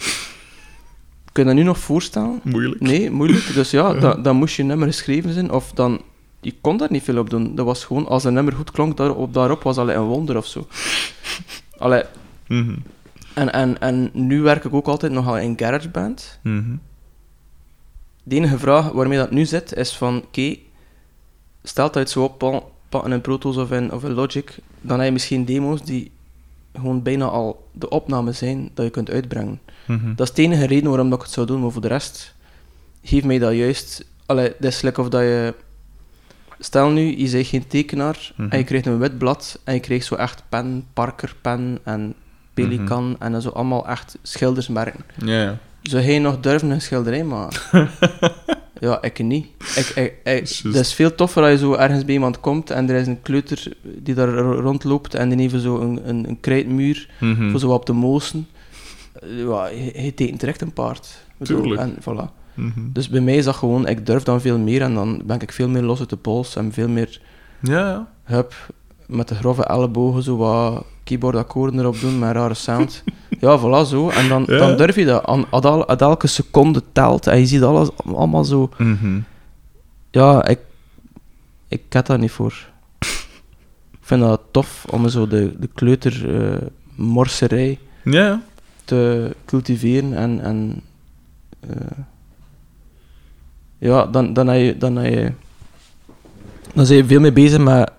Kun 1.38 1.46
je 1.46 1.52
dat 1.56 1.62
nu 1.64 1.68
nog 1.68 1.78
voorstellen? 1.78 2.40
Moeilijk. 2.44 2.82
Nee, 2.82 3.12
moeilijk. 3.12 3.54
Dus 3.54 3.72
ja, 3.72 3.94
dan, 4.22 4.36
moest 4.36 4.56
je 4.56 4.64
nummer 4.64 4.88
geschreven 4.88 5.34
zijn, 5.34 5.52
of 5.52 5.72
dan... 5.72 6.02
Je 6.42 6.54
kon 6.62 6.78
daar 6.78 6.92
niet 6.92 7.04
veel 7.04 7.18
op 7.18 7.30
doen. 7.30 7.56
Dat 7.56 7.66
was 7.66 7.84
gewoon, 7.86 8.08
als 8.08 8.24
een 8.24 8.34
nummer 8.34 8.54
goed 8.54 8.72
klonk 8.72 8.98
daarop, 8.98 9.34
daarop 9.34 9.64
was 9.64 9.78
al 9.78 9.92
een 9.92 10.02
wonder 10.02 10.38
of 10.38 10.46
zo. 10.46 10.68
Allee, 11.78 12.04
Mhm. 12.48 12.76
en, 13.34 13.54
en, 13.54 13.80
en 13.80 14.10
nu 14.14 14.42
werk 14.42 14.64
ik 14.64 14.74
ook 14.74 14.88
altijd 14.88 15.12
nogal 15.12 15.38
in 15.38 15.58
GarageBand. 15.58 16.40
Mhm. 16.44 16.76
De 18.24 18.36
enige 18.36 18.58
vraag 18.58 18.92
waarmee 18.92 19.18
dat 19.18 19.32
nu 19.32 19.46
zit, 19.46 19.74
is 19.74 19.96
van, 19.96 20.18
oké, 20.18 20.56
stel 21.64 21.86
dat 21.86 21.96
het 21.96 22.10
zo 22.10 22.24
oppakken 22.24 23.12
in 23.12 23.22
Pro 23.22 23.38
Tools 23.38 23.58
of 23.58 23.72
in, 23.72 23.92
of 23.92 24.04
in 24.04 24.14
Logic, 24.14 24.58
dan 24.82 24.98
heb 24.98 25.08
je 25.08 25.14
misschien 25.14 25.46
demo's 25.46 25.84
die 25.84 26.12
gewoon 26.74 27.02
bijna 27.04 27.26
al 27.26 27.68
de 27.72 27.90
opnames 27.90 28.38
zijn 28.38 28.70
dat 28.74 28.86
je 28.86 28.92
kunt 28.92 29.10
uitbrengen. 29.10 29.60
Mhm. 29.88 30.16
Dat 30.16 30.28
is 30.30 30.34
de 30.34 30.42
enige 30.42 30.66
reden 30.68 30.90
waarom 30.90 31.10
dat 31.10 31.18
ik 31.20 31.26
het 31.26 31.34
zou 31.34 31.48
doen, 31.48 31.62
maar 31.62 31.72
voor 31.72 31.82
de 31.82 31.88
rest, 31.88 32.36
geef 33.04 33.24
mij 33.24 33.40
dat 33.40 33.54
juist. 33.54 34.06
Allee, 34.26 34.46
het 34.46 34.66
is 34.66 34.82
lekker 34.82 35.04
of 35.04 35.10
dat 35.10 35.22
je. 35.22 35.54
Stel 36.60 36.90
nu, 36.90 37.18
je 37.18 37.30
bent 37.32 37.48
geen 37.48 37.68
tekenaar 37.68 38.32
Mhm. 38.36 38.50
en 38.52 38.58
je 38.58 38.64
krijgt 38.64 38.86
een 38.86 38.98
wit 39.00 39.18
blad 39.18 39.60
en 39.64 39.74
je 39.74 39.80
krijgt 39.80 40.06
zo 40.06 40.16
echt 40.16 40.44
pen, 40.50 40.86
Parker 40.94 41.36
pen 41.42 41.80
en 41.84 42.14
Pelikan 42.54 43.16
en 43.20 43.32
dan 43.32 43.42
zo 43.42 43.50
allemaal 43.50 43.88
echt 43.88 44.18
schildersmerken. 44.22 45.00
Ja, 45.26 45.42
ja. 45.42 45.58
Zou 45.84 46.04
hij 46.04 46.20
nog 46.20 46.40
durven 46.40 46.70
een 46.70 46.82
schilderij 46.82 47.24
maken? 47.24 47.90
ja, 48.80 49.02
ik 49.02 49.20
niet. 49.24 49.48
Ik, 49.76 50.16
ik, 50.24 50.50
is 50.74 50.94
veel 50.94 51.16
toffer 51.16 51.42
als 51.44 51.52
je 51.52 51.58
zo 51.58 51.74
ergens 51.74 52.06
bij 52.06 52.14
iemand 52.14 52.40
komt 52.40 52.70
en 52.70 52.90
er 52.90 52.96
is 52.96 53.08
een 53.08 53.22
kleuter 53.22 53.74
die 53.84 54.14
daar 54.14 54.30
ro- 54.30 54.60
rondloopt 54.60 55.14
en 55.16 55.30
die 55.30 55.50
heeft 55.50 55.64
zo 55.64 55.80
een, 55.80 56.10
een, 56.10 56.28
een 56.30 56.40
krijtmuur 56.40 57.10
Mhm. 57.20 57.52
voor 57.52 57.60
zo 57.60 57.70
op 57.72 57.86
te 57.86 57.94
moosen. 57.94 58.48
Eh, 59.22 59.40
Ja, 59.40 59.62
hij, 59.62 59.92
hij 59.96 60.12
tekent 60.12 60.40
terecht 60.40 60.62
een 60.62 60.74
paard. 60.74 61.26
Tuurlijk. 61.44 61.82
En, 61.82 61.96
voilà. 62.02 62.34
Mhm. 62.54 62.80
Dus 62.94 63.10
bij 63.10 63.22
mij 63.22 63.36
is 63.36 63.46
dat 63.46 63.56
gewoon, 63.56 63.88
ik 63.88 64.06
durf 64.06 64.24
dan 64.24 64.42
veel 64.42 64.58
meer 64.58 64.82
en 64.82 64.94
dan 64.94 65.22
ben 65.26 65.40
ik 65.40 65.52
veel 65.52 65.70
meer 65.70 65.82
los 65.82 66.00
uit 66.00 66.10
de 66.10 66.16
pols 66.18 66.56
en 66.56 66.72
veel 66.74 66.88
meer, 66.90 67.22
Ja, 67.62 67.80
ja. 67.80 68.08
hup, 68.24 68.54
met 69.06 69.28
de 69.28 69.36
grove 69.36 69.64
ellebogen 69.64 70.24
zo 70.24 70.38
wat 70.38 70.84
keyboardakkoorden 71.04 71.80
erop 71.80 72.00
doen 72.00 72.20
met 72.20 72.32
rare 72.32 72.54
sound. 72.54 73.04
ja, 73.40 73.60
voilà, 73.60 73.88
zo. 73.90 74.10
En 74.10 74.28
dan, 74.30 74.44
Ja. 74.48 74.58
dan 74.58 74.78
durf 74.78 74.96
je 74.96 75.06
dat. 75.06 75.26
Aan, 75.26 75.46
aan 75.52 75.62
el- 75.64 75.88
aan 75.88 75.98
elke 75.98 76.28
seconde 76.28 76.84
telt 76.92 77.28
en 77.28 77.40
je 77.40 77.46
ziet 77.46 77.62
alles 77.64 77.90
allemaal 78.06 78.44
zo... 78.44 78.70
Mhm. 78.78 79.20
Ja, 80.12 80.46
ik, 80.48 80.60
ik 81.68 81.82
heb 81.90 82.06
daar 82.06 82.20
niet 82.20 82.32
voor. 82.32 82.70
Ik 83.92 84.00
vind 84.14 84.22
dat 84.22 84.42
tof 84.52 84.86
om 84.90 85.10
zo 85.10 85.28
de, 85.28 85.56
de 85.60 85.70
kleuter 85.74 86.36
eh, 86.52 86.58
morserij 86.96 87.80
ja. 88.04 88.42
Te 88.88 89.36
cultiveren 89.46 90.14
en, 90.14 90.40
en 90.42 90.82
eh, 91.60 91.98
ja, 93.78 94.06
dan, 94.06 94.34
dan, 94.34 94.48
heb 94.48 94.62
je, 94.62 94.78
dan, 94.78 94.96
heb 94.96 95.14
je, 95.14 95.32
dan 96.74 96.86
ben 96.86 96.96
je 96.96 97.06
veel 97.06 97.20
meer 97.20 97.34
bezig 97.34 97.60
met 97.60 97.92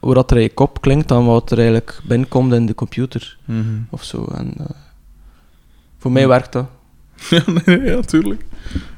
hoe 0.00 0.14
dat 0.14 0.30
er 0.30 0.36
in 0.36 0.42
je 0.42 0.54
kop 0.54 0.80
klinkt 0.80 1.08
dan 1.08 1.26
wat 1.26 1.50
er 1.50 1.56
eigenlijk 1.58 2.00
binnenkomt 2.04 2.52
in 2.52 2.66
de 2.66 2.74
computer 2.74 3.36
Mhm. 3.44 3.62
of 3.90 4.04
zo. 4.04 4.24
En, 4.24 4.52
eh, 4.58 4.66
voor 5.98 6.12
mij 6.12 6.28
werkt 6.28 6.52
dat. 6.52 6.66
Ja, 7.30 7.42
nee, 7.64 7.80
ja, 7.80 8.00
tuurlijk. 8.00 8.44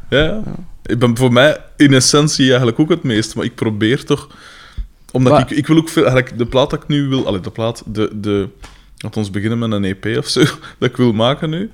Ja, 0.09 0.19
ja. 0.19 0.25
Ja. 0.25 0.43
Ik 0.83 0.99
ben 0.99 1.17
voor 1.17 1.33
mij 1.33 1.61
in 1.77 1.93
essentie 1.95 2.47
eigenlijk 2.49 2.79
ook 2.81 2.89
het 2.89 3.03
meest, 3.03 3.35
maar 3.35 3.45
ik 3.45 3.55
probeer 3.55 4.05
toch... 4.05 4.29
Omdat 5.13 5.33
Maar- 5.33 5.41
ik, 5.43 5.51
ik 5.51 5.67
wil 5.67 5.77
ook 5.77 5.89
veel... 5.89 6.05
Eigenlijk 6.07 6.39
de 6.39 6.47
plaat 6.47 6.71
dat 6.71 6.83
ik 6.83 6.89
nu 6.89 7.09
wil... 7.09 7.27
Allee, 7.27 7.41
de 7.41 7.51
plaat... 7.51 7.83
De, 7.87 8.11
de, 8.21 8.49
laat 8.97 9.17
ons 9.17 9.31
beginnen 9.31 9.59
met 9.59 9.73
een 9.73 9.85
EP 9.85 10.19
of 10.19 10.27
zo, 10.27 10.41
dat 10.79 10.89
ik 10.89 10.97
wil 10.97 11.13
maken 11.13 11.51
nu. 11.51 11.71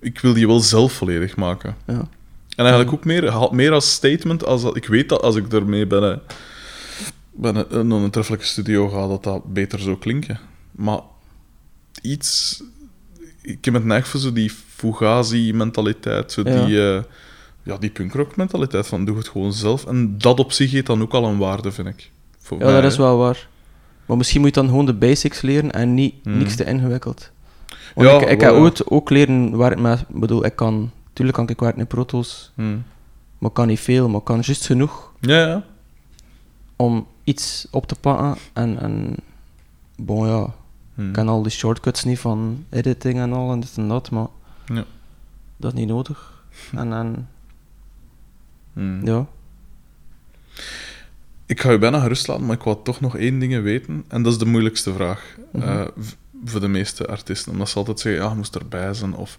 Ik 0.00 0.20
wil 0.20 0.34
die 0.34 0.46
wel 0.46 0.60
zelf 0.60 0.92
volledig 0.92 1.36
maken. 1.36 1.76
Ja. 1.86 2.08
En 2.56 2.64
eigenlijk 2.64 2.92
ook 2.92 3.04
meer, 3.04 3.48
meer 3.50 3.72
als 3.72 3.92
statement, 3.92 4.44
als 4.44 4.62
dat, 4.62 4.76
ik 4.76 4.86
weet 4.86 5.08
dat 5.08 5.22
als 5.22 5.36
ik 5.36 5.52
ermee 5.52 5.92
een, 5.92 6.20
bij 7.32 7.50
een, 7.50 7.78
een, 7.78 7.90
een 7.90 8.10
treffelijke 8.10 8.46
studio 8.46 8.88
ga, 8.88 9.08
dat 9.08 9.22
dat 9.22 9.52
beter 9.52 9.78
zou 9.78 9.98
klinken. 9.98 10.38
Maar 10.70 11.00
iets... 12.02 12.62
Ik 13.42 13.64
heb 13.64 13.74
het 13.74 13.84
neig 13.84 14.08
voor 14.08 14.20
zo 14.20 14.32
die 14.32 14.50
Fugazi-mentaliteit, 14.50 16.32
zo 16.32 16.42
Ja. 16.44 16.64
die, 16.64 16.92
eh, 16.92 17.02
ja, 17.62 17.76
die 17.76 17.90
punkrock-mentaliteit 17.90 18.86
van 18.86 19.04
doe 19.04 19.16
het 19.16 19.28
gewoon 19.28 19.52
zelf. 19.52 19.86
En 19.86 20.18
dat 20.18 20.38
op 20.38 20.52
zich 20.52 20.70
heeft 20.70 20.86
dan 20.86 21.02
ook 21.02 21.12
al 21.12 21.24
een 21.24 21.38
waarde, 21.38 21.72
vind 21.72 21.88
ik. 21.88 22.10
Voor 22.38 22.58
ja, 22.58 22.64
mij, 22.64 22.80
dat 22.80 22.92
is 22.92 22.98
wel 22.98 23.18
waar. 23.18 23.48
Maar 24.06 24.16
misschien 24.16 24.40
moet 24.40 24.54
je 24.54 24.60
dan 24.60 24.68
gewoon 24.70 24.86
de 24.86 24.94
basics 24.94 25.40
leren 25.42 25.72
en 25.72 25.94
niet 25.94 26.14
Hmm. 26.22 26.38
niks 26.38 26.56
te 26.56 26.64
ingewikkeld. 26.64 27.30
Want 27.94 28.08
Ja, 28.08 28.20
ik, 28.20 28.28
ik 28.30 28.40
wel, 28.40 28.52
heb 28.54 28.62
ooit 28.62 28.90
ook 28.90 29.10
leren 29.10 29.80
met... 29.82 30.00
Ik 30.00 30.20
bedoel, 30.20 30.44
ik 30.44 30.56
kan... 30.56 30.90
Tuurlijk 31.12 31.36
kan 31.38 31.48
ik 31.48 31.60
werken 31.60 31.80
in 31.80 31.86
Pro 31.86 32.04
Tools, 32.04 32.52
Hmm. 32.54 32.82
maar 33.38 33.48
ik 33.48 33.54
kan 33.56 33.66
niet 33.66 33.80
veel, 33.80 34.08
maar 34.08 34.18
ik 34.18 34.24
kan 34.24 34.40
juist 34.40 34.66
genoeg 34.66 35.12
Ja, 35.20 35.46
ja. 35.46 35.62
om 36.76 37.06
iets 37.24 37.66
op 37.70 37.86
te 37.86 37.94
pakken 37.94 38.36
en, 38.52 38.78
en 38.80 39.14
bon 39.96 40.26
ja, 40.26 40.46
Hmm. 40.94 41.06
ik 41.06 41.12
ken 41.12 41.28
al 41.28 41.42
die 41.42 41.52
shortcuts 41.52 42.04
niet 42.04 42.18
van 42.18 42.64
editing 42.70 43.18
en 43.18 43.32
al 43.32 43.52
en 43.52 43.60
dit 43.60 43.72
en 43.76 43.88
dat, 43.88 44.10
maar 44.10 44.26
Ja. 44.66 44.84
dat 45.56 45.72
is 45.72 45.78
niet 45.78 45.88
nodig. 45.88 46.32
En, 46.76 46.92
en 46.92 47.28
Hmm. 48.72 49.06
ja, 49.06 49.26
Ik 51.46 51.60
ga 51.60 51.70
je 51.70 51.78
bijna 51.78 52.00
gerust 52.00 52.26
laten, 52.26 52.46
maar 52.46 52.56
ik 52.56 52.62
wou 52.62 52.76
toch 52.84 53.00
nog 53.00 53.16
één 53.16 53.38
ding 53.38 53.62
weten. 53.62 54.04
En 54.08 54.22
dat 54.22 54.32
is 54.32 54.38
de 54.38 54.44
moeilijkste 54.46 54.92
vraag 54.92 55.36
Mhm. 55.52 55.68
eh, 55.68 55.86
voor 56.44 56.60
de 56.60 56.68
meeste 56.68 57.06
artiesten. 57.06 57.52
Omdat 57.52 57.68
ze 57.68 57.76
altijd 57.76 58.00
zeggen, 58.00 58.22
ja, 58.22 58.28
je 58.28 58.36
moest 58.36 58.54
erbij 58.56 58.94
zijn. 58.94 59.14
Of 59.14 59.38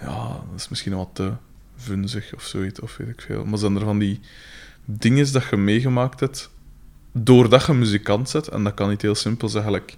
ja, 0.00 0.28
dat 0.28 0.56
is 0.60 0.68
misschien 0.68 0.94
wat 0.94 1.08
te 1.12 1.32
vunzig 1.76 2.34
of 2.34 2.42
zoiets, 2.42 2.80
of 2.80 2.96
weet 2.96 3.08
ik 3.08 3.20
veel. 3.20 3.44
Maar 3.44 3.58
zijn 3.58 3.76
er 3.76 3.84
van 3.84 3.98
die 3.98 4.20
dingen 4.84 5.32
dat 5.32 5.44
je 5.50 5.56
meegemaakt 5.56 6.20
hebt, 6.20 6.50
doordat 7.12 7.66
je 7.66 7.72
muzikant 7.72 8.28
zet, 8.30 8.48
en 8.48 8.64
dat 8.64 8.74
kan 8.74 8.88
niet 8.88 9.02
heel 9.02 9.14
simpel 9.14 9.48
zijn, 9.48 9.64
gelijk 9.64 9.96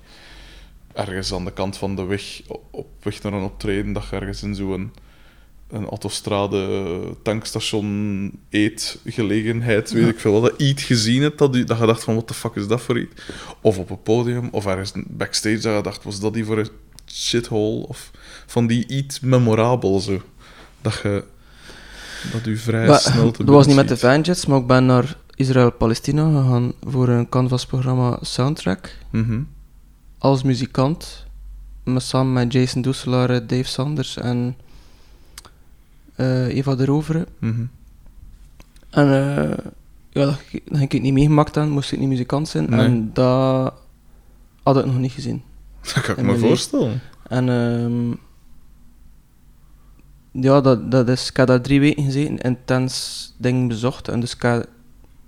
ergens 0.92 1.32
aan 1.32 1.44
de 1.44 1.52
kant 1.52 1.76
van 1.76 1.96
de 1.96 2.04
weg, 2.04 2.42
op 2.70 2.88
weg 3.02 3.22
naar 3.22 3.32
een 3.32 3.42
optreden, 3.42 3.92
dat 3.92 4.08
je 4.10 4.16
ergens 4.16 4.42
in 4.42 4.54
zo'n 4.54 4.92
een 5.70 5.86
autostrade, 5.86 7.00
tankstation, 7.22 8.32
eetgelegenheid, 8.48 9.90
weet 9.90 10.08
ik 10.08 10.20
veel 10.20 10.40
wat, 10.40 10.52
iets 10.56 10.82
gezien 10.82 11.22
hebt, 11.22 11.38
dat, 11.38 11.56
u, 11.56 11.64
dat 11.64 11.78
je 11.78 11.86
dacht 11.86 12.04
van, 12.04 12.14
what 12.14 12.26
the 12.26 12.34
fuck 12.34 12.54
is 12.54 12.66
dat 12.66 12.80
voor 12.80 12.98
iets? 12.98 13.22
Of 13.60 13.78
op 13.78 13.90
een 13.90 14.02
podium, 14.02 14.48
of 14.52 14.66
ergens 14.66 14.92
backstage, 15.06 15.58
dat 15.58 15.76
je 15.76 15.82
dacht, 15.82 16.04
was 16.04 16.20
dat 16.20 16.34
die 16.34 16.44
voor 16.44 16.58
een 16.58 16.68
shithole? 17.06 17.86
Of 17.86 18.10
van 18.46 18.66
die 18.66 18.88
iets 18.88 19.20
memorabel, 19.20 20.00
zo. 20.00 20.22
Dat 20.80 21.00
je... 21.02 21.24
Dat 22.32 22.46
u 22.46 22.56
vrij 22.56 22.86
Maar, 22.86 23.00
snel 23.00 23.30
te 23.30 23.44
dat 23.44 23.54
was 23.54 23.66
niet 23.66 23.76
met 23.76 23.88
de 23.88 23.96
Vanjets, 23.96 24.46
maar 24.46 24.58
ik 24.58 24.66
ben 24.66 24.86
naar 24.86 25.16
Israël-Palestina 25.34 26.22
gegaan 26.22 26.72
voor 26.86 27.08
een 27.08 27.28
Canvas-programma 27.28 28.18
Soundtrack. 28.22 28.96
Mhm. 29.10 29.40
Als 30.18 30.42
muzikant, 30.42 31.26
met, 31.84 32.02
samen 32.02 32.32
met 32.32 32.52
Jason 32.52 32.82
Doeselaar, 32.82 33.30
eh, 33.30 33.40
Dave 33.46 33.64
Sanders 33.64 34.16
en 34.16 34.56
eh, 34.56 34.69
Eva 36.46 36.74
de 36.74 36.84
Rovere. 36.84 37.26
Mhm. 37.38 37.64
En 38.90 39.06
eh, 39.06 39.58
ja, 40.10 40.24
dat, 40.24 40.40
dat 40.64 40.78
ging 40.78 40.92
ik 40.92 41.02
niet 41.02 41.12
meegemaakt 41.12 41.54
hebben, 41.54 41.72
moest 41.72 41.92
ik 41.92 41.98
niet 41.98 42.08
muzikant 42.08 42.48
zijn. 42.48 42.70
Nee. 42.70 42.80
En 42.80 43.10
dat 43.12 43.74
had 44.62 44.78
ik 44.78 44.84
nog 44.86 44.98
niet 44.98 45.12
gezien. 45.12 45.42
Dat 45.94 46.00
kan 46.02 46.16
ik 46.16 46.24
me 46.24 46.38
voorstellen. 46.38 47.00
En 47.28 47.48
ehm, 47.48 48.10
ja, 50.42 50.60
dat, 50.60 50.90
dat 50.90 51.08
is, 51.08 51.28
ik 51.28 51.36
heb 51.36 51.46
daar 51.46 51.60
drie 51.60 51.80
weken 51.80 52.04
gezeten, 52.04 52.38
intens 52.38 53.34
dingen 53.38 53.68
bezocht. 53.68 54.08
En 54.08 54.20
dus 54.20 54.34
ik 54.34 54.42
heb 54.42 54.68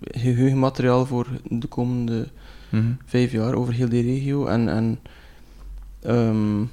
geheugenmateriaal 0.01 1.07
voor 1.07 1.27
de 1.49 1.67
komende 1.67 2.29
Mhm. 2.73 2.93
vijf 3.05 3.33
jaar 3.33 3.55
over 3.55 3.73
heel 3.73 3.89
die 3.89 4.03
regio. 4.03 4.47
En, 4.47 4.69
en 4.69 4.99
ehm, 6.03 6.65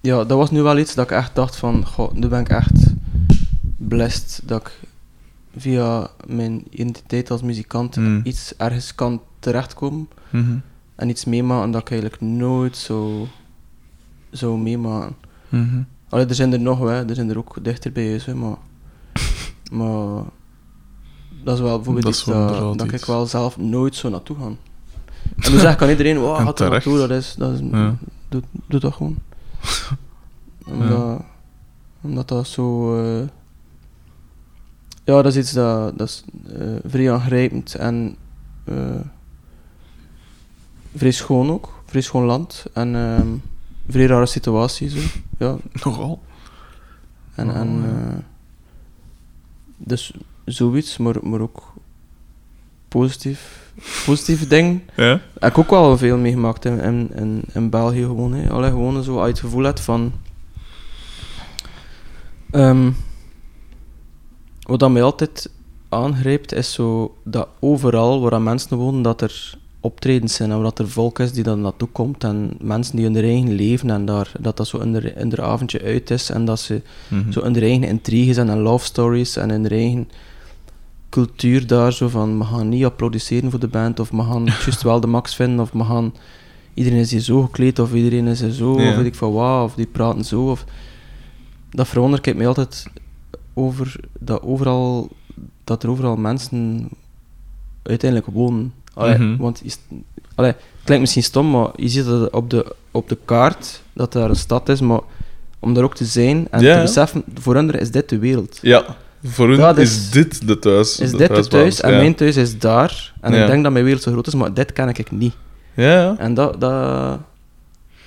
ja, 0.00 0.16
dat 0.24 0.38
was 0.38 0.50
nu 0.50 0.62
wel 0.62 0.78
iets 0.78 0.94
dat 0.94 1.04
ik 1.04 1.16
echt 1.16 1.34
dacht 1.34 1.56
van, 1.56 1.86
goh, 1.86 2.12
nu 2.12 2.28
ben 2.28 2.40
ik 2.40 2.48
echt 2.48 2.92
blessed 3.76 4.40
dat 4.44 4.60
ik 4.60 4.80
via 5.56 6.10
mijn 6.26 6.62
identiteit 6.70 7.30
als 7.30 7.42
muzikant 7.42 7.96
Mm. 7.96 8.20
iets 8.24 8.56
ergens 8.56 8.94
kan 8.94 9.20
terechtkomen 9.38 10.08
Mhm. 10.30 10.56
en 10.94 11.08
iets 11.08 11.24
meemaken 11.24 11.70
dat 11.70 11.80
ik 11.80 11.90
eigenlijk 11.90 12.20
nooit 12.20 12.76
zo 12.76 13.28
zou 14.30 14.58
meemaken. 14.58 15.16
Allee, 16.08 16.26
er 16.26 16.34
zijn 16.34 16.52
er 16.52 16.60
nog 16.60 16.78
wel, 16.78 16.88
er 17.08 17.14
zijn 17.14 17.30
er 17.30 17.38
ook 17.38 17.56
dichter 17.62 17.92
bij 17.92 18.08
huis, 18.08 18.24
hè, 18.24 18.34
maar, 18.34 18.56
maar 19.78 20.22
dat 21.44 21.54
is 21.54 21.60
wel 21.62 21.76
bijvoorbeeld 21.76 22.04
Dat 22.04 22.14
iets 22.14 22.24
dat, 22.24 22.78
dat 22.78 22.92
ik 22.92 23.04
wel 23.04 23.26
zelf 23.26 23.56
nooit 23.58 23.94
zou 23.94 24.12
naartoe 24.12 24.36
gaan. 24.36 24.56
En 25.38 25.52
nu 25.52 25.58
zegt 25.58 25.76
kan 25.76 25.88
iedereen, 25.88 26.18
wow, 26.18 26.36
gaat 26.36 26.60
er 26.60 26.70
naartoe, 26.70 26.98
dat 26.98 27.10
is, 27.10 27.34
dat 27.38 27.52
is 27.52 27.60
Ja. 27.70 27.96
doe, 28.28 28.42
doe 28.66 28.80
dat 28.80 28.94
gewoon. 28.94 29.18
omdat, 30.72 31.22
omdat 32.00 32.28
dat 32.28 32.46
zo, 32.46 32.96
eh, 33.00 33.26
ja, 35.04 35.22
dat 35.22 35.26
is 35.26 35.36
iets 35.36 35.52
dat, 35.52 35.98
dat 35.98 36.08
is 36.08 36.24
eh, 36.58 36.76
vrij 36.84 37.12
aangrijpend 37.12 37.74
en 37.74 38.16
eh, 38.64 39.00
vrij 40.94 41.10
schoon 41.10 41.50
ook, 41.50 41.82
vrij 41.86 42.02
schoon 42.02 42.24
land 42.24 42.66
en 42.72 42.94
ehm 42.94 43.28
vrij 43.88 44.06
rare 44.06 44.26
situatie 44.26 44.88
zo, 44.88 44.98
ja, 45.38 45.56
Nogal. 45.84 46.22
en, 47.34 47.54
en 47.54 47.68
ja. 47.68 48.22
dus 49.76 50.12
zoiets, 50.44 50.96
maar, 50.96 51.16
maar 51.22 51.40
ook 51.40 51.72
positief, 52.88 53.67
positieve 54.06 54.46
dingen. 54.46 54.82
Ja? 54.96 55.20
Heb 55.38 55.50
ik 55.50 55.58
ook 55.58 55.70
wel 55.70 55.98
veel 55.98 56.16
meegemaakt 56.16 56.64
in, 56.64 56.80
in, 56.80 57.10
in, 57.14 57.42
in 57.54 57.70
België 57.70 58.02
gewoon. 58.02 58.34
Hè. 58.34 58.50
Allee, 58.50 58.70
gewoon 58.70 59.02
zo 59.02 59.20
uit 59.20 59.30
het 59.30 59.40
gevoel 59.40 59.64
hebt 59.64 59.80
van... 59.80 60.12
Ehm, 62.50 62.90
wat 64.62 64.80
dat 64.80 64.90
mij 64.90 65.02
altijd 65.02 65.50
aangrijpt, 65.88 66.52
is 66.52 66.72
zo 66.72 67.16
dat 67.24 67.48
overal 67.60 68.20
waar 68.20 68.42
mensen 68.42 68.76
wonen, 68.76 69.02
dat 69.02 69.20
er 69.20 69.58
optredens 69.80 70.34
zijn 70.34 70.50
en 70.50 70.62
dat 70.62 70.78
er 70.78 70.88
volk 70.88 71.18
is 71.18 71.32
die 71.32 71.42
dan 71.42 71.60
naartoe 71.60 71.88
komt 71.88 72.24
en 72.24 72.56
mensen 72.60 72.96
die 72.96 73.04
hun 73.04 73.16
eigen 73.16 73.52
leven 73.52 73.90
en 73.90 74.04
daar, 74.04 74.32
dat 74.40 74.56
dat 74.56 74.68
zo 74.68 74.78
in 74.78 74.92
de, 74.92 75.12
in 75.12 75.28
de 75.28 75.42
avondje 75.42 75.82
uit 75.82 76.10
is 76.10 76.30
en 76.30 76.44
dat 76.44 76.60
ze 76.60 76.82
Mhm. 77.08 77.32
zo 77.32 77.40
in 77.40 77.52
de 77.52 77.60
eigen 77.60 77.82
intriges 77.82 78.36
en 78.36 78.58
love 78.58 78.84
stories 78.84 79.36
en 79.36 79.50
in 79.50 79.62
de 79.62 79.68
eigen 79.68 80.08
cultuur 81.10 81.66
daar 81.66 81.92
zo 81.92 82.08
van 82.08 82.38
we 82.38 82.44
gaan 82.44 82.68
niet 82.68 82.84
applaudisseren 82.84 83.50
voor 83.50 83.60
de 83.60 83.68
band 83.68 84.00
of 84.00 84.10
we 84.10 84.22
gaan 84.22 84.44
juist 84.64 84.82
wel 84.82 85.00
de 85.00 85.06
max 85.06 85.34
vinden 85.34 85.60
of 85.60 85.70
we 85.70 85.84
gaan 85.84 86.14
iedereen 86.74 86.98
is 86.98 87.10
hier 87.10 87.20
zo 87.20 87.42
gekleed 87.42 87.78
of 87.78 87.92
iedereen 87.94 88.26
is 88.26 88.40
hier 88.40 88.50
zo 88.50 88.80
Ja. 88.80 88.88
of 88.90 88.96
weet 88.96 89.06
ik 89.06 89.14
van 89.14 89.32
wauw 89.32 89.64
of 89.64 89.74
die 89.74 89.86
praten 89.86 90.24
zo 90.24 90.50
of 90.50 90.64
dat 91.70 91.88
verwondert 91.88 92.26
ik 92.26 92.36
mij 92.36 92.46
altijd 92.46 92.86
over 93.54 94.00
dat 94.18 94.42
overal 94.42 95.08
dat 95.64 95.82
er 95.82 95.90
overal 95.90 96.16
mensen 96.16 96.88
uiteindelijk 97.82 98.30
wonen 98.32 98.72
Allee, 98.94 99.18
Mhm. 99.18 99.36
want 99.36 99.64
is, 99.64 99.78
allee, 100.34 100.50
het 100.50 100.60
klinkt 100.84 101.00
misschien 101.00 101.22
stom 101.22 101.50
maar 101.50 101.68
je 101.76 101.88
ziet 101.88 102.04
dat 102.04 102.30
op 102.30 102.50
de, 102.50 102.74
op 102.90 103.08
de 103.08 103.18
kaart 103.24 103.82
dat 103.92 104.12
daar 104.12 104.28
een 104.30 104.36
stad 104.36 104.68
is 104.68 104.80
maar 104.80 105.00
om 105.58 105.74
daar 105.74 105.84
ook 105.84 105.94
te 105.94 106.04
zijn 106.04 106.46
en 106.50 106.58
te 106.58 106.80
beseffen, 106.82 107.24
voor 107.34 107.54
hen 107.54 107.70
is 107.80 107.90
dit 107.90 108.08
de 108.08 108.18
wereld. 108.18 108.58
Ja, 108.62 108.96
voor 109.24 109.48
hun 109.48 109.58
Ja, 109.58 109.72
dus- 109.72 109.88
is 109.90 110.10
dit 110.10 110.46
de 110.46 110.58
thuis. 110.58 111.00
Is 111.00 111.10
de 111.10 111.16
dit 111.16 111.34
de 111.34 111.46
thuis 111.46 111.80
en 111.80 111.90
ja. 111.90 111.96
mijn 111.96 112.14
thuis 112.14 112.36
is 112.36 112.58
daar. 112.58 113.14
En 113.20 113.32
Ja. 113.32 113.40
ik 113.40 113.46
denk 113.46 113.62
dat 113.62 113.72
mijn 113.72 113.84
wereld 113.84 114.02
zo 114.02 114.10
groot 114.12 114.26
is, 114.26 114.34
maar 114.34 114.54
dit 114.54 114.72
ken 114.72 114.88
ik 114.88 115.10
niet. 115.10 115.34
Ja. 115.74 116.14
En 116.18 116.34
dat, 116.34 116.60
dat, 116.60 117.18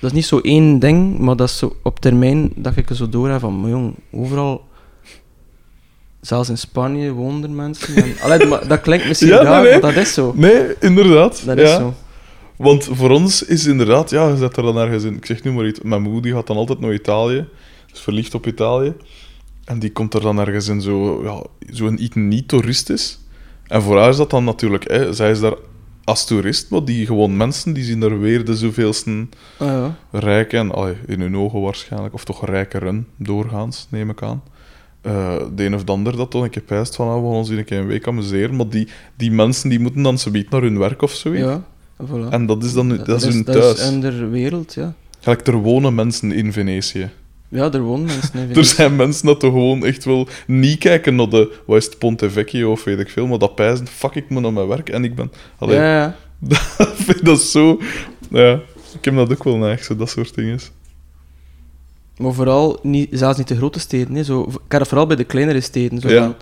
dat 0.00 0.10
is 0.10 0.12
niet 0.12 0.24
zo 0.26 0.38
één 0.38 0.78
ding, 0.78 1.18
maar 1.18 1.36
dat 1.36 1.48
is 1.48 1.58
zo 1.58 1.76
op 1.82 2.00
termijn 2.00 2.52
dat 2.56 2.76
ik 2.76 2.90
er 2.90 2.96
zo 2.96 3.08
door 3.08 3.28
heb 3.28 3.40
van, 3.40 3.60
maar 3.60 3.70
jong, 3.70 3.94
overal, 4.12 4.64
zelfs 6.20 6.48
in 6.48 6.58
Spanje 6.58 7.12
wonen 7.12 7.42
er 7.42 7.50
mensen. 7.50 7.96
En, 7.96 8.14
allee, 8.22 8.48
dat 8.68 8.80
klinkt 8.80 9.06
misschien 9.06 9.28
Ja, 9.28 9.42
raar, 9.42 9.62
nee. 9.62 9.72
maar 9.72 9.80
dat 9.80 9.96
is 9.96 10.14
zo. 10.14 10.32
Nee, 10.36 10.74
inderdaad. 10.80 11.42
Dat 11.46 11.58
ja. 11.58 11.64
is 11.64 11.70
zo. 11.74 11.94
Want 12.56 12.88
voor 12.92 13.10
ons 13.10 13.42
is 13.42 13.66
inderdaad, 13.66 14.10
ja, 14.10 14.28
je 14.28 14.36
zet 14.36 14.56
er 14.56 14.62
dan 14.62 14.76
ergens 14.76 15.04
in. 15.04 15.14
Ik 15.16 15.26
zeg 15.26 15.42
nu 15.42 15.52
maar 15.52 15.66
iets. 15.66 15.80
Mijn 15.82 16.02
moeder 16.02 16.22
die 16.22 16.32
gaat 16.32 16.46
dan 16.46 16.56
altijd 16.56 16.80
naar 16.80 16.92
Italië, 16.92 17.48
is 17.92 18.00
verliefd 18.00 18.34
op 18.34 18.46
Italië. 18.46 18.92
En 19.64 19.78
die 19.78 19.90
komt 19.92 20.14
er 20.14 20.20
dan 20.20 20.38
ergens 20.38 20.68
in 20.68 20.80
zo, 20.80 21.22
ja, 21.24 21.42
zo'n 21.70 22.02
iets 22.02 22.14
niet 22.14 22.48
toeristisch. 22.48 23.18
En 23.66 23.82
voor 23.82 23.98
haar 23.98 24.08
is 24.08 24.16
dat 24.16 24.30
dan 24.30 24.44
natuurlijk, 24.44 24.90
hè, 24.90 25.12
zij 25.12 25.30
is 25.30 25.40
daar 25.40 25.54
als 26.04 26.26
toerist, 26.26 26.70
maar 26.70 26.84
die 26.84 27.06
gewoon 27.06 27.36
mensen, 27.36 27.72
die 27.72 27.84
zien 27.84 28.00
daar 28.00 28.20
weer 28.20 28.44
de 28.44 28.56
zoveelste 28.56 29.26
Ah, 29.58 29.68
ja. 29.68 29.96
rijken, 30.10 30.70
allee, 30.72 30.94
in 31.06 31.20
hun 31.20 31.36
ogen 31.36 31.60
waarschijnlijk, 31.60 32.14
of 32.14 32.24
toch 32.24 32.46
rijkeren 32.46 33.06
doorgaans, 33.16 33.86
neem 33.90 34.10
ik 34.10 34.22
aan. 34.22 34.42
Eh, 35.00 35.36
de 35.54 35.64
een 35.64 35.74
of 35.74 35.84
de 35.84 35.92
ander 35.92 36.16
dat 36.16 36.32
dan 36.32 36.42
een 36.42 36.50
keer 36.50 36.62
pijst 36.62 36.96
van, 36.96 37.08
ah, 37.08 37.14
we 37.14 37.20
gaan 37.20 37.30
ons 37.36 37.48
hier 37.48 37.58
een 37.58 37.64
keer 37.64 37.78
een 37.78 37.86
week 37.86 38.06
amuseren, 38.08 38.56
maar 38.56 38.68
die, 38.68 38.88
die 39.16 39.30
mensen 39.30 39.68
die 39.68 39.80
moeten 39.80 40.02
dan 40.02 40.18
zoiets 40.18 40.50
naar 40.50 40.62
hun 40.62 40.78
werk 40.78 41.02
of 41.02 41.12
zoiets. 41.12 41.42
ja, 41.44 41.62
voilà. 42.06 42.28
En 42.30 42.46
dat 42.46 42.64
is 42.64 42.72
dan 42.72 42.88
dat, 42.88 43.22
is 43.24 43.34
hun 43.34 43.42
dat 43.44 43.54
thuis. 43.54 43.80
is 43.80 43.90
in 43.90 44.00
de 44.00 44.26
wereld, 44.26 44.74
ja. 44.74 44.94
Gelijk, 45.20 45.46
er 45.46 45.56
wonen 45.56 45.94
mensen 45.94 46.32
in 46.32 46.52
Venetië. 46.52 47.10
Ja, 47.52 47.72
er 47.72 47.80
wonen 47.80 48.06
mensen 48.06 48.56
Er 48.56 48.64
zijn 48.64 48.96
mensen 48.96 49.26
dat 49.26 49.42
er 49.42 49.50
gewoon 49.50 49.84
echt 49.84 50.04
wel 50.04 50.28
niet 50.46 50.78
kijken 50.78 51.14
naar 51.14 51.28
de, 51.28 51.58
wat 51.66 51.76
is 51.76 51.84
het, 51.84 51.98
Ponte 51.98 52.30
Vecchio 52.30 52.70
of 52.70 52.84
weet 52.84 52.98
ik 52.98 53.08
veel, 53.08 53.26
maar 53.26 53.38
dat 53.38 53.54
pijzen, 53.54 53.86
fuck, 53.86 54.14
ik 54.14 54.28
moet 54.28 54.42
naar 54.42 54.52
mijn 54.52 54.66
werk 54.66 54.88
en 54.88 55.04
ik 55.04 55.14
ben... 55.14 55.32
Allee, 55.58 55.76
Ja, 55.76 55.94
ja. 55.94 56.16
ik 56.78 56.94
vind 56.96 57.24
dat 57.24 57.40
zo... 57.40 57.80
Ja, 58.30 58.60
ik 58.94 59.04
heb 59.04 59.14
dat 59.14 59.30
ook 59.30 59.44
wel 59.44 59.76
zo 59.80 59.96
dat 59.96 60.10
soort 60.10 60.34
dingen. 60.34 60.58
Maar 62.16 62.32
vooral, 62.32 62.78
niet, 62.82 63.08
zelfs 63.10 63.38
niet 63.38 63.48
de 63.48 63.56
grote 63.56 63.80
steden. 63.80 64.14
Hè. 64.14 64.24
Zo, 64.24 64.42
ik 64.42 64.78
dat 64.78 64.88
vooral 64.88 65.06
bij 65.06 65.16
de 65.16 65.24
kleinere 65.24 65.60
steden. 65.60 66.00
Zo 66.00 66.08
Ja. 66.08 66.22
van, 66.22 66.34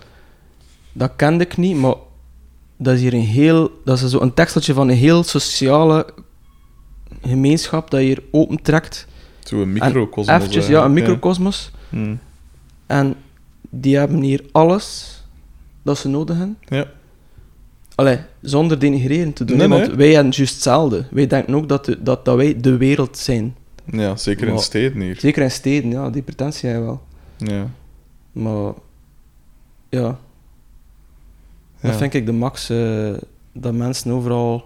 dat 0.93 1.11
kende 1.15 1.43
ik 1.43 1.57
niet, 1.57 1.75
maar 1.75 1.95
dat 2.77 2.93
is 2.93 3.01
hier 3.01 3.13
een 3.13 3.19
heel... 3.19 3.71
Dat 3.85 4.01
is 4.01 4.09
zo 4.09 4.19
een 4.19 4.33
teksteltje 4.33 4.73
van 4.73 4.89
een 4.89 4.97
heel 4.97 5.23
sociale 5.23 6.05
gemeenschap 7.21 7.91
dat 7.91 7.99
je 7.99 8.05
hier 8.05 8.23
opentrekt. 8.31 9.07
Zo'n 9.43 9.71
microcosmos. 9.73 10.35
Eventjes, 10.35 10.67
ja, 10.67 10.85
een 10.85 10.93
microcosmos. 10.93 11.71
Ja. 11.89 11.97
Hm. 11.97 12.15
En 12.87 13.15
die 13.69 13.97
hebben 13.97 14.21
hier 14.21 14.43
alles 14.51 15.17
dat 15.83 15.97
ze 15.97 16.07
nodig 16.09 16.37
hebben. 16.37 16.57
Ja. 16.67 16.85
Allee, 17.95 18.19
zonder 18.41 18.79
denigreren 18.79 19.33
te 19.33 19.45
doen. 19.45 19.57
Nee, 19.57 19.67
want 19.67 19.87
wij 19.87 20.11
hebben 20.13 20.31
juist 20.33 20.53
hetzelfde. 20.53 21.05
Wij 21.11 21.27
denken 21.27 21.55
ook 21.55 21.69
dat, 21.69 21.85
de- 21.85 22.03
dat, 22.03 22.25
dat 22.25 22.35
wij 22.35 22.59
de 22.61 22.77
wereld 22.77 23.17
zijn. 23.17 23.55
ja, 23.85 24.15
zeker 24.15 24.47
in 24.47 24.59
steden 24.59 25.01
hier. 25.01 25.19
Zeker 25.19 25.43
in 25.43 25.51
steden, 25.51 25.91
ja, 25.91 26.09
die 26.09 26.21
pretentie 26.21 26.69
hebben 26.69 26.87
we 26.87 26.97
wel. 27.45 27.55
Ja. 27.57 27.67
Maar 28.31 28.73
ja, 29.89 30.17
Ja. 31.79 31.87
dat 31.89 31.95
vind 31.95 32.13
ik 32.13 32.25
de 32.25 32.31
max. 32.31 32.69
eh, 32.69 33.13
dat 33.53 33.73
mensen 33.73 34.11
overal 34.11 34.65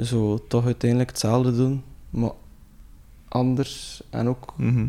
zo 0.00 0.44
toch 0.48 0.64
uiteindelijk 0.64 1.10
hetzelfde 1.10 1.56
doen, 1.56 1.82
maar 2.10 2.30
anders. 3.32 4.02
En 4.10 4.28
ook, 4.28 4.52
Mhm. 4.56 4.84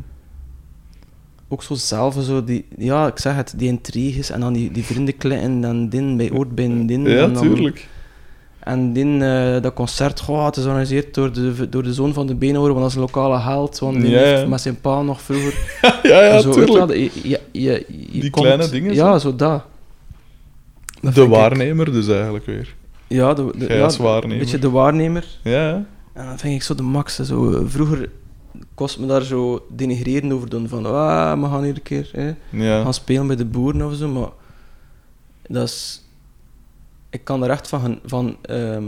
ook 1.48 1.64
zo 1.64 1.74
zelf, 1.74 2.16
zo 2.22 2.44
die, 2.44 2.66
ja, 2.78 3.08
ik 3.08 3.20
zeg 3.20 3.36
het, 3.36 3.54
die 3.58 3.68
intriges 3.68 4.30
en 4.30 4.40
dan 4.40 4.54
die, 4.54 4.72
die 4.72 4.84
vriendenkletten 4.84 5.64
en 5.64 5.90
din 5.90 6.18
bij 6.18 6.32
oort 6.32 6.56
bij 6.56 6.84
din. 6.86 7.02
Ja, 7.06 7.24
en 7.24 7.34
dan- 7.34 7.42
tuurlijk. 7.44 7.88
En 8.60 8.94
die, 8.94 9.24
eh, 9.26 9.62
dat 9.62 9.74
concert, 9.74 10.20
goh, 10.20 10.46
het 10.46 10.56
is 10.58 10.64
georganiseerd 10.64 11.14
door 11.14 11.34
de, 11.34 11.70
door 11.70 11.84
de 11.84 11.94
zoon 11.94 12.14
van 12.14 12.28
de 12.28 12.36
Beenhouwer, 12.36 12.72
want 12.74 12.82
dat 12.84 12.90
is 12.90 12.96
een 12.96 13.02
lokale 13.14 13.40
held, 13.40 13.80
want 13.80 14.02
die 14.02 14.10
Ja, 14.10 14.18
heeft 14.20 14.42
ja. 14.42 14.48
met 14.48 14.62
zijn 14.62 14.80
pa 14.82 15.02
nog 15.02 15.22
vroeger... 15.22 15.54
ja, 16.04 16.22
ja, 16.24 16.40
zo, 16.40 16.52
tuurlijk. 16.52 16.78
wel, 16.78 16.94
je, 16.94 17.12
je, 17.24 17.40
je, 17.52 17.86
je 17.88 18.20
Die 18.22 18.30
komt- 18.30 18.46
kleine 18.46 18.70
dingen, 18.70 18.94
Ja, 18.94 19.20
zo 19.20 19.36
dat. 19.36 19.64
Dat 21.02 21.16
De 21.16 21.22
ik- 21.24 21.30
waarnemer 21.30 21.92
dus 21.92 22.08
eigenlijk 22.08 22.46
weer. 22.46 22.76
Ja, 23.08 23.34
de, 23.34 23.54
ja, 23.58 23.90
waarnemer. 23.98 24.32
Een 24.32 24.38
beetje 24.44 24.60
de 24.60 24.70
waarnemer. 24.70 25.26
Ja. 25.44 25.86
En 26.14 26.26
dat 26.26 26.40
vind 26.42 26.54
ik 26.56 26.64
zo 26.64 26.76
de 26.76 26.84
max. 26.84 27.16
Zo, 27.16 27.52
eh, 27.52 27.60
vroeger 27.66 28.10
kost 28.74 29.00
me 29.00 29.06
daar 29.06 29.22
zo 29.22 29.66
denigreren 29.70 30.32
over 30.32 30.50
doen. 30.50 30.68
Van, 30.68 30.86
ah, 30.86 31.40
we 31.42 31.48
gaan 31.48 31.64
hier 31.64 31.76
een 31.76 31.82
keer 31.82 32.10
hè, 32.12 32.34
ja. 32.50 32.84
gaan 32.84 32.94
spelen 32.94 33.28
bij 33.28 33.36
de 33.36 33.46
boeren 33.46 33.88
of 33.88 33.96
zo. 33.96 34.08
Maar 34.08 34.30
dat 35.48 35.68
is... 35.68 36.02
Ik 37.10 37.24
kan 37.24 37.44
er 37.44 37.50
echt 37.50 37.68
van, 37.68 38.00
van 38.06 38.38
ehm, 38.42 38.84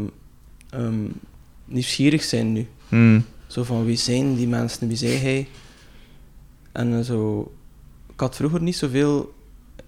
nieuwsgierig 1.65 2.23
zijn 2.23 2.53
nu. 2.53 2.67
Hm. 2.89 3.19
Zo 3.47 3.63
van, 3.63 3.85
wie 3.85 3.97
zijn 3.97 4.35
die 4.35 4.47
mensen? 4.47 4.87
Wie 4.87 4.97
zijn 4.97 5.21
hij? 5.21 5.47
En 6.71 6.97
eh, 6.97 6.99
zo... 6.99 7.51
Ik 8.13 8.19
had 8.19 8.35
vroeger 8.35 8.61
niet 8.61 8.75
zoveel 8.75 9.33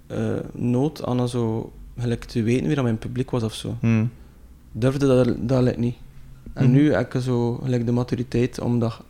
eh 0.08 0.36
nood 0.54 1.06
aan 1.06 1.20
eh, 1.20 1.26
zo, 1.26 1.72
gelijk 1.98 2.24
te 2.24 2.42
weten 2.42 2.66
wie 2.66 2.76
dat 2.76 2.84
mijn 2.84 2.98
publiek 2.98 3.32
was 3.32 3.44
of 3.44 3.54
zo. 3.54 3.78
Hm. 3.80 4.06
durfde 4.72 5.08
dat, 5.08 5.50
dat 5.50 5.78
niet. 5.78 5.96
En 6.54 6.64
Mhm. 6.64 6.74
nu 6.74 6.94
heb 6.94 7.14
ik 7.14 7.22
zo 7.22 7.54
gelijk 7.64 7.86
de 7.86 7.92
maturiteit 7.92 8.60
om, 8.60 8.80
dat, 8.80 9.02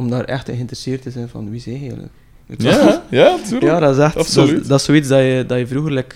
om 0.00 0.10
daar 0.10 0.24
echt 0.24 0.48
in 0.48 0.54
geïnteresseerd 0.54 1.02
te 1.02 1.10
zijn 1.10 1.28
van 1.28 1.50
wie 1.50 1.60
zijn 1.60 1.74
je 1.74 1.80
eigenlijk. 1.80 2.12
Ja, 2.58 3.02
ja, 3.10 3.36
tuurlijk. 3.36 3.62
ja, 3.62 3.78
dat 3.80 3.96
is 3.96 4.02
echt 4.02 4.16
Absoluut. 4.16 4.68
dat 4.68 4.78
is 4.78 4.84
zoiets 4.84 5.08
dat 5.08 5.18
je, 5.18 5.44
dat 5.46 5.58
je 5.58 5.66
vroeger 5.66 5.92
like, 5.92 6.14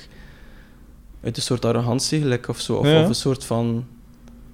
uit 1.22 1.36
een 1.36 1.42
soort 1.42 1.64
arrogantie 1.64 2.20
gelijk, 2.20 2.48
of, 2.48 2.60
zo, 2.60 2.74
of, 2.74 2.86
Ja. 2.86 3.02
of 3.02 3.08
een 3.08 3.14
soort 3.14 3.44
van 3.44 3.84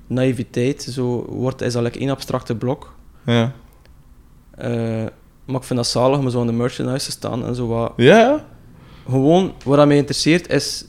naïviteit, 0.07 0.83
zo 0.83 1.27
wordt, 1.29 1.61
is 1.63 1.73
dat 1.73 1.83
like 1.83 1.99
één 1.99 2.11
abstracte 2.11 2.55
blok. 2.57 2.95
Ja. 3.27 3.53
Eh, 4.57 4.71
maar 5.45 5.57
ik 5.61 5.63
vind 5.63 5.79
dat 5.79 5.87
zalig 5.89 6.19
om 6.19 6.31
zo 6.31 6.41
aan 6.41 6.47
de 6.47 6.53
merchandise 6.53 7.05
te 7.05 7.11
staan 7.11 7.47
en 7.47 7.55
zo 7.55 7.67
wat 7.67 7.93
Ja, 7.97 8.45
gewoon 9.09 9.53
wat 9.65 9.77
dat 9.77 9.87
mij 9.87 9.97
interesseert 9.97 10.49
is 10.53 10.85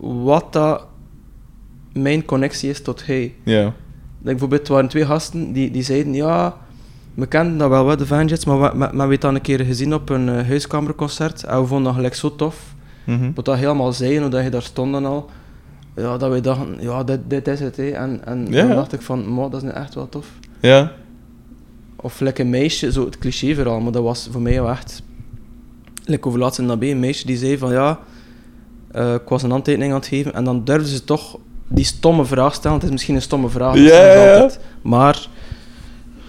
wat 0.00 0.52
dat 0.52 0.86
mijn 1.92 2.24
connectie 2.24 2.70
is 2.70 2.82
tot 2.82 3.06
hij. 3.06 3.34
ja. 3.44 3.66
Ik 3.66 4.32
bijvoorbeeld, 4.32 4.66
er 4.68 4.72
waren 4.74 4.88
twee 4.88 5.06
gasten 5.06 5.52
die, 5.52 5.70
die 5.70 5.82
zeiden, 5.82 6.14
ja, 6.14 6.56
we 7.16 7.26
kenden 7.26 7.58
dat 7.58 7.68
wel, 7.68 7.84
wat 7.84 7.98
de 7.98 8.06
Vanjets, 8.06 8.44
maar 8.44 8.60
we, 8.60 8.78
we, 8.78 8.90
we 8.96 9.00
hebben 9.02 9.34
een 9.34 9.40
keer 9.40 9.60
gezien 9.60 9.94
op 9.94 10.08
een 10.08 10.28
eh, 10.28 10.46
huiskamerconcert 10.46 11.44
en 11.44 11.60
we 11.60 11.66
vonden 11.66 11.84
dat 11.84 11.94
gelijk 11.94 12.14
zo 12.14 12.36
tof. 12.36 12.74
Mhm. 13.04 13.30
Wat 13.34 13.44
dat 13.44 13.56
helemaal 13.56 13.92
zeiden, 13.92 14.20
hoe 14.20 14.30
dat 14.30 14.44
je 14.44 14.50
daar 14.50 14.62
stond 14.62 14.94
en 14.94 15.04
al. 15.04 15.30
Ja, 15.96 16.16
dat 16.16 16.30
wij 16.30 16.40
dachten, 16.40 16.76
ja, 16.80 17.04
dit, 17.04 17.20
dit 17.28 17.48
is 17.48 17.60
het. 17.60 17.78
En, 17.78 18.20
en 18.24 18.46
Ja. 18.50 18.66
dan 18.66 18.76
dacht 18.76 18.92
ik 18.92 19.02
van, 19.02 19.26
"Mo, 19.26 19.48
dat 19.48 19.62
is 19.62 19.68
nu 19.68 19.74
echt 19.74 19.94
wel 19.94 20.08
tof. 20.08 20.26
Ja. 20.60 20.92
Of 21.96 22.20
lekker 22.20 22.44
een 22.44 22.50
meisje, 22.50 22.92
zo 22.92 23.04
het 23.04 23.18
cliché 23.18 23.54
verhaal, 23.54 23.80
maar 23.80 23.92
dat 23.92 24.02
was 24.02 24.28
voor 24.30 24.40
mij 24.40 24.60
wel 24.62 24.70
echt... 24.70 25.02
Like 26.04 26.28
over 26.28 26.38
laatst 26.40 26.58
in 26.58 26.68
een 26.68 27.00
meisje 27.00 27.26
die 27.26 27.36
zei 27.36 27.58
van 27.58 27.72
ja, 27.72 27.98
eh, 28.90 29.14
ik 29.14 29.28
was 29.28 29.42
een 29.42 29.50
handtekening 29.50 29.92
aan 29.92 29.98
het 29.98 30.06
geven 30.08 30.34
en 30.34 30.44
dan 30.44 30.64
durfde 30.64 30.88
ze 30.88 31.04
toch 31.04 31.38
die 31.68 31.84
stomme 31.84 32.24
vraag 32.24 32.54
stellen. 32.54 32.76
Het 32.76 32.86
is 32.86 32.90
misschien 32.92 33.14
een 33.14 33.22
stomme 33.22 33.48
vraag, 33.48 33.74
altijd. 33.74 34.60
maar... 34.82 35.28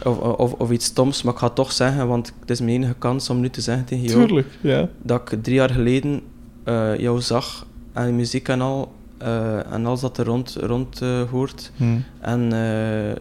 Of, 0.07 0.19
of, 0.19 0.53
of 0.53 0.71
iets 0.71 0.85
stoms, 0.85 1.23
maar 1.23 1.33
ik 1.33 1.39
ga 1.39 1.45
het 1.45 1.55
toch 1.55 1.71
zeggen, 1.71 2.07
want 2.07 2.33
het 2.39 2.49
is 2.49 2.59
mijn 2.59 2.71
enige 2.71 2.95
kans 2.97 3.29
om 3.29 3.39
nu 3.39 3.49
te 3.49 3.61
zeggen 3.61 3.85
tegen 3.85 4.05
jou 4.05 4.25
Tuurlijk, 4.25 4.47
ja. 4.61 4.89
dat 5.01 5.31
ik 5.31 5.43
drie 5.43 5.55
jaar 5.55 5.69
geleden 5.69 6.21
eh, 6.67 6.97
jou 6.97 7.21
zag 7.21 7.65
en 7.93 8.15
muziek 8.15 8.47
en 8.47 8.61
al, 8.61 8.91
eh, 9.17 9.73
en 9.73 9.85
alles 9.85 9.99
dat 9.99 10.17
er 10.17 10.25
rond, 10.25 10.57
rond 10.59 11.01
eh, 11.01 11.21
hoort. 11.29 11.71
Hm. 11.77 11.97
En 12.19 12.39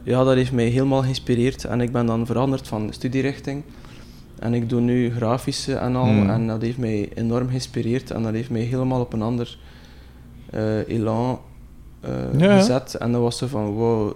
ja, 0.02 0.24
dat 0.24 0.34
heeft 0.34 0.52
mij 0.52 0.64
helemaal 0.66 1.02
geïnspireerd. 1.02 1.64
En 1.64 1.80
ik 1.80 1.92
ben 1.92 2.06
dan 2.06 2.26
veranderd 2.26 2.68
van 2.68 2.92
studierechting. 2.92 3.62
En 4.38 4.54
ik 4.54 4.68
doe 4.68 4.80
nu 4.80 5.12
grafische 5.14 5.74
en 5.74 5.96
al. 5.96 6.04
Hmm. 6.04 6.30
En 6.30 6.46
dat 6.46 6.62
heeft 6.62 6.78
mij 6.78 7.08
enorm 7.14 7.48
geïnspireerd. 7.48 8.10
En 8.10 8.22
dat 8.22 8.32
heeft 8.32 8.50
mij 8.50 8.60
helemaal 8.60 9.00
op 9.00 9.12
een 9.12 9.22
ander 9.22 9.58
elan 10.86 11.38
Ja. 12.36 12.56
gezet. 12.56 12.94
En 12.94 13.12
dat 13.12 13.20
was 13.20 13.38
zo 13.38 13.46
van, 13.46 13.64
wow, 13.64 14.12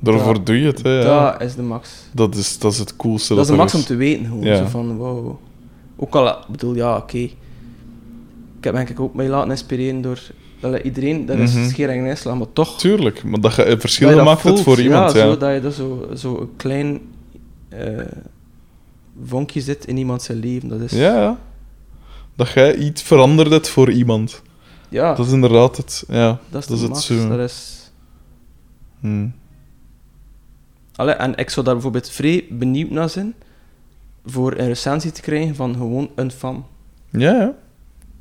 Daarvoor 0.00 0.34
Dat- 0.34 0.46
doe 0.46 0.60
je 0.60 0.66
het, 0.66 0.82
hè. 0.82 1.00
Ja. 1.02 1.30
dat 1.32 1.40
is 1.42 1.54
de 1.54 1.62
max. 1.62 1.90
Dat, 2.12 2.34
is, 2.34 2.58
dat 2.58 2.72
is 2.72 2.78
het 2.78 2.96
coolste. 2.96 3.34
Dat 3.34 3.44
is 3.44 3.50
de 3.50 3.56
max 3.56 3.74
om 3.74 3.80
te 3.82 3.94
weten. 3.96 4.24
Gewoon. 4.26 4.42
Ja. 4.44 4.56
Zo 4.56 4.64
van, 4.66 4.96
wow. 4.96 5.36
Ook 5.96 6.14
al, 6.14 6.28
ik 6.28 6.46
bedoel, 6.50 6.74
ja, 6.74 6.96
oké. 6.96 7.18
Ik 7.18 8.64
heb 8.64 8.74
denk 8.74 8.88
ik 8.88 9.00
ook 9.00 9.14
mij 9.14 9.28
laten 9.28 9.50
inspireren 9.50 10.00
door... 10.00 10.20
Dat 10.60 10.80
iedereen, 10.82 11.26
dat 11.26 11.38
is 11.38 11.54
Mhm. 11.54 11.68
scheer 11.68 11.88
en 11.90 12.04
inslag, 12.06 12.36
maar 12.38 12.52
toch... 12.52 12.78
Tuurlijk, 12.78 13.24
maar 13.24 13.40
dat 13.40 13.54
je 13.54 13.64
dat 13.64 13.80
verschil 13.80 14.14
dat 14.16 14.24
maakt 14.24 14.42
het 14.42 14.60
voor 14.60 14.80
iemand. 14.80 15.12
Ja, 15.12 15.18
Ja, 15.18 15.24
Zo, 15.24 15.36
dat 15.36 15.50
je 15.54 15.60
er 15.60 15.72
zo, 15.72 16.08
zo 16.16 16.36
een 16.40 16.50
klein 16.56 17.00
eh, 17.68 18.04
vonkje 19.24 19.60
zit 19.60 19.84
in 19.86 19.96
iemand 19.96 20.22
zijn 20.22 20.38
leven. 20.38 20.68
Dat 20.68 20.80
is... 20.80 20.92
ja. 20.92 21.38
Dat 22.36 22.48
jij 22.50 22.76
iets 22.76 23.02
veranderd 23.02 23.50
hebt 23.50 23.68
voor 23.68 23.90
iemand. 23.90 24.42
ja, 24.88 25.14
Dat 25.14 25.26
is 25.26 25.32
inderdaad 25.32 25.76
het. 25.76 26.04
Ja, 26.08 26.38
dat 26.50 26.62
is, 26.62 26.66
dat 26.68 26.76
is 26.76 26.82
het 26.82 26.90
max. 26.92 27.06
zo. 27.06 27.28
Dat 27.28 27.38
is... 27.38 27.90
Hm. 29.00 29.26
Allee, 30.98 31.14
en 31.14 31.34
ik 31.36 31.50
zou 31.50 31.64
daar 31.64 31.74
bijvoorbeeld 31.74 32.10
vrij 32.10 32.44
benieuwd 32.50 32.90
naar 32.90 33.08
zijn 33.08 33.34
voor 34.24 34.52
een 34.56 34.66
recensie 34.66 35.12
te 35.12 35.20
krijgen 35.20 35.54
van 35.54 35.74
gewoon 35.74 36.10
een 36.14 36.30
fan. 36.30 36.66
Ja, 37.10 37.32
ja. 37.32 37.54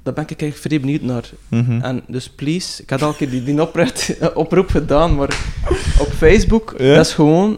Daar 0.03 0.13
ben 0.13 0.23
ik 0.23 0.41
eigenlijk 0.41 0.55
vrij 0.55 0.79
benieuwd 0.79 1.01
naar. 1.01 1.29
Mhm. 1.47 1.81
En 1.81 2.03
dus 2.07 2.29
please, 2.29 2.81
ik 2.81 2.89
had 2.89 3.01
al 3.01 3.09
een 3.09 3.15
keer 3.15 3.29
die, 3.29 3.43
die 3.43 3.61
oproep, 3.61 3.93
oproep 4.43 4.69
gedaan, 4.69 5.15
maar 5.15 5.37
op 5.99 6.07
Facebook, 6.07 6.75
Ja? 6.77 6.95
dat 6.95 7.05
is 7.05 7.13
gewoon, 7.13 7.57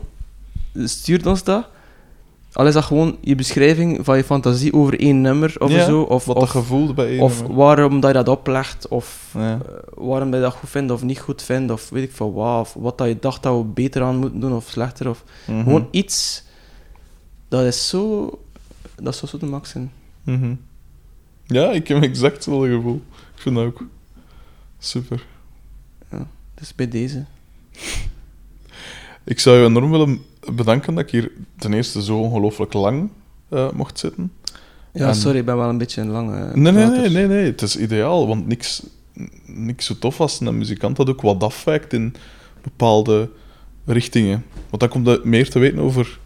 stuur 0.74 1.28
ons 1.28 1.44
dat. 1.44 1.68
Al 2.54 2.68
is 2.68 2.74
dat 2.74 2.84
gewoon 2.84 3.18
je 3.22 3.36
beschrijving 3.36 4.06
van 4.06 4.18
je 4.18 4.24
fantasie 4.24 4.74
over 4.74 5.00
één 5.00 5.22
nummer 5.22 5.56
of 5.60 5.72
Ja, 5.72 5.86
zo, 5.86 6.02
of, 6.02 6.26
Wat 6.26 6.36
of, 6.38 6.50
gevoel 6.50 6.94
bij 6.94 7.14
een 7.14 7.20
of 7.22 7.42
waarom 7.42 8.00
dat 8.00 8.10
je 8.10 8.16
dat 8.24 8.28
oplegt, 8.28 8.88
of 8.88 9.30
Ja. 9.34 9.54
eh, 9.54 9.78
waarom 9.94 10.32
dat 10.32 10.40
je 10.40 10.46
dat 10.46 10.56
goed 10.56 10.70
vindt 10.70 10.92
of 10.92 11.04
niet 11.04 11.20
goed 11.20 11.42
vindt, 11.42 11.72
of 11.72 11.90
weet 11.90 12.04
ik 12.04 12.12
van 12.12 12.34
wat, 12.34 12.60
of 12.60 12.74
wat 12.74 12.98
dat 12.98 13.08
je 13.08 13.18
dacht 13.20 13.44
dat 13.44 13.58
we 13.58 13.64
beter 13.64 14.02
aan 14.04 14.16
moeten 14.18 14.40
doen 14.40 14.54
of 14.56 14.70
slechter, 14.70 15.10
of 15.10 15.24
Mhm. 15.48 15.64
gewoon 15.64 15.88
iets, 15.92 16.44
dat 17.48 17.64
is 17.64 17.88
zo, 17.90 18.30
dat 18.96 19.14
is 19.24 19.30
zo 19.30 19.38
de 19.38 19.46
max 19.46 19.76
in. 19.76 19.92
Mhm. 20.24 20.54
Ja, 21.46 21.72
ik 21.72 21.88
heb 21.88 22.04
exact 22.04 22.34
hetzelfde 22.34 22.70
gevoel. 22.76 23.02
Ik 23.36 23.42
vind 23.42 23.56
dat 23.56 23.66
ook 23.66 23.84
super. 24.80 25.26
Dus 26.54 26.76
bij 26.76 26.88
deze. 26.88 27.26
Ik 29.24 29.40
zou 29.40 29.58
je 29.58 29.66
enorm 29.66 29.92
willen 29.92 30.22
bedanken 30.52 30.96
dat 30.96 31.04
ik 31.04 31.10
hier 31.10 31.32
ten 31.58 31.74
eerste 31.74 32.04
zo 32.04 32.20
ongelooflijk 32.20 32.74
lang 32.74 33.10
eh, 33.50 33.72
mocht 33.72 34.00
zitten. 34.00 34.32
Ja, 34.94 35.08
En- 35.08 35.16
sorry, 35.16 35.38
ik 35.38 35.46
ben 35.46 35.58
wel 35.58 35.70
een 35.70 35.78
beetje 35.78 36.02
een 36.02 36.10
lange 36.10 36.52
Nee, 36.58 36.72
nee, 36.72 36.86
nee, 36.86 37.10
nee, 37.10 37.28
nee. 37.28 37.46
Het 37.46 37.62
is 37.62 37.78
ideaal, 37.78 38.28
want 38.28 38.48
niks, 38.48 38.84
niks 39.46 39.86
zo 39.86 39.96
tof 40.00 40.22
als 40.22 40.40
een 40.40 40.58
muzikant 40.58 40.96
dat 40.96 41.10
ook 41.10 41.22
wat 41.22 41.44
afwijkt 41.44 41.94
in 41.94 42.16
bepaalde 42.62 43.30
richtingen. 43.86 44.46
Want 44.70 44.82
dan 44.82 44.90
komt 44.90 45.08
er 45.08 45.20
meer 45.24 45.50
te 45.50 45.60
weten 45.60 45.80
over 45.80 46.20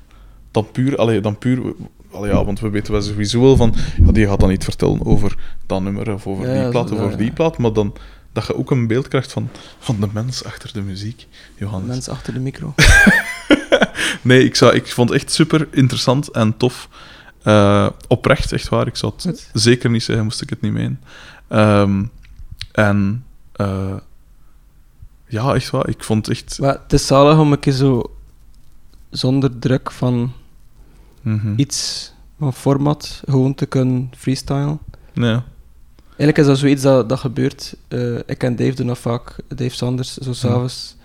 dan 0.52 0.72
puur... 0.72 0.98
Allee, 0.98 1.19
dan 1.19 1.38
puur 1.38 1.74
allee, 2.11 2.32
ja, 2.32 2.45
want 2.45 2.60
we 2.60 2.69
weten 2.69 2.92
wel 2.92 3.02
sowieso 3.02 3.42
wel 3.42 3.56
van... 3.56 3.74
Ja, 4.06 4.11
die 4.11 4.27
gaat 4.27 4.40
dan 4.40 4.50
niet 4.50 4.64
vertellen 4.64 5.06
over 5.06 5.38
dat 5.66 5.82
nummer 5.82 6.14
of 6.14 6.27
over 6.27 6.48
Ja, 6.48 6.61
die 6.61 6.69
plaat 6.72 6.92
of 6.92 6.98
ja, 6.98 7.03
over 7.03 7.18
die 7.18 7.32
plaat, 7.32 7.58
maar 7.58 7.74
dan 7.74 7.93
dat 8.34 8.48
je 8.48 8.56
ook 8.56 8.72
een 8.72 8.88
beeld 8.88 9.08
krijgt 9.08 9.32
van, 9.32 9.50
van 9.80 10.00
de 10.00 10.08
mens 10.14 10.43
achter 10.43 10.74
de 10.74 10.82
muziek, 10.82 11.27
Johannes. 11.56 11.88
Mensen 11.88 12.14
achter 12.14 12.34
de 12.34 12.40
micro. 12.40 12.74
Nee, 14.22 14.44
ik, 14.45 14.56
zou, 14.56 14.76
ik 14.76 14.88
vond 14.94 15.10
het 15.10 15.22
echt 15.22 15.32
super 15.32 15.68
interessant 15.72 16.30
en 16.32 16.58
tof. 16.58 16.90
Eh, 17.44 17.88
oprecht, 18.08 18.52
echt 18.52 18.70
waar. 18.70 18.88
Ik 18.88 18.95
zou 18.95 19.14
het 19.16 19.22
Goed. 19.24 19.50
zeker 19.53 19.90
niet 19.90 20.03
zeggen, 20.03 20.24
moest 20.26 20.42
ik 20.42 20.50
het 20.50 20.62
niet 20.62 20.72
meen. 20.74 21.00
Ehm, 21.48 22.03
en 22.72 23.26
eh, 23.52 23.95
ja, 25.28 25.53
echt 25.53 25.70
waar. 25.70 25.90
Ik 25.90 26.03
vond 26.03 26.26
het 26.28 26.38
echt. 26.38 26.60
Maar 26.60 26.80
het 26.84 26.94
is 26.94 27.08
zalig 27.08 27.38
om 27.40 27.52
een 27.52 27.60
keer 27.60 27.74
zo 27.74 28.12
zonder 29.10 29.60
druk 29.60 29.92
van 29.92 30.34
Mhm. 31.22 31.53
iets 31.56 32.12
van 32.40 32.53
format 32.53 33.22
gewoon 33.26 33.56
te 33.56 33.66
kunnen 33.66 34.12
freestylen. 34.18 34.80
Ja. 35.14 35.44
Eigenlijk 36.08 36.38
is 36.38 36.45
dat 36.45 36.58
zoiets 36.58 36.82
dat, 36.82 37.10
dat 37.10 37.20
gebeurt. 37.20 37.76
Eh, 37.88 38.16
ik 38.16 38.44
en 38.44 38.56
Dave 38.56 38.74
doen 38.76 38.88
dat 38.88 38.98
vaak. 38.98 39.36
Dave 39.48 39.76
Sanders, 39.76 40.18
zo 40.18 40.34
s'avonds 40.34 40.95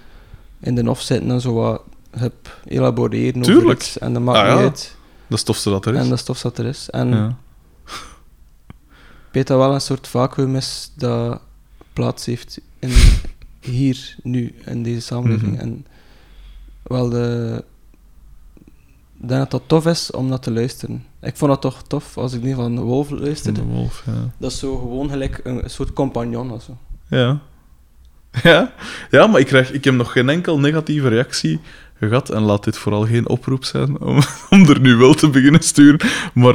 in 0.61 0.75
de 0.75 0.91
off 0.91 1.03
zitten 1.03 1.31
en 1.31 1.41
zo 1.41 1.53
wat 1.55 1.83
hup, 2.11 2.61
elaboreren 2.65 3.41
over 3.41 3.53
Tuurlijk. 3.55 3.81
iets. 3.81 3.99
En 3.99 4.13
dat 4.13 4.23
maakt 4.23 4.39
Ah, 4.39 4.45
niet 4.49 4.55
ja. 4.59 4.63
uit. 4.63 4.97
Dat 5.27 5.45
tofste 5.45 5.71
dat 5.71 5.87
er 5.87 5.95
is. 5.95 6.01
En 6.01 6.09
dat 6.09 6.19
is 6.19 6.25
tof 6.25 6.41
dat 6.41 6.59
er 6.59 6.67
is. 6.67 6.91
En 6.91 7.09
ja. 7.09 7.37
weet 9.33 9.47
dat 9.47 9.59
wel 9.59 9.75
een 9.75 9.81
soort 9.81 10.09
vacuüm 10.09 10.57
is 10.57 10.93
dat 10.97 11.41
plaats 11.93 12.27
heeft 12.27 12.61
in, 12.79 12.91
hier, 13.61 14.17
nu, 14.23 14.55
in 14.65 14.83
deze 14.83 15.01
samenleving. 15.01 15.53
Mhm. 15.53 15.61
En 15.61 15.87
wel 16.83 17.09
de... 17.09 17.65
Ik 19.21 19.29
denk 19.29 19.41
dat 19.41 19.51
dat 19.51 19.63
tof 19.67 19.87
is 19.87 20.11
om 20.11 20.29
naar 20.29 20.39
te 20.41 20.51
luisteren. 20.53 21.05
Ik 21.21 21.37
vond 21.37 21.51
dat 21.51 21.61
toch 21.61 21.83
tof 21.83 22.17
als 22.19 22.33
ik 22.33 22.43
die 22.43 22.55
van 22.55 22.75
de 22.75 22.81
Wolf 22.81 23.09
Van 23.09 23.21
luisterde. 23.21 23.61
de 23.61 23.67
wolf, 23.67 24.03
ja. 24.07 24.31
Dat 24.39 24.51
is 24.53 24.59
zo 24.59 24.79
gewoon 24.79 25.11
gelijk 25.11 25.41
een, 25.45 25.65
een 25.65 25.71
soort 25.71 25.93
compagnon 25.93 26.51
of 26.53 26.63
zo. 26.63 26.77
Ja. 27.09 27.39
Ja, 28.43 28.73
ja 29.11 29.27
maar 29.27 29.41
ik, 29.41 29.47
krijg, 29.47 29.73
ik 29.73 29.85
heb 29.85 29.95
nog 29.95 30.13
geen 30.13 30.29
enkel 30.29 30.59
negatieve 30.59 31.09
reactie 31.09 31.61
gehad. 32.01 32.31
En 32.31 32.43
laat 32.43 32.65
dit 32.65 32.77
vooral 32.79 33.07
geen 33.07 33.29
oproep 33.29 33.65
zijn 33.65 34.01
om, 34.01 34.19
om 34.51 34.69
er 34.69 34.81
nu 34.81 34.97
wel 34.97 35.15
te 35.15 35.29
beginnen 35.29 35.63
sturen. 35.63 36.09
Maar 36.35 36.55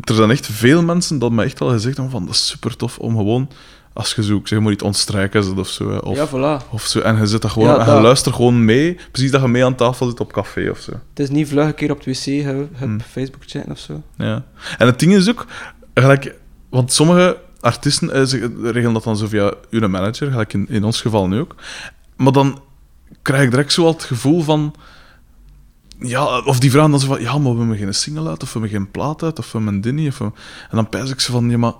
er 0.00 0.14
zijn 0.14 0.30
echt 0.30 0.46
veel 0.46 0.82
mensen 0.82 1.18
dat 1.18 1.32
mij 1.32 1.44
echt 1.44 1.60
al 1.60 1.68
gezegd 1.68 1.94
hebben 1.96 2.12
van 2.14 2.24
dat 2.26 2.34
is 2.34 2.46
super 2.46 2.76
tof 2.76 2.98
om 2.98 3.16
gewoon, 3.16 3.48
als 3.92 4.14
je 4.14 4.22
zoekt, 4.22 4.48
zeg 4.48 4.60
maar 4.60 4.72
iets 4.72 4.82
ontstrijken 4.82 5.44
zit 5.44 5.58
of 5.58 5.68
zo. 5.68 5.88
Of, 5.96 6.16
Ja, 6.16 6.28
voilà. 6.28 6.70
of 6.70 6.82
zo. 6.82 6.98
En 7.00 7.16
je 7.16 7.26
zit 7.26 7.42
dat 7.42 7.50
gewoon, 7.50 7.68
Ja, 7.68 7.74
en 7.78 7.84
je 7.86 7.90
dat- 7.90 8.02
luistert 8.02 8.34
gewoon 8.34 8.64
mee. 8.64 8.96
Precies 9.12 9.30
dat 9.30 9.40
je 9.40 9.48
mee 9.48 9.64
aan 9.64 9.74
tafel 9.74 10.08
zit 10.08 10.20
op 10.20 10.32
café 10.32 10.70
of 10.70 10.78
zo. 10.78 10.92
Het 10.92 11.18
is 11.18 11.30
niet 11.30 11.48
vlug 11.48 11.66
een 11.66 11.74
keer 11.74 11.90
op 11.90 12.04
het 12.04 12.18
wc, 12.24 12.42
heb, 12.44 12.68
Hmm. 12.78 13.00
Facebook 13.00 13.42
chatten 13.46 13.72
of 13.72 13.78
zo. 13.78 14.02
Ja. 14.16 14.44
En 14.78 14.86
het 14.86 14.98
ding 14.98 15.14
is 15.14 15.28
ook, 15.28 15.46
gelijk, 15.94 16.34
want 16.70 16.92
sommige 16.92 17.36
artiesten 17.60 18.10
eh, 18.12 18.22
ze 18.24 18.50
regelen 18.62 18.92
dat 18.92 19.04
dan 19.04 19.16
zo 19.16 19.26
via 19.26 19.52
hun 19.70 19.90
manager, 19.90 20.30
gelijk 20.30 20.52
in, 20.52 20.66
in 20.68 20.84
ons 20.84 21.00
geval 21.00 21.28
nu 21.28 21.40
ook. 21.40 21.54
Maar 22.16 22.32
dan 22.32 22.60
krijg 23.22 23.42
ik 23.42 23.50
direct 23.50 23.72
zo 23.72 23.84
al 23.84 23.92
het 23.92 24.04
gevoel 24.04 24.42
van. 24.42 24.74
Ja, 25.98 26.38
of 26.40 26.58
die 26.58 26.70
vragen 26.70 26.90
dan 26.90 27.00
zo 27.00 27.06
van, 27.06 27.20
ja, 27.20 27.38
maar 27.38 27.52
we 27.52 27.58
hebben 27.58 27.76
geen 27.76 27.94
single 27.94 28.28
uit, 28.28 28.42
of 28.42 28.52
we 28.52 28.58
hebben 28.60 28.78
geen 28.78 28.90
plaat 28.90 29.22
uit, 29.22 29.38
of 29.38 29.52
we 29.52 29.58
hebben 29.58 29.88
een 29.98 30.08
of 30.08 30.18
we- 30.18 30.24
En 30.70 30.76
dan 30.76 30.88
pijs 30.88 31.10
ik 31.10 31.20
ze 31.20 31.32
van, 31.32 31.50
ja, 31.50 31.58
maar 31.58 31.72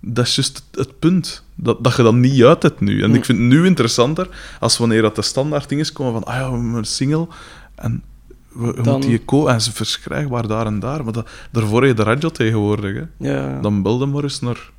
dat 0.00 0.26
is 0.26 0.34
juist 0.34 0.64
het, 0.72 0.98
punt. 0.98 1.44
Dat, 1.54 1.84
dat 1.84 1.96
je 1.96 2.02
dat 2.02 2.14
niet 2.14 2.42
uit 2.42 2.62
hebt 2.62 2.80
nu. 2.80 3.02
En 3.02 3.14
ik 3.14 3.24
vind 3.24 3.38
het 3.38 3.46
nu 3.46 3.66
interessanter 3.66 4.28
als 4.60 4.78
wanneer 4.78 5.02
dat 5.02 5.14
de 5.16 5.22
standaard 5.22 5.68
dingen 5.68 5.92
komen 5.92 6.12
van, 6.12 6.24
ah 6.24 6.34
ja, 6.34 6.50
we 6.50 6.56
hebben 6.56 6.74
een 6.74 6.84
single, 6.84 7.28
en 7.74 8.02
we, 8.48 8.66
we 8.66 8.82
Dan- 8.82 8.92
moeten 8.92 9.10
die 9.10 9.18
ko 9.24 9.46
en 9.46 9.60
ze 9.60 9.72
verschrijfbaar 9.72 10.46
daar 10.46 10.66
en 10.66 10.80
daar. 10.80 11.04
Maar 11.04 11.12
dat, 11.12 11.28
daarvoor 11.50 11.80
heb 11.80 11.90
je 11.90 11.96
de 11.96 12.10
radio 12.10 12.28
tegenwoordig. 12.28 12.94
Hè. 12.96 13.30
Ja, 13.32 13.60
Dan 13.60 13.82
belde 13.82 14.06
maar 14.06 14.22
eens 14.22 14.40
naar 14.40 14.70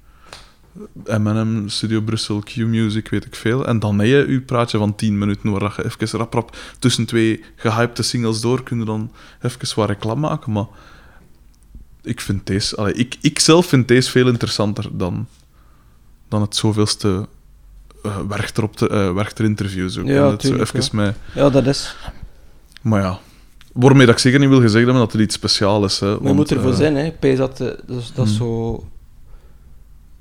M&M, 1.05 1.67
Studio 1.67 2.01
Brussel, 2.01 2.39
Q-Music, 2.39 3.09
weet 3.09 3.25
ik 3.25 3.35
veel. 3.35 3.67
En 3.67 3.79
dan 3.79 3.99
heb 3.99 4.07
je 4.07 4.31
je 4.31 4.41
praatje 4.41 4.77
van 4.77 4.95
10 4.95 5.17
minuten 5.17 5.51
waar 5.51 5.73
je 5.77 5.85
even 5.85 6.19
rap, 6.19 6.33
rap 6.33 6.57
tussen 6.79 7.05
twee 7.05 7.43
gehypte 7.55 8.03
singles 8.03 8.41
door 8.41 8.63
kun 8.63 8.79
je 8.79 8.85
dan 8.85 9.11
even 9.41 9.75
wat 9.75 9.89
reclame 9.89 10.19
maken. 10.19 10.51
Maar 10.51 10.65
ik 12.01 12.21
vind 12.21 12.47
deze... 12.47 12.75
Allee, 12.75 12.93
ik, 12.93 13.17
ik 13.21 13.39
zelf 13.39 13.65
vind 13.65 13.87
deze 13.87 14.11
veel 14.11 14.27
interessanter 14.27 14.89
dan, 14.91 15.27
dan 16.29 16.41
het 16.41 16.55
zoveelste 16.55 17.27
uh, 18.05 18.19
Werchter, 18.27 18.63
op 18.63 18.77
de, 18.77 18.89
uh, 18.89 19.13
Werchter 19.13 19.45
interview. 19.45 19.89
Zo. 19.89 20.01
Ja, 20.05 20.39
zo 20.39 20.55
even 20.55 20.95
met... 20.95 21.15
ja, 21.35 21.49
dat 21.49 21.67
is. 21.67 21.95
Maar 22.81 23.01
ja... 23.01 23.19
Waarmee 23.73 24.05
dat 24.05 24.15
ik 24.15 24.21
zeker 24.21 24.39
niet 24.39 24.49
wil 24.49 24.61
gezegd 24.61 24.85
hebben 24.85 25.03
dat 25.03 25.13
er 25.13 25.21
iets 25.21 25.35
speciaals 25.35 25.85
is. 25.85 25.99
Hè, 25.99 26.07
Maar 26.07 26.17
je 26.17 26.23
want, 26.23 26.35
moet 26.35 26.51
ervoor 26.51 26.71
eh, 26.71 26.77
zijn, 26.77 26.95
hè. 26.95 27.11
Pees 27.11 27.37
dat, 27.37 27.59
eh, 27.59 27.67
dat, 27.85 27.97
is, 28.01 28.11
dat 28.13 28.27
Hmm. 28.27 28.35
zo... 28.35 28.83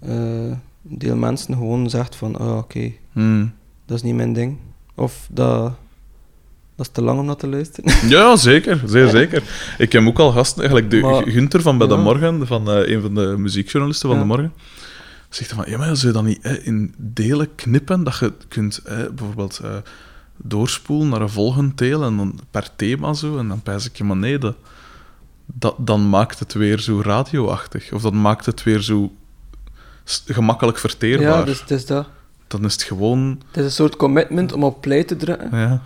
eh, 0.01 0.53
deel 0.83 1.17
mensen 1.17 1.55
gewoon 1.55 1.91
zegt 1.91 2.17
van, 2.17 2.37
ah, 2.39 2.57
oké, 2.57 2.93
hmm. 3.13 3.53
dat 3.87 3.97
is 3.97 4.03
niet 4.03 4.15
mijn 4.15 4.33
ding. 4.33 4.57
Of 4.95 5.29
dat, 5.31 5.63
dat 6.77 6.87
is 6.87 6.93
te 6.93 7.03
lang 7.03 7.19
om 7.21 7.27
dat 7.27 7.39
te 7.39 7.49
luisteren. 7.49 7.93
Ja, 8.09 8.37
zeker. 8.37 8.83
Zeer 8.87 9.09
zeker. 9.09 9.43
Ik 9.79 9.93
heb 9.93 10.07
ook 10.07 10.19
al 10.19 10.33
gasten, 10.33 10.59
eigenlijk 10.63 10.91
de 10.91 11.01
Maar- 11.01 11.27
Gunther 11.29 11.63
van 11.63 11.79
Bij 11.79 11.87
de. 11.87 11.97
Morgen, 11.97 12.47
van 12.47 12.71
eh, 12.71 12.95
een 12.95 13.01
van 13.01 13.15
de 13.15 13.35
muziekjournalisten 13.39 14.09
van 14.09 14.19
Ja. 14.19 14.23
de 14.25 14.29
Morgen, 14.29 14.53
zegt 15.29 15.53
van, 15.53 15.65
ja, 15.67 15.79
maar 15.79 15.97
zou 15.97 16.07
je 16.07 16.13
dat 16.13 16.25
niet 16.25 16.43
hè, 16.43 16.59
in 16.59 16.95
delen 16.99 17.55
knippen, 17.55 18.05
dat 18.05 18.19
je 18.19 18.33
kunt 18.49 18.83
bijvoorbeeld 19.15 19.61
eh, 19.65 19.71
doorspoelen 20.37 21.09
naar 21.09 21.21
een 21.21 21.29
volgend 21.29 21.79
deel 21.79 22.03
en 22.05 22.17
dan 22.17 22.41
per 22.51 22.69
thema 22.77 23.13
zo, 23.13 23.39
en 23.39 23.49
dan 23.49 23.63
pijs 23.63 23.87
ik 23.87 23.97
je, 23.97 24.05
maar 24.05 24.17
nee, 24.17 24.39
dat, 24.39 24.57
dat, 25.47 25.75
dan 25.79 26.09
maakt 26.09 26.39
het 26.39 26.53
weer 26.53 26.79
zo 26.79 27.01
radioachtig. 27.05 27.93
Of 27.93 28.03
dat 28.03 28.13
maakt 28.13 28.47
het 28.47 28.63
weer 28.63 28.81
zo 28.81 29.13
gemakkelijk 30.05 30.79
verteerbaar. 30.79 31.39
ja, 31.39 31.43
dus 31.45 31.61
het 31.61 31.71
is 31.71 31.87
dat. 31.87 32.07
Dan 32.47 32.65
is 32.65 32.73
het 32.73 32.83
gewoon... 32.83 33.43
Het 33.47 33.57
is 33.57 33.65
een 33.65 33.71
soort 33.71 33.97
commitment 33.97 34.53
om 34.53 34.65
op 34.65 34.81
play 34.81 35.05
te 35.05 35.17
drukken. 35.17 35.49
Ja, 35.53 35.83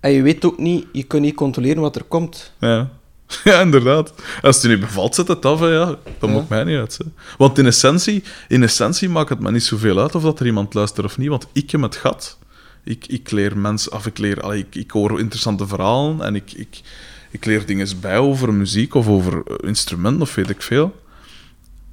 En 0.00 0.10
je 0.10 0.22
weet 0.22 0.44
ook 0.44 0.58
niet, 0.58 0.86
je 0.92 1.02
kunt 1.02 1.22
niet 1.22 1.34
controleren 1.34 1.82
wat 1.82 1.96
er 1.96 2.04
komt. 2.04 2.52
Ja. 2.58 2.88
ja, 3.44 3.60
inderdaad. 3.60 4.12
Als 4.42 4.54
het 4.56 4.64
je 4.64 4.68
niet 4.70 4.80
bevalt, 4.80 5.14
zet 5.14 5.28
het 5.28 5.44
af, 5.44 5.60
hè, 5.60 5.66
ja. 5.66 5.84
Dat 5.84 5.98
Ja. 6.20 6.26
maakt 6.26 6.48
mij 6.48 6.64
niet 6.64 6.78
uit. 6.78 6.98
Hè. 6.98 7.04
Want 7.38 7.58
in 7.58 7.66
essentie, 7.66 8.22
in 8.48 8.62
essentie 8.62 9.08
maakt 9.08 9.28
het 9.28 9.40
me 9.40 9.50
niet 9.50 9.62
zoveel 9.64 9.98
uit 10.00 10.14
of 10.14 10.22
dat 10.22 10.40
er 10.40 10.46
iemand 10.46 10.74
luistert 10.74 11.06
of 11.06 11.18
niet, 11.18 11.28
want 11.28 11.46
ik 11.52 11.70
heb 11.70 11.80
het 11.82 11.96
gat. 11.96 12.38
Ik, 12.84 13.06
ik 13.06 13.30
leer 13.30 13.58
mensen, 13.58 13.92
of 13.92 14.06
ik 14.06 14.18
leer, 14.18 14.40
allee, 14.40 14.58
ik, 14.58 14.74
ik 14.74 14.90
hoor 14.90 15.18
interessante 15.20 15.66
verhalen 15.66 16.20
en 16.22 16.34
ik, 16.34 16.52
ik, 16.52 16.80
ik 17.30 17.44
leer 17.44 17.66
dingen 17.66 17.88
bij 18.00 18.18
over 18.18 18.54
muziek 18.54 18.94
of 18.94 19.08
over 19.08 19.42
eh, 19.46 19.68
instrumenten 19.68 20.22
of 20.22 20.34
weet 20.34 20.50
ik 20.50 20.62
veel. 20.62 21.00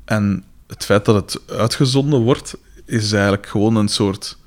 En 0.05 0.43
het 0.67 0.85
feit 0.85 1.05
dat 1.05 1.15
het 1.15 1.41
uitgezonden 1.57 2.19
wordt, 2.19 2.57
is 2.85 3.11
eigenlijk 3.11 3.47
gewoon 3.47 3.75
een 3.75 3.87
soort 3.87 4.37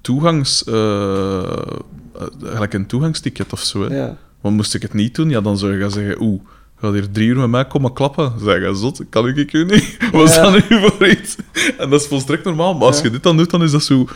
toegangs... 0.00 0.64
eh, 0.64 1.42
eh, 1.42 2.26
eigenlijk 2.42 2.72
een 2.74 2.86
toegangsticket 2.86 3.52
of 3.52 3.60
zo, 3.60 3.88
hè. 3.88 3.96
Ja. 3.96 4.16
Want 4.40 4.56
moest 4.56 4.74
ik 4.74 4.82
het 4.82 4.94
niet 4.94 5.14
doen, 5.14 5.30
ja, 5.30 5.40
dan 5.40 5.58
zou 5.58 5.72
je 5.74 5.80
gaan 5.80 5.90
zeggen, 5.90 6.20
oeh, 6.22 6.40
ga 6.78 6.92
hier 6.92 7.10
drie 7.10 7.28
uur 7.28 7.36
met 7.36 7.48
mij 7.50 7.66
komen 7.66 7.92
klappen. 7.92 8.32
Zeg 8.42 8.60
je 8.62 8.74
zot, 8.74 9.00
kan 9.08 9.28
ik 9.28 9.36
ik 9.36 9.52
u 9.52 9.64
niet? 9.64 9.96
Wat 10.12 10.28
is 10.28 10.34
Ja. 10.34 10.50
dat 10.50 10.68
nu 10.68 10.80
voor 10.80 11.08
iets? 11.08 11.36
En 11.78 11.90
dat 11.90 12.00
is 12.00 12.06
volstrekt 12.06 12.44
normaal, 12.44 12.74
maar 12.74 12.86
als 12.86 12.96
Ja. 12.98 13.02
je 13.04 13.10
dit 13.10 13.22
dan 13.22 13.36
doet, 13.36 13.50
dan 13.50 13.62
is 13.62 13.70
dat 13.70 13.82
zo 13.84 14.06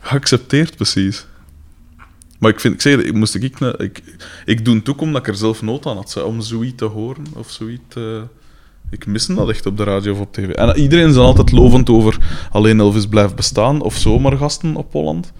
geaccepteerd, 0.00 0.76
precies. 0.76 1.26
Maar 2.38 2.50
ik 2.50 2.60
vind, 2.60 2.74
ik 2.74 2.80
zeg, 2.80 2.96
ik 2.98 3.14
moest 3.14 3.34
ik, 3.34 3.42
ik, 3.42 3.58
ik, 3.78 4.02
ik 4.44 4.64
doe 4.64 4.74
het 4.76 4.88
ook 4.88 5.00
omdat 5.00 5.20
ik 5.22 5.28
er 5.28 5.36
zelf 5.36 5.62
nood 5.62 5.86
aan 5.86 5.96
had, 5.96 6.22
om 6.22 6.40
zoiets 6.40 6.76
te 6.76 6.84
horen, 6.84 7.24
of 7.34 7.50
zoiets 7.50 7.82
te... 7.88 8.22
Ik 8.92 9.06
mis 9.06 9.26
dat 9.26 9.48
echt 9.48 9.66
op 9.66 9.76
de 9.76 9.84
radio 9.84 10.12
of 10.12 10.20
op 10.20 10.32
tv. 10.32 10.48
En 10.50 10.76
iedereen 10.78 11.08
is 11.08 11.14
dan 11.14 11.24
altijd 11.24 11.52
lovend 11.52 11.90
over 11.90 12.18
alleen 12.50 12.80
Elvis 12.80 13.06
blijft 13.06 13.34
bestaan, 13.34 13.80
of 13.80 13.96
zomergasten 13.96 14.76
op 14.76 14.92
Holland. 14.92 15.32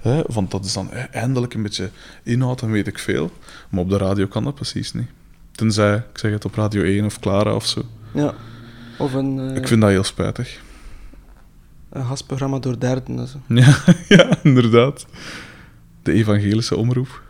Hè, 0.00 0.22
want 0.26 0.50
dat 0.50 0.64
is 0.64 0.72
dan 0.72 0.90
eh, 0.90 1.04
eindelijk 1.10 1.54
een 1.54 1.62
beetje 1.62 1.90
inhoud 2.22 2.62
en 2.62 2.70
weet 2.70 2.86
ik 2.86 2.98
veel. 2.98 3.30
Maar 3.68 3.80
op 3.80 3.88
de 3.90 3.96
radio 3.96 4.26
kan 4.26 4.44
dat 4.44 4.54
precies 4.54 4.92
niet. 4.92 5.08
Tenzij, 5.52 5.96
ik 5.96 6.18
zeg 6.18 6.30
het, 6.32 6.44
op 6.44 6.54
Radio 6.54 6.82
1 6.82 7.04
of 7.04 7.18
Clara 7.18 7.54
of 7.54 7.66
zo. 7.66 7.82
ja. 8.14 8.34
Of 8.98 9.12
een, 9.14 9.38
eh, 9.50 9.56
Ik 9.56 9.68
vind 9.68 9.80
dat 9.80 9.90
heel 9.90 10.04
spijtig. 10.04 10.60
een 11.90 12.04
gastprogramma 12.04 12.58
door 12.58 12.78
derden. 12.78 13.18
en 13.18 13.26
zo. 13.28 13.38
Ja, 13.54 13.76
ja, 14.08 14.38
inderdaad. 14.42 15.06
De 16.02 16.12
evangelische 16.12 16.76
omroep. 16.76 17.22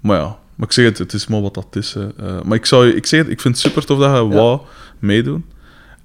Maar 0.00 0.18
ja, 0.18 0.38
maar 0.60 0.68
ik 0.68 0.74
zeg 0.74 0.84
het, 0.84 0.98
het 0.98 1.12
is 1.12 1.26
maar 1.26 1.40
wat 1.40 1.54
dat 1.54 1.76
is. 1.76 1.94
hè. 1.94 2.08
Eh, 2.16 2.42
maar 2.42 2.56
ik, 2.56 2.66
zou, 2.66 2.86
je- 2.86 2.94
ik 2.94 3.06
zeg 3.06 3.20
het, 3.20 3.28
ik 3.28 3.40
vind 3.40 3.54
het 3.54 3.64
super 3.64 3.84
tof 3.84 3.98
dat 3.98 4.10
je 4.10 4.16
Ja. 4.16 4.28
wou 4.28 4.60
meedoen. 4.98 5.44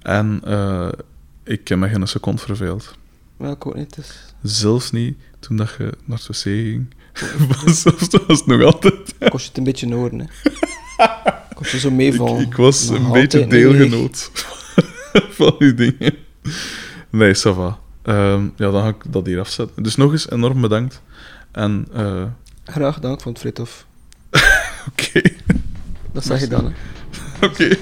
En 0.02 0.42
eh, 0.44 0.88
ik 1.44 1.68
heb 1.68 1.78
me 1.78 1.90
geen 1.90 2.08
seconde 2.08 2.42
verveeld. 2.42 2.96
Ik 3.40 3.66
ook 3.66 3.76
niet. 3.76 3.96
Dus. 3.96 4.34
Zelfs 4.42 4.92
niet 4.92 5.18
toen 5.40 5.56
dat 5.58 5.76
je 5.78 5.94
naar 6.06 6.18
het 6.18 6.28
wc 6.28 6.36
ging. 6.42 6.94
Zelfs 7.66 8.08
was 8.28 8.38
het 8.40 8.46
nog 8.46 8.64
altijd. 8.64 9.14
kost 9.30 9.44
je 9.44 9.50
het 9.50 9.58
een 9.58 9.64
beetje 9.64 9.94
horen. 9.94 10.20
Hè. 10.20 10.26
Kost 11.56 11.72
je 11.72 11.80
zo 11.80 11.92
meevallen. 11.92 12.42
Ik, 12.42 12.48
ik 12.48 12.56
was 12.56 12.90
Nog 12.90 13.00
een 13.06 13.12
beetje 13.12 13.48
deelgenoot 13.48 14.32
van 15.38 15.56
die 15.60 15.74
dingen. 15.74 16.14
Nee, 17.10 17.36
ça 17.36 17.40
va. 17.56 17.80
Ehm, 18.02 18.44
ja, 18.56 18.72
dan 18.72 18.82
ga 18.82 18.88
ik 18.88 19.04
dat 19.14 19.26
hier 19.26 19.40
afzetten. 19.40 19.84
Dus 19.84 19.96
nog 19.96 20.12
eens 20.12 20.30
enorm 20.30 20.62
bedankt. 20.62 21.02
En, 21.52 21.88
eh, 21.94 22.24
Graag 22.64 22.94
gedaan, 22.94 23.14
ik 23.14 23.22
vond 23.22 23.42
het 23.42 23.54
vrij 23.54 23.66
tof. 24.86 25.08
oké. 25.08 25.22
Dat 26.12 26.26
zeg 26.26 26.40
je 26.40 26.48
dan. 26.48 26.66
Hè. 26.66 27.46
Oké. 27.46 27.78